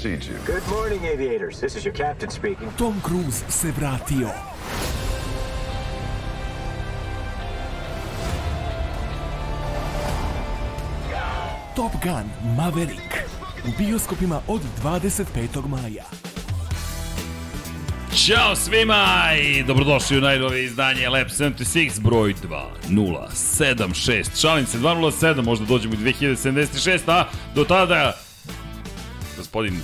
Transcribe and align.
precedes 0.00 0.28
you. 0.28 0.36
Good 0.46 0.66
morning, 0.68 1.04
aviators. 1.04 1.60
This 1.60 1.76
is 1.76 1.84
your 1.84 1.94
captain 1.94 2.30
speaking. 2.30 2.70
Tom 2.76 3.00
Cruise 3.02 3.44
se 3.48 3.72
vratio. 3.72 4.30
Top 11.76 11.92
Gun 12.02 12.54
Maverick 12.56 13.14
u 13.64 13.68
bioskopima 13.78 14.40
od 14.48 14.60
25. 14.82 15.68
maja. 15.68 16.04
Ćao 18.14 18.56
svima 18.56 19.30
i 19.42 19.62
dobrodošli 19.62 20.18
u 20.18 20.20
najnovije 20.20 20.64
izdanje 20.64 21.08
Lab 21.08 21.26
76 21.26 22.00
broj 22.00 22.34
2076. 22.34 24.40
Šalim 24.40 24.66
se 24.66 24.78
207, 24.78 25.44
možda 25.44 25.66
dođemo 25.66 25.94
i 25.94 25.96
2076, 25.96 27.00
a 27.06 27.24
do 27.54 27.64
tada 27.64 28.16
gospodin 29.50 29.74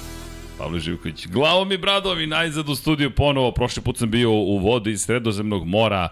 Pavle 0.58 0.80
Živković. 0.80 1.26
Glavom 1.26 1.72
i 1.72 1.78
bradom 1.78 2.20
i 2.20 2.26
najzad 2.26 2.68
u 2.68 2.74
studiju 2.74 3.10
ponovo. 3.10 3.52
Prošli 3.52 3.82
put 3.82 3.98
sam 3.98 4.10
bio 4.10 4.30
u 4.30 4.58
vodi 4.58 4.90
iz 4.90 5.00
sredozemnog 5.00 5.66
mora. 5.66 6.08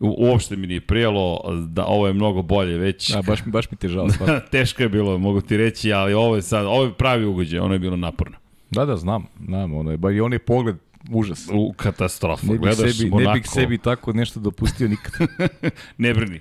U, 0.00 0.14
uopšte 0.18 0.56
mi 0.56 0.66
nije 0.66 0.80
prijelo 0.80 1.40
da 1.66 1.84
ovo 1.86 2.06
je 2.06 2.12
mnogo 2.12 2.42
bolje 2.42 2.78
već. 2.78 3.14
A, 3.14 3.22
baš, 3.22 3.40
baš 3.46 3.70
mi 3.70 3.76
te 3.76 3.88
žao. 3.88 4.08
Teško 4.52 4.82
je 4.82 4.88
bilo, 4.88 5.18
mogu 5.18 5.40
ti 5.40 5.56
reći, 5.56 5.92
ali 5.92 6.14
ovo 6.14 6.36
je 6.36 6.42
sad, 6.42 6.66
ovo 6.66 6.84
je 6.84 6.92
pravi 6.92 7.24
ugođaj, 7.24 7.60
ono 7.60 7.74
je 7.74 7.78
bilo 7.78 7.96
naporno. 7.96 8.36
Da, 8.70 8.84
da, 8.84 8.96
znam, 8.96 9.26
znam, 9.46 9.74
ono 9.74 9.90
je, 9.90 9.96
ba 9.96 10.10
i 10.10 10.20
on 10.20 10.32
je 10.32 10.38
pogled 10.38 10.76
užas. 11.10 11.48
U 11.52 11.72
katastrofa. 11.72 12.46
Ne 12.46 12.58
Gledaš 12.58 12.96
sebi, 12.96 13.10
Monako, 13.10 13.30
ne 13.30 13.40
bih 13.40 13.50
sebi 13.50 13.78
tako 13.78 14.12
nešto 14.12 14.40
dopustio 14.40 14.88
nikad. 14.88 15.28
ne 15.98 16.14
brini. 16.14 16.40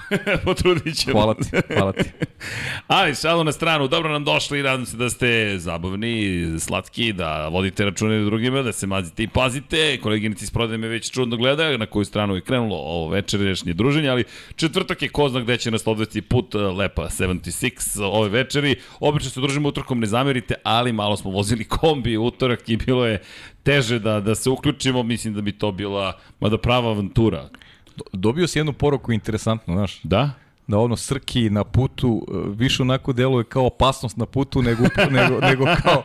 Potrudit 0.44 0.96
ćemo. 0.96 1.12
Hvala 1.12 1.34
ti, 1.34 1.74
hvala 1.74 1.92
ti. 1.92 2.10
Ali, 2.86 3.14
šalu 3.14 3.44
na 3.44 3.52
stranu, 3.52 3.88
dobro 3.88 4.12
nam 4.12 4.24
došli 4.24 4.62
nadam 4.62 4.86
se 4.86 4.96
da 4.96 5.10
ste 5.10 5.58
zabavni, 5.58 6.46
slatki, 6.58 7.12
da 7.12 7.48
vodite 7.48 7.84
račune 7.84 8.24
drugima, 8.24 8.62
da 8.62 8.72
se 8.72 8.86
mazite 8.86 9.22
i 9.22 9.28
pazite. 9.28 9.98
Koleginici 10.02 10.44
iz 10.44 10.50
prodaje 10.50 10.78
me 10.78 10.88
već 10.88 11.10
čudno 11.10 11.36
gledaju 11.36 11.78
na 11.78 11.86
koju 11.86 12.04
stranu 12.04 12.34
je 12.34 12.40
krenulo 12.40 12.76
ovo 12.76 13.08
večerašnje 13.08 13.72
druženje, 13.72 14.08
ali 14.08 14.24
četvrtak 14.56 15.02
je 15.02 15.08
ko 15.08 15.28
zna 15.28 15.40
gde 15.40 15.56
će 15.56 15.70
nas 15.70 15.86
odvesti 15.86 16.22
put 16.22 16.54
eh, 16.54 16.58
Lepa 16.58 17.02
76 17.02 18.02
ove 18.02 18.28
večeri. 18.28 18.76
Obično 19.00 19.30
se 19.30 19.40
družimo 19.40 19.68
utorkom, 19.68 20.00
ne 20.00 20.06
zamerite, 20.06 20.54
ali 20.62 20.92
malo 20.92 21.16
smo 21.16 21.30
vozili 21.30 21.64
kombi 21.64 22.16
utorak 22.16 22.68
i 22.68 22.76
bilo 22.76 23.06
je 23.06 23.22
teže 23.62 23.98
da, 23.98 24.20
da 24.20 24.34
se 24.34 24.50
uključimo. 24.50 25.02
Mislim 25.02 25.34
da 25.34 25.40
bi 25.40 25.52
to 25.52 25.72
bila, 25.72 26.18
mada 26.40 26.58
prava 26.58 26.90
avantura. 26.90 27.48
Do- 27.96 28.04
Dobio 28.12 28.46
si 28.46 28.58
jednu 28.58 28.72
poruku 28.72 29.12
interesantnu, 29.12 29.74
znaš, 29.74 30.00
Da? 30.02 30.30
da 30.66 30.78
ono 30.78 30.96
Srki 30.96 31.50
na 31.50 31.64
putu 31.64 32.26
e, 32.28 32.34
više 32.48 32.82
onako 32.82 33.12
deluje 33.12 33.44
kao 33.44 33.66
opasnost 33.66 34.16
na 34.16 34.26
putu 34.26 34.62
nego, 34.62 34.82
nego, 35.10 35.40
nego, 35.40 35.64
kao, 35.82 36.02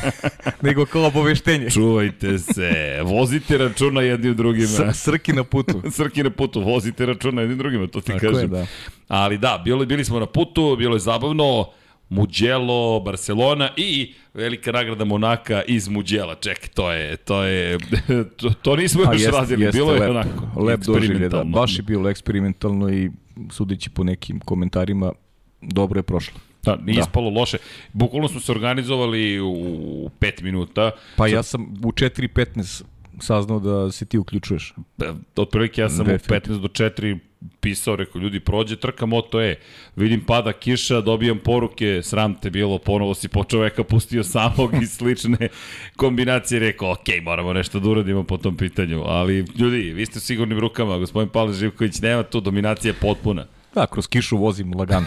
nego 0.62 0.86
kao 0.86 1.06
obaveštenje. 1.06 1.70
Čuvajte 1.70 2.38
se, 2.38 2.72
vozite 3.04 3.58
računa 3.58 4.00
jedni 4.00 4.30
u 4.30 4.34
drugima. 4.34 4.66
S, 4.92 5.02
Srki 5.02 5.32
na 5.32 5.44
putu. 5.44 5.82
Srki 5.90 6.22
na 6.22 6.30
putu, 6.30 6.60
vozite 6.60 7.06
računa 7.06 7.40
jednim 7.40 7.58
drugima, 7.58 7.86
to 7.86 8.00
ti 8.00 8.12
Tako 8.12 8.26
je, 8.26 8.32
kažem. 8.32 8.50
da. 8.50 8.66
Ali 9.08 9.38
da, 9.38 9.62
bili, 9.64 9.86
bili 9.86 10.04
smo 10.04 10.20
na 10.20 10.26
putu, 10.26 10.76
bilo 10.78 10.96
je 10.96 11.00
zabavno, 11.00 11.66
Mugello, 12.08 13.00
Barcelona 13.00 13.70
i 13.76 14.14
velika 14.34 14.72
nagrada 14.72 15.04
Monaka 15.04 15.62
iz 15.68 15.88
Mugello. 15.88 16.34
Ček, 16.34 16.68
to 16.68 16.92
je, 16.92 17.16
to 17.16 17.42
je, 17.42 17.78
to, 18.36 18.50
to 18.62 18.76
nismo 18.76 19.02
A 19.08 19.12
još 19.12 19.22
jeste, 19.22 19.36
radili, 19.36 19.64
jeste 19.64 19.78
bilo 19.78 19.92
je 19.92 20.00
lep, 20.00 20.10
onako. 20.10 20.60
Lep 20.60 20.80
doživlje, 20.80 21.28
da. 21.28 21.44
Baš 21.44 21.78
je 21.78 21.82
bilo 21.82 22.10
eksperimentalno 22.10 22.90
i 22.92 23.10
sudeći 23.50 23.90
po 23.90 24.04
nekim 24.04 24.40
komentarima, 24.40 25.12
dobro 25.60 25.98
je 25.98 26.02
prošlo. 26.02 26.40
Da, 26.62 26.76
nije 26.76 26.94
Da. 26.94 27.00
ispalo 27.00 27.30
loše. 27.30 27.58
Bukvalno 27.92 28.28
smo 28.28 28.40
se 28.40 28.52
organizovali 28.52 29.40
u 29.40 30.10
5 30.20 30.42
minuta. 30.42 30.90
Pa 31.16 31.26
ja 31.26 31.42
sam 31.42 31.62
u 31.84 31.92
4.15 31.92 32.82
saznao 33.20 33.60
da 33.60 33.92
se 33.92 34.04
ti 34.04 34.18
uključuješ. 34.18 34.74
E, 35.02 35.12
Otprilike 35.36 35.80
ja 35.80 35.88
sam 35.88 36.00
u 36.00 36.08
Definitivno. 36.08 36.58
15 36.58 36.60
do 36.60 36.68
4 36.68 37.18
pisao, 37.60 37.96
rekao, 37.96 38.20
ljudi, 38.20 38.40
prođe 38.40 38.76
trka 38.76 39.06
Moto 39.06 39.40
E, 39.40 39.54
vidim 39.96 40.20
pada 40.20 40.52
kiša, 40.52 41.00
dobijam 41.00 41.38
poruke, 41.38 42.00
sram 42.02 42.34
te 42.34 42.50
bilo, 42.50 42.78
ponovo 42.78 43.14
si 43.14 43.28
po 43.28 43.44
čoveka 43.44 43.84
pustio 43.84 44.24
samog 44.24 44.74
i 44.82 44.86
slične 44.86 45.48
kombinacije, 45.96 46.60
rekao, 46.60 46.92
ok, 46.92 47.06
moramo 47.22 47.52
nešto 47.52 47.80
da 47.80 47.88
uradimo 47.88 48.24
po 48.24 48.36
tom 48.36 48.56
pitanju, 48.56 49.02
ali 49.06 49.44
ljudi, 49.58 49.78
vi 49.78 50.06
ste 50.06 50.18
u 50.18 50.20
sigurnim 50.20 50.58
rukama, 50.58 50.98
gospodin 50.98 51.28
Pavle 51.28 51.54
Živković, 51.54 52.00
nema 52.00 52.22
tu, 52.22 52.40
dominacija 52.40 52.90
je 52.90 53.00
potpuna. 53.00 53.46
Da, 53.74 53.86
kroz 53.86 54.06
kišu 54.06 54.36
vozim 54.36 54.74
lagano. 54.74 55.06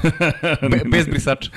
Be, 0.62 0.82
bez 0.92 1.08
brisača. 1.08 1.52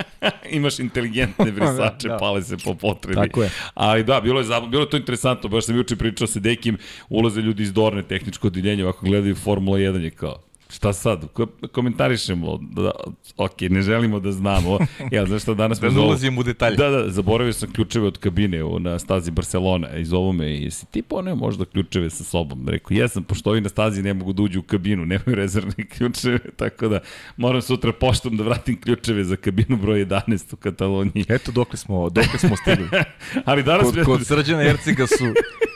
Imaš 0.50 0.78
inteligentne 0.78 1.52
brisače, 1.56 2.08
Da. 2.08 2.16
pale 2.16 2.42
se 2.42 2.56
po 2.64 2.74
potrebi. 2.74 3.14
Tako 3.14 3.42
je. 3.42 3.50
Ali 3.74 4.04
da, 4.04 4.20
bilo 4.20 4.40
je, 4.40 4.44
zabavno, 4.44 4.68
bilo 4.68 4.82
je 4.82 4.90
to 4.90 4.96
interesantno, 4.96 5.48
baš 5.48 5.64
sam 5.66 5.76
juče 5.76 5.96
pričao 5.96 6.26
sa 6.26 6.40
Dekim, 6.40 6.78
ulaze 7.08 7.40
ljudi 7.40 7.62
iz 7.62 7.72
Dorne, 7.72 8.02
tehničko 8.02 8.46
odeljenje, 8.46 8.84
ovako 8.84 9.06
gledaju 9.06 9.34
Formula 9.34 9.78
1 9.78 10.00
je 10.00 10.10
kao, 10.10 10.42
šta 10.72 10.92
sad, 10.92 11.32
Ko, 11.32 11.46
komentarišemo, 11.72 12.58
da, 12.62 12.90
ok, 13.36 13.60
ne 13.60 13.82
želimo 13.82 14.20
da 14.20 14.32
znamo, 14.32 14.78
ja, 15.12 15.26
znaš 15.26 15.42
šta, 15.42 15.54
danas 15.54 15.80
Da 15.80 15.90
ne 15.90 16.00
ulazim 16.00 16.38
u 16.38 16.42
detalje. 16.42 16.76
Da, 16.76 16.88
da, 16.88 17.10
zaboravio 17.10 17.52
sam 17.52 17.72
ključeve 17.72 18.06
od 18.06 18.18
kabine 18.18 18.64
u, 18.64 18.78
na 18.78 18.98
stazi 18.98 19.30
Barcelona 19.30 19.96
i 19.96 20.04
zovu 20.04 20.32
me 20.32 20.50
i 20.56 20.62
jesi 20.62 20.86
ti 20.86 21.02
poneo 21.02 21.36
možda 21.36 21.64
ključeve 21.64 22.10
sa 22.10 22.24
sobom? 22.24 22.68
Rekao, 22.68 22.94
jesam, 22.94 23.24
pošto 23.24 23.50
ovi 23.50 23.60
na 23.60 23.68
stazi 23.68 24.02
ne 24.02 24.14
mogu 24.14 24.32
da 24.32 24.42
uđu 24.42 24.60
u 24.60 24.62
kabinu, 24.62 25.06
nemaju 25.06 25.34
rezervne 25.34 25.86
ključeve, 25.96 26.38
tako 26.56 26.88
da 26.88 27.00
moram 27.36 27.62
sutra 27.62 27.92
poštom 27.92 28.36
da 28.36 28.44
vratim 28.44 28.80
ključeve 28.80 29.24
za 29.24 29.36
kabinu 29.36 29.76
broj 29.76 30.04
11 30.06 30.54
u 30.54 30.56
Kataloniji. 30.56 31.24
Eto 31.28 31.52
dokle 31.52 31.76
smo, 31.76 32.10
dokle 32.10 32.38
smo 32.38 32.56
stigli. 32.56 32.88
Ali 33.44 33.62
danas 33.62 33.86
Kod, 33.94 34.04
kod 34.04 34.26
Srđana 34.26 34.62
Erciga 34.62 35.06
su, 35.06 35.34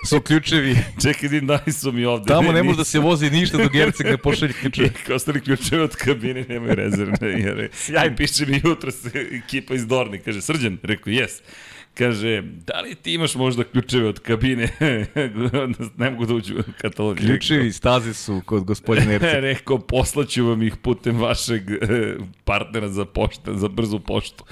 su 0.08 0.20
ključevi. 0.20 0.76
Čekaj, 1.02 1.40
da 1.40 1.62
li 1.66 1.72
su 1.72 1.92
mi 1.92 2.04
ovde. 2.04 2.26
Tamo 2.26 2.52
ne 2.52 2.62
može 2.62 2.76
da 2.76 2.84
se 2.84 2.98
vozi 2.98 3.30
ništa 3.30 3.56
dok 3.56 3.74
Ercig 3.74 4.06
ne 4.06 4.16
pošalje 4.16 4.52
ključeve. 4.52 4.85
I 4.86 5.12
ostali 5.16 5.40
ključevi 5.40 5.82
od 5.82 5.96
kabine 5.96 6.44
nemaju 6.48 6.74
rezervne. 6.74 7.28
Jer, 7.44 7.68
Sjajno. 7.72 8.16
Piše 8.18 8.46
mi 8.46 8.60
jutro 8.64 8.90
se 8.90 9.10
ekipa 9.32 9.74
iz 9.74 9.86
Dorne. 9.86 10.18
Kaže, 10.18 10.40
Srđan, 10.40 10.78
rekao, 10.82 11.10
jes. 11.10 11.42
Kaže, 11.94 12.42
da 12.42 12.80
li 12.80 12.94
ti 12.94 13.14
imaš 13.14 13.34
možda 13.34 13.64
ključeve 13.64 14.08
od 14.08 14.18
kabine? 14.18 14.68
ne 15.96 16.10
mogu 16.10 16.26
da 16.26 16.34
uđu 16.34 16.58
u 16.58 16.62
Kataloniju. 16.80 17.26
Ključevi 17.26 17.72
staze 17.72 18.14
su 18.14 18.42
kod 18.46 18.64
gospodina 18.64 19.12
Erciga. 19.12 19.40
Rekao, 19.40 19.78
poslaću 19.78 20.46
vam 20.46 20.62
ih 20.62 20.76
putem 20.76 21.20
vašeg 21.20 21.70
e, 21.70 22.16
partnera 22.44 22.88
za, 22.88 23.04
pošta, 23.04 23.54
za 23.54 23.68
brzu 23.68 24.00
poštu. 24.00 24.44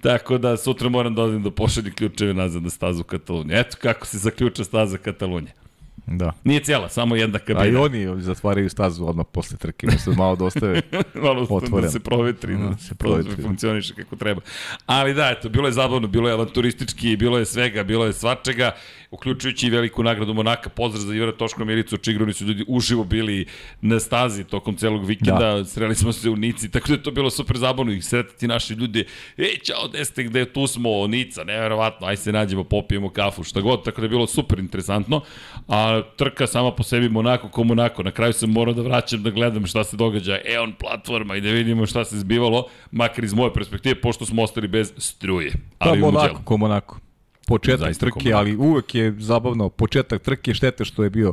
Tako 0.00 0.38
da 0.38 0.56
sutra 0.56 0.88
moram 0.88 1.14
da 1.14 1.22
odem 1.22 1.42
da 1.42 1.50
pošaljem 1.50 1.94
ključeve 1.94 2.34
nazad 2.34 2.62
na 2.62 2.70
stazu 2.70 3.02
Katalonije. 3.02 3.60
Eto 3.60 3.76
kako 3.80 4.06
se 4.06 4.18
zaključa 4.18 4.64
staza 4.64 4.98
Katalonije. 4.98 5.59
Da. 6.06 6.32
Nije 6.44 6.60
cijela, 6.60 6.88
samo 6.88 7.16
jedna 7.16 7.38
kabina. 7.38 7.60
A 7.60 7.66
i 7.66 7.76
oni 7.76 8.22
zatvaraju 8.22 8.70
stazu 8.70 9.04
odmah 9.04 9.26
posle 9.32 9.56
trke. 9.56 9.86
Mislim, 9.86 10.16
malo 10.18 10.36
da 10.36 10.44
ostave. 10.44 10.82
malo 11.14 11.46
da 11.46 11.54
Otvoren. 11.54 11.90
se 11.90 12.00
provetri, 12.00 12.56
da, 12.56 12.58
Da, 12.60 12.76
se 12.76 12.94
provetri, 12.94 13.22
provetri. 13.24 13.44
funkcioniše 13.44 13.94
kako 13.94 14.16
treba. 14.16 14.40
Ali 14.86 15.14
da, 15.14 15.30
eto, 15.30 15.48
bilo 15.48 15.68
je 15.68 15.72
zabavno, 15.72 16.08
bilo 16.08 16.28
je 16.28 16.34
avanturistički, 16.34 17.16
bilo 17.16 17.38
je 17.38 17.44
svega, 17.44 17.84
bilo 17.84 18.06
je 18.06 18.12
svačega, 18.12 18.72
uključujući 19.10 19.66
i 19.66 19.70
veliku 19.70 20.02
nagradu 20.02 20.34
Monaka. 20.34 20.68
Pozdrav 20.68 21.02
za 21.02 21.14
Ivara 21.14 21.32
Toško 21.32 21.64
Milicu, 21.64 21.96
Čigroni 21.96 22.32
su 22.32 22.44
ljudi 22.44 22.64
uživo 22.68 23.04
bili 23.04 23.46
na 23.80 24.00
stazi 24.00 24.44
tokom 24.44 24.76
celog 24.76 25.04
vikenda, 25.04 25.54
da. 25.54 25.64
sreli 25.64 25.94
smo 25.94 26.12
se 26.12 26.30
u 26.30 26.36
Nici, 26.36 26.70
tako 26.70 26.88
da 26.88 26.94
je 26.94 27.02
to 27.02 27.10
bilo 27.10 27.30
super 27.30 27.56
zabavno 27.58 27.92
i 27.92 28.02
sretati 28.02 28.48
naše 28.48 28.74
ljude. 28.74 29.04
Ej, 29.36 29.58
čao, 29.64 29.88
gde 29.88 30.04
ste, 30.04 30.22
gde 30.22 30.44
tu 30.44 30.66
smo, 30.66 31.06
Nica, 31.06 31.44
neverovatno, 31.44 32.06
aj 32.06 32.16
se 32.16 32.32
nađemo, 32.32 32.64
popijemo 32.64 33.10
kafu, 33.10 33.44
šta 33.44 33.60
god, 33.60 33.84
tako 33.84 34.00
da 34.00 34.04
je 34.04 34.08
bilo 34.08 34.26
super 34.26 34.58
interesantno. 34.58 35.20
A 35.68 36.02
trka 36.16 36.46
sama 36.46 36.72
po 36.72 36.82
sebi 36.82 37.08
Monako 37.08 37.48
ko 37.48 37.64
Monako, 37.64 38.02
na 38.02 38.10
kraju 38.10 38.32
sam 38.32 38.50
morao 38.50 38.74
da 38.74 38.82
vraćam 38.82 39.22
da 39.22 39.30
gledam 39.30 39.66
šta 39.66 39.84
se 39.84 39.96
događa, 39.96 40.38
Eon 40.44 40.72
platforma 40.72 41.36
i 41.36 41.40
da 41.40 41.50
vidimo 41.50 41.86
šta 41.86 42.04
se 42.04 42.18
zbivalo, 42.18 42.66
makar 42.90 43.24
iz 43.24 43.34
moje 43.34 43.54
perspektive, 43.54 44.00
pošto 44.00 44.26
smo 44.26 44.42
ostali 44.42 44.68
bez 44.68 44.92
struje. 44.96 45.52
Ali 45.78 46.02
u 46.02 46.10
Monako, 46.10 46.40
ko 46.44 46.56
Monako. 46.56 47.09
Početak 47.50 47.80
Zaista 47.80 48.06
trke, 48.06 48.24
Monako. 48.24 48.38
ali 48.38 48.56
uvek 48.56 48.94
je 48.94 49.14
zabavno. 49.18 49.68
Početak 49.68 50.22
trke, 50.22 50.54
štete 50.54 50.84
što 50.84 51.04
je 51.04 51.10
bio 51.10 51.32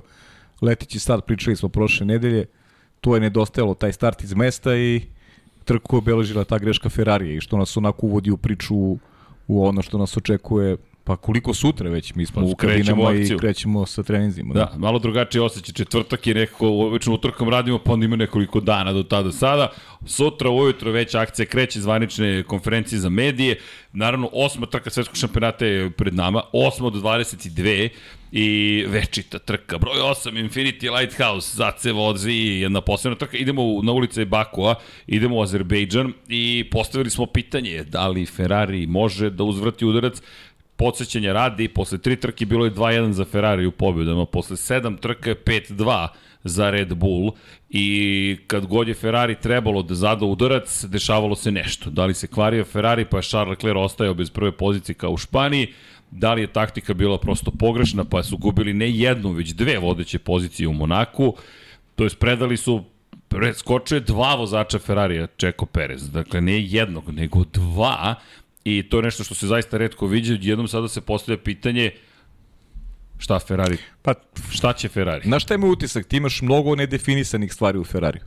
letići 0.61 0.99
start, 0.99 1.25
pričali 1.25 1.55
smo 1.55 1.69
prošle 1.69 2.05
nedelje. 2.05 2.45
To 3.01 3.15
je 3.15 3.21
nedostajalo 3.21 3.73
taj 3.73 3.93
start 3.93 4.23
iz 4.23 4.33
mesta 4.33 4.75
i 4.75 5.01
trku 5.65 5.95
je 5.95 5.97
obeležila 5.97 6.43
ta 6.43 6.57
greška 6.57 6.89
Ferrarija 6.89 7.37
i 7.37 7.41
što 7.41 7.57
nas 7.57 7.77
onako 7.77 8.05
uvodi 8.05 8.31
u 8.31 8.37
priču 8.37 8.75
u 9.47 9.65
ono 9.65 9.81
što 9.81 9.97
nas 9.97 10.17
očekuje 10.17 10.77
Pa 11.07 11.15
koliko 11.17 11.53
sutra 11.53 11.89
već, 11.89 12.15
mi 12.15 12.25
smo 12.25 12.41
Pa 12.41 12.47
u 12.47 12.55
krećemo 12.55 13.03
kabinama 13.03 13.25
i 13.25 13.37
krećemo 13.37 13.85
sa 13.85 14.03
treninzima. 14.03 14.53
Da, 14.53 14.73
malo 14.77 14.99
drugačije 14.99 15.41
osjećaj. 15.41 15.73
Četvrtak 15.73 16.27
je 16.27 16.33
nekako, 16.33 16.67
obično 16.69 17.13
utorkom 17.13 17.49
radimo, 17.49 17.79
pa 17.79 17.93
onda 17.93 18.05
ima 18.05 18.15
nekoliko 18.15 18.59
dana 18.59 18.93
do 18.93 19.03
tada 19.03 19.31
sada. 19.31 19.71
Sutra 20.05 20.49
ujutro 20.49 20.91
već 20.91 21.15
akcija 21.15 21.45
kreće 21.45 21.81
zvanične 21.81 22.43
konferencije 22.43 22.99
za 22.99 23.09
medije. 23.09 23.59
Naravno, 23.93 24.29
osma 24.33 24.65
trka 24.65 24.89
svetskog 24.89 25.17
šampionata 25.17 25.65
je 25.65 25.89
pred 25.89 26.13
nama, 26.15 26.41
osma 26.53 26.87
od 26.87 26.93
22 26.93 27.89
i 28.31 28.47
večita 28.87 29.39
trka. 29.39 29.77
Broj 29.77 29.95
8, 29.95 30.49
Infinity 30.49 30.99
Lighthouse, 30.99 31.55
Zace 31.55 31.91
vozi, 31.91 32.31
jedna 32.33 32.81
posebna 32.81 33.17
trka. 33.17 33.37
Idemo 33.37 33.63
u- 33.63 33.83
na 33.83 33.91
ulice 33.91 34.25
Bakua, 34.25 34.75
idemo 35.07 35.37
u 35.37 35.41
Azerbejdžan 35.41 36.13
i 36.27 36.65
postavili 36.71 37.09
smo 37.09 37.25
pitanje 37.25 37.83
da 37.83 38.07
li 38.07 38.25
Ferrari 38.25 38.87
može 38.87 39.29
da 39.29 39.43
uzvrati 39.43 39.85
udarac 39.85 40.21
podsjećanja 40.77 41.33
radi, 41.33 41.67
posle 41.67 41.97
tri 41.97 42.15
trke 42.15 42.45
bilo 42.45 42.65
je 42.65 42.71
2-1 42.71 43.11
za 43.11 43.25
Ferrari 43.25 43.65
u 43.65 43.71
pobjedama, 43.71 44.25
posle 44.25 44.57
sedam 44.57 44.97
trka 44.97 45.29
je 45.29 45.35
5-2 45.35 46.07
za 46.43 46.69
Red 46.69 46.93
Bull 46.93 47.31
i 47.69 48.37
kad 48.47 48.65
god 48.65 48.87
je 48.87 48.93
Ferrari 48.93 49.35
trebalo 49.35 49.81
da 49.83 49.95
zada 49.95 50.25
udarac, 50.25 50.85
dešavalo 50.85 51.35
se 51.35 51.51
nešto. 51.51 51.89
Da 51.89 52.05
li 52.05 52.13
se 52.13 52.27
kvario 52.27 52.65
Ferrari 52.65 53.05
pa 53.05 53.17
je 53.17 53.23
Charles 53.23 53.49
Leclerc 53.49 53.77
ostajao 53.77 54.13
bez 54.13 54.29
prve 54.29 54.51
pozicije 54.51 54.95
kao 54.95 55.11
u 55.11 55.17
Španiji, 55.17 55.73
da 56.11 56.33
li 56.33 56.41
je 56.41 56.53
taktika 56.53 56.93
bila 56.93 57.17
prosto 57.19 57.51
pogrešna 57.51 58.05
pa 58.05 58.23
su 58.23 58.37
gubili 58.37 58.73
ne 58.73 58.91
jednu, 58.91 59.31
već 59.31 59.49
dve 59.49 59.77
vodeće 59.77 60.19
pozicije 60.19 60.67
u 60.67 60.73
Monaku, 60.73 61.33
to 61.95 62.03
jest 62.03 62.19
predali 62.19 62.57
su 62.57 62.83
preskočio 63.27 63.95
je 63.95 64.01
dva 64.01 64.35
vozača 64.35 64.79
Ferrarija, 64.79 65.27
Čeko 65.37 65.65
Perez. 65.65 66.11
Dakle, 66.11 66.41
ne 66.41 66.61
jednog, 66.61 67.09
nego 67.09 67.43
dva. 67.43 68.15
I 68.67 68.83
to 68.89 68.97
je 68.97 69.03
nešto 69.03 69.23
što 69.23 69.35
se 69.35 69.47
zaista 69.47 69.77
redko 69.77 70.07
viđa. 70.07 70.37
Jednom 70.41 70.67
sada 70.67 70.87
se 70.87 71.01
postavlja 71.01 71.37
pitanje 71.43 71.91
šta 73.17 73.39
Ferrari, 73.39 73.77
Pa, 74.01 74.13
šta 74.49 74.73
će 74.73 74.89
Ferrari? 74.89 75.27
znaš 75.27 75.43
šta 75.43 75.53
je 75.53 75.57
moj 75.57 75.71
utisak? 75.71 76.05
Ti 76.05 76.17
imaš 76.17 76.41
mnogo 76.41 76.75
nedefinisanih 76.75 77.53
stvari 77.53 77.77
u 77.79 77.83
Ferrariju. 77.83 78.23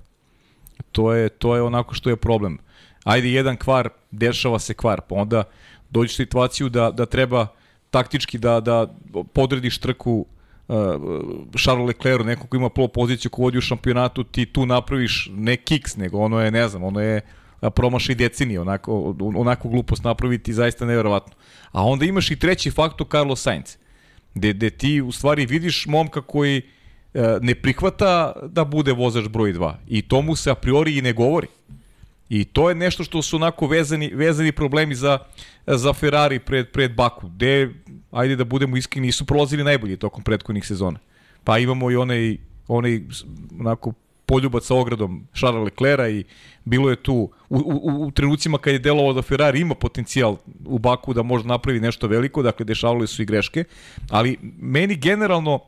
To 0.93 1.13
je, 1.13 1.29
to 1.29 1.57
je 1.57 1.63
onako 1.63 1.95
što 1.95 2.11
je 2.11 2.17
problem. 2.17 2.59
Ajde, 3.05 3.33
jedan 3.33 3.57
kvar, 3.57 3.89
dešava 4.11 4.59
se 4.59 4.75
kvar, 4.75 5.01
pa 5.09 5.15
onda 5.15 5.43
dođeš 5.91 6.13
u 6.13 6.17
situaciju 6.17 6.69
da, 6.69 6.91
da 6.91 7.07
treba 7.07 7.47
taktički 7.91 8.39
da, 8.39 8.61
da 8.61 8.87
podrediš 9.33 9.79
trku 9.79 10.27
uh, 10.69 10.77
Charles 11.59 11.87
Leclerc, 11.87 12.25
neko 12.27 12.47
ko 12.47 12.57
ima 12.57 12.69
polo 12.69 12.89
poziciju, 12.89 13.31
ko 13.31 13.43
vodi 13.43 13.59
u 13.59 13.61
šampionatu, 13.61 14.25
ti 14.25 14.47
tu 14.47 14.67
napraviš 14.67 15.31
ne 15.33 15.57
kiks, 15.57 15.97
nego 15.97 16.19
ono 16.19 16.41
je, 16.41 16.51
ne 16.51 16.69
znam, 16.69 16.85
ono 16.85 17.01
je 17.01 17.17
a, 17.19 17.40
promašaj 17.75 18.15
decenije, 18.15 18.61
onako, 18.61 19.17
onako 19.37 19.69
glupost 19.69 20.05
napraviti 20.05 20.53
zaista 20.53 20.87
neverovatno. 20.87 21.35
A 21.73 21.85
onda 21.85 22.05
imaš 22.05 22.31
i 22.31 22.39
treći 22.39 22.71
faktor 22.71 23.07
Carlos 23.11 23.43
Sainz, 23.43 23.77
gde, 24.35 24.53
gde 24.53 24.71
ti 24.71 25.01
u 25.01 25.13
stvari 25.13 25.47
vidiš 25.47 25.87
momka 25.87 26.23
koji 26.23 26.63
e, 27.15 27.39
ne 27.41 27.55
prihvata 27.55 28.33
da 28.47 28.65
bude 28.65 28.93
vozač 28.93 29.29
broj 29.29 29.53
2 29.53 29.75
i 29.89 30.03
to 30.03 30.23
mu 30.23 30.37
se 30.37 30.51
a 30.51 30.55
priori 30.55 30.99
i 30.99 31.03
ne 31.03 31.13
govori. 31.13 31.47
I 32.29 32.45
to 32.45 32.69
je 32.69 32.75
nešto 32.75 33.05
što 33.05 33.23
su 33.23 33.37
onako 33.37 33.67
vezani, 33.67 34.11
vezani 34.15 34.53
problemi 34.53 34.95
za, 34.95 35.19
za 35.67 35.93
Ferrari 35.93 36.39
pred, 36.39 36.71
pred 36.73 36.95
Baku, 36.95 37.29
gde, 37.29 37.75
ajde 38.11 38.37
da 38.37 38.45
budemo 38.45 38.77
iskreni, 38.77 39.07
nisu 39.07 39.27
prolazili 39.27 39.65
najbolje 39.65 39.97
tokom 39.97 40.25
prethodnih 40.25 40.67
sezona. 40.67 40.99
Pa 41.45 41.59
imamo 41.59 41.91
i 41.91 41.97
onaj, 41.97 42.37
onaj 42.69 43.01
onako 43.61 43.93
poljubac 44.31 44.65
sa 44.65 44.75
ogradom 44.79 45.27
Charles 45.35 45.65
Leclerca 45.65 46.09
i 46.09 46.25
bilo 46.65 46.91
je 46.91 46.97
tu 46.97 47.15
u, 47.49 47.59
u, 47.59 48.07
u 48.07 48.11
trenucima 48.11 48.59
kad 48.59 48.73
je 48.73 48.79
delovao 48.79 49.13
da 49.13 49.23
Ferrari 49.23 49.61
ima 49.61 49.75
potencijal 49.75 50.37
u 50.67 50.79
Baku 50.79 51.15
da 51.15 51.23
može 51.23 51.47
napravi 51.47 51.81
nešto 51.81 52.07
veliko, 52.07 52.43
dakle 52.43 52.65
dešavale 52.65 53.07
su 53.07 53.23
i 53.23 53.27
greške, 53.27 53.65
ali 54.11 54.37
meni 54.59 54.95
generalno 54.97 55.59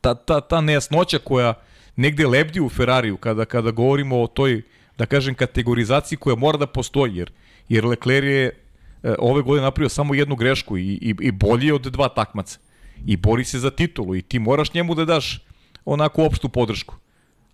ta, 0.00 0.14
ta, 0.14 0.40
ta 0.40 0.60
nejasnoća 0.60 1.18
koja 1.18 1.54
negde 1.96 2.26
lebdi 2.26 2.60
u 2.60 2.68
Ferrariju 2.68 3.16
kada, 3.16 3.44
kada 3.44 3.70
govorimo 3.70 4.22
o 4.22 4.26
toj, 4.26 4.62
da 4.98 5.06
kažem, 5.06 5.34
kategorizaciji 5.34 6.18
koja 6.18 6.36
mora 6.36 6.58
da 6.58 6.66
postoji, 6.66 7.16
jer, 7.16 7.30
jer 7.68 7.86
Leclerc 7.86 8.26
je 8.26 8.50
e, 8.50 9.14
ove 9.18 9.42
godine 9.42 9.62
napravio 9.62 9.88
samo 9.88 10.14
jednu 10.14 10.36
grešku 10.36 10.78
i, 10.78 10.82
i, 10.82 11.14
i 11.20 11.30
bolji 11.30 11.66
je 11.66 11.74
od 11.74 11.86
dva 11.92 12.08
takmaca. 12.08 12.58
I 13.06 13.16
bori 13.16 13.44
se 13.44 13.58
za 13.58 13.70
titulu 13.70 14.16
i 14.16 14.22
ti 14.22 14.38
moraš 14.38 14.74
njemu 14.74 14.94
da 14.94 15.04
daš 15.04 15.40
onako 15.84 16.24
opštu 16.24 16.48
podršku. 16.48 17.03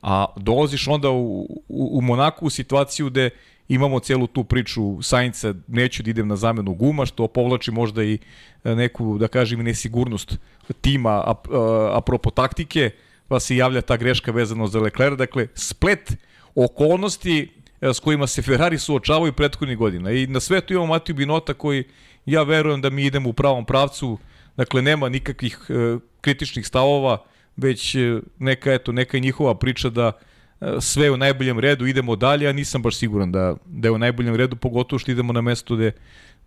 A 0.02 0.26
dolaziš 0.36 0.88
onda 0.88 1.10
u, 1.10 1.40
u, 1.68 1.98
u 1.98 2.00
Monaku 2.00 2.46
u 2.46 2.50
situaciju 2.50 3.10
gde 3.10 3.30
imamo 3.68 4.00
celu 4.00 4.26
tu 4.26 4.44
priču 4.44 5.02
Sainca, 5.02 5.54
neću 5.68 6.02
da 6.02 6.10
idem 6.10 6.28
na 6.28 6.36
zamenu 6.36 6.74
guma, 6.74 7.06
što 7.06 7.28
povlači 7.28 7.70
možda 7.70 8.04
i 8.04 8.18
e, 8.64 8.74
neku, 8.74 9.18
da 9.18 9.28
kažem, 9.28 9.62
nesigurnost 9.62 10.38
tima, 10.80 11.10
a, 11.10 11.34
a, 11.50 11.92
apropo 11.96 12.30
taktike, 12.30 12.90
pa 13.28 13.40
se 13.40 13.56
javlja 13.56 13.80
ta 13.80 13.96
greška 13.96 14.32
vezano 14.32 14.66
za 14.66 14.80
Leclerc. 14.80 15.18
Dakle, 15.18 15.46
splet 15.54 16.16
okolnosti 16.54 17.48
e, 17.80 17.94
s 17.94 18.00
kojima 18.00 18.26
se 18.26 18.42
Ferrari 18.42 18.78
suočavaju 18.78 19.32
prethodnih 19.32 19.78
godina. 19.78 20.10
I 20.10 20.26
na 20.26 20.40
sve 20.40 20.60
to 20.60 20.74
imamo 20.74 20.86
Matiju 20.86 21.14
Binota 21.14 21.54
koji, 21.54 21.84
ja 22.26 22.42
verujem 22.42 22.80
da 22.80 22.90
mi 22.90 23.04
idemo 23.04 23.28
u 23.28 23.32
pravom 23.32 23.64
pravcu, 23.64 24.18
dakle 24.56 24.82
nema 24.82 25.08
nikakvih 25.08 25.58
e, 25.68 25.98
kritičnih 26.20 26.66
stavova, 26.66 27.24
već 27.56 27.94
e, 27.94 28.20
neka, 28.38 28.72
eto, 28.72 28.92
neka 28.92 29.16
je 29.16 29.20
njihova 29.20 29.54
priča 29.54 29.90
da 29.90 30.12
e, 30.60 30.76
sve 30.80 31.10
u 31.10 31.16
najboljem 31.16 31.58
redu, 31.58 31.86
idemo 31.86 32.16
dalje, 32.16 32.48
a 32.48 32.52
nisam 32.52 32.82
baš 32.82 32.96
siguran 32.96 33.32
da, 33.32 33.56
da 33.66 33.88
je 33.88 33.92
u 33.92 33.98
najboljem 33.98 34.34
redu, 34.34 34.56
pogotovo 34.56 34.98
što 34.98 35.10
idemo 35.10 35.32
na 35.32 35.40
mesto 35.40 35.76
gde, 35.76 35.92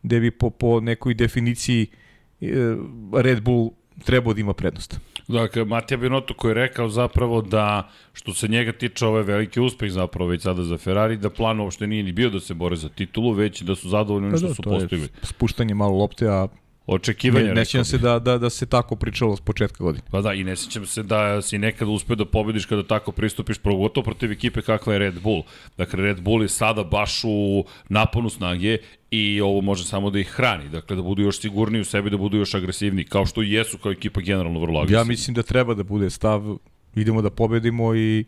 gde 0.03 0.19
bi 0.19 0.31
po, 0.31 0.49
po 0.49 0.79
nekoj 0.79 1.13
definiciji 1.13 1.87
e, 2.41 2.47
Red 3.13 3.41
Bull 3.41 3.71
trebao 4.05 4.33
da 4.33 4.41
ima 4.41 4.53
prednost. 4.53 4.99
Dakle, 5.27 5.65
Matija 5.65 5.97
Binotto 5.97 6.33
koji 6.33 6.49
je 6.49 6.53
rekao 6.53 6.89
zapravo 6.89 7.41
da, 7.41 7.89
što 8.13 8.33
se 8.33 8.47
njega 8.47 8.71
tiče, 8.71 9.05
ovo 9.05 9.17
je 9.17 9.23
veliki 9.23 9.59
uspeh 9.59 9.91
zapravo 9.91 10.29
već 10.29 10.41
sada 10.41 10.63
za 10.63 10.77
Ferrari, 10.77 11.17
da 11.17 11.29
plan 11.29 11.59
uopšte 11.59 11.87
nije 11.87 12.03
ni 12.03 12.11
bio 12.11 12.29
da 12.29 12.39
se 12.39 12.53
bore 12.53 12.75
za 12.75 12.89
titulu, 12.89 13.31
već 13.31 13.61
da 13.61 13.75
su 13.75 13.89
zadovoljni 13.89 14.27
onim 14.27 14.37
što 14.37 14.53
su 14.53 14.61
to 14.61 14.73
je 14.73 14.79
postigli. 14.79 15.07
spuštanje 15.21 15.73
malo 15.73 15.97
lopte, 15.97 16.27
a 16.27 16.47
Očekivanja, 16.87 17.47
ne, 17.47 17.53
nećem 17.53 17.81
bih. 17.81 17.87
se 17.87 17.97
da, 17.97 18.19
da, 18.19 18.37
da 18.37 18.49
se 18.49 18.65
tako 18.65 18.95
pričalo 18.95 19.35
s 19.35 19.41
početka 19.41 19.83
godine. 19.83 20.03
Pa 20.11 20.21
da, 20.21 20.33
i 20.33 20.43
ne 20.43 20.55
sjećam 20.55 20.85
se 20.85 21.03
da 21.03 21.41
si 21.41 21.57
nekada 21.57 21.91
uspeo 21.91 22.15
da 22.15 22.25
pobediš 22.25 22.65
kada 22.65 22.83
tako 22.83 23.11
pristupiš, 23.11 23.57
pogotovo 23.57 24.03
protiv 24.03 24.31
ekipe 24.31 24.61
kakva 24.61 24.93
je 24.93 24.99
Red 24.99 25.21
Bull. 25.21 25.43
Dakle, 25.77 26.01
Red 26.01 26.21
Bull 26.21 26.41
je 26.41 26.49
sada 26.49 26.83
baš 26.83 27.21
u 27.23 27.65
naponu 27.89 28.29
snage 28.29 28.77
i 29.11 29.41
ovo 29.41 29.61
može 29.61 29.83
samo 29.83 30.09
da 30.09 30.19
ih 30.19 30.27
hrani. 30.27 30.69
Dakle, 30.69 30.95
da 30.95 31.01
budu 31.01 31.21
još 31.21 31.39
sigurniji 31.39 31.81
u 31.81 31.85
sebi, 31.85 32.09
da 32.09 32.17
budu 32.17 32.37
još 32.37 32.53
agresivniji, 32.53 33.05
kao 33.05 33.25
što 33.25 33.43
i 33.43 33.51
jesu 33.51 33.77
kao 33.77 33.91
ekipa 33.91 34.21
generalno 34.21 34.59
vrlo 34.59 34.79
agresivni. 34.79 34.99
Ja 34.99 35.03
mislim 35.03 35.33
da 35.33 35.43
treba 35.43 35.73
da 35.73 35.83
bude 35.83 36.09
stav, 36.09 36.57
idemo 36.95 37.21
da 37.21 37.29
pobedimo 37.29 37.95
i 37.95 38.25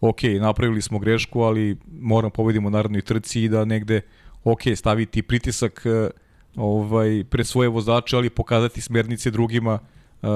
ok, 0.00 0.22
napravili 0.40 0.82
smo 0.82 0.98
grešku, 0.98 1.40
ali 1.40 1.76
moram 2.00 2.30
pobedimo 2.30 2.68
u 2.68 2.70
narodnoj 2.70 3.02
trci 3.02 3.42
i 3.42 3.48
da 3.48 3.64
negde, 3.64 4.00
ok, 4.44 4.60
staviti 4.74 5.22
pritisak 5.22 5.82
eh, 5.86 6.10
ovaj, 6.56 7.24
pred 7.30 7.46
svoje 7.46 7.68
vozače, 7.68 8.16
ali 8.16 8.30
pokazati 8.30 8.80
smernice 8.80 9.30
drugima 9.30 9.78
eh, 10.22 10.26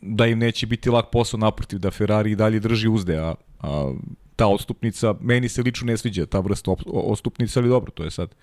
da 0.00 0.26
im 0.26 0.38
neće 0.38 0.66
biti 0.66 0.90
lak 0.90 1.10
posao 1.12 1.38
naprotiv, 1.40 1.78
da 1.78 1.90
Ferrari 1.90 2.30
i 2.30 2.36
dalje 2.36 2.60
drži 2.60 2.88
uzde, 2.88 3.18
a, 3.18 3.34
a 3.60 3.92
ta 4.36 4.46
odstupnica, 4.46 5.14
meni 5.20 5.48
se 5.48 5.62
lično 5.62 5.86
ne 5.86 5.96
sviđa 5.96 6.26
ta 6.26 6.40
vrsta 6.40 6.74
odstupnica, 6.86 7.60
ali 7.60 7.68
dobro, 7.68 7.90
to 7.90 8.04
je 8.04 8.10
sad 8.10 8.34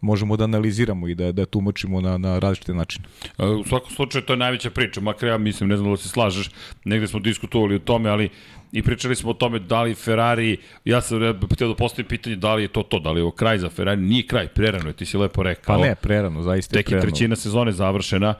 možemo 0.00 0.36
da 0.36 0.44
analiziramo 0.44 1.08
i 1.08 1.14
da, 1.14 1.32
da 1.32 1.46
tumačimo 1.46 2.00
na, 2.00 2.18
na 2.18 2.38
različite 2.38 2.74
načine. 2.74 3.04
E, 3.38 3.46
U 3.46 3.64
svakom 3.64 3.90
slučaju 3.90 4.24
to 4.24 4.32
je 4.32 4.36
najveća 4.36 4.70
priča, 4.70 5.00
makar 5.00 5.28
ja 5.28 5.38
mislim, 5.38 5.68
ne 5.68 5.76
znam 5.76 5.90
da 5.90 5.96
se 5.96 6.08
slažeš, 6.08 6.50
negde 6.84 7.06
smo 7.06 7.20
diskutovali 7.20 7.74
o 7.74 7.78
tome, 7.78 8.10
ali 8.10 8.28
i 8.76 8.82
pričali 8.82 9.16
smo 9.16 9.30
o 9.30 9.34
tome 9.34 9.58
da 9.58 9.82
li 9.82 9.94
Ferrari, 9.94 10.56
ja 10.84 11.00
sam 11.00 11.18
htio 11.52 11.68
da 11.68 11.74
postavim 11.74 12.08
pitanje 12.08 12.36
da 12.36 12.54
li 12.54 12.62
je 12.62 12.68
to 12.68 12.82
to, 12.82 12.98
da 12.98 13.10
li 13.10 13.20
je 13.20 13.22
ovo 13.22 13.30
kraj 13.30 13.58
za 13.58 13.68
Ferrari, 13.68 14.00
nije 14.00 14.26
kraj, 14.26 14.48
prerano 14.48 14.88
je, 14.88 14.92
ti 14.92 15.06
si 15.06 15.16
lepo 15.16 15.42
rekao. 15.42 15.76
Pa 15.76 15.86
ne, 15.86 15.94
prerano, 15.94 16.42
zaista 16.42 16.76
je 16.76 16.82
Tek 16.82 16.86
je 16.86 16.90
prerano. 16.90 17.10
trećina 17.10 17.36
sezone 17.36 17.72
završena, 17.72 18.34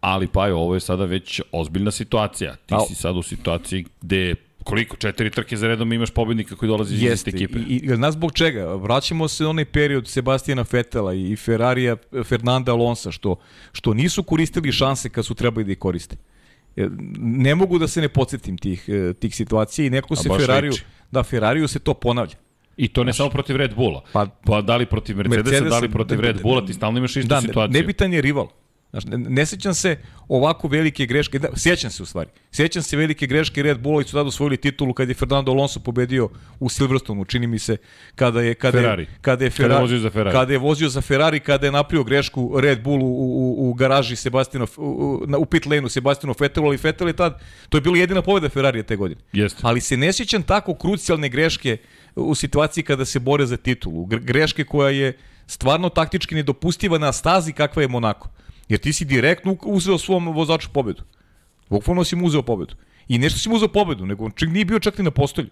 ali 0.00 0.26
pa 0.26 0.46
je, 0.46 0.54
ovo 0.54 0.74
je 0.74 0.80
sada 0.80 1.04
već 1.04 1.40
ozbiljna 1.52 1.90
situacija. 1.90 2.56
Ti 2.66 2.74
Al- 2.74 2.88
si 2.88 2.94
sada 2.94 3.18
u 3.18 3.22
situaciji 3.22 3.84
gde 4.00 4.34
koliko, 4.64 4.96
četiri 4.96 5.30
trke 5.30 5.56
za 5.56 5.66
redom 5.68 5.92
imaš 5.92 6.10
pobednika 6.10 6.56
koji 6.56 6.68
dolazi 6.68 6.94
iz 6.94 7.02
iste 7.02 7.30
ekipe. 7.30 7.58
i, 7.58 7.76
i 7.76 7.96
znaš 7.96 8.12
zbog 8.14 8.32
čega? 8.32 8.74
Vraćamo 8.74 9.28
se 9.28 9.44
na 9.44 9.50
onaj 9.50 9.64
period 9.64 10.08
Sebastijana 10.08 10.64
Fetela 10.64 11.14
i 11.14 11.36
Ferrarija 11.36 11.96
Fernanda 12.24 12.72
Alonsa, 12.72 13.10
što, 13.10 13.36
što 13.72 13.94
nisu 13.94 14.22
koristili 14.22 14.72
šanse 14.72 15.08
kad 15.08 15.26
su 15.26 15.34
trebali 15.34 15.64
da 15.64 15.72
ih 15.72 15.78
koriste. 15.78 16.16
Jer 16.76 16.90
Ne 17.18 17.54
mogu 17.54 17.78
da 17.78 17.88
se 17.88 18.00
ne 18.00 18.08
podsjetim 18.08 18.58
tih, 18.58 18.84
eh, 18.88 19.12
tih 19.12 19.36
situacija 19.36 19.86
i 19.86 19.90
neko 19.90 20.16
se 20.16 20.28
Ferrariju, 20.30 20.70
liči. 20.70 20.84
da 21.10 21.22
Ferrariju 21.22 21.68
se 21.68 21.78
to 21.78 21.94
ponavlja. 21.94 22.34
I 22.76 22.88
to 22.88 23.04
ne 23.04 23.12
samo 23.12 23.30
protiv 23.30 23.56
Red 23.56 23.74
Bulla. 23.74 24.02
Pa, 24.12 24.26
Pa- 24.26 24.62
da 24.62 24.76
li 24.76 24.86
protiv 24.86 25.16
Mercedesa, 25.16 25.42
Mercedes- 25.42 25.70
da 25.70 25.78
li 25.78 25.88
protiv 25.90 26.16
da- 26.16 26.22
Red 26.22 26.42
Bulla, 26.42 26.66
ti 26.66 26.72
stalno 26.72 26.98
imaš 26.98 27.16
istu 27.16 27.28
Da, 27.28 27.40
situaciju. 27.40 27.72
nebitan 27.72 28.12
je 28.12 28.20
rival. 28.20 28.48
Znaš, 28.92 29.04
ne, 29.04 29.18
ne 29.18 29.46
sećam 29.46 29.74
se 29.74 29.96
ovako 30.28 30.68
velike 30.68 31.06
greške, 31.06 31.38
da, 31.38 31.48
sjećam 31.56 31.90
se 31.90 32.02
u 32.02 32.06
stvari, 32.06 32.30
sjećam 32.50 32.82
se 32.82 32.96
velike 32.96 33.26
greške 33.26 33.62
Red 33.62 33.80
Bulla 33.80 34.00
i 34.00 34.04
su 34.04 34.12
tada 34.12 34.28
osvojili 34.28 34.56
titulu 34.56 34.92
kad 34.94 35.08
je 35.08 35.14
Fernando 35.14 35.52
Alonso 35.52 35.80
pobedio 35.80 36.28
u 36.60 36.68
Silverstonu, 36.68 37.24
čini 37.24 37.46
mi 37.46 37.58
se, 37.58 37.76
kada 38.14 38.40
je, 38.42 38.54
kada 38.54 38.78
Ferrari. 38.78 39.02
je, 39.02 39.06
kada 39.06 39.16
je, 39.16 39.22
Kada 39.22 39.44
je 39.44 39.50
Ferrari, 39.50 39.80
vozio 39.82 39.98
za 39.98 40.10
Ferrari. 40.10 40.32
kada 40.32 40.52
je 40.52 40.58
vozio 40.58 40.88
za 40.88 41.00
Ferrari, 41.00 41.40
kada 41.40 41.66
je 41.66 41.72
napravio 41.72 42.04
grešku 42.04 42.60
Red 42.60 42.82
Bull 42.82 43.02
u, 43.02 43.06
u, 43.06 43.70
u 43.70 43.74
garaži 43.74 44.16
Sebastino, 44.16 44.66
u, 44.76 44.82
u, 45.38 45.44
pit 45.46 45.66
lane-u 45.66 45.88
Sebastinu 45.88 46.34
Fettelu, 46.34 46.66
ali 46.66 46.78
Vettel 46.82 47.08
je 47.08 47.12
tad, 47.12 47.40
to 47.68 47.76
je 47.76 47.82
bila 47.82 47.96
jedina 47.98 48.22
pobjeda 48.22 48.48
Ferrarija 48.48 48.82
te 48.82 48.96
godine. 48.96 49.20
Jeste. 49.32 49.60
Ali 49.62 49.80
se 49.80 49.96
ne 49.96 50.12
sjećam 50.12 50.42
tako 50.42 50.74
krucijalne 50.74 51.28
greške 51.28 51.76
u 52.16 52.34
situaciji 52.34 52.84
kada 52.84 53.04
se 53.04 53.18
bore 53.18 53.46
za 53.46 53.56
titulu. 53.56 54.06
Gre- 54.06 54.20
Greške 54.20 54.64
koja 54.64 54.90
je 54.90 55.18
stvarno 55.46 55.88
taktički 55.88 56.34
nedopustiva 56.34 56.98
na 56.98 57.12
stazi 57.12 57.52
kakva 57.52 57.82
je 57.82 57.88
Monako. 57.88 58.28
Jer 58.72 58.80
ti 58.80 58.92
si 58.92 59.04
direktno 59.04 59.56
uzeo 59.62 59.98
svom 59.98 60.30
vozaču 60.32 60.70
pobedu. 60.72 61.02
Bukvalno 61.68 62.04
si 62.04 62.16
mu 62.16 62.26
uzeo 62.26 62.42
pobedu. 62.42 62.74
I 63.08 63.18
nešto 63.18 63.38
si 63.38 63.48
mu 63.48 63.58
uzeo 63.58 63.68
pobedu, 63.68 64.06
nego 64.06 64.24
on 64.24 64.32
nije 64.48 64.64
bio 64.64 64.78
čak 64.80 64.98
ni 64.98 65.04
na 65.04 65.10
postolju. 65.10 65.50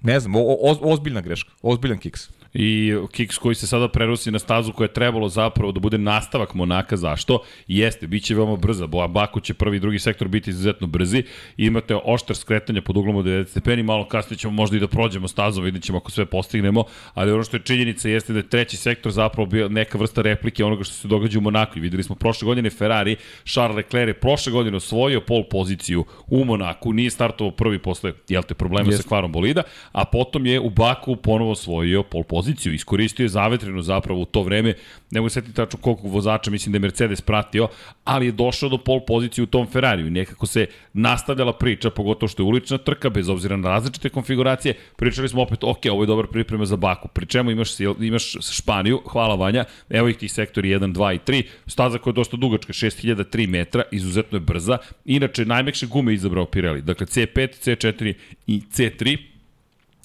Ne 0.00 0.20
znam, 0.20 0.36
o, 0.36 0.40
o, 0.40 0.76
ozbiljna 0.92 1.20
greška, 1.20 1.52
ozbiljan 1.62 1.98
kiks. 1.98 2.30
I 2.54 2.94
kiks 3.12 3.38
koji 3.38 3.54
se 3.54 3.66
sada 3.66 3.88
prenosi 3.88 4.30
na 4.30 4.38
stazu 4.38 4.72
koja 4.72 4.84
je 4.84 4.92
trebalo 4.92 5.28
zapravo 5.28 5.72
da 5.72 5.80
bude 5.80 5.98
nastavak 5.98 6.54
Monaka, 6.54 6.96
zašto? 6.96 7.38
Jeste, 7.68 8.06
bit 8.06 8.24
će 8.24 8.34
veoma 8.34 8.56
brza, 8.56 8.86
Bo- 8.86 9.08
Baku 9.08 9.40
će 9.40 9.54
prvi 9.54 9.76
i 9.76 9.80
drugi 9.80 9.98
sektor 9.98 10.28
biti 10.28 10.50
izuzetno 10.50 10.86
brzi, 10.86 11.22
imate 11.56 11.96
oštar 12.04 12.36
skretanja 12.36 12.82
pod 12.82 12.96
uglom 12.96 13.16
od 13.16 13.24
90 13.24 13.46
stepeni, 13.46 13.82
malo 13.82 14.08
kasnije 14.08 14.38
ćemo 14.38 14.52
možda 14.52 14.76
i 14.76 14.80
da 14.80 14.88
prođemo 14.88 15.28
stazom, 15.28 15.64
vidit 15.64 15.82
ćemo 15.82 15.98
ako 15.98 16.10
sve 16.10 16.26
postignemo, 16.26 16.84
ali 17.14 17.32
ono 17.32 17.42
što 17.42 17.56
je 17.56 17.62
činjenica 17.62 18.08
jeste 18.08 18.32
da 18.32 18.38
je 18.38 18.48
treći 18.48 18.76
sektor 18.76 19.12
zapravo 19.12 19.46
bio 19.46 19.68
neka 19.68 19.98
vrsta 19.98 20.22
replike 20.22 20.64
onoga 20.64 20.84
što 20.84 20.94
se 20.94 21.08
događa 21.08 21.38
u 21.38 21.42
Monaku. 21.42 21.78
I 21.78 21.80
videli 21.80 22.02
smo 22.02 22.14
prošle 22.14 22.46
godine 22.46 22.70
Ferrari, 22.70 23.16
Charles 23.44 23.76
Leclerc 23.76 24.08
je 24.08 24.14
prošle 24.14 24.52
godine 24.52 24.76
osvojio 24.76 25.20
pol 25.20 25.44
poziciju 25.50 26.04
u 26.26 26.44
Monaku, 26.44 26.92
nije 26.92 27.10
startovao 27.10 27.50
prvi 27.50 27.78
posle, 27.78 28.12
jel 28.28 28.42
te, 28.42 28.54
problema 28.54 28.88
Jeste. 28.88 29.02
sa 29.02 29.08
kvarom 29.08 29.32
bolida, 29.32 29.62
a 29.92 30.04
potom 30.04 30.46
je 30.46 30.60
u 30.60 30.70
Baku 30.70 31.16
ponovo 31.16 31.50
osvojio 31.50 32.02
pol 32.02 32.22
poziciju, 32.22 32.43
iskoristio 32.74 33.24
je 33.24 33.28
zavetrinu 33.28 33.82
zapravo 33.82 34.20
u 34.20 34.24
to 34.24 34.42
vreme, 34.42 34.74
ne 35.10 35.20
mogu 35.20 35.28
se 35.28 35.34
setiti 35.34 35.54
tačno 35.54 35.78
koliko 35.78 36.08
vozača, 36.08 36.50
mislim 36.50 36.72
da 36.72 36.76
je 36.76 36.80
Mercedes 36.80 37.20
pratio, 37.20 37.68
ali 38.04 38.26
je 38.26 38.32
došao 38.32 38.68
do 38.68 38.78
pol 38.78 39.00
pozicije 39.06 39.42
u 39.42 39.46
tom 39.46 39.66
Ferrariju. 39.66 40.10
Nekako 40.10 40.46
se 40.46 40.66
nastavljala 40.92 41.52
priča, 41.52 41.90
pogotovo 41.90 42.28
što 42.28 42.42
je 42.42 42.46
ulična 42.46 42.78
trka, 42.78 43.10
bez 43.10 43.28
obzira 43.28 43.56
na 43.56 43.68
različite 43.68 44.08
konfiguracije, 44.08 44.74
pričali 44.96 45.28
smo 45.28 45.42
opet, 45.42 45.64
ok, 45.64 45.80
ovo 45.90 46.02
je 46.02 46.06
dobra 46.06 46.26
priprema 46.26 46.64
za 46.64 46.76
Baku, 46.76 47.08
pri 47.08 47.26
čemu 47.26 47.50
imaš, 47.50 47.80
imaš 48.00 48.32
Španiju, 48.56 49.00
hvala 49.06 49.34
Vanja, 49.34 49.64
evo 49.90 50.08
ih 50.08 50.16
ti 50.16 50.28
sektori 50.28 50.68
1, 50.68 50.92
2 50.92 51.14
i 51.14 51.18
3, 51.18 51.42
staza 51.66 51.98
koja 51.98 52.10
je 52.12 52.14
dosta 52.14 52.36
dugačka, 52.36 52.72
6003 52.72 53.48
metra, 53.48 53.82
izuzetno 53.92 54.36
je 54.36 54.40
brza, 54.40 54.78
inače 55.04 55.44
najmekše 55.44 55.86
gume 55.86 56.14
izabrao 56.14 56.46
Pirelli, 56.46 56.82
dakle 56.82 57.06
C5, 57.06 57.48
C4 57.64 58.14
i 58.46 58.62
C3, 58.72 59.33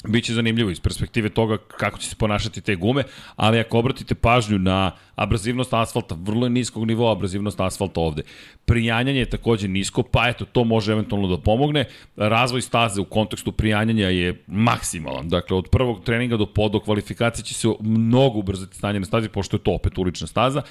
Biće 0.08 0.34
zanimljivo 0.34 0.70
iz 0.70 0.80
perspektive 0.80 1.30
toga 1.30 1.58
kako 1.58 1.98
će 1.98 2.10
se 2.10 2.16
ponašati 2.16 2.62
te 2.62 2.76
gume, 2.76 3.04
ali 3.36 3.60
ako 3.60 3.80
obratite 3.80 4.16
pažnju 4.16 4.60
na 4.60 4.92
abrazivnost 5.20 5.74
asfalta, 5.74 6.16
vrlo 6.20 6.46
je 6.46 6.50
niskog 6.50 6.88
nivoa 6.88 7.12
abrazivnost 7.12 7.60
asfalta 7.60 8.00
ovde. 8.02 8.22
Prijanjanje 8.66 9.20
je 9.20 9.30
takođe 9.30 9.68
nisko, 9.68 10.04
pa 10.04 10.28
eto, 10.30 10.46
to 10.46 10.64
može 10.64 10.92
eventualno 10.92 11.28
da 11.28 11.38
pomogne. 11.38 11.86
Razvoj 12.16 12.62
staze 12.62 13.02
u 13.02 13.06
kontekstu 13.06 13.52
prijanjanja 13.52 14.10
je 14.10 14.44
maksimalan. 14.48 15.30
Dakle, 15.30 15.58
od 15.58 15.70
prvog 15.70 16.04
treninga 16.04 16.38
do 16.38 16.46
pod 16.46 16.72
do 16.72 16.80
kvalifikacije 16.80 17.46
će 17.46 17.54
se 17.54 17.68
mnogo 17.80 18.40
ubrzati 18.40 18.78
stanje 18.78 19.00
na 19.00 19.06
stazi, 19.06 19.30
pošto 19.30 19.58
je 19.58 19.64
to 19.64 19.74
opet 19.74 19.98
ulična 19.98 20.28
staza, 20.28 20.62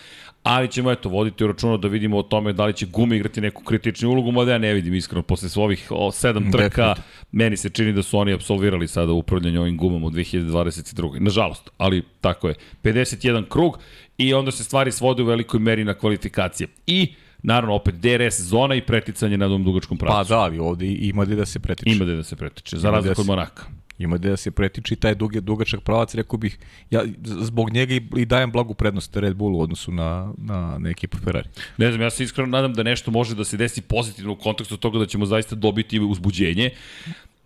ali 0.43 0.69
ćemo 0.69 0.93
eto 0.93 1.09
voditi 1.09 1.47
računa 1.47 1.77
da 1.77 1.89
vidimo 1.89 2.19
o 2.19 2.23
tome 2.23 2.53
da 2.53 2.67
li 2.67 2.73
će 2.73 2.87
gume 2.87 3.17
igrati 3.17 3.41
neku 3.41 3.65
kritičnu 3.65 4.11
ulogu, 4.11 4.33
mada 4.33 4.53
ja 4.53 4.59
ne 4.59 4.75
vidim 4.75 4.95
iskreno 4.95 5.23
posle 5.23 5.49
svojih 5.49 5.87
o, 5.91 6.13
sedam 6.13 6.53
trka, 6.53 6.95
meni 7.33 7.57
se 7.57 7.71
čini 7.71 7.93
da 7.93 8.03
su 8.03 8.19
oni 8.19 8.33
apsolvirali 8.33 8.89
sada 8.89 9.13
upravljanje 9.13 9.61
ovim 9.61 9.77
gumama 9.77 10.07
u 10.07 10.11
2022. 10.11 11.21
Nažalost, 11.21 11.71
ali 11.79 12.03
tako 12.21 12.49
je. 12.49 12.55
51 12.83 13.49
krug 13.49 13.79
i 14.19 14.35
onda 14.35 14.51
se 14.51 14.65
stvari 14.65 14.93
svode 14.93 15.23
u 15.23 15.27
velikoj 15.27 15.61
meri 15.61 15.85
na 15.85 15.95
kvalifikacije. 15.95 16.69
I 16.87 17.15
naravno 17.43 17.75
opet 17.75 17.95
DRS 17.95 18.41
zona 18.41 18.75
i 18.75 18.81
preticanje 18.81 19.37
na 19.37 19.49
tom 19.49 19.65
dugačkom 19.65 19.99
Pa 19.99 20.07
pravcu. 20.07 20.29
da, 20.29 20.39
ali 20.39 20.59
ovde 20.59 20.87
ima 20.87 21.25
gde 21.25 21.37
da 21.37 21.47
se 21.47 21.59
pretiče. 21.59 21.91
Ima 21.97 22.05
gde 22.05 22.17
da 22.17 22.23
se 22.23 22.37
pretiče, 22.37 22.77
za 22.77 22.89
Ima 22.89 22.97
razliku 22.97 23.21
od 23.21 23.27
Monaka. 23.27 23.63
Ima 23.99 24.17
gde 24.17 24.29
da 24.31 24.37
se 24.37 24.51
pretiče 24.51 24.95
i 24.95 24.97
taj 24.97 25.15
duge, 25.15 25.41
dugačak 25.41 25.81
pravac, 25.81 26.15
rekao 26.15 26.39
bih, 26.39 26.59
ja 26.91 27.03
zbog 27.25 27.71
njega 27.71 27.95
i, 27.95 28.03
i 28.17 28.25
dajem 28.25 28.53
blagu 28.53 28.75
prednost 28.75 29.17
Red 29.17 29.37
Bullu 29.37 29.59
u 29.59 29.63
odnosu 29.63 29.93
na, 29.93 30.33
na, 30.39 30.79
na 30.79 30.91
ekipu 30.91 31.19
Ferrari. 31.19 31.49
Ne 31.77 31.91
znam, 31.91 32.03
ja 32.03 32.11
se 32.11 32.25
iskreno 32.25 32.49
nadam 32.49 32.75
da 32.75 32.83
nešto 32.83 33.11
može 33.11 33.35
da 33.35 33.45
se 33.45 33.57
desi 33.57 33.81
pozitivno 33.81 34.33
u 34.33 34.37
kontekstu 34.37 34.77
toga 34.77 34.99
da 34.99 35.07
ćemo 35.07 35.27
zaista 35.27 35.55
dobiti 35.55 36.01
uzbuđenje. 36.01 36.71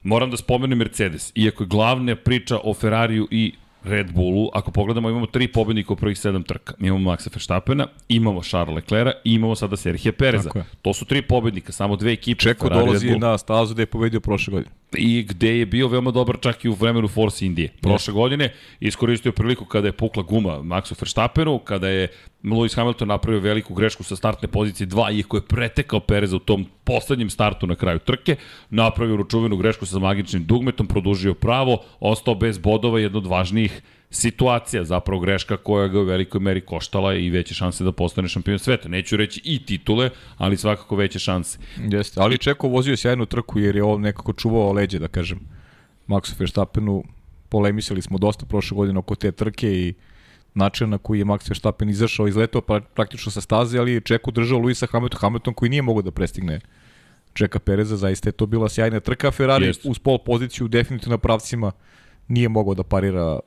Moram 0.03 0.31
da 0.31 0.37
spomenem 0.37 0.79
Mercedes. 0.79 1.33
Iako 1.35 1.63
je 1.63 1.69
glavna 1.69 2.17
priča 2.17 2.59
o 2.65 2.75
Ferrariju 2.75 3.29
i 3.31 3.53
Red 3.85 4.13
Bullu, 4.13 4.49
ako 4.55 4.71
pogledamo, 4.71 5.11
imamo 5.11 5.27
tri 5.27 5.49
pobednika 5.49 5.93
u 5.93 5.97
prvih 5.97 6.19
sedam 6.19 6.43
trka. 6.43 6.75
Imamo 6.81 7.11
Maxa 7.11 7.31
Verstappena, 7.35 7.87
imamo 8.09 8.43
Charles 8.43 8.75
Leclerca 8.75 9.21
i 9.25 9.35
imamo 9.35 9.55
sada 9.55 9.77
Serhija 9.77 10.13
Pereza. 10.13 10.51
To 10.83 10.95
su 10.95 11.05
tri 11.05 11.23
pobednika, 11.23 11.73
samo 11.73 11.97
dve 11.97 12.13
ekipe. 12.13 12.41
Čeko 12.41 12.67
Ferrari 12.67 12.87
dolazi 12.87 13.19
na 13.19 13.39
stazu 13.39 13.75
da 13.75 13.83
je 13.83 13.87
pobedio 13.87 14.21
prošle 14.21 14.51
godine. 14.51 14.71
i 14.97 15.23
gde 15.29 15.59
je 15.59 15.67
bio 15.67 15.89
veoma 15.89 16.11
dobar 16.11 16.37
čak 16.41 16.65
i 16.65 16.69
u 16.69 16.73
vremenu 16.73 17.09
Force 17.09 17.47
Indije. 17.47 17.69
Prošle 17.81 18.13
godine 18.15 18.53
iskoristio 18.81 19.33
priliku 19.33 19.65
kada 19.65 19.89
je 19.89 19.93
pukla 19.93 20.23
guma 20.23 20.51
Maxu 20.51 20.95
Verstappenu, 21.01 21.59
kada 21.59 21.89
je 21.89 22.09
Lewis 22.45 22.77
Hamilton 22.77 23.09
napravio 23.09 23.41
veliku 23.41 23.75
grešku 23.75 24.03
sa 24.03 24.17
startne 24.17 24.49
pozicije 24.49 24.87
2, 24.87 25.19
iako 25.19 25.37
je 25.37 25.47
pretekao 25.47 26.01
Pereza 26.01 26.37
u 26.37 26.39
tom 26.39 26.67
poslednjem 26.85 27.31
startu 27.31 27.67
na 27.67 27.75
kraju 27.75 27.99
trke, 27.99 28.37
napravio 28.71 29.17
ručuvenu 29.17 29.57
grešku 29.57 29.87
sa 29.87 29.99
magičnim 29.99 30.45
dugmetom, 30.45 30.87
produžio 30.87 31.35
pravo, 31.35 31.79
ostao 32.01 32.35
bez 32.35 32.59
bodova, 32.59 33.01
jedno 33.01 33.19
od 33.19 33.27
važnijih 33.27 33.83
situacija, 34.11 34.85
zapravo 34.85 35.21
greška 35.21 35.57
koja 35.57 35.89
ga 35.89 36.01
u 36.01 36.05
velikoj 36.05 36.41
meri 36.41 36.61
koštala 36.61 37.15
i 37.15 37.31
veće 37.31 37.55
šanse 37.55 37.85
da 37.85 37.93
postane 37.93 38.29
šampion 38.29 38.59
sveta. 38.59 38.89
Neću 38.89 39.17
reći 39.17 39.41
i 39.45 39.67
titule, 39.67 40.11
ali 40.37 40.57
svakako 40.57 40.97
veće 40.97 41.19
šanse. 41.19 41.59
Jeste, 41.91 42.21
ali 42.21 42.39
Čeko 42.39 42.69
vozio 42.69 42.97
sjajnu 42.97 43.27
trku 43.27 43.59
jer 43.59 43.77
je 43.77 43.83
on 43.83 44.01
nekako 44.01 44.33
čuvao 44.33 44.73
leđe, 44.73 44.99
da 44.99 45.09
kažem, 45.09 45.41
Maxu 46.09 46.39
Verstappenu. 46.39 47.05
Polemisali 47.49 48.03
smo 48.03 48.19
dosta 48.19 48.47
prošle 48.47 48.75
godine 48.75 48.99
oko 48.99 49.15
te 49.15 49.33
trke 49.33 49.69
i 49.69 49.95
način 50.55 50.91
na 50.91 50.99
koji 50.99 51.19
je 51.19 51.25
Max 51.25 51.51
Verstappen 51.51 51.91
izašao, 51.91 52.29
izletao 52.29 52.61
pa, 52.61 52.81
praktično 52.81 53.33
sa 53.33 53.41
staze, 53.41 53.79
ali 53.79 53.93
je 53.93 54.01
Čeko 54.01 54.31
držao 54.31 54.59
Luisa 54.59 54.87
Hamilton, 54.87 55.21
Hamilton 55.21 55.55
koji 55.55 55.69
nije 55.69 55.83
mogao 55.83 56.03
da 56.03 56.11
prestigne 56.11 56.61
Čeka 57.33 57.59
Pereza, 57.59 57.97
zaista 57.97 58.29
je 58.29 58.33
to 58.33 58.47
bila 58.47 58.69
sjajna 58.69 59.01
trka. 59.01 59.31
Ferrari 59.31 59.67
Jeste. 59.67 59.89
uz 59.89 59.99
pol 59.99 60.19
poziciju 60.19 60.69
definitivno 60.69 61.15
na 61.15 61.19
pravcima 61.19 61.73
nije 62.29 62.49
mogao 62.49 62.75
da 62.75 62.83
parira 62.83 63.39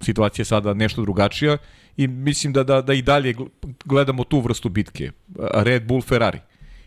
situacija 0.00 0.44
sada 0.44 0.74
nešto 0.74 1.02
drugačija 1.02 1.58
i 1.96 2.08
mislim 2.08 2.52
da, 2.52 2.64
da, 2.64 2.82
da 2.82 2.94
i 2.94 3.02
dalje 3.02 3.34
gl- 3.34 3.48
gledamo 3.84 4.24
tu 4.24 4.40
vrstu 4.40 4.68
bitke. 4.68 5.10
Red 5.54 5.86
Bull, 5.86 6.02
Ferrari. 6.02 6.38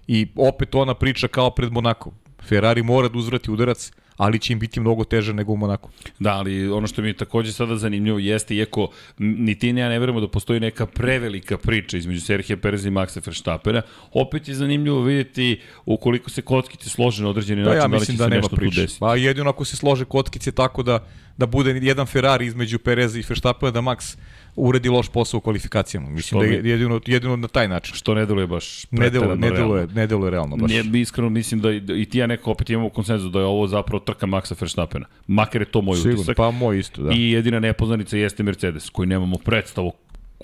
I 0.08 0.28
opet 0.36 0.76
ona 0.76 0.94
priča 0.94 1.28
kao 1.28 1.50
pred 1.50 1.72
Monakom. 1.72 2.14
Ferrari 2.42 2.84
mora 2.84 3.08
da 3.08 3.18
uzvrati 3.18 3.52
udarac, 3.52 3.92
ali 4.17 4.39
će 4.39 4.53
im 4.53 4.60
biti 4.60 4.79
mnogo 4.79 5.03
teže 5.03 5.34
nego 5.34 5.53
u 5.53 5.58
Monaku. 5.58 5.89
Da, 6.20 6.34
ali 6.34 6.70
ono 6.70 6.88
što 6.88 7.01
mi 7.01 7.08
je 7.08 7.13
takođe 7.13 7.51
sada 7.51 7.75
zanimljivo 7.77 8.20
jeste, 8.20 8.55
iako 8.55 8.88
ni 9.17 9.60
ti 9.60 9.74
ni 9.74 9.82
ja 9.82 9.89
ne 9.89 10.00
verujemo 10.00 10.22
da 10.22 10.27
postoji 10.27 10.60
neka 10.60 10.86
prevelika 10.86 11.58
priča 11.58 11.98
između 11.98 12.22
Serhija 12.22 12.58
Pereza 12.58 12.88
i 12.88 12.91
Maxa 12.91 13.22
Verstappena, 13.25 13.82
opet 14.12 14.48
je 14.48 14.55
zanimljivo 14.55 15.01
vidjeti 15.01 15.60
ukoliko 15.86 16.29
se 16.29 16.41
kockice 16.41 16.89
slože 16.89 17.24
na 17.24 17.29
određeni 17.29 17.63
Da, 17.63 17.70
način, 17.70 17.82
ja 17.82 17.88
da 17.88 17.98
li 17.98 18.05
će 18.05 18.12
se 18.12 18.17
da 18.17 18.27
nema 18.27 18.36
nešto 18.36 18.50
tu 18.50 18.55
priče. 18.55 18.82
desiti. 18.82 19.00
Pa 19.00 19.15
jedino 19.15 19.50
ako 19.50 19.65
se 19.65 19.75
slože 19.77 20.05
kockice 20.05 20.51
tako 20.51 20.84
da, 20.84 21.08
da 21.38 21.46
bude 21.46 21.79
jedan 21.82 22.05
Ferrari 22.05 22.46
između 22.46 22.79
Pereza 22.79 23.20
i 23.20 23.24
Verstappena, 23.29 23.72
da 23.72 23.79
Max 23.82 24.17
uredi 24.56 24.90
loš 24.90 25.10
posao 25.10 25.38
u 25.38 25.42
kvalifikacijama. 25.42 26.10
Mislim 26.10 26.24
Što 26.24 26.40
da 26.40 26.46
je 26.46 26.62
jedino, 26.72 27.02
jedino 27.06 27.36
na 27.36 27.48
taj 27.48 27.68
način. 27.68 27.96
Što 27.96 28.14
ne 28.14 28.26
deluje 28.26 28.48
baš 28.48 28.86
Ne 28.92 29.10
deluje, 29.10 29.10
preterano 29.10 29.36
ne 29.36 29.50
realno. 29.50 29.76
deluje, 29.76 29.88
ne 29.96 30.08
deluje 30.08 30.32
realno 30.32 30.58
baš. 30.58 30.72
Ne, 30.72 31.02
iskreno 31.02 31.30
mislim 31.30 31.62
da 31.62 31.72
i, 31.72 31.80
da 31.80 31.94
i 31.94 32.06
ti 32.06 32.18
ja 32.18 32.28
neko 32.28 32.52
opet 32.52 32.70
imamo 32.70 32.90
konsenzu 32.90 33.30
da 33.30 33.40
je 33.40 33.46
ovo 33.46 33.68
zapravo 33.68 34.00
trka 34.00 34.26
Maxa 34.26 34.62
Verstappena. 34.62 35.06
Makar 35.28 35.62
je 35.62 35.66
to 35.66 35.82
moj 35.82 35.96
Sigurno, 35.98 36.16
utisak. 36.20 36.38
pa 36.38 36.52
moj 36.52 36.80
isto, 36.80 37.04
da. 37.04 37.12
I 37.14 37.32
jedina 37.32 37.60
nepoznanica 37.60 38.18
jeste 38.18 38.44
Mercedes, 38.44 38.90
koji 38.90 39.08
nemamo 39.08 39.38
predstavu 39.38 39.92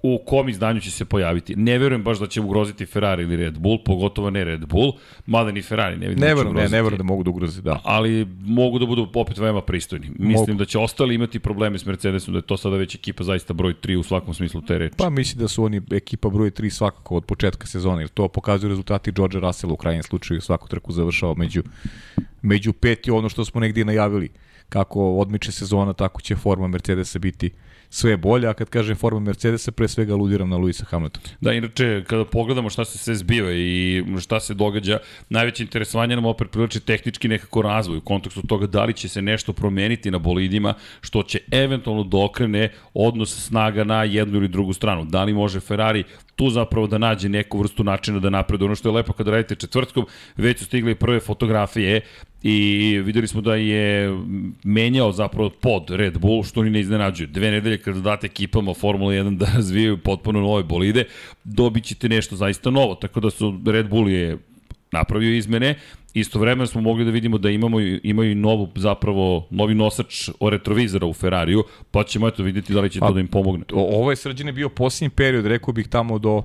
u 0.04 0.20
kom 0.26 0.50
izdanju 0.50 0.80
će 0.80 0.92
se 0.92 1.06
pojaviti. 1.06 1.56
Ne 1.56 1.78
verujem 1.78 2.04
baš 2.04 2.20
da 2.20 2.28
će 2.28 2.42
ugroziti 2.42 2.86
Ferrari 2.86 3.24
ili 3.24 3.36
Red 3.36 3.60
Bull, 3.60 3.84
pogotovo 3.84 4.30
ne 4.30 4.44
Red 4.44 4.66
Bull, 4.66 4.94
mada 5.26 5.52
ni 5.52 5.62
Ferrari 5.62 5.98
ne 5.98 6.08
vidim 6.08 6.22
Ne 6.22 6.28
da 6.28 6.36
će 6.36 6.36
verujem, 6.36 6.56
ne, 6.56 6.70
ne 6.70 6.82
verujem 6.82 6.98
da 6.98 7.04
mogu 7.04 7.24
da 7.24 7.30
ugroze, 7.30 7.62
da. 7.62 7.82
ali 7.84 8.28
mogu 8.42 8.80
da 8.80 8.86
budu 8.86 9.08
opet 9.16 9.38
veoma 9.38 9.62
pristojni. 9.62 10.08
Mislim 10.20 10.40
Mogu. 10.40 10.54
da 10.54 10.66
će 10.66 10.80
ostali 10.80 11.16
imati 11.16 11.40
probleme 11.40 11.80
s 11.80 11.86
Mercedesom, 11.86 12.34
da 12.34 12.38
je 12.38 12.42
to 12.42 12.58
sada 12.58 12.76
već 12.76 12.96
ekipa 12.96 13.24
zaista 13.24 13.54
broj 13.54 13.74
3 13.82 13.96
u 13.96 14.04
svakom 14.04 14.34
smislu 14.34 14.62
te 14.62 14.78
reči. 14.78 14.96
Pa 14.98 15.10
mislim 15.10 15.40
da 15.40 15.48
su 15.48 15.64
oni 15.64 15.82
ekipa 15.92 16.30
broj 16.30 16.52
3 16.52 16.70
svakako 16.70 17.16
od 17.16 17.26
početka 17.26 17.68
sezone, 17.68 18.02
jer 18.02 18.10
to 18.10 18.28
pokazuju 18.28 18.70
rezultati 18.70 19.12
George 19.12 19.40
Russella 19.40 19.74
u 19.74 19.78
krajnjem 19.78 20.04
slučaju 20.04 20.42
svaku 20.42 20.68
trku 20.68 20.92
završao 20.92 21.36
među, 21.36 21.64
među 22.42 22.74
pet 22.74 23.08
i 23.08 23.12
ono 23.12 23.30
što 23.30 23.46
smo 23.46 23.62
negdje 23.62 23.86
najavili. 23.86 24.30
kako 24.70 25.18
odmiče 25.18 25.52
sezona, 25.52 25.94
tako 25.94 26.22
će 26.22 26.36
forma 26.36 26.68
Mercedesa 26.68 27.20
biti 27.20 27.52
sve 27.90 28.18
bolja, 28.18 28.50
a 28.50 28.54
kad 28.54 28.70
kažem 28.70 28.96
forma 28.96 29.20
Mercedesa, 29.20 29.72
pre 29.72 29.88
svega 29.88 30.14
aludiram 30.14 30.50
na 30.50 30.58
Luisa 30.58 30.86
Hamiltona. 30.86 31.26
Da, 31.42 31.54
inače, 31.54 32.04
kada 32.08 32.26
pogledamo 32.26 32.70
šta 32.70 32.86
se 32.86 32.98
sve 32.98 33.16
zbiva 33.16 33.52
i 33.54 34.04
šta 34.22 34.40
se 34.40 34.54
događa, 34.54 35.00
najveće 35.30 35.64
interesovanje 35.64 36.16
nam 36.16 36.26
opet 36.26 36.52
priliči 36.52 36.80
tehnički 36.80 37.28
nekako 37.28 37.62
razvoj 37.62 37.98
u 37.98 38.02
kontekstu 38.02 38.42
toga 38.48 38.68
da 38.68 38.86
li 38.86 38.94
će 38.94 39.10
se 39.10 39.22
nešto 39.22 39.54
promeniti 39.54 40.12
na 40.12 40.18
bolidima, 40.18 40.74
što 41.02 41.24
će 41.24 41.40
eventualno 41.52 42.04
dokrene 42.04 42.70
odnos 42.94 43.46
snaga 43.48 43.84
na 43.84 44.04
jednu 44.04 44.38
ili 44.38 44.48
drugu 44.48 44.74
stranu. 44.74 45.06
Da 45.06 45.24
li 45.24 45.34
može 45.34 45.60
Ferrari 45.60 46.04
tu 46.36 46.50
zapravo 46.50 46.88
da 46.88 46.98
nađe 46.98 47.30
neku 47.30 47.60
vrstu 47.60 47.84
načina 47.84 48.20
da 48.20 48.30
napreduje. 48.30 48.66
Ono 48.66 48.76
što 48.76 48.90
je 48.90 48.94
lepo 48.94 49.14
kada 49.14 49.32
radite 49.32 49.56
četvrtkom, 49.56 50.06
već 50.38 50.60
su 50.60 50.66
stigle 50.66 50.96
prve 50.96 51.20
fotografije 51.20 52.02
i 52.44 53.00
videli 53.06 53.28
smo 53.28 53.42
da 53.42 53.56
je 53.56 54.18
menjao 54.64 55.12
zapravo 55.12 55.50
pod 55.50 55.90
Red 55.90 56.18
Bull, 56.18 56.44
što 56.44 56.64
ni 56.64 56.70
ne 56.70 56.80
iznenađuje. 56.80 57.28
Dve 57.28 57.52
nedelje 57.52 57.78
kada 57.78 58.00
date 58.00 58.28
ekipama 58.28 58.74
Formula 58.74 59.14
1 59.14 59.38
da 59.38 59.46
razvijaju 59.56 59.98
potpuno 59.98 60.40
nove 60.40 60.64
bolide, 60.64 61.04
dobit 61.44 61.84
ćete 61.84 62.10
nešto 62.10 62.36
zaista 62.36 62.70
novo. 62.70 62.96
Tako 62.96 63.20
da 63.20 63.30
su 63.30 63.60
Red 63.66 63.90
Bull 63.90 64.10
je 64.10 64.38
napravio 64.92 65.36
izmene, 65.36 65.76
istovremeno 66.14 66.68
smo 66.68 66.82
mogli 66.82 67.06
da 67.06 67.12
vidimo 67.12 67.38
da 67.38 67.50
imamo 67.50 67.80
imaju 68.04 68.36
novu 68.36 68.70
zapravo 68.76 69.48
novi 69.50 69.76
nosač 69.76 70.30
o 70.40 70.50
retrovizora 70.50 71.08
u 71.08 71.14
Ferrariju, 71.14 71.64
pa 71.92 72.04
ćemo 72.04 72.28
eto 72.28 72.44
videti 72.44 72.74
da 72.74 72.82
li 72.82 72.90
će 72.90 73.00
to 73.00 73.12
da 73.14 73.20
im 73.20 73.28
pomogne. 73.28 73.64
Ovo 73.74 74.10
je 74.10 74.16
srđene 74.16 74.52
bio 74.52 74.70
posljednji 74.70 75.10
period, 75.10 75.46
rekao 75.46 75.74
bih 75.74 75.88
tamo 75.88 76.20
do 76.20 76.44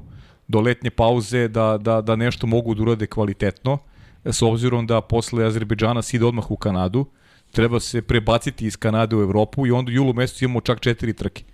do 0.49 0.61
letnje 0.61 0.91
pauze 0.91 1.49
da, 1.49 1.79
da, 1.81 2.01
da 2.01 2.17
nešto 2.17 2.47
mogu 2.47 2.75
da 2.75 2.83
urade 2.83 3.07
kvalitetno 3.07 3.79
s 4.25 4.43
obzirom 4.43 4.87
da 4.87 5.01
posle 5.01 5.45
Azerbejdžana 5.45 6.03
se 6.03 6.17
ide 6.17 6.27
odmah 6.27 6.51
u 6.51 6.57
Kanadu, 6.57 7.07
treba 7.53 7.81
se 7.81 8.03
prebaciti 8.03 8.67
iz 8.67 8.77
Kanade 8.77 9.17
u 9.17 9.23
Evropu 9.23 9.67
i 9.67 9.71
onda 9.71 9.91
u 9.91 9.93
julu 9.93 10.15
mesecu 10.15 10.45
imamo 10.45 10.61
čak 10.61 10.81
četiri 10.81 11.13
trke. 11.13 11.45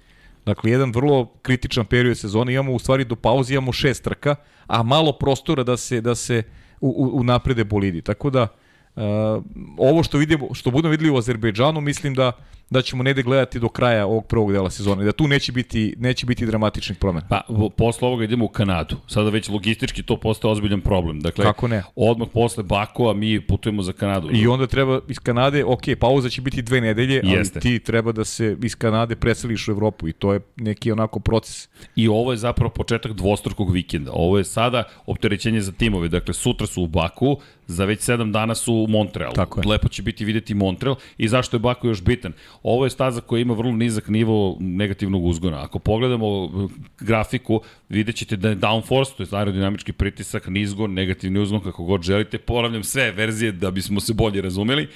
Dakle, 0.47 0.71
jedan 0.71 0.93
vrlo 0.93 1.33
kritičan 1.43 1.85
period 1.87 2.19
sezone, 2.19 2.53
imamo 2.53 2.73
u 2.73 2.79
stvari 2.79 3.05
do 3.05 3.17
pauze 3.17 3.55
imamo 3.55 3.73
šest 3.73 4.05
trka, 4.05 4.35
a 4.67 4.83
malo 4.83 5.13
prostora 5.13 5.63
da 5.63 5.77
se, 5.77 6.01
da 6.01 6.15
se 6.15 6.43
u, 6.81 6.89
u, 6.89 7.21
u 7.21 7.25
naprede 7.25 7.65
bolidi. 7.65 8.03
Tako 8.03 8.31
da, 8.31 8.47
uh, 9.37 9.43
ovo 9.79 10.03
što 10.03 10.19
vidimo, 10.19 10.55
što 10.55 10.71
budemo 10.71 10.91
videli 10.91 11.11
u 11.11 11.17
Azerbejdžanu, 11.17 11.81
mislim 11.81 12.15
da 12.15 12.33
da 12.71 12.83
ćemo 12.83 13.03
negde 13.03 13.23
gledati 13.23 13.61
do 13.61 13.69
kraja 13.69 14.07
ovog 14.07 14.27
prvog 14.27 14.53
dela 14.53 14.71
sezone, 14.71 15.05
da 15.05 15.13
tu 15.13 15.29
neće 15.29 15.53
biti, 15.53 15.95
neće 15.99 16.27
biti 16.27 16.47
dramatičnih 16.47 16.99
promena. 16.99 17.27
Pa, 17.29 17.43
posle 17.77 18.09
ovoga 18.09 18.25
idemo 18.25 18.45
u 18.45 18.49
Kanadu. 18.49 18.97
Sada 19.07 19.31
već 19.31 19.49
logistički 19.49 20.03
to 20.03 20.17
postaje 20.17 20.53
ozbiljan 20.53 20.81
problem. 20.81 21.21
Dakle, 21.21 21.45
Kako 21.45 21.69
ne? 21.69 21.83
odmah 21.97 22.29
posle 22.33 22.63
Bakova 22.63 23.15
mi 23.15 23.41
putujemo 23.41 23.83
za 23.83 23.93
Kanadu. 23.93 24.29
I 24.33 24.47
onda 24.47 24.67
treba 24.67 25.01
iz 25.09 25.19
Kanade, 25.19 25.65
ok, 25.65 25.83
pauza 26.01 26.29
će 26.29 26.43
biti 26.43 26.63
dve 26.63 26.81
nedelje, 26.81 27.21
ali 27.25 27.33
Jeste. 27.33 27.61
ti 27.61 27.79
treba 27.79 28.13
da 28.13 28.25
se 28.25 28.57
iz 28.63 28.77
Kanade 28.77 29.17
preseliš 29.17 29.69
u 29.69 29.71
Evropu 29.71 30.09
i 30.09 30.13
to 30.13 30.33
je 30.33 30.41
neki 30.57 30.93
onako 30.93 31.21
proces. 31.21 31.69
I 31.97 32.09
ovo 32.09 32.31
je 32.31 32.37
zapravo 32.37 32.71
početak 32.71 33.13
dvostrukog 33.13 33.73
vikenda. 33.73 34.11
Ovo 34.15 34.39
je 34.39 34.45
sada 34.45 34.85
opterećenje 35.07 35.61
za 35.61 35.73
timove. 35.73 36.09
Dakle, 36.09 36.35
sutra 36.35 36.67
su 36.67 36.83
u 36.83 36.87
Baku, 36.87 37.37
za 37.71 37.85
već 37.85 38.01
7 38.01 38.33
dana 38.33 38.55
su 38.55 38.75
u 38.75 38.87
Montrealu. 38.89 39.35
Tako 39.35 39.61
je. 39.61 39.69
Lepo 39.69 39.89
će 39.89 40.03
biti 40.03 40.25
videti 40.25 40.55
Montreal 40.55 40.97
i 41.19 41.29
zašto 41.29 41.57
je 41.57 41.61
Baku 41.61 41.89
još 41.89 42.03
bitan. 42.03 42.33
Ovo 42.63 42.85
je 42.85 42.91
staza 42.91 43.21
koja 43.21 43.41
ima 43.41 43.55
vrlo 43.55 43.73
nizak 43.73 44.09
nivo 44.09 44.57
negativnog 44.61 45.25
uzgona. 45.25 45.63
Ako 45.63 45.79
pogledamo 45.79 46.45
uh, 46.45 46.71
grafiku, 47.01 47.61
vidjet 47.89 48.17
ćete 48.17 48.37
da 48.37 48.49
je 48.49 48.57
downforce, 48.57 49.17
to 49.17 49.23
je 49.23 49.39
aerodinamički 49.39 49.93
pritisak, 49.93 50.49
nizgon, 50.49 50.93
negativni 50.93 51.41
uzgon, 51.41 51.61
kako 51.61 51.85
god 51.85 52.03
želite. 52.03 52.39
Ponavljam 52.39 52.85
sve 52.85 53.13
verzije 53.13 53.53
da 53.53 53.71
bismo 53.71 54.01
se 54.01 54.15
bolje 54.15 54.43
razumeli, 54.43 54.89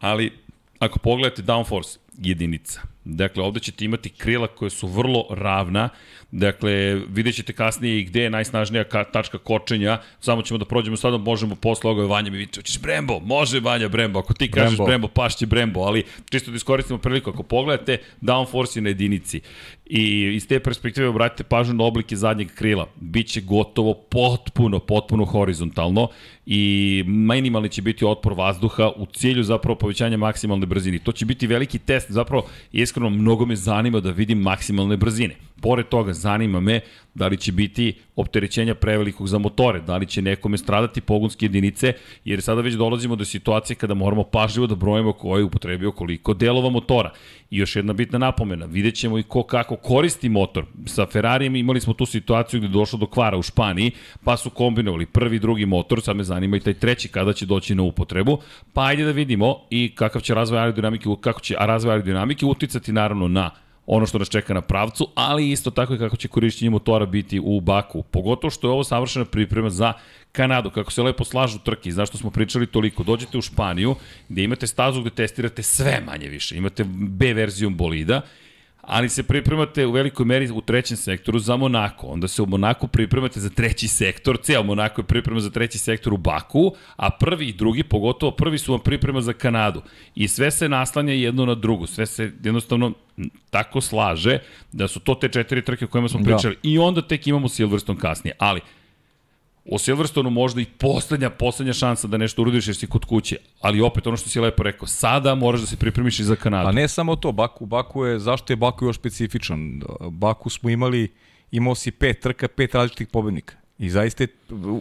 ali 0.00 0.32
ako 0.78 0.98
pogledate 0.98 1.42
downforce, 1.42 1.98
jedinica. 2.18 2.91
Dakle, 3.04 3.42
ovde 3.42 3.60
ćete 3.60 3.84
imati 3.84 4.08
krila 4.08 4.46
koje 4.46 4.70
su 4.70 4.86
vrlo 4.86 5.26
ravna, 5.30 5.88
dakle, 6.30 6.94
vidjet 7.08 7.34
ćete 7.36 7.52
kasnije 7.52 8.00
i 8.00 8.04
gde 8.04 8.22
je 8.22 8.30
najsnažnija 8.30 8.84
ka, 8.84 9.04
tačka 9.04 9.38
kočenja, 9.38 9.98
samo 10.20 10.42
ćemo 10.42 10.58
da 10.58 10.64
prođemo 10.64 10.96
sada, 10.96 11.16
možemo 11.16 11.54
posle 11.54 11.90
ovoga 11.90 12.06
Vanja 12.06 12.30
mi 12.30 12.36
vidite, 12.36 12.60
hoćeš 12.60 12.80
Brembo, 12.80 13.20
može 13.20 13.60
Vanja 13.60 13.88
Brembo, 13.88 14.18
ako 14.18 14.34
ti 14.34 14.50
kažeš 14.50 14.70
Brembo. 14.70 14.86
Brembo, 14.86 15.08
pašće 15.08 15.46
Brembo, 15.46 15.80
ali 15.80 16.04
čisto 16.30 16.50
da 16.50 16.56
iskoristimo 16.56 16.98
priliku, 16.98 17.30
ako 17.30 17.42
pogledate, 17.42 17.98
downforce 18.20 18.76
je 18.76 18.82
na 18.82 18.88
jedinici 18.88 19.40
i 19.94 20.34
iz 20.34 20.46
te 20.48 20.60
perspektive 20.60 21.08
obratite 21.08 21.44
pažnju 21.44 21.74
na 21.74 21.84
oblike 21.84 22.16
zadnjeg 22.16 22.54
krila, 22.54 22.86
biće 22.96 23.40
gotovo 23.40 23.94
potpuno, 23.94 24.78
potpuno 24.78 25.24
horizontalno 25.24 26.08
i 26.46 27.04
minimalni 27.06 27.68
će 27.68 27.82
biti 27.82 28.04
otpor 28.04 28.32
vazduha 28.32 28.90
u 28.96 29.06
cilju 29.06 29.42
zapravo 29.42 29.78
povećanja 29.78 30.16
maksimalne 30.16 30.66
brzine. 30.66 30.98
To 30.98 31.12
će 31.12 31.26
biti 31.26 31.46
veliki 31.46 31.78
test, 31.78 32.10
zapravo 32.10 32.46
iskreno 32.72 33.10
mnogo 33.10 33.46
me 33.46 33.56
zanima 33.56 34.00
da 34.00 34.10
vidim 34.10 34.38
maksimalne 34.38 34.96
brzine. 34.96 35.34
Pored 35.62 35.88
toga 35.88 36.12
zanima 36.12 36.60
me 36.60 36.80
da 37.14 37.28
li 37.28 37.36
će 37.36 37.52
biti 37.52 37.94
opterećenja 38.16 38.74
prevelikog 38.74 39.28
za 39.28 39.38
motore, 39.38 39.80
da 39.80 39.96
li 39.96 40.06
će 40.06 40.22
nekome 40.22 40.58
stradati 40.58 41.00
pogonske 41.00 41.44
jedinice, 41.44 41.92
jer 42.24 42.42
sada 42.42 42.60
već 42.60 42.74
dolazimo 42.74 43.16
do 43.16 43.24
situacije 43.24 43.76
kada 43.76 43.94
moramo 43.94 44.24
pažljivo 44.24 44.66
da 44.66 44.74
brojimo 44.74 45.12
ko 45.12 45.38
je 45.38 45.44
upotrebio 45.44 45.92
koliko 45.92 46.34
delova 46.34 46.70
motora. 46.70 47.12
I 47.50 47.58
još 47.58 47.76
jedna 47.76 47.92
bitna 47.92 48.18
napomena, 48.18 48.66
vidjet 48.66 48.94
ćemo 48.94 49.18
i 49.18 49.22
ko 49.22 49.42
kako 49.42 49.76
koristi 49.76 50.28
motor. 50.28 50.64
Sa 50.86 51.06
Ferrarijem 51.06 51.56
imali 51.56 51.80
smo 51.80 51.94
tu 51.94 52.06
situaciju 52.06 52.60
gde 52.60 52.68
došlo 52.68 52.98
do 52.98 53.06
kvara 53.06 53.36
u 53.36 53.42
Španiji, 53.42 53.90
pa 54.24 54.36
su 54.36 54.50
kombinovali 54.50 55.06
prvi 55.06 55.38
drugi 55.38 55.66
motor, 55.66 56.02
sad 56.02 56.16
me 56.16 56.24
zanima 56.24 56.56
i 56.56 56.60
taj 56.60 56.74
treći 56.74 57.08
kada 57.08 57.32
će 57.32 57.46
doći 57.46 57.74
na 57.74 57.82
upotrebu, 57.82 58.38
pa 58.72 58.86
ajde 58.86 59.04
da 59.04 59.10
vidimo 59.10 59.56
i 59.70 59.92
kakav 59.94 60.22
će 60.22 60.34
razvoj 60.34 60.60
aerodinamike, 60.60 61.08
kako 61.20 61.40
će 61.40 61.54
razvoj 61.58 61.92
aerodinamike 61.92 62.46
uticati 62.46 62.92
naravno 62.92 63.28
na 63.28 63.50
ono 63.86 64.06
što 64.06 64.18
nas 64.18 64.28
čeka 64.28 64.54
na 64.54 64.60
pravcu, 64.60 65.08
ali 65.14 65.50
isto 65.50 65.70
tako 65.70 65.94
i 65.94 65.98
kako 65.98 66.16
će 66.16 66.28
korišćenje 66.28 66.70
motora 66.70 67.06
biti 67.06 67.40
u 67.44 67.60
Baku. 67.60 68.02
Pogotovo 68.02 68.50
što 68.50 68.68
je 68.68 68.72
ovo 68.72 68.84
savršena 68.84 69.24
priprema 69.24 69.70
za 69.70 69.92
Kanadu, 70.32 70.70
kako 70.70 70.92
se 70.92 71.02
lepo 71.02 71.24
slažu 71.24 71.58
trke, 71.58 71.92
zašto 71.92 72.18
smo 72.18 72.30
pričali 72.30 72.66
toliko. 72.66 73.02
Dođete 73.02 73.38
u 73.38 73.42
Španiju, 73.42 73.94
gde 74.28 74.42
imate 74.42 74.66
stazu 74.66 75.00
gde 75.00 75.10
testirate 75.10 75.62
sve 75.62 76.02
manje 76.06 76.28
više. 76.28 76.56
Imate 76.56 76.84
B 76.84 77.32
verziju 77.32 77.70
bolida, 77.70 78.20
ali 78.82 79.08
se 79.08 79.22
pripremate 79.22 79.86
u 79.86 79.92
velikoj 79.92 80.26
meri 80.26 80.50
u 80.50 80.60
trećem 80.60 80.96
sektoru 80.96 81.38
za 81.38 81.56
Monako. 81.56 82.06
Onda 82.06 82.28
se 82.28 82.42
u 82.42 82.46
Monaku 82.46 82.88
pripremate 82.88 83.40
za 83.40 83.50
treći 83.50 83.88
sektor, 83.88 84.38
ceo 84.42 84.62
Monako 84.62 85.00
je 85.00 85.06
priprema 85.06 85.40
za 85.40 85.50
treći 85.50 85.78
sektor 85.78 86.12
u 86.12 86.16
Baku, 86.16 86.74
a 86.96 87.10
prvi 87.10 87.48
i 87.48 87.52
drugi, 87.52 87.82
pogotovo 87.82 88.32
prvi 88.32 88.58
su 88.58 88.72
vam 88.72 88.80
priprema 88.80 89.20
za 89.20 89.32
Kanadu. 89.32 89.82
I 90.14 90.28
sve 90.28 90.50
se 90.50 90.68
naslanja 90.68 91.12
jedno 91.12 91.46
na 91.46 91.54
drugu, 91.54 91.86
sve 91.86 92.06
se 92.06 92.32
jednostavno 92.42 92.92
tako 93.50 93.80
slaže 93.80 94.38
da 94.72 94.88
su 94.88 95.00
to 95.00 95.14
te 95.14 95.28
četiri 95.28 95.64
trke 95.64 95.84
o 95.84 95.88
kojima 95.88 96.08
smo 96.08 96.20
pričali. 96.24 96.54
Da. 96.54 96.60
I 96.62 96.78
onda 96.78 97.02
tek 97.02 97.26
imamo 97.26 97.48
Silverstone 97.48 97.98
kasnije. 97.98 98.34
Ali, 98.38 98.60
O 99.70 99.78
Silverstonu 99.78 100.30
možda 100.30 100.60
i 100.60 100.64
poslednja, 100.64 101.30
poslednja 101.30 101.72
šansa 101.72 102.08
da 102.08 102.16
nešto 102.16 102.42
urodiš 102.42 102.66
jer 102.66 102.76
si 102.76 102.86
kod 102.86 103.04
kuće. 103.04 103.36
Ali 103.60 103.80
opet, 103.80 104.06
ono 104.06 104.16
što 104.16 104.28
si 104.28 104.40
lepo 104.40 104.62
rekao, 104.62 104.86
sada 104.86 105.34
moraš 105.34 105.60
da 105.60 105.66
se 105.66 105.76
pripremiš 105.76 106.20
i 106.20 106.24
za 106.24 106.36
Kanadu. 106.36 106.68
A 106.68 106.72
ne 106.72 106.88
samo 106.88 107.16
to, 107.16 107.32
Baku, 107.32 107.66
Baku 107.66 108.04
je, 108.04 108.18
zašto 108.18 108.52
je 108.52 108.56
Baku 108.56 108.84
još 108.84 108.96
specifičan? 108.96 109.82
Baku 110.10 110.50
smo 110.50 110.70
imali, 110.70 111.12
imao 111.50 111.74
si 111.74 111.90
pet 111.90 112.20
trka, 112.20 112.48
pet 112.48 112.74
različitih 112.74 113.08
pobednika. 113.08 113.54
I 113.78 113.90
zaista 113.90 114.24
je, 114.24 114.28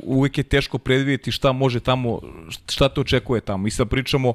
uvek 0.03 0.37
je 0.37 0.43
teško 0.43 0.77
predvidjeti 0.77 1.31
šta 1.31 1.51
može 1.51 1.79
tamo, 1.79 2.19
šta 2.69 2.89
te 2.89 3.01
očekuje 3.01 3.41
tamo. 3.41 3.67
I 3.67 3.71
sad 3.71 3.89
pričamo 3.89 4.33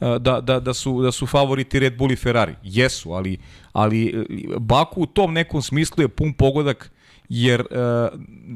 da, 0.00 0.40
da, 0.40 0.60
da, 0.60 0.74
su, 0.74 1.02
da 1.02 1.12
su 1.12 1.26
favoriti 1.26 1.78
Red 1.78 1.96
Bull 1.96 2.12
i 2.12 2.16
Ferrari. 2.16 2.54
Jesu, 2.62 3.12
ali, 3.12 3.38
ali 3.72 4.26
Baku 4.58 5.02
u 5.02 5.06
tom 5.06 5.32
nekom 5.32 5.62
smislu 5.62 6.02
je 6.02 6.08
pun 6.08 6.32
pogodak 6.32 6.90
jer 7.28 7.60
uh, 7.60 7.66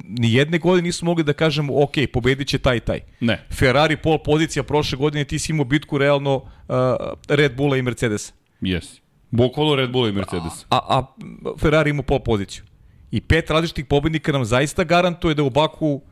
ni 0.09 0.33
jedne 0.33 0.59
godine 0.59 0.83
nisu 0.83 1.05
mogli 1.05 1.25
da 1.25 1.33
kažemo 1.33 1.83
ok, 1.83 1.93
pobedit 2.13 2.49
će 2.49 2.59
taj 2.59 2.81
taj. 2.81 3.01
Ne. 3.21 3.47
Ferrari 3.51 3.97
pol 3.97 4.19
pozicija 4.19 4.63
prošle 4.63 4.99
godine, 4.99 5.25
ti 5.25 5.39
si 5.39 5.53
imao 5.53 5.65
bitku 5.65 5.99
realno 5.99 6.35
uh, 6.37 6.45
Red 7.29 7.57
Bulla 7.57 7.77
i 7.77 7.83
Mercedes. 7.83 8.33
Jesi. 8.61 9.01
Bukvalno 9.31 9.75
Red 9.75 9.91
Bulla 9.91 10.09
i 10.09 10.13
Mercedes. 10.13 10.67
A, 10.71 10.77
a, 10.77 10.99
a 10.99 11.15
Ferrari 11.59 11.91
ima 11.91 12.03
pol 12.03 12.19
poziciju. 12.19 12.65
I 13.11 13.21
pet 13.21 13.51
različitih 13.51 13.85
pobednika 13.85 14.33
nam 14.33 14.45
zaista 14.45 14.85
garantuje 14.85 15.35
da 15.35 15.43
u 15.43 15.51
Baku 15.51 16.03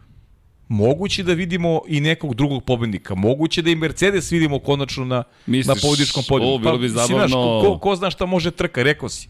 moguće 0.69 1.23
da 1.23 1.33
vidimo 1.33 1.81
i 1.89 2.01
nekog 2.01 2.35
drugog 2.35 2.65
pobednika. 2.65 3.15
Moguće 3.15 3.63
da 3.63 3.71
i 3.71 3.75
Mercedes 3.75 4.33
vidimo 4.33 4.59
konačno 4.59 5.05
na, 5.05 5.23
Misliš, 5.47 5.67
na 5.67 5.75
pobedičkom 5.83 6.23
podiju. 6.29 6.49
Ovo 6.49 6.59
bilo 6.59 6.79
bi 6.79 6.89
pa, 6.89 6.93
zabavno... 6.93 7.19
Znaš, 7.19 7.33
ko, 7.33 7.63
ko, 7.65 7.79
ko 7.79 7.97
zna 7.97 8.11
šta 8.11 8.27
može 8.27 8.51
trka, 8.51 8.83
rekao 8.83 9.09
si. 9.09 9.29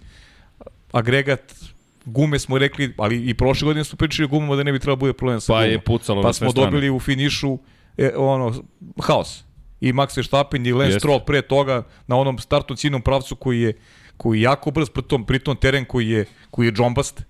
Agregat 0.93 1.55
gume 2.05 2.39
smo 2.39 2.59
rekli, 2.59 2.95
ali 2.97 3.29
i 3.29 3.35
prošle 3.35 3.67
godine 3.67 3.85
smo 3.85 3.97
pričali 3.97 4.25
o 4.25 4.29
gumama 4.29 4.57
da 4.57 4.63
ne 4.63 4.73
bi 4.73 4.79
trebalo 4.79 4.97
da 4.97 5.01
bude 5.01 5.13
problem 5.13 5.41
sa 5.41 5.53
Pa 5.53 5.59
gumama. 5.59 5.73
je 5.73 5.81
pucalo 5.81 6.23
pa 6.23 6.33
smo 6.33 6.51
strane. 6.51 6.67
dobili 6.67 6.91
u 6.91 7.01
finišu 7.01 7.59
e, 7.97 8.11
ono, 8.17 8.63
haos. 9.03 9.45
I 9.81 9.93
Max 9.93 10.17
Verstappen 10.17 10.67
i 10.67 10.73
Lance. 10.73 10.99
Stroll 10.99 11.21
pre 11.27 11.43
toga 11.43 11.83
na 12.07 12.17
onom 12.17 12.39
startnom 12.39 12.77
ciljnom 12.77 13.03
pravcu 13.03 13.37
koji 13.37 13.61
je 13.61 13.73
koji 14.17 14.39
je 14.39 14.43
jako 14.43 14.71
brz, 14.71 14.91
pritom, 14.91 15.27
pritom 15.27 15.57
teren 15.57 15.85
koji 15.85 16.09
je, 16.09 16.25
koji 16.51 16.67
je 16.67 16.73
džombast, 16.73 17.23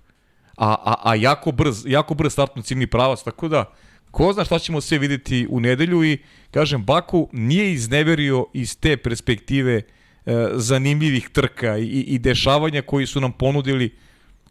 a, 0.56 0.74
a, 0.84 1.10
a 1.10 1.14
jako 1.14 1.52
brz, 1.52 1.86
jako 1.86 2.14
brz 2.14 2.32
startno 2.32 2.62
ciljni 2.62 2.86
pravac, 2.86 3.22
tako 3.22 3.48
da 3.48 3.64
ko 4.10 4.32
zna 4.32 4.44
šta 4.44 4.58
ćemo 4.58 4.80
sve 4.80 4.98
videti 4.98 5.46
u 5.50 5.60
nedelju 5.60 6.04
i 6.04 6.18
kažem 6.50 6.84
Baku 6.84 7.28
nije 7.32 7.72
izneverio 7.72 8.46
iz 8.54 8.78
te 8.78 8.96
perspektive 8.96 9.76
e, 9.76 9.82
zanimljivih 10.52 11.28
trka 11.28 11.78
i, 11.78 12.00
i 12.00 12.18
dešavanja 12.18 12.82
koji 12.82 13.06
su 13.06 13.20
nam 13.20 13.32
ponudili. 13.32 13.96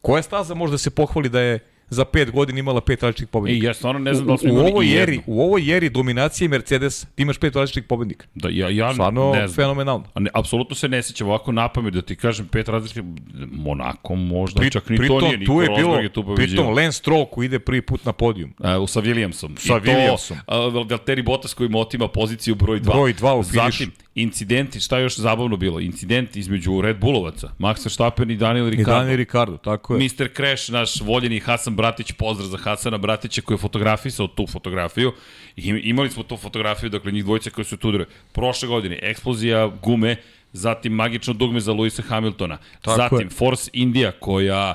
Koja 0.01 0.21
staza 0.21 0.53
može 0.55 0.71
da 0.71 0.77
se 0.77 0.89
pohvali 0.89 1.29
da 1.29 1.41
je 1.41 1.59
za 1.91 2.05
pet 2.05 2.31
godina 2.31 2.59
imala 2.59 2.81
pet 2.81 3.03
različitih 3.03 3.27
I 3.27 3.31
pobednika? 3.31 3.67
ja 3.67 3.73
stvarno 3.73 3.99
ne 3.99 4.13
znam 4.13 4.27
da 4.27 4.33
li 4.33 4.35
u, 4.35 4.37
smo 4.39 4.49
u, 4.49 4.53
imali 4.53 4.71
ovoj 4.71 4.87
jeri, 4.93 5.11
jednu. 5.13 5.23
u 5.27 5.41
ovoj 5.41 5.61
jeri 5.71 5.89
dominacije 5.89 6.47
Mercedes 6.47 7.05
ti 7.15 7.21
imaš 7.21 7.37
pet 7.37 7.55
različitih 7.55 7.83
pobednika. 7.87 8.25
Da, 8.35 8.49
ja, 8.51 8.69
ja 8.69 8.93
Stvarno 8.93 9.31
ne 9.33 9.47
znam. 9.47 9.55
fenomenalno. 9.55 10.05
A 10.13 10.19
ne, 10.19 10.29
apsolutno 10.33 10.75
se 10.75 10.87
ne 10.89 11.03
sjećam 11.03 11.27
ovako 11.27 11.51
na 11.51 11.67
pamet 11.67 11.93
da 11.93 12.01
ti 12.01 12.15
kažem 12.15 12.47
pet 12.47 12.67
različitih 12.69 13.03
Monako 13.51 14.15
možda 14.15 14.69
čak 14.69 14.89
ni 14.89 14.97
to 14.97 15.21
nije 15.21 15.45
tu 15.45 15.61
je 15.61 15.69
bilo, 15.77 15.95
je 15.95 16.09
tu 16.13 16.23
pobeđio. 16.23 16.47
pritom 16.55 16.73
Lance 16.75 16.91
Stroll 16.97 17.25
koji 17.25 17.45
ide 17.45 17.59
prvi 17.59 17.81
put 17.81 18.05
na 18.05 18.13
podijum. 18.13 18.53
Uh, 18.59 18.89
sa 18.89 19.01
Williamsom. 19.01 19.57
Sa 19.57 19.77
I 19.77 19.79
to, 19.79 19.91
Williamsom. 19.91 20.33
Uh, 20.77 20.89
Valtteri 20.89 21.21
Bottas 21.21 21.53
koji 21.53 21.69
mu 21.69 21.79
otima 21.79 22.07
poziciju 22.07 22.55
broj 22.55 22.79
2. 22.79 22.83
Broj 22.83 23.13
dva 23.13 23.35
u 23.35 23.43
finišu. 23.43 23.61
Zatim, 23.71 23.91
incidenti, 24.21 24.79
šta 24.79 24.97
je 24.97 25.03
još 25.03 25.17
zabavno 25.17 25.57
bilo? 25.57 25.79
Incidenti 25.79 26.39
između 26.39 26.81
Red 26.81 26.99
Bullovaca, 26.99 27.51
Max 27.59 27.85
Verstappen 27.85 28.31
i 28.31 28.35
Daniel 28.35 28.67
I 28.67 28.69
Ricciardo. 28.69 28.99
Daniel 28.99 29.17
Ricardo, 29.17 29.57
tako 29.57 29.95
je. 29.95 29.99
Mr. 30.03 30.27
Crash, 30.35 30.71
naš 30.71 31.01
voljeni 31.01 31.39
Hasan 31.39 31.75
Bratić, 31.75 32.11
pozdrav 32.11 32.47
za 32.49 32.57
Hasana 32.57 32.97
Bratića 32.97 33.41
koji 33.41 33.55
je 33.55 33.59
fotografisao 33.59 34.27
tu 34.27 34.47
fotografiju. 34.47 35.11
I 35.55 35.81
imali 35.83 36.09
smo 36.09 36.23
tu 36.23 36.37
fotografiju, 36.37 36.89
dakle 36.89 37.11
njih 37.11 37.23
dvojica 37.23 37.49
koji 37.49 37.65
su 37.65 37.77
tu 37.77 37.89
udre. 37.89 38.05
Prošle 38.31 38.67
godine, 38.67 38.99
eksplozija 39.01 39.71
gume, 39.83 40.15
zatim 40.53 40.93
magično 40.93 41.33
dugme 41.33 41.59
za 41.59 41.73
Luisa 41.73 42.01
Hamiltona, 42.01 42.57
Tako 42.81 42.97
zatim 42.97 43.27
je. 43.27 43.29
Force 43.29 43.69
India 43.73 44.11
koja 44.11 44.73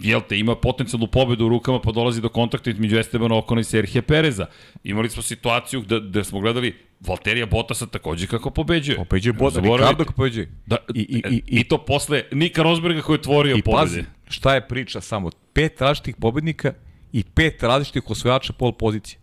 jel 0.00 0.20
te, 0.28 0.38
ima 0.38 0.56
potencijalnu 0.56 1.06
pobedu 1.06 1.46
u 1.46 1.48
rukama 1.48 1.80
pa 1.80 1.92
dolazi 1.92 2.20
do 2.20 2.28
kontakta 2.28 2.70
između 2.70 2.98
Estebana 2.98 3.38
Okona 3.38 3.60
i 3.60 3.64
Serhije 3.64 4.02
Pereza. 4.02 4.46
Imali 4.84 5.10
smo 5.10 5.22
situaciju 5.22 5.80
da, 5.80 6.00
da 6.00 6.24
smo 6.24 6.40
gledali 6.40 6.74
Valterija 7.00 7.46
Bottasa 7.46 7.86
takođe 7.86 8.26
kako 8.26 8.50
pobeđuje. 8.50 8.96
Pobeđuje 8.96 9.34
Zaboravite. 9.50 9.90
Ricardo 9.90 10.12
pobeđuje. 10.16 10.48
Da, 10.66 10.76
I, 10.94 11.00
i, 11.00 11.22
i, 11.30 11.34
i, 11.36 11.60
i, 11.60 11.64
to 11.64 11.84
posle 11.84 12.22
Nika 12.32 12.62
Rosberga 12.62 13.02
koji 13.02 13.14
je 13.14 13.20
otvorio 13.20 13.56
i 13.56 13.62
pobede. 13.62 13.82
pazi, 13.82 14.04
šta 14.28 14.54
je 14.54 14.68
priča 14.68 15.00
samo? 15.00 15.30
Pet 15.52 15.80
različitih 15.80 16.14
pobednika 16.20 16.72
i 17.12 17.24
pet 17.24 17.62
različitih 17.62 18.10
osvajača 18.10 18.52
pol 18.52 18.72
pozicije. 18.72 19.18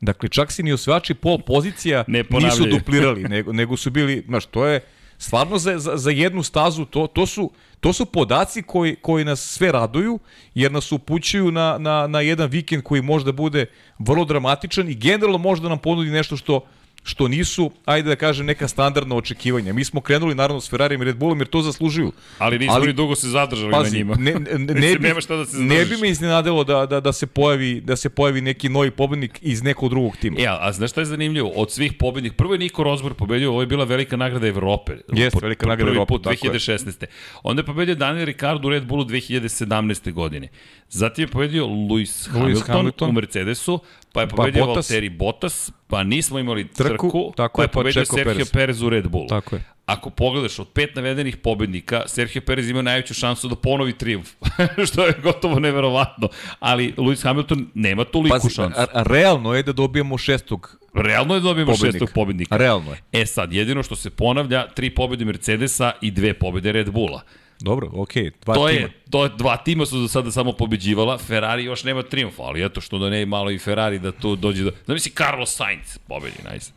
Dakle, 0.00 0.28
čak 0.28 0.52
si 0.52 0.62
ni 0.62 0.72
osvajači 0.72 1.14
pol 1.14 1.38
pozicija 1.38 2.04
Ne 2.06 2.24
nisu 2.30 2.66
duplirali, 2.66 3.22
nego, 3.22 3.52
nego 3.52 3.76
su 3.76 3.90
bili, 3.90 4.24
znaš, 4.26 4.46
to 4.46 4.66
je 4.66 4.80
stvarno 5.22 5.58
za, 5.58 5.78
za, 5.78 5.96
za 5.96 6.10
jednu 6.10 6.42
stazu, 6.42 6.84
to, 6.84 7.06
to, 7.06 7.26
su, 7.26 7.50
to 7.80 7.92
su 7.92 8.06
podaci 8.06 8.62
koji, 8.62 8.96
koji 8.96 9.24
nas 9.24 9.40
sve 9.40 9.72
raduju, 9.72 10.18
jer 10.54 10.72
nas 10.72 10.92
upućuju 10.92 11.50
na, 11.50 11.78
na, 11.78 12.06
na 12.06 12.20
jedan 12.20 12.50
vikend 12.50 12.82
koji 12.82 13.02
možda 13.02 13.32
bude 13.32 13.66
vrlo 13.98 14.24
dramatičan 14.24 14.88
i 14.88 14.94
generalno 14.94 15.38
možda 15.38 15.68
nam 15.68 15.78
ponudi 15.78 16.10
nešto 16.10 16.36
što 16.36 16.60
što 17.04 17.28
nisu, 17.28 17.70
ajde 17.84 18.08
da 18.08 18.16
kažem, 18.16 18.46
neka 18.46 18.68
standardna 18.68 19.16
očekivanja. 19.16 19.72
Mi 19.72 19.84
smo 19.84 20.00
krenuli 20.00 20.34
naravno 20.34 20.60
s 20.60 20.70
Ferrarijem 20.70 21.02
i 21.02 21.04
Red 21.04 21.16
Bullom 21.16 21.38
jer 21.38 21.48
to 21.48 21.62
zaslužuju. 21.62 22.12
Ali 22.38 22.58
nismo 22.58 22.74
Ali- 22.74 22.86
ni 22.86 22.92
dugo 22.92 23.14
se 23.14 23.28
zadržali 23.28 23.72
Pazi, 23.72 23.90
na 23.90 23.98
njima. 23.98 24.14
ne, 24.16 24.32
ne, 24.34 24.58
ne, 24.58 24.74
Mislim, 24.74 25.14
bi, 25.14 25.20
šta 25.20 25.36
da 25.36 25.44
se 25.46 25.56
ne 25.58 25.84
bi 25.84 25.96
me 25.96 26.08
iznenadilo 26.08 26.64
da, 26.64 26.86
da, 26.86 27.00
da, 27.00 27.12
se 27.12 27.26
pojavi, 27.26 27.80
da 27.80 27.96
se 27.96 28.08
pojavi 28.08 28.40
neki 28.40 28.68
novi 28.68 28.90
pobednik 28.90 29.38
iz 29.42 29.62
nekog 29.62 29.90
drugog 29.90 30.16
tima. 30.16 30.36
E, 30.40 30.46
a, 30.50 30.72
znaš 30.72 30.90
šta 30.90 31.00
je 31.00 31.04
zanimljivo? 31.04 31.48
Od 31.48 31.70
svih 31.70 31.92
pobednih, 31.92 32.32
prvo 32.32 32.54
je 32.54 32.58
Niko 32.58 32.82
Rosberg 32.82 33.16
pobedio, 33.16 33.50
ovo 33.50 33.60
je 33.60 33.66
bila 33.66 33.84
velika 33.84 34.16
nagrada 34.16 34.46
Evrope. 34.46 34.92
Jeste, 35.08 35.30
Po- 35.32 35.42
velika 35.42 35.66
nagrada 35.66 35.84
prvi 35.84 35.96
Evrope, 35.96 36.08
put, 36.08 36.24
tako 36.24 36.46
je. 36.46 36.52
2016. 36.52 37.06
Onda 37.42 37.60
je 37.60 37.66
pobedio 37.66 37.94
Daniel 37.94 38.24
Ricciardo 38.24 38.68
u 38.68 38.70
Red 38.70 38.86
Bullu 38.86 39.04
2017. 39.04 40.12
godine. 40.12 40.48
Zatim 40.88 41.22
je 41.22 41.28
pobedio 41.28 41.66
Lewis 41.66 42.30
Hamilton, 42.30 42.62
Hamilton. 42.66 43.08
u 43.08 43.12
Mercedesu, 43.12 43.80
pa 44.12 44.20
je 44.20 44.28
Pa 44.28 44.36
pobedio 44.36 44.66
Bottas. 44.66 44.90
Valtteri 44.90 45.08
Bottas, 45.08 45.72
pa 45.86 46.02
nismo 46.02 46.38
imali 46.38 46.68
trku, 46.92 47.32
tako 47.36 47.56
pa 47.56 47.62
je 47.62 47.68
pobedio 47.68 48.04
Sergio 48.04 48.24
Perez. 48.24 48.50
Perez 48.52 48.82
u 48.82 48.90
Red 48.90 49.08
Bullu. 49.08 49.26
Tako 49.28 49.56
je. 49.56 49.64
Ako 49.86 50.10
pogledaš 50.10 50.58
od 50.58 50.68
pet 50.68 50.94
navedenih 50.94 51.36
pobednika, 51.36 52.02
Sergio 52.06 52.42
Perez 52.42 52.68
ima 52.68 52.82
najveću 52.82 53.14
šansu 53.14 53.48
da 53.48 53.54
ponovi 53.54 53.92
triumf, 53.92 54.30
što 54.92 55.06
je 55.06 55.14
gotovo 55.22 55.58
neverovatno. 55.58 56.28
Ali 56.58 56.92
Lewis 56.96 57.22
Hamilton 57.22 57.66
nema 57.74 58.04
toliku 58.04 58.34
Pazi, 58.34 58.54
šansu. 58.54 58.80
a, 58.80 58.86
a 58.92 59.02
realno 59.02 59.54
je 59.54 59.62
da 59.62 59.72
dobijemo 59.72 60.18
šestog 60.18 60.76
Realno 60.94 61.34
je 61.34 61.40
da 61.40 61.44
dobijemo 61.44 61.72
pobednika. 61.72 61.92
šestog 61.92 62.10
pobednika. 62.14 62.56
Realno 62.56 62.90
je. 62.90 63.02
E 63.12 63.26
sad, 63.26 63.52
jedino 63.52 63.82
što 63.82 63.96
se 63.96 64.10
ponavlja, 64.10 64.66
tri 64.68 64.90
pobede 64.90 65.24
Mercedesa 65.24 65.92
i 66.00 66.10
dve 66.10 66.34
pobede 66.34 66.72
Red 66.72 66.90
Bulla. 66.90 67.20
Dobro, 67.60 67.90
okej, 67.92 68.30
dva 68.44 68.54
To 68.54 68.68
tima. 68.68 68.80
je, 68.80 68.92
to 69.10 69.24
je, 69.24 69.30
dva 69.38 69.56
tima 69.56 69.86
su 69.86 70.00
do 70.00 70.08
sada 70.08 70.30
samo 70.30 70.52
pobeđivala, 70.52 71.18
Ferrari 71.18 71.64
još 71.64 71.84
nema 71.84 72.02
triumfa, 72.02 72.42
ali 72.42 72.64
eto 72.64 72.80
što 72.80 72.98
da 72.98 73.10
ne 73.10 73.26
malo 73.26 73.50
i 73.50 73.58
Ferrari 73.58 73.98
da 73.98 74.12
tu 74.12 74.36
dođe 74.36 74.64
do... 74.64 74.70
Zamisli 74.86 75.12
Carlos 75.12 75.56
Sainz 75.56 75.98
pobedi 76.08 76.36
najsad. 76.44 76.74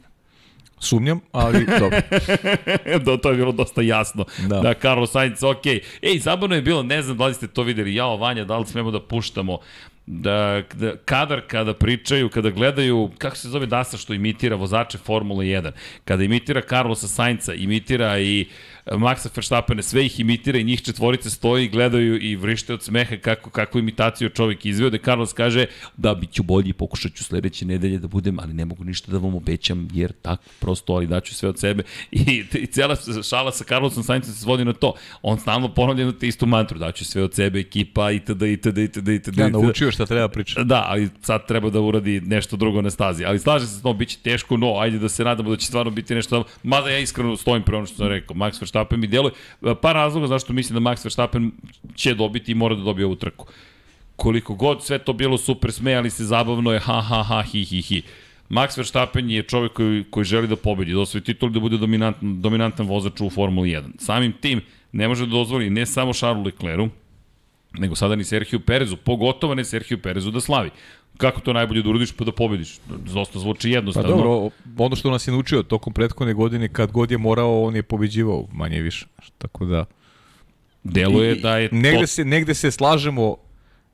Sumnjam, 0.79 1.19
ali 1.31 1.65
dobro. 1.79 2.01
da, 3.05 3.17
to 3.17 3.29
je 3.29 3.37
bilo 3.37 3.51
dosta 3.51 3.81
jasno. 3.81 4.25
Da, 4.47 4.59
Da. 4.59 4.73
Carlos 4.73 5.11
Sainz, 5.11 5.43
ok. 5.43 5.65
Ej, 6.01 6.19
zabavno 6.19 6.55
je 6.55 6.61
bilo, 6.61 6.83
ne 6.83 7.01
znam 7.01 7.17
da 7.17 7.25
li 7.25 7.33
ste 7.33 7.47
to 7.47 7.63
videli, 7.63 7.95
jao 7.95 8.17
Vanja, 8.17 8.45
da 8.45 8.57
li 8.57 8.65
smemo 8.65 8.91
da 8.91 9.01
puštamo 9.01 9.59
da, 10.05 10.61
da 10.73 10.97
kadar 10.97 11.41
kada 11.47 11.73
pričaju, 11.73 12.29
kada 12.29 12.49
gledaju, 12.49 13.11
kako 13.17 13.35
se 13.35 13.49
zove 13.49 13.65
Dasa 13.65 13.97
što 13.97 14.13
imitira 14.13 14.55
vozače 14.55 14.97
Formule 14.97 15.45
1, 15.45 15.71
kada 16.05 16.23
imitira 16.23 16.61
Carlosa 16.69 17.07
Sainca, 17.07 17.53
imitira 17.53 18.19
i 18.19 18.47
Maxa 18.91 19.29
Verstappena, 19.35 19.81
sve 19.81 20.05
ih 20.05 20.19
imitira 20.19 20.59
i 20.59 20.63
njih 20.63 20.81
četvorice 20.81 21.29
stoji, 21.29 21.67
gledaju 21.67 22.21
i 22.21 22.35
vrište 22.35 22.73
od 22.73 22.83
smeha 22.83 23.17
kako, 23.17 23.49
kakvu 23.49 23.79
imitaciju 23.79 24.29
čovjek 24.29 24.65
izveo, 24.65 24.89
da 24.89 24.97
Carlos 24.97 25.33
kaže 25.33 25.65
da 25.97 26.15
bit 26.15 26.31
ću 26.31 26.43
bolji, 26.43 26.73
pokušat 26.73 27.13
ću 27.13 27.23
sledeće 27.23 27.65
nedelje 27.65 27.99
da 27.99 28.07
budem, 28.07 28.39
ali 28.39 28.53
ne 28.53 28.65
mogu 28.65 28.83
ništa 28.83 29.11
da 29.11 29.17
vam 29.17 29.35
obećam, 29.35 29.87
jer 29.93 30.11
tako 30.21 30.43
prosto, 30.59 30.93
ali 30.93 31.07
daću 31.07 31.35
sve 31.35 31.49
od 31.49 31.59
sebe. 31.59 31.83
I, 32.11 32.43
i 32.53 32.67
cela 32.67 32.95
šala 33.29 33.51
sa 33.51 33.63
Carlosom 33.63 34.03
Saincem 34.03 34.33
se 34.33 34.39
svodi 34.39 34.65
na 34.65 34.73
to. 34.73 34.93
On 35.21 35.39
stalno 35.39 35.73
ponavlja 35.73 36.05
na 36.05 36.11
te 36.11 36.27
istu 36.27 36.45
mantru, 36.45 36.79
daću 36.79 37.05
sve 37.05 37.23
od 37.23 37.33
sebe, 37.33 37.59
ekipa, 37.59 38.11
itd., 38.11 38.41
itd., 38.41 38.77
itd., 38.77 39.07
itd. 39.07 39.37
Ja 39.37 39.47
itd. 39.47 39.53
naučio 39.53 39.91
šta 39.91 40.05
treba 40.05 40.27
pričati. 40.27 40.65
Da, 40.65 40.85
ali 40.87 41.09
sad 41.21 41.47
treba 41.47 41.69
da 41.69 41.81
uradi 41.81 42.21
nešto 42.21 42.57
drugo 42.57 42.81
na 42.81 42.89
stazi. 42.89 43.25
Ali 43.25 43.39
slažem 43.39 43.67
se 43.67 43.79
s 43.79 43.81
tom, 43.81 43.97
bit 43.97 44.09
će 44.09 44.17
teško, 44.23 44.57
no, 44.57 44.77
ajde 44.79 44.99
da 44.99 45.09
se 45.09 45.23
nadamo 45.23 45.49
da 45.49 45.57
će 45.57 45.67
stvarno 45.67 45.91
biti 45.91 46.15
nešto. 46.15 46.43
Mada 46.63 46.89
ja 46.89 46.99
iskreno 46.99 47.37
stojim 47.37 47.63
pre 47.63 47.77
ono 47.77 47.85
što 47.85 47.97
sam 47.97 48.07
rekao. 48.07 48.35
Max 48.35 48.61
Verstappen 48.61 48.74
mi 48.91 49.07
djeluje. 49.07 49.33
Par 49.81 49.95
razloga 49.95 50.27
zašto 50.27 50.53
mislim 50.53 50.83
da 50.83 50.89
Max 50.89 51.05
Verstappen 51.05 51.51
će 51.95 52.13
dobiti 52.13 52.51
i 52.51 52.55
mora 52.55 52.75
da 52.75 52.81
dobije 52.81 53.05
ovu 53.05 53.15
trku. 53.15 53.47
Koliko 54.15 54.55
god 54.55 54.83
sve 54.83 54.99
to 54.99 55.13
bilo 55.13 55.37
super, 55.37 55.71
smejali 55.71 56.09
se, 56.09 56.23
zabavno 56.23 56.71
je, 56.71 56.79
ha, 56.79 57.01
ha, 57.01 57.23
ha, 57.23 57.41
hi, 57.41 57.63
hi, 57.63 57.81
hi. 57.81 58.01
Max 58.49 58.77
Verstappen 58.77 59.29
je 59.29 59.43
čovjek 59.43 59.73
koji, 59.73 60.03
koji 60.09 60.23
želi 60.23 60.47
da 60.47 60.55
pobedi, 60.55 60.93
da 60.93 60.99
osvoji 60.99 61.23
titul 61.23 61.49
da 61.49 61.59
bude 61.59 61.77
dominantan, 61.77 62.41
dominantan 62.41 62.87
vozač 62.87 63.21
u 63.21 63.29
Formuli 63.29 63.69
1. 63.69 63.83
Samim 63.97 64.33
tim 64.41 64.61
ne 64.91 65.07
može 65.07 65.25
da 65.25 65.31
dozvoli 65.31 65.69
ne 65.69 65.85
samo 65.85 66.13
Charlesu 66.13 66.45
Leclercu, 66.45 66.89
nego 67.77 67.95
sada 67.95 68.15
ni 68.15 68.23
Sergio 68.23 68.59
Perezu, 68.59 68.97
pogotovo 68.97 69.55
ne 69.55 69.65
Sergio 69.65 69.97
Perezu 69.97 70.31
da 70.31 70.41
slavi. 70.41 70.69
Kako 71.17 71.41
to 71.41 71.53
najbolje 71.53 71.81
da 71.81 71.89
uradiš 71.89 72.11
pa 72.11 72.25
da 72.25 72.31
pobediš? 72.31 72.79
Dosta 73.13 73.39
zvuči 73.39 73.67
Pa 73.67 73.75
jednostavno. 73.75 74.09
dobro, 74.09 74.49
ono 74.77 74.95
što 74.95 75.11
nas 75.11 75.27
je 75.27 75.31
naučio 75.31 75.63
tokom 75.63 75.93
prethodne 75.93 76.33
godine, 76.33 76.69
kad 76.69 76.91
god 76.91 77.11
je 77.11 77.17
morao, 77.17 77.63
on 77.63 77.75
je 77.75 77.83
pobeđivao, 77.83 78.47
manje 78.51 78.81
više. 78.81 79.05
Tako 79.37 79.65
da... 79.65 79.85
Deluje 80.83 81.35
I- 81.35 81.41
da 81.41 81.57
je 81.57 81.69
negde 81.71 82.01
to... 82.01 82.07
se 82.07 82.25
negde 82.25 82.53
se 82.53 82.71
slažemo 82.71 83.35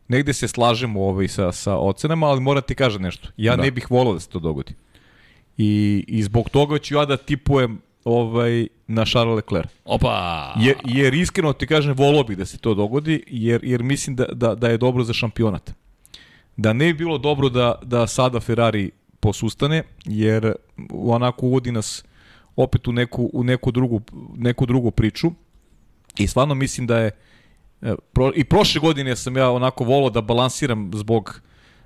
negde 0.08 0.34
se 0.34 0.48
slažemo 0.48 1.02
ovaj 1.02 1.28
sa 1.28 1.52
sa 1.52 1.78
ocenama, 1.78 2.28
ali 2.28 2.42
moram 2.42 2.64
ti 2.64 2.76
kažem 2.76 3.02
nešto. 3.02 3.30
Ja 3.38 3.56
Da. 3.56 3.64
ne 3.64 3.72
bih 3.72 3.92
volao 3.92 4.14
da 4.14 4.20
se 4.20 4.30
to 4.30 4.40
dogodi. 4.40 4.74
I 5.58 6.04
i 6.08 6.24
zbog 6.24 6.50
toga 6.50 6.78
ću 6.80 6.96
ja 6.96 7.06
da 7.06 7.18
tipujem 7.18 7.82
ovaj 8.06 8.68
na 8.92 9.06
Charles 9.06 9.36
Leclerc. 9.36 9.70
Opa! 9.86 10.54
Jer, 10.60 10.76
jer 10.86 11.14
iskreno 11.14 11.54
ti 11.54 11.68
kažem, 11.68 11.94
volao 11.94 12.24
bih 12.24 12.38
da 12.38 12.46
se 12.46 12.58
to 12.58 12.74
dogodi, 12.74 13.24
jer, 13.28 13.64
jer 13.64 13.84
mislim 13.84 14.16
da, 14.16 14.26
da, 14.26 14.56
da 14.56 14.70
je 14.70 14.78
dobro 14.78 15.04
za 15.04 15.14
šampionat. 15.14 15.72
Da 16.58 16.74
ne 16.74 16.86
bi 16.86 16.94
bilo 16.94 17.18
dobro 17.18 17.50
da, 17.50 17.76
da 17.84 18.08
sada 18.08 18.40
Ferrari 18.40 18.92
posustane, 19.20 19.84
jer 20.06 20.54
onako 20.90 21.46
uvodi 21.46 21.72
nas 21.72 22.04
opet 22.56 22.88
u 22.88 22.92
neku, 22.92 23.30
u 23.34 23.44
neku, 23.44 23.72
drugu, 23.72 24.02
neku 24.36 24.66
drugu 24.66 24.92
priču. 24.92 25.32
I 26.18 26.28
stvarno 26.28 26.56
mislim 26.56 26.88
da 26.88 26.98
je 26.98 27.12
e, 27.82 27.96
pro, 28.14 28.32
i 28.36 28.44
prošle 28.44 28.82
godine 28.82 29.16
sam 29.16 29.38
ja 29.38 29.52
onako 29.52 29.84
volao 29.84 30.10
da 30.10 30.22
balansiram 30.22 30.92
zbog 30.94 31.42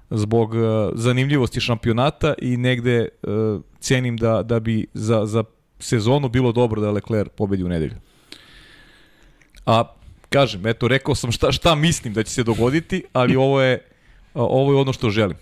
zbog 0.09 0.55
e, 0.55 0.59
zanimljivosti 0.93 1.59
šampionata 1.59 2.33
i 2.41 2.57
negde 2.57 2.97
e, 2.97 3.07
cenim 3.79 4.17
da, 4.17 4.43
da 4.43 4.59
bi 4.59 4.87
za, 4.93 5.25
za 5.25 5.43
sezonu 5.79 6.29
bilo 6.29 6.51
dobro 6.51 6.81
da 6.81 6.91
Leclerc 6.91 7.31
pobedi 7.37 7.63
u 7.63 7.69
nedelju. 7.69 7.95
A 9.65 9.83
kažem, 10.29 10.67
eto, 10.67 10.87
rekao 10.87 11.15
sam 11.15 11.31
šta, 11.31 11.51
šta 11.51 11.75
mislim 11.75 12.13
da 12.13 12.23
će 12.23 12.31
se 12.31 12.43
dogoditi, 12.43 13.03
ali 13.13 13.35
ovo 13.45 13.61
je, 13.61 13.85
ovo 14.33 14.73
je 14.73 14.79
ono 14.79 14.93
što 14.93 15.09
želim. 15.09 15.37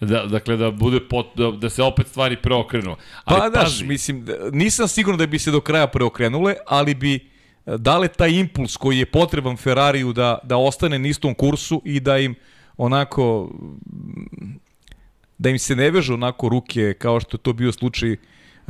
Da, 0.00 0.26
dakle, 0.26 0.56
da 0.56 0.70
bude 0.70 1.00
pot, 1.08 1.26
da, 1.36 1.50
da 1.50 1.70
se 1.70 1.82
opet 1.82 2.08
stvari 2.08 2.36
preokrenu. 2.36 2.96
Ali 3.24 3.40
Pa 3.40 3.48
daš, 3.48 3.82
mislim, 3.82 4.26
nisam 4.52 4.88
siguran 4.88 5.18
da 5.18 5.26
bi 5.26 5.38
se 5.38 5.50
do 5.50 5.60
kraja 5.60 5.86
preokrenule, 5.86 6.54
ali 6.66 6.94
bi 6.94 7.14
e, 7.14 7.20
dale 7.78 8.08
taj 8.08 8.30
impuls 8.30 8.76
koji 8.76 8.98
je 8.98 9.06
potreban 9.06 9.56
Ferrariju 9.56 10.12
da, 10.12 10.38
da 10.42 10.56
ostane 10.56 10.98
na 10.98 11.08
istom 11.08 11.34
kursu 11.34 11.82
i 11.84 12.00
da 12.00 12.18
im 12.18 12.34
onako 12.76 13.50
da 15.38 15.48
im 15.48 15.58
se 15.58 15.76
ne 15.76 15.90
vežu 15.90 16.14
onako 16.14 16.48
ruke 16.48 16.94
kao 16.98 17.20
što 17.20 17.36
to 17.36 17.52
bio 17.52 17.72
slučaj 17.72 18.16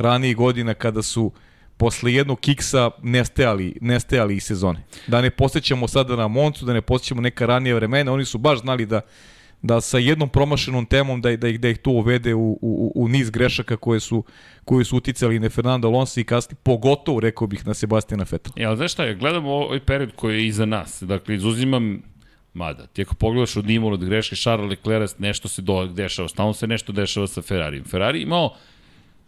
ranijih 0.00 0.36
godina 0.36 0.74
kada 0.74 1.02
su 1.02 1.32
posle 1.76 2.14
jednog 2.14 2.40
kiksa 2.40 2.90
nestajali, 3.02 3.78
nestajali 3.80 4.36
iz 4.36 4.44
sezone. 4.44 4.82
Da 5.06 5.20
ne 5.20 5.30
posjećamo 5.30 5.88
sada 5.88 6.16
na 6.16 6.28
Moncu, 6.28 6.64
da 6.64 6.72
ne 6.72 6.80
posjećamo 6.80 7.20
neka 7.20 7.46
ranije 7.46 7.74
vremena, 7.74 8.12
oni 8.12 8.24
su 8.24 8.38
baš 8.38 8.60
znali 8.60 8.86
da 8.86 9.00
da 9.62 9.80
sa 9.80 9.98
jednom 9.98 10.28
promašenom 10.28 10.86
temom 10.86 11.20
da, 11.20 11.36
da, 11.36 11.48
ih, 11.48 11.60
da 11.60 11.68
ih 11.68 11.78
to 11.78 11.90
uvede 11.90 12.34
u, 12.34 12.58
u, 12.62 12.92
u 12.94 13.08
niz 13.08 13.30
grešaka 13.30 13.76
koje 13.76 14.00
su, 14.00 14.24
koje 14.64 14.84
su 14.84 14.96
uticali 14.96 15.38
na 15.38 15.50
Fernando 15.50 15.88
Alonso 15.88 16.20
i 16.20 16.24
kasnije, 16.24 16.56
pogotovo, 16.62 17.20
rekao 17.20 17.46
bih, 17.46 17.66
na 17.66 17.74
Sebastiana 17.74 18.24
Vettel. 18.30 18.52
Ja, 18.56 18.76
znaš 18.76 18.92
šta, 18.92 19.04
ja 19.04 19.14
gledam 19.14 19.46
ovaj 19.46 19.80
period 19.80 20.12
koji 20.16 20.36
je 20.36 20.46
iza 20.46 20.66
nas. 20.66 21.02
Dakle, 21.02 21.34
izuzimam 21.34 22.02
Mada, 22.54 22.86
ti 22.86 23.02
ako 23.02 23.14
pogledaš 23.14 23.56
od 23.56 23.70
Imola 23.70 23.94
od 23.94 24.04
greške 24.04 24.36
Charles 24.36 24.70
Leclerc, 24.70 25.14
nešto 25.18 25.48
se 25.48 25.62
do, 25.62 25.86
dešava, 25.86 26.28
stalno 26.28 26.52
se 26.52 26.66
nešto 26.66 26.92
dešava 26.92 27.26
sa 27.26 27.42
Ferrarijem. 27.42 27.84
Ferrari 27.84 28.22
imao 28.22 28.56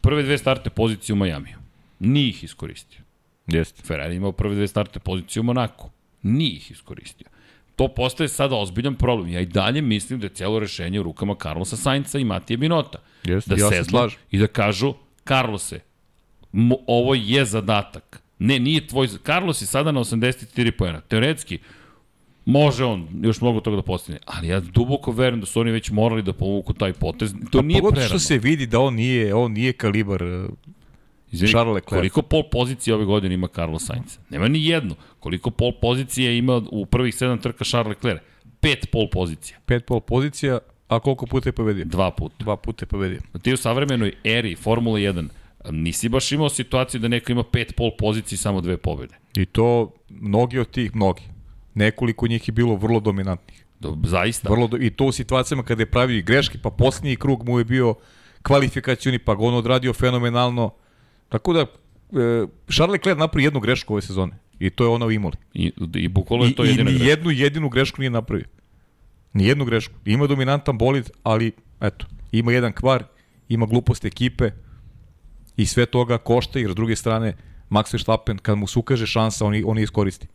prve 0.03 0.23
dve 0.23 0.39
startne 0.39 0.71
pozicije 0.71 1.13
u 1.13 1.17
Majamiju. 1.17 1.57
Nije 1.99 2.29
ih 2.29 2.45
iskoristio. 2.45 3.01
Jeste. 3.47 3.83
Ferrari 3.83 4.17
imao 4.17 4.33
prve 4.33 4.55
dve 4.55 4.69
startne 4.69 5.01
pozicije 5.01 5.41
u 5.41 5.45
Monaku. 5.45 5.91
Nije 6.23 6.53
ih 6.53 6.71
iskoristio. 6.71 7.27
To 7.77 7.89
postaje 7.89 8.29
sada 8.29 8.57
ozbiljan 8.57 8.95
problem. 8.95 9.29
Ja 9.29 9.41
i 9.41 9.47
dalje 9.47 9.83
mislim 9.83 10.21
da 10.21 10.27
je 10.27 10.35
cijelo 10.35 10.59
rešenje 10.59 11.01
u 11.01 11.03
rukama 11.03 11.35
Carlosa 11.43 11.77
Sainca 11.77 12.19
i 12.19 12.25
Matije 12.25 12.57
Binota. 12.57 12.99
Jeste, 13.25 13.55
da 13.55 13.61
ja 13.61 13.71
se 13.71 13.85
slažem. 13.85 14.19
i 14.31 14.39
da 14.39 14.47
kažu, 14.47 14.95
Carlose, 15.29 15.81
ovo 16.87 17.15
je 17.15 17.45
zadatak. 17.45 18.23
Ne, 18.39 18.59
nije 18.59 18.87
tvoj... 18.87 19.09
Carlos 19.25 19.63
je 19.63 19.67
sada 19.67 19.93
na 19.93 20.01
84 20.01 20.71
pojena. 20.71 21.01
Teoretski, 21.01 21.59
može 22.45 22.85
on 22.85 23.09
još 23.23 23.41
mnogo 23.41 23.61
toga 23.61 23.77
da 23.77 23.83
postigne, 23.83 24.19
ali 24.27 24.49
ja 24.49 24.61
duboko 24.61 25.13
verujem 25.13 25.41
da 25.41 25.47
su 25.47 25.61
oni 25.61 25.71
već 25.71 25.91
morali 25.91 26.23
da 26.23 26.33
povuku 26.33 26.73
taj 26.73 26.93
potez. 26.93 27.33
To 27.51 27.59
Pa 27.59 27.63
nije 27.63 27.83
prerano. 27.83 28.09
što 28.09 28.19
se 28.19 28.39
vidi 28.39 28.67
da 28.67 28.81
on 28.81 28.95
nije, 28.95 29.35
on 29.35 29.53
nije 29.53 29.73
kalibar 29.73 30.23
eh, 30.23 30.47
Izvini, 31.33 31.53
Charles 31.53 31.75
Leclerc. 31.75 32.01
Koliko 32.01 32.23
pol 32.23 32.43
pozicije 32.51 32.95
ove 32.95 33.05
godine 33.05 33.35
ima 33.35 33.49
Carlos 33.49 33.87
Sainz? 33.87 34.19
Nema 34.31 34.49
ni 34.49 34.67
jednu. 34.67 34.95
Koliko 35.21 35.51
pol 35.51 35.73
pozicije 35.81 36.39
ima 36.39 36.63
u 36.71 36.87
prvih 36.87 37.15
sedam 37.15 37.39
trka 37.39 37.65
Charles 37.65 37.97
Leclerc? 37.97 38.21
Pet 38.61 38.91
pol 38.93 39.09
pozicija. 39.13 39.59
pet 39.67 39.87
pol 39.87 40.01
pozicija, 40.01 40.59
a 40.89 41.01
koliko 41.01 41.27
puta 41.27 41.49
je 41.49 41.53
pobedio? 41.53 41.85
Dva 41.85 42.11
puta. 42.11 42.35
Dva 42.39 42.57
puta 42.57 42.83
je 42.83 42.87
pobedio. 42.87 43.21
Ti 43.43 43.53
u 43.53 43.57
savremenoj 43.57 44.13
eri 44.25 44.55
Formula 44.57 44.99
1 44.99 45.29
nisi 45.71 46.09
baš 46.09 46.33
imao 46.33 46.49
situaciju 46.49 47.01
da 47.01 47.09
neko 47.09 47.33
ima 47.33 47.43
pet 47.43 47.77
pol 47.77 47.91
pozicije 47.99 48.37
i 48.37 48.39
samo 48.39 48.61
dve 48.61 48.77
pobjede. 48.77 49.15
I 49.37 49.47
to 49.47 49.93
mnogi 50.09 50.59
od 50.59 50.71
tih, 50.71 50.97
mnogi. 50.97 51.23
Nekoliko 51.75 52.27
njih 52.27 52.49
je 52.49 52.53
bilo 52.53 52.77
vrlo 52.77 53.01
dominantnih. 53.01 53.65
Do, 53.81 53.99
zaista. 54.05 54.49
Vrlo 54.49 54.67
do, 54.67 54.77
I 54.77 54.91
to 54.91 55.05
u 55.05 55.13
situacijama 55.13 55.63
kada 55.63 55.83
je 55.83 55.87
pravio 55.87 56.19
i 56.19 56.23
greške, 56.23 56.59
pa 56.59 56.71
posljednji 56.71 57.17
krug 57.17 57.49
mu 57.49 57.59
je 57.59 57.65
bio 57.65 57.95
kvalifikacioni, 58.43 59.19
pa 59.19 59.35
ga 59.35 59.43
on 59.43 59.55
odradio 59.55 59.93
fenomenalno. 59.93 60.71
Tako 61.29 61.53
da, 61.53 61.61
e, 61.61 61.67
Charles 62.69 62.93
Leclerc 62.93 63.19
napravi 63.19 63.45
jednu 63.45 63.61
grešku 63.61 63.95
ove 63.95 64.03
sezone. 64.03 64.33
I 64.59 64.71
to 64.71 64.85
je 64.85 64.89
ona 64.89 65.07
u 65.07 65.11
Imoli. 65.11 65.37
I, 65.55 65.73
i 65.95 66.09
bukvalno 66.09 66.45
I, 66.45 66.49
je 66.49 66.55
to 66.55 66.65
i 66.65 66.69
jedina 66.69 66.91
greška. 66.91 67.07
jednu 67.07 67.31
jedinu 67.31 67.69
grešku 67.69 68.01
nije 68.01 68.11
napravio. 68.11 68.47
Ni 69.33 69.47
jednu 69.47 69.65
grešku. 69.65 69.95
Ima 70.05 70.27
dominantan 70.27 70.79
bolid, 70.79 71.11
ali 71.23 71.53
eto, 71.81 72.07
ima 72.33 72.53
jedan 72.53 72.73
kvar, 72.73 73.05
ima 73.49 73.67
glupost 73.67 74.05
ekipe 74.05 74.51
i 75.57 75.67
sve 75.67 75.87
toga 75.87 76.19
košta, 76.19 76.59
jer 76.59 76.71
s 76.71 76.75
druge 76.75 76.97
strane 76.97 77.37
Max 77.71 77.93
Verstappen, 77.93 78.39
kad 78.39 78.59
mu 78.59 78.67
se 78.67 78.79
ukaže 78.79 79.07
šansa, 79.07 79.47
on, 79.47 79.55
je- 79.55 79.65
on 79.67 79.79
je 79.79 79.85
iskoristi. 79.85 80.27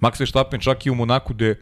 Max 0.00 0.20
Verstappen 0.20 0.60
čak 0.60 0.86
i 0.86 0.90
u 0.90 0.94
Monaku 0.94 1.34
gde 1.34 1.54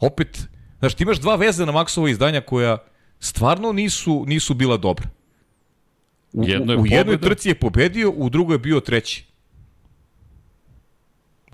opet, 0.00 0.48
znaš, 0.78 0.94
ti 0.94 1.02
imaš 1.02 1.18
dva 1.20 1.36
vezana 1.36 1.72
Maxova 1.72 2.10
izdanja 2.10 2.40
koja 2.40 2.78
stvarno 3.20 3.72
nisu, 3.72 4.24
nisu 4.26 4.54
bila 4.54 4.76
dobra. 4.76 5.08
U, 6.32 6.44
Jedno 6.48 6.72
je 6.72 6.78
u, 6.78 6.86
jednoj 6.86 7.16
pobeda. 7.16 7.28
trci 7.28 7.48
je 7.48 7.54
pobedio, 7.54 8.10
u 8.10 8.30
drugoj 8.30 8.54
je 8.54 8.58
bio 8.58 8.80
treći. 8.80 9.24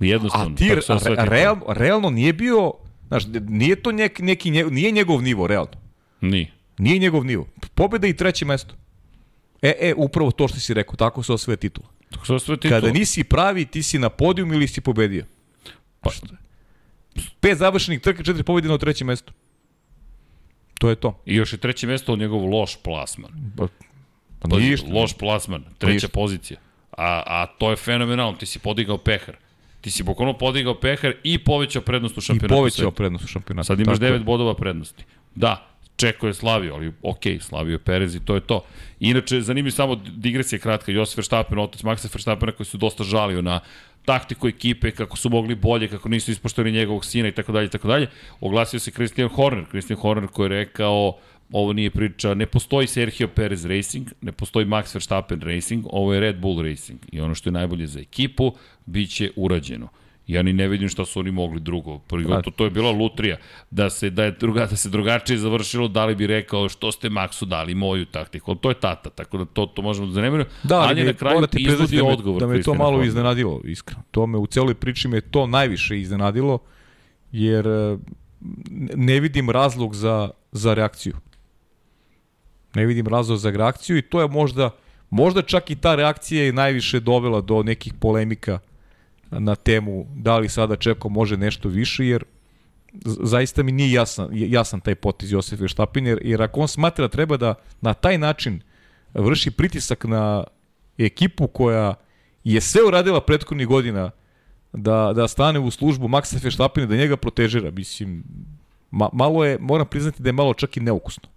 Jednostavno. 0.01 0.55
A 0.55 0.57
ti 0.57 0.75
re, 0.75 0.81
real, 1.17 1.57
realno 1.69 2.11
nije 2.11 2.33
bio, 2.33 2.73
znaš, 3.09 3.25
nije 3.49 3.77
to 3.83 3.93
nek, 3.93 4.19
neki, 4.19 4.51
nije 4.51 4.91
njegov 4.91 5.23
nivo, 5.23 5.47
realno. 5.47 5.73
Nije. 6.21 6.53
Nije 6.79 6.99
njegov 6.99 7.25
nivo. 7.25 7.47
Pobeda 7.75 8.07
i 8.07 8.17
treće 8.17 8.45
mesto. 8.45 8.75
E, 9.63 9.73
e, 9.81 9.95
upravo 9.97 10.31
to 10.31 10.49
što 10.49 10.61
si 10.61 10.75
rekao, 10.75 10.97
tako 10.97 11.23
se 11.23 11.33
osvoje 11.33 11.57
titula. 11.57 11.89
Tako 12.11 12.27
se 12.27 12.35
osvetio 12.35 12.71
Kada 12.71 12.87
to. 12.87 12.93
nisi 12.93 13.25
pravi, 13.25 13.65
ti 13.65 13.83
si 13.83 13.99
na 13.99 14.09
podijum 14.09 14.53
ili 14.53 14.69
si 14.69 14.81
pobedio. 14.81 15.25
Pa, 16.05 16.11
Pet 17.41 17.59
završenih 17.59 18.01
trka, 18.01 18.23
četiri 18.23 18.43
pobjede 18.43 18.69
na 18.69 18.79
trećem 18.79 19.07
mestu. 19.07 19.33
To 20.75 20.89
je 20.89 20.97
to. 20.97 21.21
I 21.27 21.35
još 21.35 21.53
je 21.53 21.59
treće 21.59 21.87
mesto 21.87 22.13
od 22.13 22.19
njegov 22.19 22.45
loš 22.47 22.77
plasman. 22.77 23.31
Pa, 23.57 23.67
pa 24.41 24.49
Pazi, 24.49 24.63
ništa. 24.63 24.87
Loš 24.93 25.13
plasman, 25.13 25.65
treća 25.79 25.93
Ništa. 25.93 26.09
pozicija. 26.09 26.61
A, 26.93 27.23
a 27.27 27.47
to 27.49 27.71
je 27.71 27.77
fenomenalno, 27.77 28.33
ti 28.33 28.47
si 28.47 28.59
podigao 28.59 28.99
pehar. 28.99 29.37
Ti 29.81 29.91
si 29.91 30.03
bukvalno 30.03 30.33
podigao 30.33 30.75
pehar 30.75 31.15
i 31.23 31.39
povećao 31.39 31.83
prednost 31.83 32.17
u 32.17 32.21
I 32.21 32.23
šampionatu. 32.23 32.55
povećao 32.55 32.77
sveta. 32.77 32.97
prednost 32.97 33.25
u 33.25 33.29
šampionatu. 33.29 33.67
Sad 33.67 33.81
imaš 33.81 33.99
Tako 33.99 34.05
je. 34.05 34.13
9 34.13 34.25
bodova 34.25 34.55
prednosti. 34.55 35.05
Da, 35.35 35.71
Čeko 35.97 36.27
je 36.27 36.35
slavio, 36.35 36.75
ali 36.75 36.93
ok, 37.03 37.21
slavio 37.41 37.73
je 37.73 37.79
Perez 37.79 38.15
i 38.15 38.21
to 38.21 38.35
je 38.35 38.41
to. 38.41 38.65
Inače, 39.01 39.41
zanimljiv 39.41 39.71
samo 39.71 39.95
digresija 39.97 40.59
kratka, 40.59 40.93
Josef 40.93 41.17
Verstappen, 41.19 41.59
otac 41.59 41.83
Maxa 41.83 42.15
Verstappena 42.15 42.53
koji 42.53 42.67
su 42.67 42.77
dosta 42.77 43.05
žalio 43.05 43.43
na 43.43 43.61
taktiku 44.05 44.49
ekipe, 44.49 44.91
kako 44.91 45.17
su 45.17 45.31
mogli 45.31 45.55
bolje, 45.55 45.89
kako 45.89 46.09
nisu 46.09 46.31
ispoštovali 46.31 46.73
njegovog 46.73 47.05
sina 47.05 47.29
i 47.29 47.33
tako 47.33 47.53
dalje 47.53 47.67
i 47.67 47.71
tako 47.71 47.89
dalje. 47.89 48.07
Oglasio 48.41 48.81
se 48.81 48.91
Christian 48.91 49.29
Horner, 49.29 49.65
Christian 49.69 49.99
Horner 50.01 50.31
koji 50.31 50.45
je 50.45 50.49
rekao 50.49 51.19
ovo 51.53 51.73
nije 51.73 51.91
priča, 51.91 52.35
ne 52.35 52.47
postoji 52.47 52.87
Sergio 52.87 53.29
Perez 53.29 53.65
Racing, 53.65 54.09
ne 54.21 54.33
postoji 54.33 54.67
Max 54.67 54.95
Verstappen 54.95 55.41
Racing, 55.41 55.87
ovo 55.91 56.15
je 56.15 56.21
Red 56.21 56.37
Bull 56.37 56.63
Racing. 56.63 56.99
I 57.13 57.21
ono 57.21 57.35
što 57.35 57.49
je 57.49 57.53
najbolje 57.53 57.87
za 57.87 58.01
ekipu, 58.01 58.53
bit 58.87 59.11
će 59.11 59.31
urađeno. 59.37 59.89
Ja 60.27 60.43
ni 60.43 60.53
ne 60.53 60.69
vidim 60.69 60.89
šta 60.89 61.05
su 61.05 61.21
oni 61.21 61.31
mogli 61.31 61.61
drugo. 61.61 61.99
Prvi 61.99 62.25
to, 62.45 62.51
to 62.51 62.65
je 62.65 62.71
bila 62.71 62.91
lutrija. 62.91 63.37
Da 63.71 63.91
se, 63.91 64.11
da 64.11 64.25
je 64.25 64.31
druga, 64.31 64.67
da 64.67 64.77
se 64.77 64.89
drugačije 64.89 65.39
završilo, 65.39 65.89
da 65.89 66.05
li 66.05 66.15
bi 66.15 66.27
rekao 66.27 66.69
što 66.69 66.93
ste 66.93 67.11
Maxu 67.11 67.45
dali 67.45 67.75
moju 67.75 68.05
taktiku. 68.05 68.51
Ali 68.51 68.61
to 68.61 68.69
je 68.69 68.75
tata, 68.75 69.11
tako 69.11 69.39
da 69.39 69.45
to, 69.45 69.67
to 69.67 69.83
možemo 69.83 70.07
da 70.07 70.13
zanemeno. 70.13 70.45
Da, 70.63 70.81
ali 70.81 71.01
je 71.01 71.07
na 71.07 71.13
kraju 71.13 71.47
priznati 71.51 71.73
iznudio 71.73 72.03
da 72.03 72.09
me, 72.09 72.13
odgovor. 72.13 72.41
Da 72.41 72.47
me 72.47 72.63
to 72.63 72.75
malo 72.75 72.91
Hornera. 72.91 73.09
iznenadilo, 73.09 73.61
iskreno. 73.65 74.03
To 74.11 74.27
me 74.27 74.39
u 74.39 74.47
celoj 74.47 74.75
priči 74.75 75.09
me 75.09 75.21
to 75.21 75.47
najviše 75.47 76.01
iznenadilo, 76.01 76.59
jer 77.33 77.67
e, 77.67 77.99
ne 78.95 79.21
vidim 79.21 79.51
razlog 79.51 79.95
za, 79.95 80.31
za 80.53 80.75
reakciju. 80.75 81.15
Ne 82.75 82.87
vidim 82.87 83.07
razlog 83.07 83.39
za 83.39 83.51
reakciju 83.51 83.97
i 83.97 84.03
to 84.03 84.21
je 84.21 84.29
možda, 84.29 84.71
možda 85.11 85.43
čak 85.43 85.71
i 85.71 85.77
ta 85.77 85.95
reakcija 85.95 86.45
je 86.45 86.53
najviše 86.53 87.01
dovela 87.01 87.41
do 87.41 87.63
nekih 87.63 87.95
polemika 87.95 88.59
na 89.31 89.55
temu 89.55 90.07
da 90.15 90.39
li 90.39 90.49
sada 90.49 90.77
Čeko 90.77 91.09
može 91.09 91.37
nešto 91.37 91.69
više, 91.69 92.07
jer 92.07 92.25
zaista 93.05 93.63
mi 93.63 93.73
nije 93.73 93.93
jasan, 93.93 94.29
jasan 94.33 94.81
taj 94.81 94.95
potez 94.95 95.33
Josef 95.33 95.61
Verstappen, 95.61 96.07
jer, 96.07 96.19
jer 96.23 96.43
ako 96.43 96.61
on 96.61 96.69
smatra 96.69 97.05
da 97.05 97.09
treba 97.09 97.37
da 97.37 97.55
na 97.81 97.95
taj 97.95 98.19
način 98.19 98.61
vrši 99.15 99.51
pritisak 99.51 100.05
na 100.05 100.45
ekipu 100.99 101.47
koja 101.47 101.95
je 102.45 102.61
sve 102.61 102.83
uradila 102.87 103.21
prethodnih 103.21 103.67
godina 103.67 104.11
da, 104.73 105.13
da 105.15 105.29
stane 105.29 105.59
u 105.59 105.71
službu 105.71 106.09
Maxa 106.09 106.43
Verstappena, 106.43 106.87
da 106.87 106.97
njega 106.97 107.17
protežira, 107.17 107.71
mislim, 107.71 108.25
ma, 108.91 109.09
malo 109.13 109.45
je, 109.45 109.59
moram 109.61 109.87
priznati 109.87 110.23
da 110.23 110.29
je 110.29 110.33
malo 110.33 110.55
čak 110.55 110.77
i 110.77 110.81
neukusno. 110.81 111.29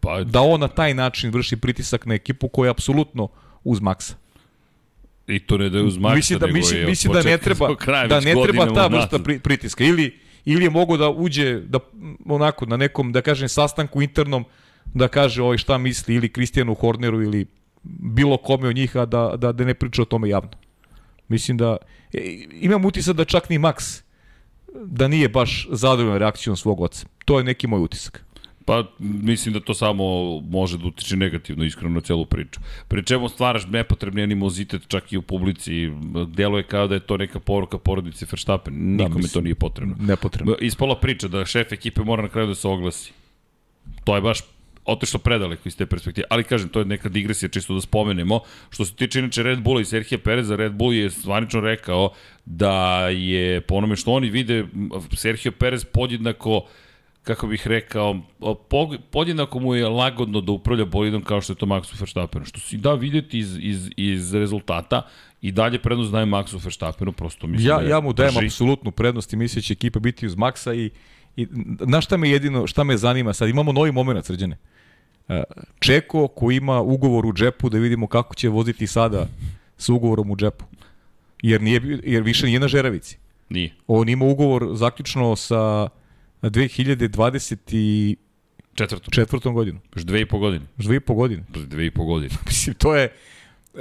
Pa, 0.00 0.24
Da 0.24 0.40
on 0.40 0.60
na 0.60 0.68
taj 0.68 0.94
način 0.94 1.30
vrši 1.30 1.56
pritisak 1.56 2.06
na 2.06 2.14
ekipu 2.14 2.48
koja 2.48 2.66
je 2.66 2.70
apsolutno 2.70 3.28
uz 3.64 3.80
Maxa. 3.80 4.14
I 5.26 5.38
to 5.40 5.58
ne 5.58 5.70
da 5.70 5.78
je 5.78 5.84
uz 5.84 5.96
Maxa, 5.96 6.14
mislim 6.14 6.38
da, 6.38 6.46
nego 6.46 6.58
mislim, 6.58 6.80
je 6.80 6.86
mislim 6.86 7.12
da 7.12 7.22
ne 7.22 7.38
treba, 7.38 7.68
da 8.08 8.20
ne 8.20 8.34
treba 8.44 8.74
ta 8.74 8.86
vrsta 8.86 9.18
pri, 9.18 9.38
pritiska. 9.38 9.84
Ili, 9.84 10.18
ili 10.44 10.64
je 10.64 10.70
mogo 10.70 10.96
da 10.96 11.10
uđe 11.10 11.60
da, 11.60 11.78
onako 12.26 12.66
na 12.66 12.76
nekom, 12.76 13.12
da 13.12 13.22
kažem, 13.22 13.48
sastanku 13.48 14.02
internom 14.02 14.44
da 14.94 15.08
kaže 15.08 15.42
ovaj 15.42 15.58
šta 15.58 15.78
misli 15.78 16.14
ili 16.14 16.28
Kristijanu 16.28 16.74
Horneru 16.74 17.22
ili 17.22 17.46
bilo 17.82 18.36
kome 18.36 18.68
od 18.68 18.76
njih, 18.76 18.96
a 18.96 19.06
da, 19.06 19.34
da, 19.36 19.52
da 19.52 19.64
ne 19.64 19.74
priča 19.74 20.02
o 20.02 20.04
tome 20.04 20.28
javno. 20.28 20.50
Mislim 21.28 21.56
da, 21.56 21.76
e, 22.12 22.46
imam 22.60 22.84
utisak 22.84 23.16
da 23.16 23.24
čak 23.24 23.48
ni 23.48 23.58
Max 23.58 24.02
da 24.74 25.08
nije 25.08 25.28
baš 25.28 25.68
zadovoljan 25.70 26.18
reakcijom 26.18 26.56
svog 26.56 26.80
oca. 26.80 27.06
To 27.24 27.38
je 27.38 27.44
neki 27.44 27.66
moj 27.66 27.80
utisak. 27.80 28.24
Pa 28.64 28.84
mislim 28.98 29.52
da 29.52 29.60
to 29.60 29.74
samo 29.74 30.04
može 30.40 30.78
da 30.78 30.86
utiče 30.86 31.16
negativno 31.16 31.64
iskreno 31.64 31.94
na 31.94 32.00
celu 32.00 32.26
priču. 32.26 32.60
Pri 32.88 33.04
čemu 33.04 33.28
stvaraš 33.28 33.66
nepotrebni 33.66 34.22
animozitet 34.22 34.82
čak 34.88 35.12
i 35.12 35.16
u 35.16 35.22
publici. 35.22 35.90
Delo 36.28 36.58
je 36.58 36.64
kao 36.64 36.88
da 36.88 36.94
je 36.94 37.00
to 37.00 37.16
neka 37.16 37.40
poruka 37.40 37.78
porodice 37.78 38.26
Verstappen. 38.30 38.74
Nikome 38.74 39.16
mislim, 39.16 39.32
to 39.32 39.40
nije 39.40 39.54
potrebno. 39.54 39.96
Nepotrebno. 40.00 40.56
Ispala 40.60 41.00
priča 41.00 41.28
da 41.28 41.44
šef 41.44 41.72
ekipe 41.72 42.02
mora 42.02 42.22
na 42.22 42.28
kraju 42.28 42.48
da 42.48 42.54
se 42.54 42.68
oglasi. 42.68 43.12
To 44.04 44.14
je 44.14 44.20
baš 44.20 44.38
otišlo 44.84 45.18
predaleko 45.18 45.68
iz 45.68 45.76
te 45.76 45.86
perspektive. 45.86 46.26
Ali 46.30 46.44
kažem, 46.44 46.68
to 46.68 46.78
je 46.78 46.84
neka 46.84 47.08
digresija 47.08 47.48
čisto 47.48 47.74
da 47.74 47.80
spomenemo. 47.80 48.40
Što 48.70 48.84
se 48.84 48.94
tiče 48.94 49.18
inače 49.18 49.42
Red 49.42 49.62
Bulla 49.62 49.80
i 49.80 49.84
Serhije 49.84 50.18
Pereza, 50.18 50.56
Red 50.56 50.72
Bull 50.72 50.94
je 50.94 51.08
zvanično 51.08 51.60
rekao 51.60 52.12
da 52.44 53.08
je 53.08 53.60
po 53.60 53.74
onome 53.74 53.96
što 53.96 54.12
oni 54.12 54.30
vide 54.30 54.64
Sergio 55.16 55.52
Perez 55.52 55.84
podjednako 55.84 56.66
kako 57.24 57.46
bih 57.46 57.66
rekao, 57.66 58.16
podjednako 59.10 59.60
mu 59.60 59.74
je 59.74 59.88
lagodno 59.88 60.40
da 60.40 60.52
upravlja 60.52 60.84
bolidom 60.84 61.22
kao 61.22 61.40
što 61.40 61.52
je 61.52 61.56
to 61.56 61.66
Maxu 61.66 62.00
Verstappenu, 62.00 62.44
što 62.44 62.60
si 62.60 62.76
da 62.76 62.94
vidjeti 62.94 63.38
iz, 63.38 63.58
iz, 63.60 63.90
iz 63.96 64.34
rezultata 64.34 65.02
i 65.42 65.52
dalje 65.52 65.78
prednost 65.78 66.12
daje 66.12 66.26
Maxu 66.26 66.64
Verstappenu, 66.64 67.12
prosto 67.12 67.46
mislim 67.46 67.68
Ja, 67.70 67.78
da 67.78 67.88
ja 67.88 68.00
mu 68.00 68.12
dajem 68.12 68.34
drži. 68.34 68.46
apsolutnu 68.46 68.90
prednost 68.90 69.32
i 69.32 69.36
mislim 69.36 69.60
da 69.60 69.64
će 69.64 69.72
ekipa 69.72 69.98
biti 70.00 70.26
uz 70.26 70.36
Maksa 70.36 70.74
i, 70.74 70.90
i 71.36 71.46
na 71.80 72.00
šta 72.00 72.16
me 72.16 72.30
jedino, 72.30 72.66
šta 72.66 72.84
me 72.84 72.96
zanima 72.96 73.32
sad, 73.32 73.48
imamo 73.48 73.72
novi 73.72 73.92
moment 73.92 74.24
srđane. 74.26 74.56
E, 75.28 75.42
Čeko 75.80 76.28
koji 76.28 76.56
ima 76.56 76.80
ugovor 76.80 77.26
u 77.26 77.32
džepu 77.32 77.68
da 77.68 77.78
vidimo 77.78 78.06
kako 78.06 78.34
će 78.34 78.48
voziti 78.48 78.86
sada 78.86 79.26
sa 79.76 79.92
ugovorom 79.92 80.30
u 80.30 80.36
džepu. 80.36 80.64
Jer, 81.42 81.62
nije, 81.62 82.00
jer 82.04 82.22
više 82.22 82.46
nije 82.46 82.60
na 82.60 82.68
žeravici. 82.68 83.18
Nije. 83.48 83.74
On 83.86 84.08
ima 84.08 84.24
ugovor 84.24 84.68
zaključno 84.72 85.36
sa 85.36 85.88
2024. 86.50 88.16
Četvrto. 89.10 89.52
godinu. 89.52 89.80
Još 89.94 90.04
dve 90.04 90.20
i 90.20 90.26
po 90.26 90.38
godine. 90.38 90.66
Još 90.76 90.86
dve 90.86 90.96
i 90.96 91.00
po 91.00 91.14
godine. 91.14 91.44
Dve 91.48 91.86
i 91.86 91.90
po 91.90 92.04
godine. 92.04 92.34
Mislim, 92.46 92.74
to 92.74 92.96
je 92.96 93.12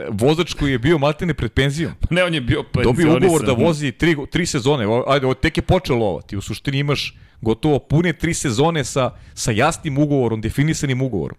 vozač 0.09 0.53
koji 0.53 0.71
je 0.71 0.79
bio 0.79 0.97
matene 0.97 1.33
pred 1.33 1.51
penzijom. 1.51 1.93
Pa 1.99 2.15
ne, 2.15 2.23
on 2.23 2.33
je 2.33 2.41
bio 2.41 2.63
Dobio 2.73 2.83
penzionisan. 2.83 3.23
ugovor 3.23 3.45
da 3.45 3.51
vozi 3.51 3.91
tri, 3.91 4.15
tri 4.31 4.45
sezone. 4.45 4.85
Ajde, 5.07 5.33
tek 5.41 5.57
je 5.57 5.63
počelo 5.63 6.05
ovo. 6.05 6.21
Ti 6.21 6.37
u 6.37 6.41
suštini 6.41 6.79
imaš 6.79 7.17
gotovo 7.41 7.79
pune 7.79 8.13
tri 8.13 8.33
sezone 8.33 8.83
sa, 8.83 9.11
sa 9.33 9.51
jasnim 9.51 9.97
ugovorom, 9.97 10.41
definisanim 10.41 11.01
ugovorom. 11.01 11.37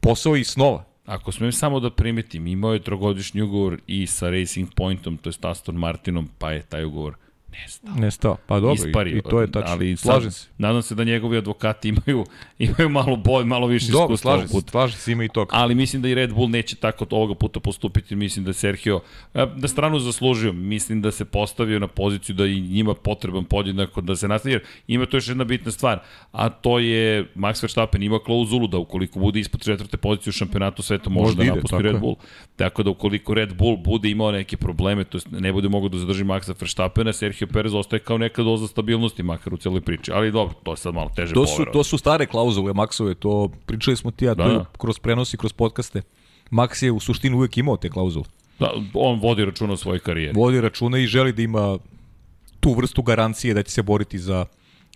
Posao 0.00 0.36
i 0.36 0.44
snova. 0.44 0.84
Ako 1.06 1.32
smem 1.32 1.52
samo 1.52 1.80
da 1.80 1.90
primetim, 1.90 2.46
imao 2.46 2.72
je 2.72 2.82
trogodišnji 2.82 3.42
ugovor 3.42 3.80
i 3.86 4.06
sa 4.06 4.30
Racing 4.30 4.68
Pointom, 4.76 5.16
to 5.16 5.30
je 5.30 5.34
Aston 5.42 5.76
Martinom, 5.76 6.28
pa 6.38 6.50
je 6.52 6.62
taj 6.62 6.84
ugovor 6.84 7.14
nestao. 7.52 7.94
Ne 7.94 8.10
stao. 8.10 8.36
Pa 8.46 8.60
dobro, 8.60 8.86
Ispario. 8.86 9.14
i, 9.14 9.18
i 9.18 9.22
to 9.22 9.40
je 9.40 9.52
tačno. 9.52 9.72
Ali 9.72 9.96
slažem 9.96 10.30
se. 10.30 10.48
Nadam 10.58 10.82
se 10.82 10.94
da 10.94 11.04
njegovi 11.04 11.36
advokati 11.38 11.88
imaju, 11.88 12.24
imaju 12.58 12.88
malo 12.88 13.16
boj, 13.16 13.44
malo 13.44 13.66
više 13.66 13.92
Dobro, 13.92 14.04
iskustva 14.04 14.32
slažem 14.32 14.48
ovog 14.50 14.64
se, 14.64 14.70
slažem 14.70 14.98
se, 14.98 15.12
ima 15.12 15.24
i 15.24 15.28
toga. 15.28 15.50
Ali 15.56 15.74
mislim 15.74 16.02
da 16.02 16.08
i 16.08 16.14
Red 16.14 16.34
Bull 16.34 16.50
neće 16.50 16.76
tako 16.76 17.06
ovoga 17.10 17.34
puta 17.34 17.60
postupiti. 17.60 18.16
Mislim 18.16 18.44
da 18.44 18.48
je 18.48 18.54
Sergio 18.54 19.00
e, 19.34 19.46
na 19.56 19.68
stranu 19.68 19.98
zaslužio. 19.98 20.52
Mislim 20.52 21.02
da 21.02 21.10
se 21.10 21.24
postavio 21.24 21.78
na 21.78 21.86
poziciju 21.86 22.34
da 22.34 22.46
i 22.46 22.60
njima 22.60 22.94
potreban 22.94 23.44
podjednako 23.44 24.00
da 24.00 24.16
se 24.16 24.28
nastavi. 24.28 24.52
Jer 24.52 24.62
ima 24.86 25.06
to 25.06 25.16
još 25.16 25.28
jedna 25.28 25.44
bitna 25.44 25.70
stvar. 25.72 25.98
A 26.32 26.48
to 26.48 26.78
je 26.78 27.26
Max 27.34 27.62
Verstappen 27.62 28.02
ima 28.02 28.18
klauzulu 28.18 28.66
da 28.66 28.78
ukoliko 28.78 29.18
bude 29.18 29.40
ispod 29.40 29.62
četvrte 29.64 29.96
pozicije 29.96 30.30
u 30.30 30.32
šampionatu 30.32 30.82
sveta 30.82 31.10
može 31.10 31.26
Možda 31.26 31.44
da 31.44 31.54
napusti 31.54 31.82
Red 31.82 31.94
je. 31.94 32.00
Bull. 32.00 32.16
Tako 32.56 32.82
da 32.82 32.90
ukoliko 32.90 33.34
Red 33.34 33.54
Bull 33.54 33.76
bude 33.76 34.10
imao 34.10 34.32
neke 34.32 34.56
probleme, 34.56 35.04
to 35.04 35.18
ne 35.30 35.52
bude 35.52 35.68
mogao 35.68 35.88
da 35.88 35.98
zadrži 35.98 36.24
Maxa 36.24 36.54
Verstappena, 36.60 37.12
Sergio 37.12 37.37
Perez 37.46 37.74
ostaje 37.74 38.00
kao 38.00 38.18
neka 38.18 38.42
doza 38.42 38.66
stabilnosti 38.66 39.22
makar 39.22 39.54
u 39.54 39.56
celoj 39.56 39.80
priči. 39.80 40.12
Ali 40.14 40.32
dobro, 40.32 40.54
to 40.62 40.70
je 40.72 40.76
sad 40.76 40.94
malo 40.94 41.10
teže 41.16 41.34
To 41.34 41.46
su, 41.46 41.64
to 41.72 41.84
su 41.84 41.98
stare 41.98 42.26
klauzule 42.26 42.72
Maksove, 42.74 43.14
to 43.14 43.50
pričali 43.66 43.96
smo 43.96 44.10
ti 44.10 44.24
ja 44.24 44.34
Da, 44.34 44.44
da, 44.44 44.52
da. 44.52 44.64
to 44.64 44.78
kroz 44.78 44.98
prenosi, 44.98 45.36
kroz 45.36 45.52
podcaste. 45.52 46.02
Maks 46.50 46.82
je 46.82 46.92
u 46.92 47.00
suštini 47.00 47.36
uvek 47.36 47.56
imao 47.58 47.76
te 47.76 47.88
klauzule. 47.88 48.24
Da, 48.58 48.70
on 48.94 49.20
vodi 49.20 49.44
računa 49.44 49.72
o 49.72 49.76
svojoj 49.76 49.98
karijeri. 49.98 50.32
Vodi 50.36 50.60
računa 50.60 50.98
i 50.98 51.06
želi 51.06 51.32
da 51.32 51.42
ima 51.42 51.78
tu 52.60 52.74
vrstu 52.74 53.02
garancije 53.02 53.54
da 53.54 53.62
će 53.62 53.70
se 53.70 53.82
boriti 53.82 54.18
za, 54.18 54.46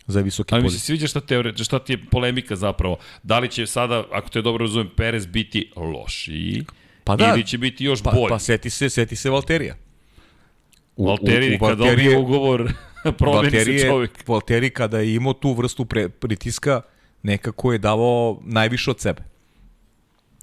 za 0.06 0.20
visoke 0.20 0.54
Ali 0.54 0.62
mi 0.62 0.68
se 0.68 0.74
pozicije. 0.74 0.86
sviđa 0.86 1.06
šta, 1.06 1.20
teore, 1.20 1.54
šta 1.58 1.78
ti 1.78 1.92
je 1.92 2.04
polemika 2.10 2.56
zapravo. 2.56 2.96
Da 3.22 3.38
li 3.38 3.48
će 3.48 3.66
sada, 3.66 4.04
ako 4.12 4.28
te 4.28 4.42
dobro 4.42 4.64
razumem, 4.64 4.90
Perez 4.96 5.26
biti 5.26 5.70
lošiji 5.76 6.64
Pa 7.04 7.16
da. 7.16 7.32
ili 7.34 7.46
će 7.46 7.58
biti 7.58 7.84
još 7.84 8.02
Pa, 8.02 8.10
bolji? 8.10 8.28
pa 8.28 8.38
seti 8.38 8.70
se, 8.70 8.90
seti 8.90 9.16
se 9.16 9.30
Valterija. 9.30 9.76
U, 10.96 11.06
Valtteri, 11.06 11.58
kad 11.58 11.78
Valterije- 11.78 11.90
dobije 11.90 12.18
ugovor, 12.18 12.72
promeni 13.18 13.50
se 13.50 13.56
Valterije- 13.56 13.86
čovjek. 13.86 14.28
Valtteri 14.28 14.70
kada 14.70 14.98
je 14.98 15.14
imao 15.14 15.32
tu 15.32 15.52
vrstu 15.52 15.84
pre, 15.84 16.08
pritiska, 16.08 16.80
nekako 17.22 17.72
je 17.72 17.78
davao 17.78 18.40
najviše 18.44 18.90
od 18.90 19.00
sebe. 19.00 19.22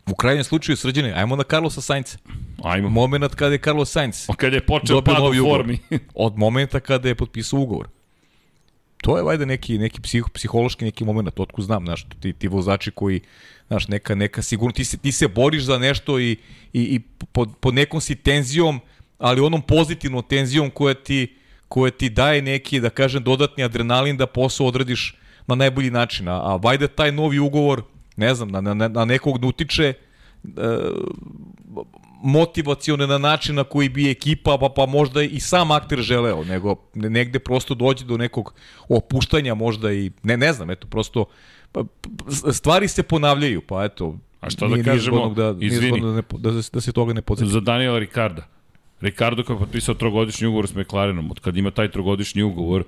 U 0.07 0.15
krajnjem 0.15 0.43
slučaju 0.43 0.77
srđene, 0.77 1.13
ajmo 1.13 1.35
na 1.35 1.43
Carlosa 1.43 1.81
Sainca. 1.81 2.17
Ajmo. 2.63 2.89
Moment 2.89 3.35
kada 3.35 3.53
je 3.53 3.57
Carlos 3.57 3.91
Sainz 3.91 4.27
Pa 4.27 4.35
kad 4.35 4.53
je 4.53 4.65
počeo 4.65 5.01
pad 5.01 5.15
u 5.21 5.43
formi. 5.43 5.79
Od 6.15 6.37
momenta 6.37 6.79
kada 6.79 7.07
je 7.07 7.15
potpisao 7.15 7.59
ugovor. 7.59 7.87
To 9.01 9.17
je 9.17 9.23
vajda 9.23 9.45
neki, 9.45 9.77
neki 9.77 10.01
psih, 10.01 10.23
psihološki 10.33 10.85
neki 10.85 11.05
moment, 11.05 11.39
otkud 11.39 11.65
znam, 11.65 11.85
znaš, 11.85 12.05
ti, 12.19 12.33
ti 12.33 12.47
vozači 12.47 12.91
koji, 12.91 13.21
znaš, 13.67 13.87
neka, 13.87 14.15
neka 14.15 14.41
sigurno, 14.41 14.71
ti 14.71 14.83
se, 14.83 14.97
ti 14.97 15.11
se 15.11 15.27
boriš 15.27 15.63
za 15.63 15.77
nešto 15.77 16.19
i, 16.19 16.31
i, 16.31 16.37
i 16.73 16.99
pod, 17.31 17.49
pod 17.59 17.73
nekom 17.73 18.01
si 18.01 18.15
tenzijom, 18.15 18.79
ali 19.19 19.41
onom 19.41 19.61
pozitivnom 19.61 20.23
tenzijom 20.23 20.69
koja 20.69 20.93
ti, 20.93 21.35
koja 21.67 21.91
ti 21.91 22.09
daje 22.09 22.41
neki, 22.41 22.79
da 22.79 22.89
kažem, 22.89 23.23
dodatni 23.23 23.63
adrenalin 23.63 24.17
da 24.17 24.25
posao 24.25 24.67
odradiš 24.67 25.15
na 25.47 25.55
najbolji 25.55 25.91
način. 25.91 26.27
A, 26.27 26.41
a 26.43 26.55
vajda 26.55 26.87
taj 26.87 27.11
novi 27.11 27.39
ugovor, 27.39 27.81
ne 28.15 28.35
znam, 28.35 28.49
na, 28.49 28.61
na, 28.63 28.87
na 28.87 29.05
nekog 29.05 29.37
ne 29.37 29.47
utiče, 29.47 29.93
motivacione 32.21 33.07
na 33.07 33.17
način 33.17 33.55
na 33.55 33.63
koji 33.63 33.89
bi 33.89 34.11
ekipa, 34.11 34.57
pa, 34.57 34.69
pa 34.69 34.85
možda 34.85 35.21
i 35.23 35.39
sam 35.39 35.71
akter 35.71 35.99
želeo, 35.99 36.43
nego 36.43 36.75
ne- 36.93 37.09
negde 37.09 37.39
prosto 37.39 37.75
dođe 37.75 38.05
do 38.05 38.17
nekog 38.17 38.53
opuštanja 38.89 39.53
možda 39.53 39.91
i, 39.93 40.11
ne, 40.23 40.37
ne 40.37 40.53
znam, 40.53 40.69
eto, 40.69 40.87
prosto 40.87 41.25
pa, 41.71 41.83
stvari 42.51 42.87
se 42.87 43.03
ponavljaju, 43.03 43.61
pa 43.61 43.83
eto, 43.85 44.15
A 44.41 44.49
šta 44.49 44.67
da 44.67 44.83
kažemo, 44.83 45.29
da, 45.29 45.55
izvini. 45.59 46.01
da, 46.01 46.07
ne, 46.07 46.21
da, 46.31 46.61
se- 46.61 46.69
da 46.73 46.81
se 46.81 46.91
toga 46.91 47.13
ne 47.13 47.21
podsjeti. 47.21 47.51
Za 47.51 47.59
Daniela 47.59 47.99
Ricarda. 47.99 48.47
Ricardo 49.01 49.43
koji 49.43 49.55
je 49.55 49.59
potpisao 49.59 49.95
trogodišnji 49.95 50.47
ugovor 50.47 50.67
s 50.67 50.75
McLarenom, 50.75 51.31
od 51.31 51.39
kad 51.39 51.57
ima 51.57 51.71
taj 51.71 51.91
trogodišnji 51.91 52.43
ugovor, 52.43 52.83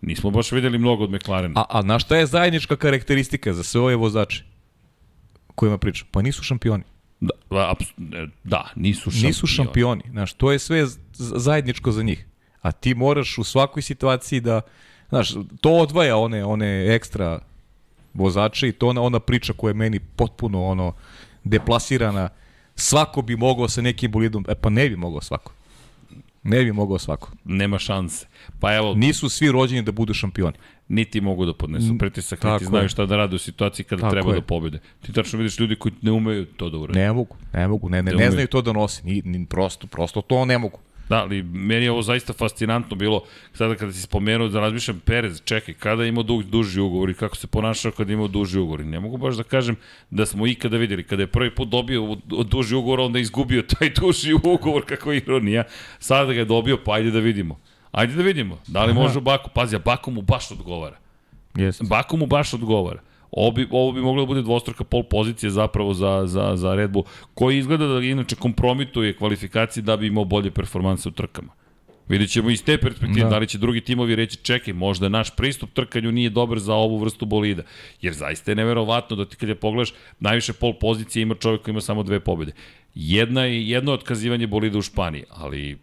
nismo 0.00 0.30
baš 0.30 0.52
videli 0.52 0.78
mnogo 0.78 1.04
od 1.04 1.10
McLarena. 1.10 1.60
A, 1.60 1.78
a 1.78 1.82
na 1.82 1.98
šta 1.98 2.16
je 2.16 2.26
zajednička 2.26 2.76
karakteristika 2.76 3.52
za 3.52 3.62
sve 3.62 3.80
ove 3.80 3.96
vozače 3.96 4.44
kojima 5.54 5.78
pričam? 5.78 6.08
Pa 6.10 6.22
nisu 6.22 6.42
šampioni. 6.42 6.82
Da, 7.20 7.74
ne, 7.96 8.28
da 8.44 8.70
nisu 8.76 9.10
šampioni. 9.10 9.26
Nisu 9.26 9.46
šampioni. 9.46 10.02
Znaš, 10.10 10.32
to 10.32 10.52
je 10.52 10.58
sve 10.58 10.86
zajedničko 11.12 11.92
za 11.92 12.02
njih. 12.02 12.26
A 12.60 12.72
ti 12.72 12.94
moraš 12.94 13.38
u 13.38 13.44
svakoj 13.44 13.82
situaciji 13.82 14.40
da, 14.40 14.60
znaš, 15.08 15.34
to 15.60 15.70
odvaja 15.70 16.16
one, 16.16 16.44
one 16.44 16.94
ekstra 16.94 17.40
vozače 18.14 18.68
i 18.68 18.72
to 18.72 18.88
ona, 18.88 19.02
ona 19.02 19.20
priča 19.20 19.52
koja 19.52 19.70
je 19.70 19.74
meni 19.74 20.00
potpuno 20.00 20.64
ono 20.64 20.92
deplasirana. 21.44 22.28
Svako 22.82 23.22
bi 23.22 23.36
mogao 23.36 23.68
sa 23.68 23.82
nekim 23.82 24.10
bolidom, 24.10 24.44
e 24.48 24.54
pa 24.54 24.70
ne 24.70 24.88
bi 24.88 24.96
mogao 24.96 25.20
svako. 25.20 25.52
Ne 26.44 26.64
bi 26.64 26.72
mogao 26.72 26.98
svako. 26.98 27.30
Nema 27.44 27.78
šanse. 27.78 28.26
Pa 28.60 28.74
evo, 28.74 28.94
Nisu 28.94 29.28
svi 29.28 29.52
rođeni 29.52 29.82
da 29.82 29.92
budu 29.92 30.14
šampioni. 30.14 30.56
niti 30.88 31.20
mogu 31.20 31.46
da 31.46 31.54
podnesu 31.54 31.98
pritisak, 31.98 32.40
tako 32.40 32.52
niti 32.54 32.64
znaju 32.64 32.84
je. 32.84 32.88
šta 32.88 33.06
da 33.06 33.16
rade 33.16 33.36
u 33.36 33.38
situaciji 33.38 33.84
kada 33.84 34.00
Tako 34.00 34.12
treba 34.12 34.30
je. 34.30 34.34
da 34.34 34.42
pobede. 34.42 34.78
Ti 35.00 35.12
tačno 35.12 35.38
vidiš 35.38 35.58
ljudi 35.58 35.76
koji 35.76 35.92
ne 36.02 36.12
umeju 36.12 36.44
to 36.46 36.70
da 36.70 36.78
urade. 36.78 37.00
Ne 37.00 37.12
mogu, 37.12 37.36
ne 37.52 37.68
mogu, 37.68 37.88
ne, 37.88 38.02
ne, 38.02 38.12
Ne 38.12 38.18
ne 38.18 38.30
znaju 38.30 38.46
to 38.46 38.62
da 38.62 38.72
nose, 38.72 39.02
ni, 39.04 39.22
ni 39.24 39.46
prosto, 39.46 39.86
prosto 39.86 40.20
to 40.20 40.44
ne 40.44 40.58
mogu. 40.58 40.78
Da, 41.12 41.18
ali 41.22 41.42
meni 41.42 41.84
je 41.84 41.90
ovo 41.90 42.02
zaista 42.02 42.32
fascinantno 42.32 42.96
bilo, 42.96 43.24
sada 43.54 43.74
kada 43.74 43.92
si 43.92 44.00
spomenuo 44.00 44.48
da 44.48 44.60
razmišljam 44.60 45.00
Perez, 45.04 45.42
čekaj, 45.44 45.74
kada 45.74 46.02
je 46.02 46.08
imao 46.08 46.22
du, 46.22 46.42
duži 46.42 46.80
ugovor 46.80 47.10
i 47.10 47.14
kako 47.14 47.36
se 47.36 47.46
ponašao 47.46 47.92
kada 47.92 48.12
je 48.12 48.14
imao 48.14 48.28
duži 48.28 48.58
ugovor. 48.58 48.80
I 48.80 48.84
ne 48.84 49.00
mogu 49.00 49.16
baš 49.16 49.34
da 49.34 49.42
kažem 49.42 49.76
da 50.10 50.26
smo 50.26 50.46
ikada 50.46 50.76
videli, 50.76 51.04
kada 51.04 51.22
je 51.22 51.26
prvi 51.26 51.54
put 51.54 51.68
dobio 51.68 52.16
duži 52.24 52.74
ugovor, 52.74 53.00
onda 53.00 53.18
je 53.18 53.22
izgubio 53.22 53.62
taj 53.78 53.90
duži 53.90 54.32
ugovor, 54.32 54.86
kako 54.88 55.12
je 55.12 55.18
ironija. 55.18 55.64
Sada 55.98 56.32
ga 56.32 56.38
je 56.38 56.44
dobio, 56.44 56.78
pa 56.84 56.94
ajde 56.94 57.10
da 57.10 57.20
vidimo. 57.20 57.60
Ajde 57.90 58.14
da 58.14 58.22
vidimo, 58.22 58.58
da 58.66 58.84
li 58.84 58.94
može 58.94 59.18
u 59.18 59.22
Baku, 59.22 59.50
pazi, 59.54 59.76
a 59.76 59.78
Baku 59.78 60.10
mu 60.10 60.22
baš 60.22 60.50
odgovara. 60.50 60.96
Jeste. 61.54 61.84
Baku 61.84 62.16
mu 62.16 62.26
baš 62.26 62.54
odgovara. 62.54 63.00
Ovo 63.32 63.50
bi, 63.50 63.66
ovo 63.70 63.92
bi 63.92 64.00
moglo 64.00 64.22
da 64.22 64.26
bude 64.26 64.42
dvostruka 64.42 64.84
pol 64.84 65.02
pozicije 65.02 65.50
zapravo 65.50 65.94
za, 65.94 66.22
za, 66.26 66.52
za 66.56 66.74
Red 66.74 66.90
Bull, 66.90 67.04
koji 67.34 67.58
izgleda 67.58 67.86
da 67.86 68.00
inače 68.00 68.36
kompromituje 68.36 69.16
kvalifikacije 69.16 69.82
da 69.82 69.96
bi 69.96 70.06
imao 70.06 70.24
bolje 70.24 70.50
performanse 70.50 71.08
u 71.08 71.12
trkama. 71.12 71.52
Vidjet 72.08 72.30
ćemo 72.30 72.50
iz 72.50 72.64
te 72.64 72.78
perspektive 72.78 73.20
da. 73.20 73.28
Da. 73.28 73.30
da 73.30 73.38
li 73.38 73.46
će 73.46 73.58
drugi 73.58 73.80
timovi 73.80 74.16
reći 74.16 74.36
čekaj, 74.36 74.74
možda 74.74 75.08
naš 75.08 75.36
pristup 75.36 75.70
trkanju 75.72 76.12
nije 76.12 76.30
dobar 76.30 76.58
za 76.58 76.74
ovu 76.74 76.98
vrstu 76.98 77.26
bolida. 77.26 77.62
Jer 78.00 78.12
zaista 78.12 78.50
je 78.50 78.54
neverovatno 78.54 79.16
da 79.16 79.24
ti 79.24 79.36
kad 79.36 79.48
je 79.48 79.54
pogledaš, 79.54 79.94
najviše 80.20 80.52
pol 80.52 80.74
pozicije 80.80 81.22
ima 81.22 81.34
čovjek 81.34 81.62
koji 81.62 81.72
ima 81.72 81.80
samo 81.80 82.02
dve 82.02 82.20
pobjede. 82.20 82.52
Jedna 82.94 83.44
je 83.44 83.68
jedno 83.68 83.92
otkazivanje 83.92 84.46
bolida 84.46 84.78
u 84.78 84.82
Španiji, 84.82 85.24
ali 85.30 85.78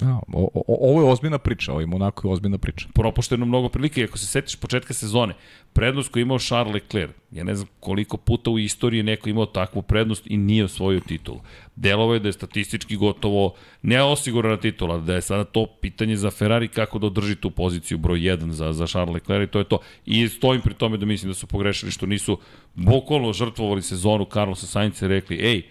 Ja, 0.00 0.20
o, 0.32 0.50
o, 0.54 0.90
ovo 0.90 1.00
je 1.00 1.12
ozbiljna 1.12 1.38
priča, 1.38 1.72
ovo 1.72 1.80
je 1.80 1.86
Monako 1.86 2.28
je 2.28 2.32
ozbiljna 2.32 2.58
priča. 2.58 2.88
propušteno 2.94 3.46
mnogo 3.46 3.68
prilike. 3.68 4.04
Ako 4.04 4.18
se 4.18 4.26
setiš 4.26 4.56
početka 4.56 4.94
sezone, 4.94 5.34
prednost 5.72 6.12
koju 6.12 6.22
imao 6.22 6.38
Charles 6.38 6.74
Leclerc, 6.74 7.10
ja 7.30 7.44
ne 7.44 7.54
znam 7.54 7.68
koliko 7.80 8.16
puta 8.16 8.50
u 8.50 8.58
istoriji 8.58 9.02
neko 9.02 9.28
imao 9.28 9.46
takvu 9.46 9.82
prednost 9.82 10.26
i 10.26 10.36
nije 10.36 10.64
osvojio 10.64 11.00
titulu. 11.00 11.40
Delovo 11.76 12.14
je 12.14 12.20
da 12.20 12.28
je 12.28 12.32
statistički 12.32 12.96
gotovo 12.96 13.54
neosigurana 13.82 14.56
titula, 14.56 14.98
da 14.98 15.14
je 15.14 15.20
sada 15.20 15.44
to 15.44 15.66
pitanje 15.80 16.16
za 16.16 16.30
Ferrari 16.30 16.68
kako 16.68 16.98
da 16.98 17.06
održi 17.06 17.36
tu 17.36 17.50
poziciju 17.50 17.98
broj 17.98 18.18
1 18.18 18.50
za, 18.50 18.72
za 18.72 18.86
Charles 18.86 19.14
Leclerc 19.14 19.48
i 19.48 19.52
to 19.52 19.58
je 19.58 19.64
to. 19.64 19.78
I 20.06 20.28
stojim 20.28 20.62
pri 20.62 20.74
tome 20.74 20.96
da 20.96 21.06
mislim 21.06 21.30
da 21.30 21.34
su 21.34 21.46
pogrešili 21.46 21.92
što 21.92 22.06
nisu 22.06 22.38
bukvalno 22.74 23.32
žrtvovali 23.32 23.82
sezonu 23.82 24.26
Carlosa 24.32 24.66
Sainca 24.66 25.04
i 25.04 25.08
rekli, 25.08 25.36
ej, 25.36 25.62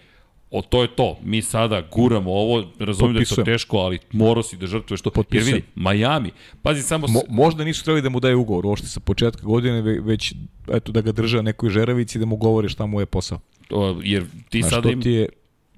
o 0.50 0.62
to 0.62 0.82
je 0.82 0.88
to. 0.88 1.16
Mi 1.22 1.42
sada 1.42 1.82
guramo 1.92 2.30
ovo, 2.32 2.64
razumijem 2.78 3.14
da 3.14 3.20
je 3.20 3.26
to 3.26 3.42
teško, 3.42 3.76
ali 3.78 3.98
morao 4.12 4.42
si 4.42 4.56
da 4.56 4.66
žrtvuješ 4.66 5.00
to. 5.00 5.08
Jer 5.08 5.14
Potpisujem. 5.14 5.54
vidi, 5.54 5.66
Miami, 5.74 6.30
pazi 6.62 6.82
samo... 6.82 7.06
Mo, 7.08 7.20
možda 7.28 7.64
nisu 7.64 7.84
trebali 7.84 8.02
da 8.02 8.08
mu 8.08 8.20
daju 8.20 8.40
ugovor 8.40 8.66
uopšte 8.66 8.86
sa 8.86 9.00
početka 9.00 9.42
godine, 9.42 9.82
ve- 9.82 10.00
već 10.00 10.34
eto, 10.72 10.92
da 10.92 11.00
ga 11.00 11.12
drže 11.12 11.36
na 11.36 11.42
nekoj 11.42 11.70
žeravici 11.70 12.18
i 12.18 12.20
da 12.20 12.26
mu 12.26 12.36
govore 12.36 12.68
šta 12.68 12.86
mu 12.86 13.00
je 13.00 13.06
posao. 13.06 13.38
o, 13.70 14.00
jer 14.02 14.24
ti 14.48 14.60
Znaš, 14.62 14.70
sada 14.70 14.82
to 14.82 14.90
im... 14.90 15.02
ti 15.02 15.10
je, 15.10 15.28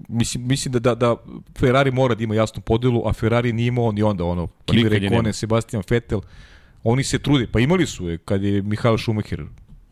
mislim, 0.08 0.46
mislim 0.46 0.72
da, 0.72 0.78
da, 0.78 0.94
da 0.94 1.16
Ferrari 1.58 1.90
mora 1.90 2.14
da 2.14 2.24
ima 2.24 2.34
jasnu 2.34 2.62
podelu, 2.62 3.02
a 3.06 3.12
Ferrari 3.12 3.52
nije 3.52 3.68
imao 3.68 3.92
ni 3.92 4.02
onda 4.02 4.24
ono, 4.24 4.46
Pa 4.46 4.72
Kimi. 4.72 4.88
Raikkonen, 4.88 5.32
Sebastian 5.32 5.82
Vettel, 5.90 6.20
oni 6.84 7.04
se 7.04 7.18
trude, 7.18 7.46
pa 7.46 7.60
imali 7.60 7.86
su 7.86 8.08
je 8.08 8.18
kad 8.18 8.42
je 8.42 8.62
Mihael 8.62 8.98
Schumacher 8.98 9.42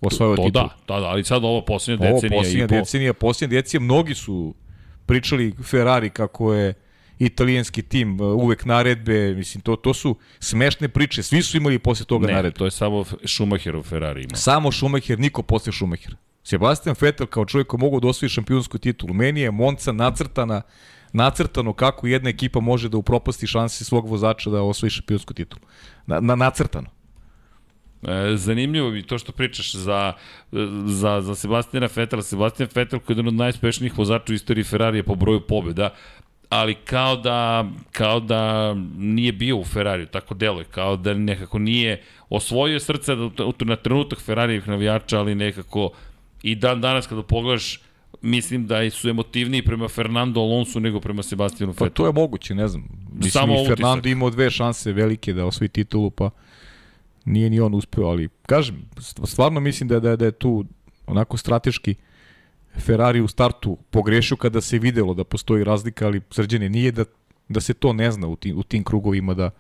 osvojio 0.01 0.37
To 0.37 0.45
titul. 0.45 0.63
da, 0.63 0.69
da, 0.89 1.01
da, 1.01 1.07
ali 1.07 1.25
sad 1.25 1.45
ovo 1.45 1.61
posljednja 1.63 2.07
Ovo 2.07 2.15
decenija 2.15 2.39
posljednja 2.41 2.65
i 2.65 2.69
po... 2.69 2.75
decenija, 2.75 3.13
posljednja 3.13 3.53
decenija, 3.53 3.85
mnogi 3.85 4.15
su 4.15 4.55
pričali 5.09 5.55
Ferrari 5.63 6.11
kako 6.11 6.55
je 6.55 6.75
italijanski 7.19 7.83
tim 7.83 8.21
uh, 8.21 8.27
uvek 8.45 8.65
naredbe, 8.65 9.35
mislim, 9.35 9.61
to, 9.61 9.77
to 9.77 9.95
su 9.95 10.17
smešne 10.41 10.89
priče, 10.89 11.23
svi 11.23 11.43
su 11.43 11.57
imali 11.57 11.79
posle 11.79 12.07
toga 12.07 12.27
Ne, 12.27 12.33
naredbe. 12.33 12.59
to 12.59 12.65
je 12.65 12.71
samo 12.71 13.05
Schumacherov 13.25 13.83
Ferrari 13.83 14.23
ima. 14.23 14.37
Samo 14.37 14.73
Schumacher, 14.73 15.19
niko 15.19 15.43
posle 15.43 15.73
Schumacher. 15.73 16.17
Sebastian 16.45 16.97
Vettel 17.01 17.27
kao 17.27 17.45
čovjek 17.45 17.67
koji 17.67 17.81
mogu 17.81 18.01
da 18.01 18.09
osvoji 18.09 18.31
šampionsku 18.31 18.79
titulu. 18.79 19.15
Meni 19.15 19.41
je 19.41 19.51
Monca 19.51 19.93
nacrtana 19.93 20.63
nacrtano 21.13 21.73
kako 21.73 22.07
jedna 22.07 22.31
ekipa 22.31 22.61
može 22.61 22.89
da 22.89 22.97
upropasti 22.97 23.47
šanse 23.47 23.85
svog 23.85 24.09
vozača 24.09 24.51
da 24.51 24.63
osvoji 24.63 24.91
šampionsku 24.91 25.35
titulu. 25.35 25.63
Na, 26.07 26.21
na 26.21 26.35
nacrtano. 26.35 26.87
E, 28.03 28.37
zanimljivo 28.37 28.91
mi 28.91 29.03
to 29.03 29.19
što 29.19 29.33
pričaš 29.33 29.75
za, 29.75 30.13
za, 30.87 31.21
za 31.21 31.35
Sebastijana 31.35 31.89
Fetela. 31.89 32.23
Sebastian 32.23 32.69
Fetel 32.69 32.99
koji 32.99 33.15
je 33.15 33.19
jedan 33.19 33.29
od 33.29 33.35
najspešnijih 33.35 33.99
vozača 33.99 34.33
u 34.33 34.35
istoriji 34.35 34.65
Ferrarija 34.65 35.03
po 35.03 35.15
broju 35.15 35.41
pobjeda, 35.41 35.91
ali 36.49 36.75
kao 36.75 37.17
da, 37.17 37.69
kao 37.93 38.21
da 38.21 38.75
nije 38.99 39.33
bio 39.33 39.57
u 39.57 39.65
Ferrariju, 39.65 40.07
tako 40.07 40.35
deluje, 40.35 40.65
kao 40.65 40.97
da 40.97 41.15
nekako 41.15 41.59
nije 41.59 42.03
osvojio 42.29 42.81
srce 42.81 43.17
na 43.59 43.77
trenutak 43.77 44.21
Ferrarijevih 44.21 44.69
navijača, 44.69 45.19
ali 45.19 45.35
nekako 45.35 45.91
i 46.43 46.55
dan 46.55 46.81
danas 46.81 47.07
kada 47.07 47.23
pogledaš 47.23 47.81
mislim 48.23 48.67
da 48.67 48.91
su 48.91 49.09
emotivniji 49.09 49.63
prema 49.63 49.89
Fernando 49.89 50.41
Alonso 50.41 50.81
nego 50.81 51.01
prema 51.01 51.23
Sebastijanu 51.23 51.73
Pa 51.73 51.85
Fetelu. 51.85 51.91
to 51.91 52.07
je 52.07 52.13
moguće, 52.13 52.55
ne 52.55 52.69
znam. 52.69 52.89
Mislim, 53.13 53.31
Samo 53.31 53.53
i 53.53 53.57
utisak. 53.57 53.77
Fernando 53.77 54.09
imao 54.09 54.31
dve 54.31 54.51
šanse 54.51 54.93
velike 54.93 55.33
da 55.33 55.45
osvoji 55.47 55.69
titulu, 55.69 56.11
pa 56.11 56.31
nije 57.29 57.51
ni 57.51 57.61
on 57.61 57.75
uspeo, 57.75 58.05
ali 58.05 58.29
kažem, 58.45 58.85
stvarno 59.25 59.61
mislim 59.61 59.89
da, 59.89 59.95
je- 59.95 60.01
da, 60.01 60.11
je- 60.11 60.17
da 60.17 60.25
je 60.25 60.33
tu 60.33 60.65
onako 61.07 61.37
strateški 61.37 61.95
Ferrari 62.77 63.21
u 63.21 63.29
startu 63.29 63.79
pogrešio 63.91 64.37
kada 64.37 64.61
se 64.61 64.79
videlo 64.79 65.15
da 65.15 65.25
postoji 65.25 65.65
razlika, 65.65 66.07
ali 66.07 66.21
srđene 66.31 66.69
nije 66.69 66.93
da, 66.93 67.05
da 67.49 67.61
se 67.61 67.75
to 67.75 67.93
ne 67.93 68.11
zna 68.11 68.27
u 68.29 68.37
tim, 68.37 68.59
u 68.59 68.63
tim 68.63 68.85
krugovima 68.85 69.35
da 69.35 69.51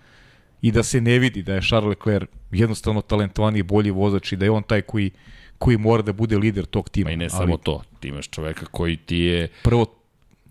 i 0.62 0.72
da 0.72 0.82
se 0.82 1.00
ne 1.00 1.18
vidi 1.18 1.42
da 1.42 1.54
je 1.54 1.62
Charles 1.62 1.88
Leclerc 1.88 2.28
jednostavno 2.52 3.00
talentovaniji 3.02 3.62
bolji 3.62 3.90
vozač 3.90 4.32
i 4.32 4.36
da 4.36 4.44
je 4.44 4.50
on 4.50 4.62
taj 4.62 4.82
koji, 4.82 5.10
koji 5.58 5.76
mora 5.76 6.02
da 6.02 6.12
bude 6.12 6.38
lider 6.38 6.64
tog 6.66 6.88
tima. 6.88 7.08
Ma 7.08 7.12
i 7.12 7.16
ne 7.16 7.24
Ali 7.24 7.30
samo 7.32 7.56
to, 7.56 7.82
ti 8.00 8.08
imaš 8.08 8.28
čoveka 8.28 8.66
koji 8.66 8.96
ti 8.96 9.16
je 9.18 9.48
Prvo, 9.62 9.86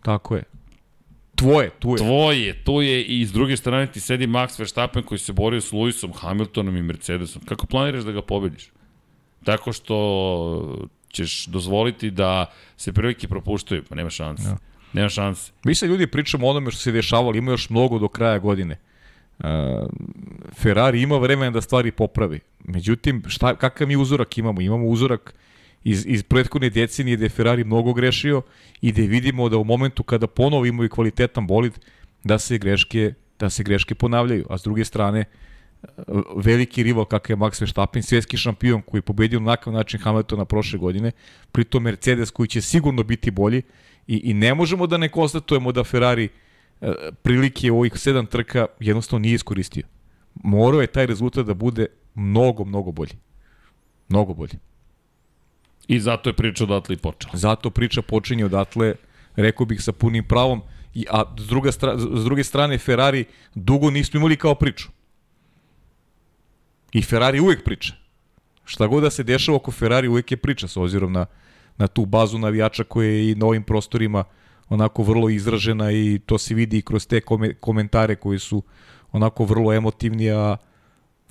tako 0.01 0.35
je. 0.35 0.43
Tvoje, 1.37 1.69
tu 1.79 1.89
je. 1.89 1.97
Tvoje, 1.97 2.63
to 2.63 2.81
je 2.81 3.03
i 3.03 3.25
s 3.25 3.31
druge 3.31 3.57
strane 3.57 3.87
ti 3.91 3.99
sedi 3.99 4.27
Max 4.27 4.59
Verstappen 4.59 5.03
koji 5.03 5.19
se 5.19 5.33
borio 5.33 5.61
s 5.61 5.71
Lewisom, 5.71 6.13
Hamiltonom 6.13 6.77
i 6.77 6.81
Mercedesom. 6.81 7.41
Kako 7.45 7.67
planiraš 7.67 8.03
da 8.03 8.11
ga 8.11 8.21
pobediš? 8.21 8.71
Tako 9.43 9.73
što 9.73 10.87
ćeš 11.09 11.45
dozvoliti 11.45 12.11
da 12.11 12.45
se 12.77 12.93
prilike 12.93 13.27
propuštaju, 13.27 13.83
pa 13.89 13.95
nema 13.95 14.09
šanse. 14.09 14.49
Ja. 14.49 14.57
Nema 14.93 15.09
šanse. 15.09 15.51
Mi 15.63 15.75
se 15.75 15.87
ljudi 15.87 16.07
pričamo 16.07 16.47
o 16.47 16.49
onome 16.49 16.71
što 16.71 16.79
se 16.79 16.91
dešavalo, 16.91 17.35
ima 17.35 17.51
još 17.51 17.69
mnogo 17.69 17.99
do 17.99 18.07
kraja 18.07 18.39
godine. 18.39 18.79
Uh, 19.39 19.45
Ferrari 20.59 21.01
ima 21.01 21.17
vremena 21.17 21.51
da 21.51 21.61
stvari 21.61 21.91
popravi. 21.91 22.39
Međutim, 22.63 23.23
šta, 23.27 23.55
kakav 23.55 23.87
mi 23.87 23.95
uzorak 23.95 24.37
imamo? 24.37 24.61
Imamo 24.61 24.85
uzorak 24.85 25.33
iz, 25.83 26.05
iz 26.07 26.23
prethodne 26.23 26.69
decenije 26.69 27.17
gde 27.17 27.29
Ferrari 27.29 27.63
mnogo 27.63 27.93
grešio 27.93 28.41
i 28.81 28.91
gde 28.91 29.01
vidimo 29.01 29.49
da 29.49 29.57
u 29.57 29.63
momentu 29.63 30.03
kada 30.03 30.27
ponovo 30.27 30.65
imaju 30.65 30.89
kvalitetan 30.89 31.47
bolid, 31.47 31.73
da 32.23 32.39
se 32.39 32.57
greške 32.57 33.13
da 33.39 33.49
se 33.49 33.63
greške 33.63 33.95
ponavljaju. 33.95 34.45
A 34.49 34.57
s 34.57 34.63
druge 34.63 34.85
strane, 34.85 35.25
uh, 35.83 36.21
veliki 36.35 36.83
rival 36.83 37.05
kakav 37.05 37.33
je 37.33 37.37
Max 37.37 37.61
Verstappen, 37.61 38.03
svjetski 38.03 38.37
šampion 38.37 38.81
koji 38.81 38.99
je 38.99 39.01
pobedio 39.01 39.39
na 39.39 39.45
nakav 39.45 39.73
način 39.73 39.99
Hamiltona 39.99 40.45
prošle 40.45 40.79
godine, 40.79 41.11
pritom 41.51 41.83
Mercedes 41.83 42.31
koji 42.31 42.47
će 42.47 42.61
sigurno 42.61 43.03
biti 43.03 43.31
bolji 43.31 43.61
i, 44.07 44.17
i 44.17 44.33
ne 44.33 44.53
možemo 44.53 44.87
da 44.87 44.97
ne 44.97 45.09
konstatujemo 45.09 45.71
da 45.71 45.83
Ferrari 45.83 46.29
e, 46.81 46.93
prilike 47.21 47.71
ovih 47.71 47.93
sedam 47.95 48.25
trka 48.25 48.65
jednostavno 48.79 49.21
nije 49.21 49.35
iskoristio. 49.35 49.83
Morao 50.35 50.81
je 50.81 50.87
taj 50.87 51.05
rezultat 51.05 51.45
da 51.45 51.53
bude 51.53 51.85
mnogo, 52.15 52.65
mnogo 52.65 52.91
bolji. 52.91 53.13
Mnogo 54.09 54.33
bolji. 54.33 54.59
I 55.87 55.99
zato 55.99 56.29
je 56.29 56.33
priča 56.33 56.63
odatle 56.63 56.95
i 56.95 56.97
počela. 56.97 57.31
Zato 57.35 57.69
priča 57.69 58.01
počinje 58.01 58.45
odatle, 58.45 58.95
rekao 59.35 59.65
bih 59.65 59.83
sa 59.83 59.91
punim 59.91 60.23
pravom, 60.23 60.61
i, 60.93 61.05
a 61.09 61.23
s, 61.39 61.47
druga 61.47 61.71
stra, 61.71 61.97
s 61.97 62.23
druge 62.23 62.43
strane 62.43 62.77
Ferrari 62.77 63.25
dugo 63.55 63.89
nismo 63.89 64.17
imali 64.17 64.35
kao 64.35 64.55
priču. 64.55 64.87
I 66.93 67.01
Ferrari 67.01 67.39
uvek 67.39 67.63
priča. 67.63 67.93
Šta 68.65 68.87
god 68.87 69.03
da 69.03 69.09
se 69.09 69.23
dešava 69.23 69.55
oko 69.55 69.71
Ferrari 69.71 70.07
uvek 70.07 70.31
je 70.31 70.37
priča 70.37 70.67
s 70.67 70.77
obzirom 70.77 71.13
na, 71.13 71.25
na 71.77 71.87
tu 71.87 72.05
bazu 72.05 72.37
navijača 72.37 72.83
koja 72.83 73.09
je 73.09 73.31
i 73.31 73.35
na 73.35 73.45
ovim 73.45 73.63
prostorima 73.63 74.23
onako 74.69 75.03
vrlo 75.03 75.29
izražena 75.29 75.91
i 75.91 76.19
to 76.25 76.37
se 76.37 76.55
vidi 76.55 76.77
i 76.77 76.81
kroz 76.81 77.07
te 77.07 77.21
kome, 77.21 77.53
komentare 77.53 78.15
koji 78.15 78.39
su 78.39 78.63
onako 79.11 79.45
vrlo 79.45 79.73
emotivni, 79.73 80.31
a 80.31 80.57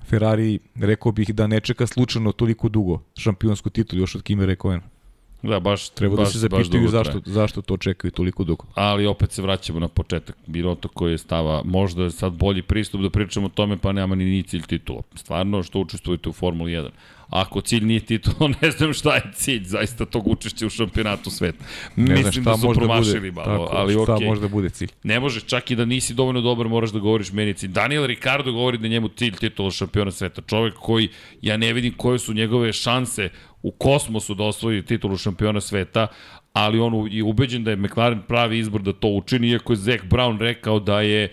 Ferrari 0.09 0.59
rekao 0.75 1.13
bih 1.13 1.35
da 1.35 1.47
ne 1.47 1.61
čeka 1.61 1.87
slučajno 1.87 2.33
toliko 2.33 2.69
dugo 2.69 3.03
šampionsku 3.19 3.71
titulu 3.71 4.03
još 4.03 4.15
od 4.15 4.23
Kimi 4.23 4.47
Rekoena. 4.47 4.96
Da, 5.43 5.61
baš, 5.61 5.89
Treba 5.89 6.16
baš, 6.16 6.26
da 6.26 6.32
se 6.32 6.39
zapitaju 6.39 6.89
zašto, 6.89 7.20
zašto 7.24 7.62
to 7.62 7.76
čekaju 7.76 8.11
toliko 8.11 8.45
dugo. 8.45 8.64
ali 8.74 9.07
opet 9.07 9.32
se 9.32 9.43
vraćamo 9.43 9.80
na 9.80 9.89
početak. 9.89 10.37
Biroto 10.47 10.89
koji 10.89 11.12
je 11.12 11.18
stava, 11.18 11.62
možda 11.64 12.03
je 12.03 12.11
sad 12.11 12.32
bolji 12.32 12.62
pristup 12.62 13.01
da 13.01 13.11
pričamo 13.11 13.47
o 13.47 13.49
tome, 13.49 13.76
pa 13.76 13.93
nema 13.93 14.14
ni, 14.14 14.24
ni 14.24 14.43
cilj 14.43 14.62
titula. 14.62 15.03
Stvarno, 15.14 15.62
što 15.62 15.78
učestvujete 15.80 16.28
u 16.28 16.32
Formuli 16.32 16.72
1. 16.72 16.89
Ako 17.28 17.61
cilj 17.61 17.84
nije 17.84 18.01
titula, 18.01 18.51
ne 18.62 18.70
znam 18.70 18.93
šta 18.93 19.14
je 19.14 19.22
cilj 19.34 19.64
zaista 19.64 20.05
tog 20.05 20.26
učešća 20.26 20.66
u 20.66 20.70
šampionatu 20.70 21.30
sveta. 21.30 21.64
Ne 21.97 22.14
Mislim 22.14 22.43
šta 22.43 22.51
da 22.51 22.57
su 22.57 22.66
može 22.66 22.80
promašili 22.80 23.30
bude, 23.30 23.47
malo, 23.47 23.66
tako, 23.66 23.76
ali 23.76 23.93
šta 23.93 24.14
okej. 24.14 24.26
može 24.26 24.41
da 24.41 24.49
bude 24.49 24.70
cilj. 24.70 24.89
Ne 25.03 25.20
možeš 25.20 25.45
čak 25.45 25.70
i 25.70 25.76
da 25.76 25.84
nisi 25.84 26.14
dovoljno 26.14 26.41
dobar, 26.41 26.68
moraš 26.68 26.91
da 26.91 26.99
govoriš 26.99 27.32
meni 27.32 27.55
cilj. 27.55 27.70
Daniel 27.70 28.07
Ricardo 28.07 28.53
govori 28.53 28.78
da 28.78 28.87
je 28.87 28.91
njemu 28.91 29.09
cilj 29.09 29.37
titula 29.37 29.70
šampiona 29.70 30.11
sveta. 30.11 30.43
Čovek 30.43 30.74
koji, 30.74 31.09
ja 31.43 31.57
ne 31.57 31.72
vidim 31.72 31.95
koje 31.97 32.18
su 32.18 32.34
njegove 32.34 32.72
šanse 32.72 33.28
u 33.67 33.71
kosmosu 33.71 34.35
da 34.35 34.45
osvoji 34.45 34.83
titulu 34.83 35.17
šampiona 35.17 35.61
sveta, 35.61 36.07
ali 36.53 36.79
on 36.79 37.09
je 37.11 37.23
ubeđen 37.23 37.64
da 37.64 37.71
je 37.71 37.77
McLaren 37.77 38.23
pravi 38.29 38.59
izbor 38.59 38.83
da 38.83 38.93
to 38.93 39.09
učini, 39.09 39.49
iako 39.49 39.73
je 39.73 39.77
Zach 39.77 40.05
Brown 40.05 40.39
rekao 40.39 40.79
da 40.81 41.01
je 41.01 41.33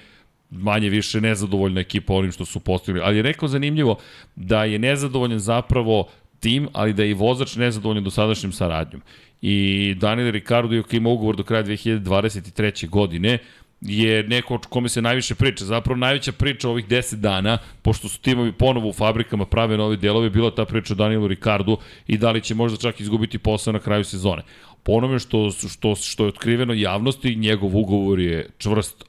manje 0.50 0.90
više 0.90 1.22
nezadovoljna 1.22 1.82
ekipa 1.82 2.14
onim 2.14 2.32
što 2.32 2.46
su 2.46 2.60
postigli. 2.60 3.02
Ali 3.04 3.18
je 3.18 3.22
rekao 3.24 3.48
zanimljivo 3.48 3.98
da 4.36 4.64
je 4.64 4.80
nezadovoljan 4.80 5.40
zapravo 5.40 6.08
tim, 6.40 6.68
ali 6.74 6.94
da 6.94 7.04
je 7.04 7.10
i 7.10 7.14
vozač 7.14 7.56
nezadovoljan 7.56 8.04
dosadašnjim 8.04 8.52
saradnjom. 8.52 9.02
I 9.42 9.96
Daniel 9.98 10.32
Ricardo, 10.32 10.76
iako 10.76 10.96
ima 10.96 11.10
ugovor 11.10 11.36
do 11.36 11.44
kraja 11.44 11.64
2023. 11.64 12.90
godine, 12.90 13.38
je 13.86 14.24
neko 14.24 14.56
o 14.56 14.60
kome 14.70 14.90
se 14.90 15.02
najviše 15.02 15.36
priča. 15.36 15.66
Zapravo 15.66 15.98
najveća 15.98 16.32
priča 16.32 16.70
ovih 16.70 16.88
10 16.88 17.16
dana, 17.16 17.58
pošto 17.82 18.10
su 18.10 18.22
timovi 18.22 18.52
ponovo 18.52 18.90
u 18.90 18.94
fabrikama 18.94 19.46
prave 19.46 19.78
nove 19.78 19.96
delove, 19.96 20.30
bila 20.30 20.52
ta 20.56 20.66
priča 20.66 20.94
o 20.94 20.96
Danielu 20.96 21.28
Ricardu 21.28 21.78
i 22.08 22.18
da 22.18 22.32
li 22.32 22.42
će 22.42 22.56
možda 22.56 22.78
čak 22.78 23.00
izgubiti 23.00 23.38
posao 23.38 23.74
na 23.74 23.80
kraju 23.80 24.04
sezone. 24.04 24.44
Po 24.86 24.92
onome 24.92 25.20
što, 25.20 25.52
što, 25.52 25.96
što 25.96 26.24
je 26.24 26.28
otkriveno 26.28 26.74
javnosti, 26.74 27.36
njegov 27.36 27.78
ugovor 27.78 28.20
je 28.20 28.50
čvrst, 28.58 29.04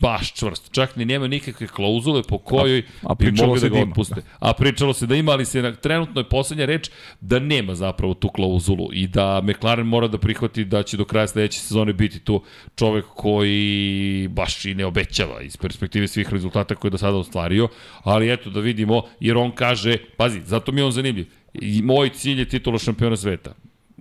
baš 0.00 0.32
čvrst. 0.34 0.72
Čak 0.72 0.96
ni 0.96 1.04
nema 1.04 1.26
nikakve 1.26 1.66
klauzule 1.66 2.22
po 2.22 2.38
kojoj 2.38 2.78
A- 2.78 2.82
a 3.10 3.14
bi 3.14 3.32
mogli 3.32 3.60
da 3.60 3.68
ga 3.68 3.78
otpuste. 3.80 4.22
A 4.38 4.52
pričalo 4.52 4.92
se 4.92 5.06
da 5.06 5.14
ima, 5.16 5.32
ali 5.32 5.44
se 5.44 5.62
na, 5.62 5.74
trenutno 5.74 6.20
je 6.20 6.28
poslednja 6.28 6.64
reč 6.64 6.90
da 7.20 7.38
nema 7.38 7.74
zapravo 7.74 8.14
tu 8.14 8.28
klauzulu 8.28 8.88
i 8.92 9.06
da 9.06 9.40
McLaren 9.40 9.86
mora 9.86 10.08
da 10.08 10.18
prihvati 10.18 10.64
da 10.64 10.82
će 10.82 10.96
do 10.96 11.04
kraja 11.04 11.26
sledeće 11.26 11.60
sezone 11.60 11.92
biti 11.92 12.20
tu 12.20 12.42
čovek 12.76 13.04
koji 13.16 14.28
baš 14.28 14.64
i 14.64 14.74
ne 14.74 14.86
obećava 14.86 15.42
iz 15.42 15.56
perspektive 15.56 16.08
svih 16.08 16.32
rezultata 16.32 16.74
koje 16.74 16.88
je 16.88 16.92
do 16.92 16.98
sada 16.98 17.16
ostvario, 17.16 17.68
ali 18.02 18.32
eto 18.32 18.50
da 18.50 18.60
vidimo, 18.60 19.02
jer 19.20 19.36
on 19.36 19.50
kaže, 19.50 19.96
pazi, 20.16 20.40
zato 20.44 20.72
mi 20.72 20.80
je 20.80 20.84
on 20.84 20.92
zanimljiv, 20.92 21.26
I 21.54 21.82
moj 21.82 22.10
cilj 22.14 22.38
je 22.38 22.48
titula 22.48 22.78
šampiona 22.78 23.16
sveta. 23.16 23.54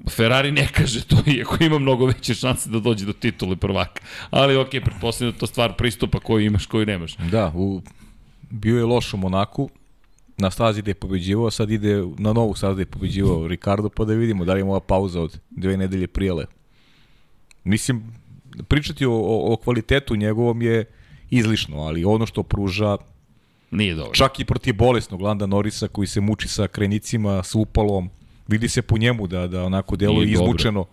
Ferrari 0.10 0.52
ne 0.52 0.68
kaže 0.68 1.04
to, 1.04 1.16
iako 1.28 1.58
ima 1.64 1.80
mnogo 1.80 2.06
veće 2.06 2.34
šanse 2.34 2.70
da 2.70 2.80
dođe 2.80 3.06
do 3.06 3.14
titule 3.14 3.56
prvaka. 3.56 4.02
Ali 4.30 4.56
ok, 4.56 4.70
pretpostavljam 4.70 5.34
da 5.34 5.40
to 5.40 5.48
stvar 5.48 5.74
pristupa 5.74 6.20
koju 6.20 6.46
imaš, 6.46 6.66
koju 6.66 6.86
nemaš. 6.86 7.18
Da, 7.32 7.52
u, 7.56 7.82
bio 8.50 8.78
je 8.78 8.86
loš 8.86 9.14
u 9.14 9.18
Monaku, 9.18 9.70
na 10.38 10.52
stazi 10.52 10.82
gde 10.82 10.92
je 10.92 10.96
pobeđivao, 10.96 11.52
sad 11.52 11.72
ide 11.72 12.04
na 12.18 12.34
novu 12.34 12.56
stazu 12.56 12.74
gde 12.74 12.82
je 12.82 12.86
pobeđivao 12.86 13.48
Ricardo, 13.48 13.90
pa 13.90 14.06
da 14.06 14.14
vidimo 14.14 14.46
da 14.46 14.54
li 14.54 14.60
je 14.60 14.64
ova 14.64 14.80
pauza 14.80 15.22
od 15.22 15.40
dve 15.50 15.78
nedelje 15.78 16.08
prijele. 16.08 16.46
Mislim, 17.64 18.14
pričati 18.68 19.06
o, 19.06 19.14
o, 19.14 19.54
o 19.54 19.58
kvalitetu 19.58 20.16
njegovom 20.16 20.62
je 20.62 20.86
izlišno, 21.30 21.78
ali 21.78 22.06
ono 22.06 22.26
što 22.26 22.44
pruža 22.44 22.98
Nije 23.72 23.96
dobro. 23.96 24.14
čak 24.14 24.40
i 24.40 24.46
protiv 24.46 24.76
bolesnog 24.76 25.22
Landa 25.22 25.46
Norisa 25.46 25.88
koji 25.88 26.08
se 26.08 26.22
muči 26.22 26.48
sa 26.48 26.68
krenicima, 26.68 27.44
sa 27.44 27.58
upalom, 27.58 28.10
vidi 28.50 28.70
se 28.70 28.82
po 28.82 28.98
njemu 28.98 29.28
da 29.28 29.48
da 29.48 29.64
onako 29.64 29.96
deluje 29.96 30.32
izmučeno. 30.32 30.86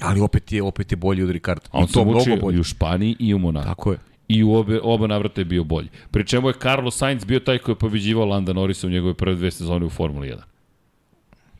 Ali 0.00 0.20
opet 0.20 0.52
je 0.52 0.62
opet 0.62 0.92
je 0.92 0.96
bolji 0.96 1.22
od 1.22 1.30
Ricarda. 1.30 1.68
A 1.70 1.78
on 1.78 1.86
to 1.86 2.04
mnogo 2.04 2.36
bolji. 2.40 2.56
i 2.56 2.60
u 2.60 2.64
Španiji 2.64 3.16
i 3.18 3.34
u 3.34 3.38
Monaku. 3.38 3.66
Tako 3.66 3.92
je. 3.92 3.98
I 4.28 4.44
u 4.44 4.54
obe, 4.54 4.80
oba 4.82 5.06
navrata 5.06 5.40
je 5.40 5.44
bio 5.44 5.64
bolji. 5.64 5.88
Pri 6.10 6.26
čemu 6.26 6.48
je 6.48 6.54
Carlos 6.62 6.96
Sainz 6.96 7.24
bio 7.24 7.40
taj 7.40 7.58
koji 7.58 7.72
je 7.72 7.78
pobeđivao 7.78 8.26
Landa 8.26 8.52
Norrisa 8.52 8.86
u 8.86 8.90
njegove 8.90 9.14
prve 9.14 9.34
dve 9.34 9.50
sezone 9.50 9.86
u 9.86 9.90
Formuli 9.90 10.28
1. 10.28 10.36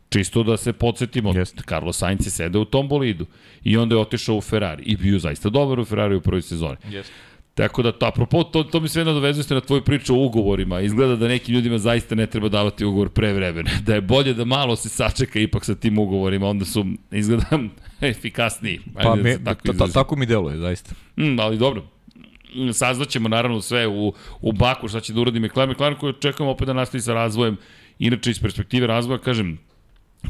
Čisto 0.09 0.43
da 0.43 0.57
se 0.57 0.73
podsjetimo, 0.73 1.33
Jeste. 1.35 1.63
Carlos 1.69 1.97
Sainz 1.97 2.27
je 2.27 2.31
sedeo 2.31 2.61
u 2.61 2.65
tom 2.65 2.87
bolidu 2.87 3.25
i 3.63 3.77
onda 3.77 3.95
je 3.95 4.01
otišao 4.01 4.35
u 4.35 4.41
Ferrari 4.41 4.83
i 4.83 4.97
bio 4.97 5.19
zaista 5.19 5.49
dobar 5.49 5.79
u 5.79 5.85
Ferrari 5.85 6.15
u 6.15 6.21
prvoj 6.21 6.41
sezoni. 6.41 6.77
Jeste. 6.89 7.13
Tako 7.59 7.81
da, 7.81 7.91
to, 7.91 8.05
apropo, 8.05 8.43
to, 8.43 8.63
to 8.63 8.79
mi 8.79 8.87
sve 8.89 9.05
nadovezuje 9.05 9.43
se 9.43 9.53
na 9.53 9.61
tvoju 9.61 9.81
priču 9.81 10.15
o 10.15 10.25
ugovorima. 10.25 10.81
Izgleda 10.81 11.15
da 11.15 11.27
nekim 11.27 11.55
ljudima 11.55 11.77
zaista 11.77 12.15
ne 12.15 12.27
treba 12.27 12.49
davati 12.49 12.85
ugovor 12.85 13.09
pre 13.09 13.33
vremena. 13.33 13.69
Da 13.85 13.95
je 13.95 14.01
bolje 14.01 14.33
da 14.33 14.45
malo 14.45 14.75
se 14.75 14.89
sačeka 14.89 15.39
ipak 15.39 15.65
sa 15.65 15.75
tim 15.75 15.99
ugovorima, 15.99 16.47
onda 16.47 16.65
su, 16.65 16.85
izgleda, 17.11 17.45
efikasniji. 18.01 18.79
Pa 18.93 18.99
Ajde 18.99 19.23
da 19.23 19.29
me, 19.29 19.43
tako 19.43 19.61
ta, 19.61 19.73
ta, 19.73 19.87
tako 19.87 20.15
mi 20.15 20.25
deluje, 20.25 20.57
zaista. 20.57 20.95
Mm, 21.17 21.39
ali 21.39 21.57
dobro. 21.57 21.83
Saznaćemo 22.73 23.29
naravno 23.29 23.61
sve 23.61 23.87
u, 23.87 24.13
u 24.41 24.51
Baku 24.51 24.87
šta 24.87 24.99
će 24.99 25.13
da 25.13 25.21
uradi 25.21 25.39
McLaren. 25.39 25.71
McLaren 25.71 25.97
koji 25.97 26.09
očekujemo 26.09 26.51
opet 26.51 26.67
da 26.67 26.73
nastavi 26.73 27.01
sa 27.01 27.13
razvojem. 27.13 27.57
Inače, 27.99 28.31
iz 28.31 28.39
perspektive 28.39 28.87
razvoja, 28.87 29.19
kažem, 29.19 29.57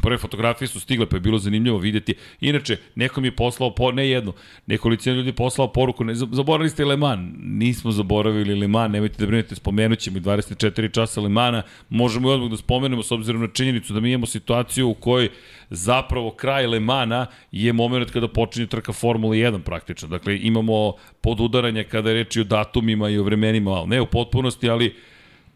Prve 0.02 0.18
fotografije 0.18 0.68
su 0.68 0.80
stigle, 0.80 1.06
pa 1.06 1.16
je 1.16 1.20
bilo 1.20 1.38
zanimljivo 1.38 1.78
videti. 1.78 2.14
Inače, 2.40 2.76
neko 2.94 3.20
mi 3.20 3.26
je 3.26 3.36
poslao, 3.36 3.74
po, 3.74 3.92
ne 3.92 4.08
jedno, 4.08 4.32
nekolicina 4.66 5.16
ljudi 5.16 5.28
je 5.28 5.32
poslao 5.32 5.72
poruku, 5.72 6.04
ne, 6.04 6.14
zaboravili 6.14 6.70
ste 6.70 6.84
Le 6.84 6.96
Mans. 6.96 7.34
Nismo 7.38 7.90
zaboravili 7.90 8.54
Le 8.54 8.68
Mans, 8.68 8.92
nemojte 8.92 9.16
da 9.18 9.26
brinete, 9.26 9.54
spomenut 9.54 9.98
ćemo 9.98 10.18
i 10.18 10.20
24 10.20 10.94
časa 10.94 11.20
Le 11.20 11.28
Mana. 11.28 11.62
Možemo 11.88 12.30
i 12.30 12.32
odmah 12.32 12.50
da 12.50 12.56
spomenemo 12.56 13.02
s 13.02 13.12
obzirom 13.12 13.42
na 13.42 13.48
činjenicu 13.48 13.92
da 13.92 14.00
mi 14.00 14.12
imamo 14.12 14.26
situaciju 14.26 14.88
u 14.88 14.94
kojoj 14.94 15.28
zapravo 15.70 16.30
kraj 16.30 16.66
Le 16.66 16.80
Mana 16.80 17.26
je 17.52 17.72
moment 17.72 18.10
kada 18.10 18.28
počinje 18.28 18.66
trka 18.66 18.92
Formula 18.92 19.34
1 19.34 19.62
praktično. 19.62 20.08
Dakle, 20.08 20.38
imamo 20.42 20.92
podudaranje 21.20 21.84
kada 21.84 22.10
je 22.10 22.14
reči 22.14 22.40
o 22.40 22.44
datumima 22.44 23.08
i 23.08 23.18
o 23.18 23.22
vremenima, 23.22 23.70
ali 23.70 23.88
ne 23.88 24.00
u 24.00 24.06
potpunosti, 24.06 24.70
ali 24.70 24.94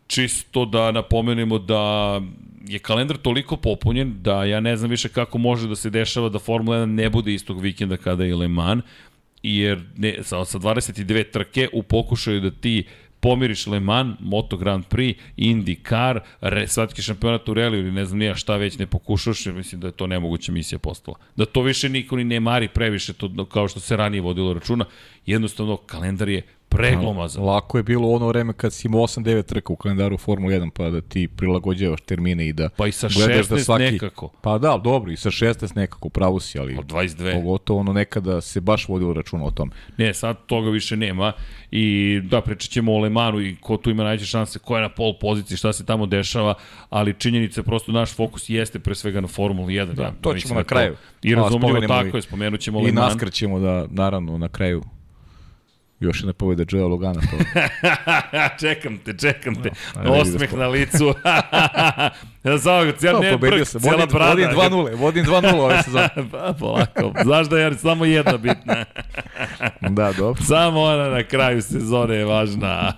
čisto 0.06 0.64
da 0.64 0.92
napomenemo 0.92 1.58
da 1.58 2.20
je 2.68 2.78
kalendar 2.78 3.16
toliko 3.16 3.56
popunjen 3.56 4.14
da 4.22 4.44
ja 4.44 4.60
ne 4.60 4.76
znam 4.76 4.90
više 4.90 5.08
kako 5.08 5.38
može 5.38 5.68
da 5.68 5.76
se 5.76 5.90
dešava 5.90 6.28
da 6.28 6.38
Formula 6.38 6.76
1 6.76 6.84
ne 6.84 7.10
bude 7.10 7.34
istog 7.34 7.60
vikenda 7.60 7.96
kada 7.96 8.24
je 8.24 8.36
Le 8.36 8.48
Mans, 8.48 8.84
jer 9.42 9.82
ne, 9.96 10.18
sa, 10.22 10.44
sa 10.44 10.58
29 10.58 11.30
trke 11.30 11.68
u 11.72 11.82
pokušaju 11.82 12.40
da 12.40 12.50
ti 12.50 12.84
pomiriš 13.20 13.66
Le 13.66 13.80
Mans, 13.80 14.16
Moto 14.20 14.56
Grand 14.56 14.84
Prix, 14.84 15.16
IndyCar, 15.36 16.20
re, 16.40 16.66
svetski 16.68 17.02
šampionat 17.02 17.48
u 17.48 17.54
reliju 17.54 17.80
ili 17.80 17.92
ne 17.92 18.04
znam 18.04 18.18
nija 18.18 18.34
šta 18.34 18.56
već 18.56 18.78
ne 18.78 18.86
pokušaš, 18.86 19.46
jer 19.46 19.54
mislim 19.54 19.80
da 19.80 19.86
je 19.86 19.92
to 19.92 20.06
nemoguća 20.06 20.52
misija 20.52 20.78
postala. 20.78 21.16
Da 21.36 21.46
to 21.46 21.62
više 21.62 21.88
niko 21.88 22.16
ni 22.16 22.24
ne 22.24 22.40
mari 22.40 22.68
previše, 22.68 23.12
to, 23.12 23.46
kao 23.46 23.68
što 23.68 23.80
se 23.80 23.96
ranije 23.96 24.20
vodilo 24.20 24.54
računa, 24.54 24.84
jednostavno 25.26 25.76
kalendar 25.76 26.28
je 26.28 26.42
preglomazan. 26.74 27.44
Lako 27.44 27.78
je 27.78 27.82
bilo 27.82 28.08
ono 28.08 28.28
vreme 28.28 28.52
kad 28.52 28.72
si 28.72 28.88
imao 28.88 29.00
8-9 29.00 29.42
trka 29.44 29.72
u 29.72 29.76
kalendaru 29.76 30.16
Formula 30.16 30.52
1, 30.52 30.70
pa 30.70 30.90
da 30.90 31.00
ti 31.00 31.28
prilagođavaš 31.28 32.00
termine 32.00 32.48
i 32.48 32.52
da 32.52 32.68
Pa 32.68 32.86
i 32.86 32.92
sa 32.92 33.08
gledaš 33.08 33.46
16 33.46 33.78
nekako. 33.80 34.28
Pa 34.40 34.58
da, 34.58 34.80
dobro, 34.84 35.12
i 35.12 35.16
sa 35.16 35.30
16 35.30 35.76
nekako, 35.76 36.08
pravo 36.08 36.40
si, 36.40 36.58
ali 36.58 36.76
Od 36.78 36.86
22. 36.86 37.32
pogotovo 37.34 37.80
ono 37.80 37.92
nekada 37.92 38.40
se 38.40 38.60
baš 38.60 38.88
vodilo 38.88 39.12
računa 39.12 39.44
o 39.44 39.50
tom. 39.50 39.70
Ne, 39.96 40.14
sad 40.14 40.36
toga 40.46 40.70
više 40.70 40.96
nema 40.96 41.32
i 41.70 42.20
da, 42.24 42.40
pričat 42.40 42.70
ćemo 42.70 42.92
o 42.92 42.98
Lemanu 42.98 43.40
i 43.40 43.56
ko 43.56 43.76
tu 43.76 43.90
ima 43.90 44.02
najveće 44.04 44.26
šanse, 44.26 44.58
ko 44.58 44.76
je 44.76 44.82
na 44.82 44.88
pol 44.88 45.14
poziciji, 45.20 45.56
šta 45.56 45.72
se 45.72 45.86
tamo 45.86 46.06
dešava, 46.06 46.54
ali 46.90 47.14
činjenica 47.14 47.60
je 47.60 47.64
prosto 47.64 47.92
naš 47.92 48.14
fokus 48.14 48.48
jeste 48.48 48.78
pre 48.78 48.94
svega 48.94 49.20
na 49.20 49.28
Formuli 49.28 49.74
1. 49.74 49.92
Da, 49.94 50.12
to 50.20 50.32
mislim 50.32 50.40
ćemo 50.40 50.54
da 50.54 50.60
na 50.60 50.64
kraju. 50.64 50.96
I 51.22 51.34
razumljivo 51.34 51.80
tako 51.80 52.06
i- 52.08 52.18
je, 52.18 52.22
spomenut 52.22 52.60
ćemo 52.60 52.80
I 52.80 52.84
Leman. 52.84 53.04
naskar 53.04 53.30
ćemo 53.32 53.58
da, 53.58 53.86
naravno, 53.90 54.38
na 54.38 54.48
kraju 54.48 54.82
još 56.00 56.20
jedna 56.20 56.32
pobjeda 56.32 56.64
Joea 56.70 56.86
Logana. 56.86 57.20
To. 57.20 57.36
čekam 58.66 58.98
te, 58.98 59.14
čekam 59.18 59.62
te. 59.62 59.70
da 60.04 60.10
Osmeh 60.10 60.52
na 60.54 60.68
licu. 60.68 61.14
ja 62.44 62.58
samo, 62.58 62.92
cijel 62.92 63.20
ne 63.20 63.36
brk, 63.36 63.66
cijela 63.66 63.96
Vodim, 63.96 64.08
brada. 64.12 64.30
vodim 64.30 64.48
2-0, 64.48 64.96
vodim 64.96 65.24
2-0 65.24 65.54
ove 65.60 65.82
sezone. 65.82 66.08
pa, 66.32 66.54
polako. 66.58 67.12
Znaš 67.24 67.48
da 67.48 67.58
je 67.58 67.74
samo 67.74 68.04
jedna 68.04 68.36
bitna. 68.36 68.84
Da, 69.80 70.12
dobro. 70.12 70.42
Samo 70.42 70.80
ona 70.80 71.08
na 71.08 71.22
kraju 71.22 71.62
sezone 71.62 72.16
je 72.16 72.24
važna. 72.24 72.92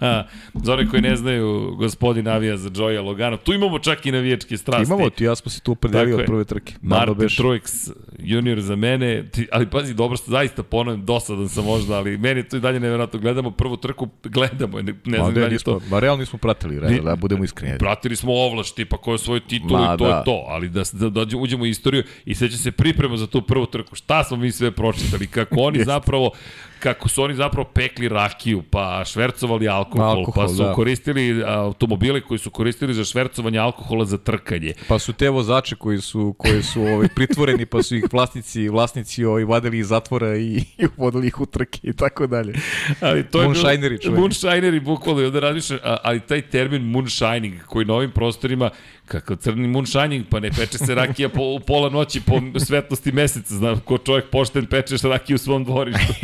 Za 0.54 0.72
one 0.72 0.88
koji 0.90 1.02
ne 1.02 1.16
znaju, 1.16 1.74
gospodin 1.78 2.24
navija 2.24 2.56
za 2.56 2.70
Joya 2.70 3.02
Logano. 3.04 3.36
Tu 3.36 3.52
imamo 3.52 3.78
čak 3.78 4.06
i 4.06 4.12
navijačke 4.12 4.56
strasti. 4.56 4.92
Imamo 4.92 5.10
ti, 5.10 5.24
ja 5.24 5.34
smo 5.34 5.50
se 5.50 5.60
tu 5.60 5.72
opredelili 5.72 6.14
od 6.14 6.26
prve 6.26 6.44
trke. 6.44 6.72
Nama 6.82 7.06
Martin 7.06 7.14
beš- 7.14 7.42
Truex 7.42 7.92
junior 8.18 8.60
za 8.60 8.76
mene, 8.76 9.28
ti, 9.30 9.48
ali 9.52 9.70
pazi, 9.70 9.94
dobro 9.94 10.16
ste, 10.16 10.30
zaista 10.30 10.62
ponovim, 10.62 11.04
dosadan 11.04 11.48
sam 11.48 11.64
možda, 11.64 11.94
ali 11.96 12.18
meni 12.18 12.40
je 12.40 12.48
to 12.48 12.56
i 12.56 12.60
dalje 12.60 12.80
nevjerojatno. 12.80 12.95
Gledamo 13.12 13.50
prvu 13.50 13.76
trku, 13.76 14.08
gledamo, 14.24 14.82
ne, 14.82 14.94
ne 15.04 15.18
znam 15.18 15.34
da 15.34 15.44
li 15.44 15.52
nismo, 15.52 15.72
to. 15.72 15.80
ma 15.90 16.00
realno 16.00 16.20
nismo 16.20 16.38
pratili, 16.38 16.80
realno, 16.80 17.02
da 17.02 17.16
budemo 17.16 17.44
iskreni. 17.44 17.78
Pratili 17.78 18.16
smo 18.16 18.32
ovlaš, 18.32 18.74
tipa 18.74 18.96
ko 18.96 19.12
je 19.12 19.18
svoj 19.18 19.40
titul 19.40 19.78
Ma, 19.78 19.94
i 19.94 19.98
to 19.98 20.08
da. 20.08 20.16
je 20.16 20.24
to, 20.24 20.44
ali 20.48 20.68
da, 20.68 20.82
da, 20.92 21.24
da 21.24 21.36
uđemo 21.36 21.62
u 21.62 21.66
istoriju 21.66 22.02
i 22.24 22.34
seća 22.34 22.56
se 22.56 22.72
priprema 22.72 23.16
za 23.16 23.26
tu 23.26 23.42
prvu 23.42 23.66
trku. 23.66 23.94
Šta 23.94 24.24
smo 24.24 24.36
mi 24.36 24.52
sve 24.52 24.70
pročitali, 24.70 25.26
kako 25.26 25.60
oni 25.60 25.84
zapravo 25.92 26.30
kako 26.78 27.08
su 27.08 27.22
oni 27.22 27.34
zapravo 27.34 27.68
pekli 27.74 28.08
rakiju, 28.08 28.62
pa 28.70 29.04
švercovali 29.04 29.68
alkohol, 29.68 30.06
Alkohol, 30.06 30.44
pa 30.44 30.48
su 30.48 30.62
da. 30.62 30.72
koristili 30.72 31.44
automobile 31.46 32.20
koji 32.20 32.38
su 32.38 32.50
koristili 32.50 32.94
za 32.94 33.04
švercovanje 33.04 33.58
alkohola 33.58 34.04
za 34.04 34.18
trkanje. 34.18 34.72
Pa 34.88 34.98
su 34.98 35.12
te 35.12 35.30
vozače 35.30 35.76
koji 35.76 36.00
su 36.00 36.34
koji 36.38 36.62
su 36.62 36.82
ovaj 36.82 37.08
pritvoreni, 37.08 37.66
pa 37.66 37.82
su 37.82 37.96
ih 37.96 38.04
vlasnici 38.12 38.68
vlasnici 38.68 39.24
ovaj 39.24 39.44
vadili 39.44 39.78
iz 39.78 39.88
zatvora 39.88 40.36
i, 40.36 40.56
i 40.78 40.86
uvodili 40.96 41.26
ih 41.26 41.40
u 41.40 41.46
trke 41.46 41.78
i 41.82 41.92
tako 41.92 42.26
dalje. 42.26 42.54
Ali 43.00 43.26
to 43.30 43.40
je 43.40 43.44
Moonshineri, 43.44 43.98
čuveni. 44.02 44.20
Moonshineri, 44.20 44.80
bukvalno, 44.80 45.22
i 45.22 45.26
onda 45.26 45.40
razmišljam, 45.40 45.78
ali 46.02 46.20
taj 46.20 46.42
termin 46.42 46.82
moonshining, 46.82 47.62
koji 47.66 47.86
na 47.86 47.94
ovim 47.94 48.10
prostorima, 48.10 48.70
kako 49.06 49.36
crni 49.36 49.68
moonshining, 49.68 50.26
pa 50.30 50.40
ne 50.40 50.50
peče 50.50 50.78
se 50.78 50.94
rakija 50.94 51.28
po, 51.28 51.42
u 51.42 51.60
pola 51.60 51.90
noći 51.90 52.20
po 52.20 52.40
svetlosti 52.66 53.12
meseca, 53.12 53.54
znam, 53.54 53.80
ko 53.80 53.98
čovjek 53.98 54.30
pošten 54.30 54.66
pečeš 54.66 55.02
rakiju 55.02 55.34
u 55.34 55.38
svom 55.38 55.64
dvorištu. 55.64 56.14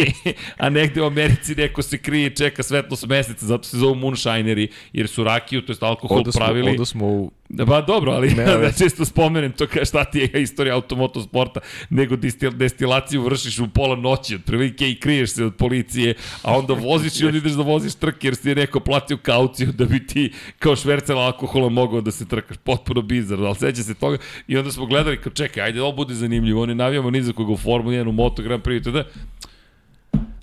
a 0.58 0.68
negde 0.68 1.02
u 1.02 1.06
Americi 1.06 1.54
neko 1.54 1.82
se 1.82 1.98
krije 1.98 2.26
i 2.26 2.36
čeka 2.36 2.62
svetlost 2.62 3.06
meseca, 3.06 3.46
zato 3.46 3.64
se 3.64 3.78
zovu 3.78 3.94
moonshineri, 3.94 4.68
jer 4.92 5.08
su 5.08 5.24
rakiju, 5.24 5.62
to 5.62 5.72
je 5.72 5.76
alkohol 5.80 6.18
Onda 6.18 6.32
smo, 6.32 6.38
pravili. 6.38 6.70
onda 6.70 6.84
smo 6.84 7.06
u, 7.06 7.32
Pa 7.66 7.80
dobro, 7.80 8.12
ali 8.12 8.28
Ne, 8.28 8.44
da 8.50 8.56
veze. 8.56 8.78
često 8.78 9.04
spomenem 9.04 9.52
to 9.52 9.66
kao 9.66 9.84
šta 9.84 10.04
ti 10.04 10.18
je 10.18 10.42
istorija 10.42 10.74
automotosporta, 10.74 11.60
nego 11.90 12.16
distil, 12.16 12.50
destilaciju 12.50 13.22
vršiš 13.22 13.58
u 13.58 13.68
pola 13.68 13.96
noći, 13.96 14.34
otprilike 14.34 14.90
i 14.90 15.00
kriješ 15.00 15.30
se 15.30 15.44
od 15.44 15.54
policije, 15.56 16.14
a 16.42 16.58
onda 16.58 16.74
voziš 16.74 17.20
i 17.20 17.26
onda 17.26 17.38
ideš 17.42 17.52
da 17.52 17.62
voziš 17.62 17.94
trke 17.94 18.26
jer 18.26 18.36
si 18.36 18.48
je 18.48 18.54
neko 18.54 18.80
platio 18.80 19.16
kauciju 19.16 19.72
da 19.72 19.84
bi 19.84 20.06
ti 20.06 20.32
kao 20.58 20.76
švercel 20.76 21.18
alkohola 21.18 21.68
mogao 21.68 22.00
da 22.00 22.10
se 22.10 22.28
trkaš. 22.28 22.56
Potpuno 22.56 23.02
bizarno, 23.02 23.46
ali 23.46 23.54
seća 23.54 23.82
se 23.82 23.94
toga 23.94 24.18
i 24.48 24.56
onda 24.56 24.72
smo 24.72 24.86
gledali 24.86 25.20
kao 25.20 25.32
čekaj, 25.32 25.62
ajde, 25.62 25.82
ovo 25.82 25.92
bude 25.92 26.14
zanimljivo, 26.14 26.62
oni 26.62 26.74
navijamo 26.74 27.10
ni 27.10 27.22
za 27.22 27.32
koga 27.32 27.52
u 27.52 27.56
Formuli 27.56 27.96
1, 27.96 28.08
u 28.08 28.12
Moto 28.12 28.42
Grand 28.42 28.62
Prix, 28.62 28.80
itd. 28.88 29.08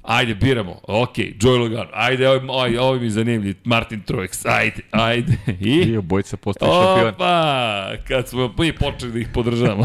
Ajde, 0.04 0.36
biramo. 0.36 0.80
Ok, 0.84 1.18
Joy 1.18 1.60
Logan. 1.60 1.88
Ajde, 1.94 2.30
ovaj, 2.30 2.42
ovaj, 2.48 2.78
ovaj 2.78 3.00
mi 3.00 3.06
je 3.06 3.10
zanimljiv. 3.10 3.56
Martin 3.64 4.02
Truex. 4.08 4.46
Ajde, 4.46 4.82
ajde. 4.92 5.38
I... 5.60 5.70
i 5.70 5.98
obojica 5.98 6.38
postali 6.38 6.72
šampion. 6.72 7.08
Opa, 7.08 7.94
kad 8.08 8.28
smo 8.28 8.54
mi 8.60 8.76
počeli 8.76 9.12
da 9.12 9.20
ih 9.20 9.28
podržavamo. 9.34 9.84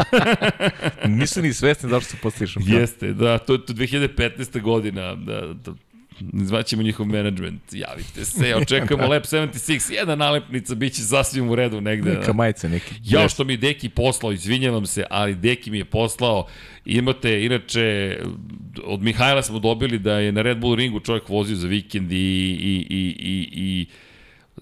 Nisu 1.18 1.42
ni 1.42 1.52
svesni 1.52 1.90
zašto 1.90 2.10
su 2.10 2.16
postali 2.22 2.48
šampion. 2.48 2.80
Jeste, 2.80 3.12
da, 3.12 3.38
to 3.38 3.52
je 3.52 3.66
to 3.66 3.72
2015. 3.72 4.60
godina, 4.60 5.14
da, 5.14 5.40
da 5.40 5.72
zvaćemo 6.32 6.82
njihov 6.82 7.06
management, 7.06 7.62
javite 7.72 8.24
se, 8.24 8.54
očekujemo 8.56 9.06
Lab 9.12 9.22
76, 9.22 9.92
jedna 9.92 10.14
nalepnica, 10.14 10.74
bit 10.74 10.94
će 10.94 11.02
sasvim 11.02 11.50
u 11.50 11.54
redu 11.54 11.80
negde. 11.80 12.10
Neka 12.10 12.32
majica 12.32 12.68
neki. 12.68 12.94
Ja 13.04 13.28
što 13.28 13.44
mi 13.44 13.56
Deki 13.56 13.88
poslao, 13.88 14.32
izvinjavam 14.32 14.86
se, 14.86 15.04
ali 15.10 15.34
Deki 15.34 15.70
mi 15.70 15.78
je 15.78 15.84
poslao, 15.84 16.46
imate, 16.84 17.44
inače, 17.44 18.18
od 18.84 19.02
Mihajla 19.02 19.42
smo 19.42 19.58
dobili 19.58 19.98
da 19.98 20.18
je 20.18 20.32
na 20.32 20.42
Red 20.42 20.58
Bull 20.58 20.74
ringu 20.74 21.00
čovjek 21.00 21.28
vozio 21.28 21.56
za 21.56 21.68
vikend 21.68 22.12
i, 22.12 22.16
i, 22.16 22.86
i, 22.90 23.16
i, 23.18 23.48
i 23.52 23.86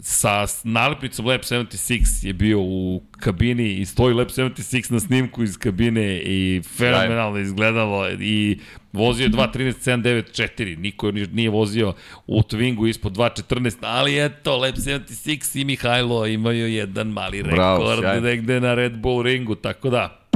sa 0.06 0.30
nalepnicom 0.64 1.26
Lab 1.26 1.40
76 1.40 1.96
je 2.22 2.32
bio 2.34 2.60
u 2.60 3.02
kabini 3.12 3.72
i 3.72 3.84
stoji 3.84 4.14
Lab 4.14 4.28
76 4.28 4.92
na 4.92 5.00
snimku 5.00 5.42
iz 5.42 5.58
kabine 5.58 6.16
i 6.16 6.62
fenomenalno 6.68 7.38
izgledalo 7.38 8.10
i 8.10 8.58
vozio 8.92 9.24
je 9.24 9.30
2.13.794 9.30 10.76
niko 10.76 11.10
ni- 11.10 11.26
nije 11.26 11.50
vozio 11.50 11.94
u 12.26 12.40
Twingu 12.40 12.88
ispod 12.88 13.12
2.14 13.12 13.76
ali 13.80 14.18
eto 14.18 14.56
Lab 14.56 14.74
76 14.74 15.56
i 15.56 15.64
Mihajlo 15.64 16.26
imaju 16.26 16.68
jedan 16.68 17.06
mali 17.08 17.42
Bravo, 17.42 17.78
rekord 17.80 18.00
sjajno. 18.00 18.20
negde 18.22 18.60
na 18.60 18.74
Red 18.74 18.92
Bull 18.94 19.22
ringu 19.22 19.54
tako 19.54 19.90
da 19.90 20.26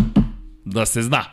da 0.64 0.86
se 0.86 1.02
zna 1.02 1.24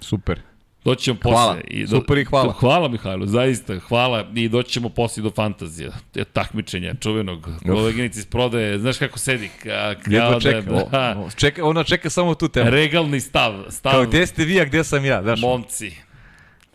Super. 0.00 0.40
Doći 0.84 1.04
ćemo 1.04 1.18
posle. 1.18 1.32
Hvala. 1.34 1.56
I 1.64 1.86
Super 1.86 2.18
i 2.18 2.24
hvala. 2.24 2.52
Hvala 2.52 2.88
Mihajlo, 2.88 3.26
zaista, 3.26 3.78
hvala. 3.78 4.26
I 4.34 4.48
doći 4.48 4.72
ćemo 4.72 4.88
posle 4.88 5.22
do 5.22 5.30
fantazija, 5.30 5.90
te 6.12 6.24
takmičenja 6.24 6.94
čuvenog. 6.94 7.48
Koleginici 7.66 8.18
iz 8.18 8.26
prodaje, 8.26 8.78
znaš 8.78 8.98
kako 8.98 9.18
sedi? 9.18 9.50
Ka, 9.62 9.70
Jedva 10.06 10.30
kao 10.30 10.40
čeka. 10.40 10.60
da, 10.62 10.84
da, 10.84 11.28
čeka, 11.36 11.64
ona 11.64 11.84
čeka 11.84 12.10
samo 12.10 12.34
tu 12.34 12.48
temu. 12.48 12.70
regalni 12.70 13.20
stav, 13.20 13.64
stav 13.68 13.92
Kao, 13.92 14.04
gde 14.04 14.26
ste 14.26 14.44
vi, 14.44 14.60
a 14.60 14.64
gde 14.64 14.84
sam 14.84 15.04
ja? 15.04 15.22
Znaš, 15.22 15.40
momci. 15.40 15.92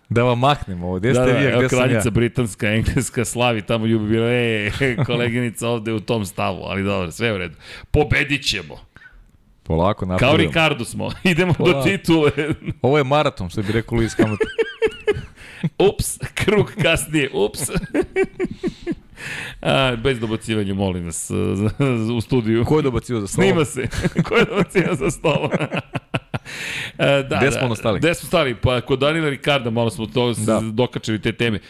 da 0.09 0.23
vam 0.23 0.39
mahnem 0.39 0.83
ovo. 0.83 0.99
Gde 0.99 1.07
Da, 1.07 1.13
ste 1.15 1.33
da, 1.33 1.39
vi, 1.39 1.45
a 1.45 1.49
evo 1.49 1.59
gde 1.59 1.69
sam 1.69 1.77
ja? 1.77 1.83
kraljica 1.83 2.09
britanska, 2.09 2.67
engleska, 2.69 3.25
slavi 3.25 3.61
tamo 3.61 3.85
ljubi 3.85 4.07
bila, 4.07 4.27
e, 4.29 4.71
koleginica 5.05 5.67
ovde 5.67 5.93
u 5.93 5.99
tom 5.99 6.25
stavu, 6.25 6.63
ali 6.63 6.83
dobro, 6.83 7.11
sve 7.11 7.33
u 7.33 7.37
redu. 7.37 7.55
Pobedit 7.91 8.45
ćemo. 8.45 8.79
Polako, 9.63 9.99
Kao 9.99 10.07
napredujemo. 10.07 10.37
Ricardo 10.37 10.85
smo, 10.85 11.11
idemo 11.23 11.53
do 11.53 11.63
Polako. 11.63 11.83
titule. 11.83 12.31
Ovo 12.81 12.97
je 12.97 13.03
maraton, 13.03 13.49
što 13.49 13.61
bi 13.61 13.71
rekao 13.71 13.95
Luis 13.97 14.13
Hamilton. 14.17 14.47
Ups, 15.89 16.17
krug 16.33 16.71
kasnije, 16.81 17.29
ups. 17.33 17.59
A, 19.61 19.95
bez 19.95 20.19
dobacivanja, 20.19 20.73
molim 20.73 21.05
vas, 21.05 21.31
u 22.17 22.21
studiju. 22.21 22.65
Ko 22.65 22.77
je 22.77 22.81
dobacio 22.81 23.19
za 23.21 23.27
stolom? 23.27 23.47
Snima 23.49 23.65
se. 23.65 23.87
Ko 24.23 24.35
je 24.35 24.45
dobacio 24.45 24.95
za 24.95 25.11
stolom? 25.11 25.49
E, 26.97 27.23
da, 27.29 27.37
Gde 27.37 27.51
smo 27.51 27.65
ono 27.65 27.75
stali? 27.75 27.99
Gde 27.99 28.13
smo 28.13 28.27
stali? 28.27 28.55
Pa 28.55 28.81
kod 28.81 28.99
Daniela 28.99 29.29
Ricarda 29.29 29.69
malo 29.69 29.89
smo 29.89 30.05
to 30.05 30.33
da. 30.33 30.53
Da. 30.53 30.61
dokačili 30.71 31.21
te 31.21 31.31
teme. 31.31 31.57
E, 31.57 31.61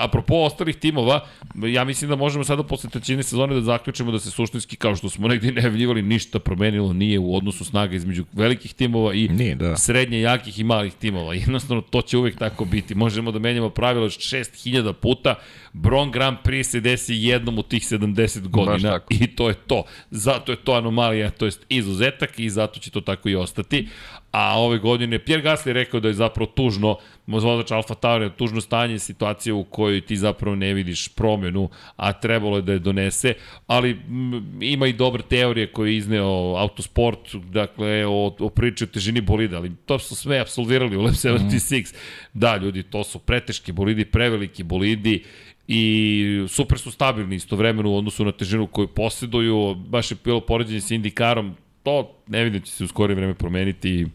apropo 0.00 0.34
ostalih 0.34 0.76
timova, 0.76 1.26
ja 1.54 1.84
mislim 1.84 2.10
da 2.10 2.16
možemo 2.16 2.44
sada 2.44 2.62
posle 2.62 2.90
trećine 2.90 3.22
sezone 3.22 3.54
da 3.54 3.60
zaključimo 3.60 4.12
da 4.12 4.18
se 4.18 4.30
suštinski, 4.30 4.76
kao 4.76 4.96
što 4.96 5.08
smo 5.08 5.28
negdje 5.28 5.52
najavljivali, 5.52 6.02
ništa 6.02 6.38
promenilo 6.38 6.92
nije 6.92 7.18
u 7.18 7.36
odnosu 7.36 7.64
snaga 7.64 7.96
između 7.96 8.24
velikih 8.32 8.74
timova 8.74 9.14
i 9.14 9.28
Nije, 9.28 9.54
da. 9.54 9.76
srednje, 9.76 10.20
jakih 10.20 10.58
i 10.58 10.64
malih 10.64 10.94
timova. 10.94 11.34
Jednostavno, 11.44 11.82
to 11.82 12.02
će 12.02 12.18
uvek 12.18 12.38
tako 12.38 12.64
biti. 12.64 12.94
Možemo 12.94 13.32
da 13.32 13.38
menjamo 13.38 13.70
pravilo 13.70 14.06
6000 14.06 14.92
puta. 14.92 15.34
Bron 15.72 16.10
Grand 16.10 16.36
Prix 16.44 16.62
se 16.62 16.80
desi 16.80 17.14
jednom 17.14 17.58
u 17.58 17.62
tih 17.62 17.82
70 17.82 18.48
godina 18.48 19.00
i 19.10 19.26
to 19.26 19.48
je 19.48 19.54
to. 19.54 19.84
Zato 20.10 20.52
je 20.52 20.56
to 20.56 20.72
anomalija, 20.72 21.30
to 21.30 21.44
jest 21.44 21.66
izuzetak 21.68 22.38
i 22.38 22.50
zato 22.50 22.80
će 22.80 22.90
to 22.90 23.00
tako 23.00 23.28
i 23.28 23.36
ostati. 23.36 23.88
A 24.32 24.60
ove 24.60 24.78
godine 24.78 25.18
Pierre 25.18 25.42
Gasly 25.42 25.72
rekao 25.72 26.00
da 26.00 26.08
je 26.08 26.14
zapravo 26.14 26.50
tužno, 26.54 26.96
vozač 27.26 27.70
Alfa 27.70 27.94
Tauri, 27.94 28.30
tužno 28.36 28.60
stanje 28.60 28.98
situacije 28.98 29.52
u 29.52 29.64
kojoj 29.64 30.00
ti 30.00 30.16
zapravo 30.16 30.56
ne 30.56 30.74
vidiš 30.74 31.08
promenu, 31.08 31.68
a 31.96 32.12
trebalo 32.12 32.56
je 32.56 32.62
da 32.62 32.72
je 32.72 32.78
donese, 32.78 33.34
ali 33.66 33.90
m, 33.90 34.58
ima 34.60 34.86
i 34.86 34.92
dobre 34.92 35.22
teorije 35.22 35.72
koje 35.72 35.90
je 35.90 35.96
izneo 35.96 36.54
Autosport, 36.56 37.34
dakle 37.34 38.06
o, 38.06 38.36
o 38.38 38.48
priči 38.48 38.84
o 38.84 38.86
težini 38.86 39.20
bolida, 39.20 39.56
ali 39.56 39.72
to 39.86 39.98
su 39.98 40.14
sve 40.14 40.38
absolvirali 40.38 40.96
u 40.96 41.02
Lab 41.02 41.14
76. 41.14 41.94
Da, 42.32 42.56
ljudi, 42.56 42.82
to 42.82 43.04
su 43.04 43.18
preteški 43.18 43.72
bolidi, 43.72 44.04
preveliki 44.04 44.62
bolidi, 44.62 45.24
i 45.72 46.46
super 46.48 46.78
su 46.78 46.90
stabilni 46.90 47.36
istovremeno 47.36 47.90
u 47.90 47.96
odnosu 47.96 48.24
na 48.24 48.32
težinu 48.32 48.66
koju 48.66 48.88
posjeduju, 48.88 49.74
baš 49.74 50.10
je 50.10 50.16
bilo 50.24 50.40
poređenje 50.40 50.80
sa 50.80 50.94
Indikarom, 50.94 51.54
to 51.82 52.16
ne 52.26 52.44
vidim 52.44 52.60
da 52.60 52.66
će 52.66 52.72
se 52.72 52.84
u 52.84 52.88
skorije 52.88 53.16
vreme 53.16 53.34
promeniti 53.34 54.06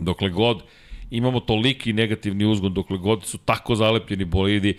dokle 0.00 0.30
god 0.30 0.62
imamo 1.10 1.40
toliki 1.40 1.92
negativni 1.92 2.44
uzgon, 2.44 2.74
dokle 2.74 2.98
god 2.98 3.24
su 3.24 3.38
tako 3.38 3.74
zalepljeni 3.74 4.24
bolidi, 4.24 4.78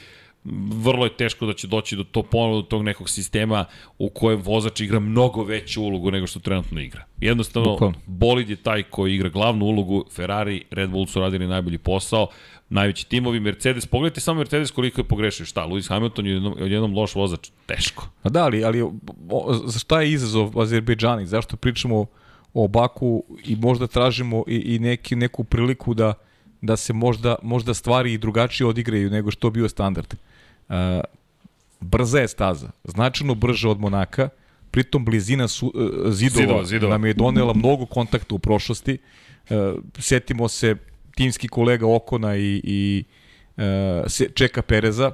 vrlo 0.84 1.05
je 1.05 1.18
teško 1.18 1.45
da 1.45 1.53
će 1.53 1.68
doći 1.68 1.95
do 1.95 2.03
to 2.03 2.24
ponovno 2.24 2.62
do 2.62 2.68
tog 2.68 2.84
nekog 2.84 3.09
sistema 3.09 3.66
u 3.97 4.09
kojem 4.09 4.41
vozač 4.41 4.80
igra 4.80 4.99
mnogo 4.99 5.43
veću 5.43 5.84
ulogu 5.84 6.12
nego 6.12 6.28
što 6.28 6.39
trenutno 6.39 6.82
igra. 6.82 7.05
Jednostavno, 7.22 7.72
Bukvalno. 7.72 7.97
bolid 8.05 8.49
je 8.49 8.55
taj 8.55 8.84
koji 8.84 9.16
igra 9.16 9.30
glavnu 9.30 9.66
ulogu, 9.66 10.05
Ferrari, 10.16 10.64
Red 10.72 10.89
Bull 10.89 11.05
su 11.05 11.20
radili 11.20 11.47
najbolji 11.47 11.78
posao, 11.78 12.28
najveći 12.70 13.09
timovi, 13.09 13.39
Mercedes, 13.39 13.86
pogledajte 13.86 14.22
samo 14.22 14.38
Mercedes 14.38 14.72
koliko 14.72 15.01
je 15.01 15.05
pogrešio, 15.05 15.45
šta, 15.45 15.68
Lewis 15.68 15.89
Hamilton 15.89 16.28
je 16.28 16.36
odjednom, 16.36 16.53
odjednom 16.62 16.93
loš 16.93 17.16
vozač, 17.16 17.49
teško. 17.66 18.09
A 18.24 18.30
da, 18.30 18.43
ali, 18.43 18.64
ali 18.64 18.82
o, 18.82 18.93
o, 19.30 19.70
šta 19.80 20.01
je 20.01 20.12
izazov 20.12 20.59
Azerbejdžani? 20.59 21.26
Zašto 21.26 21.57
pričamo 21.57 22.05
o 22.54 22.68
Baku 22.68 23.24
i 23.45 23.56
možda 23.56 23.88
tražimo 23.88 24.43
i, 24.47 24.76
i 24.76 24.80
neki, 24.80 25.16
neku 25.16 25.43
priliku 25.43 25.93
da, 25.93 26.14
da 26.62 26.78
se 26.78 26.93
možda, 26.93 27.36
možda 27.43 27.74
stvari 27.74 28.14
i 28.14 28.18
drugačije 28.18 28.68
odigraju 28.68 29.10
nego 29.10 29.32
što 29.32 29.49
bio 29.49 29.70
standard. 29.70 30.14
Uh, 30.70 30.76
brza 31.80 32.20
je 32.20 32.28
staza, 32.28 32.70
značajno 32.84 33.36
brža 33.36 33.70
od 33.70 33.80
Monaka, 33.80 34.30
pritom 34.72 35.06
blizina 35.06 35.47
su, 35.47 35.68
uh, 35.76 36.12
zidova, 36.12 36.41
Zidova, 36.41 36.66
zidova. 36.66 36.91
nam 36.91 37.06
je 37.06 37.14
donela 37.14 37.54
mnogo 37.54 37.86
kontakta 37.86 38.36
u 38.36 38.39
prošlosti. 38.39 38.97
Uh, 39.49 39.58
setimo 39.99 40.47
se 40.47 40.76
timski 41.16 41.47
kolega 41.47 41.88
Okona 41.88 42.36
i, 42.36 42.62
i 42.64 43.04
uh, 43.58 43.64
se, 44.08 44.30
Čeka 44.34 44.62
Pereza, 44.62 45.12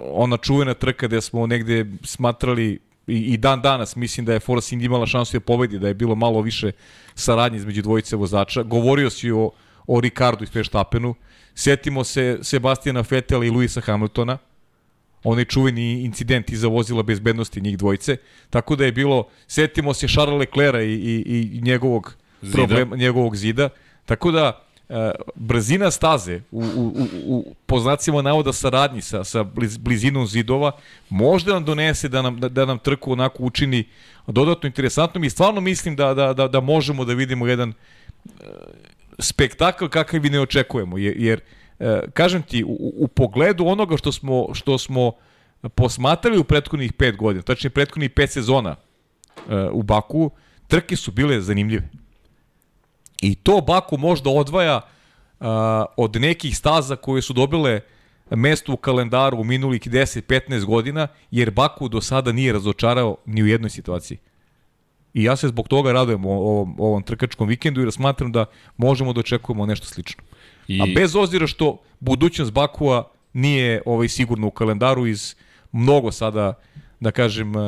ona 0.00 0.36
čuvena 0.36 0.74
trka 0.74 1.06
gde 1.06 1.20
smo 1.20 1.46
negde 1.46 1.86
smatrali 2.02 2.78
i, 3.06 3.18
i 3.32 3.36
dan 3.36 3.62
danas 3.62 3.96
mislim 3.96 4.26
da 4.26 4.32
je 4.32 4.40
Force 4.40 4.74
India 4.74 4.86
imala 4.86 5.06
šansu 5.06 5.36
da 5.36 5.40
pobedi, 5.40 5.78
da 5.78 5.88
je 5.88 5.94
bilo 5.94 6.14
malo 6.14 6.40
više 6.40 6.72
saradnje 7.14 7.56
između 7.56 7.82
dvojice 7.82 8.16
vozača. 8.16 8.62
Govorio 8.62 9.10
si 9.10 9.30
o, 9.30 9.50
o 9.86 10.00
Ricardu 10.00 10.44
i 10.44 10.48
Verstappenu. 10.54 11.14
Setimo 11.54 12.04
se 12.04 12.38
Sebastijana 12.42 13.04
Vetela 13.10 13.44
i 13.44 13.50
Luisa 13.50 13.80
Hamiltona. 13.80 14.38
Onaj 15.24 15.44
čuveni 15.44 16.02
incident 16.02 16.50
iza 16.50 16.68
vozila 16.68 17.02
bezbednosti 17.02 17.60
njih 17.60 17.78
dvojice. 17.78 18.16
Tako 18.50 18.76
da 18.76 18.84
je 18.84 18.92
bilo, 18.92 19.28
setimo 19.46 19.94
se 19.94 20.08
Charles 20.08 20.38
Leclerca 20.38 20.82
i, 20.82 20.92
i, 20.92 21.50
i 21.52 21.60
njegovog 21.62 22.16
Zida. 22.42 22.56
problema, 22.56 22.96
njegovog 22.96 23.36
zida. 23.36 23.68
Tako 24.04 24.30
da, 24.30 24.65
brzina 25.34 25.90
staze 25.90 26.40
u, 26.50 26.60
u, 26.60 26.92
u, 27.26 27.54
po 27.66 27.80
znacima 27.80 28.22
navoda 28.22 28.52
saradnji 28.52 29.02
sa, 29.02 29.24
sa 29.24 29.42
bliz, 29.42 29.76
blizinom 29.76 30.26
zidova 30.26 30.72
možda 31.08 31.52
nam 31.52 31.64
donese 31.64 32.08
da 32.08 32.22
nam, 32.22 32.40
da, 32.40 32.48
da 32.48 32.64
nam 32.64 32.78
trku 32.78 33.12
onako 33.12 33.42
učini 33.42 33.84
dodatno 34.26 34.66
interesantnom 34.66 35.24
i 35.24 35.30
stvarno 35.30 35.60
mislim 35.60 35.96
da, 35.96 36.14
da, 36.14 36.32
da, 36.32 36.48
da 36.48 36.60
možemo 36.60 37.04
da 37.04 37.14
vidimo 37.14 37.46
jedan 37.46 37.68
e, 37.70 38.44
spektakl 39.18 39.86
kakav 39.86 40.24
i 40.24 40.30
ne 40.30 40.40
očekujemo 40.40 40.98
jer, 40.98 41.14
jer 41.16 41.40
e, 41.78 42.00
kažem 42.12 42.42
ti 42.42 42.64
u, 42.64 42.92
u 42.96 43.08
pogledu 43.08 43.66
onoga 43.66 43.96
što 43.96 44.12
smo 44.12 44.54
što 44.54 44.78
smo 44.78 45.12
posmatrali 45.74 46.38
u 46.38 46.44
prethodnih 46.44 46.92
pet 46.92 47.16
godina 47.16 47.42
tačnije 47.42 47.70
prethodnih 47.70 48.10
pet 48.10 48.30
sezona 48.30 48.76
e, 49.50 49.68
u 49.72 49.82
Baku 49.82 50.30
trke 50.68 50.96
su 50.96 51.12
bile 51.12 51.40
zanimljive 51.40 51.88
I 53.20 53.34
to 53.34 53.60
Baku 53.60 53.98
možda 53.98 54.30
odvaja 54.30 54.76
uh, 54.76 55.46
od 55.96 56.16
nekih 56.16 56.56
staza 56.56 56.96
koje 56.96 57.22
su 57.22 57.32
dobile 57.32 57.80
mesto 58.30 58.72
u 58.72 58.76
kalendaru 58.76 59.40
u 59.40 59.44
minulih 59.44 59.80
10-15 59.82 60.64
godina, 60.64 61.08
jer 61.30 61.50
Baku 61.50 61.88
do 61.88 62.00
sada 62.00 62.32
nije 62.32 62.52
razočarao 62.52 63.16
ni 63.26 63.42
u 63.42 63.46
jednoj 63.46 63.70
situaciji. 63.70 64.18
I 65.14 65.24
ja 65.24 65.36
se 65.36 65.48
zbog 65.48 65.68
toga 65.68 65.92
radujem 65.92 66.26
o- 66.26 66.30
ovom, 66.30 66.76
ovom 66.78 67.02
trkačkom 67.02 67.48
vikendu 67.48 67.80
jer 67.80 67.92
smatram 67.92 68.32
da 68.32 68.44
možemo 68.76 69.12
da 69.12 69.20
očekujemo 69.20 69.66
nešto 69.66 69.86
slično. 69.86 70.22
I... 70.68 70.80
A 70.82 70.86
bez 70.94 71.16
obzira 71.16 71.46
što 71.46 71.78
budućnost 72.00 72.52
Bakua 72.52 73.08
nije 73.32 73.82
ovaj 73.86 74.08
sigurno 74.08 74.46
u 74.46 74.50
kalendaru 74.50 75.06
iz 75.06 75.34
mnogo 75.72 76.12
sada 76.12 76.54
da 77.00 77.10
kažem 77.10 77.56
e, 77.56 77.60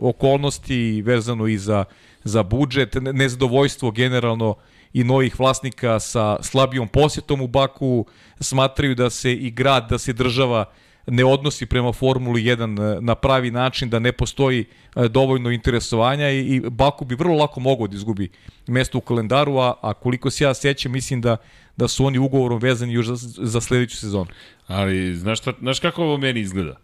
okolnosti 0.00 1.02
vezano 1.02 1.46
i 1.46 1.58
za 1.58 1.84
za 2.24 2.42
budžet, 2.42 2.94
ne- 2.94 3.12
nezadovoljstvo 3.12 3.90
generalno 3.90 4.54
i 4.96 5.04
novih 5.04 5.40
vlasnika 5.40 6.00
sa 6.00 6.36
slabijom 6.42 6.88
posjetom 6.88 7.40
u 7.40 7.46
Baku 7.46 8.06
smatraju 8.40 8.94
da 8.94 9.10
se 9.10 9.32
i 9.32 9.50
grad, 9.50 9.90
da 9.90 9.98
se 9.98 10.12
država 10.12 10.64
ne 11.06 11.24
odnosi 11.24 11.66
prema 11.66 11.92
Formuli 11.92 12.42
1 12.42 13.00
na 13.00 13.14
pravi 13.14 13.50
način, 13.50 13.90
da 13.90 13.98
ne 13.98 14.12
postoji 14.12 14.64
e, 14.96 15.08
dovoljno 15.08 15.50
interesovanja 15.50 16.30
i, 16.30 16.62
Baku 16.70 17.04
bi 17.04 17.14
vrlo 17.14 17.36
lako 17.36 17.60
mogao 17.60 17.86
da 17.86 17.96
izgubi 17.96 18.28
mesto 18.66 18.98
u 18.98 19.00
kalendaru, 19.00 19.58
a, 19.58 19.74
a 19.82 19.94
koliko 19.94 20.30
se 20.30 20.44
ja 20.44 20.54
sećam, 20.54 20.92
mislim 20.92 21.20
da, 21.20 21.36
da 21.76 21.88
su 21.88 22.06
oni 22.06 22.18
ugovorom 22.18 22.58
vezani 22.58 22.92
još 22.92 23.06
za, 23.06 23.16
za 23.46 23.60
sledeću 23.60 23.96
sezonu. 23.96 24.30
Ali, 24.66 25.16
znaš, 25.16 25.38
šta, 25.38 25.52
znaš 25.60 25.80
kako 25.80 26.02
ovo 26.02 26.16
meni 26.16 26.40
izgleda? 26.40 26.76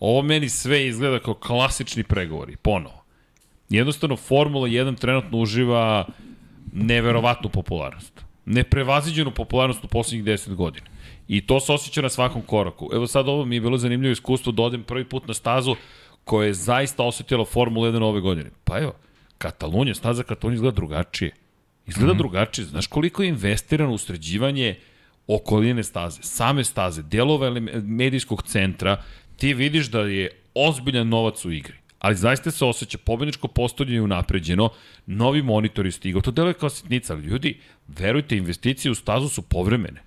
Ovo 0.00 0.22
meni 0.22 0.48
sve 0.48 0.86
izgleda 0.86 1.18
kao 1.18 1.34
klasični 1.34 2.04
pregovori, 2.04 2.56
ponovo. 2.56 3.04
Jednostavno, 3.68 4.16
Formula 4.16 4.68
1 4.68 4.98
trenutno 4.98 5.38
uživa 5.38 6.06
neverovatnu 6.72 7.50
popularnost. 7.50 8.24
Neprevaziđenu 8.44 9.30
popularnost 9.30 9.84
u 9.84 9.88
poslednjih 9.88 10.24
10 10.24 10.54
godina. 10.54 10.86
I 11.28 11.46
to 11.46 11.60
se 11.60 11.72
osjeća 11.72 12.02
na 12.02 12.08
svakom 12.08 12.42
koraku. 12.42 12.90
Evo 12.92 13.06
sad 13.06 13.28
ovo 13.28 13.44
mi 13.44 13.56
je 13.56 13.60
bilo 13.60 13.78
zanimljivo 13.78 14.12
iskustvo 14.12 14.52
da 14.52 14.62
odem 14.62 14.82
prvi 14.82 15.04
put 15.04 15.28
na 15.28 15.34
stazu 15.34 15.76
koja 16.24 16.46
je 16.46 16.54
zaista 16.54 17.02
osetila 17.02 17.44
Formula 17.44 17.88
1 17.88 18.02
ove 18.02 18.20
godine. 18.20 18.50
Pa 18.64 18.78
evo, 18.78 18.92
Katalunja, 19.38 19.94
staza 19.94 20.22
Katalunja 20.22 20.54
izgleda 20.54 20.76
drugačije. 20.76 21.30
Izgleda 21.86 22.12
mm 22.12 22.14
-hmm. 22.14 22.18
drugačije. 22.18 22.64
Znaš 22.64 22.86
koliko 22.86 23.22
je 23.22 23.28
investirano 23.28 23.92
u 23.92 23.98
sređivanje 23.98 24.76
okoline 25.26 25.82
staze, 25.82 26.22
same 26.22 26.64
staze, 26.64 27.02
delova 27.02 27.50
medijskog 27.82 28.42
centra, 28.42 29.02
ti 29.36 29.54
vidiš 29.54 29.90
da 29.90 30.00
je 30.00 30.30
ozbiljan 30.54 31.08
novac 31.08 31.44
u 31.44 31.52
igri. 31.52 31.79
Ali 32.00 32.16
zaista 32.16 32.50
se 32.50 32.64
osjeća 32.64 32.98
pobedničko 32.98 33.48
postavljanje 33.48 33.96
je 33.96 34.02
unapređeno, 34.02 34.70
novi 35.06 35.42
monitor 35.42 35.86
je 35.86 35.92
stigao, 35.92 36.22
to 36.22 36.30
deluje 36.30 36.54
kao 36.54 36.68
sitnica, 36.70 37.12
ali 37.12 37.22
ljudi, 37.22 37.58
verujte, 37.88 38.36
investicije 38.36 38.92
u 38.92 38.94
stazu 38.94 39.28
su 39.28 39.42
povremene 39.42 40.02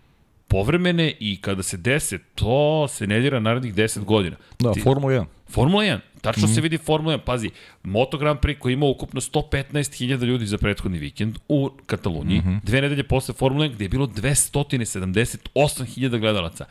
povremene 0.47 1.13
i 1.19 1.37
kada 1.41 1.63
se 1.63 1.77
dese, 1.77 2.17
to 2.35 2.87
se 2.87 3.07
ne 3.07 3.19
dira 3.19 3.39
narednih 3.39 3.73
10 3.75 4.03
godina. 4.03 4.35
Da, 4.59 4.73
Ti- 4.73 4.81
Formula 4.81 5.13
1. 5.13 5.25
Formula 5.49 5.83
1. 5.83 5.99
Tačno 6.23 6.43
Mhm. 6.43 6.53
se 6.53 6.61
vidi 6.61 6.77
Formula 6.77 7.13
1. 7.13 7.19
Pazi, 7.19 7.49
Moto 7.83 8.17
Grand 8.17 8.39
Prix 8.39 8.59
koji 8.59 8.73
ima 8.73 8.85
ukupno 8.85 9.21
115.000 9.21 10.25
ljudi 10.25 10.45
za 10.45 10.57
prethodni 10.57 10.97
vikend 10.97 11.37
u 11.49 11.69
Kataloniji. 11.85 12.39
Mhm. 12.39 12.55
Dve 12.63 12.81
nedelje 12.81 13.03
posle 13.03 13.33
Formula 13.33 13.65
1 13.65 13.69
gde 13.69 13.85
je 13.85 13.89
bilo 13.89 14.07
278.000 14.07 16.19
gledalaca. 16.19 16.65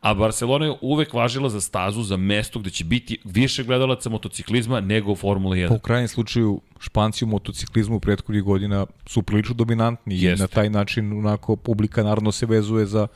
A 0.00 0.14
Barcelona 0.14 0.66
je 0.66 0.74
uvek 0.82 1.14
važila 1.14 1.48
za 1.48 1.60
stazu, 1.60 2.02
za 2.02 2.16
mesto 2.16 2.58
gde 2.58 2.70
će 2.70 2.84
biti 2.84 3.18
više 3.24 3.64
gledalaca 3.64 4.10
motociklizma 4.10 4.80
nego 4.80 5.12
u 5.12 5.16
Formula 5.16 5.56
1. 5.56 5.68
Pa 5.68 5.74
u 5.74 5.78
krajnjem 5.78 6.08
slučaju 6.08 6.60
Španci 6.80 7.24
u 7.24 7.28
motociklizmu 7.28 7.96
u 7.96 8.00
prethodnih 8.00 8.42
godina 8.42 8.86
su 9.06 9.22
prilično 9.22 9.54
dominantni 9.54 10.14
Jeste. 10.14 10.34
i 10.34 10.38
na 10.38 10.46
taj 10.46 10.70
način 10.70 11.12
onako 11.18 11.56
publika 11.56 12.02
naravno 12.02 12.32
se 12.32 12.46
vezuje 12.46 12.86
za 12.86 13.06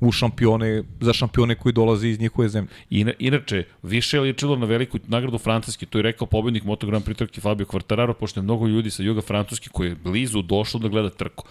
u 0.00 0.12
šampione, 0.12 0.82
za 1.00 1.12
šampione 1.12 1.54
koji 1.54 1.72
dolaze 1.72 2.08
iz 2.08 2.20
njihove 2.20 2.48
zemlje. 2.48 2.70
Ina, 2.90 3.12
inače, 3.18 3.64
više 3.82 4.16
je 4.16 4.20
ličilo 4.20 4.56
na 4.56 4.66
veliku 4.66 4.98
nagradu 5.06 5.38
Francuske, 5.38 5.86
to 5.86 5.98
je 5.98 6.02
rekao 6.02 6.26
pobednik 6.26 6.64
Moto 6.64 6.86
Grand 6.86 7.04
Prix 7.04 7.16
trke 7.16 7.40
Fabio 7.40 7.66
Quartararo, 7.66 8.12
pošto 8.12 8.40
je 8.40 8.44
mnogo 8.44 8.66
ljudi 8.66 8.90
sa 8.90 9.02
juga 9.02 9.20
Francuske 9.20 9.70
koji 9.72 9.88
je 9.88 9.96
blizu 10.04 10.42
došlo 10.42 10.80
da 10.80 10.88
gleda 10.88 11.10
trku. 11.10 11.44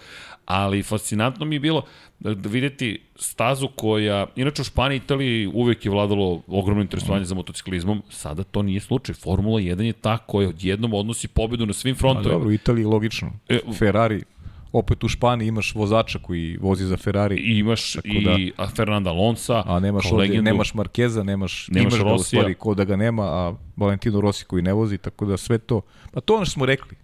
Ali 0.44 0.82
fascinantno 0.82 1.46
mi 1.46 1.56
je 1.56 1.60
bilo 1.60 1.82
da, 2.20 2.34
da 2.34 2.48
videti 2.48 3.00
stazu 3.16 3.68
koja, 3.76 4.26
inače 4.36 4.62
u 4.62 4.64
Španiji 4.64 4.96
i 4.96 5.02
Italiji 5.04 5.46
uvek 5.54 5.84
je 5.84 5.90
vladalo 5.90 6.42
ogromno 6.46 6.82
interesovanje 6.82 7.24
za 7.24 7.34
motociklizmom, 7.34 8.02
sada 8.08 8.44
to 8.44 8.62
nije 8.62 8.80
slučaj. 8.80 9.14
Formula 9.14 9.60
1 9.60 9.80
je 9.82 9.92
ta 9.92 10.18
koja 10.18 10.48
odjednom 10.48 10.94
odnosi 10.94 11.28
pobedu 11.28 11.66
na 11.66 11.72
svim 11.72 11.94
A 11.94 11.98
frontovima. 11.98 12.32
dobro, 12.32 12.48
u 12.48 12.52
Italiji 12.52 12.84
logično. 12.84 13.32
E, 13.48 13.58
Ferrari, 13.78 14.22
opet 14.72 15.04
u 15.04 15.08
Španiji 15.08 15.48
imaš 15.48 15.74
vozača 15.74 16.18
koji 16.18 16.56
vozi 16.56 16.84
za 16.84 16.96
Ferrari, 16.96 17.36
I 17.36 17.58
imaš 17.58 17.94
i 17.96 18.24
da- 18.24 18.36
a 18.56 18.68
Fernanda 18.68 19.10
Alonsa, 19.10 19.62
a 19.66 19.80
nemaš 19.80 20.04
ovdje, 20.04 20.18
legendu. 20.18 20.42
nemaš 20.42 20.74
Markeza, 20.74 21.22
nemaš, 21.22 21.68
Nemaš 21.68 21.92
imaš 21.92 22.02
Rosija. 22.02 22.40
stvari 22.40 22.54
ko 22.54 22.74
da 22.74 22.84
ga 22.84 22.96
nema, 22.96 23.22
a 23.24 23.54
Valentino 23.76 24.20
Rossi 24.20 24.44
koji 24.44 24.62
ne 24.62 24.72
vozi, 24.72 24.98
tako 24.98 25.26
da 25.26 25.36
sve 25.36 25.58
to, 25.58 25.80
pa 26.12 26.20
to 26.20 26.34
ono 26.34 26.44
što 26.44 26.52
smo 26.52 26.66
rekli, 26.66 26.96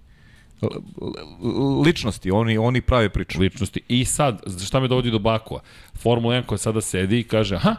ličnosti, 1.83 2.31
oni, 2.31 2.59
oni 2.59 2.81
prave 2.81 3.09
priču. 3.09 3.41
ličnosti. 3.41 3.81
I 3.89 4.05
sad, 4.05 4.43
šta 4.61 4.81
me 4.81 4.89
dovodi 4.89 5.11
do 5.11 5.19
Bakua? 5.19 5.61
Formula 5.95 6.35
1 6.35 6.43
koja 6.43 6.59
sada 6.59 6.81
sedi 6.81 7.19
i 7.19 7.25
kaže, 7.25 7.57
aha, 7.57 7.77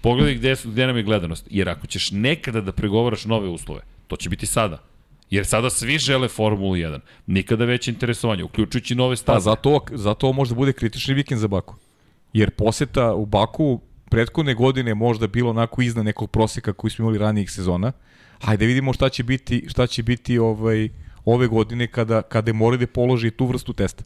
pogledaj 0.00 0.34
gde, 0.34 0.56
su, 0.56 0.70
gde 0.70 0.86
nam 0.86 0.96
je 0.96 1.02
gledanost. 1.02 1.46
Jer 1.50 1.68
ako 1.68 1.86
ćeš 1.86 2.10
nekada 2.10 2.60
da 2.60 2.72
pregovaraš 2.72 3.24
nove 3.24 3.48
uslove, 3.48 3.80
to 4.06 4.16
će 4.16 4.28
biti 4.28 4.46
sada. 4.46 4.78
Jer 5.30 5.46
sada 5.46 5.70
svi 5.70 5.98
žele 5.98 6.28
Formulu 6.28 6.74
1. 6.74 7.00
Nikada 7.26 7.64
veće 7.64 7.90
interesovanje, 7.90 8.44
uključujući 8.44 8.94
nove 8.94 9.12
Pa 9.12 9.16
staze. 9.16 9.44
zato, 9.44 9.80
zato 9.92 10.26
ovo 10.26 10.32
možda 10.32 10.54
bude 10.54 10.72
kritični 10.72 11.14
vikend 11.14 11.40
za 11.40 11.48
Baku. 11.48 11.74
Jer 12.32 12.50
poseta 12.50 13.14
u 13.14 13.26
Baku 13.26 13.80
prethodne 14.10 14.54
godine 14.54 14.94
možda 14.94 15.26
bilo 15.26 15.50
onako 15.50 15.82
iznad 15.82 16.04
nekog 16.04 16.30
proseka 16.30 16.72
koji 16.72 16.90
smo 16.90 17.02
imali 17.02 17.18
ranijih 17.18 17.50
sezona. 17.50 17.92
Hajde 18.40 18.66
vidimo 18.66 18.92
šta 18.92 19.08
će 19.08 19.22
biti, 19.22 19.66
šta 19.68 19.86
će 19.86 20.02
biti 20.02 20.38
ovaj, 20.38 20.88
ove 21.24 21.46
godine 21.46 21.86
kada, 21.86 22.22
kada 22.22 22.52
mora 22.52 22.76
da 22.76 22.86
položi 22.86 23.30
tu 23.30 23.46
vrstu 23.46 23.72
testa. 23.72 24.04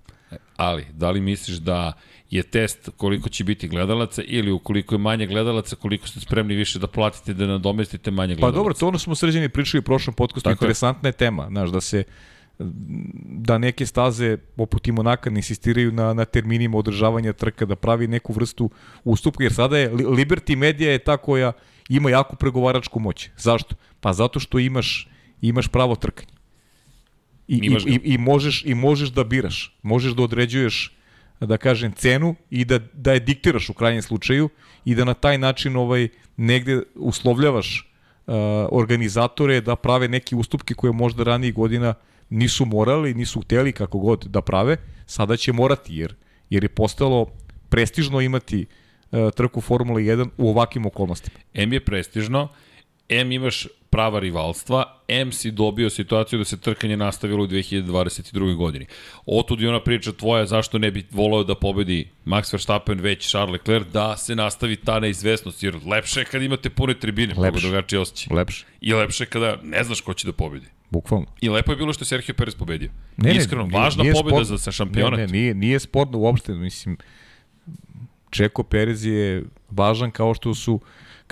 Ali, 0.57 0.87
da 0.93 1.11
li 1.11 1.21
misliš 1.21 1.57
da 1.57 1.93
je 2.31 2.43
test 2.43 2.89
koliko 2.97 3.29
će 3.29 3.45
biti 3.45 3.69
gledalaca 3.69 4.23
ili 4.27 4.53
ukoliko 4.53 4.95
je 4.95 4.99
manje 4.99 5.27
gledalaca, 5.27 5.77
koliko 5.77 6.09
ste 6.09 6.21
spremni 6.21 6.55
više 6.55 6.79
da 6.79 6.87
platite 6.87 7.35
da 7.35 7.47
nadomestite 7.47 8.11
manje 8.11 8.35
Pa 8.35 8.39
gledalaca? 8.41 8.57
dobro, 8.57 8.75
to 8.75 8.89
ono 8.89 8.99
smo 8.99 9.15
sređeni 9.15 9.49
pričali 9.49 9.79
u 9.79 9.83
prošlom 9.83 10.15
podcastu, 10.15 10.51
Tako 10.51 10.65
interesantna 10.65 11.09
je 11.09 11.13
tema, 11.13 11.47
znaš, 11.51 11.71
da 11.71 11.81
se 11.81 12.05
da 13.25 13.59
neke 13.59 13.87
staze 13.87 14.37
poput 14.37 14.89
Imonaka 14.89 15.31
ne 15.31 15.39
insistiraju 15.39 15.93
na, 15.93 16.15
na 16.15 16.25
terminima 16.25 16.79
održavanja 16.79 17.33
trka, 17.33 17.67
da 17.67 17.77
pravi 17.77 18.07
neku 18.09 18.33
vrstu 18.33 18.71
ustupka, 19.05 19.45
jer 19.45 19.53
sada 19.53 19.79
je 19.79 19.89
Li- 19.89 20.05
Liberty 20.05 20.57
Media 20.57 20.93
je 20.93 20.99
ta 20.99 21.17
koja 21.17 21.53
ima 21.89 22.11
jaku 22.11 22.37
pregovaračku 22.37 23.01
moć. 23.01 23.29
Zašto? 23.37 23.75
Pa 24.01 24.13
zato 24.13 24.41
što 24.41 24.59
imaš 24.59 25.09
imaš 25.41 25.69
pravo 25.69 25.97
trkanje. 25.97 26.34
I, 27.49 27.57
i, 27.57 27.77
i, 27.87 28.01
i, 28.15 28.19
možeš, 28.19 28.65
I 28.65 28.75
možeš 28.75 29.09
da 29.09 29.25
biraš, 29.25 29.77
možeš 29.83 30.13
da 30.13 30.23
određuješ 30.23 30.97
da 31.41 31.57
kažem 31.57 31.93
cenu 31.93 32.35
i 32.51 32.65
da, 32.65 32.79
da 32.93 33.13
je 33.13 33.21
diktiraš 33.21 33.69
u 33.69 33.75
krajnjem 33.75 34.03
slučaju 34.03 34.49
i 34.85 34.95
da 34.95 35.05
na 35.05 35.15
taj 35.15 35.39
način 35.39 35.77
ovaj 35.77 36.09
negde 36.37 36.83
uslovljavaš 36.95 37.91
uh, 38.27 38.35
organizatore 38.71 39.61
da 39.61 39.77
prave 39.77 40.09
neke 40.09 40.37
ustupke 40.37 40.75
koje 40.75 40.93
možda 40.93 41.23
ranijih 41.25 41.55
godina 41.55 41.95
nisu 42.31 42.65
morali, 42.65 43.15
nisu 43.15 43.41
hteli 43.41 43.73
kako 43.73 43.99
god 43.99 44.25
da 44.25 44.41
prave, 44.41 44.77
sada 45.07 45.37
će 45.37 45.53
morati 45.53 45.97
jer, 45.97 46.15
jer 46.51 46.65
je 46.65 46.69
postalo 46.69 47.27
prestižno 47.69 48.21
imati 48.21 48.67
uh, 49.11 49.31
trku 49.37 49.61
Formula 49.61 50.01
1 50.01 50.29
u 50.39 50.49
ovakvim 50.49 50.87
okolnostima. 50.87 51.39
M 51.55 51.73
je 51.73 51.85
prestižno, 51.85 52.49
M 53.09 53.33
imaš 53.33 53.67
prava 53.91 54.21
rivalstva, 54.21 54.85
M 55.09 55.33
si 55.33 55.51
dobio 55.51 55.91
situaciju 55.91 56.39
da 56.39 56.45
se 56.45 56.61
trkanje 56.61 56.97
nastavilo 56.97 57.45
u 57.45 57.47
2022. 57.47 58.55
godini. 58.57 58.87
Otud 59.27 59.61
i 59.61 59.67
ona 59.67 59.81
priča 59.81 60.13
tvoja 60.13 60.47
zašto 60.47 60.79
ne 60.79 60.91
bi 60.91 61.07
volao 61.11 61.45
da 61.45 61.55
pobedi 61.55 62.09
Max 62.27 62.53
Verstappen 62.53 63.01
već 63.01 63.29
Charles 63.29 63.53
Leclerc, 63.53 63.87
da 63.87 64.17
se 64.17 64.35
nastavi 64.35 64.77
ta 64.77 65.01
neizvesnost, 65.01 65.63
jer 65.63 65.77
lepše 65.87 66.21
je 66.21 66.25
kad 66.25 66.43
imate 66.43 66.71
pune 66.71 66.95
tribine, 66.95 67.33
mnogo 67.35 67.45
Lepše. 67.45 67.67
drugačije 67.67 68.01
osjećaj. 68.01 68.37
Lepše, 68.37 68.67
I 68.81 68.93
lepše 68.95 69.25
je 69.25 69.29
kada 69.29 69.57
ne 69.63 69.85
znaš 69.85 70.01
ko 70.01 70.15
će 70.15 70.27
da 70.27 70.33
pobedi. 70.33 70.67
bukvalno. 70.91 71.27
I 71.41 71.49
lepo 71.49 71.73
je 71.73 71.77
bilo 71.77 71.93
što 71.93 72.03
je 72.03 72.07
Sergio 72.07 72.35
Perez 72.35 72.55
pobedio. 72.55 72.91
Iskreno, 73.33 73.65
važna 73.65 74.05
pobeda 74.05 74.45
sporno. 74.45 74.57
za, 74.57 74.73
šampionat. 74.73 75.19
Ne, 75.19 75.27
ne, 75.27 75.33
nije, 75.33 75.55
nije 75.55 75.81
sporno 75.81 76.19
uopšte, 76.19 76.53
mislim, 76.53 76.97
Čeko 78.31 78.63
Perez 78.63 79.05
je 79.05 79.45
važan 79.71 80.11
kao 80.11 80.35
što 80.35 80.55
su 80.55 80.81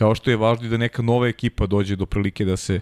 kao 0.03 0.15
što 0.15 0.31
je 0.31 0.37
važno 0.37 0.67
i 0.67 0.71
da 0.71 0.77
neka 0.77 1.03
nova 1.03 1.29
ekipa 1.29 1.67
dođe 1.67 1.97
do 1.97 2.07
prilike 2.07 2.45
da 2.45 2.57
se 2.57 2.81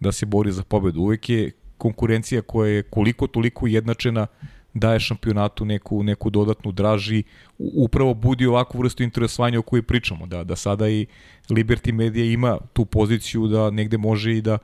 da 0.00 0.12
se 0.12 0.26
bori 0.26 0.52
za 0.52 0.62
pobedu. 0.62 1.00
Uvek 1.00 1.28
je 1.28 1.50
konkurencija 1.78 2.42
koja 2.42 2.70
je 2.70 2.82
koliko 2.82 3.26
toliko 3.26 3.66
jednačena 3.66 4.26
daje 4.74 5.00
šampionatu 5.00 5.64
neku, 5.64 6.02
neku 6.02 6.30
dodatnu 6.30 6.72
draži, 6.72 7.22
upravo 7.58 8.14
budi 8.14 8.46
ovakvu 8.46 8.80
vrstu 8.80 9.02
interesovanja 9.02 9.58
o 9.58 9.62
kojoj 9.62 9.82
pričamo, 9.82 10.26
da, 10.26 10.44
da 10.44 10.56
sada 10.56 10.88
i 10.88 11.06
Liberty 11.50 11.92
Media 11.92 12.24
ima 12.24 12.58
tu 12.72 12.84
poziciju 12.84 13.46
da 13.46 13.70
negde 13.70 13.98
može 13.98 14.36
i 14.36 14.42
da, 14.42 14.58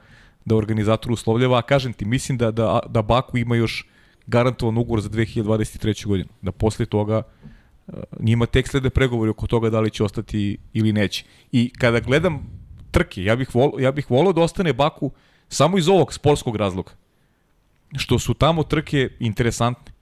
da 0.45 0.57
organizator 0.57 1.13
uslovljava, 1.13 1.59
a 1.59 1.63
kažem 1.63 1.93
ti, 1.93 2.05
mislim 2.05 2.39
da, 2.39 2.51
da, 2.51 2.81
da 2.89 3.03
Baku 3.03 3.39
ima 3.39 3.57
još 3.57 3.87
garantovan 4.27 4.79
ugovor 4.79 5.01
za 5.01 5.09
2023. 5.09 6.07
godinu, 6.07 6.29
da 6.43 6.53
posle 6.53 6.87
toga 6.87 7.23
njima 8.21 8.47
tek 8.47 8.69
slede 8.69 8.91
pregovori 8.91 9.31
oko 9.31 9.47
toga 9.47 9.71
da 9.71 9.81
li 9.81 9.91
će 9.91 10.05
ostati 10.05 10.59
ili 10.73 10.93
neće. 10.93 11.25
I 11.53 11.73
kada 11.79 12.01
gledam 12.01 12.47
trke, 12.91 13.25
ja 13.25 13.37
bih, 13.37 13.55
vol, 13.55 13.73
ja 13.81 13.93
bih 13.93 14.11
volio 14.11 14.33
da 14.33 14.41
ostane 14.41 14.73
Baku 14.73 15.11
samo 15.49 15.79
iz 15.79 15.89
ovog 15.89 16.13
sportskog 16.15 16.57
razloga. 16.57 16.93
Što 17.97 18.19
su 18.19 18.35
tamo 18.35 18.63
trke 18.63 19.09
interesantne. 19.21 19.95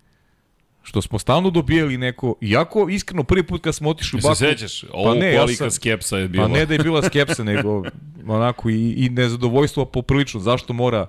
Što 0.83 1.03
smo 1.03 1.19
stalno 1.19 1.51
dobijali 1.51 1.99
neko, 1.99 2.35
iako 2.41 2.89
iskreno 2.89 3.25
prvi 3.25 3.43
put 3.43 3.63
kad 3.63 3.75
smo 3.75 3.91
otišli 3.91 4.17
u 4.17 4.21
Se 4.21 4.29
Baku... 4.29 4.37
sećaš? 4.37 4.85
Ovo 4.93 5.15
ne, 5.15 5.33
ja 5.33 5.41
kolika 5.41 5.59
sam- 5.65 5.71
skepsa 5.71 6.19
je 6.19 6.29
bila. 6.29 6.45
Pa 6.45 6.53
ne 6.53 6.67
da 6.67 6.75
je 6.75 6.79
bila 6.79 7.03
skepsa, 7.03 7.45
nego 7.45 7.83
onako 8.27 8.71
i, 8.71 8.93
i 8.93 9.09
nezadovoljstvo 9.09 9.85
poprilično. 9.85 10.41
Zašto 10.41 10.73
mora 10.73 11.07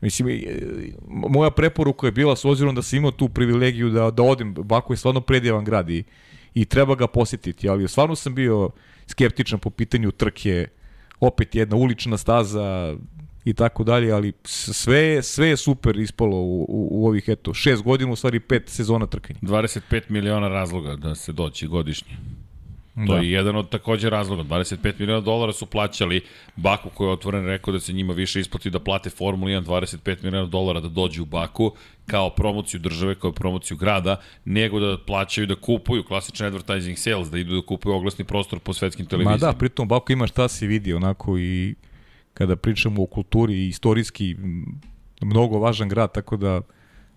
Mislim, 0.00 0.28
e, 0.28 0.40
moja 1.06 1.50
preporuka 1.50 2.06
je 2.06 2.12
bila 2.12 2.36
s 2.36 2.44
obzirom 2.44 2.74
da 2.74 2.82
sam 2.82 2.96
imao 2.96 3.10
tu 3.10 3.28
privilegiju 3.28 3.90
da, 3.90 4.10
da 4.10 4.22
odem, 4.22 4.54
Baku 4.54 4.92
je 4.92 4.96
stvarno 4.96 5.20
predjevan 5.20 5.64
grad 5.64 5.90
i, 5.90 6.04
i 6.54 6.64
treba 6.64 6.94
ga 6.94 7.06
posjetiti, 7.06 7.68
ali 7.68 7.88
stvarno 7.88 8.16
sam 8.16 8.34
bio 8.34 8.70
skeptičan 9.06 9.58
po 9.58 9.70
pitanju 9.70 10.10
trke, 10.10 10.68
opet 11.20 11.54
jedna 11.54 11.76
ulična 11.76 12.16
staza 12.16 12.96
i 13.44 13.54
tako 13.54 13.84
dalje, 13.84 14.12
ali 14.12 14.32
sve, 14.44 15.22
sve 15.22 15.48
je 15.48 15.56
super 15.56 15.98
ispalo 15.98 16.36
u, 16.36 16.62
u, 16.62 16.88
u 16.90 17.06
ovih, 17.06 17.24
eto, 17.26 17.54
šest 17.54 17.82
godina, 17.82 18.12
u 18.12 18.16
stvari 18.16 18.40
pet 18.40 18.68
sezona 18.68 19.06
trkanja. 19.06 19.38
25 19.42 20.00
miliona 20.08 20.48
razloga 20.48 20.96
da 20.96 21.14
se 21.14 21.32
doći 21.32 21.66
godišnje. 21.66 22.16
To 22.96 23.02
Da. 23.04 23.16
je 23.16 23.30
jedan 23.30 23.56
od 23.56 23.68
takođe 23.68 24.10
razloga. 24.10 24.42
25 24.44 24.94
miliona 24.98 25.20
dolara 25.20 25.52
su 25.52 25.66
plaćali 25.66 26.20
Baku 26.56 26.90
koji 26.90 27.08
je 27.08 27.12
otvoren 27.12 27.46
rekao 27.46 27.72
da 27.72 27.80
se 27.80 27.92
njima 27.92 28.12
više 28.12 28.40
isplati 28.40 28.70
da 28.70 28.80
plate 28.80 29.10
Formula 29.10 29.50
1 29.50 29.64
25 29.64 30.22
miliona 30.22 30.46
dolara 30.46 30.80
da 30.80 30.88
dođu 30.90 31.22
u 31.22 31.26
Baku 31.26 31.72
kao 32.06 32.30
promociju 32.30 32.80
države, 32.80 33.14
kao 33.14 33.32
promociju 33.32 33.76
grada, 33.76 34.16
nego 34.46 34.80
da 34.80 34.98
plaćaju 34.98 35.46
da 35.46 35.54
kupuju 35.56 36.04
klasičan 36.04 36.46
advertising 36.46 36.98
sales, 36.98 37.28
da 37.28 37.38
idu 37.38 37.54
da 37.54 37.62
kupuju 37.62 37.94
oglasni 37.94 38.24
prostor 38.24 38.58
po 38.58 38.72
svetskim 38.72 39.04
Ma 39.04 39.08
televizijama. 39.08 39.38
da, 39.42 39.58
pritom 39.58 39.88
Baku 39.88 40.12
ima 40.12 40.26
šta 40.26 40.48
se 40.48 40.66
vidi 40.66 40.94
onako 40.94 41.38
i 41.38 41.74
kada 42.34 42.56
pričamo 42.56 43.02
o 43.02 43.06
kulturi 43.06 43.54
i 43.54 43.68
istorijski 43.68 44.36
mnogo 45.22 45.58
važan 45.58 45.88
grad, 45.88 46.12
tako 46.12 46.36
da 46.36 46.60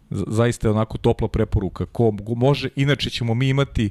za- 0.10 0.26
zaista 0.28 0.68
je 0.68 0.72
onako 0.72 0.98
topla 0.98 1.28
preporuka. 1.28 1.86
Ko 1.86 2.14
može, 2.28 2.70
inače 2.76 3.10
ćemo 3.10 3.34
mi 3.34 3.50
imati 3.50 3.90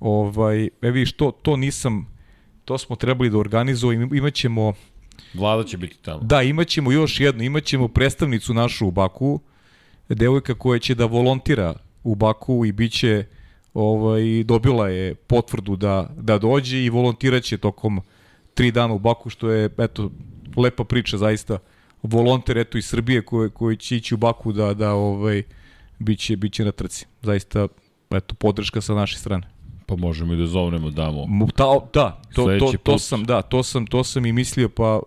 ovaj, 0.00 0.64
e 0.82 0.90
vidiš, 0.90 1.12
to, 1.12 1.30
to 1.30 1.56
nisam, 1.56 2.06
to 2.64 2.78
smo 2.78 2.96
trebali 2.96 3.30
da 3.30 3.38
organizujemo, 3.38 4.14
imaćemo 4.14 4.72
Vlada 5.34 5.64
će 5.64 5.76
biti 5.76 5.98
tamo. 6.02 6.20
Da, 6.22 6.42
imaćemo 6.42 6.92
još 6.92 7.20
jednu, 7.20 7.42
imaćemo 7.42 7.88
predstavnicu 7.88 8.54
našu 8.54 8.86
u 8.86 8.90
Baku, 8.90 9.40
devojka 10.08 10.54
koja 10.54 10.78
će 10.78 10.94
da 10.94 11.06
volontira 11.06 11.74
u 12.04 12.14
Baku 12.14 12.64
i 12.66 12.72
biće 12.72 13.24
ovaj, 13.74 14.44
dobila 14.44 14.88
je 14.88 15.14
potvrdu 15.14 15.76
da, 15.76 16.10
da 16.16 16.38
dođe 16.38 16.84
i 16.84 16.90
volontiraće 16.90 17.58
tokom 17.58 18.00
tri 18.54 18.70
dana 18.70 18.94
u 18.94 18.98
Baku, 18.98 19.30
što 19.30 19.50
je, 19.50 19.70
eto, 19.78 20.10
lepa 20.56 20.84
priča 20.84 21.18
zaista. 21.18 21.58
Volonter, 22.02 22.58
eto, 22.58 22.78
iz 22.78 22.86
Srbije 22.86 23.22
koji, 23.22 23.50
koji 23.50 23.76
će 23.76 23.96
ići 23.96 24.14
u 24.14 24.18
Baku 24.18 24.52
da, 24.52 24.74
da 24.74 24.92
ovaj, 24.92 25.42
biće, 25.98 26.36
biće 26.36 26.64
na 26.64 26.72
trci. 26.72 27.06
Zaista, 27.22 27.68
eto, 28.10 28.34
podrška 28.34 28.80
sa 28.80 28.94
naše 28.94 29.18
strane. 29.18 29.55
Pa 29.86 29.96
možemo 29.96 30.34
i 30.34 30.36
da 30.36 30.46
zovnemo, 30.46 30.90
damo. 30.90 31.26
Ta, 31.54 31.64
da, 31.94 32.20
to, 32.34 32.44
to, 32.58 32.72
to 32.72 32.72
put. 32.84 33.02
sam, 33.02 33.24
da, 33.24 33.42
to 33.42 33.62
sam, 33.62 33.86
to 33.86 34.04
sam 34.04 34.26
i 34.26 34.32
mislio, 34.32 34.68
pa 34.68 35.00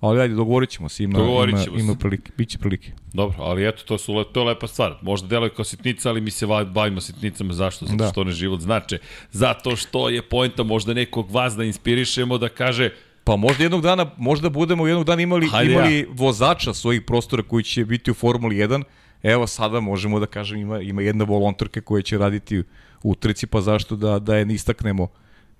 ali 0.00 0.20
ajde, 0.20 0.34
dogovorit 0.34 0.70
ćemo 0.70 0.88
se, 0.88 1.04
ima, 1.04 1.18
Dogovorit 1.18 1.52
ima, 1.52 1.62
ćemo 1.64 1.76
se. 1.76 1.82
ima 1.84 1.94
prilike, 1.94 2.32
bit 2.36 2.48
će 2.48 2.58
prilike. 2.58 2.92
Dobro, 3.12 3.36
ali 3.38 3.68
eto, 3.68 3.82
to, 3.84 3.98
su, 3.98 4.24
to 4.32 4.40
je 4.40 4.46
lepa 4.46 4.66
stvar. 4.66 4.94
Možda 5.02 5.28
deluje 5.28 5.50
kao 5.50 5.64
sitnica, 5.64 6.08
ali 6.08 6.20
mi 6.20 6.30
se 6.30 6.46
bavimo 6.46 7.00
sitnicama. 7.00 7.52
Zašto? 7.52 7.86
Zato 7.86 7.96
Da. 7.96 8.08
što 8.10 8.20
one 8.20 8.32
život 8.32 8.60
znače. 8.60 8.98
Zato 9.30 9.76
što 9.76 10.08
je 10.08 10.22
pojenta 10.22 10.62
možda 10.62 10.94
nekog 10.94 11.30
vas 11.30 11.56
da 11.56 11.64
inspirišemo 11.64 12.38
da 12.38 12.48
kaže 12.48 12.90
Pa 13.24 13.36
možda 13.36 13.62
jednog 13.64 13.82
dana, 13.82 14.10
možda 14.16 14.48
budemo 14.48 14.86
jednog 14.86 15.04
dana 15.04 15.22
imali, 15.22 15.48
Hajde 15.48 15.72
imali 15.72 16.06
vozača 16.10 16.74
svojih 16.74 17.02
prostora 17.02 17.42
koji 17.42 17.64
će 17.64 17.84
biti 17.84 18.10
u 18.10 18.14
Formuli 18.14 18.56
1. 18.56 18.82
Evo 19.22 19.46
sada 19.46 19.80
možemo 19.80 20.20
da 20.20 20.26
kažem 20.26 20.58
ima, 20.58 20.80
ima 20.80 21.02
jedna 21.02 21.24
volonterka 21.24 21.80
koja 21.80 22.02
će 22.02 22.18
raditi 22.18 22.62
u 23.02 23.14
trci, 23.14 23.46
pa 23.46 23.60
zašto 23.60 23.96
da, 23.96 24.18
da 24.18 24.36
je 24.36 24.46
ne 24.46 24.54
istaknemo 24.54 25.08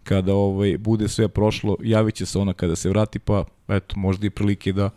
kada 0.05 0.34
ovaj, 0.34 0.78
bude 0.78 1.09
sve 1.09 1.28
prošlo, 1.28 1.76
javit 1.82 2.14
će 2.14 2.26
se 2.26 2.38
ona 2.38 2.53
kada 2.53 2.76
se 2.76 2.88
vrati, 2.88 3.18
pa 3.18 3.45
eto, 3.68 3.97
možda 3.99 4.26
i 4.26 4.30
prilike 4.30 4.72
da, 4.72 4.91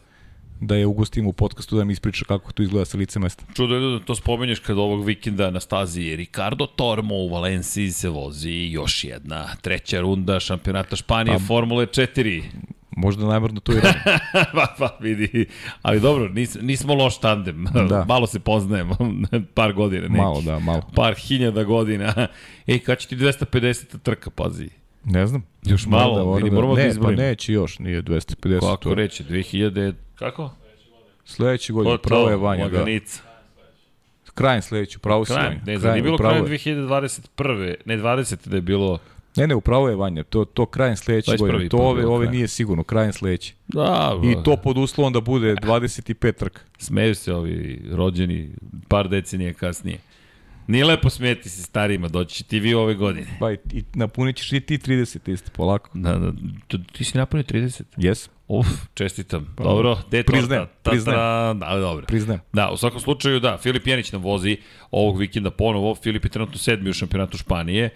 da 0.59 0.75
je 0.75 0.85
ugostimo 0.85 1.29
u 1.29 1.33
podcastu 1.33 1.77
da 1.77 1.83
mi 1.83 1.93
ispriča 1.93 2.25
kako 2.25 2.51
to 2.51 2.63
izgleda 2.63 2.85
sa 2.85 2.97
lice 2.97 3.19
mesta. 3.19 3.45
Čudo 3.53 3.75
je 3.75 3.99
da 3.99 4.05
to 4.05 4.15
spomenješ 4.15 4.59
kad 4.59 4.77
ovog 4.77 5.05
vikenda 5.05 5.51
na 5.51 5.59
stazi 5.59 6.15
Ricardo 6.15 6.65
Tormo 6.65 7.15
u 7.15 7.29
Valenciji 7.29 7.91
se 7.91 8.09
vozi 8.09 8.69
još 8.71 9.03
jedna 9.03 9.55
treća 9.61 10.01
runda 10.01 10.39
šampionata 10.39 10.95
Španije 10.95 11.39
Formule 11.47 11.85
4. 11.85 12.43
Možda 12.97 13.25
namjerno 13.25 13.59
to 13.59 13.71
i 13.71 13.75
radi. 13.75 13.99
pa, 14.55 14.75
pa 14.77 14.97
vidi, 14.99 15.45
ali 15.81 15.99
dobro, 15.99 16.29
nis, 16.29 16.57
nismo 16.61 16.93
loš 16.93 17.19
tandem, 17.19 17.65
Da. 17.89 18.05
malo 18.13 18.27
se 18.27 18.39
poznajemo, 18.39 18.97
par 19.55 19.73
godina 19.73 20.01
nekih. 20.01 20.17
Malo, 20.17 20.41
da, 20.41 20.59
malo. 20.59 20.81
Par 20.95 21.15
hiljada 21.15 21.63
godina. 21.63 22.27
Ej, 22.67 22.79
kad 22.79 22.97
će 22.97 23.07
ti 23.07 23.15
250 23.15 23.99
trka, 23.99 24.29
pazi? 24.29 24.69
Ne 25.05 25.27
znam. 25.27 25.43
Još 25.63 25.85
malo, 25.85 26.25
moram 26.25 26.43
vidi, 26.43 26.55
moramo 26.55 26.75
da 26.75 26.81
ne, 26.81 26.87
izbrojimo. 26.87 27.17
Pa 27.17 27.23
neće 27.23 27.53
još, 27.53 27.79
nije 27.79 28.01
250. 28.03 28.59
Kako 28.59 28.75
to- 28.77 28.95
reći, 28.95 29.23
2000, 29.23 29.93
kako? 30.15 30.51
Sledeće 31.25 31.73
godine, 31.73 31.97
pravo 31.97 32.29
je 32.29 32.35
Vanja, 32.35 32.69
da. 32.69 32.77
Laganica. 32.79 33.21
Krajem 34.33 34.61
sledeću, 34.61 34.99
pravo 34.99 35.25
si 35.25 35.33
Vanja. 35.33 35.59
ne 35.65 35.77
znam, 35.77 35.91
nije 35.93 36.03
bilo 36.03 36.17
krajem 36.17 36.45
je. 36.45 36.57
2021. 36.57 37.75
Ne, 37.85 37.97
20. 37.97 38.47
da 38.47 38.55
je 38.55 38.61
bilo... 38.61 38.99
Ne, 39.36 39.47
ne, 39.47 39.55
upravo 39.55 39.89
je 39.89 39.95
Vanja, 39.95 40.23
to, 40.23 40.45
to 40.45 40.65
krajem 40.65 40.95
sledeće 40.95 41.31
21. 41.31 41.38
godine. 41.38 41.69
To 41.69 41.77
pa 41.77 41.84
ove, 41.84 42.05
ove 42.05 42.27
nije 42.27 42.47
sigurno, 42.47 42.84
krajem 42.84 43.13
sledeće. 43.13 43.53
Da, 43.67 44.19
I 44.23 44.43
to 44.43 44.57
pod 44.57 44.77
uslovom 44.77 45.13
da 45.13 45.21
bude 45.21 45.55
25 45.55 46.34
trka. 46.34 46.61
Smeju 46.77 47.15
se 47.15 47.34
ovi 47.34 47.81
rođeni 47.91 48.51
par 48.88 49.09
decenija 49.09 49.53
kasnije. 49.53 49.99
Nije 50.67 50.86
lepo 50.86 51.09
smijeti 51.09 51.49
se 51.49 51.63
starijima, 51.63 52.07
doći 52.07 52.36
će 52.36 52.43
ti 52.43 52.59
vi 52.59 52.73
ove 52.73 52.93
godine. 52.93 53.27
Pa 53.39 53.51
i, 53.51 53.57
i 53.71 53.84
napunit 53.93 54.36
ćeš 54.36 54.53
i 54.53 54.59
ti 54.59 54.77
30 54.77 55.31
isto, 55.31 55.51
polako. 55.53 55.89
Da, 55.93 56.17
da, 56.19 56.31
to, 56.67 56.77
ti 56.91 57.03
si 57.03 57.17
napunio 57.17 57.43
30. 57.43 57.84
Jes, 57.97 58.29
Uf, 58.47 58.67
čestitam. 58.93 59.55
Dobro, 59.57 59.97
de 60.11 60.23
priznajem, 60.23 60.65
priznajem. 60.84 61.59
Da, 61.59 61.79
dobro. 61.79 62.05
priznajem. 62.05 62.41
Da, 62.53 62.71
u 62.71 62.77
svakom 62.77 62.99
slučaju, 62.99 63.39
da, 63.39 63.57
Filip 63.57 63.88
Janić 63.88 64.11
nam 64.11 64.21
vozi 64.21 64.57
ovog 64.91 65.17
vikenda 65.17 65.51
ponovo. 65.51 65.95
Filip 65.95 66.23
je 66.23 66.29
trenutno 66.29 66.57
sedmi 66.57 66.89
u 66.89 66.93
šampionatu 66.93 67.38
Španije 67.38 67.89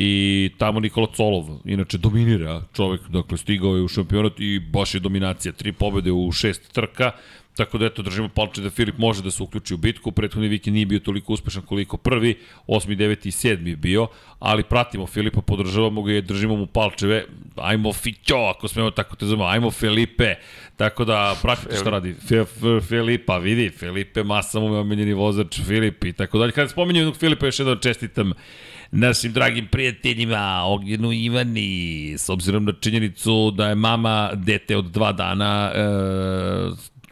i 0.00 0.50
tamo 0.58 0.80
Nikola 0.80 1.06
Colov, 1.16 1.44
inače 1.64 1.98
dominira 1.98 2.62
čovek, 2.72 3.00
dakle 3.08 3.38
stigao 3.38 3.76
je 3.76 3.82
u 3.82 3.88
šampionat 3.88 4.32
i 4.38 4.60
baš 4.60 4.94
je 4.94 5.00
dominacija, 5.00 5.52
tri 5.52 5.72
pobede 5.72 6.12
u 6.12 6.32
šest 6.32 6.72
trka, 6.72 7.10
tako 7.56 7.78
da 7.78 7.86
eto 7.86 8.02
držimo 8.02 8.28
palče 8.28 8.62
da 8.62 8.70
Filip 8.70 8.98
može 8.98 9.22
da 9.22 9.30
se 9.30 9.42
uključi 9.42 9.74
u 9.74 9.76
bitku, 9.76 10.12
prethodni 10.12 10.48
vikend 10.48 10.74
nije 10.74 10.86
bio 10.86 10.98
toliko 10.98 11.32
uspešan 11.32 11.62
koliko 11.62 11.96
prvi, 11.96 12.36
8. 12.68 12.96
9. 12.96 13.26
i 13.26 13.30
7. 13.30 13.66
je 13.66 13.76
bio, 13.76 14.06
ali 14.38 14.62
pratimo 14.62 15.06
Filipa, 15.06 15.40
podržavamo 15.40 16.02
ga 16.02 16.12
i 16.12 16.22
držimo 16.22 16.56
mu 16.56 16.66
palčeve, 16.66 17.24
ajmo 17.56 17.92
Fićo, 17.92 18.36
ako 18.36 18.68
smemo 18.68 18.90
tako 18.90 19.16
te 19.16 19.26
zovemo, 19.26 19.44
ajmo 19.44 19.70
Felipe, 19.70 20.34
tako 20.76 21.04
da 21.04 21.36
pratite 21.42 21.76
šta 21.76 21.90
radi 21.90 22.14
Filipa, 22.88 23.38
vidi, 23.38 23.70
Filipe 23.70 24.22
Masa 24.22 24.60
mu 24.60 24.74
je 24.74 24.80
omiljeni 24.80 25.12
vozač, 25.12 25.60
Filip 25.66 26.04
i 26.04 26.12
tako 26.12 26.38
dalje. 26.38 26.52
Kada 26.52 26.68
spominjem 26.68 27.00
jednog 27.00 27.16
Filipa, 27.16 27.46
još 27.46 27.58
jednom 27.58 27.78
čestitam 27.78 28.32
našim 28.90 29.32
dragim 29.32 29.68
prijateljima, 29.70 30.62
Ognjenu 30.64 31.12
Ivani, 31.12 32.14
s 32.18 32.28
obzirom 32.28 32.64
na 32.64 32.72
činjenicu 32.80 33.50
da 33.50 33.68
je 33.68 33.74
mama 33.74 34.30
dete 34.34 34.76
od 34.76 34.84
dva 34.84 35.12
dana 35.12 35.72
e, 35.74 35.80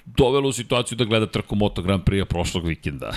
dovela 0.05 0.49
u 0.49 0.53
situaciju 0.53 0.99
da 0.99 1.05
gleda 1.05 1.27
trku 1.27 1.57
Moto 1.57 1.83
Grand 1.83 2.03
Prix 2.05 2.25
prošlog 2.25 2.67
vikenda. 2.67 3.13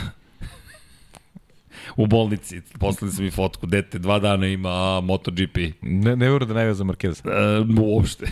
U 2.00 2.08
bolnici, 2.08 2.62
poslali 2.80 3.12
su 3.14 3.22
mi 3.24 3.32
fotku, 3.32 3.66
dete 3.66 4.00
dva 4.00 4.20
dana 4.20 4.48
ima 4.48 4.70
a, 4.70 5.02
MotoGP. 5.04 5.58
Ne, 5.82 6.16
ne 6.16 6.30
vjerujem 6.30 6.48
da 6.48 6.54
najve 6.54 6.74
za 6.74 6.84
Markeza. 6.84 7.24
E, 7.26 7.82
uopšte. 7.82 8.26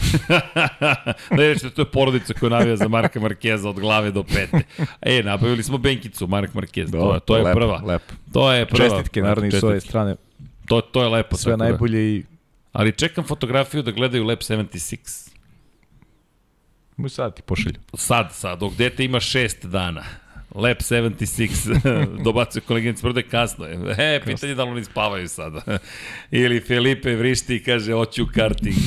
ne, 1.38 1.56
što 1.56 1.70
to 1.70 1.82
je 1.82 1.92
porodica 1.92 2.34
koja 2.34 2.50
navija 2.50 2.76
za 2.76 2.88
Marka 2.88 3.20
Markeza 3.20 3.70
od 3.70 3.80
glave 3.80 4.12
do 4.12 4.24
pete. 4.24 4.62
E, 5.02 5.24
nabavili 5.24 5.64
smo 5.64 5.78
Benkicu, 5.78 6.28
Mark 6.28 6.54
Marquez. 6.54 6.92
To, 6.92 7.14
je- 7.14 7.20
to 7.20 7.38
je 7.38 7.44
lepo, 7.44 7.60
prva. 7.60 7.82
Lepo. 7.86 8.14
To 8.34 8.54
je 8.54 8.66
prva. 8.66 8.90
Čestitke, 8.90 9.22
naravno, 9.22 9.48
i 9.48 9.52
s 9.52 9.64
ove 9.64 9.80
strane. 9.82 10.16
To, 10.66 10.82
to 10.82 11.04
je 11.04 11.10
lepo. 11.10 11.38
Sve 11.38 11.52
da. 11.52 11.58
najbolje 11.58 12.16
i... 12.16 12.24
Ali 12.72 12.92
čekam 12.92 13.24
fotografiju 13.24 13.84
da 13.84 13.92
gledaju 13.92 14.24
Lab 14.24 14.40
76. 14.40 15.32
Mu 16.98 17.10
sad 17.10 17.36
ti 17.36 17.42
pošalju. 17.42 17.76
Sad, 17.94 18.34
sad, 18.34 18.60
dok 18.60 18.74
dete 18.76 19.06
ima 19.06 19.20
šest 19.20 19.66
dana. 19.66 20.04
Lab 20.56 20.78
76, 20.78 21.80
dobacuje 22.24 22.62
koleginic, 22.62 23.02
prvo 23.02 23.20
je 23.20 23.24
kasno 23.24 23.66
je. 23.66 23.78
E, 23.98 24.22
pitanje 24.26 24.52
je 24.52 24.56
da 24.56 24.64
li 24.64 24.72
oni 24.72 24.84
spavaju 24.84 25.28
sada. 25.28 25.62
Ili 26.32 26.60
Felipe 26.60 27.16
vrišti 27.16 27.56
i 27.56 27.64
kaže, 27.64 27.94
hoću 27.94 28.26
karting. 28.34 28.78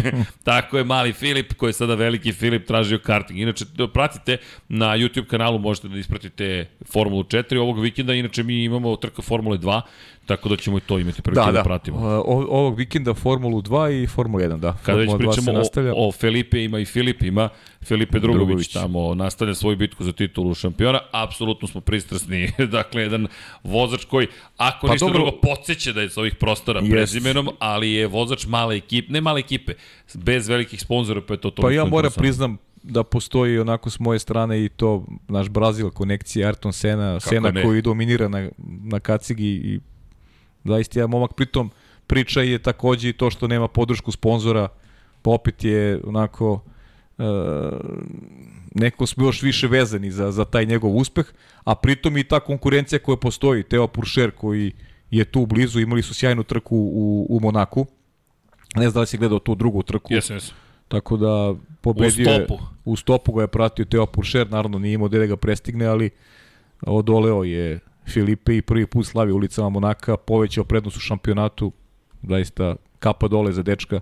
Tako 0.44 0.78
je 0.78 0.84
mali 0.84 1.12
Filip, 1.12 1.52
koji 1.54 1.68
je 1.68 1.72
sada 1.72 1.94
veliki 1.94 2.32
Filip, 2.32 2.66
tražio 2.66 2.98
karting. 2.98 3.40
Inače, 3.40 3.64
pratite 3.94 4.36
na 4.68 4.86
YouTube 4.86 5.26
kanalu, 5.26 5.58
možete 5.58 5.88
da 5.88 5.98
ispratite 5.98 6.66
Formulu 6.92 7.22
4 7.22 7.58
ovog 7.58 7.80
vikenda, 7.80 8.14
inače 8.14 8.42
mi 8.42 8.64
imamo 8.64 8.96
trka 8.96 9.22
Formule 9.22 9.58
2, 9.58 9.80
tako 10.26 10.48
da 10.48 10.56
ćemo 10.56 10.78
i 10.78 10.80
to 10.80 10.98
imati 10.98 11.22
prilike 11.22 11.40
da, 11.40 11.46
Da, 11.46 11.52
da. 11.52 11.62
pratimo. 11.62 11.98
O, 11.98 12.46
ovog 12.50 12.76
vikenda 12.78 13.14
Formulu 13.14 13.62
2 13.62 14.02
i 14.02 14.06
Formula 14.06 14.44
1, 14.44 14.58
da. 14.58 14.76
Kada 14.82 14.98
već 14.98 15.10
Formula 15.10 15.28
2 15.28 15.34
se 15.34 15.40
pričamo 15.40 15.58
nastavlja. 15.58 15.92
o, 15.92 16.08
o 16.08 16.12
Felipe 16.12 16.64
ima 16.64 16.78
i 16.78 16.84
Filip 16.84 17.22
ima, 17.22 17.48
Felipe 17.84 18.18
Drugović, 18.18 18.46
Drugović. 18.46 18.72
tamo 18.72 19.14
nastavlja 19.14 19.54
svoju 19.54 19.76
bitku 19.76 20.04
za 20.04 20.12
titulu 20.12 20.54
šampiona, 20.54 21.00
apsolutno 21.12 21.68
smo 21.68 21.80
pristrasni, 21.80 22.50
dakle 22.72 23.02
jedan 23.02 23.26
vozač 23.64 24.04
koji, 24.04 24.26
ako 24.56 24.86
Pa 24.86 24.92
ništa 24.92 25.06
dobro. 25.06 25.20
drugo, 25.22 25.36
podsjeća 25.38 25.92
da 25.92 26.00
je 26.00 26.10
s 26.10 26.16
ovih 26.16 26.34
prostora 26.34 26.80
Jest. 26.80 26.90
prezimenom, 26.92 27.48
ali 27.58 27.90
je 27.90 28.06
vozač 28.06 28.46
male 28.46 28.76
ekipe, 28.76 29.12
ne 29.12 29.20
male 29.20 29.40
ekipe, 29.40 29.72
bez 30.14 30.48
velikih 30.48 30.80
sponzora, 30.80 31.20
pa 31.20 31.34
je 31.34 31.40
to 31.40 31.50
to. 31.50 31.62
Pa 31.62 31.70
ja 31.70 31.84
moram 31.84 32.12
priznam 32.16 32.56
da 32.82 33.02
postoji 33.02 33.58
onako 33.58 33.90
s 33.90 33.98
moje 33.98 34.18
strane 34.18 34.64
i 34.64 34.68
to 34.68 35.04
naš 35.28 35.48
Brazil 35.48 35.90
konekcija 35.90 36.52
Ayrton 36.52 36.72
Sena, 36.72 37.20
Sena 37.20 37.50
ne? 37.50 37.62
koji 37.62 37.82
dominira 37.82 38.28
na, 38.28 38.50
na 38.82 39.00
kacigi 39.00 39.46
i 39.46 39.80
zaista 40.64 41.00
je 41.00 41.06
momak 41.06 41.34
pritom 41.34 41.70
priča 42.06 42.40
je 42.40 42.58
takođe 42.58 43.08
i 43.08 43.12
to 43.12 43.30
što 43.30 43.48
nema 43.48 43.68
podršku 43.68 44.12
sponzora 44.12 44.68
pa 45.22 45.30
opet 45.30 45.64
je 45.64 46.00
onako 46.04 46.60
e, 47.18 47.22
neko 48.74 49.06
smo 49.06 49.24
još 49.24 49.42
više 49.42 49.66
vezani 49.66 50.10
za, 50.10 50.30
za 50.30 50.44
taj 50.44 50.66
njegov 50.66 50.96
uspeh, 50.96 51.26
a 51.64 51.74
pritom 51.74 52.16
i 52.16 52.24
ta 52.24 52.40
konkurencija 52.40 52.98
koja 52.98 53.16
postoji, 53.16 53.62
Teo 53.62 53.86
Puršer 53.86 54.30
koji 54.30 54.72
je 55.10 55.24
tu 55.24 55.46
blizu, 55.46 55.80
imali 55.80 56.02
su 56.02 56.14
sjajnu 56.14 56.42
trku 56.42 56.76
u, 56.76 57.26
u 57.30 57.40
Monaku, 57.40 57.86
ne 58.74 58.82
znam 58.82 58.92
da 58.92 59.00
li 59.00 59.06
si 59.06 59.18
gledao 59.18 59.38
tu 59.38 59.54
drugu 59.54 59.82
trku, 59.82 60.12
Jesam, 60.12 60.36
jesam. 60.36 60.54
Tako 60.88 61.16
da 61.16 61.54
pobedio 61.80 62.26
U 62.26 62.30
je- 62.30 62.36
stopu. 62.36 62.62
u 62.84 62.96
stopu 62.96 63.32
ga 63.32 63.42
je 63.42 63.48
pratio 63.48 63.84
Teo 63.84 64.06
Puršer, 64.06 64.50
naravno 64.50 64.78
nije 64.78 64.94
imao 64.94 65.08
gde 65.08 65.18
da 65.18 65.26
ga 65.26 65.36
prestigne, 65.36 65.86
ali 65.86 66.10
odoleo 66.82 67.44
je 67.44 67.78
Filipe 68.08 68.56
i 68.56 68.62
prvi 68.62 68.86
put 68.86 69.06
slavi 69.06 69.32
ulicama 69.32 69.68
Monaka, 69.68 70.16
povećao 70.16 70.64
prednost 70.64 70.96
u 70.96 71.00
šampionatu, 71.00 71.72
zaista 72.22 72.76
kapa 72.98 73.28
dole 73.28 73.52
za 73.52 73.62
dečka 73.62 74.00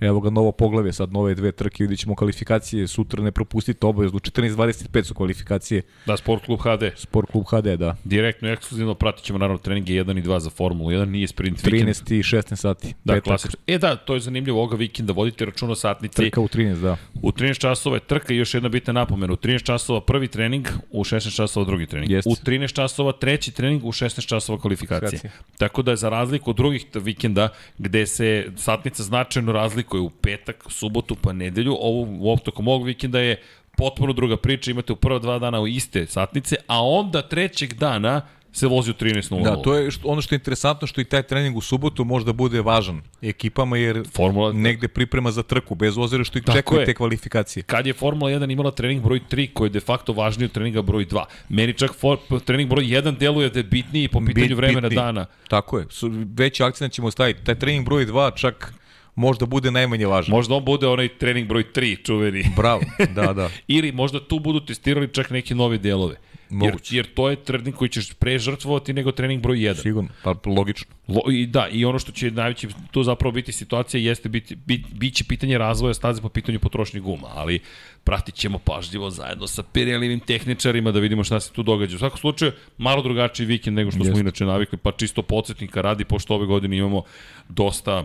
Evo 0.00 0.20
ga 0.20 0.30
novo 0.30 0.52
poglavlje, 0.52 0.92
sad 0.92 1.12
nove 1.12 1.34
dve 1.34 1.52
trke, 1.52 1.84
vidit 1.84 1.98
ćemo 1.98 2.14
kvalifikacije, 2.14 2.86
sutra 2.86 3.22
ne 3.22 3.30
propustite 3.32 3.86
obavezno, 3.86 4.18
14.25 4.18 5.02
su 5.04 5.14
kvalifikacije, 5.14 5.82
Da, 6.06 6.16
Sport 6.16 6.44
klub 6.44 6.60
HD. 6.60 6.82
Sport 6.96 7.30
klub 7.30 7.44
HD, 7.50 7.66
da, 7.78 7.96
Direktno 8.04 8.48
i 8.48 8.52
ekskluzivno 8.52 8.94
pratit 8.94 9.24
ćemo 9.24 9.38
naravno 9.38 9.58
treninge 9.58 9.92
1 9.92 10.18
i 10.18 10.22
2 10.22 10.38
za 10.38 10.50
Formulu 10.50 10.90
1, 10.90 11.04
nije 11.04 11.28
sprint 11.28 11.64
vikend. 11.64 11.88
13 11.88 12.14
i 12.14 12.22
16 12.22 12.56
sati, 12.56 12.94
Da, 13.04 13.20
klasično. 13.20 13.60
E 13.66 13.78
da, 13.78 13.96
to 13.96 14.14
je 14.14 14.20
zanimljivo 14.20 14.58
ovoga 14.58 14.76
vikenda, 14.76 15.12
vodite 15.12 15.44
računa 15.44 15.74
satnici. 15.74 16.16
trka 16.16 16.40
u 16.40 16.48
13, 16.48 16.80
da. 16.80 16.96
U 17.22 17.32
13 17.32 17.58
časova 17.58 17.96
je 17.96 18.00
trka 18.00 18.34
i 18.34 18.36
još 18.36 18.54
jedna 18.54 18.68
bitna 18.68 18.92
napomena. 18.92 19.32
U 19.32 19.36
13 19.36 19.62
časova 19.62 20.00
prvi 20.00 20.28
trening, 20.28 20.68
u 20.90 21.04
16 21.04 21.36
časova 21.36 21.66
drugi 21.66 21.86
trening. 21.86 22.10
Jeste. 22.10 22.30
U 22.30 22.34
13 22.34 22.72
časova 22.74 23.12
treći 23.12 23.54
trening, 23.54 23.84
u 23.84 23.92
16 23.92 24.26
časova 24.28 24.58
kvalifikacije. 24.60 25.30
Tako 25.58 25.82
da 25.82 25.90
je 25.90 25.96
za 25.96 26.08
razliku 26.08 26.50
od 26.50 26.56
drugih 26.56 26.86
vikenda 26.94 27.48
gde 27.78 28.06
se 28.06 28.46
satnica 28.56 29.02
značajno 29.02 29.52
razlikuje 29.52 29.85
u 29.94 30.10
petak, 30.10 30.64
subotu 30.68 31.14
pa 31.14 31.32
nedelju, 31.32 31.76
ovo 31.80 32.32
u 32.32 32.36
tokom 32.36 32.68
ovog 32.68 32.84
vikenda 32.84 33.20
je 33.20 33.40
potpuno 33.76 34.12
druga 34.12 34.36
priča, 34.36 34.70
imate 34.70 34.92
u 34.92 34.96
prva 34.96 35.18
dva 35.18 35.38
dana 35.38 35.60
u 35.60 35.66
iste 35.66 36.06
satnice, 36.06 36.56
a 36.66 36.82
onda 36.84 37.22
trećeg 37.22 37.74
dana 37.74 38.20
se 38.52 38.66
vozi 38.66 38.90
u 38.90 38.94
13.00. 38.94 39.42
Da, 39.44 39.62
to 39.62 39.74
je 39.74 39.90
što, 39.90 40.08
ono 40.08 40.22
što 40.22 40.34
je 40.34 40.36
interesantno 40.36 40.86
što 40.86 41.00
i 41.00 41.04
taj 41.04 41.22
trening 41.22 41.56
u 41.56 41.60
subotu 41.60 42.04
možda 42.04 42.32
bude 42.32 42.60
važan 42.60 43.02
ekipama 43.22 43.76
jer 43.76 44.02
Formula- 44.16 44.52
negde 44.52 44.88
priprema 44.88 45.30
za 45.30 45.42
trku, 45.42 45.74
bez 45.74 45.98
obzira 45.98 46.24
što 46.24 46.38
ih 46.38 46.44
čekaju 46.52 46.84
te 46.84 46.94
kvalifikacije. 46.94 47.62
kad 47.62 47.86
je 47.86 47.92
Formula 47.92 48.30
1 48.30 48.52
imala 48.52 48.70
trening 48.70 49.02
broj 49.02 49.20
3 49.30 49.52
koji 49.52 49.66
je 49.68 49.72
de 49.72 49.80
facto 49.80 50.12
važniji 50.12 50.44
od 50.44 50.52
treninga 50.52 50.82
broj 50.82 51.06
2. 51.06 51.24
Meni 51.48 51.72
čak 51.72 51.94
for, 51.94 52.18
trening 52.44 52.70
broj 52.70 52.84
1 52.84 53.16
deluje 53.18 53.50
da 53.50 53.58
je 53.58 53.64
bitniji 53.64 54.08
po 54.08 54.20
pitanju 54.26 54.46
Bit- 54.46 54.56
vremena 54.56 54.88
bitni. 54.88 54.96
dana. 54.96 55.26
Tako 55.48 55.78
je, 55.78 55.86
veći 56.34 56.62
akcent 56.62 56.92
ćemo 56.92 57.10
staviti. 57.10 57.44
Taj 57.44 57.54
trening 57.54 57.84
broj 57.84 58.06
2 58.06 58.36
čak 58.36 58.74
možda 59.16 59.46
bude 59.46 59.70
najmanje 59.70 60.06
važan. 60.06 60.30
Možda 60.30 60.54
on 60.54 60.64
bude 60.64 60.86
onaj 60.86 61.08
trening 61.08 61.48
broj 61.48 61.64
3 61.74 62.04
čuveni. 62.04 62.44
Bravo, 62.56 62.82
da, 63.14 63.32
da. 63.32 63.50
Ili 63.76 63.92
možda 63.92 64.20
tu 64.20 64.38
budu 64.38 64.60
testirali 64.60 65.08
čak 65.08 65.30
neke 65.30 65.54
nove 65.54 65.78
delove. 65.78 66.16
Jer, 66.50 66.58
Moguće. 66.58 66.96
jer 66.96 67.06
to 67.14 67.30
je 67.30 67.36
trening 67.36 67.76
koji 67.76 67.88
ćeš 67.88 68.12
pre 68.12 68.38
žrtvovati 68.38 68.92
nego 68.92 69.12
trening 69.12 69.42
broj 69.42 69.56
1. 69.56 69.74
Sigurno, 69.82 70.08
pa 70.22 70.34
logično. 70.46 70.94
Lo, 71.08 71.22
i 71.30 71.46
da, 71.46 71.68
i 71.68 71.84
ono 71.84 71.98
što 71.98 72.12
će 72.12 72.30
najveći 72.30 72.68
tu 72.90 73.02
zapravo 73.02 73.32
biti 73.32 73.52
situacija 73.52 74.00
jeste 74.00 74.28
biti, 74.28 74.56
bit, 74.56 74.86
biće 74.92 75.24
pitanje 75.24 75.58
razvoja 75.58 75.94
staze 75.94 76.22
po 76.22 76.28
pitanju 76.28 76.58
potrošnje 76.58 77.00
guma, 77.00 77.28
ali 77.34 77.60
pratit 78.04 78.34
ćemo 78.34 78.58
pažljivo 78.58 79.10
zajedno 79.10 79.46
sa 79.46 79.62
Pirelivim 79.62 80.20
tehničarima 80.20 80.92
da 80.92 81.00
vidimo 81.00 81.24
šta 81.24 81.40
se 81.40 81.52
tu 81.52 81.62
događa. 81.62 81.96
U 81.96 81.98
svakom 81.98 82.18
slučaju, 82.18 82.52
malo 82.78 83.02
drugačiji 83.02 83.46
vikend 83.46 83.76
nego 83.76 83.90
što 83.90 83.98
smo 83.98 84.08
Jeste. 84.08 84.20
inače 84.20 84.44
navikli, 84.44 84.78
pa 84.78 84.92
čisto 84.92 85.22
podsjetnika 85.22 85.80
radi, 85.80 86.04
pošto 86.04 86.34
ove 86.34 86.46
godine 86.46 86.76
imamo 86.76 87.02
dosta 87.48 88.04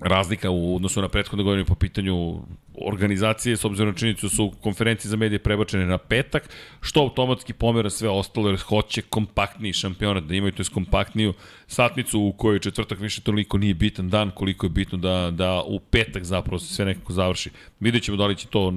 razlika 0.00 0.50
u 0.50 0.76
odnosu 0.76 1.02
na 1.02 1.08
prethodne 1.08 1.44
godine 1.44 1.64
po 1.64 1.74
pitanju 1.74 2.40
organizacije, 2.86 3.56
s 3.56 3.64
obzirom 3.64 3.88
na 3.92 3.98
činjenicu 3.98 4.26
da 4.26 4.30
su 4.30 4.52
konferencije 4.60 5.10
za 5.10 5.16
medije 5.16 5.38
prebačene 5.38 5.86
na 5.86 5.98
petak, 5.98 6.48
što 6.80 7.00
automatski 7.00 7.52
pomera 7.52 7.90
sve 7.90 8.08
ostalo 8.08 8.48
jer 8.48 8.58
hoće 8.60 9.02
kompaktniji 9.02 9.72
šampionat 9.72 10.24
da 10.24 10.34
imaju, 10.34 10.52
to 10.52 10.62
je 10.62 10.66
kompaktniju 10.74 11.34
satnicu 11.66 12.20
u 12.20 12.32
kojoj 12.32 12.58
četvrtak 12.58 13.00
više 13.00 13.20
toliko 13.20 13.58
nije 13.58 13.74
bitan 13.74 14.08
dan 14.08 14.30
koliko 14.30 14.66
je 14.66 14.70
bitno 14.70 14.98
da, 14.98 15.30
da 15.30 15.62
u 15.66 15.80
petak 15.80 16.24
zapravo 16.24 16.58
se 16.58 16.74
sve 16.74 16.84
nekako 16.84 17.12
završi. 17.12 17.50
Vidjet 17.80 18.04
ćemo 18.04 18.16
da 18.16 18.26
li 18.26 18.36
će 18.36 18.46
to 18.46 18.72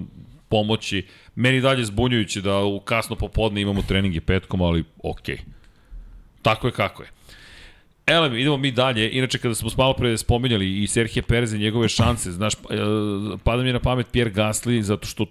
pomoći. 0.49 1.05
Meni 1.35 1.61
dalje 1.61 1.85
zbunjujuće 1.85 2.41
da 2.41 2.63
u 2.63 2.79
kasno 2.79 3.15
popodne 3.15 3.61
imamo 3.61 3.81
treninge 3.81 4.21
petkom, 4.21 4.61
ali 4.61 4.83
okej. 5.03 5.37
Tako 6.41 6.67
je 6.67 6.73
kako 6.73 7.03
je. 7.03 7.09
Elem, 8.07 8.35
idemo 8.35 8.57
mi 8.57 8.71
dalje. 8.71 9.11
Inače, 9.11 9.37
kada 9.37 9.55
smo 9.55 9.69
malo 9.77 9.93
pre 9.93 10.17
spominjali 10.17 10.83
i 10.83 10.87
Serhije 10.87 11.23
Perez 11.23 11.53
i 11.53 11.59
njegove 11.59 11.89
šanse, 11.89 12.31
znaš, 12.31 12.53
e, 12.53 12.57
pada 13.43 13.63
mi 13.63 13.73
na 13.73 13.79
pamet 13.79 14.07
Pierre 14.11 14.31
Gasly, 14.31 14.81
zato 14.81 15.07
što 15.07 15.25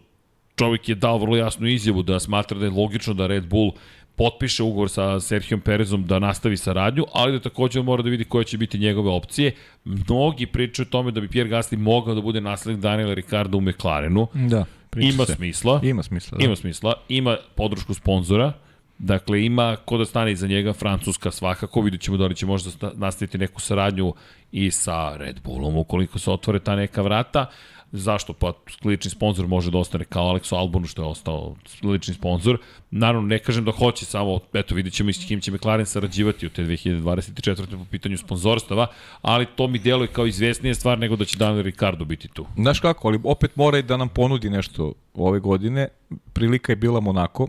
čovjek 0.56 0.88
je 0.88 0.94
dao 0.94 1.18
vrlo 1.18 1.36
jasnu 1.36 1.66
izjavu 1.66 2.02
da 2.02 2.20
smatra 2.20 2.58
da 2.58 2.64
je 2.64 2.70
logično 2.70 3.14
da 3.14 3.26
Red 3.26 3.46
Bull 3.46 3.72
potpiše 4.16 4.62
ugovor 4.62 4.90
sa 4.90 5.20
Serhijom 5.20 5.60
Perezom 5.60 6.04
da 6.06 6.18
nastavi 6.18 6.56
saradnju, 6.56 7.04
ali 7.12 7.32
da 7.32 7.40
takođe 7.40 7.80
on 7.80 7.86
mora 7.86 8.02
da 8.02 8.10
vidi 8.10 8.24
koje 8.24 8.44
će 8.44 8.58
biti 8.58 8.78
njegove 8.78 9.10
opcije. 9.10 9.52
Mnogi 9.84 10.46
pričaju 10.46 10.86
o 10.88 10.90
tome 10.90 11.10
da 11.10 11.20
bi 11.20 11.28
Pierre 11.28 11.50
Gasly 11.50 11.76
mogao 11.76 12.14
da 12.14 12.20
bude 12.20 12.40
naslednik 12.40 12.82
Daniela 12.82 13.14
Ricarda 13.14 13.56
u 13.56 13.60
McLarenu. 13.60 14.26
Da, 14.34 14.64
Ima 14.96 15.26
smisla. 15.26 15.80
Ima 15.82 16.02
smisla, 16.02 16.38
da. 16.38 16.44
Ima 16.44 16.56
smisla. 16.56 16.94
Ima 17.08 17.36
podršku 17.54 17.94
sponzora. 17.94 18.52
Dakle, 18.98 19.44
ima 19.44 19.76
ko 19.84 19.98
da 19.98 20.04
stane 20.04 20.32
iza 20.32 20.46
njega, 20.46 20.72
Francuska 20.72 21.30
svakako, 21.30 21.80
vidjet 21.80 22.02
ćemo 22.02 22.16
da 22.16 22.26
li 22.26 22.34
će 22.36 22.46
možda 22.46 22.70
sta- 22.70 22.92
nastaviti 22.94 23.38
neku 23.38 23.60
saradnju 23.60 24.14
i 24.52 24.70
sa 24.70 25.16
Red 25.16 25.40
Bullom, 25.44 25.76
ukoliko 25.76 26.18
se 26.18 26.30
otvore 26.30 26.58
ta 26.58 26.76
neka 26.76 27.02
vrata. 27.02 27.46
Zašto? 27.92 28.32
Pa 28.32 28.52
lični 28.84 29.10
sponsor 29.10 29.46
može 29.46 29.70
da 29.70 29.78
ostane 29.78 30.04
kao 30.04 30.24
Alexu 30.34 30.56
Albonu, 30.56 30.86
što 30.86 31.02
je 31.02 31.08
ostao 31.08 31.56
lični 31.82 32.14
sponsor. 32.14 32.58
Naravno, 32.90 33.28
ne 33.28 33.38
kažem 33.38 33.64
da 33.64 33.72
hoće, 33.72 34.04
samo, 34.04 34.40
eto, 34.52 34.74
vidjet 34.74 34.94
ćemo 34.94 35.12
s 35.12 35.24
kim 35.28 35.40
će 35.40 35.52
McLaren 35.52 35.86
sarađivati 35.86 36.46
u 36.46 36.50
te 36.50 36.62
2024. 36.64 37.78
po 37.78 37.84
pitanju 37.90 38.18
sponzorstava, 38.18 38.86
ali 39.22 39.46
to 39.46 39.66
mi 39.68 39.78
deluje 39.78 40.08
kao 40.08 40.26
izvesnija 40.26 40.74
stvar 40.74 40.98
nego 40.98 41.16
da 41.16 41.24
će 41.24 41.38
Daniel 41.38 41.62
Ricardo 41.62 42.04
biti 42.04 42.28
tu. 42.28 42.46
Znaš 42.56 42.80
kako, 42.80 43.08
ali 43.08 43.20
opet 43.24 43.56
mora 43.56 43.78
i 43.78 43.82
da 43.82 43.96
nam 43.96 44.08
ponudi 44.08 44.50
nešto 44.50 44.92
ove 45.14 45.40
godine. 45.40 45.88
Prilika 46.32 46.72
je 46.72 46.76
bila 46.76 47.00
Monako. 47.00 47.48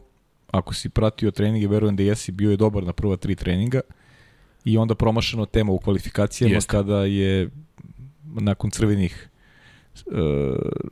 Ako 0.57 0.73
si 0.73 0.89
pratio 0.89 1.31
treninge, 1.31 1.67
verujem 1.67 1.95
da 1.95 2.03
jesi, 2.03 2.31
bio 2.31 2.51
je 2.51 2.57
dobar 2.57 2.83
na 2.83 2.93
prva 2.93 3.15
tri 3.17 3.35
treninga. 3.35 3.81
I 4.65 4.77
onda 4.77 4.95
promašeno 4.95 5.45
tema 5.45 5.71
u 5.71 5.77
kvalifikacijama 5.79 6.53
Jeste. 6.55 6.71
kada 6.71 7.05
je 7.05 7.49
nakon 8.23 8.71
crvenih 8.71 9.29
e, 9.95 10.01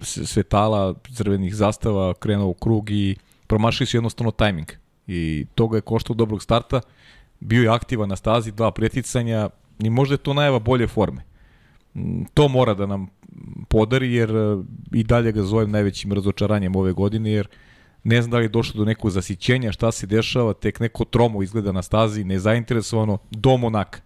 svetala, 0.01 0.95
crvenih 1.13 1.55
zastava 1.55 2.13
krenuo 2.13 2.47
u 2.47 2.53
krug 2.53 2.91
i 2.91 3.15
promašili 3.47 3.87
su 3.87 3.97
jednostavno 3.97 4.31
tajming. 4.31 4.67
I 5.07 5.45
toga 5.55 5.77
je 5.77 5.81
koštao 5.81 6.15
dobrog 6.15 6.43
starta. 6.43 6.81
Bio 7.39 7.61
je 7.63 7.69
aktivan 7.69 8.09
na 8.09 8.15
stazi, 8.15 8.51
dva 8.51 8.71
preticanja 8.71 9.49
i 9.79 9.89
možda 9.89 10.13
je 10.13 10.17
to 10.17 10.33
najava 10.33 10.59
bolje 10.59 10.87
forme. 10.87 11.21
Mm, 11.95 12.23
To 12.33 12.47
mora 12.47 12.73
da 12.73 12.85
nam 12.85 13.07
podari 13.69 14.13
jer 14.13 14.29
e, 14.29 14.57
i 14.91 15.03
dalje 15.03 15.31
ga 15.31 15.43
zovem 15.43 15.71
najvećim 15.71 16.13
razočaranjem 16.13 16.75
ove 16.75 16.93
godine 16.93 17.31
jer 17.31 17.47
ne 18.03 18.21
znam 18.21 18.31
da 18.31 18.37
li 18.37 18.45
je 18.45 18.49
došlo 18.49 18.77
do 18.77 18.85
nekog 18.85 19.11
zasićenja, 19.11 19.71
šta 19.71 19.91
se 19.91 20.07
dešava, 20.07 20.53
tek 20.53 20.79
neko 20.79 21.05
tromo 21.05 21.43
izgleda 21.43 21.71
na 21.71 21.81
stazi, 21.81 22.23
nezainteresovano, 22.23 23.17
do 23.31 23.57
Monaka. 23.57 23.99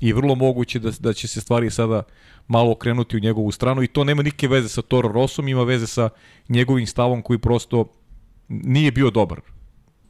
I 0.00 0.12
vrlo 0.12 0.34
moguće 0.34 0.78
da, 0.78 0.90
da 1.00 1.12
će 1.12 1.28
se 1.28 1.40
stvari 1.40 1.70
sada 1.70 2.02
malo 2.48 2.70
okrenuti 2.72 3.16
u 3.16 3.20
njegovu 3.20 3.52
stranu 3.52 3.82
i 3.82 3.86
to 3.86 4.04
nema 4.04 4.22
nikakve 4.22 4.48
veze 4.48 4.68
sa 4.68 4.82
Toro 4.82 5.08
Rosom, 5.08 5.48
ima 5.48 5.62
veze 5.62 5.86
sa 5.86 6.08
njegovim 6.48 6.86
stavom 6.86 7.22
koji 7.22 7.38
prosto 7.38 7.84
nije 8.48 8.92
bio 8.92 9.10
dobar. 9.10 9.40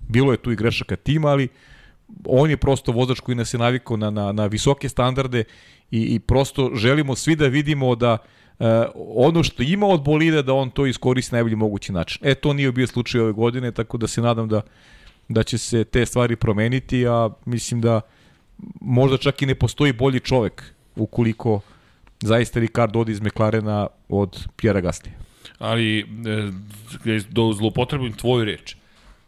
Bilo 0.09 0.33
je 0.33 0.39
tu 0.39 0.53
i 0.53 0.57
grešaka 0.57 0.97
tima, 0.97 1.29
ali 1.29 1.49
on 2.25 2.51
je 2.51 2.57
prosto 2.57 2.93
vozač 2.93 3.21
koji 3.21 3.35
nas 3.35 3.55
je 3.55 3.59
navikao 3.59 3.97
na, 3.97 4.11
na, 4.11 4.33
na 4.33 4.47
visoke 4.47 4.89
standarde 4.89 5.45
i, 5.91 6.01
i 6.15 6.19
prosto 6.19 6.71
želimo 6.75 7.17
svi 7.17 7.37
da 7.37 7.47
vidimo 7.47 7.95
da 7.95 8.19
e, 8.61 8.65
ono 8.95 9.43
što 9.43 9.63
ima 9.63 9.87
od 9.87 10.03
bolida 10.05 10.43
da 10.43 10.55
on 10.55 10.71
to 10.71 10.87
iskoristi 10.87 11.35
na 11.35 11.37
najbolji 11.37 11.57
mogući 11.57 11.93
način. 11.93 12.29
E, 12.29 12.35
to 12.35 12.53
nije 12.53 12.73
bio 12.73 12.87
slučaj 12.87 13.21
ove 13.21 13.33
godine, 13.33 13.73
tako 13.73 13.99
da 13.99 14.07
se 14.07 14.23
nadam 14.23 14.49
da, 14.49 14.61
da 15.29 15.43
će 15.43 15.59
se 15.59 15.85
te 15.85 16.07
stvari 16.07 16.37
promeniti, 16.37 17.07
a 17.07 17.31
mislim 17.45 17.81
da 17.81 18.01
možda 18.81 19.17
čak 19.17 19.43
i 19.43 19.47
ne 19.47 19.55
postoji 19.55 19.93
bolji 19.93 20.21
čovek 20.21 20.75
ukoliko 20.97 21.61
zaista 22.21 22.61
Ricardo 22.61 22.99
odi 22.99 23.13
iz 23.13 23.21
McLarena 23.21 23.87
od 24.09 24.47
Pjera 24.57 24.81
Gasly. 24.83 25.09
Ali, 25.59 26.01
e, 26.01 26.05
da 27.31 27.43
zlopotrebim 27.55 28.13
tvoju 28.13 28.45
reč, 28.45 28.77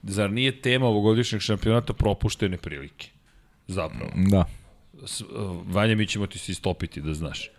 zar 0.02 0.30
nije 0.30 0.60
tema 0.60 0.86
ovogodišnjeg 0.86 1.42
šampionata 1.42 1.92
propuštene 1.92 2.56
prilike? 2.56 3.08
Zapravo. 3.68 4.10
Da. 4.14 4.44
S, 5.06 5.22
Vanja, 5.66 5.94
mi 5.94 6.06
ćemo 6.06 6.26
ti 6.26 6.38
se 6.38 6.52
istopiti, 6.52 7.00
da 7.00 7.14
znaš. 7.14 7.50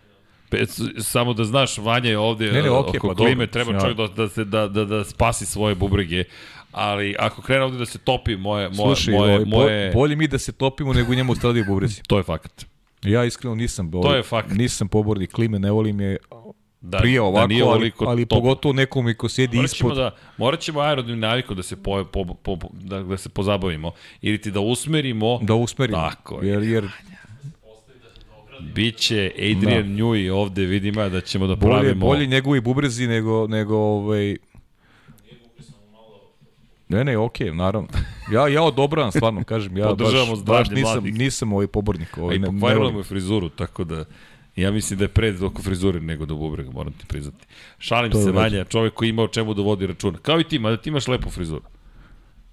Samo 0.98 1.34
da 1.34 1.44
znaš, 1.44 1.78
Vanja 1.78 2.10
je 2.10 2.18
ovde 2.18 2.46
Ne, 2.46 2.62
ne, 2.62 2.70
okej, 2.70 2.98
oko 2.98 3.08
pa 3.08 3.14
klime, 3.14 3.34
dobro, 3.36 3.52
treba 3.54 3.80
čovjek 3.80 3.96
da, 3.96 4.06
da, 4.08 4.28
se, 4.28 4.44
da, 4.44 4.68
da, 4.68 4.84
da 4.84 5.04
spasi 5.04 5.46
svoje 5.46 5.74
bubrege, 5.74 6.24
ali 6.72 7.16
ako 7.18 7.42
krene 7.42 7.62
ovde 7.62 7.78
da 7.78 7.86
se 7.86 7.98
topi 7.98 8.36
moje, 8.36 8.68
moje, 8.68 8.96
Slušaj, 8.96 9.14
moje, 9.14 9.32
ovaj, 9.32 9.44
moje, 9.44 9.90
bolje 9.92 10.16
mi 10.16 10.28
da 10.28 10.38
se 10.38 10.52
topimo 10.52 10.92
nego 10.92 11.14
njemu 11.14 11.34
stradaju 11.34 11.64
bubrezi. 11.64 12.02
to 12.02 12.16
je 12.16 12.22
fakat. 12.22 12.66
Ja 13.02 13.24
iskreno 13.24 13.54
nisam 13.54 13.90
To 13.92 14.14
je 14.14 14.22
fakt. 14.22 14.50
nisam 14.50 14.88
pobornik 14.88 15.32
klime, 15.32 15.58
ne 15.58 15.70
volim 15.70 16.00
je 16.00 16.16
Da, 16.80 16.98
prije 16.98 17.20
ovako, 17.20 17.46
nije 17.46 17.62
ali, 17.64 17.92
ali 17.98 18.26
toplo. 18.26 18.40
pogotovo 18.40 18.72
nekom 18.72 19.14
ko 19.14 19.28
sjedi 19.28 19.56
Morat 19.56 19.72
ispod. 19.72 19.96
da, 19.96 20.10
morat 20.36 20.60
ćemo 20.60 20.80
aerodinamikom 20.80 21.56
da 21.56 21.62
se, 21.62 21.76
po, 21.76 22.04
po, 22.04 22.24
po, 22.34 22.56
da, 22.72 23.02
da 23.02 23.16
se 23.16 23.28
pozabavimo. 23.28 23.92
Ili 24.22 24.40
ti 24.40 24.50
da 24.50 24.60
usmerimo, 24.60 25.38
Da 25.42 25.54
usmerimo. 25.54 25.98
Tako 25.98 26.40
je. 26.42 26.48
Jer, 26.48 26.62
jer 26.62 26.88
biće 28.74 29.30
Adrian 29.34 29.82
da. 29.82 29.94
Njuj 29.94 30.30
ovde, 30.30 30.64
vidimo 30.66 31.00
ja 31.00 31.08
da 31.08 31.20
ćemo 31.20 31.46
da 31.46 31.54
bolje, 31.56 31.72
pravimo... 31.72 32.06
bolje 32.06 32.26
njegovi 32.26 32.60
bubrezi 32.60 33.06
nego, 33.06 33.46
nego 33.46 33.76
ovaj... 33.76 34.36
Ne, 36.88 37.04
ne, 37.04 37.18
okej, 37.18 37.54
naravno. 37.54 37.88
Ja, 38.32 38.48
ja 38.48 38.62
odobravam, 38.62 39.12
stvarno, 39.12 39.44
kažem. 39.44 39.76
Ja 39.76 39.88
Podržavamo 39.88 40.36
baš, 40.36 40.44
baš 40.44 40.70
nisam, 40.70 40.92
mladih. 40.92 41.14
nisam 41.14 41.52
ovaj 41.52 41.66
pobornik. 41.66 42.18
A 42.18 42.22
Ovaj, 42.22 42.36
i 42.36 42.38
ne, 42.38 42.48
ne 42.48 42.52
pokvarila 42.52 42.90
mu 42.90 42.98
je 42.98 43.04
frizuru, 43.04 43.48
tako 43.48 43.84
da 43.84 44.04
Ja 44.58 44.70
mislim 44.70 44.98
da 44.98 45.04
je 45.04 45.08
pred 45.08 45.42
oko 45.42 45.62
frizure 45.62 46.00
nego 46.00 46.26
do 46.26 46.34
bubrega, 46.34 46.70
moram 46.70 46.92
ti 46.92 47.06
priznati. 47.06 47.46
Šalim 47.78 48.12
To 48.12 48.24
se. 48.24 48.30
Vanja, 48.30 48.64
čovek 48.64 48.94
koji 48.94 49.08
ima 49.08 49.22
o 49.22 49.28
čemu 49.28 49.54
da 49.54 49.62
vodi 49.62 49.86
računa. 49.86 50.18
Kao 50.18 50.40
i 50.40 50.44
ti, 50.44 50.58
mada 50.58 50.76
ti 50.76 50.88
imaš 50.88 51.08
lepu 51.08 51.30
frizuru. 51.30 51.62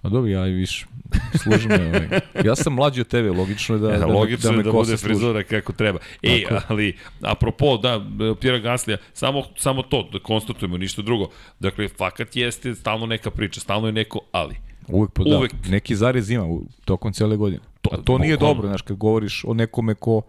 A 0.06 0.10
dobro, 0.10 0.30
ja 0.30 0.46
i 0.46 0.52
više 0.52 0.86
služim 1.34 1.70
me. 1.70 1.86
Ovaj. 1.86 2.08
Ja 2.44 2.56
sam 2.56 2.72
mlađi 2.72 3.00
od 3.00 3.08
tebe, 3.08 3.30
logično 3.30 3.74
je 3.74 3.80
da, 3.80 3.88
da, 3.88 4.06
me- 4.06 4.12
Logično 4.12 4.50
da 4.50 4.56
me 4.56 4.62
da 4.62 4.70
kose 4.70 4.76
bude 4.80 4.98
služi. 4.98 5.04
frizura 5.08 5.42
kako 5.42 5.72
treba. 5.72 5.98
E, 6.22 6.42
Tako. 6.42 6.60
ali, 6.68 6.96
apropo, 7.22 7.76
da, 7.76 8.00
Pjera 8.40 8.58
Gaslija, 8.58 8.98
samo, 9.12 9.42
samo 9.56 9.82
to, 9.82 10.08
da 10.12 10.18
konstatujemo, 10.18 10.76
ništa 10.78 11.02
drugo. 11.02 11.28
Dakle, 11.60 11.88
fakat 11.88 12.36
jeste 12.36 12.74
stalno 12.74 13.06
neka 13.06 13.30
priča, 13.30 13.60
stalno 13.60 13.86
je 13.86 13.92
neko 13.92 14.20
ali. 14.32 14.56
Uvek, 14.88 15.10
pa 15.10 15.22
da, 15.24 15.38
Uvek. 15.38 15.52
neki 15.68 15.96
zarez 15.96 16.30
ima 16.30 16.44
u, 16.44 16.62
tokom 16.84 17.12
cele 17.12 17.36
godine. 17.36 17.60
To- 17.82 17.90
A 17.92 17.96
to 17.96 18.18
nije 18.18 18.36
dobro, 18.36 18.68
znaš, 18.68 18.82
kad 18.82 18.96
govoriš 18.96 19.44
o 19.44 19.54
nekome 19.54 19.94
ko 19.94 20.22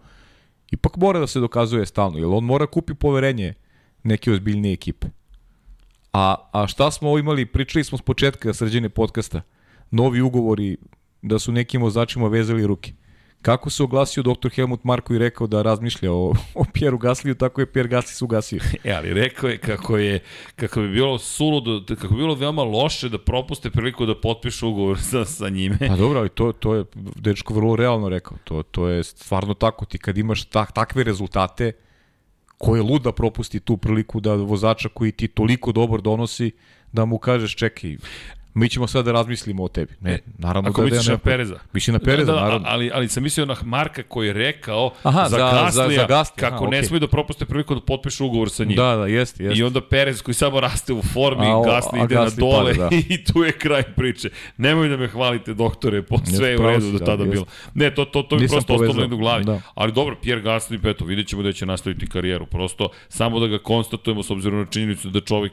ipak 0.70 0.96
mora 0.96 1.20
da 1.20 1.26
se 1.26 1.40
dokazuje 1.40 1.86
stalno, 1.86 2.18
jer 2.18 2.26
on 2.26 2.44
mora 2.44 2.66
kupi 2.66 2.94
poverenje 2.94 3.54
neke 4.02 4.32
ozbiljnije 4.32 4.72
ekipe. 4.72 5.06
A, 6.12 6.34
a 6.52 6.66
šta 6.66 6.90
smo 6.90 7.08
ovo 7.08 7.18
imali, 7.18 7.46
pričali 7.46 7.84
smo 7.84 7.98
s 7.98 8.02
početka 8.02 8.54
srđene 8.54 8.88
podcasta, 8.88 9.40
novi 9.90 10.20
ugovori 10.20 10.76
da 11.22 11.38
su 11.38 11.52
nekim 11.52 11.82
vozačima 11.82 12.28
vezali 12.28 12.66
ruke. 12.66 12.92
Kako 13.42 13.70
se 13.70 13.82
oglasio 13.82 14.22
dr. 14.22 14.48
Helmut 14.54 14.84
Marko 14.84 15.14
i 15.14 15.18
rekao 15.18 15.46
da 15.46 15.62
razmišlja 15.62 16.12
o, 16.12 16.32
o 16.54 16.64
Pieru 16.72 16.98
Gasliju, 16.98 17.34
tako 17.34 17.60
je 17.60 17.72
Pierre 17.72 17.88
Gasli 17.88 18.14
se 18.14 18.24
ugasio. 18.24 18.60
E, 18.84 18.92
ali 18.92 19.14
rekao 19.14 19.50
je 19.50 19.58
kako 19.58 19.96
je 19.96 20.20
kako 20.56 20.80
bi 20.80 20.88
bilo 20.88 21.18
suludo, 21.18 21.94
kako 21.96 22.14
bi 22.14 22.20
bilo 22.20 22.34
veoma 22.34 22.62
loše 22.62 23.08
da 23.08 23.18
propuste 23.18 23.70
priliku 23.70 24.06
da 24.06 24.20
potpišu 24.20 24.68
ugovor 24.68 24.98
sa, 25.00 25.24
sa 25.24 25.48
njime. 25.48 25.78
Pa 25.88 25.96
dobro, 25.96 26.18
ali 26.18 26.28
to, 26.28 26.52
to 26.52 26.74
je 26.74 26.84
dečko 26.94 27.54
vrlo 27.54 27.76
realno 27.76 28.08
rekao. 28.08 28.38
To, 28.44 28.62
to 28.62 28.88
je 28.88 29.04
stvarno 29.04 29.54
tako. 29.54 29.84
Ti 29.84 29.98
kad 29.98 30.18
imaš 30.18 30.44
tak, 30.44 30.72
takve 30.72 31.04
rezultate, 31.04 31.72
ko 32.58 32.76
je 32.76 32.82
lud 32.82 33.02
da 33.02 33.12
propusti 33.12 33.60
tu 33.60 33.76
priliku 33.76 34.20
da 34.20 34.34
vozača 34.34 34.88
koji 34.88 35.12
ti 35.12 35.28
toliko 35.28 35.72
dobro 35.72 36.00
donosi, 36.00 36.50
da 36.92 37.04
mu 37.04 37.18
kažeš 37.18 37.56
čekaj, 37.56 37.96
mi 38.54 38.68
ćemo 38.68 38.86
sad 38.86 39.04
da 39.04 39.12
razmislimo 39.12 39.64
o 39.64 39.68
tebi. 39.68 39.94
Ne, 40.00 40.18
naravno 40.38 40.70
Ako 40.70 40.80
da, 40.80 40.84
da 40.84 40.90
misliš 40.90 41.08
ja 41.08 41.12
na 41.12 41.18
Pereza. 41.18 41.58
Misli 41.72 41.92
na 41.92 41.98
Pereza, 41.98 42.24
da, 42.24 42.32
da, 42.32 42.44
naravno. 42.44 42.66
Ali, 42.70 42.90
ali 42.94 43.08
sam 43.08 43.22
mislio 43.22 43.46
na 43.46 43.56
Marka 43.62 44.02
koji 44.02 44.26
je 44.26 44.32
rekao 44.32 44.90
Aha, 45.02 45.22
za, 45.22 45.28
za- 45.28 45.36
za- 45.38 45.50
Gaslija, 45.52 46.00
za 46.00 46.06
Gaslija, 46.06 46.50
kako 46.50 46.54
aha, 46.56 46.70
ne 46.70 46.78
okej. 46.78 46.82
smiju 46.82 47.00
da 47.00 47.08
propuste 47.08 47.44
priliku 47.44 47.74
da 47.74 47.80
potpišu 47.80 48.26
ugovor 48.26 48.50
sa 48.50 48.64
njim. 48.64 48.76
Da, 48.76 48.96
da, 48.96 49.06
jeste, 49.06 49.44
jeste. 49.44 49.58
I 49.58 49.62
onda 49.62 49.80
Perez 49.80 50.22
koji 50.22 50.34
samo 50.34 50.60
raste 50.60 50.92
u 50.92 51.02
formi, 51.04 51.46
A, 51.46 51.56
o- 51.56 51.62
Gasli 51.62 52.00
a 52.00 52.04
ide 52.04 52.14
Gasly 52.14 52.24
na 52.24 52.30
dole 52.30 52.74
pada, 52.74 52.88
da. 52.90 52.96
i 53.14 53.24
tu 53.24 53.44
je 53.44 53.52
kraj 53.52 53.82
priče. 53.82 54.28
Nemoj 54.56 54.88
da 54.88 54.96
me 54.96 55.08
hvalite, 55.08 55.54
doktore, 55.54 56.02
po 56.02 56.18
sve 56.26 56.48
je 56.48 56.58
u 56.58 56.62
redu 56.62 56.92
do 56.92 56.98
da, 56.98 57.04
tada 57.04 57.22
jeste. 57.22 57.32
bilo. 57.32 57.46
Ne, 57.74 57.94
to, 57.94 58.04
to, 58.04 58.22
to 58.22 58.36
mi 58.36 58.48
prosto 58.48 58.74
ostalo 58.74 59.06
u 59.06 59.18
glavi. 59.18 59.44
da. 59.44 59.60
Ali 59.74 59.92
dobro, 59.92 60.16
Pierre 60.22 60.42
Gasly, 60.42 60.82
pa 60.82 60.88
eto, 60.88 61.04
vidjet 61.04 61.26
ćemo 61.26 61.42
da 61.42 61.52
će 61.52 61.66
nastaviti 61.66 62.06
karijeru. 62.06 62.46
Prosto, 62.46 62.88
samo 63.08 63.40
da 63.40 63.46
ga 63.46 63.58
konstatujemo 63.58 64.22
s 64.22 64.30
obzirom 64.30 64.58
na 64.58 64.66
činjenicu 64.66 65.08
da 65.10 65.20
čovjek 65.20 65.52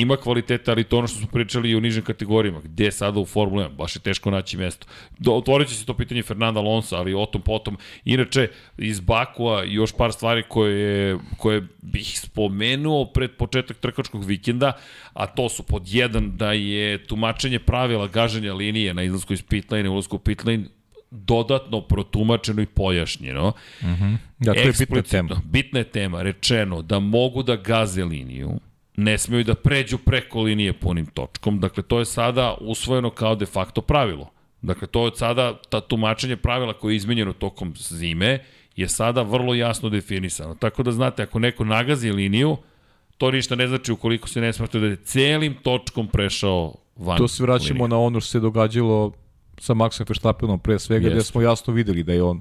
ima 0.00 0.16
kvaliteta, 0.16 0.70
ali 0.70 0.84
to 0.84 0.98
ono 0.98 1.06
što 1.06 1.18
smo 1.18 1.26
pričali 1.26 1.70
i 1.70 1.76
u 1.76 1.80
nižim 1.80 2.02
kategorijama. 2.02 2.60
Gde 2.60 2.84
je 2.84 2.92
sada 2.92 3.20
u 3.20 3.26
Formula 3.26 3.68
1? 3.68 3.76
Baš 3.76 3.96
je 3.96 4.00
teško 4.00 4.30
naći 4.30 4.56
mesto. 4.56 4.86
Do, 5.18 5.32
otvorit 5.32 5.68
će 5.68 5.74
se 5.74 5.86
to 5.86 5.94
pitanje 5.94 6.22
Fernanda 6.22 6.60
Alonso, 6.60 6.96
ali 6.96 7.14
o 7.14 7.26
tom 7.26 7.42
potom. 7.42 7.76
Inače, 8.04 8.48
iz 8.78 9.00
Bakua 9.00 9.64
još 9.64 9.92
par 9.92 10.12
stvari 10.12 10.42
koje, 10.48 11.18
koje 11.36 11.66
bih 11.82 12.20
spomenuo 12.20 13.04
pred 13.04 13.30
početak 13.30 13.76
trkačkog 13.76 14.24
vikenda, 14.24 14.72
a 15.12 15.26
to 15.26 15.48
su 15.48 15.62
pod 15.62 15.82
jedan 15.86 16.36
da 16.36 16.52
je 16.52 17.06
tumačenje 17.06 17.58
pravila 17.58 18.06
gaženja 18.06 18.54
linije 18.54 18.94
na 18.94 19.02
izlasku 19.02 19.32
iz 19.32 19.42
pitlane, 19.42 19.88
ulazku 19.88 20.16
u 20.16 20.18
pitlane, 20.18 20.64
dodatno 21.10 21.80
protumačeno 21.80 22.62
i 22.62 22.66
pojašnjeno. 22.66 23.52
Da, 24.38 24.54
to 24.54 24.60
je 24.60 24.72
bitna 24.78 25.02
tema. 25.02 25.40
Bitna 25.44 25.78
je 25.78 25.84
tema, 25.84 26.22
rečeno 26.22 26.82
da 26.82 26.98
mogu 26.98 27.42
da 27.42 27.56
gaze 27.56 28.04
liniju, 28.04 28.50
ne 28.98 29.18
smeju 29.18 29.44
da 29.44 29.54
pređu 29.54 29.98
preko 29.98 30.42
linije 30.42 30.72
punim 30.72 31.06
točkom. 31.06 31.60
Dakle, 31.60 31.82
to 31.82 31.98
je 31.98 32.04
sada 32.04 32.56
usvojeno 32.60 33.10
kao 33.10 33.34
de 33.34 33.46
facto 33.46 33.80
pravilo. 33.80 34.30
Dakle, 34.62 34.88
to 34.88 35.04
je 35.06 35.12
sada, 35.14 35.58
ta 35.68 35.80
tumačenje 35.80 36.36
pravila 36.36 36.72
koje 36.72 36.92
je 36.92 36.96
izmenjeno 36.96 37.32
tokom 37.32 37.74
zime, 37.76 38.38
je 38.76 38.88
sada 38.88 39.22
vrlo 39.22 39.54
jasno 39.54 39.88
definisano. 39.88 40.54
Tako 40.54 40.82
da 40.82 40.92
znate, 40.92 41.22
ako 41.22 41.38
neko 41.38 41.64
nagazi 41.64 42.10
liniju, 42.10 42.56
to 43.18 43.30
ništa 43.30 43.56
ne 43.56 43.68
znači 43.68 43.92
ukoliko 43.92 44.28
se 44.28 44.40
ne 44.40 44.52
smatra 44.52 44.80
da 44.80 44.86
je 44.86 44.96
celim 44.96 45.54
točkom 45.62 46.08
prešao 46.08 46.74
van 46.96 47.18
To 47.18 47.28
se 47.28 47.42
vraćamo 47.42 47.84
linije. 47.84 47.88
na 47.88 47.98
ono 47.98 48.20
što 48.20 48.30
se 48.30 48.40
događalo 48.40 49.12
sa 49.58 49.74
Maxom 49.74 50.08
Verstappenom 50.08 50.58
pre 50.58 50.78
svega, 50.78 51.08
gde 51.08 51.16
Jeste. 51.16 51.32
smo 51.32 51.42
jasno 51.42 51.74
videli 51.74 52.02
da 52.02 52.12
je 52.12 52.22
on 52.22 52.40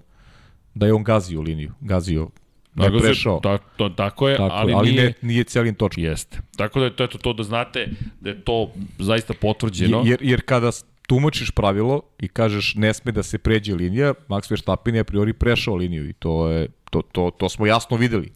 da 0.73 0.85
je 0.85 0.93
on 0.93 1.03
gazio 1.03 1.41
liniju, 1.41 1.73
gazio, 1.81 2.29
da 2.77 2.83
je 2.83 2.91
Nagazi- 2.91 3.01
prešao. 3.01 3.39
Ta, 3.39 3.57
to, 3.57 3.89
tako 3.89 4.29
je, 4.29 4.37
Tako, 4.37 4.55
ali, 4.55 4.73
ali, 4.73 4.91
nije, 4.91 5.03
ne, 5.03 5.13
nije 5.21 5.43
celim 5.43 5.75
točkom. 5.75 6.03
Jeste. 6.03 6.39
Tako 6.57 6.79
da 6.79 6.85
je 6.85 6.95
to, 6.95 7.03
eto, 7.03 7.17
to 7.17 7.33
da 7.33 7.43
znate 7.43 7.87
da 8.19 8.29
je 8.29 8.41
to 8.41 8.71
zaista 8.99 9.33
potvrđeno. 9.33 10.01
Jer, 10.05 10.19
jer 10.21 10.41
kada 10.45 10.71
tumačiš 11.07 11.51
pravilo 11.51 12.01
i 12.19 12.27
kažeš 12.27 12.75
ne 12.75 12.93
sme 12.93 13.11
da 13.11 13.23
se 13.23 13.37
pređe 13.37 13.75
linija, 13.75 14.13
Max 14.29 14.51
Verstappen 14.51 14.95
je 14.95 15.01
a 15.01 15.03
priori 15.03 15.33
prešao 15.33 15.75
liniju 15.75 16.09
i 16.09 16.13
to, 16.13 16.49
je, 16.49 16.67
to, 16.89 17.01
to, 17.01 17.31
to 17.37 17.49
smo 17.49 17.65
jasno 17.65 17.97
videli. 17.97 18.31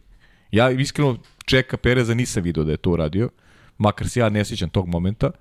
Ja 0.51 0.71
iskreno 0.71 1.17
čeka 1.45 1.77
Pereza 1.77 2.13
nisam 2.13 2.43
video 2.43 2.63
da 2.63 2.71
je 2.71 2.77
to 2.77 2.89
uradio, 2.91 3.29
makar 3.77 4.09
se 4.09 4.19
ja 4.19 4.29
ne 4.29 4.45
sjećam 4.45 4.69
tog 4.69 4.87
momenta. 4.87 5.31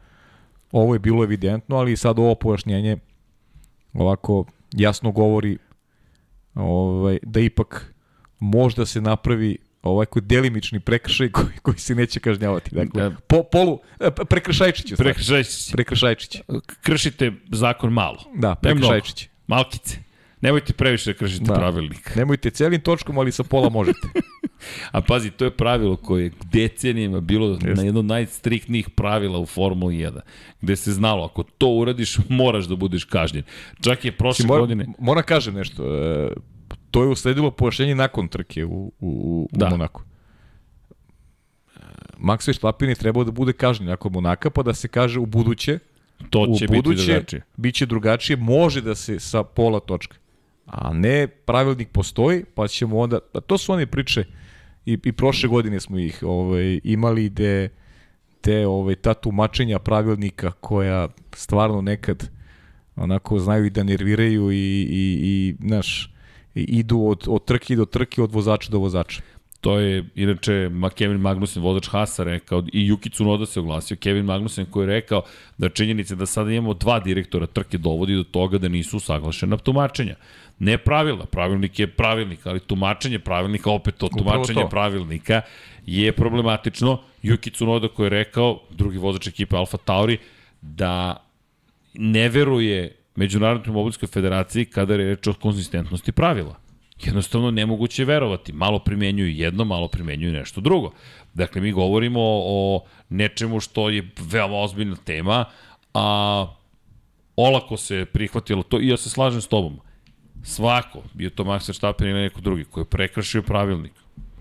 Ovo 0.72 0.94
je 0.94 0.98
bilo 0.98 1.24
evidentno, 1.24 1.76
ali 1.76 1.96
sad 1.96 2.18
ovo 2.18 2.34
pojašnjenje 2.34 2.96
ovako 3.94 4.44
jasno 4.72 5.10
govori 5.12 5.58
ovaj, 6.54 7.18
da 7.22 7.40
ipak 7.40 7.89
možda 8.40 8.86
se 8.86 9.00
napravi 9.00 9.58
ovaj 9.82 10.06
koji 10.06 10.22
delimični 10.22 10.80
prekršaj 10.80 11.30
koji, 11.30 11.48
koji 11.62 11.78
se 11.78 11.94
neće 11.94 12.20
kažnjavati. 12.20 12.74
Dakle, 12.74 13.02
Da. 13.02 13.16
po, 13.26 13.42
polu, 13.42 13.78
e, 14.00 14.10
prekršajčić. 14.10 14.94
Prekršajčić. 14.96 15.72
Prekršajčić. 15.72 16.40
Kršite 16.82 17.32
zakon 17.52 17.92
malo. 17.92 18.18
Da, 18.34 18.54
prekršajčić. 18.54 19.28
Malkice. 19.46 19.98
Nemojte 20.40 20.72
previše 20.72 21.12
da 21.12 21.18
kršite 21.18 21.44
Da. 21.44 21.54
pravilnik. 21.54 22.16
Nemojte 22.16 22.50
celim 22.50 22.80
točkom, 22.80 23.18
ali 23.18 23.32
sa 23.32 23.42
pola 23.44 23.68
možete. 23.68 24.08
A 24.92 25.00
pazi, 25.00 25.30
to 25.30 25.44
je 25.44 25.50
pravilo 25.50 25.96
koje 25.96 26.24
je 26.24 26.32
decenijima 26.52 27.20
bilo 27.20 27.58
na 27.76 27.82
jedno 27.82 28.00
od 28.00 28.06
najstriktnijih 28.06 28.90
pravila 28.90 29.38
u 29.38 29.46
Formuli 29.46 29.94
1, 29.94 30.20
gde 30.60 30.76
se 30.76 30.92
znalo, 30.92 31.24
ako 31.24 31.42
to 31.42 31.68
uradiš, 31.68 32.18
moraš 32.28 32.64
da 32.64 32.76
budeš 32.76 33.04
kažnjen. 33.04 33.44
Čak 33.80 34.04
je 34.04 34.12
prošle 34.12 34.46
Mora, 34.46 34.60
godine... 34.60 34.86
moram 34.98 35.22
kažem 35.24 35.54
nešto. 35.54 35.84
E, 35.84 36.30
to 36.90 37.02
je 37.02 37.08
usledilo 37.08 37.50
pojašnjenje 37.50 37.94
nakon 37.94 38.28
trke 38.28 38.64
u, 38.64 38.70
u, 38.70 38.92
u, 39.00 39.48
Da. 39.52 39.66
u 39.66 39.70
Monaku. 39.70 40.02
Max 42.18 42.46
Verstappen 42.48 42.88
je 42.88 42.94
trebao 42.94 43.24
da 43.24 43.30
bude 43.30 43.52
kažnjen 43.52 43.88
nakon 43.88 44.12
Monaka, 44.12 44.50
pa 44.50 44.62
da 44.62 44.74
se 44.74 44.88
kaže 44.88 45.20
u 45.20 45.26
buduće, 45.26 45.78
To 46.30 46.46
u 46.48 46.58
će 46.58 46.66
biti 46.66 46.76
buduće 46.76 47.06
drugačije. 47.12 47.42
biće 47.56 47.86
drugačije, 47.86 48.36
može 48.36 48.80
da 48.80 48.94
se 48.94 49.20
sa 49.20 49.42
pola 49.42 49.80
točka. 49.80 50.16
A 50.66 50.92
ne, 50.92 51.26
pravilnik 51.28 51.88
postoji, 51.88 52.44
pa 52.54 52.68
ćemo 52.68 52.98
onda, 52.98 53.18
a 53.34 53.40
to 53.40 53.58
su 53.58 53.72
one 53.72 53.86
priče, 53.86 54.24
i, 54.86 54.98
i 55.04 55.12
prošle 55.12 55.48
godine 55.48 55.80
smo 55.80 55.98
ih 55.98 56.18
ovaj, 56.22 56.80
imali 56.84 57.28
gde 57.28 57.68
te, 58.40 58.66
ovaj, 58.66 58.94
ta 58.94 59.14
tumačenja 59.14 59.78
pravilnika 59.78 60.50
koja 60.50 61.08
stvarno 61.32 61.80
nekad 61.80 62.30
onako 62.96 63.38
znaju 63.38 63.64
i 63.64 63.70
da 63.70 63.82
nerviraju 63.82 64.52
i, 64.52 64.56
i, 64.90 65.18
i 65.22 65.54
znaš, 65.66 66.12
i 66.54 66.62
idu 66.62 67.02
od, 67.06 67.24
od 67.28 67.44
trke 67.44 67.76
do 67.76 67.84
trke, 67.84 68.22
od 68.22 68.32
vozača 68.32 68.70
do 68.70 68.78
vozača. 68.78 69.22
To 69.60 69.78
je, 69.78 70.04
inače, 70.14 70.70
Kevin 70.96 71.20
Magnussen, 71.20 71.62
vozač 71.62 71.88
Hasa, 71.88 72.24
rekao, 72.24 72.62
i 72.72 72.90
Yuki 72.90 73.12
Tsunoda 73.12 73.46
se 73.46 73.60
oglasio, 73.60 73.96
Kevin 73.96 74.24
Magnussen 74.24 74.66
koji 74.66 74.82
je 74.82 74.86
rekao 74.86 75.22
da 75.58 75.68
činjenica 75.68 76.14
da 76.14 76.26
sada 76.26 76.50
imamo 76.50 76.74
dva 76.74 77.00
direktora 77.00 77.46
trke 77.46 77.78
dovodi 77.78 78.16
do 78.16 78.24
toga 78.24 78.58
da 78.58 78.68
nisu 78.68 79.00
saglašena 79.00 79.56
tumačenja. 79.56 80.14
Ne 80.58 80.78
pravila, 80.78 81.26
pravilnik 81.26 81.78
je 81.78 81.86
pravilnik, 81.86 82.46
ali 82.46 82.60
tumačenje 82.60 83.18
pravilnika, 83.18 83.70
opet 83.70 83.94
to 83.98 84.08
tumačenje 84.08 84.62
to. 84.62 84.68
pravilnika 84.68 85.42
je 85.86 86.12
problematično. 86.12 86.98
Yuki 87.22 87.52
Tsunoda 87.52 87.88
koji 87.88 88.06
je 88.06 88.10
rekao, 88.10 88.60
drugi 88.70 88.98
vozač 88.98 89.26
ekipe 89.26 89.56
Alfa 89.56 89.76
Tauri, 89.76 90.18
da 90.62 91.24
ne 91.94 92.28
veruje 92.28 92.99
Međunarodnoj 93.20 93.60
automobilskoj 93.60 94.08
federaciji 94.08 94.64
kada 94.64 94.94
je 94.94 94.98
reč 94.98 95.26
o 95.26 95.34
konzistentnosti 95.34 96.12
pravila. 96.12 96.56
Jednostavno 97.02 97.50
nemoguće 97.50 98.02
je 98.02 98.06
verovati. 98.06 98.52
Malo 98.52 98.78
primenjuju 98.78 99.28
jedno, 99.28 99.64
malo 99.64 99.88
primenjuju 99.88 100.32
nešto 100.32 100.60
drugo. 100.60 100.92
Dakle, 101.34 101.60
mi 101.60 101.72
govorimo 101.72 102.20
o 102.22 102.84
nečemu 103.08 103.60
što 103.60 103.90
je 103.90 104.08
veoma 104.20 104.56
ozbiljna 104.56 104.96
tema, 104.96 105.44
a 105.94 106.46
olako 107.36 107.76
se 107.76 108.04
prihvatilo 108.04 108.62
to 108.62 108.80
i 108.80 108.88
ja 108.88 108.96
se 108.96 109.10
slažem 109.10 109.40
s 109.40 109.46
tobom. 109.46 109.80
Svako, 110.42 111.02
bio 111.12 111.30
to 111.30 111.44
Max 111.44 111.68
Verstappen 111.68 112.08
ili 112.08 112.20
neko 112.20 112.40
drugi, 112.40 112.64
koji 112.64 112.82
je 112.82 112.90
prekršio 112.90 113.42
pravilnik. 113.42 113.92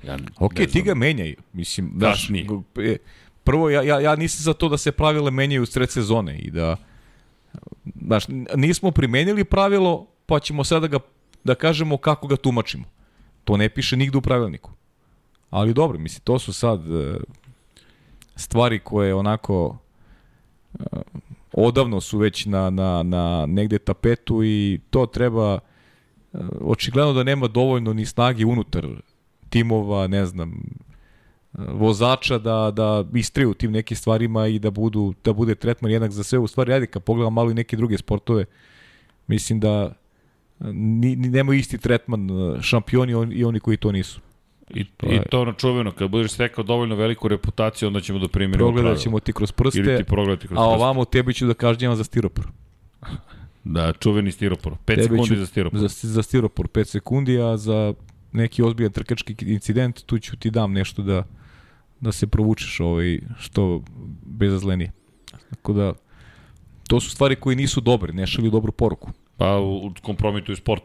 Ja 0.03 0.17
Ok, 0.39 0.55
ti 0.71 0.81
ga 0.81 0.95
menjaj. 0.95 1.35
Mislim, 1.53 1.91
znaš, 1.97 2.21
Kasnije. 2.21 2.47
e, 2.77 2.97
prvo, 3.43 3.69
ja, 3.69 3.83
ja, 3.83 3.99
ja 3.99 4.15
nisam 4.15 4.43
za 4.43 4.53
to 4.53 4.69
da 4.69 4.77
se 4.77 4.91
pravila 4.91 5.31
menjaju 5.31 5.63
u 5.63 5.65
sred 5.65 5.91
sezone 5.91 6.37
i 6.37 6.51
da, 6.51 6.77
znaš, 8.01 8.25
nismo 8.55 8.91
primenili 8.91 9.43
pravilo, 9.43 10.07
pa 10.25 10.39
ćemo 10.39 10.63
sada 10.63 10.87
ga, 10.87 10.99
da 11.43 11.55
kažemo 11.55 11.97
kako 11.97 12.27
ga 12.27 12.35
tumačimo. 12.35 12.83
To 13.43 13.57
ne 13.57 13.69
piše 13.69 13.97
nigde 13.97 14.17
u 14.17 14.21
pravilniku. 14.21 14.71
Ali 15.49 15.73
dobro, 15.73 15.99
mislim, 15.99 16.21
to 16.23 16.39
su 16.39 16.53
sad 16.53 16.91
e, 16.91 17.19
stvari 18.35 18.79
koje 18.79 19.15
onako 19.15 19.77
e, 20.79 20.83
odavno 21.53 22.01
su 22.01 22.17
već 22.17 22.45
na, 22.45 22.69
na, 22.69 23.03
na 23.03 23.45
negde 23.45 23.79
tapetu 23.79 24.43
i 24.43 24.79
to 24.89 25.05
treba 25.05 25.53
e, 25.53 26.37
očigledno 26.61 27.13
da 27.13 27.23
nema 27.23 27.47
dovoljno 27.47 27.93
ni 27.93 28.05
snage 28.05 28.45
unutar 28.45 28.87
timova, 29.49 30.07
ne 30.07 30.25
znam, 30.25 30.61
vozača 31.53 32.37
da, 32.37 32.71
da 32.71 33.05
istriju 33.13 33.53
tim 33.53 33.71
nekim 33.71 33.97
stvarima 33.97 34.47
i 34.47 34.59
da 34.59 34.71
budu 34.71 35.13
da 35.23 35.33
bude 35.33 35.55
tretman 35.55 35.91
jednak 35.91 36.11
za 36.11 36.23
sve. 36.23 36.39
U 36.39 36.47
stvari, 36.47 36.73
ajde, 36.73 36.85
kad 36.85 37.03
pogledam 37.03 37.33
malo 37.33 37.51
i 37.51 37.55
neke 37.55 37.77
druge 37.77 37.97
sportove, 37.97 38.45
mislim 39.27 39.59
da 39.59 39.93
ni, 40.61 41.15
ni 41.15 41.29
nemaju 41.29 41.59
isti 41.59 41.77
tretman 41.77 42.29
e, 42.31 42.61
šampioni 42.61 43.13
on- 43.13 43.33
i 43.33 43.43
oni 43.43 43.59
koji 43.59 43.77
to 43.77 43.91
nisu. 43.91 44.19
I, 44.69 44.83
To 44.85 45.07
I 45.07 45.13
je- 45.13 45.23
to 45.23 45.45
na 45.45 45.53
čuveno, 45.53 45.91
kad 45.91 46.09
budeš 46.09 46.31
stekao 46.31 46.63
dovoljno 46.63 46.95
veliku 46.95 47.27
reputaciju, 47.27 47.87
onda 47.87 48.01
ćemo 48.01 48.19
da 48.19 48.27
primirimo 48.27 48.65
Progledat 48.65 48.99
ćemo 48.99 49.19
ti 49.19 49.33
kroz 49.33 49.51
prste, 49.51 49.79
Ili 49.79 49.97
ti 49.97 50.03
progledati 50.03 50.47
kroz 50.47 50.57
a 50.57 50.61
prste. 50.61 50.75
ovamo 50.75 51.05
tebi 51.05 51.33
ću 51.33 51.47
da 51.47 51.53
kažnjavam 51.53 51.97
za 51.97 52.03
stiropor. 52.03 52.47
Da, 53.63 53.93
čuveni 53.93 54.31
stiropor. 54.31 54.73
5 54.75 54.77
Tebi 54.85 55.01
sekundi 55.03 55.27
ću 55.27 55.35
za 55.35 55.45
stiropor. 55.45 55.79
Za, 55.79 55.87
za 56.03 56.23
stiropor 56.23 56.67
5 56.67 56.83
sekundi, 56.85 57.39
a 57.39 57.57
za 57.57 57.93
neki 58.31 58.63
ozbiljan 58.63 58.91
trkački 58.91 59.35
incident 59.43 60.01
tu 60.01 60.19
ću 60.19 60.37
ti 60.37 60.51
dam 60.51 60.73
nešto 60.73 61.01
da 61.01 61.23
da 62.01 62.11
se 62.11 62.27
provučeš 62.27 62.79
ovaj, 62.79 63.19
što 63.39 63.81
bezazlenije. 64.25 64.91
Tako 65.49 65.73
da, 65.73 65.93
to 66.87 66.99
su 66.99 67.09
stvari 67.09 67.35
koje 67.35 67.55
nisu 67.55 67.81
dobre, 67.81 68.13
ne 68.13 68.27
šalju 68.27 68.51
dobru 68.51 68.71
poruku. 68.71 69.11
Pa 69.37 69.57
kompromituju 70.01 70.55
sport. 70.55 70.83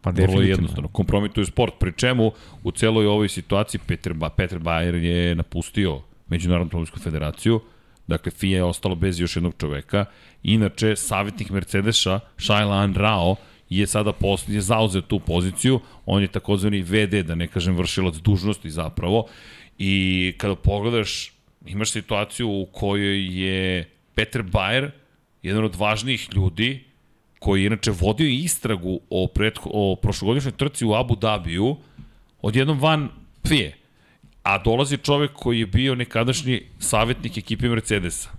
Pa 0.00 0.10
Vrlo 0.10 0.26
definitivno. 0.26 0.52
jednostavno. 0.52 0.88
Kompromituju 0.88 1.46
sport. 1.46 1.74
Pri 1.78 1.92
čemu 1.92 2.32
u 2.62 2.70
celoj 2.70 3.06
ovoj 3.06 3.28
situaciji 3.28 3.80
Peter, 3.86 4.14
ba, 4.14 4.28
Peter 4.28 4.58
Bayer 4.58 4.94
je 4.94 5.34
napustio 5.34 6.02
Međunarodnu 6.28 6.66
automobilsku 6.66 6.98
federaciju. 6.98 7.60
Dakle, 8.06 8.32
FIA 8.32 8.56
je 8.56 8.64
ostalo 8.64 8.94
bez 8.94 9.20
još 9.20 9.36
jednog 9.36 9.54
čoveka. 9.58 10.04
Inače, 10.42 10.96
savjetnik 10.96 11.50
Mercedesa, 11.50 12.20
Shailan 12.38 12.94
Rao, 12.94 13.36
je 13.70 13.86
sada 13.86 14.12
post, 14.12 14.48
je 14.48 14.60
zauzeo 14.60 15.02
tu 15.02 15.18
poziciju. 15.20 15.80
On 16.06 16.22
je 16.22 16.28
takozvani 16.28 16.82
VD, 16.82 17.26
da 17.26 17.34
ne 17.34 17.46
kažem 17.46 17.76
vršilac 17.76 18.14
dužnosti 18.14 18.70
zapravo. 18.70 19.26
I 19.78 20.34
kada 20.38 20.54
pogledaš, 20.54 21.32
imaš 21.66 21.90
situaciju 21.90 22.48
u 22.48 22.66
kojoj 22.72 23.44
je 23.44 23.90
Peter 24.14 24.42
Bayer 24.42 24.90
jedan 25.42 25.64
od 25.64 25.74
važnijih 25.74 26.28
ljudi 26.34 26.84
koji 27.38 27.62
je 27.62 27.66
inače 27.66 27.90
vodio 27.90 28.28
istragu 28.28 29.00
o, 29.10 29.26
pretho, 29.26 29.70
o 29.72 29.96
prošlogodišnjoj 29.96 30.52
trci 30.52 30.84
u 30.84 30.94
Abu 30.94 31.16
Dhabiju, 31.16 31.76
odjednom 32.42 32.80
van 32.80 33.08
FIE. 33.48 33.72
A 34.42 34.58
dolazi 34.58 34.98
čovek 34.98 35.32
koji 35.32 35.60
je 35.60 35.66
bio 35.66 35.94
nekadašnji 35.94 36.62
savjetnik 36.78 37.36
ekipe 37.38 37.68
Mercedesa. 37.68 38.30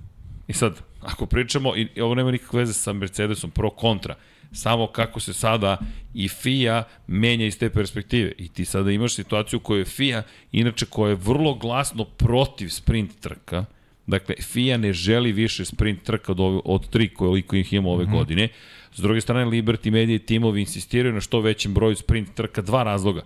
I 0.47 0.53
sad, 0.53 0.81
ako 1.01 1.25
pričamo, 1.25 1.75
i 1.75 2.01
ovo 2.01 2.15
nema 2.15 2.31
nikakve 2.31 2.59
veze 2.59 2.73
sa 2.73 2.93
Mercedesom, 2.93 3.51
pro 3.51 3.69
kontra, 3.69 4.15
samo 4.51 4.87
kako 4.87 5.19
se 5.19 5.33
sada 5.33 5.77
i 6.13 6.27
FIA 6.27 6.83
menja 7.07 7.45
iz 7.45 7.57
te 7.59 7.69
perspektive. 7.69 8.31
I 8.37 8.47
ti 8.47 8.65
sada 8.65 8.91
imaš 8.91 9.15
situaciju 9.15 9.57
u 9.57 9.63
kojoj 9.63 9.81
je 9.81 9.85
FIA, 9.85 10.23
inače 10.51 10.85
koja 10.85 11.09
je 11.09 11.15
vrlo 11.15 11.53
glasno 11.53 12.05
protiv 12.05 12.69
sprint 12.69 13.19
trka, 13.19 13.65
Dakle, 14.07 14.35
FIA 14.41 14.77
ne 14.77 14.93
želi 14.93 15.31
više 15.31 15.65
sprint 15.65 16.03
trka 16.03 16.31
od, 16.31 16.39
ove, 16.39 16.59
od 16.65 16.89
tri 16.89 17.09
koliko 17.13 17.55
ih 17.55 17.73
ima 17.73 17.89
ove 17.89 18.03
mm 18.03 18.07
-hmm. 18.07 18.11
godine. 18.11 18.47
S 18.93 18.99
druge 18.99 19.21
strane, 19.21 19.45
Liberty 19.45 19.91
Media 19.91 20.15
i 20.15 20.19
timovi 20.19 20.59
insistiraju 20.59 21.13
na 21.13 21.21
što 21.21 21.41
većem 21.41 21.73
broju 21.73 21.95
sprint 21.95 22.33
trka. 22.33 22.61
Dva 22.61 22.83
razloga. 22.83 23.21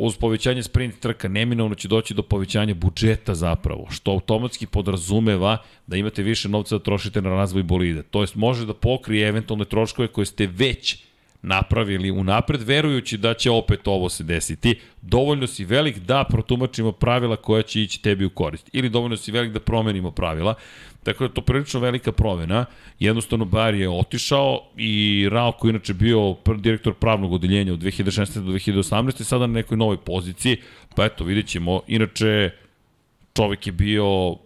Uz 0.00 0.16
povećanje 0.16 0.62
sprint 0.62 1.00
trka 1.00 1.28
neminovno 1.28 1.74
će 1.74 1.88
doći 1.88 2.14
do 2.14 2.22
povećanja 2.22 2.74
budžeta 2.74 3.34
zapravo, 3.34 3.86
što 3.90 4.10
automatski 4.10 4.66
podrazumeva 4.66 5.58
da 5.86 5.96
imate 5.96 6.22
više 6.22 6.48
novca 6.48 6.78
da 6.78 6.84
trošite 6.84 7.22
na 7.22 7.30
razvoj 7.30 7.62
bolida. 7.62 8.02
To 8.02 8.20
jest 8.20 8.34
može 8.34 8.66
da 8.66 8.74
pokrije 8.74 9.28
eventualne 9.28 9.64
troškove 9.64 10.08
koje 10.08 10.26
ste 10.26 10.46
već 10.46 10.96
napravili 11.42 12.10
unapred, 12.10 12.62
verujući 12.62 13.16
da 13.18 13.34
će 13.34 13.50
opet 13.50 13.88
ovo 13.88 14.08
se 14.08 14.24
desiti. 14.24 14.78
Dovoljno 15.02 15.46
si 15.46 15.64
velik 15.64 15.98
da 15.98 16.24
protumačimo 16.30 16.92
pravila 16.92 17.36
koja 17.36 17.62
će 17.62 17.82
ići 17.82 18.02
tebi 18.02 18.24
u 18.24 18.30
korist. 18.30 18.70
Ili 18.72 18.88
dovoljno 18.88 19.16
si 19.16 19.32
velik 19.32 19.52
da 19.52 19.60
promenimo 19.60 20.10
pravila. 20.10 20.54
Tako 21.02 21.24
da 21.24 21.24
je 21.24 21.34
to 21.34 21.40
prilično 21.40 21.80
velika 21.80 22.12
promena. 22.12 22.64
Jednostavno 22.98 23.44
Bar 23.44 23.74
je 23.74 23.88
otišao 23.88 24.60
i 24.76 25.28
Rao 25.32 25.52
koji 25.52 25.70
inače 25.70 25.94
bio 25.94 26.36
direktor 26.56 26.94
pravnog 26.94 27.32
odeljenja 27.32 27.72
od 27.72 27.78
2016. 27.78 28.44
do 28.44 28.52
2018. 28.52 29.22
sada 29.22 29.46
na 29.46 29.52
nekoj 29.52 29.76
novoj 29.76 29.96
poziciji. 29.96 30.56
Pa 30.96 31.04
eto, 31.04 31.24
vidjet 31.24 31.46
ćemo. 31.46 31.80
Inače, 31.86 32.50
čovek 33.36 33.66
je 33.66 33.72
bio 33.72 34.36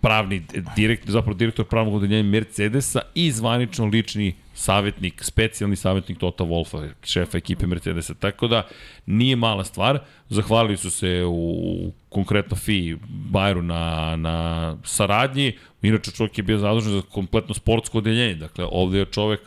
pravni 0.00 0.42
direktor, 0.76 1.10
zapravo 1.10 1.38
direktor 1.38 1.64
pravnog 1.64 1.94
odeljenja 1.94 2.22
Mercedesa 2.22 3.00
i 3.14 3.30
zvanično 3.32 3.86
lični 3.86 4.34
savjetnik, 4.54 5.24
specijalni 5.24 5.76
savjetnik 5.76 6.18
Tota 6.18 6.44
Wolfa, 6.44 6.88
šefa 7.04 7.38
ekipe 7.38 7.66
Mercedesa. 7.66 8.14
Tako 8.14 8.48
da 8.48 8.66
nije 9.06 9.36
mala 9.36 9.64
stvar. 9.64 9.98
Zahvalili 10.28 10.76
su 10.76 10.90
se 10.90 11.24
u 11.26 11.92
konkretno 12.08 12.56
FI 12.56 12.96
Bajeru 13.08 13.62
na, 13.62 14.16
na 14.16 14.76
saradnji. 14.84 15.52
Inače 15.82 16.10
čovjek 16.10 16.38
je 16.38 16.44
bio 16.44 16.58
zadužen 16.58 16.92
za 16.92 17.02
kompletno 17.02 17.54
sportsko 17.54 17.98
odeljenje. 17.98 18.34
Dakle, 18.34 18.66
ovde 18.70 18.98
je 18.98 19.04
čovek 19.04 19.40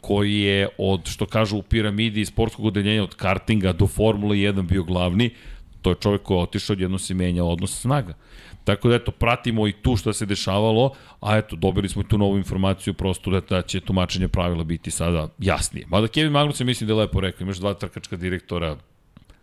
koji 0.00 0.40
je 0.40 0.68
od, 0.78 1.08
što 1.08 1.26
kažu 1.26 1.56
u 1.56 1.62
piramidi 1.62 2.24
sportskog 2.24 2.64
odeljenja 2.64 3.02
od 3.02 3.14
kartinga 3.14 3.72
do 3.72 3.86
Formule 3.86 4.36
1 4.36 4.62
bio 4.62 4.82
glavni. 4.82 5.30
To 5.82 5.90
je 5.90 5.96
čovek 6.00 6.22
koji 6.22 6.38
je 6.38 6.42
otišao, 6.42 6.74
odjedno 6.74 6.98
se 6.98 7.14
menja 7.14 7.44
odnos 7.44 7.80
snaga. 7.80 8.14
Tako 8.68 8.88
da 8.88 8.94
eto, 8.94 9.10
pratimo 9.10 9.68
i 9.68 9.72
tu 9.72 9.96
šta 9.96 10.12
se 10.12 10.26
dešavalo, 10.26 10.92
a 11.20 11.36
eto, 11.36 11.56
dobili 11.56 11.88
smo 11.88 12.02
i 12.02 12.08
tu 12.08 12.18
novu 12.18 12.36
informaciju 12.36 12.94
prosto 12.94 13.30
da, 13.30 13.40
da 13.40 13.62
će 13.62 13.80
tumačenje 13.80 14.28
pravila 14.28 14.64
biti 14.64 14.90
sada 14.90 15.28
jasnije. 15.38 15.86
Mada 15.88 16.08
Kevin 16.08 16.32
Magnussen 16.32 16.66
mislim 16.66 16.88
da 16.88 16.92
je 16.92 16.98
lepo 16.98 17.20
rekao, 17.20 17.44
imaš 17.44 17.56
dva 17.56 17.74
trkačka 17.74 18.16
direktora, 18.16 18.76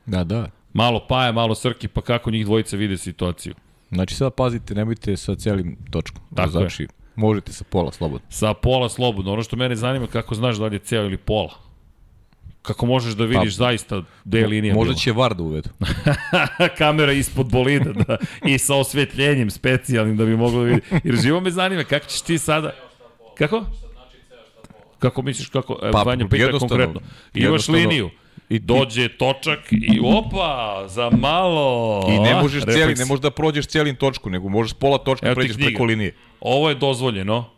Da, 0.06 0.24
da. 0.24 0.50
malo 0.74 1.06
Paja, 1.10 1.32
malo 1.32 1.56
Srki, 1.56 1.88
pa 1.88 2.02
kako 2.02 2.32
njih 2.32 2.46
dvojica 2.46 2.78
vide 2.78 2.98
situaciju. 2.98 3.54
Znači 3.92 4.16
sad 4.16 4.34
pazite, 4.34 4.76
nemojte 4.76 5.18
sa 5.18 5.36
celim 5.36 5.78
točkom. 5.92 6.22
Tako 6.36 6.52
znači, 6.52 6.88
možete 7.16 7.54
sa 7.54 7.64
pola 7.70 7.92
slobodno. 7.92 8.28
Sa 8.30 8.54
pola 8.54 8.90
slobodno, 8.90 9.34
ono 9.34 9.44
što 9.44 9.56
mene 9.56 9.76
zanima 9.76 10.08
kako 10.08 10.36
znaš 10.36 10.58
da 10.58 10.66
li 10.66 10.76
je 10.76 10.80
ceo 10.80 11.06
ili 11.06 11.18
pola. 11.18 11.65
Kako 12.68 12.86
možeš 12.86 13.14
da 13.14 13.26
vidiš 13.26 13.58
pa, 13.58 13.66
zaista 13.66 14.02
gde 14.26 14.40
je 14.40 14.48
linija 14.48 14.76
Možda 14.76 14.92
bila? 14.92 15.00
će 15.00 15.12
VAR 15.12 15.34
da 15.34 15.44
uvedu. 15.44 15.70
kamera 16.78 17.12
ispod 17.12 17.52
bolida 17.52 17.94
da, 17.94 18.18
i 18.46 18.58
sa 18.58 18.76
osvetljenjem 18.76 19.50
specijalnim 19.52 20.18
da 20.18 20.26
bi 20.26 20.38
moglo 20.38 20.64
da 20.64 20.66
vidi. 20.66 20.82
Jer 21.04 21.16
živo 21.16 21.40
me 21.40 21.52
zanima 21.52 21.84
kako 21.84 22.06
ćeš 22.06 22.22
ti 22.22 22.38
sada... 22.38 22.72
Kako? 23.38 23.66
Kako 25.00 25.22
misliš 25.22 25.48
kako? 25.48 25.80
Pa, 25.92 26.04
Vanja 26.04 26.28
pita 26.28 26.60
konkretno. 26.60 27.02
Imaš 27.34 27.68
liniju. 27.68 28.10
I 28.50 28.60
dođe 28.60 29.18
točak 29.18 29.60
i 29.72 30.00
opa, 30.04 30.84
za 30.88 31.10
malo. 31.10 32.06
I 32.10 32.20
ne 32.20 32.36
možeš 32.42 32.60
refleks. 32.60 32.76
cijeli, 32.76 32.96
ne 32.96 33.06
možeš 33.06 33.22
da 33.22 33.32
prođeš 33.32 33.66
cijelim 33.66 33.96
točku, 33.96 34.30
nego 34.30 34.50
možeš 34.50 34.74
pola 34.74 34.98
točka 34.98 35.26
Evo 35.26 35.36
pređeš 35.36 35.58
preko 35.58 35.84
linije. 35.84 36.16
Ovo 36.40 36.70
je 36.70 36.76
dozvoljeno. 36.76 37.50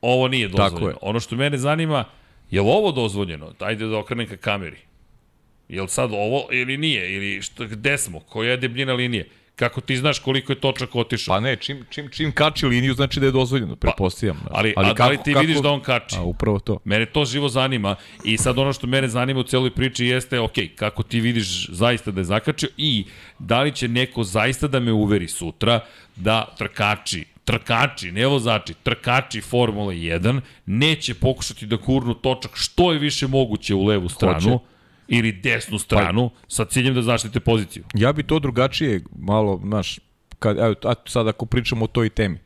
Ovo 0.00 0.28
nije 0.28 0.48
dozvoljeno. 0.48 0.90
je. 0.90 0.96
Ono 1.02 1.20
što 1.20 1.36
mene 1.36 1.58
zanima, 1.58 2.04
je 2.50 2.62
li 2.62 2.68
ovo 2.68 2.92
dozvoljeno? 2.92 3.52
Ajde 3.58 3.86
da 3.86 3.98
okrenem 3.98 4.28
ka 4.28 4.36
kameri. 4.36 4.78
Je 5.68 5.82
li 5.82 5.88
sad 5.88 6.10
ovo 6.12 6.48
ili 6.52 6.76
nije? 6.76 7.14
Ili 7.14 7.42
šta, 7.42 7.64
gde 7.64 7.98
smo? 7.98 8.20
Koja 8.20 8.50
je 8.50 8.56
debljina 8.56 8.92
linije? 8.92 9.28
Kako 9.56 9.80
ti 9.80 9.96
znaš 9.96 10.18
koliko 10.18 10.52
je 10.52 10.60
točak 10.60 10.94
otišao? 10.94 11.34
Pa 11.34 11.40
ne, 11.40 11.56
čim, 11.56 11.86
čim, 11.90 12.08
čim 12.10 12.32
kači 12.32 12.66
liniju 12.66 12.94
znači 12.94 13.20
da 13.20 13.26
je 13.26 13.32
dozvoljeno, 13.32 13.76
pretpostavljam. 13.76 14.36
znaš. 14.36 14.52
Pa, 14.52 14.58
ali, 14.58 14.74
ali, 14.76 14.90
a 14.90 14.92
da 14.92 15.08
li 15.08 15.18
ti 15.24 15.34
vidiš 15.34 15.56
da 15.56 15.70
on 15.70 15.80
kači? 15.80 16.16
A 16.18 16.22
upravo 16.22 16.58
to. 16.58 16.78
Mene 16.84 17.06
to 17.06 17.24
živo 17.24 17.48
zanima 17.48 17.96
i 18.24 18.36
sad 18.36 18.58
ono 18.58 18.72
što 18.72 18.86
mene 18.86 19.08
zanima 19.08 19.40
u 19.40 19.42
celoj 19.42 19.70
priči 19.70 20.06
jeste, 20.06 20.40
ok, 20.40 20.52
kako 20.74 21.02
ti 21.02 21.20
vidiš 21.20 21.68
zaista 21.70 22.10
da 22.10 22.20
je 22.20 22.24
zakačio 22.24 22.68
i 22.76 23.04
da 23.38 23.62
li 23.62 23.72
će 23.72 23.88
neko 23.88 24.24
zaista 24.24 24.68
da 24.68 24.80
me 24.80 24.92
uveri 24.92 25.28
sutra 25.28 25.80
da 26.16 26.54
trkači, 26.58 27.24
trkači, 27.46 28.12
ne 28.12 28.26
vozači, 28.26 28.74
trkači 28.82 29.40
Formule 29.40 29.94
1 29.94 30.40
neće 30.66 31.14
pokušati 31.14 31.66
da 31.66 31.76
kurnu 31.76 32.14
točak 32.14 32.50
što 32.54 32.92
je 32.92 32.98
više 32.98 33.26
moguće 33.26 33.74
u 33.74 33.84
levu 33.84 34.08
stranu 34.08 34.50
Hoće. 34.50 34.64
ili 35.08 35.32
desnu 35.32 35.78
stranu 35.78 36.30
sa 36.48 36.64
ciljem 36.64 36.94
da 36.94 37.02
zaštite 37.02 37.40
poziciju. 37.40 37.84
Ja 37.94 38.12
bi 38.12 38.22
to 38.22 38.38
drugačije 38.38 39.00
malo, 39.18 39.60
znaš, 39.64 39.98
kad, 40.38 40.58
evo, 40.58 40.74
a 40.84 40.94
sad 41.06 41.28
ako 41.28 41.46
pričamo 41.46 41.84
o 41.84 41.88
toj 41.88 42.08
temi, 42.08 42.38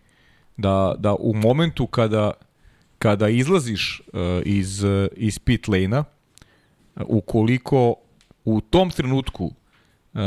da, 0.56 0.94
da 0.98 1.14
u 1.14 1.34
momentu 1.34 1.86
kada, 1.86 2.32
kada 2.98 3.28
izlaziš 3.28 4.00
uh, 4.12 4.20
iz, 4.44 4.84
uh, 4.84 5.06
iz 5.16 5.38
pit 5.38 5.68
lane-a, 5.68 6.04
ukoliko 7.06 7.94
u 8.44 8.60
tom 8.60 8.90
trenutku 8.90 9.44
uh, 9.44 10.20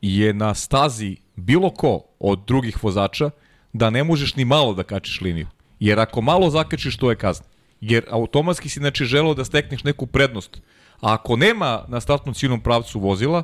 je 0.00 0.34
na 0.34 0.54
stazi 0.54 1.16
bilo 1.36 1.70
ko 1.70 2.00
od 2.18 2.44
drugih 2.46 2.84
vozača, 2.84 3.30
da 3.72 3.90
ne 3.90 4.04
možeš 4.04 4.36
ni 4.36 4.44
malo 4.44 4.74
da 4.74 4.82
kačiš 4.82 5.20
liniju. 5.20 5.46
Jer 5.80 6.00
ako 6.00 6.20
malo 6.20 6.50
zakačiš, 6.50 6.96
to 6.96 7.10
je 7.10 7.16
kazna. 7.16 7.46
Jer 7.80 8.04
automatski 8.10 8.68
si 8.68 8.78
znači 8.78 9.04
želeo 9.04 9.34
da 9.34 9.44
stekneš 9.44 9.84
neku 9.84 10.06
prednost 10.06 10.60
A 11.02 11.14
ako 11.14 11.36
nema 11.36 11.84
na 11.88 12.00
startnom 12.00 12.34
ciljnom 12.34 12.60
pravcu 12.60 13.00
vozila, 13.00 13.42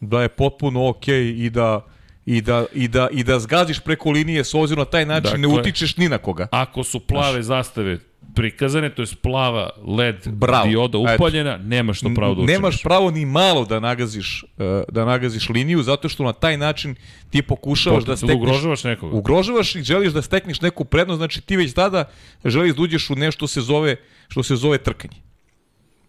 da 0.00 0.22
je 0.22 0.28
potpuno 0.28 0.88
okej 0.88 1.28
i 1.28 1.50
da 1.50 1.86
i 2.26 2.40
da, 2.40 2.66
i, 2.74 2.88
da, 2.88 3.08
i 3.12 3.24
da 3.24 3.38
zgaziš 3.38 3.80
preko 3.80 4.10
linije 4.10 4.44
s 4.44 4.54
obzirom 4.54 4.78
na 4.78 4.90
taj 4.90 5.06
način 5.06 5.22
dakle, 5.22 5.38
ne 5.38 5.48
utičeš 5.48 5.96
ni 5.96 6.08
na 6.08 6.18
koga. 6.18 6.48
Ako 6.50 6.84
su 6.84 7.00
plave 7.00 7.42
zastave 7.42 7.98
prikazane, 8.34 8.94
to 8.94 9.02
je 9.02 9.08
plava 9.22 9.70
LED 9.86 10.28
Bravo. 10.28 10.68
dioda 10.68 10.98
Eto. 10.98 11.14
upaljena, 11.14 11.56
nemaš 11.56 12.00
to 12.00 12.10
pravo 12.14 12.34
da 12.34 12.40
učiniš. 12.42 12.56
Nemaš 12.56 12.82
pravo 12.82 13.10
ni 13.10 13.24
malo 13.24 13.64
da 13.64 13.80
nagaziš, 13.80 14.44
e, 14.58 14.82
da 14.88 15.04
nagaziš 15.04 15.48
liniju, 15.48 15.82
zato 15.82 16.08
što 16.08 16.24
na 16.24 16.32
taj 16.32 16.56
način 16.56 16.94
ti 17.30 17.42
pokušavaš 17.42 18.04
da 18.04 18.12
Potencijalno 18.12 18.34
stekneš... 18.34 18.48
ugrožavaš 18.50 18.84
nekoga. 18.84 19.16
Ugrožavaš 19.16 19.74
i 19.74 19.82
želiš 19.82 20.12
da 20.12 20.22
stekneš 20.22 20.60
neku 20.60 20.84
prednost, 20.84 21.18
znači 21.18 21.40
ti 21.40 21.56
već 21.56 21.72
tada 21.74 22.04
želiš 22.44 22.74
da 22.76 22.82
uđeš 22.82 23.10
u 23.10 23.14
nešto 23.14 23.46
se 23.46 23.60
zove, 23.60 23.96
što 24.28 24.42
se 24.42 24.56
zove 24.56 24.78
trkanje. 24.78 25.16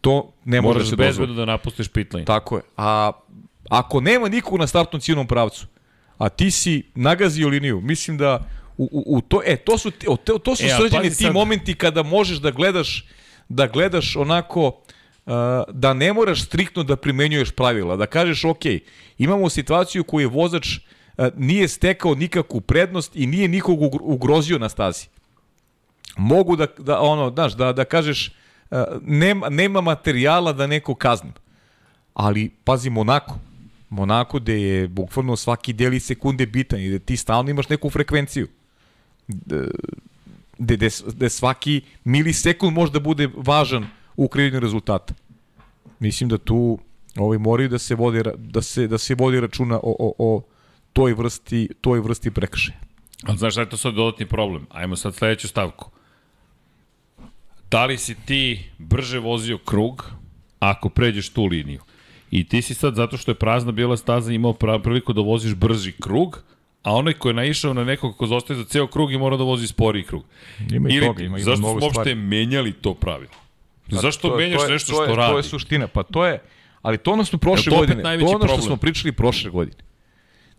To 0.02 0.32
ne 0.46 0.62
može 0.62 0.74
da 0.74 0.74
Moraš 0.74 0.90
se 0.90 0.96
dozvoli. 0.96 1.08
bezbedno 1.10 1.36
da 1.36 1.46
napustiš 1.46 1.88
pit 1.88 2.14
lane. 2.14 2.26
Tako 2.26 2.56
je. 2.56 2.62
A 2.78 3.12
ako 3.70 4.02
nema 4.02 4.30
nikog 4.30 4.60
na 4.60 4.68
startnom 4.68 5.00
ciljnom 5.02 5.28
pravcu, 5.28 5.68
a 6.18 6.30
ti 6.30 6.52
si 6.52 6.84
nagazio 6.96 7.48
liniju, 7.50 7.82
mislim 7.82 8.18
da 8.18 8.46
u, 8.80 8.89
u, 8.91 9.18
u 9.18 9.22
to, 9.22 9.41
e, 9.45 9.56
to 9.57 9.77
su, 9.77 9.91
to, 9.91 10.38
to 10.38 10.56
su 10.56 10.65
E, 10.65 10.69
srđeni 10.69 11.03
pazi 11.03 11.18
ti 11.18 11.23
sad. 11.23 11.34
momenti 11.34 11.73
kada 11.76 12.03
možeš 12.03 12.38
da 12.38 12.51
gledaš, 12.51 13.06
da 13.49 13.68
gledaš 13.68 14.15
onako, 14.15 14.68
uh, 14.68 15.34
da 15.72 15.93
ne 15.93 16.14
moraš 16.14 16.43
striktno 16.45 16.84
da 16.84 16.95
primenjuješ 16.95 17.51
pravila, 17.51 17.95
da 17.95 18.06
kažeš, 18.06 18.45
ok, 18.45 18.64
imamo 19.18 19.49
situaciju 19.49 20.03
koju 20.03 20.23
je 20.23 20.27
vozač 20.27 20.77
uh, 20.77 21.26
nije 21.38 21.68
stekao 21.68 22.15
nikakvu 22.15 22.61
prednost 22.61 23.15
i 23.15 23.27
nije 23.27 23.47
nikog 23.47 23.80
ugr- 23.80 24.01
ugrozio 24.01 24.57
na 24.60 24.69
stazi. 24.69 25.07
Mogu 26.18 26.56
da, 26.56 26.68
da 26.77 26.99
ono, 27.01 27.30
znaš, 27.31 27.53
da, 27.53 27.73
da 27.73 27.85
kažeš, 27.85 28.31
uh, 28.72 28.77
nema, 29.01 29.49
nema 29.49 29.81
materijala 29.81 30.53
da 30.53 30.68
neko 30.68 30.95
kaznim. 30.95 31.34
Ali, 32.14 32.49
pazi, 32.64 32.89
Monako. 32.89 33.35
Monako 33.89 34.39
gde 34.39 34.61
je 34.61 34.88
bukvalno 34.88 35.35
svaki 35.35 35.73
deli 35.73 35.99
sekunde 35.99 36.45
bitan 36.45 36.80
i 36.80 36.88
gde 36.88 36.99
ti 36.99 37.18
stalno 37.18 37.49
imaš 37.49 37.69
neku 37.69 37.89
frekvenciju. 37.89 38.47
Gde, 39.30 39.68
gde, 40.57 40.89
gde 41.07 41.30
svaki 41.30 41.81
milisekund 42.03 42.73
može 42.73 42.91
da 42.91 42.99
bude 42.99 43.30
važan 43.35 43.88
u 44.15 44.27
kreiranju 44.27 44.60
rezultata. 44.60 45.14
Mislim 45.99 46.30
da 46.30 46.38
tu 46.38 46.80
ovaj, 47.18 47.38
moraju 47.38 47.69
da 47.69 47.80
se 47.80 47.95
vodi, 47.95 48.23
da 48.38 48.61
se, 48.61 48.88
da 48.88 48.97
se 48.97 49.15
vodi 49.15 49.39
računa 49.39 49.80
o, 49.84 49.95
o, 49.99 50.14
o 50.18 50.41
toj 50.93 51.14
vrsti, 51.14 51.69
toj 51.81 51.99
vrsti 51.99 52.31
prekršaja. 52.31 52.77
Ali 53.23 53.38
znaš 53.38 53.53
šta 53.53 53.61
je 53.61 53.69
to 53.69 53.77
sad 53.77 53.93
dodatni 53.93 54.26
problem? 54.26 54.65
Ajmo 54.69 54.95
sad 54.95 55.15
sledeću 55.15 55.47
stavku. 55.47 55.91
Da 57.72 57.85
li 57.85 57.97
si 57.97 58.15
ti 58.26 58.72
brže 58.77 59.19
vozio 59.19 59.57
krug 59.57 60.11
ako 60.60 60.89
pređeš 60.89 61.30
tu 61.30 61.45
liniju? 61.45 61.81
I 62.31 62.47
ti 62.47 62.61
si 62.61 62.73
sad, 62.73 62.95
zato 62.95 63.18
što 63.18 63.31
je 63.31 63.35
prazna 63.35 63.72
bijela 63.72 63.97
staza, 63.97 64.31
imao 64.31 64.53
priliku 64.84 65.14
da 65.14 65.22
voziš 65.22 65.56
brži 65.56 65.91
krug, 65.91 66.43
a 66.84 66.93
onaj 66.93 67.14
ko 67.14 67.27
je 67.27 67.34
naišao 67.34 67.73
na 67.73 67.84
nekog 67.84 68.18
ko 68.18 68.27
zostaje 68.27 68.57
za 68.57 68.65
ceo 68.65 68.88
krug 68.88 69.11
i 69.11 69.18
mora 69.18 69.38
da 69.38 69.43
vozi 69.43 69.68
sporiji 69.68 70.03
krug. 70.03 70.26
Ima 70.72 70.89
i 70.89 70.93
Ili, 70.93 71.06
toga, 71.07 71.23
ima- 71.23 71.27
ima 71.30 71.39
zašto 71.39 71.57
smo 71.57 71.72
uopšte 71.81 72.15
menjali 72.15 72.73
to 72.73 72.93
pravilo? 72.93 73.31
Zašto 73.89 74.30
To 74.30 74.38
menjaš 74.38 74.60
to 74.60 74.65
je- 74.65 74.72
nešto 74.72 74.91
to 74.91 75.03
je, 75.03 75.07
što 75.07 75.15
radi? 75.15 75.31
To 75.34 75.38
je 75.38 75.43
suština, 75.43 75.88
pa 75.88 76.03
to 76.03 76.26
je, 76.26 76.41
ali 76.81 76.97
to 76.97 77.11
ono 77.11 77.26
smo 77.26 77.39
prošle 77.39 77.69
to 77.69 77.77
godine, 77.77 78.03
to 78.03 78.10
ono 78.10 78.19
što 78.19 78.38
problem? 78.39 78.61
smo 78.61 78.77
pričali 78.77 79.11
prošle 79.11 79.51
godine. 79.51 79.77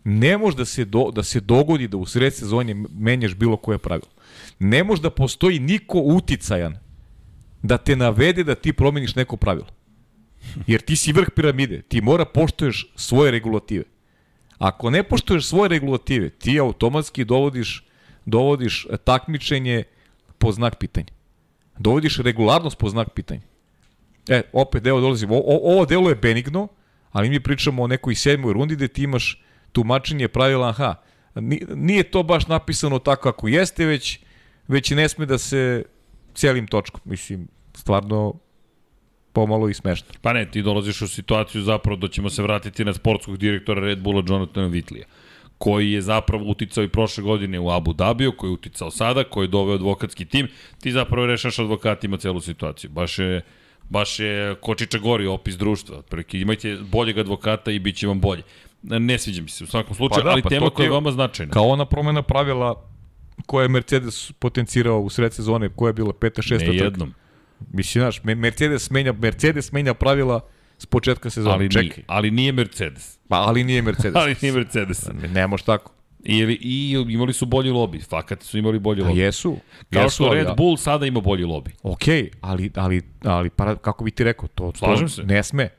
Ne 0.03 0.37
može 0.37 0.57
da 0.57 0.65
se, 0.65 0.85
do, 0.85 1.11
da 1.11 1.23
se 1.23 1.39
dogodi 1.39 1.87
da 1.87 1.97
u 1.97 2.05
sred 2.05 2.33
sezonje 2.33 2.75
menjaš 2.91 3.35
bilo 3.35 3.57
koje 3.57 3.77
pravilo. 3.77 4.09
Ne 4.59 4.83
može 4.83 5.01
da 5.01 5.09
postoji 5.11 5.59
niko 5.59 5.99
uticajan 5.99 6.77
da 7.61 7.77
te 7.77 7.95
navede 7.95 8.43
da 8.43 8.55
ti 8.55 8.73
promeniš 8.73 9.15
neko 9.15 9.37
pravilo. 9.37 9.67
Jer 10.67 10.81
ti 10.81 10.95
si 10.95 11.13
vrh 11.13 11.27
piramide, 11.29 11.81
ti 11.81 12.01
mora 12.01 12.25
poštoješ 12.25 12.91
svoje 12.95 13.31
regulative. 13.31 13.83
Ako 14.61 14.89
ne 14.89 15.03
poštoješ 15.03 15.45
svoje 15.45 15.69
regulative, 15.69 16.29
ti 16.29 16.59
automatski 16.59 17.25
dovodiš, 17.25 17.85
dovodiš 18.25 18.87
takmičenje 19.03 19.83
po 20.37 20.51
znak 20.51 20.75
pitanja. 20.77 21.09
Dovodiš 21.79 22.17
regularnost 22.17 22.77
po 22.77 22.89
znak 22.89 23.09
pitanja. 23.09 23.41
E, 24.29 24.41
opet 24.53 24.85
evo 24.85 25.01
dolazimo. 25.01 25.35
O, 25.35 25.39
o, 25.39 25.73
ovo 25.73 25.85
delo 25.85 26.09
je 26.09 26.15
benigno, 26.15 26.67
ali 27.11 27.29
mi 27.29 27.39
pričamo 27.39 27.83
o 27.83 27.87
nekoj 27.87 28.15
sedmoj 28.15 28.53
rundi 28.53 28.75
gde 28.75 28.87
ti 28.87 29.03
imaš 29.03 29.41
tumačenje 29.71 30.27
pravila, 30.27 30.69
aha, 30.69 30.95
ni- 31.35 31.65
nije 31.75 32.03
to 32.03 32.23
baš 32.23 32.47
napisano 32.47 32.99
tako 32.99 33.21
kako 33.21 33.47
jeste, 33.47 33.85
već, 33.85 34.19
već 34.67 34.91
ne 34.91 35.09
sme 35.09 35.25
da 35.25 35.37
se 35.37 35.83
celim 36.33 36.67
točkom. 36.67 37.01
Mislim, 37.05 37.47
stvarno 37.73 38.33
pomalo 39.33 39.69
i 39.69 39.73
smešno. 39.73 40.07
Pa 40.21 40.33
ne, 40.33 40.51
ti 40.51 40.61
dolaziš 40.61 41.01
u 41.01 41.07
situaciju 41.07 41.61
zapravo 41.61 41.97
da 41.97 42.07
ćemo 42.07 42.29
se 42.29 42.43
vratiti 42.43 42.85
na 42.85 42.93
sportskog 42.93 43.37
direktora 43.37 43.81
Red 43.81 44.01
Bulla 44.01 44.23
Jonathana 44.27 44.67
Vitlija 44.67 45.05
koji 45.61 45.91
je 45.91 46.01
zapravo 46.01 46.43
uticao 46.45 46.83
i 46.83 46.87
prošle 46.87 47.23
godine 47.23 47.59
u 47.59 47.69
Abu 47.69 47.93
Dhabiju, 47.93 48.31
koji 48.31 48.49
je 48.49 48.53
uticao 48.53 48.91
sada, 48.91 49.23
koji 49.23 49.45
je 49.45 49.47
doveo 49.47 49.75
advokatski 49.75 50.25
tim, 50.25 50.47
ti 50.79 50.91
zapravo 50.91 51.27
rešaš 51.27 51.59
advokatima 51.59 52.17
celu 52.17 52.41
situaciju. 52.41 52.89
Baš 52.89 53.19
je, 53.19 53.41
baš 53.89 54.19
je 54.19 54.55
kočiča 54.55 54.97
gori 54.97 55.27
opis 55.27 55.57
društva. 55.57 55.97
Otprilike, 55.97 56.39
imajte 56.39 56.77
boljeg 56.91 57.17
advokata 57.17 57.71
i 57.71 57.79
bit 57.79 57.95
će 57.95 58.07
vam 58.07 58.21
bolje. 58.21 58.41
Ne 58.83 59.17
sviđa 59.19 59.41
mi 59.41 59.49
se 59.49 59.63
u 59.63 59.67
svakom 59.67 59.95
slučaju, 59.95 60.23
Pa 60.23 60.25
da, 60.25 60.31
ali 60.31 60.41
pa 60.41 60.49
tema 60.49 60.69
koja 60.69 60.83
je 60.83 60.89
veoma 60.89 61.11
značajna. 61.11 61.53
Kao 61.53 61.67
ona 61.67 61.85
promena 61.85 62.21
pravila 62.21 62.87
koja 63.45 63.63
je 63.63 63.69
Mercedes 63.69 64.31
potencirao 64.31 64.99
u 64.99 65.09
sred 65.09 65.33
sezone, 65.33 65.69
koja 65.69 65.89
je 65.89 65.93
bila 65.93 66.13
peta, 66.13 66.41
šesta 66.41 66.71
Ne 66.71 66.77
trka. 66.77 66.83
jednom, 66.83 67.13
Mislim, 67.69 68.01
znaš, 68.01 68.23
Me- 68.23 68.35
Mercedes 68.35 68.89
menja, 68.89 69.13
Mercedes 69.13 69.71
menja 69.71 69.93
pravila 69.93 70.39
s 70.77 70.85
početka 70.85 71.29
sezone. 71.29 71.53
ali, 71.55 71.69
Čekaj. 71.69 71.83
nije, 71.83 72.03
ali 72.07 72.31
nije 72.31 72.51
Mercedes. 72.51 73.19
Pa, 73.27 73.35
ali 73.37 73.63
nije 73.63 73.81
Mercedes. 73.81 74.15
Ali 74.21 74.35
nije 74.41 74.53
Mercedes. 74.53 75.07
Ne, 75.13 75.27
ne 75.29 75.47
može 75.47 75.63
tako. 75.63 75.91
I, 76.23 76.37
I 76.61 76.91
imali 77.07 77.33
su 77.33 77.45
bolji 77.45 77.69
lobi, 77.69 77.99
fakat 77.99 78.43
su 78.43 78.57
imali 78.57 78.79
bolji 78.79 79.01
A 79.01 79.07
lobi. 79.07 79.19
jesu. 79.19 79.57
Kao 79.89 80.03
jesu, 80.03 80.15
što 80.15 80.33
Red 80.33 80.45
ja- 80.45 80.53
Bull 80.53 80.77
sada 80.77 81.05
ima 81.05 81.19
bolji 81.21 81.43
lobi. 81.43 81.71
Ok, 81.83 82.01
ali, 82.41 82.71
ali, 82.75 83.01
ali 83.21 83.49
para, 83.49 83.75
kako 83.75 84.03
bi 84.03 84.11
ti 84.11 84.23
rekao, 84.23 84.47
to, 84.47 84.71
Slažem 84.75 85.07
to 85.07 85.09
se. 85.09 85.23
ne 85.23 85.43
sme. 85.43 85.69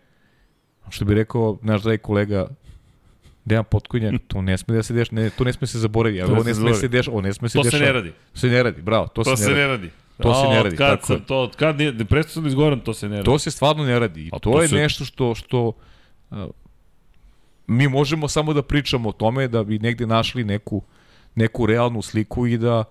Što 0.91 1.05
bi 1.05 1.15
rekao 1.15 1.59
naš 1.63 1.83
dragi 1.83 1.99
kolega 1.99 2.47
Dejan 3.45 3.65
Potkonjak, 3.65 4.15
to 4.27 4.43
ne 4.43 4.59
sme 4.59 4.75
da 4.75 4.83
se 4.83 4.95
deš, 4.95 5.11
ne, 5.11 5.31
to 5.31 5.45
ne 5.45 5.53
sme 5.53 5.67
se 5.67 5.79
zaboravi, 5.79 6.21
ali 6.21 6.29
To 6.29 6.33
ovo 6.33 6.43
se 6.43 6.49
ne 6.51 6.55
sme 6.55 6.75
se 6.75 6.89
deš, 6.89 7.09
ovo 7.09 7.21
ne 7.21 7.33
sme 7.33 7.49
se 7.49 7.59
To 7.59 7.65
se 7.65 7.79
ne 7.79 7.93
radi. 7.93 8.13
Se 8.35 8.47
ne 8.47 8.63
radi, 8.63 8.83
bravo, 8.83 9.07
to, 9.07 9.23
To 9.23 9.37
se, 9.37 9.45
se 9.45 9.51
ne 9.51 9.57
ne 9.57 9.67
radi. 9.67 9.83
radi. 9.83 9.91
To 10.19 10.35
se 10.35 10.49
ne 10.49 10.59
A, 10.59 10.63
radi, 10.63 10.77
kad 10.77 10.91
tako 10.91 11.07
sam 11.07 11.21
to, 11.21 11.43
od 11.43 11.57
kad 11.57 11.79
nije, 11.79 12.05
prestao 12.05 12.33
sam 12.33 12.43
da 12.43 12.49
izgovaram, 12.49 12.81
to 12.81 12.95
se 12.95 13.09
ne 13.09 13.17
radi. 13.17 13.25
To 13.25 13.39
se 13.39 13.51
stvarno 13.51 13.85
ne 13.85 13.99
radi. 13.99 14.23
I 14.23 14.31
A 14.33 14.39
to, 14.39 14.51
to 14.51 14.63
je 14.63 14.69
se- 14.69 14.75
nešto 14.75 15.05
što, 15.05 15.35
što 15.35 15.73
uh, 16.31 16.39
mi 17.67 17.89
možemo 17.89 18.29
samo 18.29 18.53
da 18.53 18.63
pričamo 18.63 19.09
o 19.09 19.13
tome 19.13 19.49
da 19.49 19.65
bi 19.65 19.79
negde 19.79 20.07
našli 20.07 20.45
neku, 20.45 20.83
neku 21.35 21.67
realnu 21.67 22.03
sliku 22.03 22.47
i 22.47 22.59
da 22.59 22.85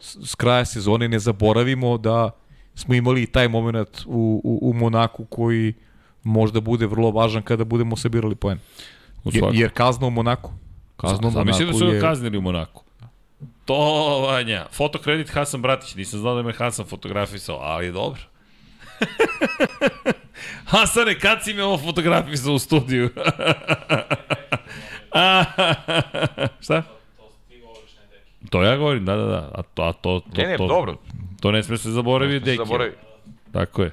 s, 0.00 0.16
s 0.30 0.34
kraja 0.34 0.64
sezone 0.64 1.08
ne 1.08 1.18
zaboravimo 1.18 1.98
da 1.98 2.30
smo 2.74 2.94
imali 2.94 3.22
i 3.22 3.26
taj 3.26 3.48
moment 3.48 4.00
u, 4.06 4.40
u, 4.44 4.70
u 4.70 4.74
Monaku 4.74 5.24
koji 5.24 5.74
možda 6.22 6.60
bude 6.60 6.86
vrlo 6.86 7.10
važan 7.10 7.42
kada 7.42 7.64
budemo 7.64 7.96
sabirali 7.96 8.34
poen. 8.34 8.58
Jer, 9.24 9.44
jer 9.52 9.70
kazna 9.70 10.06
u 10.06 10.10
Monaku. 10.10 10.52
Kazna 10.96 11.28
u 11.28 11.30
Znam, 11.30 11.46
mislim 11.46 11.68
da 11.68 11.72
Monaku 11.72 11.90
su 11.90 11.94
je... 11.94 12.00
kaznili 12.00 12.38
u 12.38 12.40
Monaku. 12.40 12.84
To, 13.70 14.20
Vanja. 14.26 14.66
Fotokredit 14.72 15.30
Hasan 15.30 15.62
Bratić. 15.62 15.94
Nisam 15.94 16.20
znao 16.20 16.34
da 16.34 16.42
me 16.42 16.52
Hasan 16.52 16.86
fotografisao, 16.86 17.58
ali 17.60 17.92
dobro. 17.92 18.20
Hasane, 20.72 21.18
kad 21.18 21.44
si 21.44 21.54
me 21.54 21.64
ovo 21.64 21.78
fotografisao 21.78 22.52
u 22.52 22.58
studiju? 22.58 23.10
Šta? 26.64 26.82
To 28.50 28.62
ja 28.62 28.76
govorim, 28.76 29.04
da, 29.04 29.16
da, 29.16 29.24
da. 29.24 29.50
A 29.54 29.62
to, 29.62 29.82
a 29.82 29.92
to, 29.92 30.20
to, 30.20 30.42
Ne, 30.42 30.48
ne, 30.48 30.56
to, 30.56 30.66
dobro. 30.66 30.96
To 31.40 31.52
ne 31.52 31.62
sme 31.62 31.78
se 31.78 31.90
zaboraviti, 31.90 32.44
deki. 32.44 32.56
Zaboravi. 32.56 32.92
Tako 33.52 33.82
je. 33.82 33.90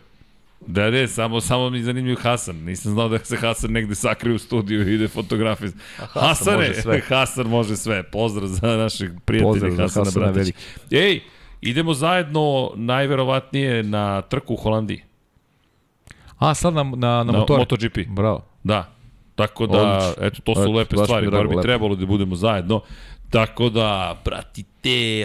Da, 0.65 0.89
ne, 0.89 1.07
samo, 1.07 1.41
samo 1.41 1.69
mi 1.69 1.84
zanimljiv 1.84 2.15
Hasan. 2.21 2.55
Nisam 2.55 2.91
znao 2.91 3.09
da 3.09 3.19
se 3.19 3.38
Hasan 3.38 3.71
negde 3.71 3.95
sakrije 3.95 4.35
u 4.35 4.39
studiju 4.39 4.89
i 4.89 4.95
ide 4.95 5.07
fotografis. 5.07 5.71
Hasane, 5.97 6.57
može 6.57 6.81
sve. 6.81 7.01
Hasan 7.09 7.47
može 7.47 7.77
sve. 7.77 8.03
Pozdrav 8.03 8.47
za 8.47 8.77
našeg 8.77 9.11
prijatelja 9.25 9.51
Pozdrav 9.51 9.71
Hasana 9.77 10.05
Hasana 10.05 10.31
Bratića. 10.31 10.57
Ej, 10.91 11.21
idemo 11.61 11.93
zajedno 11.93 12.71
najverovatnije 12.75 13.84
na 13.84 14.21
trku 14.21 14.53
u 14.53 14.57
Holandiji. 14.57 15.03
A, 16.38 16.53
sad 16.53 16.73
na, 16.73 16.84
na, 16.84 16.93
na, 16.95 17.23
Na 17.23 17.39
motor. 17.39 17.59
MotoGP. 17.59 17.97
Bravo. 18.07 18.45
Da. 18.63 18.97
Tako 19.35 19.67
da, 19.67 19.81
Odlično. 19.81 20.25
eto, 20.25 20.41
to 20.41 20.55
su 20.55 20.61
Eto, 20.61 20.71
lepe 20.71 20.95
baš 20.95 21.05
stvari. 21.05 21.29
Bar 21.29 21.47
bi 21.47 21.61
trebalo 21.61 21.95
da 21.95 22.05
budemo 22.05 22.35
zajedno. 22.35 22.81
Tako 23.29 23.69
da, 23.69 24.21
pratite 24.23 24.67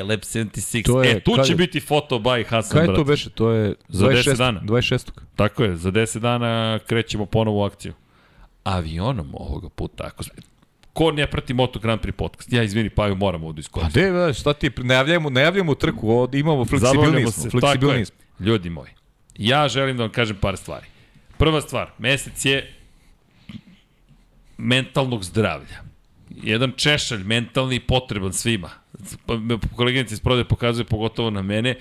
Lab 0.03 0.21
76. 0.21 0.85
To 0.85 1.03
je- 1.03 1.11
e, 1.11 1.21
tu 1.21 1.37
će 1.37 1.53
je- 1.53 1.57
biti 1.57 1.81
foto 1.81 2.17
by 2.17 2.47
Hasan 2.47 2.71
Kaj 2.73 2.87
je 2.87 2.95
to 2.95 3.05
beše? 3.05 3.31
To 3.31 3.51
je 3.51 3.75
Za 3.89 4.07
10 4.07 4.13
26. 4.25 4.37
dana. 4.37 4.61
26. 4.61 5.11
Tako 5.37 5.65
je, 5.65 5.77
za 5.77 5.91
10 5.91 6.19
dana 6.19 6.79
krećemo 6.79 7.27
ponovo 7.27 7.61
u 7.61 7.65
akciju. 7.65 7.93
Avionom 8.65 9.31
ovoga 9.33 9.69
puta, 9.69 10.05
ako 10.07 10.23
sme... 10.23 10.35
Ko 10.93 11.11
ne 11.13 11.27
prati 11.27 11.55
Moto 11.55 11.79
Grand 11.79 12.01
Prix 12.01 12.13
podcast? 12.13 12.53
Ja, 12.53 12.63
izvini, 12.63 12.91
Paju, 12.91 13.17
moram 13.17 13.45
ovdje 13.45 13.61
A 13.61 13.63
iskoristiti. 13.63 14.01
de, 14.01 14.11
da, 14.11 14.33
šta 14.33 14.53
ti, 14.53 14.71
najavljamo, 14.77 15.31
najavljamo 15.31 15.75
trku, 15.75 16.11
ovdje 16.11 16.41
imamo 16.41 16.65
fleksibilni 16.65 16.97
Zabavljamo 16.99 17.31
smo, 17.31 17.43
se, 17.43 17.61
tako 17.61 17.87
je. 17.87 18.05
Ljudi 18.41 18.71
moji, 18.71 18.91
ja 19.37 19.69
želim 19.69 19.97
da 19.97 20.03
vam 20.03 20.13
kažem 20.13 20.37
par 20.37 20.57
stvari. 20.57 20.87
Prva 21.37 21.61
stvar, 21.61 21.91
mesec 21.99 22.45
je 22.45 22.75
mentalnog 24.59 25.25
zdravlja. 25.25 25.92
Jedan 26.43 26.73
češalj 26.77 27.25
mentalni 27.25 27.81
potreban 27.81 28.33
svima. 28.33 28.71
Pa 29.27 29.35
Koleginica 29.77 30.15
iz 30.15 30.21
prodaje 30.21 30.45
pokazuje 30.45 30.85
pogotovo 30.85 31.31
na 31.31 31.43
mene. 31.43 31.75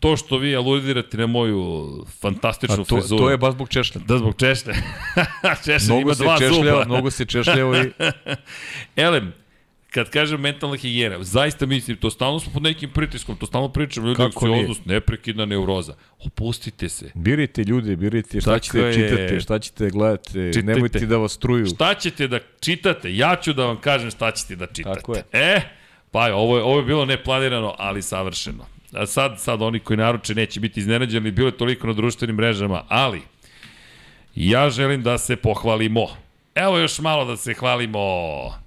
To 0.00 0.16
što 0.16 0.38
vi 0.38 0.56
aludirate 0.56 1.16
na 1.16 1.26
moju 1.26 1.88
fantastičnu 2.20 2.84
to, 2.84 2.96
frizuru. 2.96 3.22
to 3.22 3.30
je 3.30 3.36
baš 3.38 3.52
zbog 3.54 3.68
češlja. 3.68 4.00
Da, 4.06 4.18
zbog 4.18 4.34
češlja. 4.36 4.74
češlja 5.64 5.94
ima 5.94 5.96
Mnogo 5.96 6.14
se 6.14 6.22
dva 6.22 6.38
češljava, 6.38 6.82
zuba. 6.82 6.84
mnogo 6.84 7.10
se 7.10 7.24
češljava 7.24 7.78
i 7.84 7.90
Elem, 9.02 9.32
kad 9.94 10.10
kažem 10.10 10.40
mentalna 10.40 10.76
higijena, 10.76 11.24
zaista 11.24 11.66
mislim, 11.66 11.96
to 11.96 12.10
stalno 12.10 12.40
smo 12.40 12.52
pod 12.52 12.62
nekim 12.62 12.90
pritiskom, 12.90 13.36
to 13.36 13.46
stalno 13.46 13.68
pričamo, 13.68 14.06
ljudi, 14.06 14.16
Kako 14.16 14.46
nije? 14.46 14.58
anksioznost, 14.58 14.86
neprekidna 14.86 15.44
neuroza. 15.44 15.94
Opustite 16.18 16.88
se. 16.88 17.10
birajte 17.14 17.64
ljude, 17.64 17.96
birajte 17.96 18.40
šta 18.40 18.50
Tako 18.50 18.64
ćete 18.64 18.78
je. 18.78 18.94
čitate, 18.94 19.40
šta 19.40 19.58
ćete 19.58 19.90
gledate, 19.90 20.30
Čitajte. 20.30 20.62
nemojte 20.62 21.06
da 21.06 21.16
vas 21.16 21.38
truju. 21.38 21.66
Šta 21.66 21.94
ćete 21.94 22.28
da 22.28 22.38
čitate? 22.60 23.16
Ja 23.16 23.36
ću 23.42 23.52
da 23.52 23.66
vam 23.66 23.76
kažem 23.80 24.10
šta 24.10 24.30
ćete 24.30 24.56
da 24.56 24.66
čitate. 24.66 25.00
Tako 25.00 25.14
je. 25.14 25.22
E, 25.32 25.60
pa 26.10 26.26
je, 26.26 26.34
ovo 26.34 26.56
je, 26.56 26.62
ovo 26.62 26.78
je 26.78 26.84
bilo 26.84 27.04
neplanirano, 27.04 27.74
ali 27.78 28.02
savršeno. 28.02 28.66
A 28.92 29.06
sad, 29.06 29.40
sad 29.40 29.62
oni 29.62 29.78
koji 29.80 29.96
naruče 29.96 30.34
neće 30.34 30.60
biti 30.60 30.80
iznenađeni, 30.80 31.30
bilo 31.30 31.48
je 31.48 31.56
toliko 31.56 31.86
na 31.86 31.92
društvenim 31.92 32.36
mrežama, 32.36 32.84
ali 32.88 33.22
ja 34.34 34.70
želim 34.70 35.02
da 35.02 35.18
se 35.18 35.36
pohvalimo. 35.36 36.06
Evo 36.54 36.78
još 36.78 36.98
malo 36.98 37.24
da 37.24 37.36
se 37.36 37.54
hvalimo. 37.54 38.61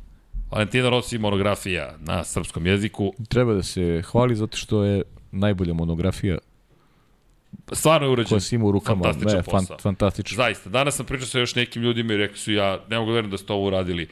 Valentina 0.55 0.89
Rossi 0.89 1.17
monografija 1.17 1.95
na 1.99 2.23
srpskom 2.23 2.65
jeziku. 2.65 3.13
Treba 3.29 3.53
da 3.53 3.63
se 3.63 4.01
hvali 4.05 4.35
zato 4.35 4.57
što 4.57 4.83
je 4.83 5.01
najbolja 5.31 5.73
monografija 5.73 6.37
Stvarno 7.71 8.07
je 8.07 8.11
urađen. 8.11 8.29
koja 8.29 8.39
si 8.39 8.55
ima 8.55 8.65
u 8.65 8.71
rukama. 8.71 9.03
Fantastičan 9.03 9.37
Ne, 9.37 9.43
fan, 9.43 9.51
posao. 9.59 9.77
fantastično. 9.77 10.35
Zaista, 10.35 10.69
danas 10.69 10.95
sam 10.95 11.05
pričao 11.05 11.27
sa 11.27 11.39
još 11.39 11.55
nekim 11.55 11.81
ljudima 11.83 12.13
i 12.13 12.17
rekli 12.17 12.37
su 12.37 12.53
ja 12.53 12.79
ne 12.89 12.97
mogu 12.99 13.11
da 13.11 13.15
verujem 13.15 13.31
da 13.31 13.37
ste 13.37 13.53
ovo 13.53 13.67
uradili. 13.67 14.07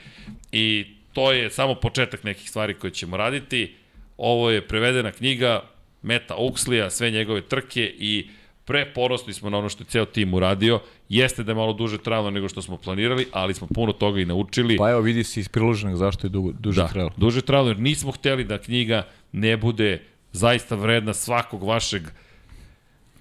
I 0.51 0.85
to 1.13 1.31
je 1.31 1.49
samo 1.49 1.75
početak 1.75 2.23
nekih 2.23 2.49
stvari 2.49 2.73
koje 2.73 2.91
ćemo 2.91 3.17
raditi. 3.17 3.75
Ovo 4.17 4.49
je 4.49 4.67
prevedena 4.67 5.11
knjiga 5.11 5.61
Meta 6.01 6.35
Uxlija, 6.35 6.89
sve 6.89 7.11
njegove 7.11 7.41
trke 7.41 7.93
i 7.99 8.29
preponosni 8.65 9.33
smo 9.33 9.49
na 9.49 9.57
ono 9.57 9.69
što 9.69 9.83
je 9.83 9.87
ceo 9.87 10.05
tim 10.05 10.33
uradio. 10.33 10.79
Jeste 11.09 11.43
da 11.43 11.51
je 11.51 11.55
malo 11.55 11.73
duže 11.73 11.97
trajalo 11.97 12.31
nego 12.31 12.49
što 12.49 12.61
smo 12.61 12.77
planirali, 12.77 13.27
ali 13.31 13.53
smo 13.53 13.67
puno 13.75 13.93
toga 13.93 14.19
i 14.19 14.25
naučili. 14.25 14.77
Pa 14.77 14.91
evo 14.91 15.01
vidi 15.01 15.23
se 15.23 15.39
iz 15.39 15.49
priloženog 15.49 15.95
zašto 15.95 16.27
je 16.27 16.29
dugo, 16.29 16.51
duže 16.51 16.81
da, 16.81 16.87
trajalo. 16.87 17.11
duže 17.17 17.41
trajalo, 17.41 17.67
jer 17.67 17.79
nismo 17.79 18.11
hteli 18.11 18.43
da 18.43 18.57
knjiga 18.57 19.07
ne 19.31 19.57
bude 19.57 20.01
zaista 20.31 20.75
vredna 20.75 21.13
svakog 21.13 21.63
vašeg 21.63 22.03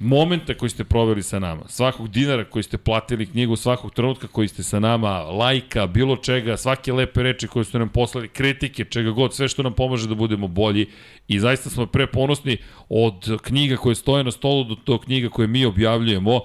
momenta 0.02 0.54
koji 0.54 0.70
ste 0.70 0.84
proveli 0.84 1.22
sa 1.22 1.38
nama, 1.38 1.62
svakog 1.68 2.08
dinara 2.08 2.44
koji 2.44 2.62
ste 2.62 2.78
platili 2.78 3.26
knjigu, 3.26 3.56
svakog 3.56 3.94
trenutka 3.94 4.26
koji 4.26 4.48
ste 4.48 4.62
sa 4.62 4.80
nama, 4.80 5.20
lajka, 5.20 5.86
bilo 5.86 6.16
čega, 6.16 6.56
svake 6.56 6.92
lepe 6.92 7.22
reči 7.22 7.46
koje 7.48 7.64
ste 7.64 7.78
nam 7.78 7.88
poslali, 7.88 8.28
kritike, 8.28 8.84
čega 8.84 9.10
god, 9.10 9.34
sve 9.34 9.48
što 9.48 9.62
nam 9.62 9.72
pomaže 9.72 10.08
da 10.08 10.14
budemo 10.14 10.48
bolji 10.48 10.86
i 11.28 11.40
zaista 11.40 11.70
smo 11.70 11.86
preponosni 11.86 12.56
od 12.88 13.38
knjiga 13.42 13.76
koje 13.76 13.94
stoje 13.94 14.24
na 14.24 14.30
stolu 14.30 14.64
do 14.64 14.74
to 14.74 15.00
knjiga 15.00 15.28
koje 15.28 15.48
mi 15.48 15.64
objavljujemo 15.64 16.40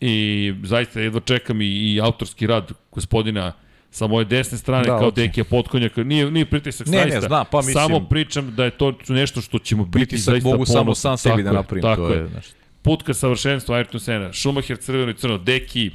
i 0.00 0.54
zaista 0.62 1.00
jedva 1.00 1.20
čekam 1.20 1.60
i, 1.60 1.66
i 1.66 2.00
autorski 2.00 2.46
rad 2.46 2.72
gospodina 2.92 3.52
sa 3.90 4.06
moje 4.06 4.24
desne 4.24 4.58
strane 4.58 4.82
Da, 4.82 4.88
kao 4.88 4.98
hoće. 5.00 5.14
Dekija 5.20 5.44
Potkonjaka, 5.44 6.04
nije, 6.04 6.30
nije 6.30 6.44
pritisak 6.46 6.86
Ne, 6.86 6.92
ne, 6.98 7.02
zaista. 7.02 7.20
znam, 7.28 7.44
pa 7.50 7.56
mislim- 7.58 7.74
Samo 7.74 8.00
pričam 8.00 8.54
da 8.54 8.64
je 8.64 8.70
to 8.70 8.94
nešto 9.08 9.40
što 9.40 9.58
ćemo 9.58 9.84
biti 9.84 9.92
Pritisak 9.92 10.32
zaista 10.32 10.48
mogu 10.48 10.66
samo 10.66 10.94
sam 10.94 11.16
sebi 11.18 11.32
Tako 11.32 11.42
da 11.42 11.52
napravim. 11.52 11.82
Tako 11.82 12.06
to 12.08 12.14
je. 12.14 12.18
je, 12.20 12.28
znaš, 12.28 12.46
Put 12.82 13.02
ka 13.02 13.14
savršenstvu 13.14 13.74
Ayrton 13.74 13.98
Sena, 14.00 14.32
Schumacher 14.32 14.76
crveno 14.76 15.10
i 15.10 15.14
crno, 15.14 15.38
Deki, 15.38 15.90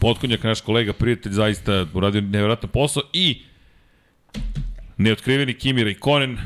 Potkonjak, 0.00 0.44
naš 0.44 0.60
kolega, 0.60 0.92
prijatelj, 0.92 1.32
zaista 1.32 1.86
uradio 1.94 2.20
nevjerojatan 2.20 2.70
posao 2.70 3.02
i 3.12 3.42
neotkriveni 4.96 5.54
Kimi 5.54 5.84
Raikkonen, 5.84 6.38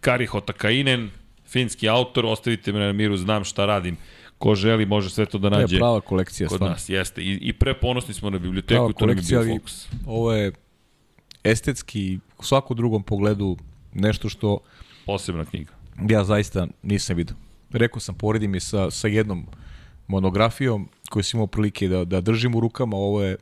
Kari 0.00 0.26
Hotakainen, 0.26 1.10
finski 1.46 1.88
autor, 1.88 2.26
ostavite 2.26 2.72
me 2.72 2.78
na 2.80 2.92
miru, 2.92 3.16
znam 3.16 3.44
šta 3.44 3.66
radim. 3.66 3.96
Ko 4.38 4.54
želi 4.54 4.86
može 4.86 5.10
sve 5.10 5.26
to 5.26 5.38
da 5.38 5.50
to 5.50 5.56
je 5.56 5.60
nađe 5.60 5.78
prava 5.78 6.00
kolekcija. 6.00 6.48
kod 6.48 6.56
stvarno. 6.56 6.74
nas. 6.74 6.88
Jeste. 6.88 7.22
I, 7.22 7.38
i 7.42 7.52
preponosni 7.52 8.14
smo 8.14 8.30
na 8.30 8.38
biblioteku, 8.38 8.74
Prava 8.78 8.92
to 8.92 9.06
nam 9.06 9.08
je 9.10 9.14
kolekcija, 9.14 9.40
bio 9.40 9.50
ali 9.50 9.58
fokus. 9.58 9.88
ovo 10.06 10.32
je 10.32 10.52
estetski, 11.44 12.18
u 12.38 12.44
svakom 12.44 12.76
drugom 12.76 13.02
pogledu 13.02 13.56
nešto 13.94 14.28
što 14.28 14.58
Posebna 15.06 15.44
knjiga. 15.44 15.72
ja 16.08 16.24
zaista 16.24 16.66
nisam 16.82 17.16
vidio. 17.16 17.36
Rekao 17.72 18.00
sam, 18.00 18.14
poredim 18.14 18.54
je 18.54 18.60
sa, 18.60 18.90
sa 18.90 19.08
jednom 19.08 19.46
monografijom 20.06 20.88
koju 21.10 21.22
sam 21.22 21.38
imao 21.38 21.46
prilike 21.46 21.88
da, 21.88 22.04
da 22.04 22.20
držim 22.20 22.54
u 22.54 22.60
rukama, 22.60 22.96
ovo 22.96 23.22
je 23.22 23.36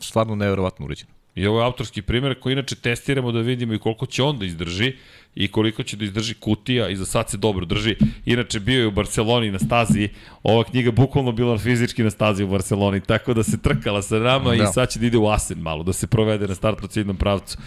stvarno 0.00 0.34
nevjerovatno 0.34 0.86
uređeno. 0.86 1.12
I 1.34 1.46
ovo 1.46 1.60
je 1.60 1.64
autorski 1.64 2.02
primjer 2.02 2.40
koji 2.40 2.52
inače 2.52 2.76
testiramo 2.76 3.32
da 3.32 3.40
vidimo 3.40 3.74
i 3.74 3.78
koliko 3.78 4.06
će 4.06 4.22
on 4.22 4.38
da 4.38 4.44
izdrži 4.44 4.92
i 5.34 5.48
koliko 5.48 5.82
će 5.82 5.96
da 5.96 6.04
izdrži 6.04 6.34
kutija 6.34 6.88
i 6.88 6.96
za 6.96 7.06
sad 7.06 7.30
se 7.30 7.36
dobro 7.36 7.64
drži. 7.64 7.96
Inače 8.24 8.60
bio 8.60 8.80
je 8.80 8.86
u 8.86 8.90
Barceloni 8.90 9.50
na 9.50 9.58
stazi, 9.58 10.08
ova 10.42 10.64
knjiga 10.64 10.90
bukvalno 10.90 11.32
bila 11.32 11.58
fizički 11.58 12.02
na 12.02 12.10
stazi 12.10 12.44
u 12.44 12.48
Barceloni, 12.48 13.00
tako 13.00 13.34
da 13.34 13.42
se 13.42 13.62
trkala 13.62 14.02
sa 14.02 14.18
nama 14.18 14.56
da. 14.56 14.64
I 14.64 14.66
sad 14.66 14.90
će 14.90 14.98
da 14.98 15.06
ide 15.06 15.18
u 15.18 15.28
Asen 15.28 15.58
malo, 15.58 15.82
da 15.82 15.92
se 15.92 16.06
provede 16.06 16.48
na 16.48 16.54
startno 16.54 16.88
ciljnom 16.88 17.16
pravcu. 17.16 17.58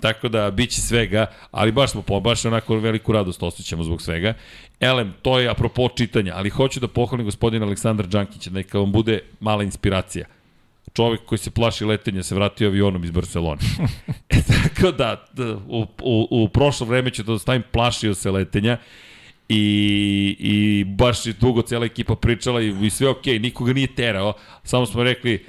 Tako 0.00 0.28
da 0.28 0.50
bit 0.50 0.70
će 0.70 0.80
svega, 0.80 1.26
ali 1.50 1.72
baš 1.72 1.90
smo 1.90 2.02
po, 2.02 2.20
baš 2.20 2.44
onako 2.44 2.76
veliku 2.76 3.12
radost 3.12 3.42
osjećamo 3.42 3.84
zbog 3.84 4.02
svega. 4.02 4.34
Elem, 4.80 5.14
to 5.22 5.38
je 5.38 5.48
apropo 5.48 5.88
čitanja, 5.88 6.32
ali 6.36 6.50
hoću 6.50 6.80
da 6.80 6.88
pohvalim 6.88 7.26
gospodina 7.26 7.66
Aleksandra 7.66 8.06
Đankića, 8.06 8.50
neka 8.50 8.78
vam 8.78 8.92
bude 8.92 9.20
mala 9.40 9.62
inspiracija 9.62 10.35
čovek 10.96 11.20
koji 11.26 11.38
se 11.38 11.50
plaši 11.50 11.84
letenja 11.84 12.22
se 12.22 12.34
vratio 12.34 12.68
avionom 12.68 13.04
iz 13.04 13.10
Barcelone. 13.10 13.60
e, 14.28 14.42
tako 14.42 14.92
da, 14.92 15.24
da, 15.32 15.56
u, 15.68 15.86
u, 16.02 16.28
u 16.30 16.48
prošlo 16.48 16.86
vreme 16.86 17.10
ću 17.10 17.24
to 17.24 17.32
da 17.32 17.38
stavim 17.38 17.62
plašio 17.72 18.14
se 18.14 18.30
letenja 18.30 18.78
i, 19.48 20.36
i 20.38 20.84
baš 20.84 21.26
je 21.26 21.32
dugo 21.32 21.62
cela 21.62 21.86
ekipa 21.86 22.16
pričala 22.16 22.62
i, 22.62 22.74
i 22.82 22.90
sve 22.90 23.08
okej, 23.08 23.34
okay, 23.34 23.42
nikoga 23.42 23.72
nije 23.72 23.94
terao, 23.94 24.32
samo 24.64 24.86
smo 24.86 25.02
rekli 25.02 25.44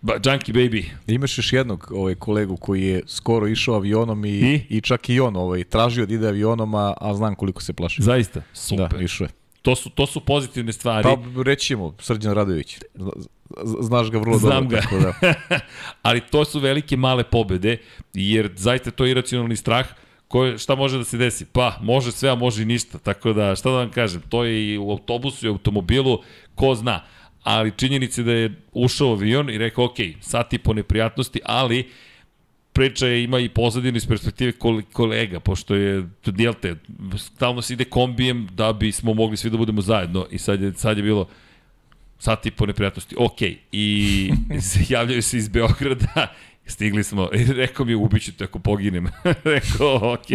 ba, 0.00 0.14
Junkie 0.24 0.54
Baby, 0.54 0.84
Imaš 1.06 1.38
još 1.38 1.52
jednog 1.52 1.92
ovaj, 1.94 2.14
kolegu 2.14 2.56
koji 2.56 2.82
je 2.82 3.02
skoro 3.06 3.48
išao 3.48 3.74
avionom 3.74 4.24
i, 4.24 4.28
I? 4.28 4.66
I? 4.68 4.80
čak 4.80 5.08
i 5.08 5.20
on 5.20 5.36
ovaj, 5.36 5.64
tražio 5.64 6.06
da 6.06 6.14
ide 6.14 6.28
avionom, 6.28 6.74
a, 6.74 6.94
a 7.00 7.14
znam 7.14 7.34
koliko 7.34 7.62
se 7.62 7.72
plaši. 7.72 8.02
zaista, 8.02 8.42
super. 8.52 8.88
Da, 8.88 9.04
išao 9.04 9.24
je. 9.24 9.39
To, 9.62 9.76
su, 9.76 9.90
to 9.90 10.06
su 10.06 10.20
pozitivne 10.20 10.72
stvari. 10.72 11.02
Pa 11.04 11.42
reći 11.42 11.66
ćemo, 11.66 11.94
Srđan 11.98 12.34
Radović. 12.34 12.78
Znaš 13.80 14.10
ga 14.10 14.18
vrlo 14.18 14.38
Znam 14.38 14.68
dobro. 14.68 14.76
ga. 14.76 14.80
Tako 14.82 14.98
da. 14.98 15.60
ali 16.02 16.20
to 16.20 16.44
su 16.44 16.60
velike 16.60 16.96
male 16.96 17.24
pobede, 17.24 17.76
jer 18.14 18.50
zaista 18.56 18.90
to 18.90 19.04
je 19.04 19.10
iracionalni 19.10 19.56
strah 19.56 19.86
koje, 20.28 20.58
šta 20.58 20.74
može 20.74 20.98
da 20.98 21.04
se 21.04 21.16
desi? 21.16 21.44
Pa, 21.44 21.76
može 21.82 22.12
sve, 22.12 22.30
a 22.30 22.34
može 22.34 22.62
i 22.62 22.64
ništa. 22.64 22.98
Tako 22.98 23.32
da, 23.32 23.56
šta 23.56 23.70
da 23.70 23.76
vam 23.76 23.90
kažem, 23.90 24.22
to 24.28 24.44
je 24.44 24.74
i 24.74 24.78
u 24.78 24.90
autobusu 24.90 25.46
i 25.46 25.48
u 25.48 25.52
automobilu, 25.52 26.18
ko 26.54 26.74
zna. 26.74 27.02
Ali 27.42 27.72
činjenica 27.76 28.20
je 28.20 28.24
da 28.24 28.32
je 28.32 28.54
ušao 28.72 29.12
avion 29.12 29.50
i 29.50 29.58
rekao, 29.58 29.84
ok, 29.84 29.96
sad 30.20 30.46
i 30.52 30.58
po 30.58 30.72
neprijatnosti, 30.72 31.40
ali 31.44 31.90
priča 32.80 33.06
je, 33.06 33.24
ima 33.24 33.38
i 33.38 33.48
pozadinu 33.48 33.96
iz 33.96 34.06
perspektive 34.06 34.52
kol- 34.52 34.82
kolega, 34.92 35.40
pošto 35.40 35.74
je, 35.74 36.08
jel 36.38 36.54
te, 36.54 36.76
stalno 37.18 37.62
se 37.62 37.72
ide 37.72 37.84
kombijem 37.84 38.48
da 38.52 38.72
bismo 38.72 39.14
mogli 39.14 39.36
svi 39.36 39.50
da 39.50 39.56
budemo 39.56 39.82
zajedno 39.82 40.26
i 40.30 40.38
sad 40.38 40.62
je, 40.62 40.72
sad 40.72 40.96
je 40.96 41.02
bilo, 41.02 41.28
sat 42.18 42.46
i 42.46 42.50
po 42.50 42.66
neprijatnosti. 42.66 43.16
Ok, 43.18 43.42
i 43.72 44.30
javljaju 44.88 45.22
se 45.22 45.36
iz 45.36 45.48
Beograda, 45.48 46.34
stigli 46.72 47.04
smo, 47.04 47.28
i 47.34 47.44
rekao 47.44 47.86
mi, 47.86 47.94
ubiću 47.94 48.32
te 48.32 48.44
ako 48.44 48.58
poginem. 48.58 49.06
rekao, 49.54 50.12
ok. 50.14 50.26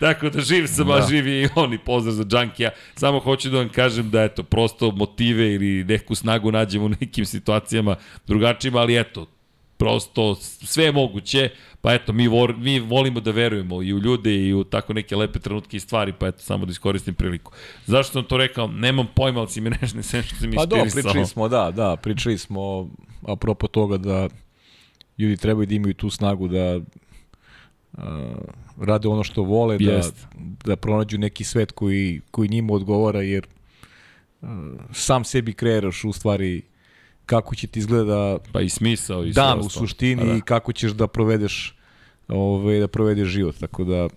Tako 0.00 0.30
da 0.30 0.40
živ 0.40 0.66
sam, 0.66 0.90
a 0.90 0.98
Da. 1.00 1.06
živ 1.10 1.26
je 1.26 1.42
i 1.42 1.48
on 1.54 1.74
i 1.74 1.78
pozdrav 1.78 2.14
za 2.14 2.24
Džankija. 2.24 2.70
Samo 2.94 3.20
hoću 3.20 3.50
da 3.50 3.58
vam 3.58 3.68
kažem 3.68 4.10
da, 4.10 4.22
eto, 4.22 4.42
prosto 4.42 4.90
motive 4.90 5.54
ili 5.54 5.84
neku 5.84 6.14
snagu 6.14 6.52
nađemo 6.52 6.84
u 6.84 6.88
nekim 6.88 7.24
situacijama 7.24 7.96
drugačijima, 8.26 8.78
ali 8.78 9.00
eto, 9.00 9.26
prosto 9.80 10.34
sve 10.40 10.84
je 10.84 10.92
moguće, 10.92 11.50
pa 11.80 11.94
eto, 11.94 12.12
mi, 12.12 12.28
vor, 12.28 12.54
mi 12.56 12.80
volimo 12.80 13.20
da 13.20 13.30
verujemo 13.30 13.82
i 13.82 13.94
u 13.94 13.98
ljude 13.98 14.34
i 14.46 14.54
u 14.54 14.64
tako 14.64 14.92
neke 14.92 15.16
lepe 15.16 15.38
trenutke 15.38 15.76
i 15.76 15.80
stvari, 15.80 16.12
pa 16.18 16.26
eto, 16.26 16.38
samo 16.38 16.66
da 16.66 16.70
iskoristim 16.70 17.14
priliku. 17.14 17.52
Zašto 17.86 18.12
sam 18.12 18.24
to 18.24 18.36
rekao? 18.36 18.68
Nemam 18.68 19.06
pojma, 19.14 19.40
ali 19.40 19.48
si 19.48 19.60
mi 19.60 19.70
nešto 19.70 19.96
ne 19.96 20.02
što 20.02 20.36
si 20.36 20.48
mi 20.48 20.56
Pa 20.56 20.66
do, 20.66 20.76
inspirisao. 20.76 21.12
pričali 21.12 21.26
smo, 21.26 21.48
da, 21.48 21.70
da, 21.70 21.96
pričali 21.96 22.38
smo 22.38 22.88
apropo 23.26 23.66
toga 23.66 23.96
da 23.98 24.28
ljudi 25.18 25.36
trebaju 25.36 25.66
da 25.66 25.74
imaju 25.74 25.94
tu 25.94 26.10
snagu 26.10 26.48
da 26.48 26.76
uh, 26.76 28.02
rade 28.80 29.08
ono 29.08 29.24
što 29.24 29.42
vole, 29.42 29.78
da, 29.78 29.92
Jest. 29.92 30.26
da 30.64 30.76
pronađu 30.76 31.18
neki 31.18 31.44
svet 31.44 31.72
koji, 31.72 32.20
koji 32.30 32.48
njima 32.48 32.72
odgovara, 32.72 33.22
jer 33.22 33.46
uh, 34.40 34.48
sam 34.92 35.24
sebi 35.24 35.52
kreiraš 35.52 36.04
u 36.04 36.12
stvari 36.12 36.69
kako 37.30 37.54
će 37.54 37.66
ti 37.66 37.78
izgleda 37.78 38.38
Pa 38.52 38.60
i 38.60 38.68
smisao 38.68 39.24
i 39.24 39.32
sve 39.32 39.42
dan 39.42 39.60
u 39.60 39.68
suštini 39.68 40.22
Pa 40.22 40.28
da. 40.28 40.36
i 40.36 40.40
kako 40.40 40.72
ćeš 40.72 40.92
da 40.92 41.06
provedeš 41.06 41.76
ovaj, 42.28 42.80
da 42.80 42.88
provedeš 42.88 43.28
život. 43.28 43.56
Tako 43.60 43.84
da 43.84 44.08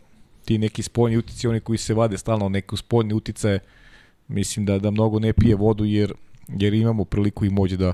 ti 0.46 0.58
neki 0.58 0.84
spoljni 0.84 1.18
utice, 1.18 1.50
oni 1.50 1.60
koji 1.60 1.78
se 1.78 1.94
vade 1.94 2.18
stalno 2.18 2.50
neku 2.50 2.78
spoljni 2.78 3.14
utice, 3.14 3.60
Mislim 4.28 4.66
da 4.66 4.80
da 4.80 4.92
mnogo 4.92 5.20
ne 5.20 5.34
pije 5.34 5.56
vodu 5.56 5.86
jer 5.86 6.14
jer 6.48 6.74
imamo 6.74 7.06
priliku 7.06 7.46
i 7.46 7.50
moć 7.50 7.72
da 7.72 7.94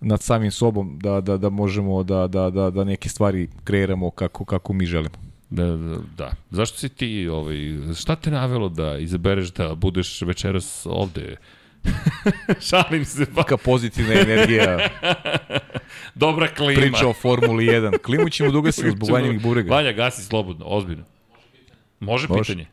nad 0.00 0.22
samim 0.22 0.50
sobom 0.50 0.98
da, 1.02 1.20
da, 1.20 1.36
da 1.36 1.48
možemo 1.48 2.02
da, 2.02 2.26
da, 2.26 2.50
da, 2.50 2.70
da 2.70 2.84
neke 2.84 3.08
stvari 3.08 3.48
kreiramo 3.64 4.10
kako, 4.10 4.44
kako 4.44 4.72
mi 4.72 4.86
želimo. 4.86 5.14
Da, 5.50 5.66
da, 5.66 5.98
da. 6.16 6.32
Zašto 6.50 6.78
si 6.78 6.88
ti, 6.88 7.28
ovaj, 7.28 7.56
šta 7.94 8.16
te 8.16 8.30
navelo 8.30 8.68
da 8.68 8.98
izabereš 8.98 9.52
da 9.52 9.74
budeš 9.74 10.22
večeras 10.22 10.86
ovde? 10.90 11.36
Šalim 12.68 13.04
se, 13.04 13.26
pa. 13.26 13.40
Neka 13.40 13.56
pozitivna 13.56 14.14
energija, 14.14 14.78
Dobra 16.14 16.48
klima. 16.48 16.80
priča 16.80 17.08
o 17.08 17.12
Formuli 17.12 17.66
1. 17.66 17.98
Klimu 17.98 18.28
ćemo 18.28 18.50
da 18.50 18.58
ugasimo 18.58 18.90
zbog 18.90 19.10
vanjevih 19.10 19.42
burega. 19.42 19.70
Vanja, 19.70 19.92
gasi 19.92 20.22
slobodno, 20.22 20.64
ozbiljno. 20.66 21.04
Može 22.00 22.26
Može. 22.28 22.42
pitanje? 22.42 22.66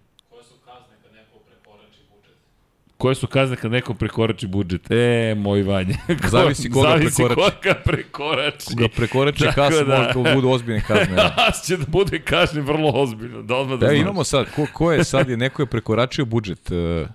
Koje 2.98 3.16
su 3.16 3.28
kazne 3.28 3.56
kad 3.56 3.72
neko 3.72 3.94
prekorači 3.94 4.48
budžet? 4.48 4.92
E, 4.92 5.36
moj 5.36 5.64
Vanja. 5.64 5.96
Ko- 6.22 6.30
Zavisi 6.30 6.70
koga 6.70 6.90
Zavisi 6.90 7.16
prekorači. 7.18 7.56
koga 7.58 7.74
prekorači. 7.76 8.66
Ga 8.72 8.88
prekorače 8.88 9.46
Tako 9.46 9.56
kas, 9.56 9.76
da. 9.76 9.84
da. 9.84 10.12
možda 10.16 10.36
budu 10.36 10.50
ozbiljne 10.50 10.82
kazne. 10.82 11.16
Da. 11.16 11.36
As 11.40 11.66
će 11.66 11.78
da 11.78 11.86
bude 11.88 12.20
kažnjen 12.20 12.66
vrlo 12.66 12.92
ozbiljno, 12.92 13.42
da 13.42 13.56
odmah 13.56 13.80
da 13.80 13.88
znaš. 13.88 14.00
imamo 14.00 14.24
sad, 14.24 14.46
ko, 14.56 14.66
ko 14.74 14.92
je 14.92 15.04
sad, 15.04 15.30
je 15.30 15.38
neko 15.38 15.62
je 15.62 15.66
prekoračio 15.66 16.26
budžet. 16.26 16.72
Uh, 16.72 17.08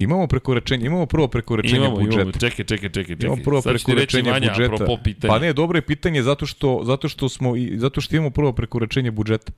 imamo 0.00 0.26
prekoračenje, 0.26 0.86
imamo 0.86 1.06
prvo 1.06 1.28
prekoračenje 1.28 1.76
Imamo, 1.76 1.96
budžeta. 1.96 2.14
imamo, 2.14 2.32
čekaj, 2.32 2.64
čekaj, 2.64 2.88
čekaj, 2.88 3.04
čekaj. 3.06 3.26
Imamo 3.26 3.42
prvo 3.44 3.62
Sad 3.62 3.72
prekoračenje 3.72 4.30
Vanja, 4.30 4.48
budžeta. 4.48 4.86
Pa 5.28 5.38
ne, 5.38 5.52
dobro 5.52 5.78
je 5.78 5.82
pitanje 5.82 6.22
zato 6.22 6.46
što, 6.46 6.80
zato 6.84 7.08
što 7.08 7.28
smo 7.28 7.56
i 7.56 7.72
zato 7.76 8.00
što 8.00 8.16
imamo 8.16 8.30
prvo 8.30 8.52
prekoračenje 8.52 9.10
budžeta. 9.10 9.52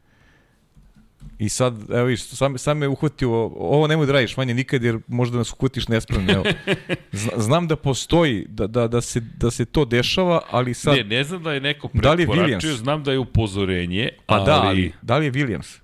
I 1.39 1.49
sad, 1.49 1.91
evo 1.91 2.05
viš, 2.05 2.23
sam, 2.23 2.59
sam 2.59 2.79
me 2.79 2.89
uhvatio, 2.89 3.31
ovo 3.47 3.87
nemoj 3.87 4.07
da 4.07 4.13
radiš, 4.13 4.37
Vanja, 4.37 4.55
nikad, 4.55 4.83
jer 4.83 4.99
možda 5.09 5.39
nas 5.39 5.53
uhvatiš 5.53 5.89
nespremno. 5.89 6.33
Evo. 6.33 6.45
Zna- 7.13 7.33
Znam 7.37 7.69
da 7.69 7.77
postoji, 7.77 8.47
da, 8.49 8.67
da, 8.67 8.89
da, 8.89 9.01
se, 9.01 9.21
da 9.21 9.51
se 9.51 9.65
to 9.65 9.85
dešava, 9.85 10.41
ali 10.51 10.75
sad... 10.75 10.97
Ne, 10.97 11.05
ne 11.05 11.25
znam 11.25 11.43
da 11.43 11.53
je 11.53 11.61
neko 11.61 11.89
Da 11.95 12.13
li 12.13 12.23
je 12.23 12.27
prekoračio, 12.27 12.71
Williams? 12.71 12.77
znam 12.77 13.05
da 13.05 13.13
je 13.13 13.19
upozorenje, 13.19 14.09
pa 14.27 14.35
ali, 14.35 14.47
da, 14.47 14.63
ali 14.63 14.93
da 15.03 15.19
li 15.19 15.27
je 15.27 15.33
Williams? 15.33 15.82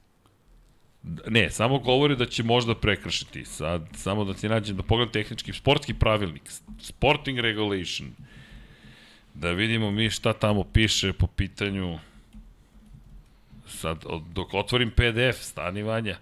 Ne, 1.02 1.50
samo 1.50 1.78
govori 1.78 2.16
da 2.16 2.26
će 2.26 2.42
možda 2.42 2.74
prekršiti. 2.74 3.44
Sad, 3.44 3.88
samo 3.94 4.24
da 4.24 4.34
ti 4.34 4.48
nađem, 4.48 4.76
da 4.76 4.82
pogledam 4.82 5.12
tehnički, 5.12 5.52
sportski 5.52 5.94
pravilnik, 5.94 6.42
sporting 6.80 7.38
regulation, 7.38 8.10
da 9.34 9.50
vidimo 9.52 9.90
mi 9.90 10.10
šta 10.10 10.32
tamo 10.32 10.64
piše 10.64 11.12
po 11.12 11.26
pitanju, 11.26 11.98
sad, 13.66 14.04
dok 14.32 14.54
otvorim 14.54 14.90
PDF, 14.90 15.40
stani 15.40 15.82
Vanja, 15.82 16.18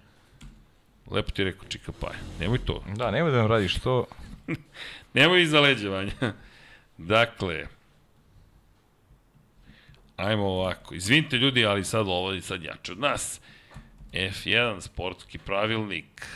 lepo 1.11 1.31
ti 1.31 1.43
rekao 1.43 1.69
Čika 1.69 1.91
Paja, 1.91 2.19
nemoj 2.39 2.59
to, 2.65 2.83
Da, 2.95 3.11
nemoj 3.11 3.31
da 3.31 3.37
nam 3.37 3.47
radiš 3.47 3.75
to. 3.75 4.05
Nemoj 5.13 5.41
iza 5.41 5.59
leđa, 5.59 5.89
Vanja. 5.89 6.33
Dakle, 6.97 7.67
ajmo 10.15 10.45
ovako. 10.45 10.95
Izvinite 10.95 11.37
ljudi, 11.37 11.65
ali 11.65 11.85
sad 11.85 12.07
ovo 12.07 12.31
je 12.31 12.41
sad 12.41 12.63
jače 12.63 12.91
od 12.91 12.99
nas. 12.99 13.41
F1, 14.17 14.81
sportski 14.81 15.37
pravilnik. 15.37 16.27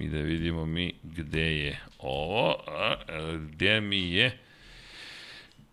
I 0.00 0.08
da 0.08 0.18
vidimo 0.18 0.66
mi 0.66 0.92
gde 1.02 1.56
je 1.56 1.80
ovo. 1.98 2.56
A, 2.66 2.94
e, 3.08 3.38
gde 3.50 3.80
mi 3.80 4.12
je... 4.12 4.38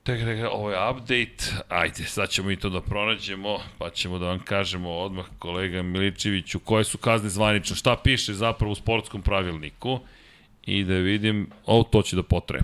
Tek, 0.04 0.20
tek, 0.20 0.46
ovo 0.52 0.72
je 0.72 0.90
update. 0.90 1.64
Ajde, 1.70 2.04
sad 2.04 2.30
ćemo 2.30 2.52
i 2.52 2.56
to 2.56 2.70
da 2.70 2.82
pronađemo, 2.82 3.60
pa 3.78 3.90
ćemo 3.90 4.20
da 4.20 4.26
vam 4.26 4.40
kažemo 4.40 4.90
odmah 4.90 5.26
kolega 5.40 5.82
Miličeviću 5.82 6.60
koje 6.60 6.84
su 6.84 6.98
kazne 6.98 7.30
zvanično, 7.30 7.76
šta 7.76 7.96
piše 8.04 8.34
zapravo 8.34 8.72
u 8.72 8.76
sportskom 8.76 9.22
pravilniku 9.22 10.00
i 10.66 10.84
da 10.84 10.94
vidim, 10.94 11.50
ovo 11.66 11.84
to 11.84 12.02
će 12.02 12.16
da 12.16 12.24
potre. 12.24 12.60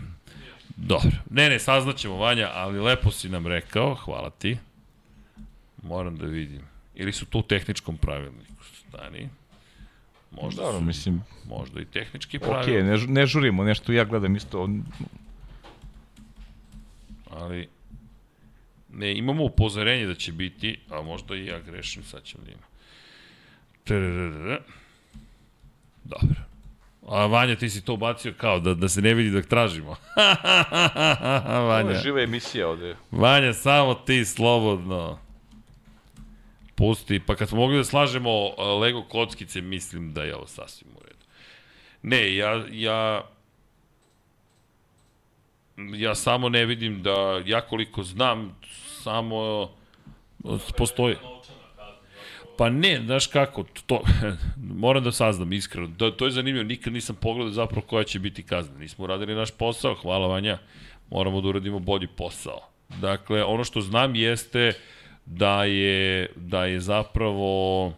Dobro. 0.76 1.12
Ne, 1.30 1.50
ne, 1.50 1.60
saznaćemo 1.60 2.18
Vanja, 2.18 2.50
ali 2.54 2.80
lepo 2.80 3.12
si 3.12 3.30
nam 3.30 3.48
rekao, 3.48 3.96
hvala 3.96 4.30
ti. 4.30 4.58
Moram 5.84 6.18
da 6.18 6.26
vidim. 6.26 6.75
Ili 6.96 7.14
su 7.14 7.26
to 7.26 7.38
u 7.38 7.44
tehničkom 7.44 7.98
pravilniku? 7.98 8.54
Stani. 8.80 9.30
Možda, 10.32 10.62
Dobro, 10.62 10.80
su, 10.80 10.86
mislim, 10.86 11.22
možda 11.46 11.82
i 11.82 11.86
tehnički 11.86 12.40
pravilnik. 12.40 12.84
ne, 12.84 12.98
žu- 12.98 13.10
ne 13.10 13.26
žurimo, 13.26 13.64
nešto 13.64 13.92
ja 13.92 14.04
gledam 14.04 14.36
isto. 14.36 14.70
ali 17.30 17.68
ne, 18.90 19.18
imamo 19.18 19.44
upozorenje 19.44 20.06
da 20.06 20.16
će 20.16 20.32
biti, 20.32 20.80
a 20.90 21.02
možda 21.02 21.36
i 21.36 21.46
ja 21.46 21.60
grešim, 21.60 22.04
sad 22.04 22.24
ćemo 22.24 22.44
da. 22.44 22.52
Trrrrrr. 23.84 24.60
Dobro. 26.04 26.36
A 27.08 27.26
Vanja, 27.26 27.56
ti 27.56 27.70
si 27.70 27.82
to 27.82 27.94
ubacio 27.94 28.34
kao 28.34 28.60
da, 28.60 28.74
da 28.74 28.90
se 28.90 29.02
ne 29.02 29.14
vidi 29.14 29.30
dok 29.32 29.46
tražimo. 29.46 29.96
Vanja. 31.70 31.94
živa 31.94 32.22
emisija 32.22 32.68
ovde. 32.68 32.96
Vanja, 33.12 33.54
samo 33.54 33.94
ti 33.96 34.26
slobodno. 34.26 35.20
Pusti, 36.76 37.20
pa 37.20 37.36
kad 37.36 37.50
smo 37.50 37.58
mogli 37.58 37.78
da 37.78 37.84
slažemo 37.84 38.46
uh, 38.46 38.54
Lego 38.82 39.04
kockice, 39.04 39.62
mislim 39.62 40.14
da 40.14 40.24
je 40.24 40.36
ovo 40.36 40.48
sasvim 40.48 40.90
u 40.96 41.00
redu. 41.04 41.26
Ne, 42.02 42.36
ja, 42.36 42.66
ja, 42.72 43.30
ja 45.78 46.16
samo 46.16 46.50
ne 46.50 46.66
vidim 46.66 47.04
da, 47.04 47.42
ja 47.46 47.62
koliko 47.62 48.04
znam, 48.04 48.60
samo 49.04 49.70
uh, 50.44 50.62
postoji. 50.78 51.16
Pa 52.58 52.70
ne, 52.70 53.02
znaš 53.06 53.28
kako, 53.28 53.64
to, 53.86 54.02
moram 54.84 55.04
da 55.04 55.12
saznam 55.12 55.54
iskreno, 55.54 55.88
da, 55.88 56.12
to 56.12 56.26
je 56.26 56.32
zanimljivo, 56.32 56.64
nikad 56.64 56.94
nisam 56.94 57.16
pogledao 57.16 57.52
zapravo 57.52 57.82
koja 57.88 58.04
će 58.04 58.20
biti 58.20 58.44
kazna. 58.44 58.80
Nismo 58.80 59.04
uradili 59.04 59.36
naš 59.36 59.52
posao, 59.52 59.96
hvala 59.96 60.28
Vanja, 60.28 60.58
moramo 61.10 61.42
da 61.42 61.48
uradimo 61.48 61.80
bolji 61.80 62.08
posao. 62.08 62.60
Dakle, 63.02 63.44
ono 63.44 63.64
što 63.64 63.82
znam 63.82 64.16
jeste 64.16 64.74
da 65.26 65.64
je, 65.64 66.30
da 66.36 66.66
je 66.66 66.80
zapravo, 66.80 67.94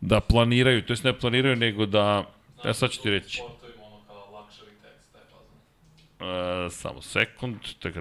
da 0.00 0.20
planiraju, 0.20 0.82
to 0.82 0.92
jest 0.92 1.04
ne 1.04 1.18
planiraju, 1.18 1.56
nego 1.56 1.86
da, 1.86 2.24
ja 2.64 2.74
sad 2.74 2.90
ću 2.90 3.02
ti 3.02 3.10
reći. 3.10 3.42
Uh, 6.20 6.72
samo 6.72 7.02
sekund. 7.02 7.56
Tek, 7.82 7.94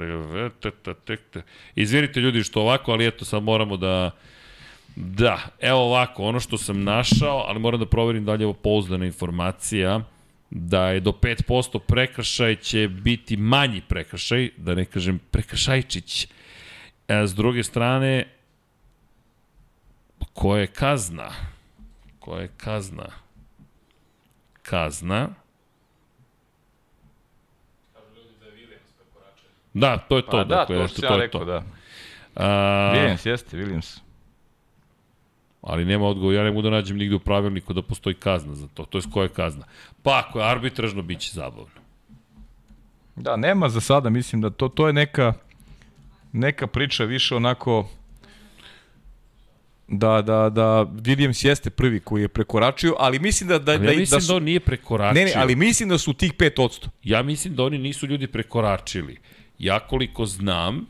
tek, 0.62 0.74
tek, 0.84 0.98
tek, 1.06 1.20
tek. 1.32 1.46
Izvinite 1.76 2.20
ljudi 2.20 2.44
što 2.44 2.62
ovako, 2.62 2.92
ali 2.92 3.08
eto 3.08 3.26
sad 3.26 3.44
moramo 3.44 3.78
da 3.78 4.12
Da, 5.00 5.40
evo 5.62 5.80
ovako, 5.80 6.24
ono 6.24 6.40
što 6.40 6.58
sam 6.58 6.84
našao, 6.84 7.46
ali 7.48 7.60
moram 7.60 7.80
da 7.80 7.86
proverim 7.86 8.26
da 8.26 8.34
li 8.34 8.42
je 8.42 8.48
ovo 8.48 8.54
pouzdana 8.54 9.06
informacija, 9.06 10.02
da 10.50 10.90
je 10.90 11.00
do 11.00 11.12
5% 11.12 11.80
prekršaj 11.80 12.56
će 12.56 12.88
biti 12.88 13.38
manji 13.38 13.82
prekršaj, 13.88 14.50
da 14.58 14.76
ne 14.76 14.86
kažem 14.86 15.20
prekršajčić. 15.32 16.28
E, 17.08 17.28
s 17.28 17.36
druge 17.36 17.64
strane, 17.64 18.26
koja 20.38 20.62
je 20.62 20.68
kazna? 20.68 21.30
Koja 22.20 22.42
je 22.42 22.50
kazna? 22.58 23.10
Kazna. 24.62 25.30
Da, 29.74 29.98
to 29.98 30.16
je 30.16 30.22
to. 30.22 30.32
Pa 30.32 30.44
da, 30.44 30.56
dakle, 30.56 30.78
to 30.78 30.88
što 30.88 31.06
ja 31.06 31.18
rekao, 31.18 31.46
da. 31.46 31.64
A, 32.36 32.46
Williams 32.96 33.28
jeste, 33.30 33.58
Williams. 33.58 34.00
ali 35.62 35.86
nema 35.86 36.06
odgovor, 36.06 36.34
ja 36.34 36.44
ne 36.44 36.52
mogu 36.52 36.62
da 36.62 36.70
nađem 36.70 36.98
nigde 36.98 37.16
u 37.16 37.20
pravilniku 37.20 37.74
da 37.74 37.82
postoji 37.82 38.16
kazna 38.16 38.56
za 38.56 38.68
to, 38.74 38.86
to 38.86 38.98
je 38.98 39.02
koja 39.14 39.24
je 39.24 39.30
kazna. 39.30 39.66
Pa 40.04 40.24
ako 40.26 40.40
je 40.40 40.50
arbitražno, 40.50 41.02
bit 41.02 41.20
će 41.20 41.32
zabavno. 41.34 41.82
Da, 43.16 43.36
nema 43.36 43.70
za 43.70 43.82
sada, 43.82 44.10
mislim 44.10 44.42
da 44.42 44.50
to, 44.50 44.70
to 44.70 44.88
je 44.88 44.94
neka, 44.94 45.34
neka 46.32 46.68
priča 46.68 47.04
više 47.04 47.36
onako 47.36 47.88
da, 49.88 50.22
da, 50.22 50.50
da 50.50 50.86
Williams 50.86 51.46
jeste 51.46 51.70
prvi 51.70 52.00
koji 52.00 52.22
je 52.22 52.28
prekoračio, 52.28 52.96
ali 53.00 53.20
mislim 53.20 53.50
da, 53.50 53.60
da, 53.60 53.72
Ali 53.72 53.86
da, 53.86 53.92
ja 53.92 54.00
mislim 54.00 54.18
da, 54.18 54.22
da 54.22 54.28
su... 54.28 54.36
on 54.36 54.44
nije 54.44 54.60
prekoračio. 54.60 55.20
Ne, 55.20 55.26
ne, 55.26 55.34
ali 55.36 55.56
mislim 55.56 55.90
da 55.90 55.98
su 55.98 56.14
tih 56.14 56.34
5%. 56.34 56.88
Ja 57.04 57.24
mislim 57.24 57.56
da 57.56 57.64
oni 57.64 57.78
nisu 57.78 58.08
ljudi 58.08 58.28
prekoračili. 58.28 59.18
Ja 59.60 59.80
koliko 59.80 60.26
znam, 60.26 60.86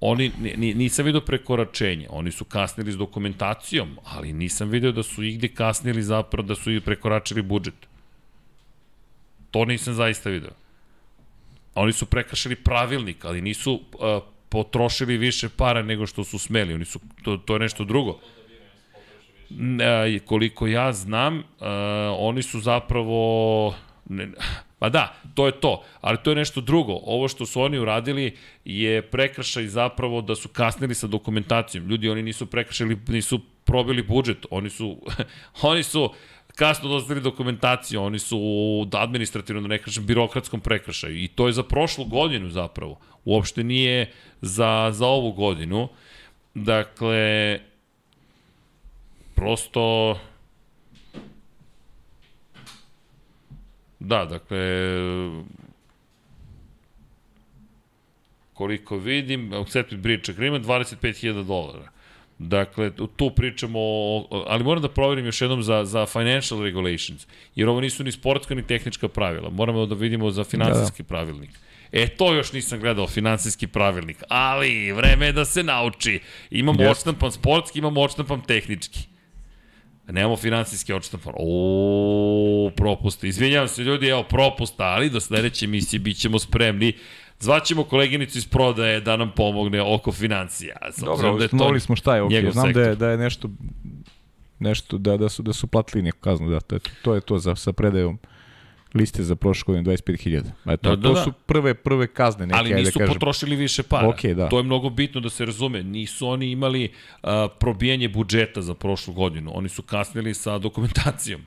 oni, 0.00 0.32
ni- 0.56 0.74
nisam 0.74 1.04
vidio 1.04 1.20
prekoračenje, 1.20 2.06
oni 2.10 2.32
su 2.32 2.44
kasnili 2.44 2.92
s 2.92 2.96
dokumentacijom, 2.96 3.98
ali 4.04 4.32
nisam 4.32 4.68
video 4.68 4.92
da 4.92 5.02
su 5.02 5.22
igde 5.22 5.48
kasnili 5.48 6.02
zapravo, 6.02 6.48
da 6.48 6.54
su 6.54 6.72
i 6.72 6.80
prekoračili 6.80 7.42
budžet. 7.42 7.86
To 9.50 9.64
nisam 9.64 9.94
zaista 9.94 10.30
video. 10.30 10.50
Oni 11.74 11.92
su 11.92 12.06
prekršili 12.06 12.56
pravilnik, 12.56 13.24
ali 13.24 13.40
nisu 13.40 13.72
uh, 13.72 14.22
potrošili 14.48 15.16
više 15.16 15.48
para 15.48 15.82
nego 15.82 16.06
što 16.06 16.24
su 16.24 16.38
smeli. 16.38 16.74
Oni 16.74 16.84
su, 16.84 17.00
to, 17.22 17.36
to 17.36 17.54
je 17.54 17.60
nešto 17.60 17.84
drugo. 17.84 18.18
E, 19.80 20.18
koliko 20.18 20.66
ja 20.66 20.92
znam, 20.92 21.38
e, 21.38 21.44
oni 22.18 22.42
su 22.42 22.60
zapravo... 22.60 23.74
Ne, 24.08 24.28
pa 24.78 24.88
da, 24.88 25.14
to 25.34 25.46
je 25.46 25.60
to, 25.60 25.82
ali 26.00 26.18
to 26.22 26.30
je 26.30 26.36
nešto 26.36 26.60
drugo. 26.60 27.00
Ovo 27.02 27.28
što 27.28 27.46
su 27.46 27.60
oni 27.60 27.78
uradili 27.78 28.36
je 28.64 29.02
prekršaj 29.02 29.66
zapravo 29.66 30.20
da 30.20 30.34
su 30.34 30.48
kasnili 30.48 30.94
sa 30.94 31.06
dokumentacijom. 31.06 31.88
Ljudi, 31.88 32.08
oni 32.08 32.22
nisu 32.22 32.46
prekršali, 32.46 32.98
nisu 33.08 33.40
probili 33.64 34.02
budžet, 34.02 34.46
oni 34.50 34.70
su, 34.70 34.96
oni 35.62 35.82
su 35.82 36.12
kasno 36.54 36.88
dostavili 36.88 37.24
dokumentaciju, 37.24 38.02
oni 38.02 38.18
su 38.18 38.38
administrativno, 38.92 39.62
da 39.62 39.68
ne 39.68 39.78
kažem, 39.78 40.06
birokratskom 40.06 40.60
prekršaju. 40.60 41.24
I 41.24 41.28
to 41.28 41.46
je 41.46 41.52
za 41.52 41.62
prošlu 41.62 42.04
godinu 42.04 42.50
zapravo. 42.50 42.98
Uopšte 43.26 43.64
nije 43.64 44.10
za, 44.40 44.90
za 44.92 45.06
ovu 45.06 45.32
godinu. 45.32 45.88
Dakle, 46.54 47.58
prosto... 49.34 50.18
Da, 53.98 54.24
dakle, 54.24 54.58
koliko 58.54 58.96
vidim, 58.96 59.52
Accepted 59.52 59.98
Bridge 59.98 60.32
Agreement, 60.32 60.66
25.000 60.66 61.44
dolara. 61.44 61.88
Dakle, 62.38 62.90
tu 63.16 63.30
pričamo, 63.30 63.78
o, 63.80 64.44
ali 64.46 64.64
moram 64.64 64.82
da 64.82 64.88
proverim 64.88 65.26
još 65.26 65.40
jednom 65.40 65.62
za, 65.62 65.84
za 65.84 66.06
financial 66.06 66.62
regulations, 66.62 67.26
jer 67.54 67.68
ovo 67.68 67.80
nisu 67.80 68.04
ni 68.04 68.12
sportska 68.12 68.54
ni 68.54 68.66
tehnička 68.66 69.08
pravila. 69.08 69.50
Moramo 69.50 69.86
da 69.86 69.94
vidimo 69.94 70.30
za 70.30 70.44
finansijski 70.44 71.02
da. 71.02 71.06
pravilnik. 71.08 71.50
E, 71.96 72.08
to 72.08 72.34
još 72.34 72.52
nisam 72.52 72.80
gledao, 72.80 73.06
finansijski 73.06 73.66
pravilnik. 73.66 74.22
Ali, 74.28 74.92
vreme 74.92 75.26
je 75.26 75.32
da 75.32 75.44
se 75.44 75.62
nauči. 75.62 76.20
Imamo 76.50 76.78
yes. 76.78 76.90
odštampan 76.90 77.32
sportski, 77.32 77.78
imamo 77.78 78.00
odštampan 78.00 78.40
tehnički. 78.40 79.00
Nemamo 80.08 80.36
finansijski 80.36 80.92
odštampan. 80.92 81.32
O, 81.36 82.70
propusta. 82.76 83.26
Izvinjavam 83.26 83.68
se 83.68 83.82
ljudi, 83.82 84.08
evo 84.08 84.22
propusta, 84.22 84.84
ali 84.84 85.10
do 85.10 85.20
sledeće 85.20 85.64
emisije 85.64 86.00
bit 86.00 86.18
ćemo 86.18 86.38
spremni 86.38 86.92
Zvaćemo 87.40 87.84
koleginicu 87.84 88.38
iz 88.38 88.46
prodaje 88.46 89.00
da 89.00 89.16
nam 89.16 89.32
pomogne 89.36 89.82
oko 89.82 90.12
financija. 90.12 90.76
Dobro, 90.98 91.38
da 91.38 91.48
to 91.48 91.80
smo 91.80 91.96
šta 91.96 92.16
je, 92.16 92.22
ok, 92.22 92.32
znam 92.52 92.72
da 92.72 92.80
je, 92.80 92.94
da 92.94 93.10
je 93.10 93.16
nešto 93.16 93.50
nešto 94.58 94.98
da 94.98 95.16
da 95.16 95.28
su 95.28 95.42
da 95.42 95.52
su 95.52 95.66
platili 95.66 96.02
neku 96.02 96.18
kaznu, 96.18 96.50
da 96.50 96.60
to 96.60 96.74
je 96.74 96.80
to 97.02 97.14
je 97.14 97.20
to 97.20 97.38
za 97.38 97.56
sa 97.56 97.72
predajom 97.72 98.18
liste 98.96 99.22
za 99.22 99.36
prošle 99.36 99.64
godine 99.66 99.96
25.000. 99.96 100.42
Eto, 100.66 100.90
da, 100.90 100.96
da, 100.96 101.08
to 101.08 101.14
da. 101.14 101.24
su 101.24 101.32
prve 101.32 101.74
prve 101.74 102.06
kazne 102.06 102.46
neke, 102.46 102.58
Ali 102.58 102.74
nisu 102.74 102.98
da 102.98 103.06
potrošili 103.06 103.56
više 103.56 103.82
para. 103.82 104.08
Okay, 104.08 104.34
da. 104.34 104.48
To 104.48 104.58
je 104.58 104.62
mnogo 104.62 104.90
bitno 104.90 105.20
da 105.20 105.30
se 105.30 105.44
razume. 105.44 105.82
Nisu 105.82 106.28
oni 106.28 106.50
imali 106.50 106.84
uh, 107.22 107.28
probijanje 107.60 108.08
budžeta 108.08 108.62
za 108.62 108.74
prošlu 108.74 109.14
godinu. 109.14 109.50
Oni 109.54 109.68
su 109.68 109.82
kasnili 109.82 110.34
sa 110.34 110.58
dokumentacijom. 110.58 111.40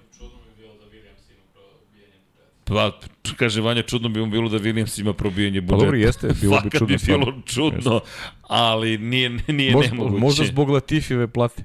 Pa, 2.70 2.92
kaže 3.38 3.62
Vanja, 3.62 3.82
čudno 3.82 4.10
bi 4.10 4.20
mu 4.20 4.28
bilo 4.28 4.50
da 4.50 4.60
Williams 4.60 5.02
ima 5.02 5.14
probijanje 5.14 5.62
budžeta. 5.62 5.78
Pa 5.78 5.86
dobro, 5.86 5.98
jeste, 5.98 6.28
bilo 6.42 6.62
bi 6.64 6.70
čudno. 6.70 6.88
bi 6.88 6.98
bilo 7.06 7.34
čudno, 7.46 7.94
jeste. 7.94 8.10
ali 8.42 8.98
nije, 8.98 9.30
nije 9.48 9.72
možda, 9.72 9.92
nemoguće. 9.92 10.22
Možda 10.22 10.46
zbog 10.46 10.70
Latifijeve 10.70 11.28
plate. 11.28 11.64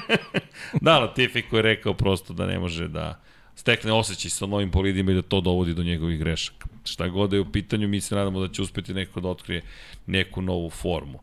da, 0.80 0.98
Latifi 0.98 1.42
koji 1.42 1.58
je 1.58 1.62
rekao 1.62 1.94
prosto 1.94 2.32
da 2.32 2.46
ne 2.46 2.58
može 2.58 2.88
da 2.88 3.20
stekne 3.54 3.92
osjećaj 3.92 4.30
sa 4.30 4.46
novim 4.46 4.70
polidima 4.70 5.12
i 5.12 5.14
da 5.14 5.22
to 5.22 5.40
dovodi 5.40 5.74
do 5.74 5.82
njegovih 5.82 6.18
grešaka. 6.18 6.66
Šta 6.84 7.08
god 7.08 7.30
da 7.30 7.36
je 7.36 7.40
u 7.40 7.52
pitanju, 7.52 7.88
mi 7.88 8.00
se 8.00 8.14
nadamo 8.14 8.40
da 8.40 8.52
će 8.52 8.62
uspeti 8.62 8.94
neko 8.94 9.20
da 9.20 9.28
otkrije 9.28 9.62
neku 10.06 10.42
novu 10.42 10.70
formu. 10.70 11.18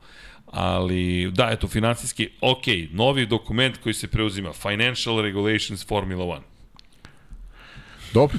Ali, 0.46 1.32
da, 1.32 1.50
eto, 1.52 1.68
finansijski, 1.68 2.30
ok, 2.42 2.64
novi 2.92 3.26
dokument 3.26 3.78
koji 3.78 3.94
se 3.94 4.08
preuzima, 4.08 4.54
Financial 4.54 5.22
Regulations 5.22 5.88
Formula 5.88 6.26
1. 6.26 6.42
Dobro. 8.14 8.38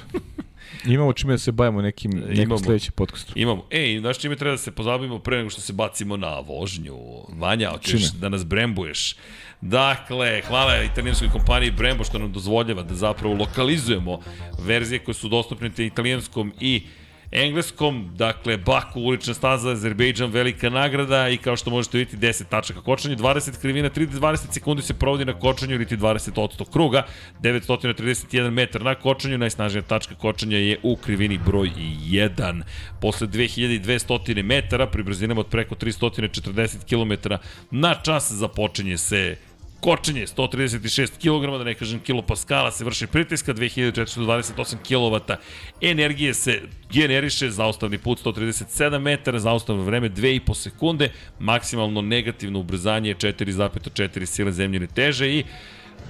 Imamo 0.85 1.13
čime 1.13 1.33
da 1.33 1.37
se 1.37 1.51
bavimo 1.51 1.81
nekim, 1.81 2.11
nekim 2.11 2.43
imamo, 2.43 2.57
sledećim 2.59 2.93
podcastom. 2.95 3.33
Imamo. 3.37 3.65
Ej, 3.69 3.99
znaš 3.99 4.17
čime 4.19 4.35
treba 4.35 4.51
da 4.51 4.57
se 4.57 4.71
pozabavimo 4.71 5.19
pre 5.19 5.37
nego 5.37 5.49
što 5.49 5.61
se 5.61 5.73
bacimo 5.73 6.17
na 6.17 6.39
vožnju? 6.39 6.97
Vanja, 7.29 7.69
hoćeš 7.69 8.11
da 8.11 8.29
nas 8.29 8.45
brembuješ? 8.45 9.15
Dakle, 9.61 10.41
hvala 10.47 10.83
italijanskoj 10.83 11.29
kompaniji 11.29 11.71
Brembo 11.71 12.03
što 12.03 12.19
nam 12.19 12.31
dozvoljava 12.31 12.83
da 12.83 12.95
zapravo 12.95 13.35
lokalizujemo 13.35 14.19
verzije 14.59 14.99
koje 14.99 15.15
su 15.15 15.29
dostupne 15.29 15.71
na 15.77 15.83
italijanskom 15.83 16.53
i 16.59 16.83
engleskom, 17.31 18.09
dakle 18.15 18.57
Baku, 18.57 19.01
ulična 19.01 19.33
staza, 19.33 19.69
Azerbejdžan, 19.71 20.31
velika 20.31 20.69
nagrada 20.69 21.29
i 21.29 21.37
kao 21.37 21.57
što 21.57 21.69
možete 21.69 21.97
vidjeti 21.97 22.17
10 22.27 22.43
tačaka 22.49 22.81
kočanja, 22.81 23.15
20 23.15 23.61
krivina, 23.61 23.89
30-20 23.89 24.53
sekundi 24.53 24.83
se 24.83 24.93
provodi 24.93 25.25
na 25.25 25.39
kočanju 25.39 25.75
ili 25.75 25.85
ti 25.85 25.97
20 25.97 26.71
kruga, 26.71 27.03
931 27.41 28.49
metar 28.49 28.81
na 28.81 28.95
kočanju, 28.95 29.37
najsnažnija 29.37 29.81
tačka 29.81 30.15
kočanja 30.15 30.57
je 30.57 30.79
u 30.83 30.95
krivini 30.95 31.39
broj 31.45 31.71
1. 31.77 32.61
Posle 33.01 33.27
2200 33.27 34.43
metara 34.43 34.87
pri 34.87 35.03
brzinama 35.03 35.39
od 35.39 35.47
preko 35.47 35.75
340 35.75 36.85
km 36.89 37.33
na 37.71 37.95
čas 37.95 38.31
započinje 38.31 38.97
se 38.97 39.35
kočenje 39.81 40.27
136 40.27 41.17
kg, 41.17 41.57
da 41.57 41.63
ne 41.63 41.73
kažem 41.75 41.99
kilopaskala, 41.99 42.71
se 42.71 42.85
vrši 42.85 43.07
pritiska, 43.07 43.53
2428 43.53 44.75
kW 44.87 45.35
energije 45.81 46.33
se 46.33 46.61
generiše, 46.91 47.49
zaustavni 47.49 47.97
put 47.97 48.25
137 48.25 48.99
metara, 48.99 49.39
zaustavno 49.39 49.83
vreme 49.83 50.09
2,5 50.09 50.53
sekunde, 50.55 51.11
maksimalno 51.39 52.01
negativno 52.01 52.59
ubrzanje 52.59 53.09
je 53.09 53.15
4,4 53.15 54.25
sile 54.25 54.51
zemljine 54.51 54.87
teže 54.87 55.29
i 55.29 55.43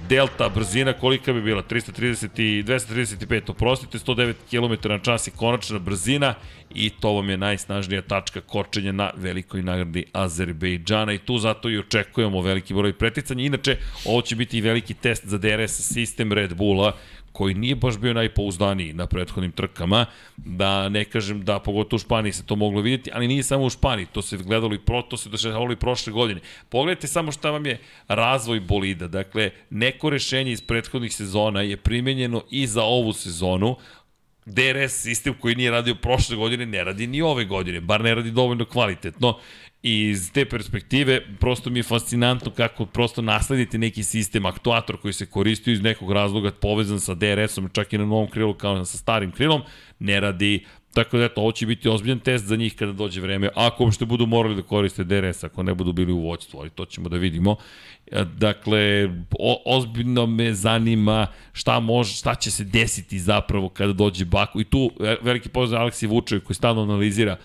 delta 0.10 0.50
brzina 0.50 0.94
kolika 0.94 1.34
bi 1.34 1.42
bila? 1.42 1.62
330 1.62 2.42
i 2.42 2.64
235 2.64 3.52
oprostite 3.52 3.98
109 3.98 4.34
km 4.50 4.90
na 4.90 5.00
čas 5.00 5.28
je 5.28 5.32
konačna 5.32 5.80
brzina 5.80 6.34
i 6.76 6.90
to 6.90 7.14
vam 7.14 7.30
je 7.30 7.38
najsnažnija 7.38 8.02
tačka 8.02 8.42
kočenja 8.42 8.92
na 8.92 9.12
velikoj 9.16 9.62
nagradi 9.62 10.06
Azerbejdžana 10.14 11.14
i 11.14 11.18
tu 11.18 11.38
zato 11.38 11.70
i 11.70 11.80
očekujemo 11.80 12.42
veliki 12.42 12.74
broj 12.74 12.94
preticanja. 12.94 13.44
Inače 13.44 13.78
ovo 14.06 14.22
će 14.22 14.36
biti 14.36 14.58
i 14.58 14.62
veliki 14.62 14.94
test 14.94 15.26
za 15.26 15.38
DRS 15.38 15.94
sistem 15.94 16.34
Red 16.34 16.54
Bulla 16.54 16.96
koji 17.32 17.54
nije 17.54 17.76
baš 17.76 17.98
bio 17.98 18.14
najpouzdaniji 18.14 18.94
na 18.94 19.08
prethodnim 19.08 19.52
trkama, 19.52 20.06
da 20.38 20.90
ne 20.90 21.06
kažem 21.06 21.46
da 21.46 21.60
pogotovo 21.60 21.96
u 21.96 22.00
Španiji 22.00 22.34
se 22.34 22.46
to 22.46 22.56
moglo 22.56 22.82
vidjeti, 22.82 23.12
ali 23.14 23.28
nije 23.28 23.44
samo 23.44 23.64
u 23.64 23.70
Španiji, 23.70 24.06
to 24.06 24.22
se 24.22 24.38
gledalo 24.38 24.74
i 24.74 24.80
pro, 24.80 25.02
to 25.02 25.18
se 25.18 25.30
dešavalo 25.30 25.72
i 25.72 25.76
prošle 25.76 26.14
godine. 26.14 26.42
Pogledajte 26.70 27.08
samo 27.08 27.32
šta 27.32 27.52
vam 27.52 27.66
je 27.66 27.80
razvoj 28.08 28.60
bolida, 28.60 29.08
dakle, 29.08 29.50
neko 29.70 30.10
rešenje 30.10 30.52
iz 30.52 30.62
prethodnih 30.62 31.16
sezona 31.16 31.62
je 31.62 31.78
primenjeno 31.78 32.44
i 32.50 32.68
za 32.68 32.84
ovu 32.84 33.14
sezonu, 33.14 33.76
DRS 34.46 34.92
sistem 34.92 35.34
koji 35.40 35.56
nije 35.56 35.72
radio 35.72 35.96
prošle 35.96 36.36
godine 36.36 36.66
ne 36.66 36.84
radi 36.84 37.08
ni 37.08 37.22
ove 37.22 37.46
godine, 37.46 37.82
bar 37.82 38.02
ne 38.04 38.16
radi 38.16 38.32
dovoljno 38.32 38.66
kvalitetno 38.66 39.40
I 39.84 40.10
iz 40.10 40.32
te 40.32 40.46
perspektive 40.46 41.22
prosto 41.40 41.70
mi 41.70 41.80
je 41.80 41.84
fascinantno 41.84 42.52
kako 42.52 42.86
prosto 42.86 43.22
nasledite 43.22 43.78
neki 43.78 44.04
sistem, 44.04 44.46
aktuator 44.46 44.98
koji 45.02 45.14
se 45.14 45.26
koristi 45.26 45.72
iz 45.72 45.82
nekog 45.82 46.12
razloga 46.12 46.52
povezan 46.52 47.00
sa 47.00 47.16
DRS-om, 47.16 47.70
čak 47.74 47.94
i 47.94 47.98
na 47.98 48.06
novom 48.06 48.30
krilu 48.30 48.54
kao 48.54 48.86
sa 48.86 48.98
starim 48.98 49.32
krilom, 49.32 49.62
ne 50.00 50.20
radi 50.20 50.66
Tako 50.94 51.18
da 51.18 51.26
eto, 51.26 51.42
ovo 51.42 51.52
će 51.52 51.66
biti 51.66 51.90
ozbiljan 51.90 52.20
test 52.20 52.46
za 52.46 52.56
njih 52.56 52.76
kada 52.76 52.92
dođe 52.92 53.22
vreme, 53.22 53.50
ako 53.56 53.84
uopšte 53.84 54.06
budu 54.06 54.26
morali 54.26 54.56
da 54.56 54.62
koriste 54.62 55.04
DRS, 55.04 55.44
ako 55.44 55.64
ne 55.64 55.74
budu 55.74 55.94
bili 55.94 56.12
u 56.12 56.20
vođstvu, 56.20 56.60
ali 56.60 56.70
to 56.70 56.86
ćemo 56.86 57.10
da 57.10 57.18
vidimo. 57.18 57.56
E, 58.12 58.24
dakle, 58.24 59.10
o, 59.40 59.64
ozbiljno 59.66 60.26
me 60.26 60.54
zanima 60.54 61.28
šta 61.54 61.80
može, 61.80 62.14
šta 62.14 62.36
će 62.36 62.52
se 62.52 62.64
desiti 62.64 63.20
zapravo 63.20 63.70
kada 63.70 63.94
dođe 63.94 64.26
Baku. 64.26 64.62
I 64.62 64.64
tu 64.64 64.92
e, 65.00 65.16
veliki 65.22 65.50
pozdrav 65.50 65.82
Aleksi 65.82 66.08
Vučev 66.08 66.42
koji 66.44 66.56
stalno 66.56 66.82
analizira 66.82 67.38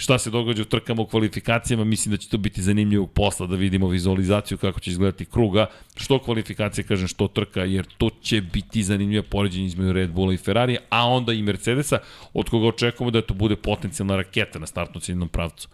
šta 0.00 0.18
se 0.18 0.30
događa 0.30 0.62
u 0.62 0.64
trkama 0.64 1.02
u 1.02 1.06
kvalifikacijama, 1.06 1.84
mislim 1.84 2.10
da 2.10 2.16
će 2.16 2.28
to 2.28 2.38
biti 2.38 2.62
zanimljivo 2.62 3.06
posla 3.06 3.46
da 3.46 3.56
vidimo 3.56 3.88
vizualizaciju 3.88 4.58
kako 4.58 4.80
će 4.80 4.90
izgledati 4.90 5.24
kruga, 5.24 5.66
što 5.96 6.18
kvalifikacije, 6.18 6.84
kažem, 6.84 7.08
što 7.08 7.28
trka, 7.28 7.64
jer 7.64 7.86
to 7.98 8.10
će 8.22 8.40
biti 8.40 8.82
zanimljivo 8.82 9.24
poređenje 9.30 9.66
između 9.66 9.92
Red 9.92 10.10
Bulla 10.10 10.34
i 10.34 10.36
Ferrari, 10.36 10.78
a 10.90 11.08
onda 11.08 11.32
i 11.32 11.42
Mercedesa, 11.42 11.98
od 12.32 12.48
koga 12.48 12.66
očekujemo 12.66 13.10
da 13.10 13.22
to 13.22 13.34
bude 13.34 13.56
potencijalna 13.56 14.16
raketa 14.16 14.58
na 14.58 14.66
startnom 14.66 15.00
ciljnom 15.00 15.28
pravcu. 15.28 15.68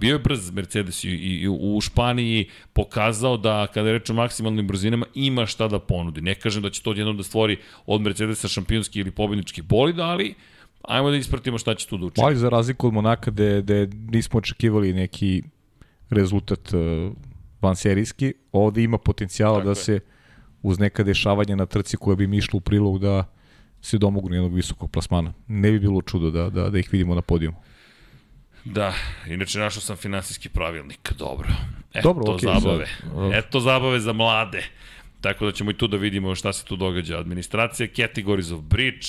Bio 0.00 0.12
je 0.12 0.18
brz 0.18 0.50
Mercedes 0.50 1.04
i, 1.04 1.08
i, 1.10 1.48
u 1.48 1.80
Španiji 1.80 2.48
pokazao 2.72 3.36
da 3.36 3.66
kada 3.66 3.88
je 3.88 3.98
reč 3.98 4.10
o 4.10 4.14
maksimalnim 4.14 4.66
brzinama 4.66 5.06
ima 5.14 5.46
šta 5.46 5.68
da 5.68 5.78
ponudi. 5.78 6.20
Ne 6.20 6.34
kažem 6.34 6.62
da 6.62 6.70
će 6.70 6.82
to 6.82 6.90
odjednom 6.90 7.16
da 7.16 7.22
stvori 7.22 7.56
od 7.86 8.00
Mercedesa 8.00 8.48
šampionski 8.48 9.00
ili 9.00 9.10
pobednički 9.10 9.62
bolid, 9.62 10.00
ali 10.00 10.34
Ajmo 10.82 11.10
da 11.10 11.16
ispratimo 11.16 11.58
šta 11.58 11.74
će 11.74 11.86
tu 11.86 11.98
da 11.98 12.06
učini. 12.06 12.26
Ali 12.26 12.36
za 12.36 12.48
razliku 12.48 12.86
od 12.86 12.92
Monaka 12.92 13.30
gde, 13.30 13.62
gde 13.62 13.88
nismo 13.92 14.38
očekivali 14.38 14.92
neki 14.92 15.42
rezultat 16.10 16.72
uh, 16.72 17.12
vanserijski, 17.60 18.34
ovde 18.52 18.82
ima 18.82 18.98
potencijala 18.98 19.58
Tako 19.58 19.64
da 19.64 19.70
je. 19.70 19.74
se 19.74 20.00
uz 20.62 20.78
neka 20.78 21.02
dešavanja 21.02 21.56
na 21.56 21.66
trci 21.66 21.96
koja 21.96 22.16
bi 22.16 22.26
mi 22.26 22.36
išla 22.36 22.56
u 22.56 22.60
prilog 22.60 22.98
da 22.98 23.24
se 23.82 23.98
domognu 23.98 24.34
jednog 24.36 24.54
visokog 24.54 24.90
plasmana. 24.90 25.32
Ne 25.48 25.70
bi 25.70 25.78
bilo 25.78 26.02
čudo 26.02 26.30
da, 26.30 26.50
da, 26.50 26.70
da 26.70 26.78
ih 26.78 26.88
vidimo 26.92 27.14
na 27.14 27.22
podijumu. 27.22 27.56
Da, 28.64 28.92
inače 29.26 29.58
našao 29.58 29.80
sam 29.80 29.96
finansijski 29.96 30.48
pravilnik, 30.48 31.12
dobro. 31.18 31.48
Eto 31.94 32.08
dobro, 32.08 32.24
okay, 32.24 32.60
zabave. 32.60 32.86
Za, 33.14 33.30
Eto 33.38 33.60
zabave 33.60 34.00
za 34.00 34.12
mlade. 34.12 34.62
Tako 35.20 35.46
da 35.46 35.52
ćemo 35.52 35.70
i 35.70 35.74
tu 35.74 35.86
da 35.86 35.96
vidimo 35.96 36.34
šta 36.34 36.52
se 36.52 36.64
tu 36.64 36.76
događa. 36.76 37.18
Administracija, 37.18 37.88
categories 37.96 38.50
of 38.50 38.60
bridge, 38.60 39.06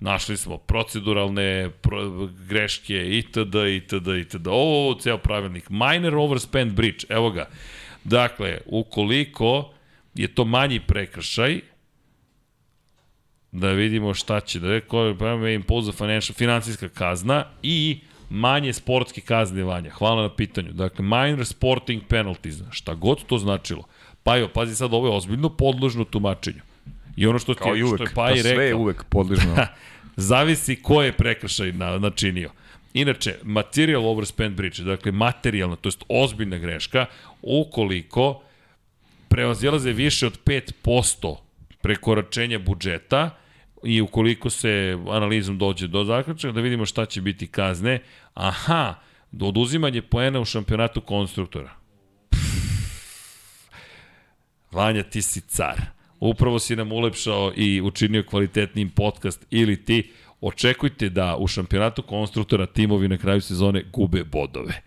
Našli 0.00 0.36
smo 0.36 0.58
proceduralne 0.58 1.70
pro, 1.82 2.28
greške 2.48 3.18
itd. 3.18 3.54
itd. 3.76 4.08
itd. 4.20 4.46
Ovo, 4.46 4.94
ceo 4.94 5.18
pravilnik. 5.18 5.70
Minor 5.70 6.16
overspend 6.16 6.72
bridge, 6.72 7.06
evo 7.08 7.30
ga. 7.30 7.48
Dakle, 8.04 8.58
ukoliko 8.66 9.72
je 10.14 10.28
to 10.34 10.44
manji 10.44 10.80
prekršaj, 10.80 11.60
da 13.52 13.70
vidimo 13.70 14.14
šta 14.14 14.40
će 14.40 14.60
da 14.60 14.80
koja 14.80 15.32
je 15.48 15.54
impose 15.54 15.92
financial, 15.92 16.34
financijska 16.34 16.88
kazna 16.88 17.44
i 17.62 18.00
manje 18.30 18.72
sportske 18.72 19.20
kazne 19.20 19.64
vanja. 19.64 19.90
Hvala 19.90 20.22
na 20.22 20.34
pitanju. 20.34 20.72
Dakle, 20.72 21.04
minor 21.04 21.46
sporting 21.46 22.02
penalties, 22.08 22.62
šta 22.70 22.94
god 22.94 23.24
to 23.26 23.38
značilo. 23.38 23.84
Pa 24.22 24.36
jo, 24.36 24.48
pazi 24.48 24.74
sad, 24.76 24.94
ovo 24.94 25.06
je 25.06 25.16
ozbiljno 25.16 25.48
podložno 25.48 26.04
tumačenju. 26.04 26.60
I 27.16 27.26
ono 27.26 27.38
što 27.38 27.54
ti 27.54 27.60
Kao 27.62 27.76
i 27.76 27.82
uvek, 27.82 27.96
što 27.96 28.04
je 28.04 28.14
pa 28.14 28.14
Paji 28.14 28.40
sve 28.40 28.50
je 28.50 28.56
rekao, 28.56 28.80
uvek 28.80 29.04
podližno. 29.04 29.56
zavisi 30.16 30.76
ko 30.76 31.02
je 31.02 31.12
prekršaj 31.12 31.72
na, 31.72 31.98
načinio. 31.98 32.50
Inače, 32.94 33.38
material 33.42 34.06
overspend 34.06 34.56
breach, 34.56 34.80
dakle 34.80 35.12
materijalna, 35.12 35.76
to 35.76 35.88
jest 35.88 36.04
ozbiljna 36.08 36.58
greška, 36.58 37.06
ukoliko 37.42 38.42
prevazilaze 39.28 39.92
više 39.92 40.26
od 40.26 40.38
5% 40.44 41.36
prekoračenja 41.82 42.58
budžeta 42.58 43.30
i 43.84 44.00
ukoliko 44.00 44.50
se 44.50 44.98
analizom 45.08 45.58
dođe 45.58 45.88
do 45.88 46.04
zaključka, 46.04 46.52
da 46.52 46.60
vidimo 46.60 46.86
šta 46.86 47.06
će 47.06 47.20
biti 47.20 47.46
kazne, 47.46 47.98
aha, 48.34 48.94
do 49.32 49.46
oduzimanje 49.46 50.02
poena 50.02 50.40
u 50.40 50.44
šampionatu 50.44 51.00
konstruktora. 51.00 51.70
Vanja, 54.70 55.02
ti 55.02 55.22
si 55.22 55.40
car. 55.40 55.93
Upravo 56.24 56.58
si 56.58 56.76
nam 56.76 56.92
ulepšao 56.92 57.52
i 57.56 57.80
učinio 57.80 58.22
kvalitetnim 58.22 58.90
podcast 58.90 59.46
ili 59.50 59.84
ti 59.84 60.10
očekujte 60.40 61.08
da 61.08 61.36
u 61.36 61.46
šampionatu 61.46 62.02
konstruktora 62.02 62.66
timovi 62.66 63.08
na 63.08 63.18
kraju 63.18 63.40
sezone 63.40 63.84
gube 63.92 64.24
bodove. 64.24 64.82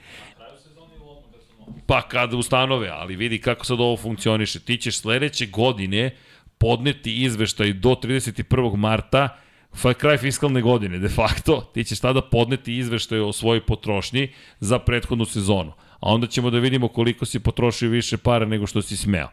Pa 1.85 2.01
kada 2.01 2.37
ustanove, 2.37 2.89
ali 2.89 3.15
vidi 3.15 3.41
kako 3.41 3.65
sad 3.65 3.79
ovo 3.79 3.97
funkcioniše. 3.97 4.59
Ti 4.59 4.77
ćeš 4.77 4.97
sledeće 4.97 5.45
godine 5.45 6.15
podneti 6.57 7.23
izveštaj 7.23 7.73
do 7.73 7.89
31. 7.89 8.75
marta, 8.75 9.37
kraj 9.97 10.17
fiskalne 10.17 10.61
godine, 10.61 10.97
de 10.99 11.09
facto, 11.09 11.71
ti 11.73 11.83
ćeš 11.83 11.99
tada 11.99 12.21
podneti 12.21 12.77
izveštaj 12.77 13.19
o 13.19 13.33
svojoj 13.33 13.65
potrošnji 13.65 14.33
za 14.59 14.79
prethodnu 14.79 15.25
sezonu. 15.25 15.71
A 15.99 16.13
onda 16.13 16.27
ćemo 16.27 16.49
da 16.49 16.59
vidimo 16.59 16.87
koliko 16.87 17.25
si 17.25 17.39
potrošio 17.39 17.89
više 17.89 18.17
para 18.17 18.45
nego 18.45 18.67
što 18.67 18.81
si 18.81 18.97
smeo 18.97 19.29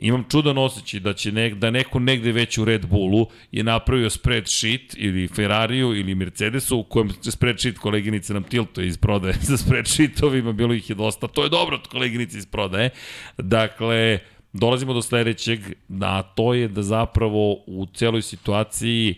imam 0.00 0.24
čudan 0.30 0.58
osjećaj 0.58 1.00
da 1.00 1.12
će 1.12 1.32
nek, 1.32 1.54
da 1.54 1.70
neko 1.70 1.98
negde 1.98 2.32
već 2.32 2.58
u 2.58 2.64
Red 2.64 2.86
Bullu 2.86 3.26
je 3.52 3.64
napravio 3.64 4.10
spreadsheet 4.10 4.94
ili 4.96 5.28
Ferrariju 5.28 5.96
ili 5.96 6.14
Mercedesu 6.14 6.78
u 6.78 6.84
kojem 6.84 7.10
će 7.22 7.30
spreadsheet 7.30 7.78
koleginice 7.78 8.34
nam 8.34 8.42
tilto 8.42 8.80
iz 8.80 8.98
prodaje 8.98 9.34
za 9.50 9.56
spreadsheetovima, 9.56 10.52
bilo 10.52 10.74
ih 10.74 10.90
je 10.90 10.94
dosta, 10.94 11.28
to 11.28 11.42
je 11.42 11.48
dobro 11.48 11.80
koleginice 11.90 12.38
iz 12.38 12.46
prodaje. 12.46 12.90
Dakle, 13.38 14.18
dolazimo 14.52 14.94
do 14.94 15.02
sledećeg, 15.02 15.60
a 16.00 16.22
to 16.22 16.54
je 16.54 16.68
da 16.68 16.82
zapravo 16.82 17.52
u 17.66 17.86
celoj 17.94 18.22
situaciji 18.22 19.14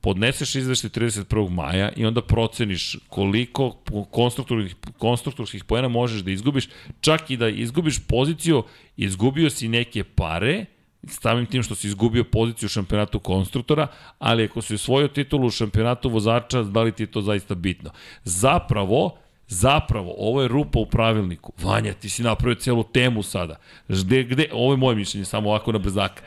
podneseš 0.00 0.54
izveštaj 0.54 0.90
31. 0.90 1.50
maja 1.50 1.92
i 1.96 2.06
onda 2.06 2.22
proceniš 2.22 2.96
koliko 3.08 3.76
konstruktorskih, 4.10 4.76
konstruktorskih 4.98 5.64
pojena 5.64 5.88
možeš 5.88 6.20
da 6.20 6.30
izgubiš, 6.30 6.68
čak 7.00 7.30
i 7.30 7.36
da 7.36 7.48
izgubiš 7.48 7.98
poziciju, 8.06 8.62
izgubio 8.96 9.50
si 9.50 9.68
neke 9.68 10.04
pare, 10.04 10.64
stavim 11.06 11.46
tim 11.46 11.62
što 11.62 11.74
si 11.74 11.86
izgubio 11.86 12.24
poziciju 12.24 12.66
u 12.66 12.70
šampionatu 12.70 13.18
konstruktora, 13.18 13.86
ali 14.18 14.44
ako 14.44 14.62
si 14.62 14.74
osvojio 14.74 15.08
titulu 15.08 15.46
u 15.46 15.50
šampionatu 15.50 16.08
vozača, 16.08 16.62
da 16.62 16.82
li 16.82 16.92
ti 16.92 17.02
je 17.02 17.06
to 17.06 17.20
zaista 17.20 17.54
bitno? 17.54 17.90
Zapravo, 18.24 19.18
Zapravo, 19.50 20.14
ovo 20.18 20.42
je 20.42 20.48
rupa 20.48 20.78
u 20.78 20.86
pravilniku. 20.86 21.52
Vanja, 21.62 21.92
ti 21.92 22.08
si 22.08 22.22
napravio 22.22 22.54
celu 22.54 22.84
temu 22.84 23.22
sada. 23.22 23.56
Gde, 23.88 24.24
gde, 24.24 24.48
ovo 24.52 24.72
je 24.72 24.76
moje 24.76 24.96
mišljenje, 24.96 25.24
samo 25.24 25.50
ovako 25.50 25.72
na 25.72 25.78
brzaka. 25.78 26.22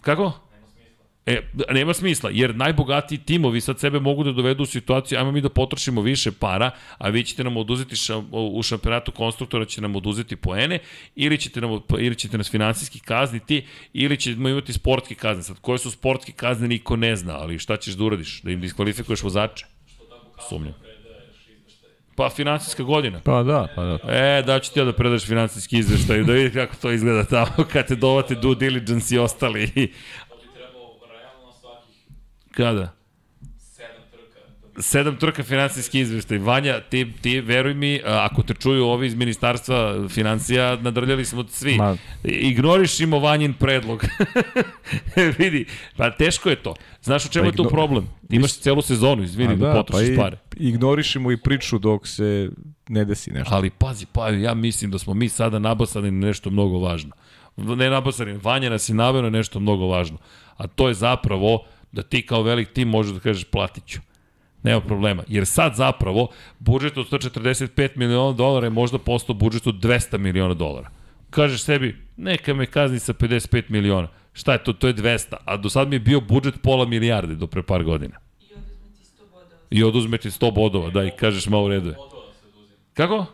Kako? 0.00 0.47
E, 1.28 1.42
nema 1.70 1.94
smisla, 1.94 2.30
jer 2.32 2.54
najbogatiji 2.54 3.18
timovi 3.18 3.60
sad 3.60 3.80
sebe 3.80 4.00
mogu 4.00 4.24
da 4.24 4.32
dovedu 4.32 4.62
u 4.62 4.66
situaciju, 4.66 5.18
ajmo 5.18 5.32
mi 5.32 5.40
da 5.40 5.48
potrošimo 5.48 6.00
više 6.00 6.32
para, 6.32 6.70
a 6.98 7.08
vi 7.08 7.24
ćete 7.24 7.44
nam 7.44 7.56
oduzeti 7.56 7.96
ša, 7.96 8.16
u 8.32 8.62
šampionatu 8.62 9.12
konstruktora 9.12 9.64
će 9.64 9.80
nam 9.80 9.96
oduzeti 9.96 10.36
poene, 10.36 10.78
ili 11.16 11.38
ćete, 11.38 11.60
nam, 11.60 11.80
ili 11.98 12.16
ćete 12.16 12.38
nas 12.38 12.50
finansijski 12.50 13.00
kazniti, 13.00 13.66
ili 13.92 14.16
ćemo 14.16 14.48
imati 14.48 14.72
sportske 14.72 15.14
kazne. 15.14 15.42
Sad, 15.42 15.56
koje 15.60 15.78
su 15.78 15.90
sportske 15.90 16.32
kazne, 16.32 16.68
niko 16.68 16.96
ne 16.96 17.16
zna, 17.16 17.36
ali 17.38 17.58
šta 17.58 17.76
ćeš 17.76 17.94
da 17.94 18.04
uradiš? 18.04 18.42
Da 18.42 18.50
im 18.50 18.60
diskvalifikuješ 18.60 19.22
vozače? 19.22 19.66
Sumnjam. 20.48 20.74
Pa 22.16 22.30
finansijska 22.30 22.82
godina. 22.82 23.20
Pa 23.24 23.42
da, 23.42 23.68
pa 23.76 23.84
da. 23.84 23.98
E, 24.08 24.42
da 24.42 24.60
ću 24.60 24.72
ti 24.72 24.78
ja 24.78 24.84
da 24.84 24.92
predaš 24.92 25.26
finansijski 25.26 25.78
izveštaj, 25.78 26.22
da 26.22 26.32
vidi 26.32 26.50
kako 26.50 26.76
to 26.76 26.92
izgleda 26.92 27.24
tamo, 27.24 27.68
kad 27.72 27.86
te 27.86 27.96
dovate 27.96 28.34
due 28.34 28.54
diligence 28.54 29.14
i 29.14 29.18
ostali. 29.18 29.92
Kada? 32.58 32.94
Sedam 34.80 35.16
trka 35.16 35.42
finansijski 35.42 36.00
izveštaj. 36.00 36.38
Vanja, 36.38 36.80
ti, 36.80 37.12
ti 37.20 37.40
veruj 37.40 37.74
mi, 37.74 38.00
ako 38.04 38.42
te 38.42 38.54
čuju 38.54 38.86
ovi 38.86 39.06
iz 39.06 39.14
ministarstva 39.14 40.08
financija, 40.08 40.76
nadrljali 40.76 41.24
smo 41.24 41.44
svi. 41.48 41.76
Ma. 41.76 41.96
Ignorišimo 42.24 43.18
Vanjin 43.18 43.54
predlog. 43.54 44.04
Vidi, 45.38 45.66
pa 45.96 46.10
teško 46.10 46.50
je 46.50 46.62
to. 46.62 46.74
Znaš 47.02 47.26
u 47.26 47.28
čemu 47.28 47.44
pa 47.44 47.48
je 47.48 47.56
tu 47.56 47.64
problem? 47.64 48.08
Imaš 48.30 48.58
celu 48.58 48.82
sezonu, 48.82 49.22
izvini, 49.22 49.56
da, 49.56 49.66
da 49.66 49.74
potrošiš 49.74 50.16
pa 50.16 50.22
pare. 50.22 50.38
Ignorišimo 50.56 51.32
i 51.32 51.36
priču 51.36 51.78
dok 51.78 52.06
se 52.06 52.50
ne 52.88 53.04
desi 53.04 53.30
nešto. 53.30 53.54
Ali 53.54 53.70
pazi, 53.70 54.06
pa 54.12 54.28
ja 54.28 54.54
mislim 54.54 54.90
da 54.90 54.98
smo 54.98 55.14
mi 55.14 55.28
sada 55.28 55.58
nabasani 55.58 56.10
na 56.10 56.26
nešto 56.26 56.50
mnogo 56.50 56.78
važno. 56.78 57.10
Ne 57.56 57.90
nabasani, 57.90 58.38
Vanja 58.42 58.70
nas 58.70 58.88
je 58.88 58.94
naveo 58.94 59.22
na 59.22 59.30
nešto 59.30 59.60
mnogo 59.60 59.86
važno. 59.86 60.18
A 60.56 60.66
to 60.66 60.88
je 60.88 60.94
zapravo 60.94 61.64
da 61.92 62.02
ti 62.02 62.26
kao 62.26 62.42
velik 62.42 62.72
tim 62.72 62.88
možeš 62.88 63.12
da 63.12 63.20
kažeš 63.20 63.44
platit 63.44 63.86
ću. 63.86 64.00
Nema 64.62 64.80
problema. 64.80 65.22
Jer 65.28 65.46
sad 65.46 65.74
zapravo 65.74 66.28
budžet 66.58 66.98
od 66.98 67.10
145 67.10 67.96
miliona 67.96 68.32
dolara 68.32 68.66
je 68.66 68.70
možda 68.70 68.98
postao 68.98 69.34
budžet 69.34 69.66
od 69.66 69.74
200 69.74 70.18
miliona 70.18 70.54
dolara. 70.54 70.90
Kažeš 71.30 71.62
sebi, 71.62 71.96
neka 72.16 72.54
me 72.54 72.66
kazni 72.66 72.98
sa 72.98 73.12
55 73.12 73.62
miliona. 73.68 74.08
Šta 74.32 74.52
je 74.52 74.64
to? 74.64 74.72
To 74.72 74.86
je 74.86 74.94
200. 74.94 75.36
A 75.44 75.56
do 75.56 75.70
sad 75.70 75.88
mi 75.88 75.96
je 75.96 76.00
bio 76.00 76.20
budžet 76.20 76.62
pola 76.62 76.86
milijarde 76.86 77.34
do 77.34 77.46
pre 77.46 77.62
par 77.62 77.84
godina. 77.84 78.16
I 79.70 79.84
oduzme 79.84 80.18
ti 80.18 80.30
100 80.30 80.54
bodova, 80.54 80.90
da, 80.90 81.04
i 81.04 81.10
kažeš 81.10 81.46
malo 81.46 81.64
u 81.64 81.68
redu 81.68 81.88
je. 81.88 81.96
Kako? 82.94 83.26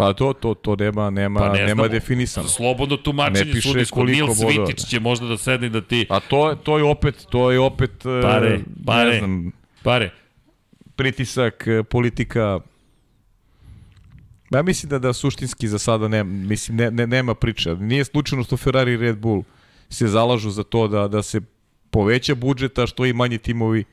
Pa 0.00 0.12
to, 0.12 0.32
to, 0.32 0.54
to 0.54 0.76
nema, 0.76 1.10
nema, 1.10 1.40
pa 1.40 1.52
ne 1.52 1.66
nema 1.66 1.88
definisano. 1.88 2.48
Slobodno 2.48 2.96
tumačenje 2.96 3.60
sudijsko. 3.60 4.04
Nil 4.04 4.26
Svitić 4.34 4.88
će 4.88 5.00
možda 5.00 5.26
da 5.26 5.36
sedne 5.36 5.68
da 5.68 5.80
ti... 5.80 6.06
A 6.08 6.20
to, 6.20 6.54
to 6.62 6.78
je 6.78 6.84
opet, 6.84 7.26
to 7.30 7.50
je 7.50 7.60
opet, 7.60 7.90
pare, 8.02 8.60
pare, 8.86 9.10
ne 9.10 9.18
znam, 9.18 9.52
pare. 9.82 10.10
pritisak, 10.96 11.66
e, 11.66 11.82
politika, 11.82 12.60
Ja 14.50 14.62
mislim 14.62 14.90
da 14.90 14.98
da 14.98 15.12
suštinski 15.12 15.68
za 15.68 15.78
sada 15.78 16.08
nema, 16.08 16.30
mislim 16.32 16.76
ne, 16.76 16.90
ne, 16.90 17.06
nema 17.06 17.34
priče. 17.34 17.74
Nije 17.74 18.04
slučajno 18.04 18.44
što 18.44 18.56
Ferrari 18.56 18.92
i 18.92 18.96
Red 18.96 19.18
Bull 19.18 19.42
se 19.88 20.08
zalažu 20.08 20.50
za 20.50 20.62
to 20.62 20.88
da 20.88 21.08
da 21.08 21.22
se 21.22 21.40
poveća 21.90 22.34
budžet, 22.34 22.78
a 22.78 22.86
što 22.86 23.06
i 23.06 23.12
manji 23.12 23.38
timovi 23.38 23.84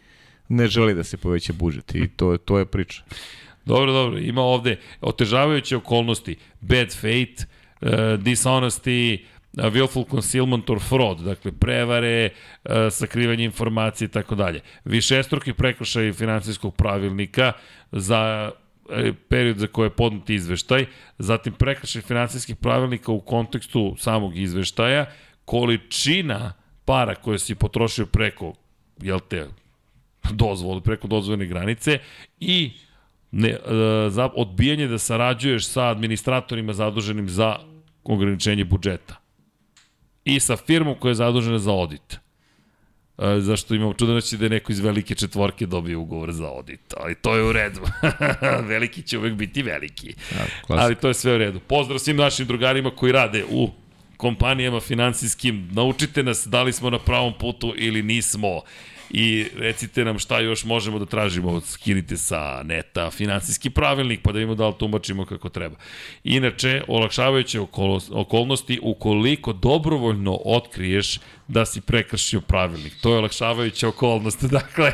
ne 0.50 0.68
žele 0.68 0.94
da 0.94 1.04
se 1.04 1.18
poveća 1.18 1.54
budžet 1.54 1.96
i 1.96 2.08
to 2.08 2.38
to 2.38 2.60
je 2.60 2.66
priča. 2.66 3.04
Dobro, 3.68 3.94
dobro, 3.94 4.19
ima 4.19 4.41
ovde 4.41 4.77
otežavajuće 5.02 5.77
okolnosti, 5.77 6.35
bad 6.61 6.94
fate, 6.95 7.35
uh, 7.81 7.89
dishonesty, 8.23 9.19
uh, 9.57 9.64
willful 9.65 10.10
concealment 10.10 10.69
or 10.69 10.80
fraud, 10.80 11.19
dakle 11.19 11.52
prevare, 11.52 12.30
uh, 12.30 12.72
sakrivanje 12.91 13.44
informacije 13.44 14.06
i 14.06 14.11
tako 14.11 14.35
dalje. 14.35 14.61
Višestruki 14.85 15.53
prekršaj 15.53 16.14
finansijskog 16.14 16.76
pravilnika 16.76 17.53
za 17.91 18.52
period 19.30 19.57
za 19.57 19.68
koje 19.68 19.85
je 19.85 19.89
podnut 19.89 20.30
izveštaj, 20.30 20.85
zatim 21.18 21.53
prekršaj 21.53 22.02
finansijskih 22.02 22.56
pravilnika 22.56 23.11
u 23.11 23.19
kontekstu 23.19 23.95
samog 23.99 24.38
izveštaja, 24.38 25.06
količina 25.45 26.53
para 26.85 27.15
koje 27.15 27.39
si 27.39 27.56
potrošio 27.56 28.06
preko, 28.06 28.53
jel 29.02 29.19
te, 29.19 29.48
dozvole, 30.31 30.81
preko 30.81 31.07
dozvoljene 31.07 31.45
granice 31.45 31.99
i 32.39 32.72
ne, 33.32 33.49
e, 33.49 33.60
za 34.10 34.30
odbijanje 34.36 34.88
da 34.88 34.98
sarađuješ 34.98 35.68
sa 35.68 35.88
administratorima 35.88 36.74
zaduženim 36.74 37.30
za 37.30 37.56
ograničenje 38.04 38.66
budžeta. 38.66 39.16
I 40.26 40.40
sa 40.40 40.58
firmom 40.58 40.95
koja 40.99 41.12
je 41.12 41.16
zadužena 41.16 41.60
za 41.60 41.72
audit. 41.72 42.18
E, 43.18 43.40
zašto 43.40 43.76
imamo 43.76 43.94
čudanoći 43.94 44.38
da 44.38 44.45
je 44.45 44.49
neko 44.49 44.72
iz 44.72 44.80
velike 44.80 45.16
četvorke 45.16 45.66
dobio 45.66 45.99
ugovor 45.99 46.32
za 46.32 46.48
audit, 46.48 46.94
ali 46.98 47.16
to 47.16 47.36
je 47.36 47.44
u 47.44 47.52
redu. 47.52 47.82
veliki 48.74 49.02
će 49.02 49.18
uvek 49.18 49.34
biti 49.34 49.64
veliki. 49.64 50.14
Ja, 50.36 50.45
ali 50.68 50.95
to 50.95 51.08
je 51.08 51.14
sve 51.14 51.36
u 51.36 51.38
redu. 51.38 51.60
Pozdrav 51.60 51.99
svim 51.99 52.18
našim 52.18 52.48
drugarima 52.48 52.91
koji 52.91 53.12
rade 53.12 53.45
u 53.49 53.70
kompanijama 54.18 54.80
finansijskim. 54.80 55.70
Naučite 55.72 56.24
nas 56.24 56.48
da 56.48 56.64
li 56.64 56.74
smo 56.74 56.90
na 56.90 56.99
pravom 56.99 57.34
putu 57.40 57.74
ili 57.78 58.04
nismo. 58.04 58.62
I 59.10 59.46
recite 59.56 60.06
nam 60.06 60.20
šta 60.20 60.40
još 60.40 60.66
možemo 60.66 61.00
da 61.00 61.06
tražimo. 61.06 61.62
Skinite 61.62 62.18
sa 62.18 62.64
neta 62.64 63.12
finansijski 63.12 63.70
pravilnik 63.70 64.20
pa 64.24 64.32
da 64.32 64.38
vidimo 64.40 64.56
da 64.56 64.68
li 64.68 64.74
tumačimo 64.80 65.26
kako 65.26 65.50
treba. 65.50 65.76
Inače, 66.24 66.84
olakšavajuće 66.88 67.60
okolnosti 68.12 68.80
ukoliko 68.82 69.54
dobrovoljno 69.54 70.40
otkriješ 70.46 71.20
da 71.48 71.66
si 71.66 71.82
prekršio 71.82 72.42
pravilnik. 72.42 72.94
To 73.02 73.12
je 73.12 73.18
olakšavajuća 73.18 73.88
okolnost. 73.88 74.44
Dakle, 74.58 74.92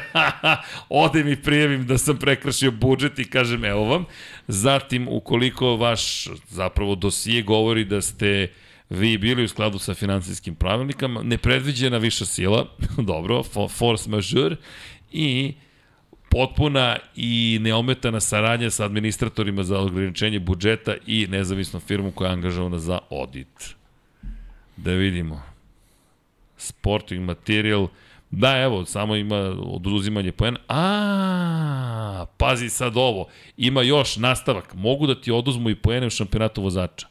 ode 0.90 1.24
mi 1.24 1.42
prijevim 1.42 1.88
da 1.88 1.98
sam 1.98 2.18
prekršio 2.18 2.72
budžet 2.72 3.20
i 3.20 3.30
kažem 3.30 3.66
evo 3.66 3.84
vam. 3.86 4.06
Zatim, 4.48 5.08
ukoliko 5.08 5.76
vaš 5.76 6.28
zapravo 6.50 6.96
dosije 6.96 7.42
govori 7.42 7.86
da 7.86 8.02
ste 8.02 8.48
vi 8.94 9.18
bili 9.18 9.44
u 9.44 9.48
skladu 9.48 9.80
sa 9.80 9.94
finansijskim 9.94 10.56
pravilnikama, 10.56 11.24
nepredviđena 11.24 11.98
viša 11.98 12.26
sila, 12.26 12.66
dobro, 13.12 13.44
force 13.70 14.10
majeure, 14.10 14.56
i 15.12 15.54
potpuna 16.30 16.98
i 17.16 17.60
neometana 17.62 18.20
saradnja 18.20 18.70
sa 18.70 18.86
administratorima 18.86 19.64
za 19.64 19.80
ograničenje 19.80 20.40
budžeta 20.40 20.96
i 21.08 21.28
nezavisnom 21.28 21.82
firmu 21.82 22.12
koja 22.12 22.28
je 22.28 22.34
angažovana 22.34 22.80
za 22.80 23.00
audit. 23.10 23.76
Da 24.78 24.92
vidimo. 24.92 25.42
Sporting 26.58 27.26
material, 27.26 27.88
Da, 28.36 28.58
evo, 28.58 28.86
samo 28.86 29.16
ima 29.16 29.38
oduzimanje 29.62 30.32
poena. 30.32 30.60
A, 30.68 32.26
pazi 32.38 32.70
sad 32.70 32.98
ovo. 32.98 33.28
Ima 33.58 33.82
još 33.82 34.18
nastavak. 34.18 34.74
Mogu 34.74 35.08
da 35.08 35.22
ti 35.22 35.32
oduzmu 35.32 35.70
i 35.70 35.76
poene 35.76 36.08
u 36.08 36.10
šampionatu 36.10 36.62
vozača. 36.62 37.08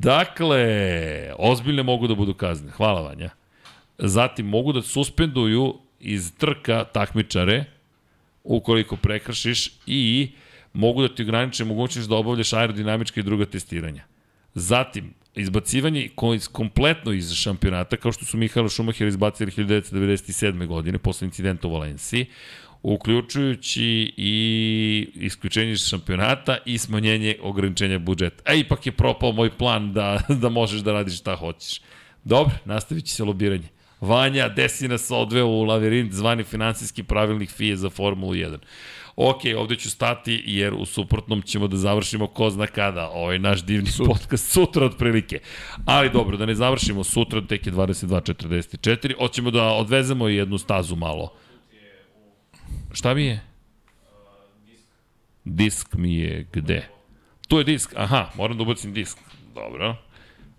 Dakle, 0.00 1.34
ozbiljne 1.38 1.82
mogu 1.82 2.06
da 2.06 2.14
budu 2.14 2.34
kazne. 2.34 2.70
Hvala 2.70 3.00
Vanja. 3.00 3.30
Zatim 3.98 4.46
mogu 4.46 4.72
da 4.72 4.82
suspenduju 4.82 5.74
iz 6.00 6.32
trka 6.38 6.84
takmičare 6.84 7.64
ukoliko 8.44 8.96
prekršiš 8.96 9.70
i 9.86 10.30
mogu 10.72 11.02
da 11.02 11.14
ti 11.14 11.22
ograniče 11.22 11.64
mogućnost 11.64 12.08
da 12.08 12.16
obavljaš 12.16 12.52
aerodinamička 12.52 13.20
i 13.20 13.22
druga 13.22 13.46
testiranja. 13.46 14.04
Zatim, 14.54 15.14
izbacivanje 15.34 16.08
kompletno 16.52 17.12
iz 17.12 17.32
šampionata, 17.34 17.96
kao 17.96 18.12
što 18.12 18.24
su 18.24 18.36
Mihajlo 18.36 18.68
Šumacher 18.68 19.06
izbacili 19.06 19.50
1997. 19.50 20.66
godine 20.66 20.98
posle 20.98 21.26
incidenta 21.26 21.68
u 21.68 21.72
Valenciji, 21.72 22.26
uključujući 22.82 24.12
i 24.16 25.08
isključenje 25.14 25.76
šampionata 25.76 26.56
i 26.66 26.78
smanjenje 26.78 27.36
ograničenja 27.42 27.98
budžeta. 27.98 28.42
A 28.46 28.54
ipak 28.54 28.86
je 28.86 28.92
propao 28.92 29.32
moj 29.32 29.50
plan 29.50 29.92
da, 29.92 30.22
da 30.42 30.48
možeš 30.48 30.80
da 30.80 30.92
radiš 30.92 31.18
šta 31.18 31.36
hoćeš. 31.36 31.80
Dobro, 32.24 32.54
nastavit 32.64 33.04
će 33.04 33.14
se 33.14 33.24
lobiranje. 33.24 33.68
Vanja, 34.00 34.48
desi 34.48 34.88
nas 34.88 35.10
odveo 35.10 35.46
u 35.46 35.62
lavirint 35.62 36.12
zvani 36.12 36.44
finansijski 36.44 37.02
pravilnik 37.02 37.50
FIE 37.50 37.76
za 37.76 37.90
Formulu 37.90 38.32
1 38.32 38.58
ok, 39.16 39.40
ovde 39.56 39.76
ću 39.76 39.90
stati 39.90 40.42
jer 40.46 40.74
u 40.74 40.86
suprotnom 40.86 41.42
ćemo 41.42 41.68
da 41.68 41.76
završimo 41.76 42.26
ko 42.26 42.50
zna 42.50 42.66
kada, 42.66 43.08
ovaj 43.08 43.38
naš 43.38 43.62
divni 43.64 43.90
sutra. 43.90 44.12
podcast 44.12 44.52
sutra 44.52 44.86
otprilike. 44.86 45.40
Ali 45.84 46.10
dobro, 46.10 46.36
da 46.36 46.46
ne 46.46 46.54
završimo 46.54 47.04
sutra, 47.04 47.46
tek 47.46 47.66
je 47.66 47.72
22.44, 47.72 49.18
hoćemo 49.18 49.50
da 49.50 49.62
odvezemo 49.62 50.28
jednu 50.28 50.58
stazu 50.58 50.96
malo. 50.96 51.32
Šta 52.92 53.14
mi 53.14 53.24
je? 53.24 53.40
Disk 55.44 55.94
mi 55.94 56.14
je 56.14 56.46
gde? 56.52 56.88
Tu 57.48 57.58
je 57.58 57.64
disk, 57.64 57.92
aha, 57.96 58.30
moram 58.34 58.56
da 58.56 58.62
ubacim 58.62 58.92
disk. 58.92 59.18
Dobro. 59.54 59.96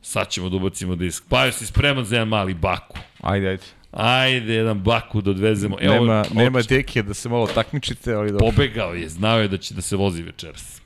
Sad 0.02 0.30
ćemo 0.30 0.50
da 0.50 0.56
ubacimo 0.56 0.96
disk. 0.96 1.24
Pa 1.30 1.52
si 1.52 1.66
spreman 1.66 2.06
za 2.06 2.16
jedan 2.16 2.28
mali 2.28 2.54
baku. 2.54 2.98
Ajde, 3.22 3.48
ajde. 3.48 3.64
Ajde, 3.92 4.54
jedan 4.54 4.80
baku 4.80 5.22
da 5.22 5.32
odvezemo. 5.32 5.78
Evo, 5.82 5.94
nema, 5.94 6.22
od... 6.22 6.36
nema 6.36 6.62
deke 6.62 7.04
da 7.04 7.14
se 7.14 7.30
malo 7.30 7.48
takmičite, 7.48 8.14
ali 8.14 8.32
dobro. 8.32 8.46
Pobegao 8.46 8.94
je, 8.94 9.10
znao 9.10 9.40
je 9.40 9.48
da 9.48 9.58
će 9.58 9.74
da 9.74 9.82
se 9.82 9.96
vozi 9.96 10.24
večeras. 10.24 10.82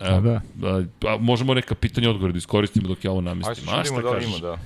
Evo, 0.00 0.20
da. 0.20 0.40
da. 0.54 0.82
Pa, 1.00 1.16
možemo 1.16 1.54
neka 1.54 1.74
pitanja 1.74 2.10
odgovore 2.10 2.32
da 2.32 2.38
iskoristimo 2.38 2.88
dok 2.88 3.04
ja 3.04 3.10
ovo 3.10 3.20
namestim. 3.20 3.68
Ajde, 3.68 3.84
što 3.84 4.14
da 4.14 4.18
ima, 4.18 4.38
da. 4.38 4.58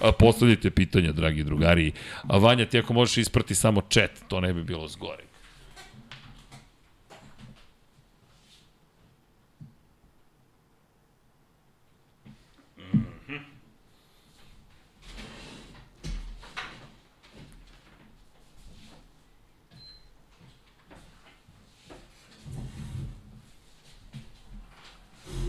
A, 0.00 0.12
postavljajte 0.12 0.70
pitanja, 0.70 1.12
dragi 1.12 1.44
drugari. 1.44 1.92
A 2.28 2.38
Vanja, 2.38 2.66
ti 2.66 2.78
ako 2.78 2.92
možeš 2.92 3.16
isprati 3.16 3.54
samo 3.54 3.80
chat, 3.90 4.10
to 4.28 4.40
ne 4.40 4.52
bi 4.52 4.64
bilo 4.64 4.88
zgore. 4.88 5.24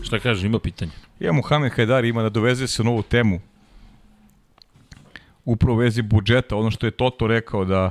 Šta 0.06 0.18
kaže, 0.18 0.46
ima 0.46 0.58
pitanje? 0.58 0.92
Ja, 1.20 1.32
Muhamed 1.32 1.72
Hajdar 1.72 2.04
ima 2.04 2.28
doveze 2.28 2.66
se 2.66 2.84
novu 2.84 3.02
temu. 3.02 3.40
Upravo 5.46 5.78
vezi 5.78 6.02
budžeta, 6.02 6.56
ono 6.56 6.70
što 6.70 6.86
je 6.86 6.90
Toto 6.90 7.26
rekao 7.26 7.64
da 7.64 7.90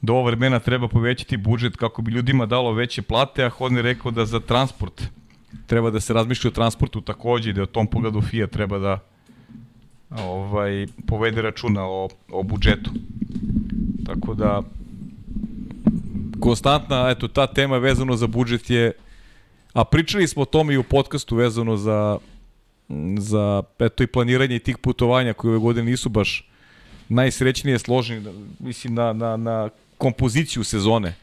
do 0.00 0.12
ovo 0.12 0.24
vremena 0.24 0.58
treba 0.58 0.88
povećati 0.88 1.36
budžet 1.36 1.76
kako 1.76 2.02
bi 2.02 2.12
ljudima 2.12 2.46
dalo 2.46 2.72
veće 2.72 3.02
plate, 3.02 3.44
a 3.44 3.50
je 3.76 3.82
rekao 3.82 4.10
da 4.10 4.26
za 4.26 4.40
transport 4.40 5.02
treba 5.66 5.90
da 5.90 6.00
se 6.00 6.12
razmišlja 6.12 6.48
o 6.48 6.52
transportu 6.52 7.00
takođe 7.00 7.50
i 7.50 7.52
da 7.52 7.62
o 7.62 7.66
tom 7.66 7.86
pogledu 7.86 8.20
FIA 8.20 8.46
treba 8.46 8.78
da 8.78 8.98
ovaj, 10.10 10.86
povede 11.06 11.42
računa 11.42 11.82
o, 11.84 12.08
o 12.32 12.42
budžetu. 12.42 12.90
Tako 14.06 14.34
da 14.34 14.62
konstantna, 16.40 17.08
eto, 17.10 17.28
ta 17.28 17.46
tema 17.46 17.78
vezano 17.78 18.16
za 18.16 18.26
budžet 18.26 18.70
je 18.70 18.92
A 19.78 19.84
pričali 19.84 20.28
smo 20.28 20.42
o 20.42 20.44
tome 20.44 20.74
i 20.74 20.78
u 20.78 20.82
podcastu 20.82 21.36
vezano 21.36 21.76
za, 21.76 22.18
za 23.18 23.62
eto, 23.78 24.02
i 24.02 24.06
planiranje 24.06 24.58
tih 24.58 24.78
putovanja 24.78 25.32
koje 25.32 25.50
ove 25.50 25.58
godine 25.58 25.90
nisu 25.90 26.08
baš 26.08 26.50
najsrećnije 27.08 27.78
složeni, 27.78 28.32
mislim, 28.58 28.94
na, 28.94 29.12
na, 29.12 29.36
na 29.36 29.68
kompoziciju 29.98 30.64
sezone 30.64 31.14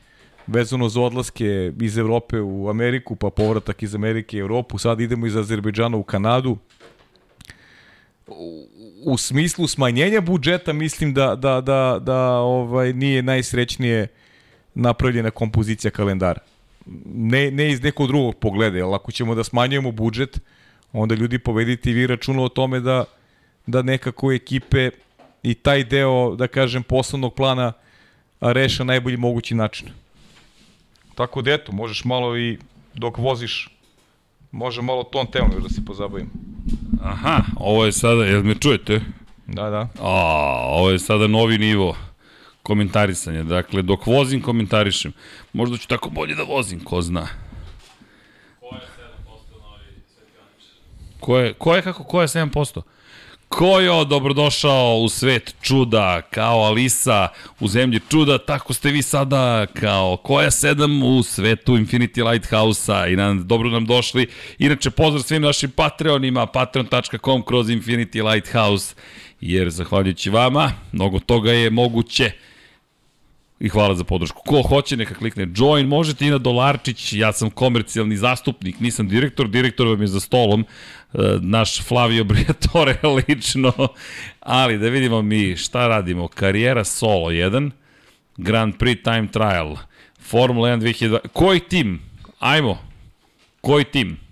vezano 0.47 0.89
za 0.89 1.01
odlaske 1.01 1.71
iz 1.81 1.97
Evrope 1.97 2.39
u 2.41 2.69
Ameriku, 2.69 3.15
pa 3.15 3.29
povratak 3.29 3.83
iz 3.83 3.95
Amerike 3.95 4.37
u 4.37 4.39
Evropu, 4.39 4.77
sad 4.77 5.01
idemo 5.01 5.25
iz 5.25 5.35
Azerbejdžana 5.35 5.97
u 5.97 6.03
Kanadu. 6.03 6.57
U, 8.27 8.67
u 9.03 9.17
smislu 9.17 9.67
smanjenja 9.67 10.21
budžeta 10.21 10.73
mislim 10.73 11.13
da, 11.13 11.35
da, 11.35 11.61
da, 11.61 11.99
da 12.01 12.37
ovaj 12.37 12.93
nije 12.93 13.23
najsrećnije 13.23 14.07
napravljena 14.75 15.31
kompozicija 15.31 15.91
kalendara. 15.91 16.39
Ne, 17.05 17.51
ne 17.51 17.71
iz 17.71 17.83
nekog 17.83 18.07
drugog 18.07 18.35
pogleda, 18.35 18.77
jer 18.77 18.85
ako 18.93 19.11
ćemo 19.11 19.35
da 19.35 19.43
smanjujemo 19.43 19.91
budžet, 19.91 20.39
onda 20.93 21.15
ljudi 21.15 21.39
povedite 21.39 21.91
i 21.91 21.93
vi 21.93 22.07
računa 22.07 22.41
o 22.41 22.49
tome 22.49 22.79
da, 22.79 23.05
da 23.67 23.81
nekako 23.81 24.31
ekipe 24.31 24.89
i 25.43 25.53
taj 25.53 25.83
deo, 25.83 26.35
da 26.35 26.47
kažem, 26.47 26.83
poslovnog 26.83 27.33
plana 27.33 27.73
reša 28.41 28.83
najbolji 28.83 29.17
mogući 29.17 29.55
način. 29.55 29.87
Tako 31.15 31.41
da 31.41 31.53
eto, 31.53 31.71
možeš 31.71 32.05
malo 32.05 32.37
i 32.37 32.57
dok 32.93 33.17
voziš, 33.17 33.69
može 34.51 34.81
malo 34.81 35.03
ton 35.03 35.27
temom 35.31 35.51
još 35.53 35.63
da 35.63 35.69
se 35.69 35.85
pozabavim. 35.85 36.29
Aha, 37.03 37.41
ovo 37.59 37.85
je 37.85 37.91
sada, 37.91 38.25
jel 38.25 38.43
me 38.43 38.55
čujete? 38.55 39.01
Da, 39.47 39.69
da. 39.69 39.87
A, 40.01 40.11
ovo 40.69 40.89
je 40.89 40.99
sada 40.99 41.27
novi 41.27 41.57
nivo 41.57 41.95
komentarisanja. 42.63 43.43
Dakle, 43.43 43.81
dok 43.81 44.07
vozim, 44.07 44.41
komentarišem. 44.41 45.13
Možda 45.53 45.77
ću 45.77 45.87
tako 45.87 46.09
bolje 46.09 46.35
da 46.35 46.43
vozim, 46.43 46.79
ko 46.79 47.01
zna. 47.01 47.27
Ko 48.59 48.75
je 48.75 48.81
7% 48.81 49.61
novi 49.61 50.01
svetioničar? 50.15 50.77
Ko 51.19 51.37
je, 51.37 51.53
ko 51.53 51.75
je 51.75 51.81
kako, 51.81 52.03
ko 52.03 52.21
je 52.21 52.27
7%? 52.27 52.81
Ko 53.49 53.79
je 53.79 54.05
dobrodošao 54.05 54.97
u 54.97 55.09
svet 55.09 55.55
čuda, 55.61 56.21
kao 56.21 56.59
Alisa 56.59 57.27
u 57.59 57.67
zemlji 57.67 57.99
čuda, 58.09 58.37
tako 58.37 58.73
ste 58.73 58.91
vi 58.91 59.01
sada 59.01 59.65
kao 59.65 60.17
koja 60.17 60.51
sedam 60.51 61.03
u 61.03 61.23
svetu 61.23 61.77
Infinity 61.77 62.31
Lighthouse-a 62.31 63.07
i 63.07 63.15
nam, 63.15 63.47
dobro 63.47 63.69
nam 63.69 63.85
došli. 63.85 64.27
Inače, 64.59 64.89
pozdrav 64.89 65.23
svim 65.23 65.41
našim 65.41 65.71
Patreonima, 65.71 66.45
patreon.com 66.45 67.43
kroz 67.45 67.67
Infinity 67.67 68.31
Lighthouse, 68.31 68.95
jer 69.41 69.69
zahvaljujući 69.69 70.29
vama, 70.29 70.71
mnogo 70.91 71.19
toga 71.19 71.51
je 71.51 71.69
moguće 71.69 72.31
I 73.59 73.69
hvala 73.69 73.95
za 73.95 74.03
podršku. 74.03 74.41
Ko 74.45 74.61
hoće 74.61 74.97
neka 74.97 75.13
klikne 75.13 75.47
join, 75.55 75.87
možete 75.87 76.27
i 76.27 76.29
na 76.29 76.37
dolarčić, 76.37 77.13
ja 77.13 77.33
sam 77.33 77.49
komercijalni 77.49 78.17
zastupnik, 78.17 78.79
nisam 78.79 79.07
direktor, 79.07 79.49
direktor 79.49 79.87
vam 79.87 80.01
je 80.01 80.07
za 80.07 80.19
stolom, 80.19 80.65
naš 81.41 81.81
Flavio 81.81 82.23
Briatore 82.23 82.97
lično, 83.27 83.73
ali 84.39 84.77
da 84.77 84.89
vidimo 84.89 85.21
mi 85.21 85.57
šta 85.57 85.87
radimo. 85.87 86.27
Karijera 86.27 86.83
solo 86.83 87.29
1, 87.29 87.71
Grand 88.37 88.73
Prix 88.77 89.03
Time 89.03 89.27
Trial, 89.31 89.75
Formula 90.19 90.69
1 90.69 90.81
2002, 90.81 91.17
koji 91.33 91.59
tim? 91.59 92.01
Ajmo, 92.39 92.77
koji 93.61 93.83
tim? 93.83 94.24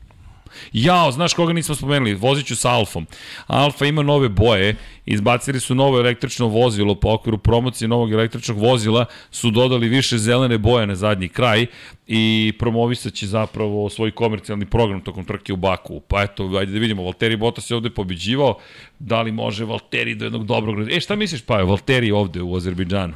Jao, 0.73 1.11
znaš 1.11 1.33
koga 1.33 1.53
nismo 1.53 1.75
spomenuli? 1.75 2.13
Vozit 2.13 2.45
ću 2.45 2.55
sa 2.55 2.69
Alfom. 2.69 3.07
Alfa 3.47 3.85
ima 3.85 4.03
nove 4.03 4.29
boje, 4.29 4.75
izbacili 5.05 5.59
su 5.59 5.75
novo 5.75 5.99
električno 5.99 6.47
vozilo 6.47 6.95
po 6.95 7.13
okviru 7.13 7.37
promocije 7.37 7.87
novog 7.87 8.11
električnog 8.11 8.57
vozila, 8.57 9.05
su 9.31 9.51
dodali 9.51 9.87
više 9.87 10.17
zelene 10.17 10.57
boje 10.57 10.87
na 10.87 10.95
zadnji 10.95 11.29
kraj 11.29 11.65
i 12.07 12.53
promovisat 12.59 13.13
će 13.13 13.27
zapravo 13.27 13.89
svoj 13.89 14.11
komercijalni 14.11 14.65
program 14.65 15.01
tokom 15.01 15.25
trke 15.25 15.53
u 15.53 15.57
Baku. 15.57 15.99
Pa 15.99 16.23
eto, 16.23 16.43
ajde 16.43 16.71
da 16.71 16.79
vidimo, 16.79 17.03
Valtteri 17.03 17.35
Bottas 17.35 17.71
je 17.71 17.75
ovde 17.75 17.89
pobeđivao, 17.89 18.57
da 18.99 19.21
li 19.21 19.31
može 19.31 19.65
Valtteri 19.65 20.15
do 20.15 20.25
jednog 20.25 20.45
dobrog... 20.45 20.91
E, 20.91 20.99
šta 20.99 21.15
misliš, 21.15 21.41
pa 21.41 21.57
je 21.57 21.63
Valtteri 21.63 22.11
ovde 22.11 22.41
u 22.41 22.55
Azerbejdžanu? 22.55 23.13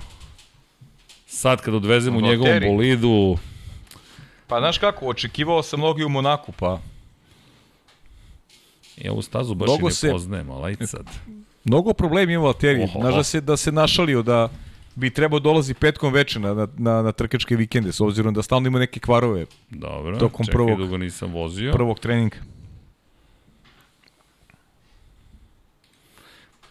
Sad 1.26 1.62
kad 1.62 1.74
odvezemo 1.74 2.18
u 2.18 2.22
njegovom 2.22 2.52
Valtteri? 2.52 2.72
bolidu, 2.72 3.38
Pa 4.48 4.60
znaš 4.60 4.78
kako, 4.78 5.08
očekivao 5.08 5.64
sam 5.64 5.80
mnogi 5.80 6.04
u 6.04 6.10
Monaku, 6.10 6.52
pa 6.52 6.80
ja 8.98 9.12
ovu 9.12 9.22
stazu 9.22 9.56
baš 9.56 9.68
Mnogo 9.68 9.82
i 9.82 9.86
ne 9.86 9.92
se- 9.92 10.12
poznajem, 10.12 10.50
ali 10.52 10.66
ajde 10.66 10.88
sad. 10.88 11.06
mnogo 11.64 11.94
problema 11.94 12.32
ima 12.32 12.44
Valtteri. 12.44 12.84
Oho. 12.84 13.00
Znaš 13.00 13.16
da 13.16 13.24
se, 13.24 13.42
da 13.42 13.58
se 13.58 13.72
našalio 13.72 14.22
da 14.22 14.50
bi 14.96 15.10
trebao 15.10 15.40
dolazi 15.40 15.74
petkom 15.74 16.14
veče 16.14 16.40
na, 16.40 16.54
na, 16.54 16.68
na, 16.78 17.02
na 17.02 17.12
trkačke 17.12 17.56
vikende, 17.56 17.92
s 17.92 18.02
obzirom 18.02 18.34
da 18.34 18.42
stalno 18.42 18.68
ima 18.68 18.80
neke 18.80 19.00
kvarove 19.00 19.46
Dobro, 19.70 20.18
Tokom 20.18 20.46
čekaj, 20.46 20.56
prvog- 20.56 20.78
dugo 20.78 20.98
nisam 20.98 21.32
vozio. 21.32 21.72
prvog 21.72 22.00
treninga. 22.00 22.38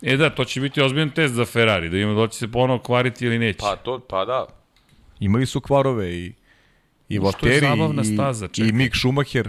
E 0.02 0.16
da, 0.16 0.30
to 0.30 0.44
će 0.44 0.60
biti 0.60 0.80
ozbiljan 0.80 1.10
test 1.10 1.34
za 1.34 1.44
Ferrari, 1.44 1.88
da 1.88 1.98
ima 1.98 2.14
da 2.14 2.28
će 2.28 2.38
se 2.38 2.48
ponovo 2.48 2.78
kvariti 2.78 3.26
ili 3.26 3.38
neće. 3.38 3.58
to, 3.76 3.98
pa 4.00 4.24
da. 4.24 4.46
Imali 5.20 5.46
su 5.46 5.60
kvarove 5.60 6.14
i 6.14 6.32
i 7.08 7.18
Valtteri 7.18 7.66
i, 8.02 8.04
staza, 8.06 8.48
i. 8.56 8.72
Mick 8.72 8.96
Schumacher. 8.96 9.48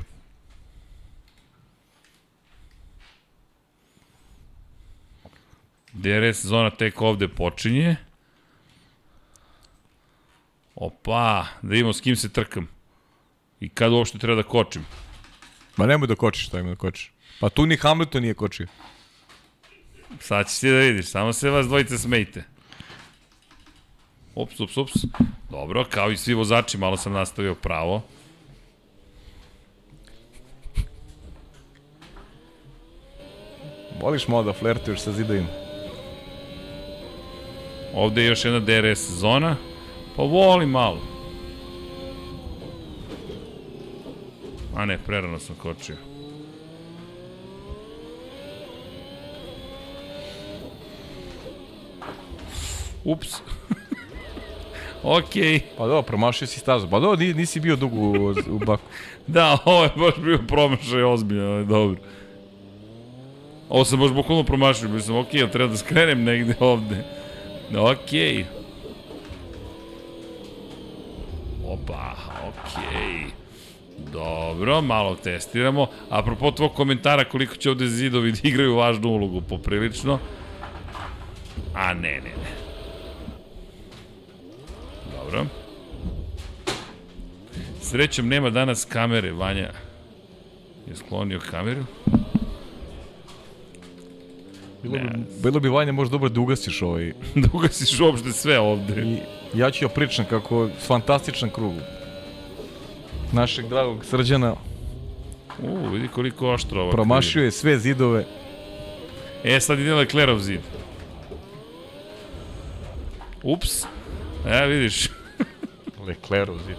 DRS 5.97 6.45
zona 6.45 6.69
tek 6.69 7.01
ovde 7.01 7.27
počinje. 7.27 7.95
Opa, 10.75 11.45
da 11.61 11.69
vidimo 11.69 11.93
s 11.93 12.01
kim 12.01 12.15
se 12.15 12.29
trkam. 12.29 12.67
I 13.59 13.69
kad 13.69 13.91
uopšte 13.91 14.17
treba 14.17 14.35
da 14.41 14.43
kočim. 14.43 14.85
Ma 15.77 15.85
nemoj 15.85 16.07
da 16.07 16.15
kočiš, 16.15 16.47
šta 16.47 16.59
ima 16.59 16.69
da 16.69 16.75
kočiš. 16.75 17.11
Pa 17.39 17.49
tu 17.49 17.65
ni 17.65 17.77
Hamilton 17.77 18.21
nije 18.21 18.33
kočio. 18.33 18.67
Sad 20.19 20.49
ćeš 20.49 20.59
ti 20.59 20.69
da 20.69 20.77
vidiš, 20.77 21.05
samo 21.05 21.33
se 21.33 21.49
vas 21.49 21.67
dvojice 21.67 21.97
smejte. 21.97 22.43
Ups, 24.35 24.59
ups, 24.59 24.77
ups. 24.77 24.93
Dobro, 25.49 25.85
kao 25.89 26.11
i 26.11 26.17
svi 26.17 26.33
vozači, 26.33 26.77
malo 26.77 26.97
sam 26.97 27.13
nastavio 27.13 27.55
pravo. 27.55 28.03
Voliš 34.01 34.27
malo 34.27 34.43
da 34.43 34.53
flertuješ 34.53 34.99
sa 34.99 35.11
zidovima. 35.11 35.66
Ovde 37.97 38.21
je 38.21 38.27
još 38.27 38.45
jedna 38.45 38.59
DRS 38.59 39.09
zona. 39.09 39.55
Pa 40.15 40.23
volim 40.23 40.69
malo. 40.69 41.01
A 44.75 44.85
ne, 44.85 44.97
prerano 45.05 45.39
sam 45.39 45.55
kočio. 45.55 45.95
Ups. 53.03 53.35
Okej. 55.03 55.59
Pa 55.77 55.87
dobro, 55.87 56.01
promašio 56.01 56.47
si 56.47 56.59
stazu. 56.59 56.87
Pa 56.89 56.99
dobro, 56.99 57.19
ni- 57.19 57.33
nisi 57.33 57.59
bio 57.59 57.75
dugo 57.75 57.95
u, 57.95 58.33
u 58.49 58.59
Baku. 58.59 58.83
Da, 59.27 59.57
ovo 59.65 59.83
je 59.83 59.91
baš 59.95 60.15
bio 60.23 60.39
promašaj 60.47 61.03
ozbiljno, 61.03 61.51
ali 61.51 61.65
dobro. 61.65 62.01
Ovo 63.69 63.85
sam 63.85 63.99
baš 63.99 64.11
bukvalno 64.11 64.43
promašio, 64.43 64.89
mislim, 64.89 65.17
okej, 65.17 65.41
okay, 65.41 65.51
treba 65.51 65.71
da 65.71 65.77
skrenem 65.77 66.23
negde 66.23 66.55
ovde. 66.59 67.16
Okej. 67.75 68.45
Opa, 71.65 72.15
okej. 72.47 73.25
Dobro, 74.11 74.81
malo 74.81 75.15
testiramo. 75.15 75.87
Apropo 76.09 76.51
tvog 76.51 76.73
komentara 76.73 77.23
koliko 77.23 77.55
će 77.55 77.69
ovde 77.69 77.87
zidovi 77.87 78.31
da 78.31 78.37
igraju 78.43 78.75
važnu 78.75 79.09
ulogu, 79.09 79.41
poprilično. 79.41 80.19
A 81.73 81.93
ne, 81.93 82.11
ne, 82.11 82.29
ne. 82.29 82.51
Dobro. 85.17 85.45
Srećom 87.81 88.27
nema 88.27 88.49
danas 88.49 88.85
kamere, 88.85 89.31
Vanja 89.31 89.69
je 90.87 90.95
sklonio 90.95 91.39
kameru. 91.51 91.83
Bilo, 94.87 95.03
bi, 95.03 95.17
Ne. 95.17 95.25
bilo 95.43 95.59
bi 95.59 95.69
Vanja 95.69 95.91
možda 95.91 96.11
dobro 96.11 96.29
da 96.29 96.39
ugasiš 96.39 96.81
ovaj. 96.81 97.13
da 97.35 97.47
ugasiš 97.53 97.99
uopšte 97.99 98.31
sve 98.31 98.59
ovde. 98.59 99.01
I 99.01 99.17
ja 99.59 99.71
ću 99.71 99.85
ja 99.85 99.89
pričam 99.89 100.25
kako 100.29 100.69
fantastičan 100.87 101.49
krug. 101.49 101.73
Našeg 103.31 103.67
dragog 103.67 104.05
srđana 104.05 104.55
U, 105.63 105.89
vidi 105.89 106.07
koliko 106.07 106.49
oštro 106.49 106.81
ovo. 106.81 106.91
promašio 106.91 107.43
je 107.43 107.51
sve 107.51 107.79
zidove. 107.79 108.25
E, 109.43 109.59
sad 109.59 109.79
ide 109.79 109.93
Leclerov 109.93 110.39
zid. 110.39 110.59
Ups. 113.43 113.83
E, 114.47 114.65
vidiš. 114.67 115.09
Leclerov 116.07 116.57
zid. 116.67 116.75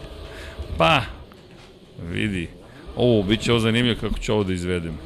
Pa, 0.79 1.01
vidi. 2.11 2.49
O, 2.97 3.23
bit 3.23 3.41
će 3.41 3.53
ovo 3.53 3.61
zanimljivo 3.61 4.01
kako 4.01 4.19
ću 4.19 4.33
ovo 4.33 4.45
da 4.45 4.53
izvedem. 4.53 4.99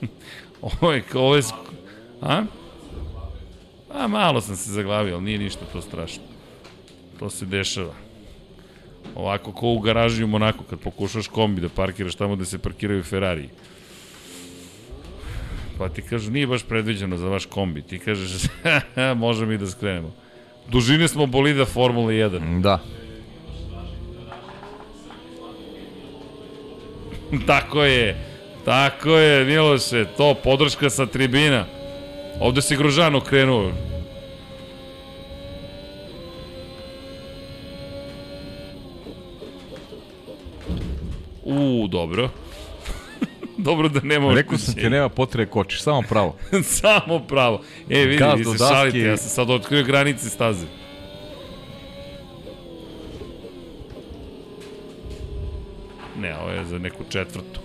ovo 0.64 0.92
je, 0.92 1.04
ovo 1.14 1.36
je... 1.36 1.42
A? 2.22 2.42
A, 3.94 4.08
malo 4.08 4.40
sam 4.40 4.56
se 4.56 4.70
zaglavio, 4.70 5.14
ali 5.14 5.24
nije 5.24 5.38
ništa 5.38 5.64
to 5.72 5.80
strašno. 5.80 6.22
To 7.18 7.30
se 7.30 7.46
dešava. 7.46 7.94
Ovako, 9.14 9.52
ko 9.52 9.68
u 9.68 9.78
garaži 9.78 10.24
u 10.24 10.26
Monaku, 10.26 10.64
kad 10.64 10.78
pokušaš 10.78 11.28
kombi 11.28 11.60
da 11.60 11.68
parkiraš 11.68 12.14
tamo 12.14 12.36
gde 12.36 12.44
se 12.44 12.58
parkiraju 12.58 13.02
Ferrari. 13.02 13.48
Pa 15.78 15.88
ti 15.88 16.02
kažu, 16.02 16.30
nije 16.30 16.46
baš 16.46 16.62
predviđeno 16.62 17.16
za 17.16 17.28
vaš 17.28 17.46
kombi. 17.46 17.82
Ti 17.82 17.98
kažeš, 17.98 18.42
može 19.16 19.46
mi 19.46 19.58
da 19.58 19.66
skrenemo. 19.66 20.12
Dužine 20.68 21.08
smo 21.08 21.26
bolida 21.26 21.64
Formula 21.64 22.12
1. 22.12 22.60
Da. 22.62 22.80
Tako 27.46 27.84
je. 27.84 28.33
Tako 28.64 29.10
je, 29.10 29.44
Miloše, 29.44 30.04
to 30.16 30.34
podrška 30.34 30.90
sa 30.90 31.06
tribina. 31.06 31.64
Ovde 32.40 32.62
se 32.62 32.76
Grožan 32.76 33.14
okrenuo. 33.14 33.72
U, 41.42 41.88
dobro. 41.88 42.30
dobro 43.58 43.88
da 43.88 44.00
nema 44.00 44.34
Rekao 44.34 44.58
sam 44.58 44.74
ti 44.74 44.90
nema 44.90 45.08
potrebe 45.08 45.50
kočiš, 45.50 45.82
samo 45.82 46.02
pravo. 46.08 46.36
Samo 46.80 47.18
pravo. 47.18 47.60
E, 47.90 47.98
vidi, 48.04 48.16
Gaz 48.16 48.38
vi 48.38 48.44
se 48.44 48.50
daske. 48.50 48.74
šalite, 48.74 48.98
ja 48.98 49.16
sam 49.16 49.28
sad 49.30 49.50
otkrio 49.50 49.84
granice 49.84 50.30
staze. 50.30 50.66
Ne, 56.20 56.38
ovo 56.38 56.50
je 56.50 56.64
za 56.64 56.78
neku 56.78 57.04
četvrtu. 57.08 57.60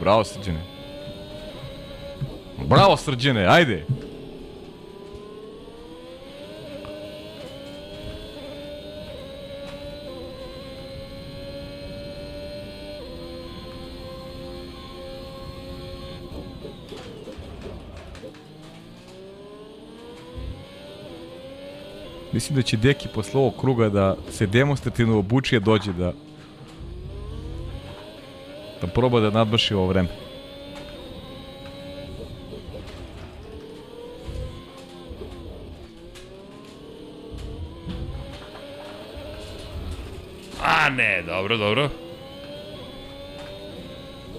Bravo 0.00 0.24
srđene. 0.24 0.60
Bravo 2.68 2.96
srđene, 2.96 3.46
ajde. 3.46 3.86
Mislim 22.32 22.56
da 22.56 22.62
će 22.62 22.76
Deki 22.76 23.08
posle 23.14 23.40
ovog 23.40 23.54
kruga 23.60 23.88
da 23.88 24.16
se 24.30 24.46
demonstrativno 24.46 25.18
obuči 25.18 25.54
da 25.54 25.60
dođe 25.60 25.92
da 25.92 26.12
proba 28.90 29.20
da 29.20 29.30
nadbaši 29.30 29.74
ovo 29.74 29.86
vreme. 29.86 30.08
A 40.62 40.88
ne, 40.90 41.22
dobro, 41.26 41.56
dobro. 41.56 41.88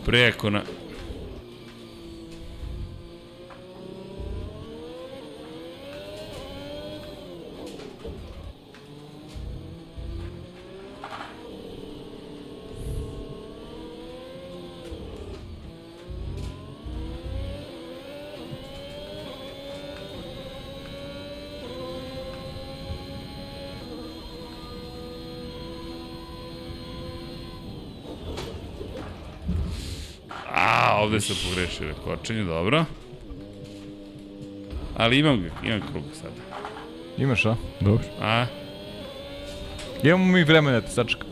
Preko 0.05 0.49
na... 0.49 0.61
ovde 31.21 31.33
sam 31.33 31.49
pogrešio 31.49 31.93
kočenje, 32.03 32.43
dobro. 32.43 32.85
Ali 34.97 35.19
imam 35.19 35.41
ga, 35.41 35.49
imam 35.63 35.81
krug 35.91 36.03
sada. 36.13 36.65
Imaš, 37.17 37.45
a? 37.45 37.55
Dobro. 37.79 38.03
A, 38.21 38.45
Imamo 40.03 40.25
mi 40.25 40.43
vremena 40.43 40.79
da 40.79 40.87
te 40.87 40.93
sačeka. 40.93 41.25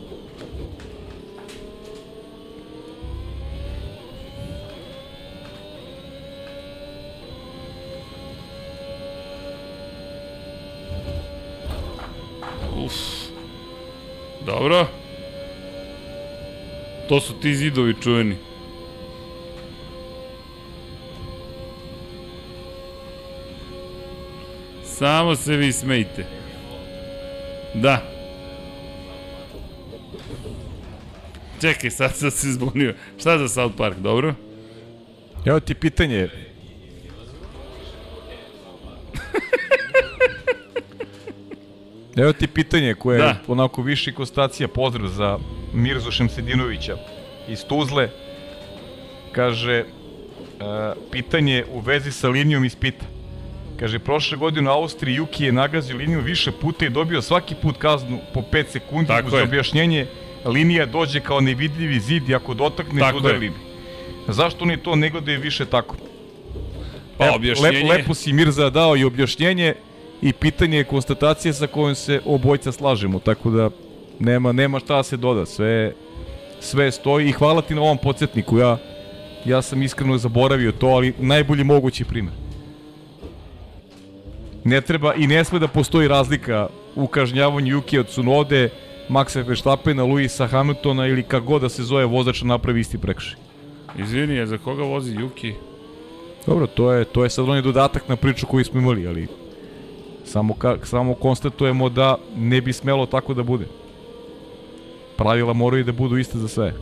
uf. 12.84 12.94
Dobro. 14.46 14.86
To 17.08 17.20
su 17.20 17.32
ti 17.40 17.54
zidovi 17.54 17.94
čuveni. 18.02 18.49
Samo 25.00 25.36
se 25.36 25.56
vi 25.56 25.72
smejte. 25.72 26.24
Da. 27.74 28.02
Čekaj, 31.60 31.90
sad 31.90 32.16
sam 32.16 32.30
se 32.30 32.52
zbunio. 32.52 32.94
Šta 33.18 33.38
za 33.38 33.48
South 33.48 33.76
Park, 33.76 33.96
dobro? 33.96 34.34
Evo 35.46 35.60
ti 35.60 35.74
pitanje. 35.74 36.28
Evo 42.16 42.32
ti 42.32 42.46
pitanje 42.46 42.94
koje 42.94 43.18
Da. 43.18 43.24
je 43.24 43.36
onako 43.46 43.82
viši 43.82 44.12
konstacija 44.12 44.68
pozdrav 44.68 45.08
za 45.08 45.38
Mirzu 45.74 46.10
Šemsedinovića 46.10 46.96
iz 47.48 47.64
Tuzle. 47.64 48.08
Kaže, 49.32 49.74
e, 49.74 49.84
pitanje 51.12 51.64
u 51.72 51.80
vezi 51.80 52.12
sa 52.12 52.28
linijom 52.28 52.64
ispita. 52.64 53.19
Kaže, 53.80 53.98
prošle 53.98 54.36
godine 54.36 54.70
u 54.70 54.72
Austriji 54.72 55.14
Juki 55.14 55.44
je 55.44 55.52
nagazio 55.52 55.96
liniju 55.96 56.20
više 56.20 56.52
puta 56.52 56.86
i 56.86 56.90
dobio 56.90 57.22
svaki 57.22 57.54
put 57.54 57.76
kaznu 57.78 58.18
po 58.34 58.40
5 58.52 58.66
sekundi 58.68 59.08
Tako 59.08 59.26
uz 59.26 59.32
je. 59.32 59.42
objašnjenje 59.42 60.06
linija 60.44 60.86
dođe 60.86 61.20
kao 61.20 61.40
nevidljivi 61.40 62.00
zid 62.00 62.28
i 62.28 62.34
ako 62.34 62.54
dotakne 62.54 63.00
Tako 63.00 63.18
udarili 63.18 63.46
je. 63.46 63.50
bi. 63.50 63.56
Zašto 64.28 64.64
oni 64.64 64.76
to 64.76 64.96
ne 64.96 65.10
gledaju 65.10 65.40
više 65.40 65.64
tako? 65.64 65.96
Pa, 67.18 67.26
Evo, 67.26 67.34
objašnjenje... 67.36 67.78
Lepo, 67.78 67.92
lepo 67.92 68.14
si 68.14 68.32
Mirza 68.32 68.70
dao 68.70 68.96
i 68.96 69.04
objašnjenje 69.04 69.74
i 70.22 70.32
pitanje 70.32 70.76
je 70.76 70.84
konstatacije 70.84 71.52
sa 71.52 71.66
kojom 71.66 71.94
se 71.94 72.20
obojca 72.24 72.72
slažemo, 72.72 73.18
tako 73.18 73.50
da 73.50 73.70
nema, 74.18 74.52
nema 74.52 74.80
šta 74.80 74.96
da 74.96 75.02
se 75.02 75.16
doda, 75.16 75.46
sve, 75.46 75.92
sve 76.60 76.92
stoji 76.92 77.28
i 77.28 77.32
hvala 77.32 77.62
ti 77.62 77.74
na 77.74 77.80
ovom 77.82 77.98
podsjetniku, 77.98 78.58
ja, 78.58 78.78
ja 79.44 79.62
sam 79.62 79.82
iskreno 79.82 80.18
zaboravio 80.18 80.72
to, 80.72 80.86
ali 80.86 81.14
najbolji 81.18 81.64
mogući 81.64 82.04
primer. 82.04 82.39
Ne 84.64 84.80
treba 84.80 85.14
i 85.14 85.26
ne 85.26 85.44
sme 85.44 85.58
da 85.58 85.68
postoji 85.68 86.08
razlika 86.08 86.68
u 86.94 87.06
kažnjavanju 87.06 87.72
Juki 87.72 87.98
od 87.98 88.08
Sunode, 88.08 88.70
Maxa 89.08 89.46
Verstappena, 89.46 90.04
Luisa 90.04 90.46
Hamiltona 90.46 91.06
ili 91.06 91.22
kako 91.22 91.46
god 91.46 91.62
da 91.62 91.68
se 91.68 91.82
zove 91.82 92.04
vozač 92.04 92.42
napravi 92.42 92.80
isti 92.80 92.98
prekršaj. 92.98 93.38
Izvini, 93.98 94.46
za 94.46 94.58
koga 94.58 94.82
vozi 94.82 95.14
Juki? 95.14 95.54
Dobro, 96.46 96.66
to 96.66 96.92
je, 96.92 97.04
to 97.04 97.24
je 97.24 97.30
sad 97.30 97.44
onaj 97.44 97.62
dodatak 97.62 98.08
na 98.08 98.16
priču 98.16 98.46
koju 98.46 98.64
smo 98.64 98.80
imali, 98.80 99.06
ali 99.06 99.28
samo, 100.24 100.54
ka, 100.54 100.76
samo 100.82 101.14
konstatujemo 101.14 101.88
da 101.88 102.16
ne 102.36 102.60
bi 102.60 102.72
smelo 102.72 103.06
tako 103.06 103.34
da 103.34 103.42
bude. 103.42 103.66
Pravila 105.16 105.52
moraju 105.52 105.84
da 105.84 105.92
budu 105.92 106.16
iste 106.16 106.38
za 106.38 106.48
sve. 106.48 106.74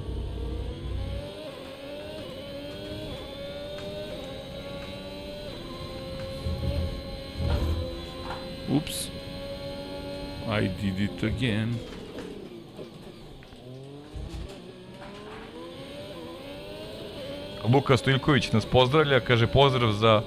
Did 10.99 11.11
it 11.11 11.23
again. 11.23 11.75
Luka 17.73 17.97
Stojilković 17.97 18.53
nas 18.53 18.67
pozdravlja, 18.67 19.21
kaže 19.21 19.47
pozdrav 19.47 19.93
za 19.93 20.23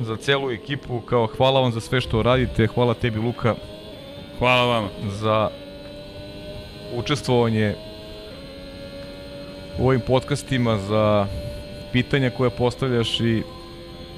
za 0.00 0.16
celu 0.16 0.50
ekipu, 0.50 1.00
kao 1.00 1.26
hvala 1.26 1.60
vam 1.60 1.72
za 1.72 1.80
sve 1.80 2.00
što 2.00 2.22
radite, 2.22 2.66
hvala 2.66 2.94
tebi 2.94 3.18
Luka 3.18 3.54
Hvala 4.38 4.64
vama. 4.64 4.88
za 5.20 5.50
učestvovanje 6.96 7.74
u 9.78 9.86
ovim 9.86 10.00
podcastima, 10.00 10.78
za 10.78 11.26
pitanja 11.92 12.30
koje 12.30 12.50
postavljaš 12.50 13.20
i 13.20 13.42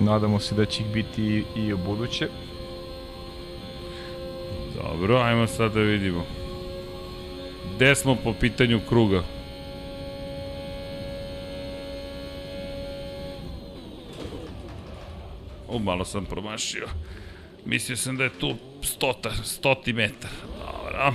nadamo 0.01 0.41
se 0.41 0.55
da 0.55 0.65
će 0.65 0.83
ih 0.83 0.89
biti 0.89 1.23
i, 1.23 1.45
i 1.57 1.73
u 1.73 1.79
buduće. 1.79 2.29
Dobro, 4.83 5.17
ajmo 5.17 5.47
sad 5.47 5.75
da 5.75 5.81
vidimo. 5.81 6.25
Gde 7.77 7.95
smo 7.95 8.17
po 8.25 8.35
pitanju 8.41 8.81
kruga? 8.89 9.23
O, 15.69 15.79
malo 15.79 16.05
sam 16.05 16.25
promašio. 16.25 16.89
Mislio 17.65 17.97
sam 17.97 18.17
da 18.17 18.25
je 18.25 18.39
tu 18.39 18.55
stota, 18.83 19.31
stoti 19.45 19.93
metar. 19.93 20.31
Dobro. 20.59 21.13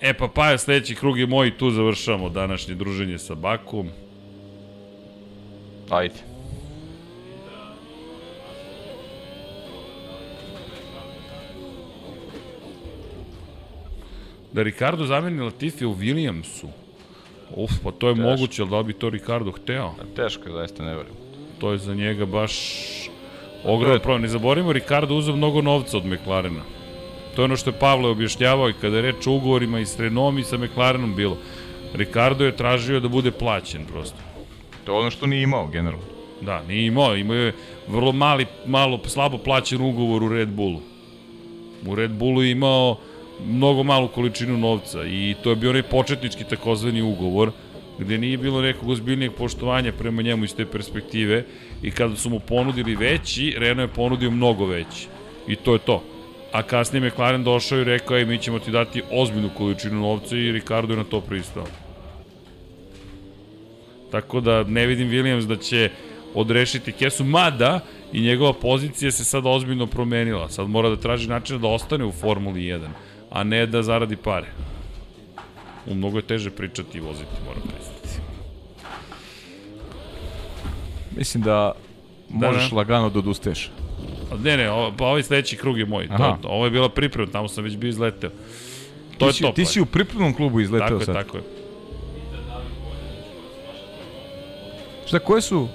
E 0.00 0.14
pa 0.14 0.28
pa, 0.28 0.58
sledeći 0.58 0.94
krug 0.94 1.18
je 1.18 1.26
moj 1.26 1.58
tu 1.58 1.70
završavamo 1.70 2.28
današnje 2.28 2.74
druženje 2.74 3.18
sa 3.18 3.34
Bakom. 3.34 3.88
Ajde. 5.90 6.29
Da 14.52 14.62
Ricardo 14.62 15.06
zameni 15.06 15.42
Latifi 15.42 15.86
u 15.86 15.94
Williamsu. 15.94 16.66
Uf, 17.56 17.70
pa 17.84 17.90
to 17.90 18.08
je 18.08 18.14
Teško. 18.14 18.30
moguće, 18.30 18.62
ali 18.62 18.70
da 18.70 18.82
bi 18.82 18.92
to 18.92 19.10
Ricardo 19.10 19.52
hteo? 19.52 19.94
Teško 20.16 20.48
je, 20.48 20.52
zaista 20.54 20.82
ne 20.82 20.94
verujem. 20.94 21.16
To 21.58 21.72
je 21.72 21.78
za 21.78 21.94
njega 21.94 22.26
baš 22.26 22.52
ogroman 23.64 24.00
problem. 24.00 24.22
Ne 24.22 24.28
zaboravimo, 24.28 24.72
Ricardo 24.72 25.14
uzeo 25.14 25.36
mnogo 25.36 25.62
novca 25.62 25.96
od 25.96 26.06
McLarena. 26.06 26.62
To 27.36 27.42
je 27.42 27.44
ono 27.44 27.56
što 27.56 27.70
je 27.70 27.78
Pavle 27.78 28.08
objašnjavao 28.08 28.70
i 28.70 28.74
kada 28.80 28.96
je 28.96 29.02
reč 29.02 29.26
o 29.26 29.32
ugovorima 29.32 29.80
i 29.80 29.86
s 29.86 29.98
Renaultom 30.00 30.38
i 30.38 30.44
sa 30.44 30.58
McLarenom 30.58 31.14
bilo. 31.14 31.36
Ricardo 31.94 32.44
je 32.44 32.56
tražio 32.56 33.00
da 33.00 33.08
bude 33.08 33.30
plaćen 33.30 33.84
prosto. 33.86 34.18
To 34.84 34.92
je 34.92 34.98
ono 34.98 35.10
što 35.10 35.26
nije 35.26 35.42
imao, 35.42 35.66
generalno. 35.66 36.04
Da, 36.40 36.62
nije 36.62 36.86
imao, 36.86 37.16
imao 37.16 37.36
je 37.36 37.54
vrlo 37.88 38.12
mali, 38.12 38.46
malo 38.66 39.00
slabo 39.04 39.38
plaćen 39.38 39.80
ugovor 39.80 40.22
u 40.22 40.28
Red 40.28 40.48
Bullu. 40.48 40.80
U 41.86 41.94
Red 41.94 42.10
Bullu 42.10 42.42
je 42.42 42.50
imao 42.50 42.96
mnogo 43.46 43.82
malu 43.82 44.08
količinu 44.08 44.58
novca 44.58 45.04
i 45.04 45.34
to 45.42 45.50
je 45.50 45.56
bio 45.56 45.70
onaj 45.70 45.82
početnički 45.82 46.44
takozvani 46.44 47.02
ugovor 47.02 47.52
gde 47.98 48.18
nije 48.18 48.38
bilo 48.38 48.62
nekog 48.62 48.88
ozbiljnijeg 48.88 49.32
poštovanja 49.32 49.92
prema 49.92 50.22
njemu 50.22 50.44
iz 50.44 50.54
te 50.54 50.66
perspektive 50.66 51.44
i 51.82 51.90
kada 51.90 52.16
su 52.16 52.30
mu 52.30 52.40
ponudili 52.40 52.96
veći, 52.96 53.54
Renault 53.58 53.90
je 53.90 53.94
ponudio 53.94 54.30
mnogo 54.30 54.66
veći. 54.66 55.08
I 55.48 55.56
to 55.56 55.72
je 55.72 55.78
to. 55.78 56.02
A 56.52 56.62
kasnije 56.62 57.06
McLaren 57.06 57.44
došao 57.44 57.80
i 57.80 57.84
rekao, 57.84 58.16
ej, 58.16 58.24
mi 58.24 58.38
ćemo 58.38 58.58
ti 58.58 58.70
dati 58.70 59.02
ozbiljnu 59.10 59.50
količinu 59.56 60.00
novca 60.00 60.36
i 60.36 60.52
Ricardo 60.52 60.92
je 60.92 60.96
na 60.96 61.04
to 61.04 61.20
pristao. 61.20 61.66
Tako 64.10 64.40
da 64.40 64.64
ne 64.64 64.86
vidim 64.86 65.10
Williams 65.10 65.46
da 65.46 65.56
će 65.56 65.90
odrešiti 66.34 66.92
kesu, 66.92 67.24
mada 67.24 67.80
i 68.12 68.20
njegova 68.20 68.52
pozicija 68.52 69.10
se 69.10 69.24
sad 69.24 69.46
ozbiljno 69.46 69.86
promenila. 69.86 70.48
Sad 70.48 70.68
mora 70.68 70.88
da 70.88 70.96
traži 70.96 71.28
načina 71.28 71.58
da 71.58 71.68
ostane 71.68 72.04
u 72.04 72.12
Formuli 72.12 72.60
1, 72.60 72.80
a 73.30 73.44
ne 73.44 73.66
da 73.66 73.82
zaradi 73.82 74.16
pare. 74.16 74.46
U 75.86 75.94
mnogo 75.94 76.18
je 76.18 76.22
teže 76.22 76.50
pričati 76.50 76.98
i 76.98 77.00
voziti, 77.00 77.30
moram 77.46 77.62
priznati. 77.62 78.20
Mislim 81.16 81.42
da 81.42 81.72
možeš 82.28 82.70
da. 82.70 82.76
lagano 82.76 83.10
da 83.10 83.18
odustaješ. 83.18 83.70
Ne, 84.42 84.56
ne, 84.56 84.70
ovo, 84.70 84.92
pa 84.98 85.04
ovaj 85.04 85.22
sledeći 85.22 85.56
krug 85.56 85.78
je 85.78 85.86
moj. 85.86 86.08
Aha. 86.10 86.36
To, 86.42 86.48
ovo 86.48 86.64
je 86.64 86.70
bila 86.70 86.88
priprema, 86.88 87.32
tamo 87.32 87.48
sam 87.48 87.64
već 87.64 87.76
bio 87.76 87.88
izleteo. 87.88 88.30
To 89.18 89.18
Ti 89.18 89.24
je 89.24 89.32
si, 89.32 89.42
to. 89.42 89.52
ti 89.52 89.64
si 89.64 89.80
u 89.80 89.86
pripremnom 89.86 90.34
klubu 90.34 90.60
izleteo 90.60 90.88
tako 90.88 91.00
je, 91.00 91.06
sad. 91.06 91.14
tako 91.14 91.36
je. 91.36 91.42
Šta, 95.06 95.18
koje 95.18 95.42
su? 95.42 95.68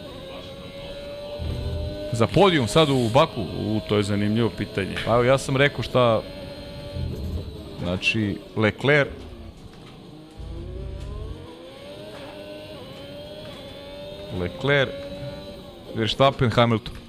Za 2.11 2.27
podijum 2.27 2.67
sad 2.67 2.89
u 2.89 3.09
Baku? 3.13 3.41
U, 3.41 3.79
to 3.89 3.97
je 3.97 4.03
zanimljivo 4.03 4.49
pitanje. 4.57 4.95
Pa 5.05 5.13
evo, 5.13 5.23
ja 5.23 5.37
sam 5.37 5.57
rekao 5.57 5.83
šta... 5.83 6.21
Znači, 7.85 8.37
Leclerc... 8.57 9.09
Leclerc... 14.39 14.89
Verstappen, 15.95 16.51
Hamilton. 16.51 17.04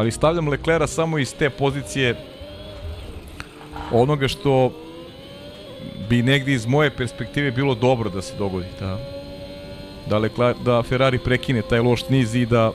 Ali 0.00 0.10
stavljam 0.10 0.48
Leclera 0.48 0.86
samo 0.86 1.18
iz 1.18 1.34
te 1.34 1.50
pozicije 1.50 2.14
onoga 3.92 4.28
što 4.28 4.72
bi 6.08 6.22
negdje 6.22 6.54
iz 6.54 6.66
moje 6.66 6.90
perspektive 6.90 7.50
bilo 7.50 7.74
dobro 7.74 8.10
da 8.10 8.22
se 8.22 8.34
dogodi. 8.38 8.66
Da, 8.80 8.98
da, 10.08 10.18
Lecler, 10.18 10.54
da 10.64 10.82
Ferrari 10.82 11.18
prekine 11.18 11.62
taj 11.62 11.80
loš 11.80 12.08
niz 12.08 12.34
i 12.34 12.46
da 12.46 12.72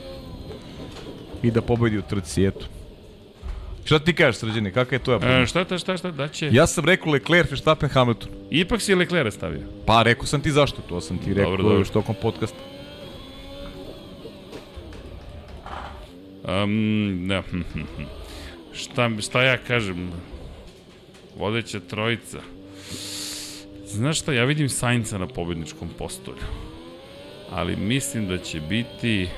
i 1.42 1.50
da 1.50 1.62
pobedi 1.62 1.98
u 1.98 2.02
trci, 2.02 2.44
eto. 2.44 2.66
Šta 3.84 3.98
ti 3.98 4.14
kažeš, 4.14 4.36
Srđane, 4.36 4.72
kakav 4.72 4.92
je 4.92 4.98
to 4.98 5.12
ja? 5.12 5.42
E, 5.42 5.46
šta, 5.46 5.64
šta, 5.64 5.78
šta, 5.78 5.96
šta, 5.96 6.10
da 6.10 6.28
će... 6.28 6.48
Ja 6.52 6.66
sam 6.66 6.84
rekao 6.84 7.12
Leclerc, 7.12 7.50
Verstappen, 7.50 7.88
Hamilton. 7.88 8.30
Ipak 8.50 8.82
si 8.82 8.94
Leclerc 8.94 9.34
stavio. 9.34 9.60
Pa 9.86 10.02
rekao 10.02 10.26
sam 10.26 10.40
ti 10.40 10.50
zašto, 10.50 10.82
to 10.88 11.00
sam 11.00 11.18
ti 11.18 11.34
rekao 11.34 11.56
dobro. 11.56 11.78
još 11.78 11.90
tokom 11.90 12.14
podcasta. 12.22 12.75
Um, 16.46 17.26
ne, 17.26 17.42
šta, 18.72 19.10
šta 19.20 19.42
ja 19.42 19.56
kažem? 19.58 20.10
Vodeća 21.36 21.80
trojica. 21.80 22.38
Znaš 23.86 24.18
šta, 24.18 24.32
ja 24.32 24.44
vidim 24.44 24.68
Sainca 24.68 25.18
na 25.18 25.26
pobedničkom 25.26 25.88
postolju. 25.98 26.46
Ali 27.50 27.76
mislim 27.76 28.28
da 28.28 28.38
će 28.38 28.60
biti 28.60 29.28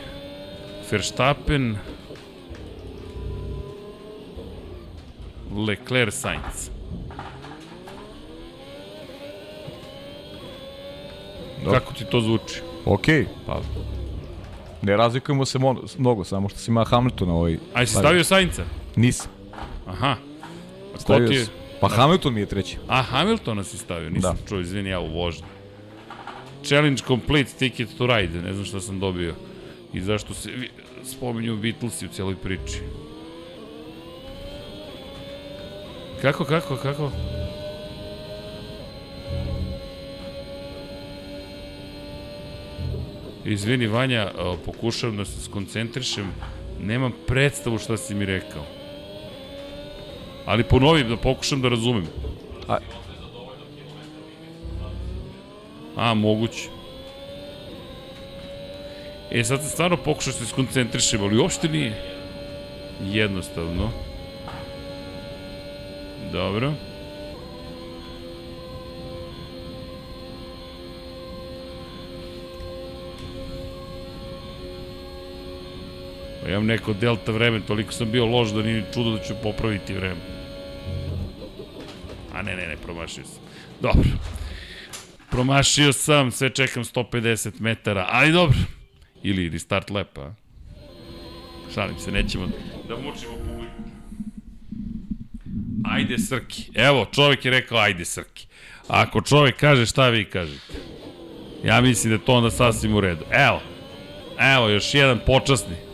Verstappen, 0.90 1.76
Leclerc, 5.56 6.14
Sainz. 6.14 6.70
Dobro. 11.64 11.80
Kako 11.80 11.93
ti 11.93 12.05
to 12.10 12.20
zvuči? 12.20 12.60
Okej, 12.85 13.26
pa 13.47 13.60
ne 14.82 14.96
razlikujemo 14.96 15.44
se 15.44 15.59
mo- 15.59 15.98
mnogo, 15.98 16.24
samo 16.24 16.48
što 16.48 16.59
si 16.59 16.70
ima 16.70 16.84
Hamiltona 16.84 17.34
ovaj. 17.34 17.59
Aj, 17.74 17.86
si 17.86 17.94
par- 17.94 18.02
stavio 18.02 18.24
Sainca? 18.24 18.62
Nisam. 18.96 19.30
Aha. 19.86 20.09
A 20.09 20.16
ko 20.94 20.98
Stavio 20.98 21.28
ti 21.28 21.34
je? 21.34 21.46
Pa 21.80 21.88
Hamilton 21.88 22.34
mi 22.34 22.40
je 22.40 22.46
treći. 22.46 22.76
A, 22.88 23.02
Hamiltona 23.02 23.64
si 23.64 23.78
stavio, 23.78 24.10
nisam 24.10 24.36
Da. 24.36 24.48
čuo, 24.48 24.60
izvini, 24.60 24.90
ja 24.90 25.00
u 25.00 25.12
vožnju. 25.12 25.44
Challenge 26.64 27.02
complete, 27.02 27.50
ticket 27.52 27.88
to 27.98 28.06
ride, 28.09 28.42
ne 28.42 28.52
znam 28.52 28.64
šta 28.64 28.80
sam 28.80 29.00
dobio. 29.00 29.34
I 29.92 30.00
zašto 30.00 30.34
se 30.34 30.50
spominju 31.05 31.56
Beatlesi 31.56 32.06
u 32.06 32.09
cijeloj 32.09 32.36
priči. 32.36 32.80
Kako, 36.22 36.44
kako, 36.44 36.76
kako? 36.76 37.10
Izvini, 43.44 43.86
Vanja, 43.86 44.31
pokušavam 44.66 45.16
da 45.16 45.24
se 45.24 45.40
skoncentrišem. 45.44 46.32
Nemam 46.81 47.12
predstavu 47.27 47.78
šta 47.78 47.97
si 47.97 48.15
mi 48.15 48.24
rekao. 48.24 48.65
Ali 50.47 50.65
ponovim 50.65 51.09
da 51.09 51.16
pokušam 51.16 51.62
da 51.62 51.69
razumem. 51.69 52.06
A- 52.69 52.78
A, 55.97 56.15
moguće. 56.15 56.69
E, 59.31 59.44
sad 59.44 59.60
sam 59.60 59.69
stvarno 59.70 59.97
pokušao 59.97 60.32
da 60.32 60.39
se 60.39 60.47
skoncentrišem, 60.47 61.23
ali 61.23 61.39
uopšte 61.39 61.69
nije 61.69 61.93
jednostavno. 63.05 63.90
Dobro. 66.32 66.73
Pa 76.49 76.53
imam 76.53 76.66
neko 76.66 76.93
delta 76.93 77.33
vreme, 77.33 77.61
toliko 77.61 77.93
sam 77.93 78.11
bio 78.11 78.27
loš 78.27 78.49
da 78.49 78.62
nije 78.62 78.85
čudo 78.95 79.11
da 79.11 79.23
ću 79.23 79.35
popraviti 79.43 79.95
vreme. 79.95 80.20
A 82.35 82.43
ne, 82.43 82.57
ne, 82.57 82.66
ne, 82.66 82.77
promašio 82.77 83.25
sam. 83.25 83.43
Dobro. 83.81 84.09
Promašio 85.31 85.93
sam, 85.93 86.31
sve 86.31 86.51
čekam 86.51 86.85
150 86.85 87.61
metara, 87.61 88.07
ali 88.11 88.33
dobro. 88.33 88.59
Ili 89.23 89.49
restart 89.49 89.91
lap, 89.91 90.19
a? 90.19 90.35
Šalim 91.75 91.99
se, 91.99 92.12
nećemo 92.12 92.47
da 92.89 92.97
mučimo 92.97 93.33
publiku. 93.33 93.83
Ajde 95.85 96.19
Srki. 96.19 96.70
Evo, 96.75 97.07
čovjek 97.12 97.45
je 97.45 97.51
rekao 97.51 97.79
ajde 97.79 98.05
Srki. 98.05 98.47
Ako 98.87 99.20
čovjek 99.20 99.57
kaže 99.57 99.87
šta 99.87 100.09
vi 100.09 100.25
kažete? 100.25 100.75
Ja 101.65 101.81
mislim 101.81 102.11
da 102.11 102.15
je 102.15 102.25
to 102.25 102.33
onda 102.33 102.51
sasvim 102.51 102.95
u 102.95 103.01
redu. 103.01 103.25
Evo. 103.31 103.61
Evo, 104.55 104.69
još 104.69 104.95
jedan 104.95 105.20
počasni. 105.27 105.88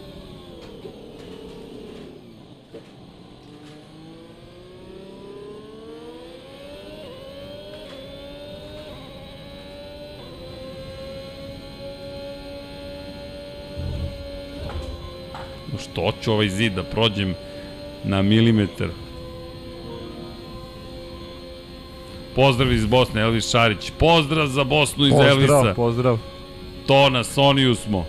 Što 15.95 16.13
ću 16.23 16.33
ovaj 16.33 16.49
zid 16.49 16.73
da 16.73 16.83
prođem 16.83 17.35
na 18.05 18.23
milimetar? 18.23 18.89
Pozdrav 22.35 22.73
iz 22.73 22.87
Bosne, 22.87 23.21
Elvis 23.21 23.51
Šarić. 23.51 23.93
Pozdrav 23.99 24.47
za 24.47 24.65
Bosnu 24.65 25.07
iz 25.07 25.13
Elvisa. 25.13 25.55
Pozdrav, 25.55 25.75
pozdrav. 25.75 26.19
To 26.87 27.11
na 27.11 27.25
Soniju 27.25 27.75
smo. 27.75 28.07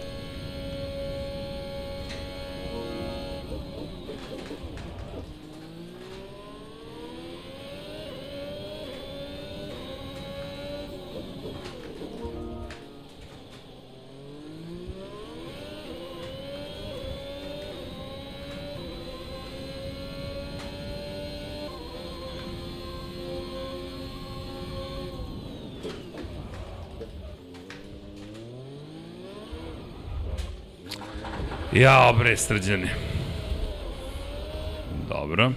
Ja, 31.75 32.13
bre, 32.19 32.37
srđane. 32.37 32.89
Dobro. 35.09 35.51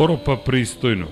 Skoro 0.00 0.16
pa 0.16 0.36
pristojno. 0.36 1.06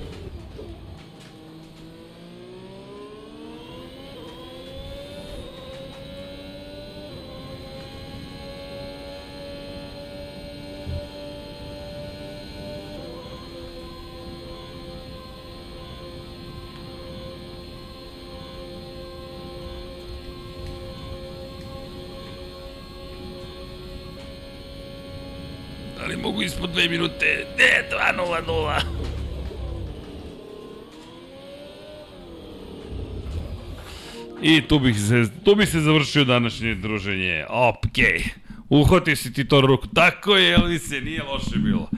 I 34.59 34.62
tu 34.62 34.78
bih 34.78 34.97
se, 34.98 35.30
tu 35.44 35.55
bi 35.55 35.66
se 35.66 35.80
završio 35.80 36.24
današnje 36.24 36.74
druženje. 36.74 37.44
Okej. 37.48 38.24
Uhvatio 38.68 39.16
si 39.16 39.32
ti 39.32 39.48
to 39.48 39.60
ruku. 39.60 39.86
Tako 39.86 40.36
je, 40.36 40.55
Elvise, 40.55 41.01
nije 41.01 41.22
loše 41.22 41.56
bilo. 41.56 41.90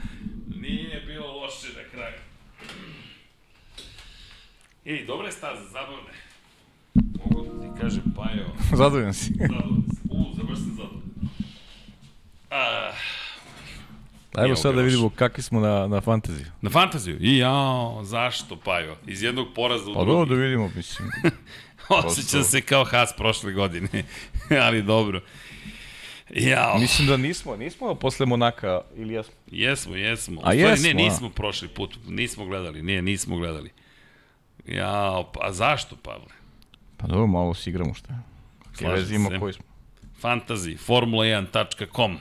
Nije 0.55 1.01
bilo 1.07 1.27
loše 1.33 1.67
na 1.67 1.89
kraju. 1.91 2.13
Ej, 4.85 5.05
dobra 5.05 5.25
je 5.25 5.31
staza, 5.31 5.61
zabavne. 5.63 6.13
Mogu 6.95 7.55
da 7.55 7.61
ti 7.63 7.81
kažem, 7.81 8.03
pa 8.15 8.29
evo. 8.33 8.55
Zadovoljan 8.77 9.13
si. 9.13 9.33
Zadovoljan 9.33 9.83
sam. 9.87 10.09
U, 10.09 10.33
završ 10.35 10.57
sam 10.59 10.69
zadovoljan. 10.69 11.01
Ah, 12.49 12.93
Ajmo 14.35 14.55
sad 14.55 14.75
da 14.75 14.81
vidimo 14.81 15.09
kakvi 15.09 15.43
smo 15.43 15.59
na, 15.59 15.87
na 15.87 16.01
fantaziju. 16.01 16.45
Na 16.61 16.69
fantaziju? 16.69 17.17
I 17.21 17.37
jao, 17.37 18.01
zašto 18.03 18.55
Pajo? 18.55 18.95
Iz 19.07 19.23
jednog 19.23 19.47
poraza 19.55 19.83
u 19.83 19.93
Pa 19.93 19.99
drugi. 19.99 20.09
dobro 20.09 20.35
da 20.35 20.41
vidimo, 20.41 20.71
mislim. 20.75 21.09
Osjećam 22.05 22.43
se 22.43 22.61
kao 22.61 22.83
Haas 22.83 23.13
prošle 23.17 23.53
godine, 23.53 24.03
ali 24.65 24.81
dobro. 24.81 25.21
Jao, 26.29 26.77
Mislim 26.77 27.07
da 27.07 27.17
nismo, 27.17 27.55
nismo 27.55 27.95
posle 27.95 28.25
Monaka 28.25 28.81
ili 28.95 29.13
jesmo. 29.13 29.33
jesmo, 29.51 29.95
jesmo. 29.95 30.41
A 30.41 30.43
stvari, 30.43 30.59
jesmo, 30.59 30.83
Ne, 30.83 30.91
a? 30.91 30.93
nismo 30.93 31.29
prošli 31.29 31.67
put, 31.67 31.97
nismo 32.07 32.45
gledali, 32.45 32.81
nije, 32.81 33.01
nismo 33.01 33.37
gledali. 33.37 33.69
Jao, 34.65 35.31
pa 35.33 35.39
a 35.43 35.53
zašto, 35.53 35.95
Pavle? 35.95 36.27
Pa 36.97 37.07
dobro, 37.07 37.27
malo 37.27 37.53
se 37.53 37.69
igramo 37.69 37.93
šta. 37.93 38.19
Slažem 38.73 39.25
se. 39.29 39.39
koji 39.39 39.53
smo. 39.53 39.63
Fantasy, 40.21 40.77
formula1.com. 40.87 42.17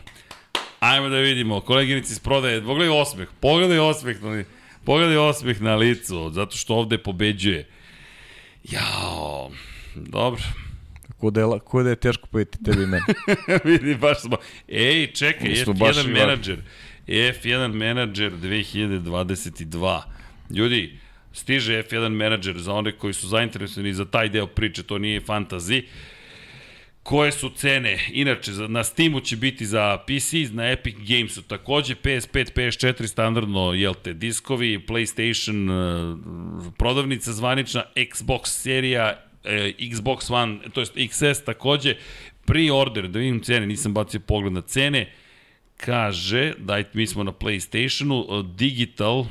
Ajmo 0.81 1.09
da 1.09 1.17
vidimo, 1.17 1.61
koleginici 1.61 2.13
iz 2.13 2.19
prodaje, 2.19 2.65
pogledaj 2.65 3.01
osmeh, 3.01 3.29
pogledaj 3.41 3.79
osmeh, 3.79 4.23
na, 4.23 4.45
pogledaj 4.85 5.17
osmeh 5.17 5.61
na 5.61 5.75
licu, 5.75 6.31
zato 6.33 6.57
što 6.57 6.75
ovde 6.75 6.99
pobeđuje. 6.99 7.69
Jao, 8.65 9.51
dobro. 9.95 10.43
Ko 11.19 11.31
da 11.31 11.41
je, 11.41 11.47
ko 11.65 11.83
da 11.83 11.91
je 11.91 11.97
teško 11.97 12.27
pojeti 12.27 12.65
tebi 12.65 12.83
i 12.83 12.87
meni. 12.87 13.05
Vidi, 13.65 13.95
baš 13.95 14.21
smo... 14.21 14.37
Ej, 14.69 15.07
čekaj, 15.13 15.49
Mi 15.49 15.57
smo 15.57 15.73
baš 15.73 15.97
F1 15.97 16.09
i 16.09 16.13
menadžer. 16.13 16.59
F1 17.07 17.73
menadžer 17.73 18.33
2022. 18.33 20.01
Ljudi, 20.51 20.99
stiže 21.33 21.83
F1 21.83 22.09
menadžer 22.09 22.59
za 22.59 22.73
one 22.73 22.93
koji 22.93 23.13
su 23.13 23.29
zainteresovani 23.29 23.95
za 23.95 24.05
taj 24.05 24.29
deo 24.29 24.47
priče, 24.47 24.83
to 24.83 24.99
nije 24.99 25.21
fantazi. 25.21 25.83
Koje 27.11 27.33
su 27.33 27.51
cene? 27.51 27.99
Inače, 28.13 28.51
na 28.69 28.85
Steamu 28.85 29.21
će 29.21 29.37
biti 29.37 29.67
za 29.67 29.99
PC, 30.07 30.33
na 30.53 30.71
Epic 30.71 30.97
Gamesu 31.09 31.43
takođe, 31.43 31.95
PS5, 31.95 32.53
PS4 32.55 33.07
standardno, 33.07 33.73
jel 33.73 33.95
te, 33.95 34.13
diskovi, 34.15 34.87
PlayStation, 34.89 35.71
eh, 35.71 36.71
prodavnica 36.79 37.33
zvanična, 37.33 37.83
Xbox 37.97 38.47
serija, 38.47 39.25
eh, 39.45 39.73
Xbox 39.79 40.33
One, 40.33 40.59
to 40.73 40.81
jest 40.81 40.97
XS 40.97 41.45
takođe, 41.45 41.97
pre-order, 42.47 43.09
da 43.09 43.19
vidim 43.19 43.41
cene, 43.41 43.67
nisam 43.67 43.95
bacio 43.95 44.21
pogled 44.21 44.53
na 44.53 44.61
cene, 44.61 45.13
kaže, 45.77 46.53
dajte, 46.59 46.91
mi 46.93 47.07
smo 47.07 47.25
na 47.25 47.33
PlayStationu, 47.33 48.23
eh, 48.23 48.55
digital, 48.57 49.25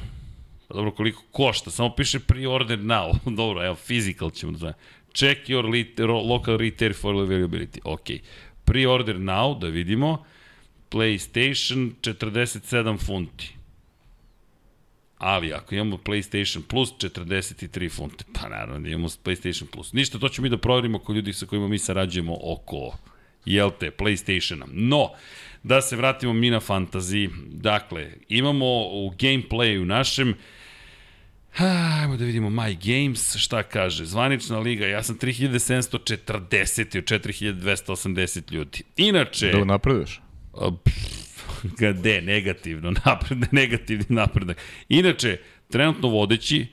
Pa 0.69 0.75
dobro, 0.75 0.91
koliko 0.91 1.23
košta? 1.31 1.71
Samo 1.71 1.95
piše 1.95 2.19
pre-order 2.19 2.79
now. 2.79 3.17
dobro, 3.37 3.65
evo, 3.65 3.75
physical 3.87 4.33
ćemo 4.33 4.51
da. 4.51 4.73
Check 5.13 5.49
your 5.49 5.65
local 6.07 6.57
retail 6.57 6.93
for 6.93 7.15
availability. 7.15 7.79
Ok. 7.83 8.09
Pre-order 8.65 9.19
now, 9.19 9.59
da 9.59 9.67
vidimo. 9.67 10.25
PlayStation 10.89 11.91
47 12.01 12.97
funti. 12.97 13.59
Ali 15.17 15.53
ako 15.53 15.75
imamo 15.75 15.97
PlayStation 15.97 16.61
Plus 16.67 16.93
43 16.99 17.89
funte, 17.91 18.23
pa 18.33 18.49
naravno 18.49 18.79
da 18.79 18.89
imamo 18.89 19.07
PlayStation 19.07 19.65
Plus. 19.71 19.93
Ništa, 19.93 20.19
to 20.19 20.29
ćemo 20.29 20.43
mi 20.43 20.49
da 20.49 20.57
proverimo 20.57 20.99
kod 20.99 21.15
ljudi 21.15 21.33
sa 21.33 21.45
kojima 21.45 21.67
mi 21.67 21.79
sarađujemo 21.79 22.37
oko 22.41 22.97
jel 23.45 23.71
te, 23.79 23.91
PlayStationa. 23.91 24.65
No, 24.71 25.09
da 25.63 25.81
se 25.81 25.95
vratimo 25.95 26.33
mi 26.33 26.49
na 26.49 26.59
fantasy. 26.59 27.29
Dakle, 27.47 28.11
imamo 28.29 28.65
u 28.81 29.13
gameplayu 29.19 29.85
našem 29.85 30.35
Ajmo 31.57 32.17
da 32.17 32.25
vidimo 32.25 32.49
My 32.49 32.77
Games, 32.83 33.35
šta 33.35 33.63
kaže. 33.63 34.05
Zvanična 34.05 34.59
liga, 34.59 34.87
ja 34.87 35.03
sam 35.03 35.17
3740 35.17 35.97
od 36.97 37.03
4280 37.03 38.51
ljudi. 38.51 38.83
Inače... 38.97 39.51
Da 39.51 39.65
napreduješ. 39.65 40.21
Gde, 41.77 42.21
negativno, 42.21 42.93
napred, 43.05 43.37
negativni 43.61 44.05
napredak. 44.09 44.57
Inače, 44.89 45.37
trenutno 45.69 46.07
vodeći, 46.07 46.67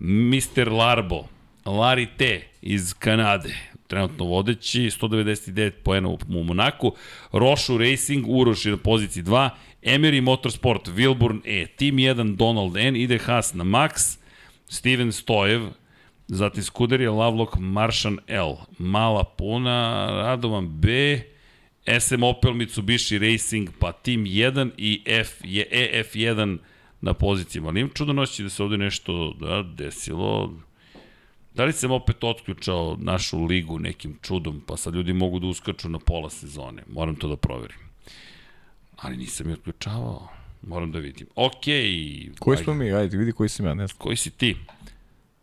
Mr. 0.00 0.72
Larbo, 0.72 1.24
Larry 1.64 2.06
T 2.16 2.40
iz 2.62 2.94
Kanade, 2.94 3.54
trenutno 3.86 4.24
vodeći, 4.24 4.80
199 4.80 5.70
poena 5.70 6.08
u, 6.08 6.18
u 6.28 6.44
Monaku, 6.44 6.92
Rošu 7.32 7.78
Racing, 7.78 8.26
Uroš 8.28 8.66
je 8.66 8.70
na 8.70 8.76
poziciji 8.76 9.22
2, 9.22 9.50
Emery 9.82 10.20
Motorsport, 10.20 10.88
Wilburn 10.88 11.40
E, 11.44 11.66
Team 11.66 11.96
1, 11.96 12.36
Donald 12.36 12.76
N, 12.76 12.96
ide 12.96 13.18
Haas 13.18 13.54
na 13.54 13.64
Max, 13.64 14.21
Steven 14.72 15.12
Stojev, 15.12 15.68
zatim 16.28 16.62
Skuderija, 16.62 17.12
Lavlok, 17.12 17.56
Maršan 17.58 18.18
L, 18.26 18.56
Mala 18.78 19.24
Puna, 19.24 20.08
Radovan 20.10 20.68
B, 20.68 20.88
SM 22.00 22.22
Opel 22.22 22.54
Mitsubishi 22.54 23.18
Racing, 23.18 23.70
pa 23.78 23.92
Team 23.92 24.24
1 24.24 24.70
i 24.76 25.02
F 25.06 25.40
je 25.44 25.68
EF1 25.72 26.58
na 27.00 27.14
pozicijama. 27.14 27.68
Ali 27.68 27.80
imam 27.80 27.92
čudno 27.94 28.12
noći 28.12 28.42
da 28.42 28.48
se 28.48 28.62
ovde 28.62 28.78
nešto 28.78 29.34
da, 29.40 29.62
desilo. 29.62 30.52
Da 31.54 31.64
li 31.64 31.72
sam 31.72 31.90
opet 31.90 32.24
otključao 32.24 32.96
našu 33.00 33.44
ligu 33.44 33.78
nekim 33.78 34.18
čudom, 34.22 34.62
pa 34.66 34.76
sad 34.76 34.94
ljudi 34.94 35.12
mogu 35.12 35.38
da 35.38 35.46
uskaču 35.46 35.88
na 35.88 35.98
pola 35.98 36.30
sezone. 36.30 36.82
Moram 36.88 37.16
to 37.16 37.28
da 37.28 37.36
proverim. 37.36 37.78
Ali 38.96 39.16
nisam 39.16 39.48
je 39.48 39.52
otključavao. 39.52 40.41
Moram 40.62 40.92
da 40.92 40.98
vidim. 40.98 41.26
Okej. 41.34 42.30
Koji 42.38 42.54
ajde. 42.56 42.64
smo 42.64 42.74
mi? 42.74 42.92
Ajde, 42.92 43.16
vidi 43.16 43.32
koji 43.32 43.48
sam 43.48 43.66
ja, 43.66 43.74
ne 43.74 43.86
znam. 43.86 43.98
Koji 43.98 44.16
si 44.16 44.30
ti? 44.30 44.56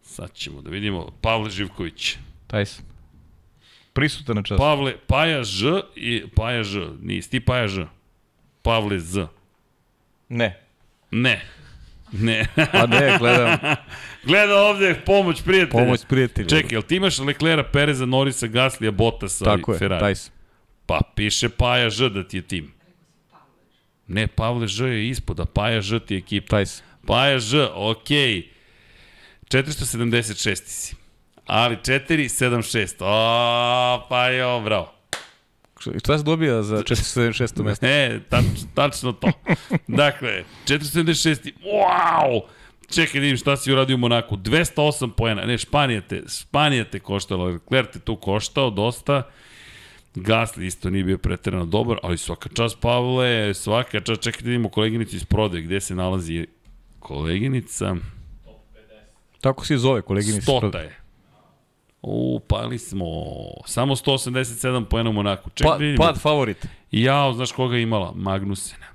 Sad 0.01 0.33
ćemo 0.33 0.61
da 0.61 0.69
vidimo. 0.69 1.11
Pavle 1.21 1.49
Živković. 1.49 2.17
Taj 2.47 2.65
sam. 2.65 2.85
Prisutan 3.93 4.35
na 4.35 4.43
čas. 4.43 4.57
Pavle, 4.57 4.93
Paja 5.07 5.43
Ž 5.43 5.81
i 5.95 6.23
Paja 6.35 6.63
Ž. 6.63 6.79
Nisi 7.01 7.29
ti 7.29 7.39
Paja 7.39 7.67
Ž. 7.67 7.85
Pavle 8.61 8.99
Z. 8.99 9.27
Ne. 10.29 10.59
Ne. 11.11 11.41
Ne. 12.11 12.45
Pa 12.71 12.85
ne, 12.85 13.17
gledam. 13.19 13.57
Gleda 14.27 14.55
ovde 14.55 15.01
pomoć 15.05 15.41
prijatelja. 15.41 15.83
Pomoć 15.83 16.05
prijatelja. 16.09 16.47
Čekaj, 16.47 16.69
jel 16.71 16.81
ti 16.81 16.95
imaš 16.95 17.19
Leclera, 17.19 17.63
Pereza, 17.63 18.05
Norisa, 18.05 18.47
Gaslija, 18.47 18.91
Bottasa 18.91 19.45
Tako 19.45 19.71
i 19.71 19.75
je, 19.75 19.79
Ferrari? 19.79 19.99
taj 19.99 20.15
sam. 20.15 20.33
Pa 20.85 20.99
piše 21.15 21.49
Paja 21.49 21.89
Ž 21.89 22.09
da 22.09 22.27
ti 22.27 22.37
je 22.37 22.41
tim. 22.41 22.71
Ne, 24.09 24.27
Pavle 24.27 24.67
Ž 24.67 24.85
je 24.85 25.09
ispod, 25.09 25.39
a 25.39 25.45
Paja 25.45 25.81
Ž 25.81 25.99
ti 25.99 26.17
je 26.17 26.25
ekipa. 26.25 26.57
Taj 26.57 26.65
sam. 26.65 26.85
Paja 27.05 27.39
Ž, 27.39 27.69
okej. 27.73 28.49
476 29.49 30.61
si. 30.65 30.95
Ali 31.45 31.77
476. 31.77 32.95
O, 32.99 34.05
pa 34.09 34.29
jo, 34.29 34.61
bravo. 34.65 34.93
Šta 35.79 36.17
se 36.17 36.23
dobija 36.23 36.63
za 36.63 36.75
476. 36.83 37.63
mesto? 37.63 37.85
E, 37.85 38.19
tač, 38.29 38.45
tačno 38.75 39.13
to. 39.13 39.31
Dakle, 39.87 40.43
476. 40.67 41.53
Wow! 41.63 42.41
Čekaj 42.89 43.13
da 43.13 43.21
vidim 43.21 43.37
šta 43.37 43.57
si 43.57 43.71
uradio 43.71 43.95
u 43.95 43.97
Monaku. 43.99 44.37
208 44.37 45.11
poena. 45.17 45.45
Ne, 45.45 45.57
Španija 45.57 46.01
te, 46.01 46.23
Španija 46.39 46.85
te 46.85 46.99
koštala. 46.99 47.45
Leclerc 47.45 47.93
te 47.93 47.99
tu 47.99 48.15
koštao 48.15 48.69
dosta. 48.69 49.23
Gasly 50.15 50.65
isto 50.65 50.89
nije 50.89 51.03
bio 51.03 51.17
preterano 51.17 51.65
dobar, 51.65 51.97
ali 52.03 52.17
svaka 52.17 52.49
čast 52.49 52.79
Pavle, 52.79 53.53
svaka 53.53 53.99
čast, 53.99 54.21
čekaj 54.21 54.41
da 54.41 54.45
vidimo 54.49 54.69
koleginicu 54.69 55.15
iz 55.15 55.25
prodaje, 55.25 55.63
gde 55.63 55.81
se 55.81 55.95
nalazi 55.95 56.47
koleginica, 56.99 57.95
Tako 59.41 59.65
se 59.65 59.77
zove, 59.77 60.01
kolegini. 60.01 60.41
stota 60.41 60.79
je. 60.79 60.95
U, 62.01 62.39
pali 62.47 62.77
smo, 62.77 63.05
samo 63.65 63.95
187 63.95 64.85
poena 64.85 65.11
Monaku. 65.11 65.49
Čekaj 65.49 65.71
Pa, 65.71 65.77
da 65.77 65.95
pad 65.97 66.21
favorit. 66.21 66.65
Jao, 66.91 67.33
znaš 67.33 67.51
koga 67.51 67.75
je 67.75 67.81
imala? 67.83 68.13
Magnusena. 68.15 68.85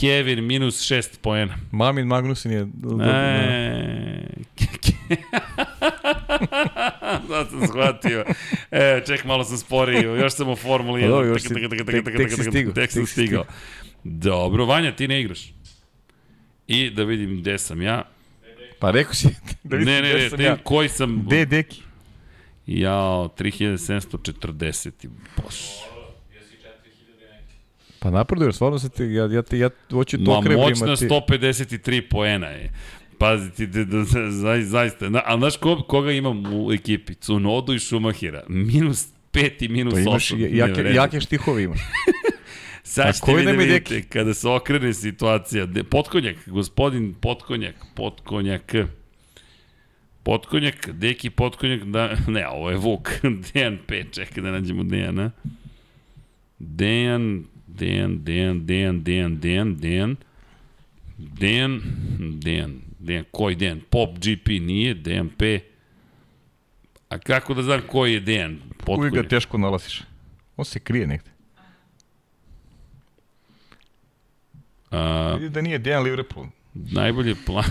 Kevin 0.00 0.44
minus 0.44 0.80
6 0.82 1.18
poena. 1.22 1.54
Mamin 1.70 2.06
Magnusin 2.06 2.52
je... 2.52 2.60
E, 2.60 2.64
da 7.28 7.46
sam 7.50 7.66
shvatio. 7.68 8.24
E, 8.70 9.02
ček, 9.06 9.24
malo 9.24 9.44
sam 9.44 9.58
sporio. 9.58 10.14
Još 10.14 10.32
sam 10.34 10.48
u 10.48 10.56
Formuli 10.56 11.00
1. 11.02 11.04
Pa 11.04 11.08
dobro, 11.10 11.26
još 11.26 11.42
si- 11.42 11.48
tek- 11.48 12.16
tek 12.16 12.32
si 12.32 12.42
stigao, 12.42 12.72
Tek 12.72 12.90
sam 12.92 13.02
tek 13.02 13.08
si 13.08 13.12
stigao. 13.12 13.44
Dobro, 14.04 14.64
Vanja, 14.64 14.96
ti 14.96 15.08
ne 15.08 15.20
igraš. 15.20 15.52
I 16.66 16.90
da 16.90 17.04
vidim 17.04 17.40
gde 17.40 17.58
sam 17.58 17.82
ja. 17.82 18.02
Pa 18.78 18.90
rekao 18.90 19.14
si 19.14 19.28
da 19.62 19.76
vidim 19.76 19.94
ne, 19.94 20.02
ne, 20.02 20.10
gde 20.10 20.18
ne, 20.22 20.30
sam 20.30 20.38
ne, 20.38 20.44
ja. 20.44 20.56
koji 20.64 20.88
sam... 20.88 21.22
Gde 21.26 21.44
Deki? 21.46 21.82
Jao, 22.66 23.28
3740. 23.38 24.90
Bož. 25.36 25.54
Pa 27.98 28.10
napreduješ, 28.10 28.54
stvarno 28.54 28.78
se 28.78 28.88
ti, 28.88 29.02
ja, 29.02 29.26
ja, 29.32 29.42
ti, 29.42 29.58
ja 29.58 29.70
hoću 29.90 30.24
to 30.24 30.34
Ma 30.34 30.40
krebrima 30.40 30.62
moćna 30.62 30.96
ti. 30.96 31.06
153 31.06 32.02
poena 32.10 32.46
je. 32.46 32.72
Pazi 33.18 33.50
ti, 33.50 33.66
da, 33.66 33.84
da, 33.84 33.98
da, 33.98 34.30
za, 34.30 34.60
zaista. 34.62 35.08
Na, 35.08 35.22
a 35.24 35.38
znaš 35.38 35.56
ko, 35.56 35.82
koga 35.88 36.12
imam 36.12 36.44
u 36.54 36.72
ekipi? 36.72 37.14
Cunodu 37.14 37.74
i 37.74 37.78
Šumahira. 37.78 38.44
Minus 38.48 39.08
5 39.32 39.64
i 39.64 39.68
minus 39.68 39.94
Pa 39.94 40.00
8. 40.00 40.06
imaš 40.06 40.30
jake, 40.30 40.94
jake 40.94 41.20
štihove 41.20 41.62
imaš. 41.62 41.80
Sad 42.82 43.14
ćete 43.14 43.34
vi 43.34 43.44
da 43.44 43.50
vidite 43.50 43.94
Deki? 43.94 44.08
kada 44.08 44.34
se 44.34 44.48
okrene 44.48 44.94
situacija. 44.94 45.66
Potkonjak, 45.90 46.36
gospodin 46.46 47.14
Potkonjak, 47.20 47.74
Potkonjak. 47.94 48.74
Potkonjak, 50.22 50.88
Deki 50.90 51.30
Potkonjak, 51.30 51.82
da, 51.84 52.16
ne, 52.28 52.48
ovo 52.48 52.70
je 52.70 52.76
Vuk, 52.76 53.10
Dejan 53.52 53.78
P, 53.86 54.04
čekaj 54.12 54.42
da 54.42 54.50
nađemo 54.50 54.82
Dejana. 54.82 55.30
Dejan, 56.58 57.44
Dejan, 57.78 58.24
Dejan, 58.24 58.66
Dejan, 58.66 59.04
Dejan, 59.04 59.40
Dejan, 59.40 59.76
Dejan, 59.76 60.16
Dejan, 61.18 61.80
Dejan, 62.18 62.80
Dejan, 62.98 63.24
koji 63.30 63.56
Dejan? 63.56 63.80
Pop 63.90 64.18
GP 64.18 64.48
nije, 64.48 64.94
Dejan 64.94 65.28
P. 65.28 65.60
A 67.08 67.18
kako 67.18 67.54
da 67.54 67.62
znam 67.62 67.80
koji 67.88 68.12
je 68.12 68.20
Dejan? 68.20 68.58
Uvijek 68.86 69.14
ga 69.14 69.28
teško 69.28 69.58
nalaziš. 69.58 70.02
On 70.56 70.64
se 70.64 70.80
krije 70.80 71.06
negde. 71.06 71.30
A, 74.90 75.34
Vidi 75.34 75.48
da 75.48 75.60
nije 75.60 75.78
Dejan 75.78 76.02
Liverpool. 76.02 76.46
najbolji 76.74 77.34
plan. 77.46 77.64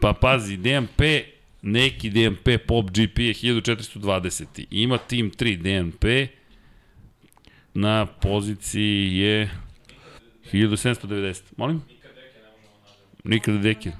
pa 0.00 0.12
pazi, 0.12 0.56
DMP, 0.56 1.00
neki 1.62 2.10
DMP 2.10 2.48
Pop 2.66 2.90
GP 2.90 3.18
je 3.18 3.34
1420. 3.34 4.66
Ima 4.70 4.98
Team 4.98 5.30
3 5.30 5.56
DMP, 5.56 6.04
na 7.78 8.06
poziciji 8.06 9.16
je 9.18 9.50
1790. 10.52 11.42
Molim? 11.56 11.82
Nikada 13.24 13.58
Deki. 13.58 13.90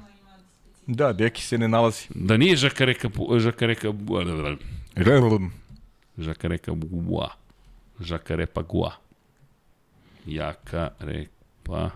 Da, 0.86 1.12
Deki 1.12 1.42
se 1.42 1.58
ne 1.58 1.68
nalazi. 1.68 2.06
Da 2.14 2.36
nije 2.36 2.56
Žakareka, 2.56 3.08
Žakareka, 3.38 3.92
Relum. 4.94 5.52
Žakareka 6.18 6.72
Gua. 6.74 7.30
Žakarepa 8.00 8.62
Gua. 8.62 8.92
Jakarepa. 10.26 11.90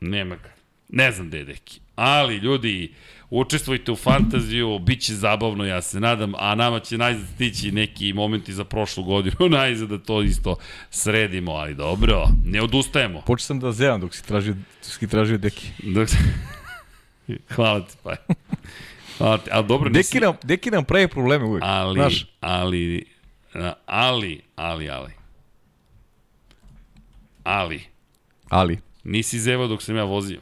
Nema 0.00 0.36
ga. 0.36 0.54
Ne 0.88 1.12
znam 1.12 1.28
gde 1.28 1.38
je 1.38 1.44
deki. 1.44 1.80
Ali, 1.96 2.36
ljudi, 2.36 2.94
učestvujte 3.40 3.92
u 3.92 3.96
fantaziju, 3.96 4.78
bit 4.78 5.00
će 5.00 5.14
zabavno, 5.14 5.64
ja 5.64 5.82
se 5.82 6.00
nadam, 6.00 6.32
a 6.38 6.54
nama 6.54 6.80
će 6.80 6.98
najzad 6.98 7.26
stići 7.34 7.72
neki 7.72 8.12
momenti 8.12 8.52
za 8.52 8.64
prošlu 8.64 9.04
godinu, 9.04 9.48
najzad 9.58 9.88
da 9.88 9.98
to 9.98 10.22
isto 10.22 10.56
sredimo, 10.90 11.52
ali 11.52 11.74
dobro, 11.74 12.28
ne 12.44 12.62
odustajemo. 12.62 13.22
Počeo 13.26 13.44
sam 13.44 13.60
da 13.60 13.72
zevam 13.72 14.00
dok 14.00 14.14
si 14.14 14.24
tražio, 14.24 14.54
dok 14.54 14.92
si 14.92 15.08
tražio 15.08 15.38
Deki. 15.38 15.66
Dok... 15.82 16.08
Hvala 17.54 17.80
ti, 17.80 17.94
pa. 18.02 18.16
Hvala 19.18 19.38
ti, 19.38 19.50
ali 19.52 19.66
dobro, 19.66 19.90
nisi... 19.90 20.14
Deki 20.14 20.24
nam, 20.24 20.34
Deki 20.42 20.70
nam 20.70 20.84
pravi 20.84 21.08
probleme 21.08 21.44
uvijek. 21.44 21.64
Ali, 21.66 21.94
Znaš, 21.94 22.26
ali, 22.40 23.06
ali, 23.86 24.40
ali, 24.56 24.90
ali. 24.90 25.12
Ali, 27.44 27.84
ali, 28.48 28.78
nisi 29.04 29.38
zevao 29.38 29.66
dok 29.66 29.82
sam 29.82 29.96
ja 29.96 30.04
vozio. 30.04 30.40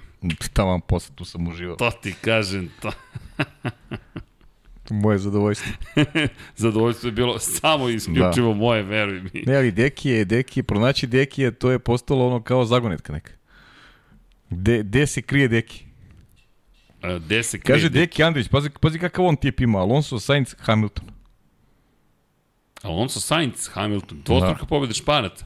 Tamo 0.53 0.81
posle, 0.81 1.15
tu 1.15 1.25
sam 1.25 1.49
uživao. 1.49 1.77
To 1.77 1.91
ti 1.91 2.15
kažem, 2.21 2.71
to. 2.81 2.93
Moje 4.91 5.19
zadovoljstvo. 5.19 5.73
Zadovoljstvo 6.57 7.09
je 7.09 7.13
bilo 7.13 7.39
samo 7.39 7.89
isključivo 7.89 8.53
da. 8.53 8.59
moje, 8.59 8.83
veruj 8.83 9.21
mi. 9.23 9.43
Ne, 9.47 9.57
ali 9.57 9.73
Deki 9.73 10.09
je, 10.09 10.25
Deki 10.25 10.61
je, 10.61 10.65
pronaći 10.65 11.07
Deki 11.07 11.43
je, 11.43 11.51
to 11.51 11.71
je 11.71 11.79
postalo 11.79 12.27
ono 12.27 12.43
kao 12.43 12.65
zagonetka 12.65 13.13
neka. 13.13 13.33
Gde, 14.51 14.83
gde 14.83 15.07
se 15.07 15.23
krije 15.23 15.49
Deki? 15.49 15.85
A, 17.03 17.19
Gde 17.19 17.43
se 17.43 17.61
krije? 17.61 17.75
Kaže 17.75 17.89
Deki 17.89 18.23
Andrić, 18.25 18.49
pazi, 18.49 18.71
pazi 18.81 18.99
kakav 18.99 19.25
on 19.25 19.37
tip 19.37 19.61
ima, 19.61 19.79
Alonso, 19.79 20.19
Sainz, 20.21 20.55
Hamilton. 20.59 21.05
Alonso 22.83 23.21
Sainz, 23.21 23.69
Hamilton, 23.73 24.23
dvostruka 24.25 24.61
da. 24.61 24.67
pobjeda 24.67 24.95
Španaca. 24.95 25.45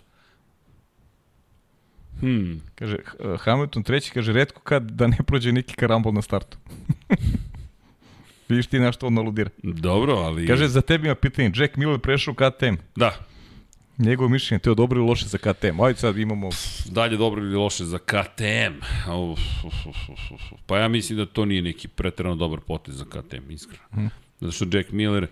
Hmm, 2.21 2.61
Kaže, 2.75 2.97
H- 3.05 3.37
Hamilton 3.39 3.83
treći, 3.83 4.11
kaže, 4.11 4.33
redko 4.33 4.61
kad 4.61 4.83
da 4.83 5.07
ne 5.07 5.17
prođe 5.27 5.53
neki 5.53 5.75
karambol 5.75 6.13
na 6.13 6.23
startu. 6.23 6.59
Vidiš 8.49 8.67
ti 8.67 8.79
na 8.79 8.93
što 8.93 9.07
on 9.07 9.19
aludira. 9.19 9.51
dobro, 9.63 10.15
ali... 10.15 10.47
Kaže, 10.47 10.69
za 10.69 10.81
tebi 10.81 11.07
ima 11.07 11.15
pitanje, 11.15 11.53
Jack 11.55 11.77
Miller 11.77 11.99
prešao 11.99 12.35
KTM. 12.35 12.75
Da, 12.97 13.15
Njegovo 13.99 14.29
mišljenje, 14.29 14.59
to 14.59 14.71
je 14.71 14.75
dobro 14.75 14.99
ili 15.01 15.09
loše 15.09 15.27
za 15.27 15.39
KTM. 15.39 15.81
Ajde 15.81 15.99
sad 15.99 16.19
imamo... 16.19 16.51
dalje 16.87 17.17
dobro 17.17 17.43
ili 17.43 17.55
loše 17.55 17.85
za 17.85 17.99
KTM. 17.99 18.75
Uf, 19.13 19.41
uf, 19.65 19.87
uf, 19.87 19.97
uf, 20.11 20.53
uf. 20.53 20.61
Pa 20.67 20.79
ja 20.79 20.89
mislim 20.89 21.19
da 21.19 21.27
to 21.27 21.45
nije 21.45 21.63
neki 21.63 21.89
pretrano 21.89 22.37
dobar 22.37 22.61
potez 22.61 22.97
za 22.97 23.05
KTM, 23.05 23.51
iskreno. 23.51 23.83
Hmm. 23.91 24.11
Zato 24.41 24.53
što 24.53 24.67
Jack 24.73 24.91
Miller 24.91 25.27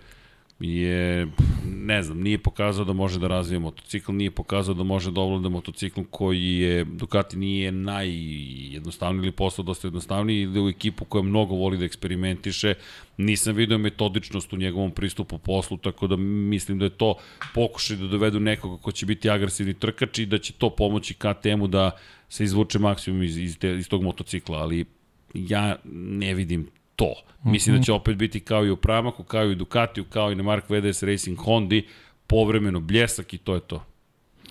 je, 0.59 1.27
ne 1.65 2.03
znam, 2.03 2.21
nije 2.21 2.37
pokazao 2.37 2.85
da 2.85 2.93
može 2.93 3.19
da 3.19 3.27
razvije 3.27 3.59
motocikl, 3.59 4.11
nije 4.11 4.31
pokazao 4.31 4.75
da 4.75 4.83
može 4.83 5.11
da 5.11 5.21
ovlada 5.21 5.49
motocikl 5.49 6.01
koji 6.09 6.59
je, 6.59 6.85
Ducati 6.85 7.37
nije 7.37 7.71
najjednostavniji 7.71 9.23
ili 9.23 9.31
postao 9.31 9.65
dosta 9.65 9.87
jednostavniji, 9.87 10.41
ide 10.41 10.59
u 10.59 10.69
ekipu 10.69 11.05
koja 11.05 11.21
mnogo 11.21 11.55
voli 11.55 11.77
da 11.77 11.85
eksperimentiše, 11.85 12.73
nisam 13.17 13.55
vidio 13.55 13.77
metodičnost 13.77 14.53
u 14.53 14.57
njegovom 14.57 14.91
pristupu 14.91 15.37
poslu, 15.37 15.77
tako 15.77 16.07
da 16.07 16.15
mislim 16.15 16.79
da 16.79 16.85
je 16.85 16.97
to 16.97 17.15
pokušaj 17.53 17.97
da 17.97 18.07
dovedu 18.07 18.39
nekoga 18.39 18.81
ko 18.81 18.91
će 18.91 19.05
biti 19.05 19.29
agresivni 19.29 19.73
trkač 19.73 20.19
i 20.19 20.25
da 20.25 20.37
će 20.37 20.53
to 20.53 20.69
pomoći 20.69 21.13
KTM-u 21.13 21.67
da 21.67 21.91
se 22.29 22.43
izvuče 22.43 22.79
maksimum 22.79 23.23
iz, 23.23 23.37
iz, 23.37 23.57
te, 23.57 23.75
iz 23.75 23.89
tog 23.89 24.03
motocikla, 24.03 24.57
ali 24.57 24.85
ja 25.33 25.75
ne 25.93 26.33
vidim 26.33 26.67
to. 26.95 27.13
Mislim 27.43 27.75
da 27.75 27.83
će 27.83 27.93
opet 27.93 28.17
biti 28.17 28.39
kao 28.39 28.65
i 28.65 28.71
u 28.71 28.75
Pramaku, 28.77 29.23
kao 29.23 29.45
i 29.45 29.51
u 29.51 29.55
Ducatiju, 29.55 30.03
kao 30.03 30.31
i 30.31 30.35
na 30.35 30.43
Mark 30.43 30.69
VDS 30.69 31.03
Racing 31.03 31.37
Hondi, 31.37 31.87
povremeno 32.27 32.79
bljesak 32.79 33.33
i 33.33 33.37
to 33.37 33.53
je 33.53 33.59
to. 33.59 33.83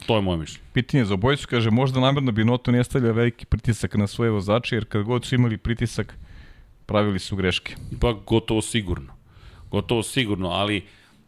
To 0.06 0.16
je 0.16 0.22
moje 0.22 0.38
mišljenje. 0.38 0.68
Pitanje 0.72 1.04
za 1.04 1.14
obojicu, 1.14 1.46
kaže, 1.50 1.70
možda 1.70 2.00
namjerno 2.00 2.32
bi 2.32 2.44
Noto 2.44 2.72
ne 2.72 2.84
stavlja 2.84 3.12
veliki 3.12 3.46
pritisak 3.46 3.94
na 3.94 4.06
svoje 4.06 4.30
vozače, 4.30 4.76
jer 4.76 4.84
kad 4.84 5.02
god 5.02 5.24
su 5.24 5.34
imali 5.34 5.56
pritisak, 5.56 6.18
pravili 6.86 7.18
su 7.18 7.36
greške. 7.36 7.76
Pa 8.00 8.12
gotovo 8.26 8.62
sigurno. 8.62 9.12
Gotovo 9.70 10.02
sigurno, 10.02 10.48
ali 10.48 10.84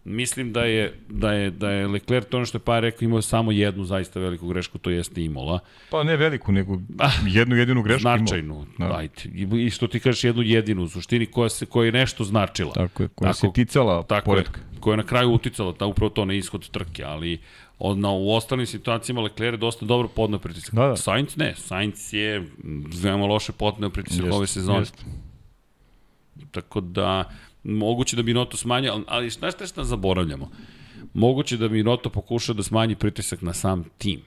mislim 0.06 0.52
da 0.52 0.64
je, 0.64 0.94
da 1.08 1.32
je, 1.32 1.50
da 1.50 1.70
je 1.70 1.86
Leclerc, 1.86 2.26
to 2.26 2.36
ono 2.36 2.46
što 2.46 2.56
je 2.56 2.62
pa 2.62 2.80
rekao, 2.80 3.04
imao 3.04 3.22
samo 3.22 3.52
jednu 3.52 3.84
zaista 3.84 4.20
veliku 4.20 4.48
grešku, 4.48 4.78
to 4.78 4.90
jeste 4.90 5.22
Imola. 5.22 5.58
Pa 5.90 6.02
ne 6.02 6.16
veliku, 6.16 6.52
nego 6.52 6.78
jednu 7.26 7.56
jedinu 7.56 7.82
grešku 7.82 8.00
Značajnu, 8.00 8.66
imao. 8.76 8.88
da. 8.88 8.96
ajde. 8.96 9.14
I- 9.56 9.70
što 9.70 9.86
ti 9.86 10.00
kažeš 10.00 10.24
jednu 10.24 10.42
jedinu, 10.42 10.82
u 10.82 10.88
suštini 10.88 11.26
koja, 11.26 11.48
se, 11.48 11.66
koja 11.66 11.86
je 11.86 11.92
nešto 11.92 12.24
značila. 12.24 12.72
Tako 12.72 13.02
je, 13.02 13.08
koja 13.08 13.32
Tako- 13.32 13.40
se 13.40 13.52
ticala 13.54 14.02
Tako 14.02 14.24
poredka. 14.24 14.60
je, 14.60 14.80
koja 14.80 14.92
je 14.92 14.96
na 14.96 15.02
kraju 15.02 15.30
uticala 15.30 15.72
ta, 15.72 15.86
upravo 15.86 16.10
to 16.10 16.24
na 16.24 16.34
ishod 16.34 16.68
trke, 16.68 17.04
ali 17.04 17.38
od, 17.78 17.98
na, 17.98 18.10
u 18.10 18.30
ostalim 18.30 18.66
situacijama 18.66 19.20
Leclerc 19.20 19.54
je 19.54 19.58
dosta 19.58 19.86
dobro 19.86 20.08
podneo 20.08 20.38
pritisak. 20.38 20.74
Da, 20.74 20.86
da. 20.86 20.96
Sainz 20.96 21.36
ne, 21.36 21.54
Sainz 21.56 22.12
je 22.12 22.40
mm, 22.40 22.46
veoma 22.94 23.26
loše 23.26 23.52
podneo 23.52 23.90
pritisak 23.90 24.24
ove 24.32 24.46
sezone. 24.46 24.78
jeste. 24.78 25.04
Tako 26.50 26.80
da, 26.80 27.24
moguće 27.68 28.16
da 28.16 28.22
bi 28.22 28.34
Noto 28.34 28.56
smanjio, 28.56 29.00
ali- 29.06 29.30
znaš 29.30 29.54
šta 29.54 29.66
šta 29.66 29.84
zaboravljamo? 29.84 30.50
Moguće 31.14 31.56
da 31.56 31.68
bi 31.68 31.82
Noto 31.82 32.10
pokušao 32.10 32.54
da 32.54 32.62
smanji 32.62 32.94
pritisak 32.94 33.42
na 33.42 33.52
sam 33.52 33.84
tim, 33.98 34.20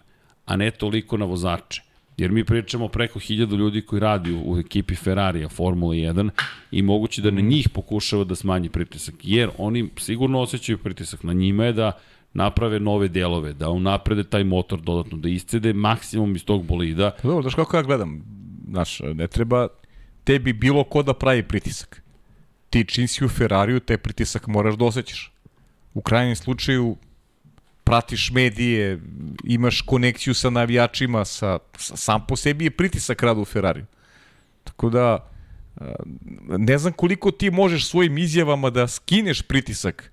a 0.45 0.56
ne 0.56 0.72
toliko 0.72 1.18
na 1.18 1.26
vozače. 1.26 1.82
Jer 2.18 2.32
mi 2.32 2.44
pričamo 2.44 2.88
preko 2.88 3.20
hiljadu 3.20 3.56
ljudi 3.57 3.82
koji 3.82 3.99
radi 3.99 4.32
u, 4.32 4.52
u 4.53 4.57
ekipi 4.60 4.95
Ferrarija 4.95 5.49
Formula 5.49 5.94
1 5.94 6.30
i 6.72 6.82
moguće 6.82 7.22
da 7.22 7.32
na 7.32 7.41
njih 7.41 7.70
pokušava 7.70 8.24
da 8.24 8.36
smanji 8.36 8.70
pritisak. 8.70 9.16
Jer 9.24 9.49
oni 9.57 9.90
sigurno 9.98 10.40
osjećaju 10.41 10.78
pritisak. 10.78 11.24
Na 11.24 11.34
njima 11.34 11.66
je 11.66 11.74
da 11.74 11.91
naprave 12.34 12.80
nove 12.80 13.07
delove, 13.07 13.53
da 13.53 13.70
unaprede 13.70 14.24
taj 14.24 14.44
motor 14.44 14.82
dodatno, 14.82 15.18
da 15.18 15.30
iscede 15.30 15.74
maksimum 15.74 16.36
iz 16.36 16.45
tog 16.45 16.66
bolida. 16.66 17.11
Pa 17.22 17.28
dobro, 17.28 17.41
znaš 17.41 17.56
kako 17.56 17.78
ja 17.78 17.84
gledam, 17.84 18.22
znaš, 18.70 18.99
ne 18.99 19.28
treba 19.28 19.68
tebi 20.24 20.53
bilo 20.53 20.84
ko 20.84 21.03
da 21.03 21.14
pravi 21.14 21.44
pritisak. 21.44 22.03
Ti 22.70 22.86
čim 22.86 23.08
si 23.08 23.26
u 23.26 23.30
Ferrariju, 23.30 23.80
taj 23.80 23.98
pritisak 23.98 24.48
moraš 24.48 24.76
da 24.76 24.86
osjećaš. 24.86 25.32
U 25.94 26.02
krajnjem 26.02 26.36
slučaju, 26.36 26.98
pratiš 27.84 28.32
medije, 28.32 29.00
imaš 29.44 29.82
konekciju 29.82 30.34
sa 30.34 30.50
navijačima, 30.50 31.26
sa, 31.26 31.58
sa, 31.78 31.98
sam 31.98 32.26
po 32.28 32.36
sebi 32.36 32.66
je 32.66 32.72
pritisak 32.72 33.24
rada 33.24 33.41
u 33.41 33.46
Ferrariju. 33.46 33.86
Tako 34.64 34.90
da, 34.90 35.30
ne 36.48 36.78
znam 36.78 36.94
koliko 36.94 37.32
ti 37.32 37.52
možeš 37.52 37.90
svojim 37.90 38.18
izjavama 38.18 38.70
da 38.70 38.88
skineš 38.88 39.41
pritisak 39.41 40.12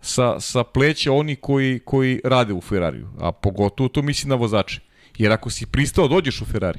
sa, 0.00 0.40
sa 0.40 0.64
pleća 0.64 1.12
oni 1.12 1.36
koji, 1.36 1.78
koji 1.84 2.20
rade 2.24 2.52
u 2.52 2.60
Ferrariju, 2.60 3.08
a 3.20 3.32
pogotovo 3.32 3.88
to 3.88 4.02
misli 4.02 4.28
na 4.28 4.34
vozače. 4.34 4.80
Jer 5.18 5.32
ako 5.32 5.50
si 5.50 5.66
pristao 5.66 6.08
dođeš 6.08 6.40
u 6.40 6.44
Ferrari, 6.44 6.78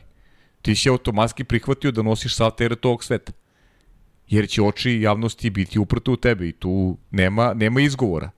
ti 0.62 0.76
si 0.76 0.90
automatski 0.90 1.44
prihvatio 1.44 1.92
da 1.92 2.02
nosiš 2.02 2.36
sav 2.36 2.52
teret 2.52 2.86
ovog 2.86 3.04
sveta. 3.04 3.32
Jer 4.30 4.48
će 4.50 4.62
oči 4.62 5.02
javnosti 5.02 5.50
biti 5.50 5.80
uprto 5.80 6.12
u 6.12 6.16
tebe 6.16 6.48
i 6.48 6.52
tu 6.52 6.98
nema, 7.12 7.54
nema 7.54 7.82
izgovora. 7.82 8.32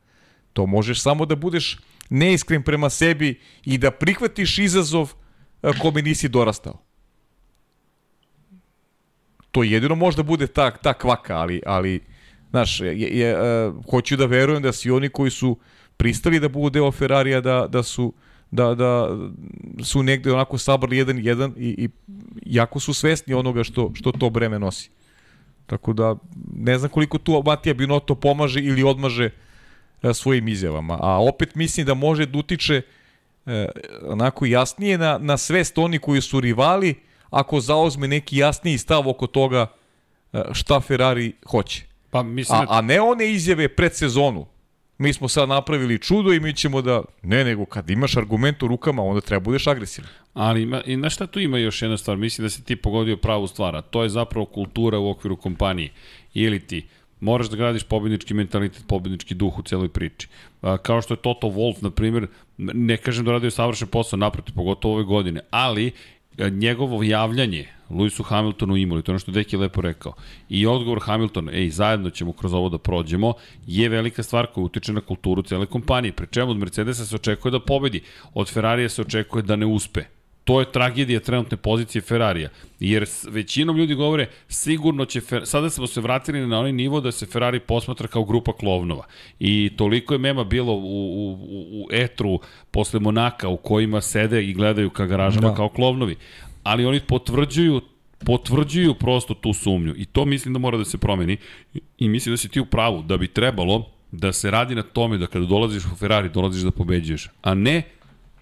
To 0.53 0.65
možeš 0.65 1.01
samo 1.01 1.25
da 1.25 1.35
budeš 1.35 1.77
neiskren 2.09 2.63
prema 2.63 2.89
sebi 2.89 3.39
i 3.65 3.77
da 3.77 3.91
prihvatiš 3.91 4.59
izazov 4.59 5.13
a, 5.61 5.71
kome 5.81 6.01
nisi 6.01 6.29
dorastao. 6.29 6.77
To 9.51 9.63
jedino 9.63 9.95
možda 9.95 10.23
bude 10.23 10.47
ta, 10.47 10.71
ta 10.71 10.93
kvaka, 10.93 11.37
ali, 11.37 11.61
ali 11.65 12.01
znaš, 12.49 12.79
je, 12.79 12.93
je, 12.93 13.35
uh, 13.35 13.75
hoću 13.89 14.17
da 14.17 14.25
verujem 14.25 14.63
da 14.63 14.71
svi 14.71 14.91
oni 14.91 15.09
koji 15.09 15.31
su 15.31 15.57
pristali 15.97 16.39
da 16.39 16.49
budu 16.49 16.69
deo 16.69 16.91
Ferrarija, 16.91 17.41
da, 17.41 17.67
da 17.67 17.83
su 17.83 18.13
da, 18.51 18.75
da 18.75 19.17
su 19.83 20.03
negde 20.03 20.33
onako 20.33 20.57
sabrali 20.57 20.97
jedan 20.97 21.19
jedan 21.19 21.53
i, 21.57 21.75
i 21.77 21.89
jako 22.45 22.79
su 22.79 22.93
svesni 22.93 23.33
onoga 23.33 23.63
što, 23.63 23.91
što 23.95 24.11
to 24.11 24.29
breme 24.29 24.59
nosi. 24.59 24.89
Tako 25.69 25.93
da 25.93 26.15
ne 26.55 26.77
znam 26.77 26.91
koliko 26.91 27.17
tu 27.17 27.43
Matija 27.45 27.73
Binoto 27.73 28.15
pomaže 28.15 28.59
ili 28.59 28.83
odmaže 28.83 29.29
e, 30.03 30.13
svojim 30.13 30.47
izjavama. 30.47 30.97
A 31.01 31.23
opet 31.23 31.55
mislim 31.55 31.85
da 31.85 31.93
može 31.93 32.25
da 32.25 32.37
utiče 32.37 32.81
e, 33.45 33.67
onako 34.07 34.45
jasnije 34.45 34.97
na, 34.97 35.17
na 35.17 35.37
svest 35.37 35.77
oni 35.77 35.99
koji 35.99 36.21
su 36.21 36.39
rivali 36.39 36.95
ako 37.29 37.59
zauzme 37.59 38.07
neki 38.07 38.37
jasniji 38.37 38.77
stav 38.77 39.09
oko 39.09 39.27
toga 39.27 39.67
e, 40.33 40.41
šta 40.51 40.79
Ferrari 40.79 41.33
hoće. 41.45 41.83
Pa 42.09 42.23
mislim 42.23 42.59
A, 42.59 42.65
da... 42.65 42.73
a 42.73 42.81
ne 42.81 43.01
one 43.01 43.31
izjave 43.31 43.67
pred 43.67 43.95
sezonu. 43.95 44.45
Mi 44.99 45.13
smo 45.13 45.27
sad 45.27 45.49
napravili 45.49 45.99
čudo 45.99 46.33
i 46.33 46.39
mi 46.39 46.53
ćemo 46.53 46.81
da... 46.81 47.01
Ne, 47.23 47.43
nego 47.43 47.65
kad 47.65 47.89
imaš 47.89 48.17
argument 48.17 48.63
u 48.63 48.67
rukama, 48.67 49.03
onda 49.03 49.21
treba 49.21 49.39
budeš 49.39 49.67
agresivan. 49.67 50.09
Ali 50.33 50.61
ima, 50.61 50.81
i 50.85 50.97
na 50.97 51.09
šta 51.09 51.27
tu 51.27 51.39
ima 51.39 51.57
još 51.57 51.81
jedna 51.81 51.97
stvar, 51.97 52.17
mislim 52.17 52.45
da 52.45 52.49
si 52.49 52.63
ti 52.63 52.75
pogodio 52.75 53.17
pravu 53.17 53.47
stvar, 53.47 53.75
a 53.75 53.81
to 53.81 54.03
je 54.03 54.09
zapravo 54.09 54.45
kultura 54.45 54.99
u 54.99 55.09
okviru 55.09 55.35
kompanije. 55.35 55.91
Ili 56.33 56.59
ti 56.59 56.85
moraš 57.19 57.49
da 57.49 57.57
gradiš 57.57 57.83
pobednički 57.83 58.33
mentalitet, 58.33 58.83
pobednički 58.87 59.35
duh 59.35 59.59
u 59.59 59.63
celoj 59.63 59.89
priči. 59.89 60.27
A, 60.61 60.77
kao 60.77 61.01
što 61.01 61.13
je 61.13 61.17
Toto 61.17 61.47
Wolff, 61.47 61.83
na 61.83 61.89
primjer, 61.89 62.27
ne 62.57 62.97
kažem 62.97 63.25
da 63.25 63.31
radio 63.31 63.51
savršen 63.51 63.87
posao 63.87 64.17
naprotiv, 64.17 64.55
pogotovo 64.55 64.93
ove 64.93 65.03
godine, 65.03 65.41
ali 65.49 65.91
njegovo 66.37 67.03
javljanje 67.03 67.67
Lewisu 67.89 68.23
Hamiltonu 68.23 68.77
imali, 68.77 69.01
to 69.01 69.11
je 69.11 69.13
ono 69.13 69.19
što 69.19 69.31
Deki 69.31 69.57
lepo 69.57 69.81
rekao. 69.81 70.13
I 70.49 70.65
odgovor 70.65 70.99
Hamiltona, 71.01 71.51
ej, 71.51 71.69
zajedno 71.69 72.09
ćemo 72.09 72.33
kroz 72.33 72.53
ovo 72.53 72.69
da 72.69 72.77
prođemo, 72.77 73.33
je 73.67 73.89
velika 73.89 74.23
stvar 74.23 74.47
koja 74.53 74.65
utiče 74.65 74.93
na 74.93 75.01
kulturu 75.01 75.41
cele 75.41 75.65
kompanije. 75.65 76.11
Pre 76.11 76.27
čemu 76.31 76.51
od 76.51 76.57
Mercedesa 76.57 77.05
se 77.05 77.15
očekuje 77.15 77.51
da 77.51 77.59
pobedi, 77.59 78.01
od 78.33 78.49
Ferrarija 78.49 78.89
se 78.89 79.01
očekuje 79.01 79.43
da 79.43 79.55
ne 79.55 79.65
uspe. 79.65 80.18
To 80.49 80.59
je 80.59 80.71
tragedija 80.71 81.19
trenutne 81.19 81.57
pozicije 81.57 82.01
Ferrarija. 82.01 82.49
Jer 82.79 83.05
većinom 83.29 83.77
ljudi 83.77 83.93
govore 83.93 84.27
sigurno 84.47 85.05
će 85.05 85.21
Fer... 85.21 85.41
sada 85.45 85.69
smo 85.69 85.87
se 85.87 86.01
vratili 86.01 86.47
na 86.47 86.59
onaj 86.59 86.71
nivo 86.71 87.01
da 87.01 87.11
se 87.11 87.25
Ferrari 87.25 87.59
posmatra 87.59 88.07
kao 88.07 88.23
grupa 88.23 88.53
klovnova. 88.53 89.05
I 89.39 89.71
toliko 89.77 90.13
je 90.13 90.17
mema 90.17 90.43
bilo 90.43 90.73
u, 90.73 90.79
u, 90.79 91.37
u 91.83 91.87
etru 91.91 92.39
posle 92.71 92.99
Monaka 92.99 93.47
u 93.47 93.57
kojima 93.57 94.01
sede 94.01 94.43
i 94.43 94.53
gledaju 94.53 94.89
ka 94.89 95.05
garažama 95.05 95.49
da. 95.49 95.55
kao 95.55 95.69
klovnovi. 95.69 96.15
Ali 96.63 96.85
oni 96.85 96.99
potvrđuju 96.99 97.81
potvrđuju 98.25 98.93
prosto 98.93 99.33
tu 99.33 99.53
sumnju 99.53 99.93
i 99.97 100.05
to 100.05 100.25
mislim 100.25 100.53
da 100.53 100.59
mora 100.59 100.77
da 100.77 100.85
se 100.85 100.97
promeni 100.97 101.37
i 101.97 102.09
mislim 102.09 102.33
da 102.33 102.37
si 102.37 102.49
ti 102.49 102.59
u 102.59 102.65
pravu 102.65 103.03
da 103.03 103.17
bi 103.17 103.27
trebalo 103.27 103.85
da 104.11 104.33
se 104.33 104.51
radi 104.51 104.75
na 104.75 104.83
tome 104.83 105.17
da 105.17 105.27
kada 105.27 105.45
dolaziš 105.45 105.85
u 105.85 105.95
Ferrari 105.95 106.29
dolaziš 106.29 106.61
da 106.61 106.71
pobeđuješ, 106.71 107.29
a 107.41 107.53
ne 107.53 107.83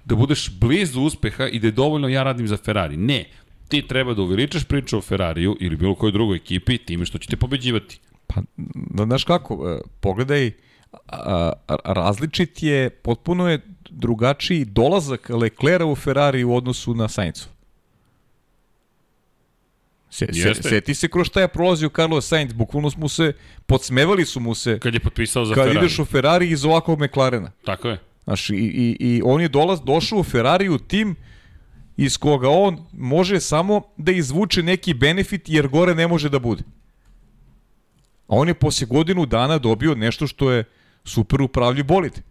da 0.07 0.15
budeš 0.15 0.49
blizu 0.59 1.01
uspeha 1.01 1.47
i 1.47 1.59
da 1.59 1.67
je 1.67 1.71
dovoljno 1.71 2.07
ja 2.07 2.23
radim 2.23 2.47
za 2.47 2.57
Ferrari. 2.57 2.97
Ne, 2.97 3.25
ti 3.67 3.81
treba 3.87 4.13
da 4.13 4.21
uveličaš 4.21 4.63
priču 4.63 4.97
o 4.97 5.01
Ferrariju 5.01 5.57
ili 5.59 5.75
bilo 5.75 5.95
kojoj 5.95 6.11
drugoj 6.11 6.37
ekipi 6.37 6.77
time 6.77 7.05
što 7.05 7.17
će 7.17 7.27
te 7.27 7.37
pobeđivati. 7.37 7.99
Pa, 8.27 8.41
znaš 9.05 9.23
kako, 9.23 9.53
e, 9.69 9.81
pogledaj, 9.99 10.51
a, 11.07 11.51
različit 11.85 12.63
je, 12.63 12.89
potpuno 12.89 13.49
je 13.49 13.59
drugačiji 13.89 14.65
dolazak 14.65 15.29
Leclera 15.29 15.85
u 15.85 15.95
Ferrari 15.95 16.43
u 16.43 16.55
odnosu 16.55 16.93
na 16.93 17.07
Sainzu. 17.07 17.45
Se, 20.09 20.27
se, 20.33 20.53
seti 20.63 20.95
se 20.95 21.07
kroz 21.07 21.27
šta 21.27 21.41
je 21.41 21.47
prolazio 21.47 21.89
Carlos 21.95 22.27
Sainz, 22.27 22.53
bukvalno 22.53 22.89
smo 22.89 23.09
se, 23.09 23.33
podsmevali 23.65 24.25
su 24.25 24.39
mu 24.39 24.55
se 24.55 24.79
Kad 24.79 24.93
je 24.93 24.99
potpisao 24.99 25.45
za 25.45 25.53
kad 25.53 25.63
Ferrari. 25.63 25.85
ideš 25.85 25.99
u 25.99 26.05
Ferrari 26.05 26.49
iz 26.49 26.65
ovakvog 26.65 27.01
McLarena. 27.01 27.51
Tako 27.65 27.89
je. 27.89 27.99
Znaš, 28.27 28.49
i, 28.49 28.55
i, 28.55 28.97
i 28.99 29.21
on 29.25 29.41
je 29.41 29.47
dolaz, 29.47 29.81
došao 29.81 30.19
u 30.19 30.23
Ferrari 30.23 30.69
u 30.69 30.77
tim 30.77 31.15
iz 31.97 32.17
koga 32.17 32.49
on 32.49 32.85
može 32.93 33.39
samo 33.39 33.81
da 33.97 34.11
izvuče 34.11 34.63
neki 34.63 34.93
benefit 34.93 35.49
jer 35.49 35.67
gore 35.67 35.95
ne 35.95 36.07
može 36.07 36.29
da 36.29 36.39
bude. 36.39 36.63
A 38.27 38.35
on 38.35 38.47
je 38.47 38.53
posle 38.53 38.87
godinu 38.87 39.25
dana 39.25 39.57
dobio 39.57 39.95
nešto 39.95 40.27
što 40.27 40.51
je 40.51 40.63
super 41.03 41.41
upravljiv 41.41 41.85
bolid. 41.85 42.21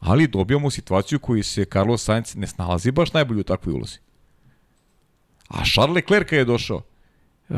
Ali 0.00 0.26
dobijamo 0.26 0.70
situaciju 0.70 1.18
koji 1.18 1.42
se 1.42 1.64
Carlos 1.64 2.04
Sainz 2.04 2.36
ne 2.36 2.46
snalazi 2.46 2.90
baš 2.90 3.12
najbolje 3.12 3.40
u 3.40 3.44
takvoj 3.44 3.74
ulozi. 3.74 3.98
A 5.48 5.64
Charles 5.64 5.94
Leclerc 5.94 6.32
je 6.32 6.44
došao, 6.44 6.76
uh, 7.48 7.56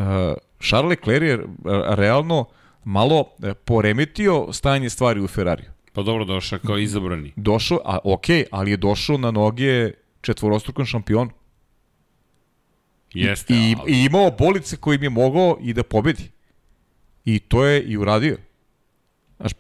Charles 0.61 0.91
Leclerc 0.91 1.23
je 1.23 1.39
uh, 1.39 1.49
realno 1.89 2.45
malo 2.85 3.21
uh, 3.21 3.53
poremetio 3.65 4.53
stanje 4.53 4.91
stvari 4.91 5.21
u 5.21 5.29
Ferrariju. 5.29 5.72
Pa 5.93 6.03
dobro 6.03 6.25
došao 6.25 6.59
kao 6.59 6.79
izabrani. 6.79 7.33
Došao, 7.37 7.81
a 7.85 7.99
ok, 8.05 8.27
ali 8.51 8.71
je 8.71 8.77
došao 8.77 9.19
na 9.19 9.31
noge 9.31 9.91
četvorostrukan 10.21 10.87
šampion. 10.87 11.31
Jeste, 13.15 13.55
I, 13.55 13.77
ali... 13.79 13.93
I 13.93 14.05
imao 14.05 14.31
bolice 14.31 14.77
kojim 14.77 15.03
je 15.03 15.11
mogao 15.11 15.59
i 15.61 15.73
da 15.73 15.83
pobedi. 15.83 16.31
I 17.25 17.39
to 17.39 17.65
je 17.65 17.83
i 17.83 17.97
uradio. 17.97 18.37
Znaš, 19.37 19.53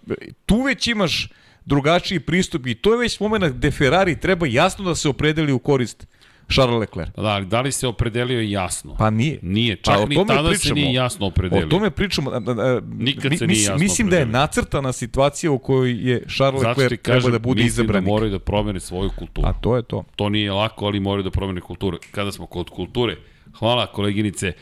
tu 0.47 0.63
već 0.63 0.87
imaš 0.87 1.29
drugačiji 1.65 2.21
pristup 2.21 2.67
i 2.67 2.75
to 2.75 2.93
je 2.93 2.99
već 2.99 3.21
moment 3.21 3.55
gde 3.55 3.71
Ferrari 3.71 4.21
treba 4.21 4.47
jasno 4.47 4.85
da 4.85 4.95
se 4.95 5.09
opredeli 5.09 5.53
u 5.53 5.59
korist 5.59 6.07
Charles 6.49 6.81
Leclerc. 6.81 7.11
Da, 7.13 7.23
ali 7.25 7.47
da 7.47 7.61
li 7.61 7.73
se 7.73 7.87
opredelio 7.87 8.41
jasno? 8.41 8.97
Pa 8.97 9.11
nije. 9.11 9.39
Nije, 9.43 9.77
čak 9.77 9.95
Pa 9.97 10.05
ni 10.05 10.17
tada 10.19 10.43
se 10.45 10.49
pričamo. 10.51 10.75
nije 10.75 10.93
jasno 10.93 11.27
opredelio. 11.27 11.67
O 11.67 11.71
tome 11.71 11.91
pričamo. 11.91 12.31
a, 12.31 12.35
a, 12.37 12.39
a, 12.39 12.81
Nikad 12.89 13.31
mi- 13.31 13.39
se 13.39 13.47
nije 13.47 13.61
jasno 13.61 13.77
Mislim 13.77 14.09
da 14.09 14.17
je 14.17 14.23
opredelio. 14.23 14.41
nacrtana 14.41 14.93
situacija 14.93 15.51
u 15.51 15.59
kojoj 15.59 16.11
je 16.11 16.25
Charles 16.29 16.63
Leclerc 16.63 17.03
kažem, 17.03 17.21
treba 17.21 17.31
da 17.31 17.39
bude 17.39 17.63
mislim 17.63 17.85
izabranik. 17.85 18.05
da 18.05 18.11
moraju 18.11 18.31
da 18.31 18.39
promene 18.39 18.81
svoju 18.81 19.11
kulturu. 19.11 19.49
A 19.49 19.53
to 19.53 19.77
je 19.77 19.83
to. 19.83 20.05
To 20.17 20.29
nije 20.29 20.53
lako, 20.53 20.87
ali 20.87 21.01
moraju 21.01 21.23
da 21.23 21.31
promene 21.31 21.61
kulturu. 21.61 21.99
Kada 22.11 22.33
smo 22.33 22.47
kod 22.47 22.71
kulture, 22.71 23.17
hvala 23.53 23.87
koleginice, 23.87 24.53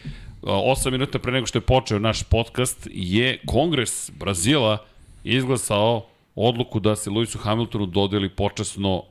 8 0.42 0.90
minuta 0.90 1.18
pre 1.18 1.32
nego 1.32 1.46
što 1.46 1.58
je 1.58 1.62
počeo 1.62 1.98
naš 1.98 2.22
podcast 2.22 2.88
je 2.90 3.40
Kongres 3.46 4.10
Brazila 4.10 4.78
izglasao 5.24 6.06
odluku 6.34 6.80
da 6.80 6.96
se 6.96 7.10
Lewisu 7.10 7.38
Hamiltonu 7.38 7.86
dodeli 7.86 8.28
počasno, 8.28 9.02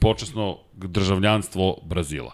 počasno 0.00 0.58
državljanstvo 0.86 1.76
Brazila. 1.84 2.32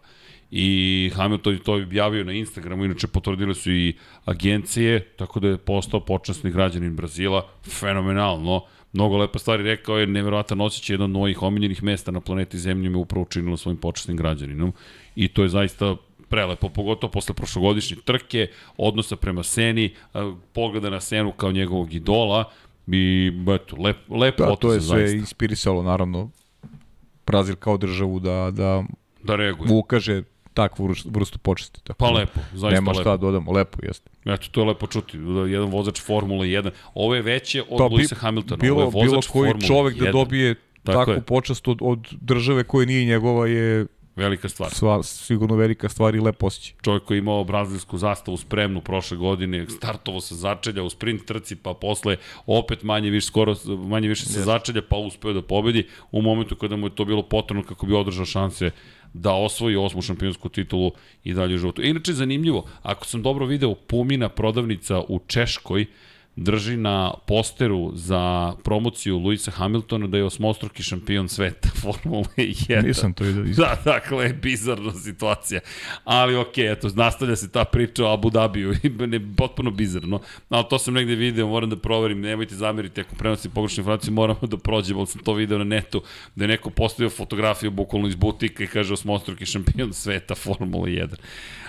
I 0.50 1.10
Hamilton 1.14 1.52
je 1.52 1.62
to 1.62 1.74
objavio 1.74 2.24
na 2.24 2.32
Instagramu, 2.32 2.84
inače 2.84 3.06
potvrdile 3.06 3.54
su 3.54 3.72
i 3.72 3.94
agencije, 4.24 5.00
tako 5.00 5.40
da 5.40 5.48
je 5.48 5.58
postao 5.58 6.00
počasni 6.00 6.50
građanin 6.50 6.96
Brazila, 6.96 7.46
fenomenalno. 7.80 8.64
Mnogo 8.92 9.16
lepa 9.16 9.38
stvari 9.38 9.62
rekao 9.62 9.98
je, 9.98 10.06
neverovatan 10.06 10.60
osjećaj 10.60 10.94
jedan 10.94 11.04
od 11.04 11.10
mojih 11.10 11.42
omiljenih 11.42 11.82
mesta 11.82 12.10
na 12.10 12.20
planeti 12.20 12.58
Zemlji 12.58 12.88
me 12.88 12.98
upravo 12.98 13.22
učinilo 13.22 13.56
svojim 13.56 13.76
počasnim 13.76 14.16
građaninom. 14.16 14.72
I 15.16 15.28
to 15.28 15.42
je 15.42 15.48
zaista 15.48 15.96
prelepo, 16.28 16.68
pogotovo 16.68 17.10
posle 17.10 17.34
prošlogodišnje 17.34 17.96
trke, 18.04 18.48
odnosa 18.76 19.16
prema 19.16 19.42
Seni, 19.42 19.94
pogleda 20.52 20.90
na 20.90 21.00
Senu 21.00 21.32
kao 21.32 21.52
njegovog 21.52 21.94
idola 21.94 22.50
i 22.86 23.32
eto, 23.54 23.76
lep, 23.76 23.96
lep 24.08 24.38
Da, 24.38 24.56
to 24.56 24.72
je 24.72 24.80
sve 24.80 24.98
zaista. 24.98 25.16
inspirisalo 25.16 25.82
naravno 25.82 26.30
Brazil 27.26 27.56
kao 27.56 27.76
državu 27.76 28.20
da, 28.20 28.50
da 28.52 28.84
Da 29.22 29.36
reaguje. 29.36 29.68
ukaže 29.72 30.22
takvu 30.54 30.86
vrstu- 30.86 31.38
počesti. 31.38 31.80
Tako 31.82 31.98
Pa 31.98 32.06
da 32.06 32.12
lepo, 32.12 32.40
zaista 32.52 32.68
Nema 32.70 32.90
lepo. 32.90 33.00
šta 33.00 33.16
dodamo, 33.16 33.52
lepo 33.52 33.78
jeste. 33.82 34.10
Eto, 34.24 34.46
to 34.50 34.60
je 34.60 34.66
lepo 34.66 34.86
čuti. 34.86 35.18
Da 35.18 35.40
Jedan 35.40 35.68
vozač 35.68 36.02
Formule 36.02 36.46
1. 36.48 36.70
Ovo 36.94 37.14
je 37.14 37.22
veće 37.22 37.62
od 37.62 37.78
Pa, 37.78 37.84
Luisa 37.86 38.14
Hamiltona. 38.14 38.56
Bilo, 38.58 38.76
Ovo 38.76 38.84
je 38.84 38.90
bilo 38.96 39.16
vozač 39.16 39.26
koji 39.26 39.48
Formule 39.48 39.68
čovek 39.68 39.94
1. 39.94 39.98
da 39.98 40.12
dobije 40.12 40.54
Tako 40.82 40.98
takvu 40.98 41.12
je. 41.12 41.20
počast 41.22 41.68
od, 41.68 41.78
od 41.82 41.98
države 42.12 42.64
koja 42.64 42.86
nije 42.86 43.04
njegova 43.06 43.46
je 43.46 43.86
Velika 44.16 44.48
stvar. 44.48 44.70
Sva, 44.70 45.02
sigurno 45.02 45.56
velika 45.56 45.88
stvar 45.88 46.14
i 46.14 46.20
lep 46.20 46.42
osjećaj. 46.42 46.74
Čovjek 46.82 47.04
koji 47.04 47.16
je 47.16 47.18
imao 47.18 47.44
brazilsku 47.44 47.98
zastavu 47.98 48.36
spremnu 48.36 48.80
prošle 48.80 49.16
godine, 49.16 49.66
startovo 49.68 50.20
sa 50.20 50.34
začelja 50.34 50.82
u 50.82 50.90
sprint 50.90 51.24
trci, 51.24 51.56
pa 51.56 51.74
posle 51.74 52.16
opet 52.46 52.82
manje 52.82 53.10
više 53.10 53.26
skoro 53.26 53.54
manje 53.88 54.08
više 54.08 54.24
sa 54.24 54.40
začelja, 54.40 54.82
pa 54.88 54.96
uspeo 54.96 55.32
da 55.32 55.42
pobedi 55.42 55.86
u 56.12 56.22
momentu 56.22 56.56
kada 56.56 56.76
mu 56.76 56.86
je 56.86 56.94
to 56.94 57.04
bilo 57.04 57.22
potrebno 57.22 57.64
kako 57.64 57.86
bi 57.86 57.94
održao 57.94 58.24
šanse 58.24 58.70
da 59.12 59.32
osvoji 59.32 59.76
osmu 59.76 60.02
šampionsku 60.02 60.48
titulu 60.48 60.92
i 61.24 61.34
dalje 61.34 61.54
u 61.54 61.58
životu. 61.58 61.82
Inače, 61.82 62.12
zanimljivo, 62.12 62.66
ako 62.82 63.06
sam 63.06 63.22
dobro 63.22 63.46
video, 63.46 63.74
Pumina 63.74 64.28
prodavnica 64.28 65.00
u 65.08 65.20
Češkoj 65.26 65.86
drži 66.36 66.76
na 66.76 67.14
posteru 67.26 67.92
za 67.94 68.52
promociju 68.64 69.18
Luisa 69.18 69.50
Hamiltona 69.50 70.06
da 70.06 70.16
je 70.16 70.24
osmostruki 70.24 70.82
šampion 70.82 71.28
sveta 71.28 71.68
Formule 71.82 72.24
1. 72.36 72.86
Nisam 72.86 73.12
to 73.12 73.24
vidio. 73.24 73.54
Da, 73.56 73.78
dakle, 73.84 74.32
bizarna 74.42 74.92
situacija. 74.92 75.60
Ali 76.04 76.36
okej, 76.36 76.64
okay, 76.64 76.72
eto, 76.72 76.88
nastavlja 76.94 77.36
se 77.36 77.50
ta 77.50 77.64
priča 77.64 78.04
o 78.04 78.12
Abu 78.12 78.30
Dhabiju, 78.30 78.74
ne, 79.06 79.20
potpuno 79.36 79.70
bizarno. 79.70 80.20
Ali 80.48 80.64
to 80.70 80.78
sam 80.78 80.94
negde 80.94 81.14
video, 81.14 81.48
moram 81.48 81.70
da 81.70 81.76
proverim, 81.76 82.20
nemojte 82.20 82.54
zameriti 82.54 83.00
ako 83.00 83.16
prenosim 83.16 83.50
pogrešnu 83.50 83.80
informaciju, 83.80 84.12
moramo 84.12 84.40
da 84.42 84.56
prođemo, 84.56 85.00
ali 85.00 85.06
sam 85.06 85.22
to 85.22 85.34
video 85.34 85.58
na 85.58 85.64
netu, 85.64 86.02
da 86.34 86.44
je 86.44 86.48
neko 86.48 86.70
postavio 86.70 87.10
fotografiju 87.10 87.70
bukvalno 87.70 88.08
iz 88.08 88.14
butika 88.14 88.64
i 88.64 88.66
kaže 88.66 88.92
osmostruki 88.92 89.46
šampion 89.46 89.92
sveta 89.92 90.34
Formule 90.34 90.90
1. 90.90 91.08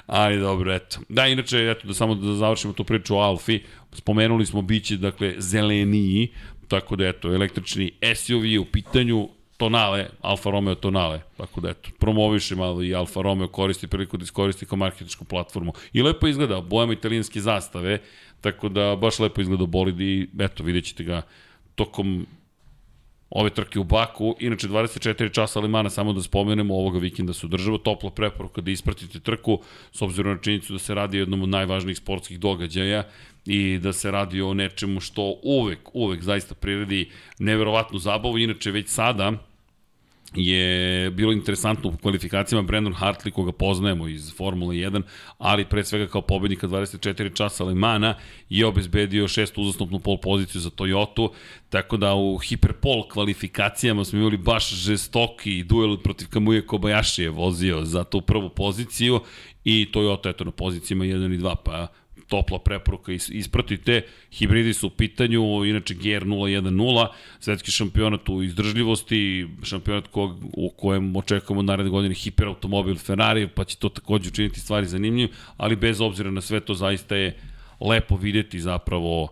Ali 0.06 0.40
dobro, 0.40 0.74
eto. 0.74 1.00
Da, 1.10 1.28
inače, 1.28 1.58
eto, 1.58 1.88
da 1.88 1.94
samo 1.94 2.16
da 2.16 2.34
završimo 2.34 2.74
tu 2.74 2.84
priču 2.84 3.16
o 3.16 3.20
Alfi, 3.20 3.60
spomenuli 3.92 4.46
smo 4.46 4.62
biće, 4.62 4.98
dakle, 4.98 5.34
zeleniji, 5.38 6.28
tako 6.68 6.96
da, 6.96 7.08
eto, 7.08 7.34
električni 7.34 7.92
SUV 8.16 8.62
u 8.62 8.66
pitanju, 8.66 9.30
Tonale, 9.58 10.08
Alfa 10.22 10.52
Romeo 10.52 10.76
Tonale, 10.76 11.22
tako 11.38 11.62
da 11.62 11.70
eto, 11.70 11.90
promoviše 12.00 12.56
malo 12.56 12.84
i 12.84 12.96
Alfa 12.96 13.22
Romeo 13.22 13.48
koristi 13.48 13.88
priliku 13.88 14.18
da 14.18 14.24
iskoristi 14.24 14.66
kao 14.66 14.78
marketičku 14.78 15.26
platformu. 15.26 15.74
I 15.94 16.02
lepo 16.02 16.28
izgleda, 16.28 16.62
bojama 16.62 16.94
italijanske 16.94 17.42
zastave, 17.42 18.00
tako 18.42 18.70
da 18.70 18.96
baš 18.96 19.20
lepo 19.20 19.42
izgleda 19.42 19.66
bolid 19.66 20.00
i 20.00 20.28
eto, 20.40 20.64
vidjet 20.64 20.86
ćete 20.86 21.04
ga 21.04 21.22
tokom 21.76 22.28
ove 23.36 23.50
trke 23.50 23.80
u 23.80 23.84
Baku. 23.84 24.36
Inače, 24.40 24.68
24 24.68 25.34
časa 25.34 25.60
Limana, 25.60 25.90
samo 25.90 26.14
da 26.14 26.22
spomenemo, 26.24 26.76
ovoga 26.76 27.00
vikenda 27.00 27.34
se 27.34 27.46
održava. 27.46 27.78
Topla 27.78 28.10
preporuka 28.12 28.62
da 28.62 28.72
ispratite 28.72 29.20
trku, 29.20 29.60
s 29.92 30.02
obzirom 30.02 30.34
na 30.34 30.42
činjenicu 30.42 30.74
da 30.74 30.80
se 30.80 30.96
radi 30.96 31.18
o 31.18 31.20
jednom 31.20 31.44
od 31.44 31.50
najvažnijih 31.50 31.98
sportskih 31.98 32.40
događaja 32.40 33.04
i 33.46 33.78
da 33.84 33.94
se 33.94 34.12
radi 34.12 34.42
o 34.42 34.54
nečemu 34.54 35.00
što 35.00 35.36
uvek, 35.44 35.80
uvek 35.94 36.24
zaista 36.24 36.56
priredi 36.56 37.10
neverovatnu 37.40 38.00
zabavu. 38.00 38.38
Inače, 38.38 38.72
već 38.72 38.90
sada, 38.90 39.34
je 40.36 41.12
bilo 41.12 41.32
interesantno 41.32 41.90
u 41.90 41.98
kvalifikacijama 41.98 42.68
Brandon 42.68 42.94
Hartley, 42.94 43.32
koga 43.32 43.52
poznajemo 43.52 44.08
iz 44.08 44.34
Formule 44.38 44.76
1, 44.76 45.02
ali 45.38 45.66
pre 45.66 45.84
svega 45.84 46.08
kao 46.08 46.22
pobednika 46.22 46.68
24 46.68 47.34
časa 47.34 47.64
Lemana 47.64 48.16
je 48.50 48.66
obezbedio 48.66 49.28
šestu 49.28 49.62
uzastopnu 49.62 50.00
pol 50.00 50.18
poziciju 50.18 50.62
za 50.62 50.70
Toyota, 50.70 51.30
tako 51.70 51.98
da 51.98 52.14
u 52.14 52.38
hiperpol 52.38 53.08
kvalifikacijama 53.08 54.06
smo 54.06 54.20
imali 54.20 54.38
baš 54.38 54.74
žestoki 54.74 55.64
duel 55.64 55.98
protiv 55.98 56.28
Kamuje 56.30 56.68
Kobayashi 56.68 57.22
je 57.22 57.30
vozio 57.30 57.86
za 57.86 58.04
tu 58.04 58.22
prvu 58.22 58.50
poziciju 58.50 59.20
i 59.64 59.88
Toyota 59.94 60.30
eto 60.30 60.44
na 60.44 60.52
pozicijama 60.52 61.06
1 61.06 61.36
i 61.36 61.38
2, 61.38 61.56
pa 61.66 61.88
topla 62.28 62.60
preporuka 62.60 63.12
ispratite. 63.12 64.02
Hibridi 64.32 64.74
su 64.74 64.88
u 64.88 64.90
pitanju, 64.90 65.66
inače 65.66 65.94
GR 65.94 66.26
010, 66.26 67.08
svetski 67.40 67.72
šampionat 67.72 68.30
u 68.30 68.44
izdržljivosti, 68.44 69.48
šampionat 69.64 70.08
kog, 70.08 70.38
u 70.58 70.70
kojem 70.70 71.16
očekujemo 71.16 71.62
naredne 71.62 71.92
godine 71.92 72.16
hiperautomobil 72.16 72.96
Ferrari, 72.96 73.48
pa 73.48 73.64
će 73.64 73.78
to 73.78 73.90
takođe 73.90 74.30
učiniti 74.30 74.60
stvari 74.60 74.86
zanimljivim, 74.86 75.30
ali 75.58 75.76
bez 75.76 76.02
obzira 76.02 76.32
na 76.32 76.42
sve 76.42 76.60
to 76.60 76.74
zaista 76.74 77.16
je 77.16 77.38
lepo 77.80 78.16
videti 78.16 78.60
zapravo 78.60 79.28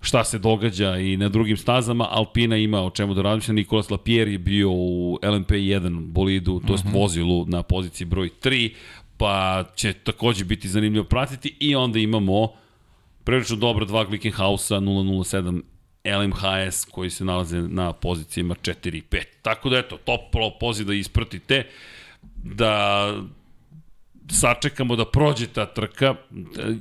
šta 0.00 0.24
se 0.24 0.38
događa 0.38 0.96
i 0.96 1.16
na 1.16 1.28
drugim 1.28 1.56
stazama. 1.56 2.08
Alpina 2.10 2.56
ima 2.56 2.82
o 2.82 2.90
čemu 2.90 3.14
da 3.14 3.22
razmišlja. 3.22 3.54
Nikolas 3.54 3.90
Lapierre 3.90 4.32
je 4.32 4.38
bio 4.38 4.70
u 4.70 5.18
LMP1 5.22 6.06
bolidu, 6.06 6.60
to 6.66 6.72
jest 6.72 6.84
mm 6.84 6.88
-hmm. 6.88 7.00
vozilu 7.00 7.46
na 7.46 7.62
poziciji 7.62 8.06
broj 8.06 8.30
3 8.42 8.72
pa 9.18 9.64
će 9.74 9.92
takođe 9.92 10.44
biti 10.44 10.68
zanimljivo 10.68 11.04
pratiti 11.04 11.56
i 11.60 11.76
onda 11.76 11.98
imamo 11.98 12.52
prilično 13.24 13.56
dobro 13.56 13.84
dva 13.84 14.04
Glickenhausa 14.04 14.76
007 14.76 15.62
LMHS 16.04 16.84
koji 16.84 17.10
se 17.10 17.24
nalaze 17.24 17.62
na 17.62 17.92
pozicijama 17.92 18.54
4 18.54 18.96
i 18.96 19.02
5. 19.10 19.22
Tako 19.42 19.68
da 19.68 19.78
eto, 19.78 19.96
toplo 19.96 20.58
poziv 20.60 20.86
da 20.86 20.94
ispratite, 20.94 21.66
da 22.36 23.14
sačekamo 24.30 24.96
da 24.96 25.04
prođe 25.04 25.46
ta 25.46 25.66
trka. 25.66 26.14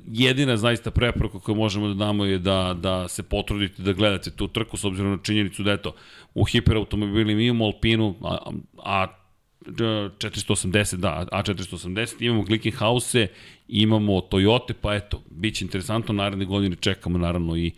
Jedina 0.07 0.57
zaista 0.57 0.91
preporuka 0.91 1.39
koju 1.39 1.55
možemo 1.55 1.87
da 1.87 1.93
damo 1.93 2.25
je 2.25 2.39
da, 2.39 2.75
da 2.81 3.07
se 3.07 3.23
potrudite 3.23 3.81
da 3.81 3.93
gledate 3.93 4.31
tu 4.31 4.47
trku 4.47 4.77
s 4.77 4.83
obzirom 4.83 5.11
na 5.11 5.17
činjenicu 5.23 5.63
da 5.63 5.71
eto, 5.71 5.95
u 6.33 6.43
hiperautomobilima 6.43 7.41
imamo 7.41 7.65
Alpinu, 7.65 8.15
a, 8.23 8.51
a 8.77 9.07
480, 9.65 10.95
da, 10.95 11.25
A480, 11.31 12.15
imamo 12.19 12.41
Glickenhause, 12.41 13.27
imamo 13.67 14.21
Toyota, 14.21 14.73
pa 14.81 14.95
eto, 14.95 15.21
bit 15.29 15.55
će 15.55 15.65
interesantno, 15.65 16.13
naredne 16.13 16.45
godine 16.45 16.75
čekamo 16.75 17.17
naravno 17.17 17.57
i 17.57 17.71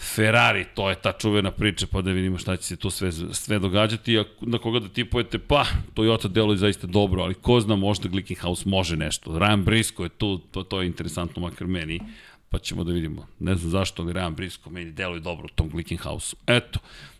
Ferrari, 0.00 0.66
to 0.74 0.90
je 0.90 0.96
ta 0.96 1.12
čuvena 1.12 1.50
priča, 1.50 1.86
pa 1.86 2.00
da 2.00 2.10
vidimo 2.10 2.38
šta 2.38 2.56
će 2.56 2.64
se 2.64 2.76
tu 2.76 2.90
sve, 2.90 3.12
sve 3.12 3.58
događati, 3.58 4.18
a 4.18 4.24
na 4.40 4.58
koga 4.58 4.78
da 4.78 4.88
tipujete, 4.88 5.38
pa 5.38 5.64
Toyota 5.94 6.28
deluje 6.28 6.56
zaista 6.56 6.86
dobro, 6.86 7.22
ali 7.22 7.34
ko 7.34 7.60
zna, 7.60 7.76
možda 7.76 8.08
Glickenhaus 8.08 8.64
može 8.64 8.96
nešto. 8.96 9.30
Ryan 9.30 9.64
Brisco 9.64 10.02
je 10.02 10.08
tu, 10.08 10.38
to, 10.38 10.62
to 10.62 10.80
je 10.80 10.86
interesantno 10.86 11.42
makar 11.42 11.66
meni, 11.66 12.00
pa 12.48 12.58
ćemo 12.58 12.84
da 12.84 12.92
vidimo. 12.92 13.26
Ne 13.38 13.54
znam 13.54 13.70
zašto, 13.70 14.02
ali 14.02 14.12
Ryan 14.12 14.34
Brisco 14.34 14.70
meni 14.70 14.92
deluje 14.92 15.20
dobro 15.20 15.44
u 15.44 15.54
tom 15.54 15.68
Glickenhausu. 15.68 16.36
Eto, 16.46 16.78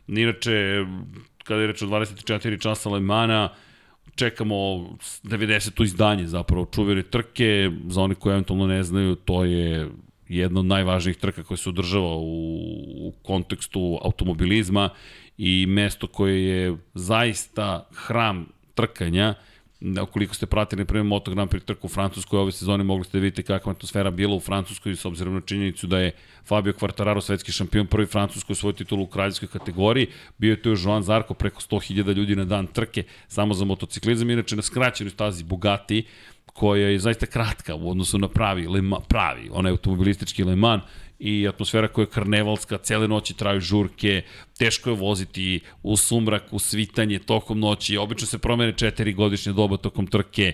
inače, 0.08 0.84
kada 1.50 1.60
je 1.60 1.66
reč 1.66 1.82
o 1.82 1.86
24 1.86 2.62
časa 2.62 2.90
Lemana, 2.90 3.48
čekamo 4.14 4.54
90. 5.26 5.82
izdanje 5.84 6.26
zapravo 6.26 6.66
čuvene 6.70 7.02
trke, 7.02 7.70
za 7.88 8.02
one 8.02 8.14
koji 8.14 8.32
eventualno 8.32 8.66
ne 8.66 8.82
znaju, 8.82 9.14
to 9.14 9.44
je 9.44 9.88
jedna 10.28 10.60
od 10.60 10.66
najvažnijih 10.66 11.16
trka 11.16 11.42
koja 11.42 11.58
se 11.58 11.68
održava 11.68 12.14
u, 12.16 12.54
u 13.08 13.12
kontekstu 13.22 13.98
automobilizma 14.02 14.90
i 15.38 15.66
mesto 15.66 16.06
koje 16.06 16.46
je 16.46 16.76
zaista 16.94 17.88
hram 17.94 18.46
trkanja, 18.74 19.34
ukoliko 20.02 20.34
ste 20.34 20.46
pratili 20.46 20.84
prvi 20.84 21.02
Moto 21.04 21.30
Grand 21.30 21.50
Prix 21.50 21.64
trku 21.64 21.86
u 21.86 21.90
Francuskoj 21.90 22.38
ove 22.40 22.52
sezone, 22.52 22.84
mogli 22.84 23.04
ste 23.04 23.18
da 23.18 23.22
vidite 23.22 23.42
kakva 23.42 23.72
atmosfera 23.72 24.10
bila 24.10 24.34
u 24.34 24.40
Francuskoj 24.40 24.96
s 24.96 25.04
obzirom 25.04 25.34
na 25.34 25.40
činjenicu 25.40 25.86
da 25.86 25.98
je 25.98 26.12
Fabio 26.44 26.72
Quartararo 26.72 27.20
svetski 27.20 27.52
šampion 27.52 27.86
prvi 27.86 28.06
Francuskoj 28.06 28.56
svoj 28.56 28.72
titul 28.72 29.00
u 29.00 29.06
kraljevskoj 29.06 29.48
kategoriji, 29.48 30.06
bio 30.38 30.50
je 30.50 30.62
tu 30.62 30.74
Joan 30.84 31.02
Zarko 31.02 31.34
preko 31.34 31.60
100.000 31.60 32.14
ljudi 32.14 32.36
na 32.36 32.44
dan 32.44 32.66
trke 32.66 33.04
samo 33.28 33.54
za 33.54 33.64
motociklizam, 33.64 34.30
inače 34.30 34.56
na 34.56 34.62
skraćenoj 34.62 35.10
stazi 35.10 35.44
Bugatti, 35.44 36.04
koja 36.46 36.88
je 36.88 36.98
zaista 36.98 37.26
kratka 37.26 37.74
u 37.74 37.90
odnosu 37.90 38.18
na 38.18 38.28
pravi, 38.28 38.66
lema, 38.66 39.00
pravi, 39.00 39.48
onaj 39.52 39.70
automobilistički 39.70 40.44
Le 40.44 40.56
Mans, 40.56 40.82
i 41.20 41.48
atmosfera 41.48 41.88
koja 41.88 42.02
je 42.02 42.10
karnevalska, 42.10 42.78
cele 42.78 43.08
noći 43.08 43.34
traju 43.36 43.60
žurke, 43.60 44.22
teško 44.58 44.90
je 44.90 44.96
voziti 44.96 45.60
u 45.82 45.96
sumrak, 45.96 46.42
u 46.50 46.58
svitanje 46.58 47.18
tokom 47.18 47.60
noći, 47.60 47.96
obično 47.96 48.26
se 48.26 48.38
promene 48.38 48.72
četiri 48.72 49.12
godišnje 49.12 49.52
doba 49.52 49.76
tokom 49.76 50.06
trke, 50.06 50.52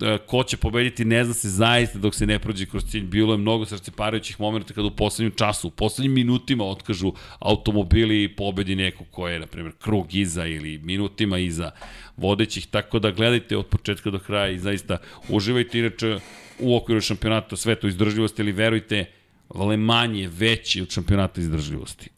e, 0.00 0.18
ko 0.26 0.42
će 0.44 0.56
pobediti 0.56 1.04
ne 1.04 1.24
zna 1.24 1.34
se 1.34 1.48
zaista 1.48 1.98
dok 1.98 2.14
se 2.14 2.26
ne 2.26 2.38
prođe 2.38 2.66
kroz 2.66 2.84
cilj. 2.84 3.04
Bilo 3.04 3.34
je 3.34 3.38
mnogo 3.38 3.66
srceparajućih 3.66 4.40
momenta 4.40 4.74
kada 4.74 4.86
u 4.86 4.96
poslednjem 4.96 5.32
času, 5.36 5.68
u 5.68 5.70
poslednjim 5.70 6.14
minutima 6.14 6.64
otkažu 6.64 7.12
automobili 7.38 8.22
i 8.22 8.36
pobedi 8.36 8.76
neko 8.76 9.04
ko 9.04 9.28
je, 9.28 9.38
na 9.38 9.46
primjer, 9.46 9.72
krug 9.78 10.14
iza 10.14 10.46
ili 10.46 10.78
minutima 10.78 11.38
iza 11.38 11.70
vodećih, 12.16 12.66
tako 12.66 12.98
da 12.98 13.10
gledajte 13.10 13.56
od 13.56 13.66
početka 13.66 14.10
do 14.10 14.18
kraja 14.18 14.50
i 14.50 14.58
zaista 14.58 14.98
uživajte. 15.28 15.78
Inače 15.78 16.18
u 16.60 16.76
okviru 16.76 17.00
šampionata 17.00 17.56
svetu 17.56 17.88
izdržljivosti, 17.88 18.42
ali 18.42 18.52
verujte, 18.52 19.04
Le 19.54 19.76
Mans 19.76 20.18
je 20.18 20.28
veći 20.28 20.82
od 20.82 20.90
šampionata 20.90 21.40
izdržljivosti. 21.40 22.10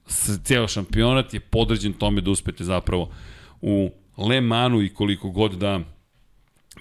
Ceo 0.44 0.68
šampionat 0.68 1.34
je 1.34 1.40
podređen 1.40 1.92
tome 1.92 2.20
da 2.20 2.30
uspete 2.30 2.64
zapravo 2.64 3.10
u 3.60 3.90
Le 4.18 4.40
Mansu 4.40 4.82
i 4.82 4.88
koliko 4.88 5.30
god 5.30 5.52
da 5.52 5.80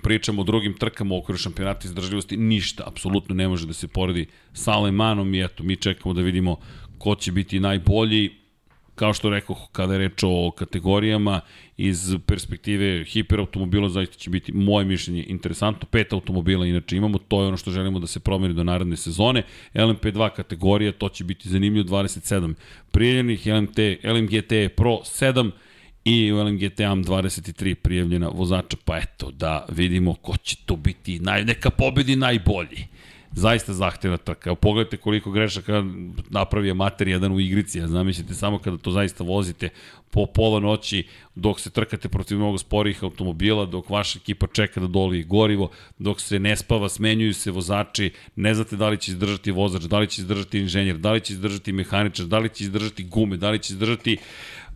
pričamo 0.04 0.42
o 0.42 0.46
drugim 0.46 0.74
trkama 0.74 1.16
u 1.16 1.18
okviru 1.18 1.38
šampionata 1.38 1.88
izdržljivosti, 1.88 2.38
ništa, 2.38 2.84
apsolutno 2.88 3.36
ne 3.36 3.48
može 3.48 3.68
da 3.68 3.74
se 3.74 3.88
poredi 3.88 4.28
sa 4.54 4.78
Le 4.78 4.92
Mansom 4.92 5.34
i 5.34 5.44
eto, 5.44 5.64
mi 5.64 5.76
čekamo 5.76 6.14
da 6.14 6.22
vidimo 6.22 6.58
ko 6.98 7.16
će 7.16 7.32
biti 7.32 7.60
najbolji 7.60 8.39
kao 9.00 9.14
što 9.14 9.30
rekao, 9.30 9.56
kada 9.72 9.94
je 9.94 10.00
reč 10.00 10.24
o 10.24 10.52
kategorijama, 10.52 11.42
iz 11.78 12.16
perspektive 12.26 13.04
hiperautomobila 13.06 13.90
zaista 13.90 14.18
će 14.18 14.30
biti 14.30 14.52
moje 14.54 14.86
mišljenje 14.86 15.26
interesantno. 15.28 15.88
Pet 15.92 16.14
automobila 16.14 16.66
inače 16.66 16.98
imamo, 16.98 17.18
to 17.18 17.42
je 17.42 17.48
ono 17.48 17.58
što 17.58 17.72
želimo 17.72 18.00
da 18.00 18.08
se 18.08 18.20
promeni 18.20 18.54
do 18.54 18.64
naredne 18.64 18.98
sezone. 18.98 19.44
LMP2 19.74 20.30
kategorija, 20.36 20.92
to 20.92 21.10
će 21.10 21.24
biti 21.24 21.50
zanimljivo 21.50 21.88
27 21.88 22.54
prijavljenih, 22.92 23.48
LMT, 23.48 23.80
LMGT 24.04 24.76
Pro 24.76 25.00
7 25.04 25.52
i 26.06 26.32
u 26.32 26.44
LMGT 26.44 26.80
AM 26.80 27.04
23 27.04 27.74
prijavljena 27.74 28.28
vozača, 28.28 28.78
pa 28.86 28.98
eto 28.98 29.32
da 29.32 29.66
vidimo 29.70 30.14
ko 30.14 30.38
će 30.38 30.56
to 30.66 30.76
biti, 30.76 31.20
naj, 31.20 31.46
neka 31.46 31.70
pobedi 31.70 32.16
najbolji. 32.16 32.86
Zaista 33.36 33.74
zahtevna 33.74 34.18
trka. 34.18 34.56
Pogledajte 34.56 34.98
koliko 34.98 35.32
grešaka 35.32 35.84
napravi 36.30 36.72
amater 36.72 37.08
jedan 37.08 37.32
u 37.32 37.40
igrici, 37.40 37.82
a 37.82 37.88
zamislite 37.88 38.34
samo 38.34 38.60
kada 38.60 38.78
to 38.78 38.92
zaista 38.92 39.24
vozite 39.24 39.70
po 40.12 40.26
pola 40.26 40.60
noći 40.60 41.08
dok 41.36 41.60
se 41.60 41.70
trkate 41.70 42.10
protiv 42.10 42.38
mnogo 42.38 42.58
sporih 42.58 43.04
automobila, 43.04 43.66
dok 43.66 43.90
vaša 43.90 44.20
ekipa 44.20 44.48
čeka 44.48 44.80
da 44.80 44.88
doli 44.88 45.24
gorivo, 45.24 45.70
dok 46.00 46.22
se 46.22 46.40
ne 46.40 46.56
spava, 46.56 46.90
smenjuju 46.90 47.34
se 47.34 47.52
vozači, 47.52 48.12
ne 48.36 48.54
znate 48.54 48.76
da 48.76 48.90
li 48.90 48.98
će 48.98 49.12
izdržati 49.12 49.52
vozač, 49.52 49.82
da 49.82 50.00
li 50.00 50.08
će 50.08 50.22
izdržati 50.22 50.60
inženjer, 50.60 50.98
da 50.98 51.12
li 51.12 51.22
će 51.22 51.34
izdržati 51.34 51.72
mehaničar, 51.72 52.26
da 52.26 52.40
li 52.40 52.50
će 52.50 52.64
izdržati 52.64 53.04
gume, 53.04 53.38
da 53.38 53.50
li 53.50 53.60
će 53.60 53.74
izdržati 53.74 54.18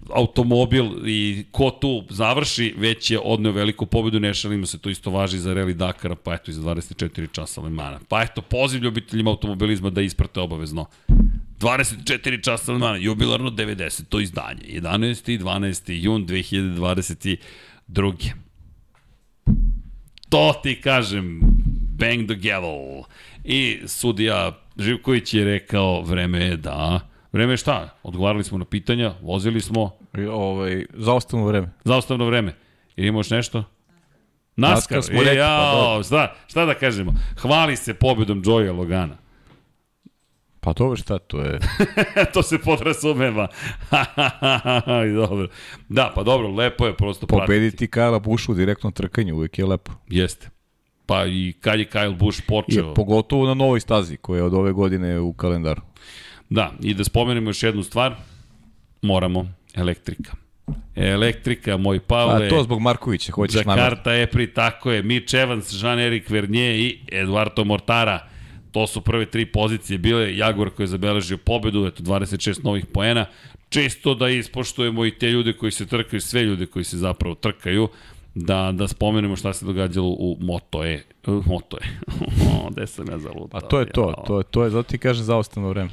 automobil 0.10 1.08
i 1.08 1.46
ko 1.52 1.72
tu 1.72 2.04
završi, 2.10 2.74
već 2.78 3.12
je 3.12 3.20
odneo 3.20 3.52
veliku 3.52 3.86
pobedu, 3.86 4.20
ne 4.20 4.34
šalimo 4.34 4.66
se, 4.66 4.78
to 4.78 4.90
isto 4.90 5.12
važi 5.12 5.40
za 5.40 5.54
Rally 5.54 5.74
Dakara, 5.74 6.16
pa 6.16 6.34
eto 6.34 6.52
i 6.52 6.54
za 6.54 6.62
24 6.62 7.32
časa 7.32 7.62
Lemana. 7.62 8.00
Pa 8.10 8.22
eto, 8.22 8.42
poziv 8.42 8.84
ljubiteljima 8.84 9.32
automobilizma 9.32 9.90
da 9.90 10.02
isprate 10.02 10.40
obavezno. 10.40 10.86
24 11.60 12.44
časa 12.44 12.72
Lemana, 12.72 12.98
jubilarno 12.98 13.50
90. 13.50 14.04
to 14.10 14.20
izdanje. 14.20 14.62
11. 14.68 15.34
i 15.34 15.40
12. 15.40 15.92
jun 15.92 16.28
2022. 16.28 18.32
To 20.30 20.54
ti 20.64 20.82
kažem, 20.82 21.40
bang 21.98 22.28
the 22.28 22.36
gavel. 22.36 23.04
I 23.44 23.80
sudija 23.88 24.60
Živković 24.78 25.34
je 25.34 25.46
rekao, 25.46 26.02
vreme 26.02 26.40
je 26.40 26.58
da 26.58 27.13
Vreme 27.34 27.54
je 27.54 27.58
šta? 27.58 27.90
Odgovarali 28.04 28.44
smo 28.44 28.58
na 28.58 28.66
pitanja, 28.66 29.14
vozili 29.22 29.62
smo, 29.62 29.92
I, 30.18 30.26
Ovaj, 30.26 30.86
zaostavno 30.94 31.46
vreme. 31.46 31.70
zaostavno 31.84 32.26
vreme. 32.26 32.56
Ili 32.96 33.08
imaš 33.08 33.30
nešto? 33.30 33.64
NASCAR, 34.56 34.76
NASCAR 34.76 35.04
smo 35.04 35.22
e, 35.22 35.24
rekli, 35.24 35.38
pa 35.38 35.44
jao, 35.44 36.04
šta, 36.04 36.36
šta 36.48 36.66
da 36.66 36.74
kažemo? 36.74 37.14
Hvali 37.38 37.76
se 37.76 37.94
pobedom 37.94 38.44
Joya 38.44 38.78
Logana. 38.78 39.18
Pa 40.60 40.74
dobro 40.74 40.96
šta, 40.96 41.18
to 41.20 41.42
je... 41.42 41.60
to 42.34 42.44
se 42.44 42.58
podrazumeva. 42.60 43.48
dobro. 45.22 45.48
Da, 45.90 46.12
pa 46.16 46.24
dobro, 46.24 46.48
lepo 46.48 46.86
je 46.86 46.96
prosto 46.98 47.28
pratiti. 47.28 47.46
Pobediti 47.46 47.88
Kajla 47.88 48.20
Bushu 48.20 48.52
u 48.52 48.56
direktnom 48.56 48.94
trkanju, 48.94 49.36
uvijek 49.36 49.60
je 49.60 49.66
lepo. 49.66 49.92
Jeste. 50.10 50.50
Pa 51.06 51.26
i 51.26 51.54
kad 51.62 51.80
je 51.80 51.90
Kyle 51.90 52.18
Busch 52.18 52.40
I 52.40 52.48
počeo. 52.48 52.94
pogotovo 52.94 53.48
na 53.48 53.54
novoj 53.54 53.80
stazi 53.80 54.18
koja 54.18 54.38
je 54.38 54.44
od 54.44 54.54
ove 54.54 54.72
godine 54.72 55.20
u 55.20 55.34
kalendaru. 55.34 55.82
Da, 56.54 56.72
i 56.82 56.94
da 56.94 57.04
spomenemo 57.04 57.50
još 57.50 57.64
jednu 57.64 57.84
stvar, 57.84 58.16
moramo, 59.02 59.48
elektrika. 59.74 60.32
Elektrika, 60.96 61.78
moj 61.78 62.00
Pavle. 62.00 62.46
A 62.46 62.50
to 62.50 62.64
zbog 62.64 62.82
Markovića, 62.82 63.32
hoćeš 63.32 63.66
namerno. 63.66 63.84
Jakarta, 63.84 64.16
Epri, 64.16 64.54
tako 64.54 64.92
je, 64.92 65.04
Mitch 65.04 65.34
Evans, 65.34 65.74
Jean-Eric 65.74 66.32
Vernier 66.32 66.76
i 66.76 67.00
Eduardo 67.12 67.64
Mortara. 67.64 68.28
To 68.72 68.88
su 68.88 69.02
prve 69.02 69.26
tri 69.26 69.46
pozicije 69.46 69.98
bile. 69.98 70.38
Jaguar 70.38 70.70
koji 70.70 70.84
je 70.84 70.88
zabeležio 70.88 71.38
pobedu, 71.38 71.86
eto 71.86 72.04
26 72.04 72.64
novih 72.64 72.86
poena. 72.86 73.26
Čisto 73.70 74.16
da 74.16 74.30
ispoštujemo 74.30 75.06
i 75.06 75.12
te 75.12 75.32
ljude 75.32 75.54
koji 75.54 75.72
se 75.72 75.86
trkaju, 75.86 76.22
sve 76.22 76.44
ljude 76.44 76.66
koji 76.66 76.86
se 76.86 76.98
zapravo 76.98 77.36
trkaju, 77.36 77.88
da, 78.36 78.72
da 78.72 78.88
spomenemo 78.88 79.36
šta 79.36 79.54
se 79.54 79.66
događalo 79.66 80.08
u 80.08 80.38
Moto 80.40 80.86
E. 80.86 81.04
Moto 81.46 81.78
E. 81.82 81.88
Gde 82.72 82.88
sam 82.88 83.10
ja 83.12 83.20
zalutao? 83.20 83.48
Pa 83.48 83.62
to 83.62 83.80
je 83.80 83.86
to, 83.86 84.24
to 84.28 84.38
je, 84.38 84.44
to 84.44 84.64
je, 84.64 84.70
zato 84.70 84.90
ti 84.90 84.98
kažem 84.98 85.24
zaostavno 85.24 85.70
vreme. 85.70 85.90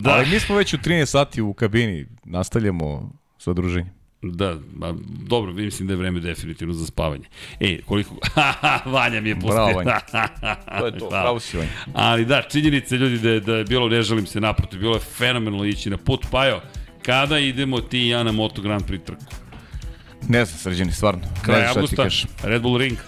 Da, 0.00 0.10
Ali 0.10 0.28
mi 0.30 0.40
smo 0.40 0.56
već 0.56 0.74
u 0.74 0.76
13 0.76 1.06
sati 1.06 1.42
u 1.42 1.52
kabini, 1.52 2.06
nastavljamo 2.24 3.10
sa 3.38 3.52
druženjem. 3.52 3.90
Da, 4.22 4.56
ba, 4.74 4.94
dobro, 5.28 5.52
mislim 5.52 5.88
da 5.88 5.94
je 5.94 5.98
vreme 5.98 6.20
definitivno 6.20 6.74
za 6.74 6.86
spavanje. 6.86 7.24
E, 7.60 7.78
koliko... 7.86 8.14
Vanja 8.94 9.20
mi 9.20 9.28
je 9.28 9.34
pustio. 9.34 9.52
Bravo, 9.52 9.72
Vanja. 9.72 10.00
To 10.78 10.86
je 10.86 10.98
to, 10.98 11.08
Hvala. 11.08 11.22
pravo 11.22 11.40
si 11.40 11.56
Vanja. 11.56 11.70
Ali 11.94 12.24
da, 12.24 12.42
činjenica 12.42 12.96
ljudi 12.96 13.18
da 13.18 13.30
je, 13.30 13.40
da 13.40 13.56
je 13.56 13.64
bilo, 13.64 13.88
ne 13.88 14.02
želim 14.02 14.26
se 14.26 14.40
naprotiv, 14.40 14.80
bilo 14.80 14.94
je 14.94 15.00
fenomenalno 15.00 15.64
ići 15.64 15.90
na 15.90 15.96
put. 15.96 16.26
Pajo, 16.30 16.60
kada 17.02 17.38
idemo 17.38 17.80
ti 17.80 17.98
i 17.98 18.08
ja 18.08 18.22
na 18.22 18.32
Moto 18.32 18.62
Grand 18.62 18.84
Prix 18.84 19.04
trku? 19.04 19.24
Ne 20.28 20.44
znam, 20.44 20.58
srđani, 20.58 20.92
stvarno. 20.92 21.20
Kraj 21.42 21.62
ti 21.62 21.68
avgusta. 21.68 22.08
Red 22.42 22.62
Bull 22.62 22.78
Ring. 22.78 22.98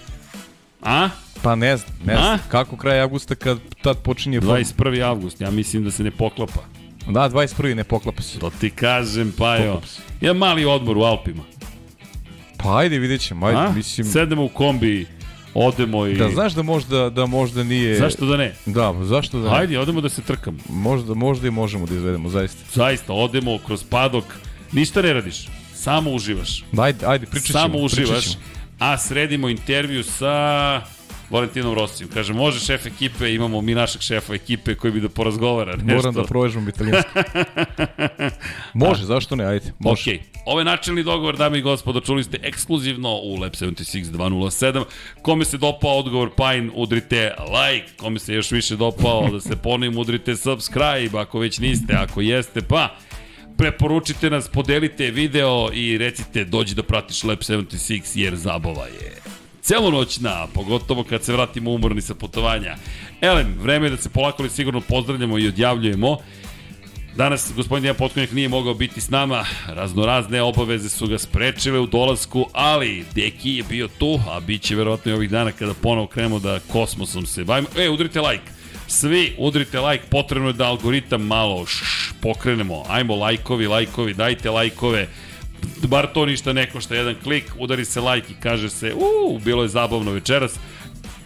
A? 0.81 1.09
Pa 1.41 1.55
ne 1.55 1.77
znam, 1.77 1.91
ne 2.05 2.13
A? 2.13 2.17
znam. 2.17 2.39
Kako 2.47 2.77
kraj 2.77 3.01
avgusta 3.01 3.35
kad 3.35 3.59
tad 3.81 3.97
počinje... 4.03 4.41
form? 4.41 4.51
21. 4.51 5.03
avgust, 5.03 5.41
ja 5.41 5.51
mislim 5.51 5.83
da 5.83 5.91
se 5.91 6.03
ne 6.03 6.11
poklapa. 6.11 6.78
Da, 7.09 7.29
21. 7.29 7.73
ne 7.73 7.83
poklapa 7.83 8.21
se. 8.21 8.39
To 8.39 8.49
ti 8.49 8.69
kažem. 8.69 9.31
Poklapa 9.31 9.87
se. 9.87 10.01
Jedan 10.21 10.37
mali 10.37 10.65
odmor 10.65 10.97
u 10.97 11.01
Alpima. 11.01 11.43
Pa 12.57 12.77
ajde, 12.77 12.99
vidjet 12.99 13.21
ćemo, 13.21 13.45
ajde, 13.45 13.59
A? 13.59 13.71
mislim... 13.75 14.07
Sedemo 14.07 14.43
u 14.43 14.49
kombi, 14.49 15.07
odemo 15.53 16.05
i... 16.05 16.13
Da 16.13 16.29
znaš 16.29 16.53
da 16.53 16.61
možda, 16.61 17.09
da 17.09 17.25
možda 17.25 17.63
nije... 17.63 17.95
Zašto 17.95 18.25
da 18.25 18.37
ne? 18.37 18.55
Da, 18.65 18.95
zašto 19.03 19.39
da 19.39 19.51
ne? 19.51 19.57
Ajde, 19.57 19.79
odemo 19.79 20.01
da 20.01 20.09
se 20.09 20.21
trkamo. 20.21 20.57
Možda, 20.69 21.13
možda 21.13 21.47
i 21.47 21.51
možemo 21.51 21.85
da 21.85 21.95
izvedemo, 21.95 22.29
zaista. 22.29 22.63
Zaista, 22.73 23.13
odemo 23.13 23.57
kroz 23.65 23.83
padok, 23.83 24.23
ništa 24.71 25.01
ne 25.01 25.13
radiš, 25.13 25.47
samo 25.75 26.11
uživaš. 26.11 26.63
Ajde, 26.77 27.05
ajde, 27.05 27.25
pričat 27.25 27.47
ćemo. 27.47 27.59
samo 27.59 27.77
uživaš, 27.77 28.23
ćemo. 28.23 28.43
a 28.79 28.97
sredimo 28.97 29.49
intervju 29.49 30.03
sa 30.03 30.81
Valentinom 31.29 31.75
Rosijom. 31.75 32.09
Kaže, 32.13 32.33
može 32.33 32.59
šef 32.59 32.85
ekipe, 32.85 33.33
imamo 33.33 33.61
mi 33.61 33.75
našeg 33.75 34.01
šefa 34.01 34.33
ekipe 34.33 34.75
koji 34.75 34.93
bi 34.93 35.01
da 35.01 35.09
porazgovara 35.09 35.75
nešto. 35.75 35.95
Moram 35.95 36.13
da 36.13 36.23
provežbam 36.23 36.69
italijanski. 36.69 37.09
Može, 38.73 39.05
zašto 39.05 39.35
ne, 39.35 39.45
ajde. 39.45 39.73
Može. 39.79 40.11
Ok, 40.11 40.19
ovo 40.45 40.59
je 40.59 40.65
načelni 40.65 41.03
dogovor, 41.03 41.37
dame 41.37 41.59
i 41.59 41.61
gospodo, 41.61 41.99
čuli 41.99 42.23
ste 42.23 42.37
ekskluzivno 42.43 43.15
u 43.15 43.35
Lab 43.35 43.51
76 43.51 44.03
207. 44.03 44.83
Kome 45.21 45.45
se 45.45 45.57
dopao 45.57 45.99
odgovor 45.99 46.29
Pine, 46.35 46.69
udrite 46.73 47.33
like, 47.39 47.91
kome 47.97 48.19
se 48.19 48.33
još 48.33 48.51
više 48.51 48.75
dopao, 48.75 49.29
da 49.31 49.39
se 49.39 49.55
ponovim, 49.55 49.97
udrite 49.97 50.35
subscribe, 50.35 51.19
ako 51.19 51.39
već 51.39 51.59
niste, 51.59 51.93
ako 51.93 52.21
jeste, 52.21 52.61
pa 52.61 52.95
preporučite 53.57 54.29
nas, 54.29 54.47
podelite 54.47 55.11
video 55.11 55.69
i 55.73 55.97
recite 55.97 56.45
dođi 56.45 56.75
da 56.75 56.83
pratiš 56.83 57.23
Lab 57.23 57.39
76 57.39 58.01
jer 58.15 58.35
zabava 58.35 58.85
je 58.85 59.18
celonoćna, 59.61 60.47
pogotovo 60.53 61.03
kad 61.03 61.23
se 61.23 61.33
vratimo 61.33 61.71
umorni 61.71 62.01
sa 62.01 62.15
putovanja. 62.15 62.75
Elem, 63.21 63.55
vreme 63.61 63.85
je 63.85 63.89
da 63.89 63.97
se 63.97 64.09
polako 64.09 64.43
ali 64.43 64.49
sigurno 64.49 64.81
pozdravljamo 64.81 65.39
i 65.39 65.47
odjavljujemo. 65.47 66.17
Danas 67.15 67.51
gospodin 67.55 67.81
Dejan 67.81 67.95
Potkonjak 67.95 68.31
nije 68.31 68.49
mogao 68.49 68.73
biti 68.73 69.01
s 69.01 69.09
nama, 69.09 69.45
raznorazne 69.67 70.41
obaveze 70.41 70.89
su 70.89 71.07
ga 71.07 71.17
sprečile 71.17 71.79
u 71.79 71.85
dolasku, 71.85 72.45
ali 72.53 73.05
Deki 73.15 73.51
je 73.51 73.63
bio 73.69 73.87
tu, 73.87 74.19
a 74.29 74.39
bit 74.39 74.61
će 74.61 74.75
verovatno 74.75 75.11
i 75.11 75.15
ovih 75.15 75.29
dana 75.29 75.51
kada 75.51 75.73
ponovo 75.73 76.07
krenemo 76.07 76.39
da 76.39 76.59
kosmosom 76.59 77.25
se 77.25 77.43
bavimo. 77.43 77.67
E, 77.77 77.89
udrite 77.89 78.21
like. 78.21 78.43
Svi 78.87 79.35
udrite 79.37 79.79
like, 79.79 80.03
potrebno 80.09 80.49
je 80.49 80.53
da 80.53 80.67
algoritam 80.67 81.21
malo 81.21 81.65
šš, 81.65 82.11
pokrenemo. 82.21 82.83
Ajmo 82.87 83.15
lajkovi, 83.15 83.67
lajkovi, 83.67 84.13
dajte 84.13 84.49
lajkove. 84.49 85.07
Bar 85.87 86.07
to 86.13 86.25
ništa 86.25 86.53
ne 86.53 86.69
košta, 86.69 86.95
jedan 86.95 87.15
klik, 87.23 87.43
udari 87.59 87.85
se 87.85 88.01
like 88.01 88.31
i 88.31 88.35
kaže 88.43 88.69
se, 88.69 88.93
uuu, 88.93 89.39
bilo 89.39 89.63
je 89.63 89.69
zabavno 89.69 90.11
večeras. 90.11 90.59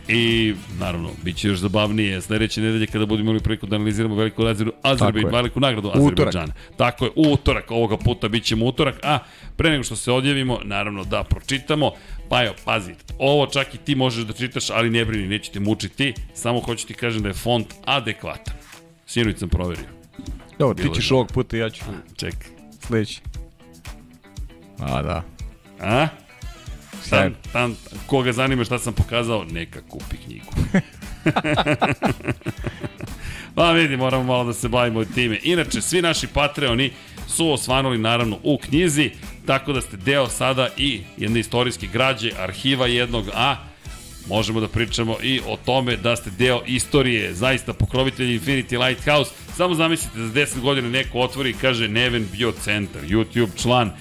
I, 0.07 0.53
naravno, 0.79 1.09
bit 1.23 1.35
će 1.37 1.47
još 1.47 1.59
zabavnije 1.59 2.21
sledeće 2.21 2.61
nedelje 2.61 2.87
kada 2.87 3.05
budemo 3.05 3.29
imali 3.29 3.43
priliku 3.43 3.65
da 3.65 3.75
analiziramo 3.75 4.15
veliku 4.15 4.43
razinu 4.43 4.71
Azerbejdžan, 4.81 5.31
je. 5.31 5.37
veliku 5.37 5.59
nagradu. 5.59 5.91
Azerbejdžana. 5.93 6.53
Tako 6.77 7.05
je, 7.05 7.11
utorak 7.15 7.71
ovoga 7.71 7.97
puta 7.97 8.27
bit 8.27 8.43
ćemo 8.43 8.65
utorak, 8.65 8.95
a 9.03 9.19
pre 9.57 9.69
nego 9.69 9.83
što 9.83 9.95
se 9.95 10.11
odjavimo, 10.11 10.59
naravno 10.63 11.03
da 11.03 11.23
pročitamo, 11.23 11.91
pa 12.29 12.43
evo, 12.43 12.53
pazi, 12.65 12.93
ovo 13.19 13.47
čak 13.47 13.75
i 13.75 13.77
ti 13.77 13.95
možeš 13.95 14.23
da 14.23 14.33
čitaš, 14.33 14.69
ali 14.69 14.89
ne 14.89 15.05
brini, 15.05 15.27
neću 15.27 15.51
te 15.51 15.59
mučiti, 15.59 16.13
samo 16.33 16.59
hoću 16.59 16.87
ti 16.87 16.93
kažem 16.93 17.21
da 17.21 17.27
je 17.27 17.33
font 17.33 17.73
adekvatan. 17.85 18.55
Sinoć 19.05 19.37
sam 19.37 19.49
proverio. 19.49 19.85
Dobro, 20.59 20.73
Bilo 20.73 20.93
ti 20.93 21.01
ćeš 21.01 21.11
ovog 21.11 21.31
puta, 21.31 21.57
ja 21.57 21.69
ću 21.69 21.83
Čekaj. 22.15 22.47
sledeći. 22.79 23.21
A, 24.87 25.01
da. 25.01 25.23
A? 25.81 26.07
Sjajno. 27.03 27.35
tam, 27.51 27.77
koga 28.07 28.33
zanima 28.33 28.63
šta 28.63 28.79
sam 28.79 28.93
pokazao, 28.93 29.45
neka 29.51 29.81
kupi 29.81 30.17
knjigu. 30.17 30.51
pa 33.55 33.71
vidi, 33.71 33.97
moramo 33.97 34.23
malo 34.23 34.43
da 34.43 34.53
se 34.53 34.67
bavimo 34.69 35.05
time. 35.05 35.39
Inače, 35.43 35.81
svi 35.81 36.01
naši 36.01 36.27
Patreoni 36.27 36.91
su 37.27 37.51
osvanuli 37.51 37.97
naravno 37.97 38.39
u 38.43 38.57
knjizi, 38.57 39.11
tako 39.45 39.73
da 39.73 39.81
ste 39.81 39.97
deo 39.97 40.27
sada 40.27 40.69
i 40.77 41.01
jedne 41.17 41.39
istorijske 41.39 41.87
građe, 41.87 42.31
arhiva 42.39 42.87
jednog 42.87 43.25
A, 43.33 43.55
možemo 44.27 44.59
da 44.59 44.67
pričamo 44.67 45.17
i 45.23 45.41
o 45.47 45.57
tome 45.65 45.97
da 45.97 46.15
ste 46.15 46.29
deo 46.29 46.61
istorije, 46.65 47.33
zaista 47.33 47.73
pokrovitelji 47.73 48.39
Infinity 48.39 48.87
Lighthouse. 48.87 49.31
Samo 49.55 49.75
zamislite 49.75 50.19
da 50.19 50.27
za 50.27 50.33
10 50.33 50.59
godina 50.59 50.89
neko 50.89 51.19
otvori 51.19 51.49
i 51.49 51.53
kaže 51.53 51.87
Neven 51.87 52.27
Biocentar, 52.31 53.01
YouTube 53.01 53.61
član 53.61 53.91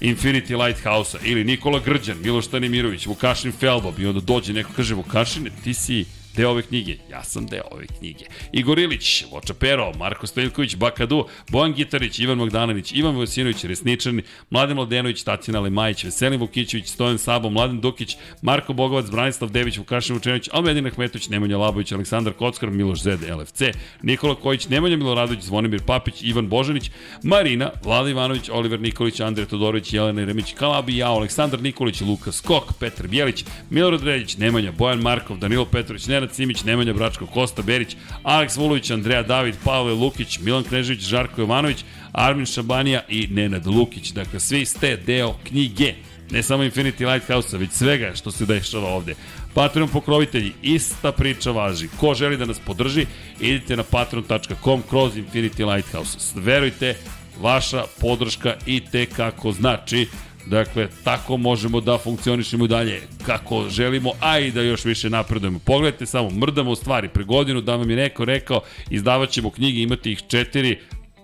Infinity 0.00 0.66
Lighthouse-a 0.66 1.20
ili 1.24 1.44
Nikola 1.44 1.80
Grđan, 1.84 2.18
Miloš 2.22 2.46
Tanimirović, 2.46 3.06
Vukašin 3.06 3.52
Felbob 3.52 3.98
i 3.98 4.06
onda 4.06 4.20
dođe 4.20 4.52
neko 4.52 4.70
kaže 4.76 4.94
Vukašine, 4.94 5.50
ti 5.64 5.74
si 5.74 6.04
deo 6.36 6.50
ove 6.50 6.62
knjige. 6.62 6.96
Ja 7.10 7.24
sam 7.24 7.46
deo 7.46 7.62
ove 7.70 7.86
knjige. 7.86 8.24
Igor 8.52 8.78
Ilić, 8.78 9.24
Voča 9.32 9.54
Pero, 9.54 9.92
Marko 9.98 10.26
Stojilković, 10.26 10.76
Bakadu, 10.76 11.26
Bojan 11.50 11.72
Gitarić, 11.72 12.18
Ivan 12.18 12.38
Magdanović, 12.38 12.92
Ivan 12.92 13.16
Vojsinović, 13.16 13.64
Resničan, 13.64 14.22
Mladen 14.50 14.76
Mladenović, 14.76 15.22
Tatjana 15.22 15.60
Lemajić, 15.60 16.04
Veselin 16.04 16.40
Vukićević, 16.40 16.88
Stojan 16.88 17.18
Sabo, 17.18 17.50
Mladen 17.50 17.80
Dukić, 17.80 18.16
Marko 18.42 18.72
Bogovac, 18.72 19.10
Branislav 19.10 19.50
Dević, 19.50 19.78
Vukašin 19.78 20.14
Vučenović, 20.14 20.48
Almedin 20.52 20.86
Ahmetović, 20.86 21.28
Nemanja 21.28 21.58
Labović, 21.58 21.92
Aleksandar 21.92 22.32
Kockar, 22.32 22.70
Miloš 22.70 23.02
Zed, 23.02 23.20
LFC, 23.22 23.62
Nikola 24.02 24.34
Kojić, 24.34 24.68
Nemanja 24.68 24.96
Miloradović, 24.96 25.42
Zvonimir 25.42 25.82
Papić, 25.86 26.22
Ivan 26.22 26.48
Božanić, 26.48 26.90
Marina, 27.22 27.70
Vlada 27.84 28.10
Ivanović, 28.10 28.48
Oliver 28.52 28.80
Nikolić, 28.80 29.20
Andrija 29.20 29.46
Todorović, 29.46 29.92
Jelena 29.92 30.20
Jeremić, 30.20 30.54
Kalabi, 30.54 30.96
Jao, 30.96 31.16
Aleksandar 31.16 31.62
Nikolić, 31.62 32.00
Luka 32.00 32.32
Skok, 32.32 32.72
Petar 32.80 33.08
Bjelić, 33.08 33.44
Milorad 33.70 34.02
Reljić, 34.02 34.36
Nemanja, 34.36 34.72
Bojan 34.72 35.00
Markov, 35.00 35.36
Danilo 35.36 35.64
Petrović, 35.64 36.06
Nenad 36.20 36.34
Simić, 36.34 36.64
Nemanja 36.64 36.92
Bračko, 36.92 37.26
Kosta 37.26 37.62
Berić, 37.62 37.96
Aleks 38.22 38.56
Vulović, 38.56 38.90
Andreja 38.90 39.22
David, 39.22 39.54
Pavle 39.64 39.92
Lukić, 39.92 40.38
Milan 40.38 40.64
Knežević, 40.64 41.00
Žarko 41.00 41.40
Jovanović, 41.40 41.84
Armin 42.12 42.46
Šabanija 42.46 43.00
i 43.08 43.26
Nenad 43.26 43.66
Lukić. 43.66 44.10
Dakle, 44.10 44.40
svi 44.40 44.64
ste 44.66 44.96
deo 44.96 45.34
knjige 45.44 45.94
ne 46.30 46.42
samo 46.42 46.62
Infinity 46.62 47.12
Lighthouse-a, 47.12 47.58
već 47.58 47.70
svega 47.72 48.12
što 48.14 48.30
se 48.30 48.46
dešava 48.46 48.88
ovde. 48.88 49.14
Patreon 49.54 49.88
pokrovitelji, 49.88 50.52
ista 50.62 51.12
priča 51.12 51.50
važi. 51.50 51.88
Ko 52.00 52.14
želi 52.14 52.36
da 52.36 52.46
nas 52.46 52.58
podrži, 52.58 53.06
idite 53.40 53.76
na 53.76 53.82
patreon.com 53.82 54.82
kroz 54.90 55.16
Infinity 55.16 55.74
Lighthouse. 55.74 56.18
Verujte, 56.34 56.96
vaša 57.40 57.84
podrška 58.00 58.54
i 58.66 58.80
te 58.80 59.06
kako 59.06 59.52
znači. 59.52 60.06
Dakle, 60.46 60.88
tako 61.04 61.36
možemo 61.36 61.80
da 61.80 61.98
funkcionišemo 61.98 62.66
dalje 62.66 63.00
kako 63.26 63.68
želimo, 63.68 64.12
a 64.20 64.38
i 64.38 64.50
da 64.50 64.62
još 64.62 64.84
više 64.84 65.10
napredujemo. 65.10 65.58
Pogledajte 65.58 66.06
samo, 66.06 66.30
mrdamo 66.30 66.76
stvari. 66.76 67.08
Pre 67.08 67.24
godinu 67.24 67.60
da 67.60 67.76
vam 67.76 67.90
je 67.90 67.96
neko 67.96 68.24
rekao, 68.24 68.60
izdavat 68.90 69.30
ćemo 69.30 69.50
knjige, 69.50 69.80
imate 69.80 70.12
ih 70.12 70.22
četiri, 70.28 70.78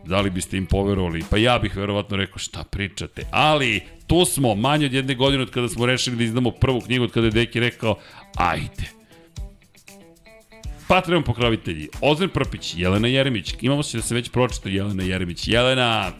da 0.04 0.20
li 0.20 0.30
biste 0.30 0.56
im 0.56 0.66
poverovali? 0.66 1.24
Pa 1.30 1.36
ja 1.36 1.58
bih 1.58 1.76
verovatno 1.76 2.16
rekao 2.16 2.38
šta 2.38 2.64
pričate. 2.64 3.22
Ali 3.30 3.80
tu 4.06 4.24
smo, 4.24 4.54
manje 4.54 4.86
od 4.86 4.92
jedne 4.92 5.14
godine 5.14 5.42
od 5.42 5.50
kada 5.50 5.68
smo 5.68 5.86
rešili 5.86 6.16
da 6.16 6.24
izdamo 6.24 6.50
prvu 6.50 6.80
knjigu, 6.80 7.04
od 7.04 7.12
kada 7.12 7.26
je 7.26 7.30
Deki 7.30 7.60
rekao, 7.60 7.98
ajde. 8.36 8.95
Patreon 10.89 11.23
pokrovitelji, 11.23 11.89
Ozren 12.00 12.28
Prpić, 12.28 12.74
Jelena 12.76 13.08
Jeremić, 13.08 13.55
imamo 13.60 13.82
se 13.82 13.97
da 13.97 14.02
se 14.02 14.15
već 14.15 14.28
pročita 14.28 14.68
Jelena 14.68 15.02
Jeremić. 15.02 15.48
Jelena, 15.48 16.12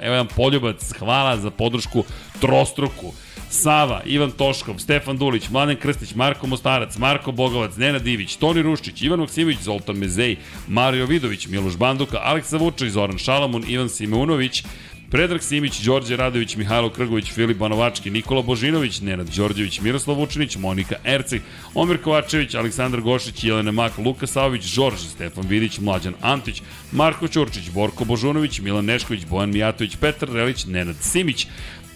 evo 0.00 0.14
jedan 0.14 0.26
poljubac, 0.36 0.92
hvala 0.98 1.36
za 1.36 1.50
podršku 1.50 2.04
trostruku. 2.40 3.12
Sava, 3.50 4.02
Ivan 4.06 4.30
Toškov, 4.30 4.78
Stefan 4.78 5.18
Dulić, 5.18 5.48
Mladen 5.50 5.76
Krstić, 5.76 6.14
Marko 6.14 6.46
Mostarac, 6.46 6.96
Marko 6.96 7.32
Bogovac, 7.32 7.76
Nena 7.76 7.98
Divić, 7.98 8.36
Toni 8.36 8.62
Ruščić, 8.62 9.02
Ivan 9.02 9.18
Maksimović, 9.20 9.58
Zoltan 9.58 9.96
Mezej, 9.96 10.36
Mario 10.68 11.06
Vidović, 11.06 11.46
Miloš 11.46 11.76
Banduka, 11.76 12.20
Aleksa 12.22 12.56
Vučević, 12.56 12.92
Zoran 12.92 13.18
Šalamun, 13.18 13.64
Ivan 13.68 13.88
Simeunović, 13.88 14.64
Predrag 15.10 15.42
Simić, 15.42 15.80
Đorđe 15.80 16.16
Radović, 16.16 16.56
Mihajlo 16.56 16.90
Krgović, 16.90 17.32
Filip 17.32 17.58
Banovački, 17.58 18.10
Nikola 18.10 18.42
Božinović, 18.42 19.00
Nenad 19.00 19.28
Đorđević, 19.36 19.80
Miroslav 19.80 20.16
Vučinić, 20.16 20.56
Monika 20.56 20.96
Erceg, 21.04 21.42
Omer 21.74 21.98
Kovačević, 22.02 22.54
Aleksandar 22.54 23.00
Gošić, 23.00 23.44
Jelena 23.44 23.72
Mak, 23.72 23.98
Luka 23.98 24.26
Savić, 24.26 24.62
Žorž, 24.62 25.00
Stefan 25.00 25.46
Vidić, 25.48 25.78
Mlađan 25.78 26.14
Antić, 26.20 26.62
Marko 26.92 27.28
Ćurčić, 27.28 27.70
Borko 27.70 28.04
Božunović, 28.04 28.60
Milan 28.60 28.84
Nešković, 28.84 29.24
Bojan 29.26 29.50
Mijatović, 29.50 29.96
Petar 29.96 30.28
Relić, 30.32 30.64
Nenad 30.64 30.96
Simić, 31.00 31.46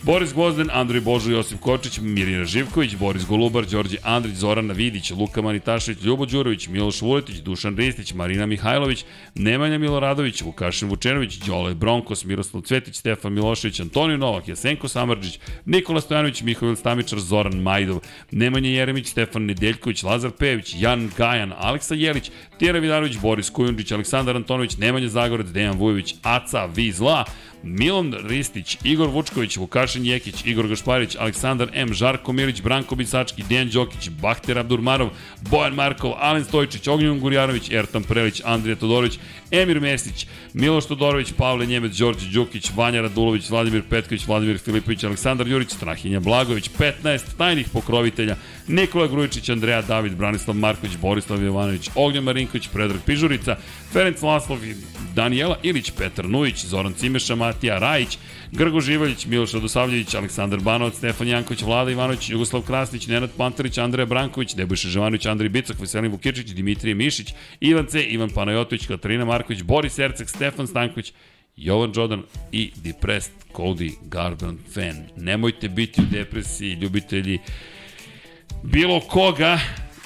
Boris 0.05 0.35
Gvozden, 0.35 0.69
Andrej 0.73 1.01
Božo, 1.01 1.31
Josip 1.31 1.61
Kočić, 1.61 1.99
Mirina 1.99 2.45
Živković, 2.45 2.97
Boris 2.97 3.25
Golubar, 3.27 3.65
Đorđe 3.67 3.97
Andrić, 4.03 4.35
Zorana 4.35 4.75
Vidić, 4.75 5.11
Luka 5.11 5.43
Manitašević, 5.43 6.03
Ljubo 6.03 6.27
Đurović, 6.27 6.69
Miloš 6.69 7.01
Vuletić, 7.03 7.37
Dušan 7.37 7.77
Ristić, 7.77 8.13
Marina 8.15 8.47
Mihajlović, 8.47 9.05
Nemanja 9.35 9.79
Miloradović, 9.79 10.43
Vukašin 10.43 10.89
Vučenović, 10.89 11.39
Đole 11.39 11.75
Bronkos, 11.75 12.25
Miroslav 12.25 12.63
Cvetić, 12.63 12.97
Stefan 12.97 13.33
Milošević, 13.33 13.81
Antonio 13.81 14.17
Novak, 14.17 14.49
Jasenko 14.49 14.89
Samarđić, 14.89 15.39
Nikola 15.67 16.01
Stojanović, 16.01 16.43
Mihovil 16.43 16.77
Stamičar, 16.77 17.21
Zoran 17.21 17.63
Majdov, 17.63 18.01
Nemanja 18.31 18.71
Jeremić, 18.71 19.09
Stefan 19.09 19.43
Nedeljković, 19.43 20.03
Lazar 20.03 20.31
Pejević, 20.31 20.75
Jan 20.79 21.11
Gajan, 21.17 21.53
Aleksa 21.57 21.95
Jelić, 21.95 22.31
Tjera 22.59 22.79
Vidarović, 22.79 23.19
Boris 23.19 23.51
Kujundžić, 23.51 23.93
Aleksandar 23.93 24.37
Antonović, 24.37 24.77
Nemanja 24.77 25.09
Zagorec, 25.09 25.47
Dejan 25.47 25.79
Vujović, 25.79 26.15
Aca 26.23 26.67
Vizla, 26.67 27.25
Milan 27.65 28.15
Ristić, 28.29 28.79
Igor 28.85 29.09
Vučković, 29.09 29.57
Vukašin 29.57 30.07
Jekić, 30.07 30.43
Igor 30.45 30.69
Gašparić, 30.69 31.17
Aleksandar 31.17 31.69
M, 31.73 31.95
Žarko 31.95 32.33
Milić, 32.33 32.63
Branko 32.63 32.95
Bisački, 32.95 33.43
Dejan 33.49 33.71
Đokić, 33.71 34.11
Bahter 34.11 34.59
Abdurmarov, 34.59 35.11
Bojan 35.51 35.75
Markov, 35.75 36.13
Alen 36.19 36.45
Stojčić, 36.45 36.89
Ognjen 36.89 37.21
Gurjanović, 37.21 37.71
Ertan 37.71 38.03
Prelić, 38.03 38.43
Andrija 38.45 38.77
Todorović, 38.77 39.19
Emir 39.51 39.81
Mesić, 39.81 40.27
Miloš 40.55 40.87
Todorović, 40.87 41.33
Pavle 41.33 41.67
Njemec, 41.67 41.97
Đorđe 41.97 42.31
Đukić, 42.31 42.71
Vanja 42.77 43.01
Radulović, 43.01 43.51
Vladimir 43.51 43.83
Petković, 43.91 44.27
Vladimir 44.27 44.59
Filipović, 44.59 45.05
Aleksandar 45.05 45.49
Jurić, 45.49 45.71
Strahinja 45.71 46.21
Blagović, 46.21 46.71
15 46.79 47.21
tajnih 47.39 47.69
pokrovitelja, 47.73 48.37
Nikola 48.69 49.07
Grujičić, 49.07 49.49
Andreja 49.49 49.83
David, 49.83 50.17
Branislav 50.17 50.57
Marković, 50.57 50.97
Borislav 50.97 51.43
Jovanović, 51.43 51.91
Ognjen 51.95 52.25
Marinković, 52.25 52.69
Predrag 52.69 53.01
Pižurica, 53.07 53.57
Ferenc 53.93 54.23
Laslov 54.23 54.65
i 54.65 54.75
Danijela 55.15 55.57
Ilić, 55.63 55.91
Petar 55.91 56.29
Nujić, 56.29 56.65
Zoran 56.65 56.93
Cimeša, 56.93 57.35
Matija 57.55 57.79
Rajić, 57.79 58.19
Grgo 58.53 58.81
Živaljić, 58.81 59.27
Miloš 59.27 59.53
Radosavljević, 59.53 60.15
Aleksandar 60.15 60.61
Banovac, 60.61 60.97
Stefan 60.97 61.29
Janković, 61.29 61.63
Vlada 61.63 61.91
Ivanović, 61.91 62.31
Jugoslav 62.31 62.63
Krasnić, 62.63 63.07
Nenad 63.07 63.31
Pantarić, 63.37 63.79
Andreja 63.79 64.07
Branković, 64.07 64.57
Nebojša 64.57 64.89
Živanović, 64.89 65.27
Andrej 65.27 65.49
Bicak, 65.49 65.81
Veselin 65.81 66.11
Vukičić, 66.11 66.51
Dimitrije 66.51 66.95
Mišić, 66.95 67.35
Ivan 67.61 67.87
C, 67.87 68.03
Ivan 68.03 68.31
Panajotović, 68.31 68.87
Katarina 68.87 69.25
Marković, 69.25 69.63
Boris 69.63 69.99
Erceg, 69.99 70.29
Stefan 70.29 70.67
Stanković, 70.67 71.13
Jovan 71.57 71.93
Jordan 71.97 72.23
i 72.53 72.71
Depressed 72.77 73.35
Cody 73.53 73.93
Garbrandt 74.03 74.61
fan. 74.75 75.07
Nemojte 75.17 75.69
biti 75.69 76.01
u 76.01 76.05
depresiji, 76.11 76.73
ljubitelji 76.73 77.39
bilo 78.63 79.01
koga, 79.01 79.59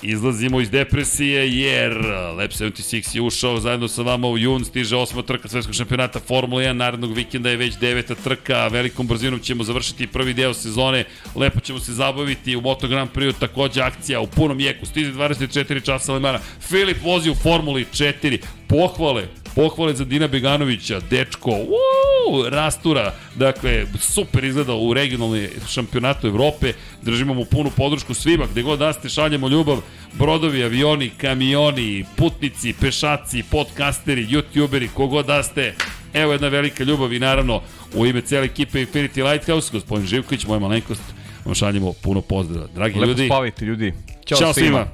Izlazimo 0.03 0.61
iz 0.61 0.71
depresije 0.71 1.59
jer 1.59 1.97
Lab 2.37 2.51
76 2.51 3.17
je 3.17 3.23
ušao 3.23 3.61
zajedno 3.61 3.89
sa 3.89 4.03
vama 4.03 4.29
u 4.29 4.39
jun, 4.39 4.65
stiže 4.65 4.97
osma 4.97 5.23
trka 5.23 5.49
svetskog 5.49 5.75
šampionata 5.75 6.21
Formula 6.21 6.63
1, 6.63 6.73
narednog 6.73 7.13
vikenda 7.15 7.51
je 7.51 7.57
već 7.57 7.79
deveta 7.79 8.15
trka, 8.15 8.69
velikom 8.69 9.07
brzinom 9.07 9.41
ćemo 9.41 9.65
završiti 9.65 10.07
prvi 10.07 10.35
deo 10.35 10.55
sezone, 10.55 11.05
lepo 11.35 11.61
ćemo 11.61 11.79
se 11.79 11.93
zabaviti 11.93 12.57
u 12.57 12.61
Moto 12.61 12.89
Grand 12.89 13.11
Prix, 13.11 13.39
takođe 13.41 13.81
akcija 13.81 14.21
u 14.21 14.27
punom 14.27 14.61
jeku, 14.61 14.87
stiže 14.87 15.13
24 15.13 15.85
časa 15.85 16.13
Lemana, 16.13 16.39
Filip 16.61 17.03
vozi 17.03 17.31
u 17.31 17.35
Formuli 17.35 17.87
4, 17.93 18.39
pohvale, 18.69 19.29
pohvale 19.59 19.95
za 19.95 20.05
Dina 20.05 20.29
Beganovića, 20.29 21.01
dečko, 21.11 21.51
uuu, 21.51 22.49
rastura, 22.49 23.15
dakle, 23.35 23.87
super 23.99 24.45
izgleda 24.45 24.75
u 24.75 24.95
regionalnom 24.95 25.47
šampionatu 25.69 26.27
Evrope, 26.27 26.73
držimo 27.03 27.35
mu 27.35 27.45
punu 27.45 27.71
podršku 27.77 28.15
svima, 28.15 28.47
gde 28.53 28.63
god 28.63 28.79
da 28.79 28.93
ste, 28.93 29.09
šaljemo 29.09 29.49
ljubav, 29.49 29.81
brodovi, 30.13 30.65
avioni, 30.65 31.11
kamioni, 31.11 32.05
putnici, 32.17 32.75
pešaci, 32.81 33.43
podcasteri, 33.51 34.27
youtuberi, 34.27 34.89
kogod 34.95 35.27
da 35.27 35.43
ste, 35.43 35.75
evo 36.15 36.33
jedna 36.33 36.49
velika 36.49 36.85
ljubav 36.85 37.13
i 37.13 37.19
naravno 37.19 37.63
u 37.95 38.07
ime 38.07 38.21
cele 38.21 38.45
ekipe 38.45 38.87
Infinity 38.87 39.31
Lighthouse, 39.31 39.71
gospodin 39.73 40.07
Živković, 40.07 40.47
moja 40.47 40.59
malenkost, 40.59 41.03
vam 41.45 41.55
šaljemo 41.55 41.93
puno 41.93 42.21
pozdrava. 42.21 42.67
Dragi 42.75 42.99
Lepo 42.99 43.09
ljudi, 43.09 43.27
spavajte 43.27 43.65
ljudi. 43.65 43.93
Ćao, 44.27 44.39
Ćao 44.39 44.53
svima. 44.53 44.87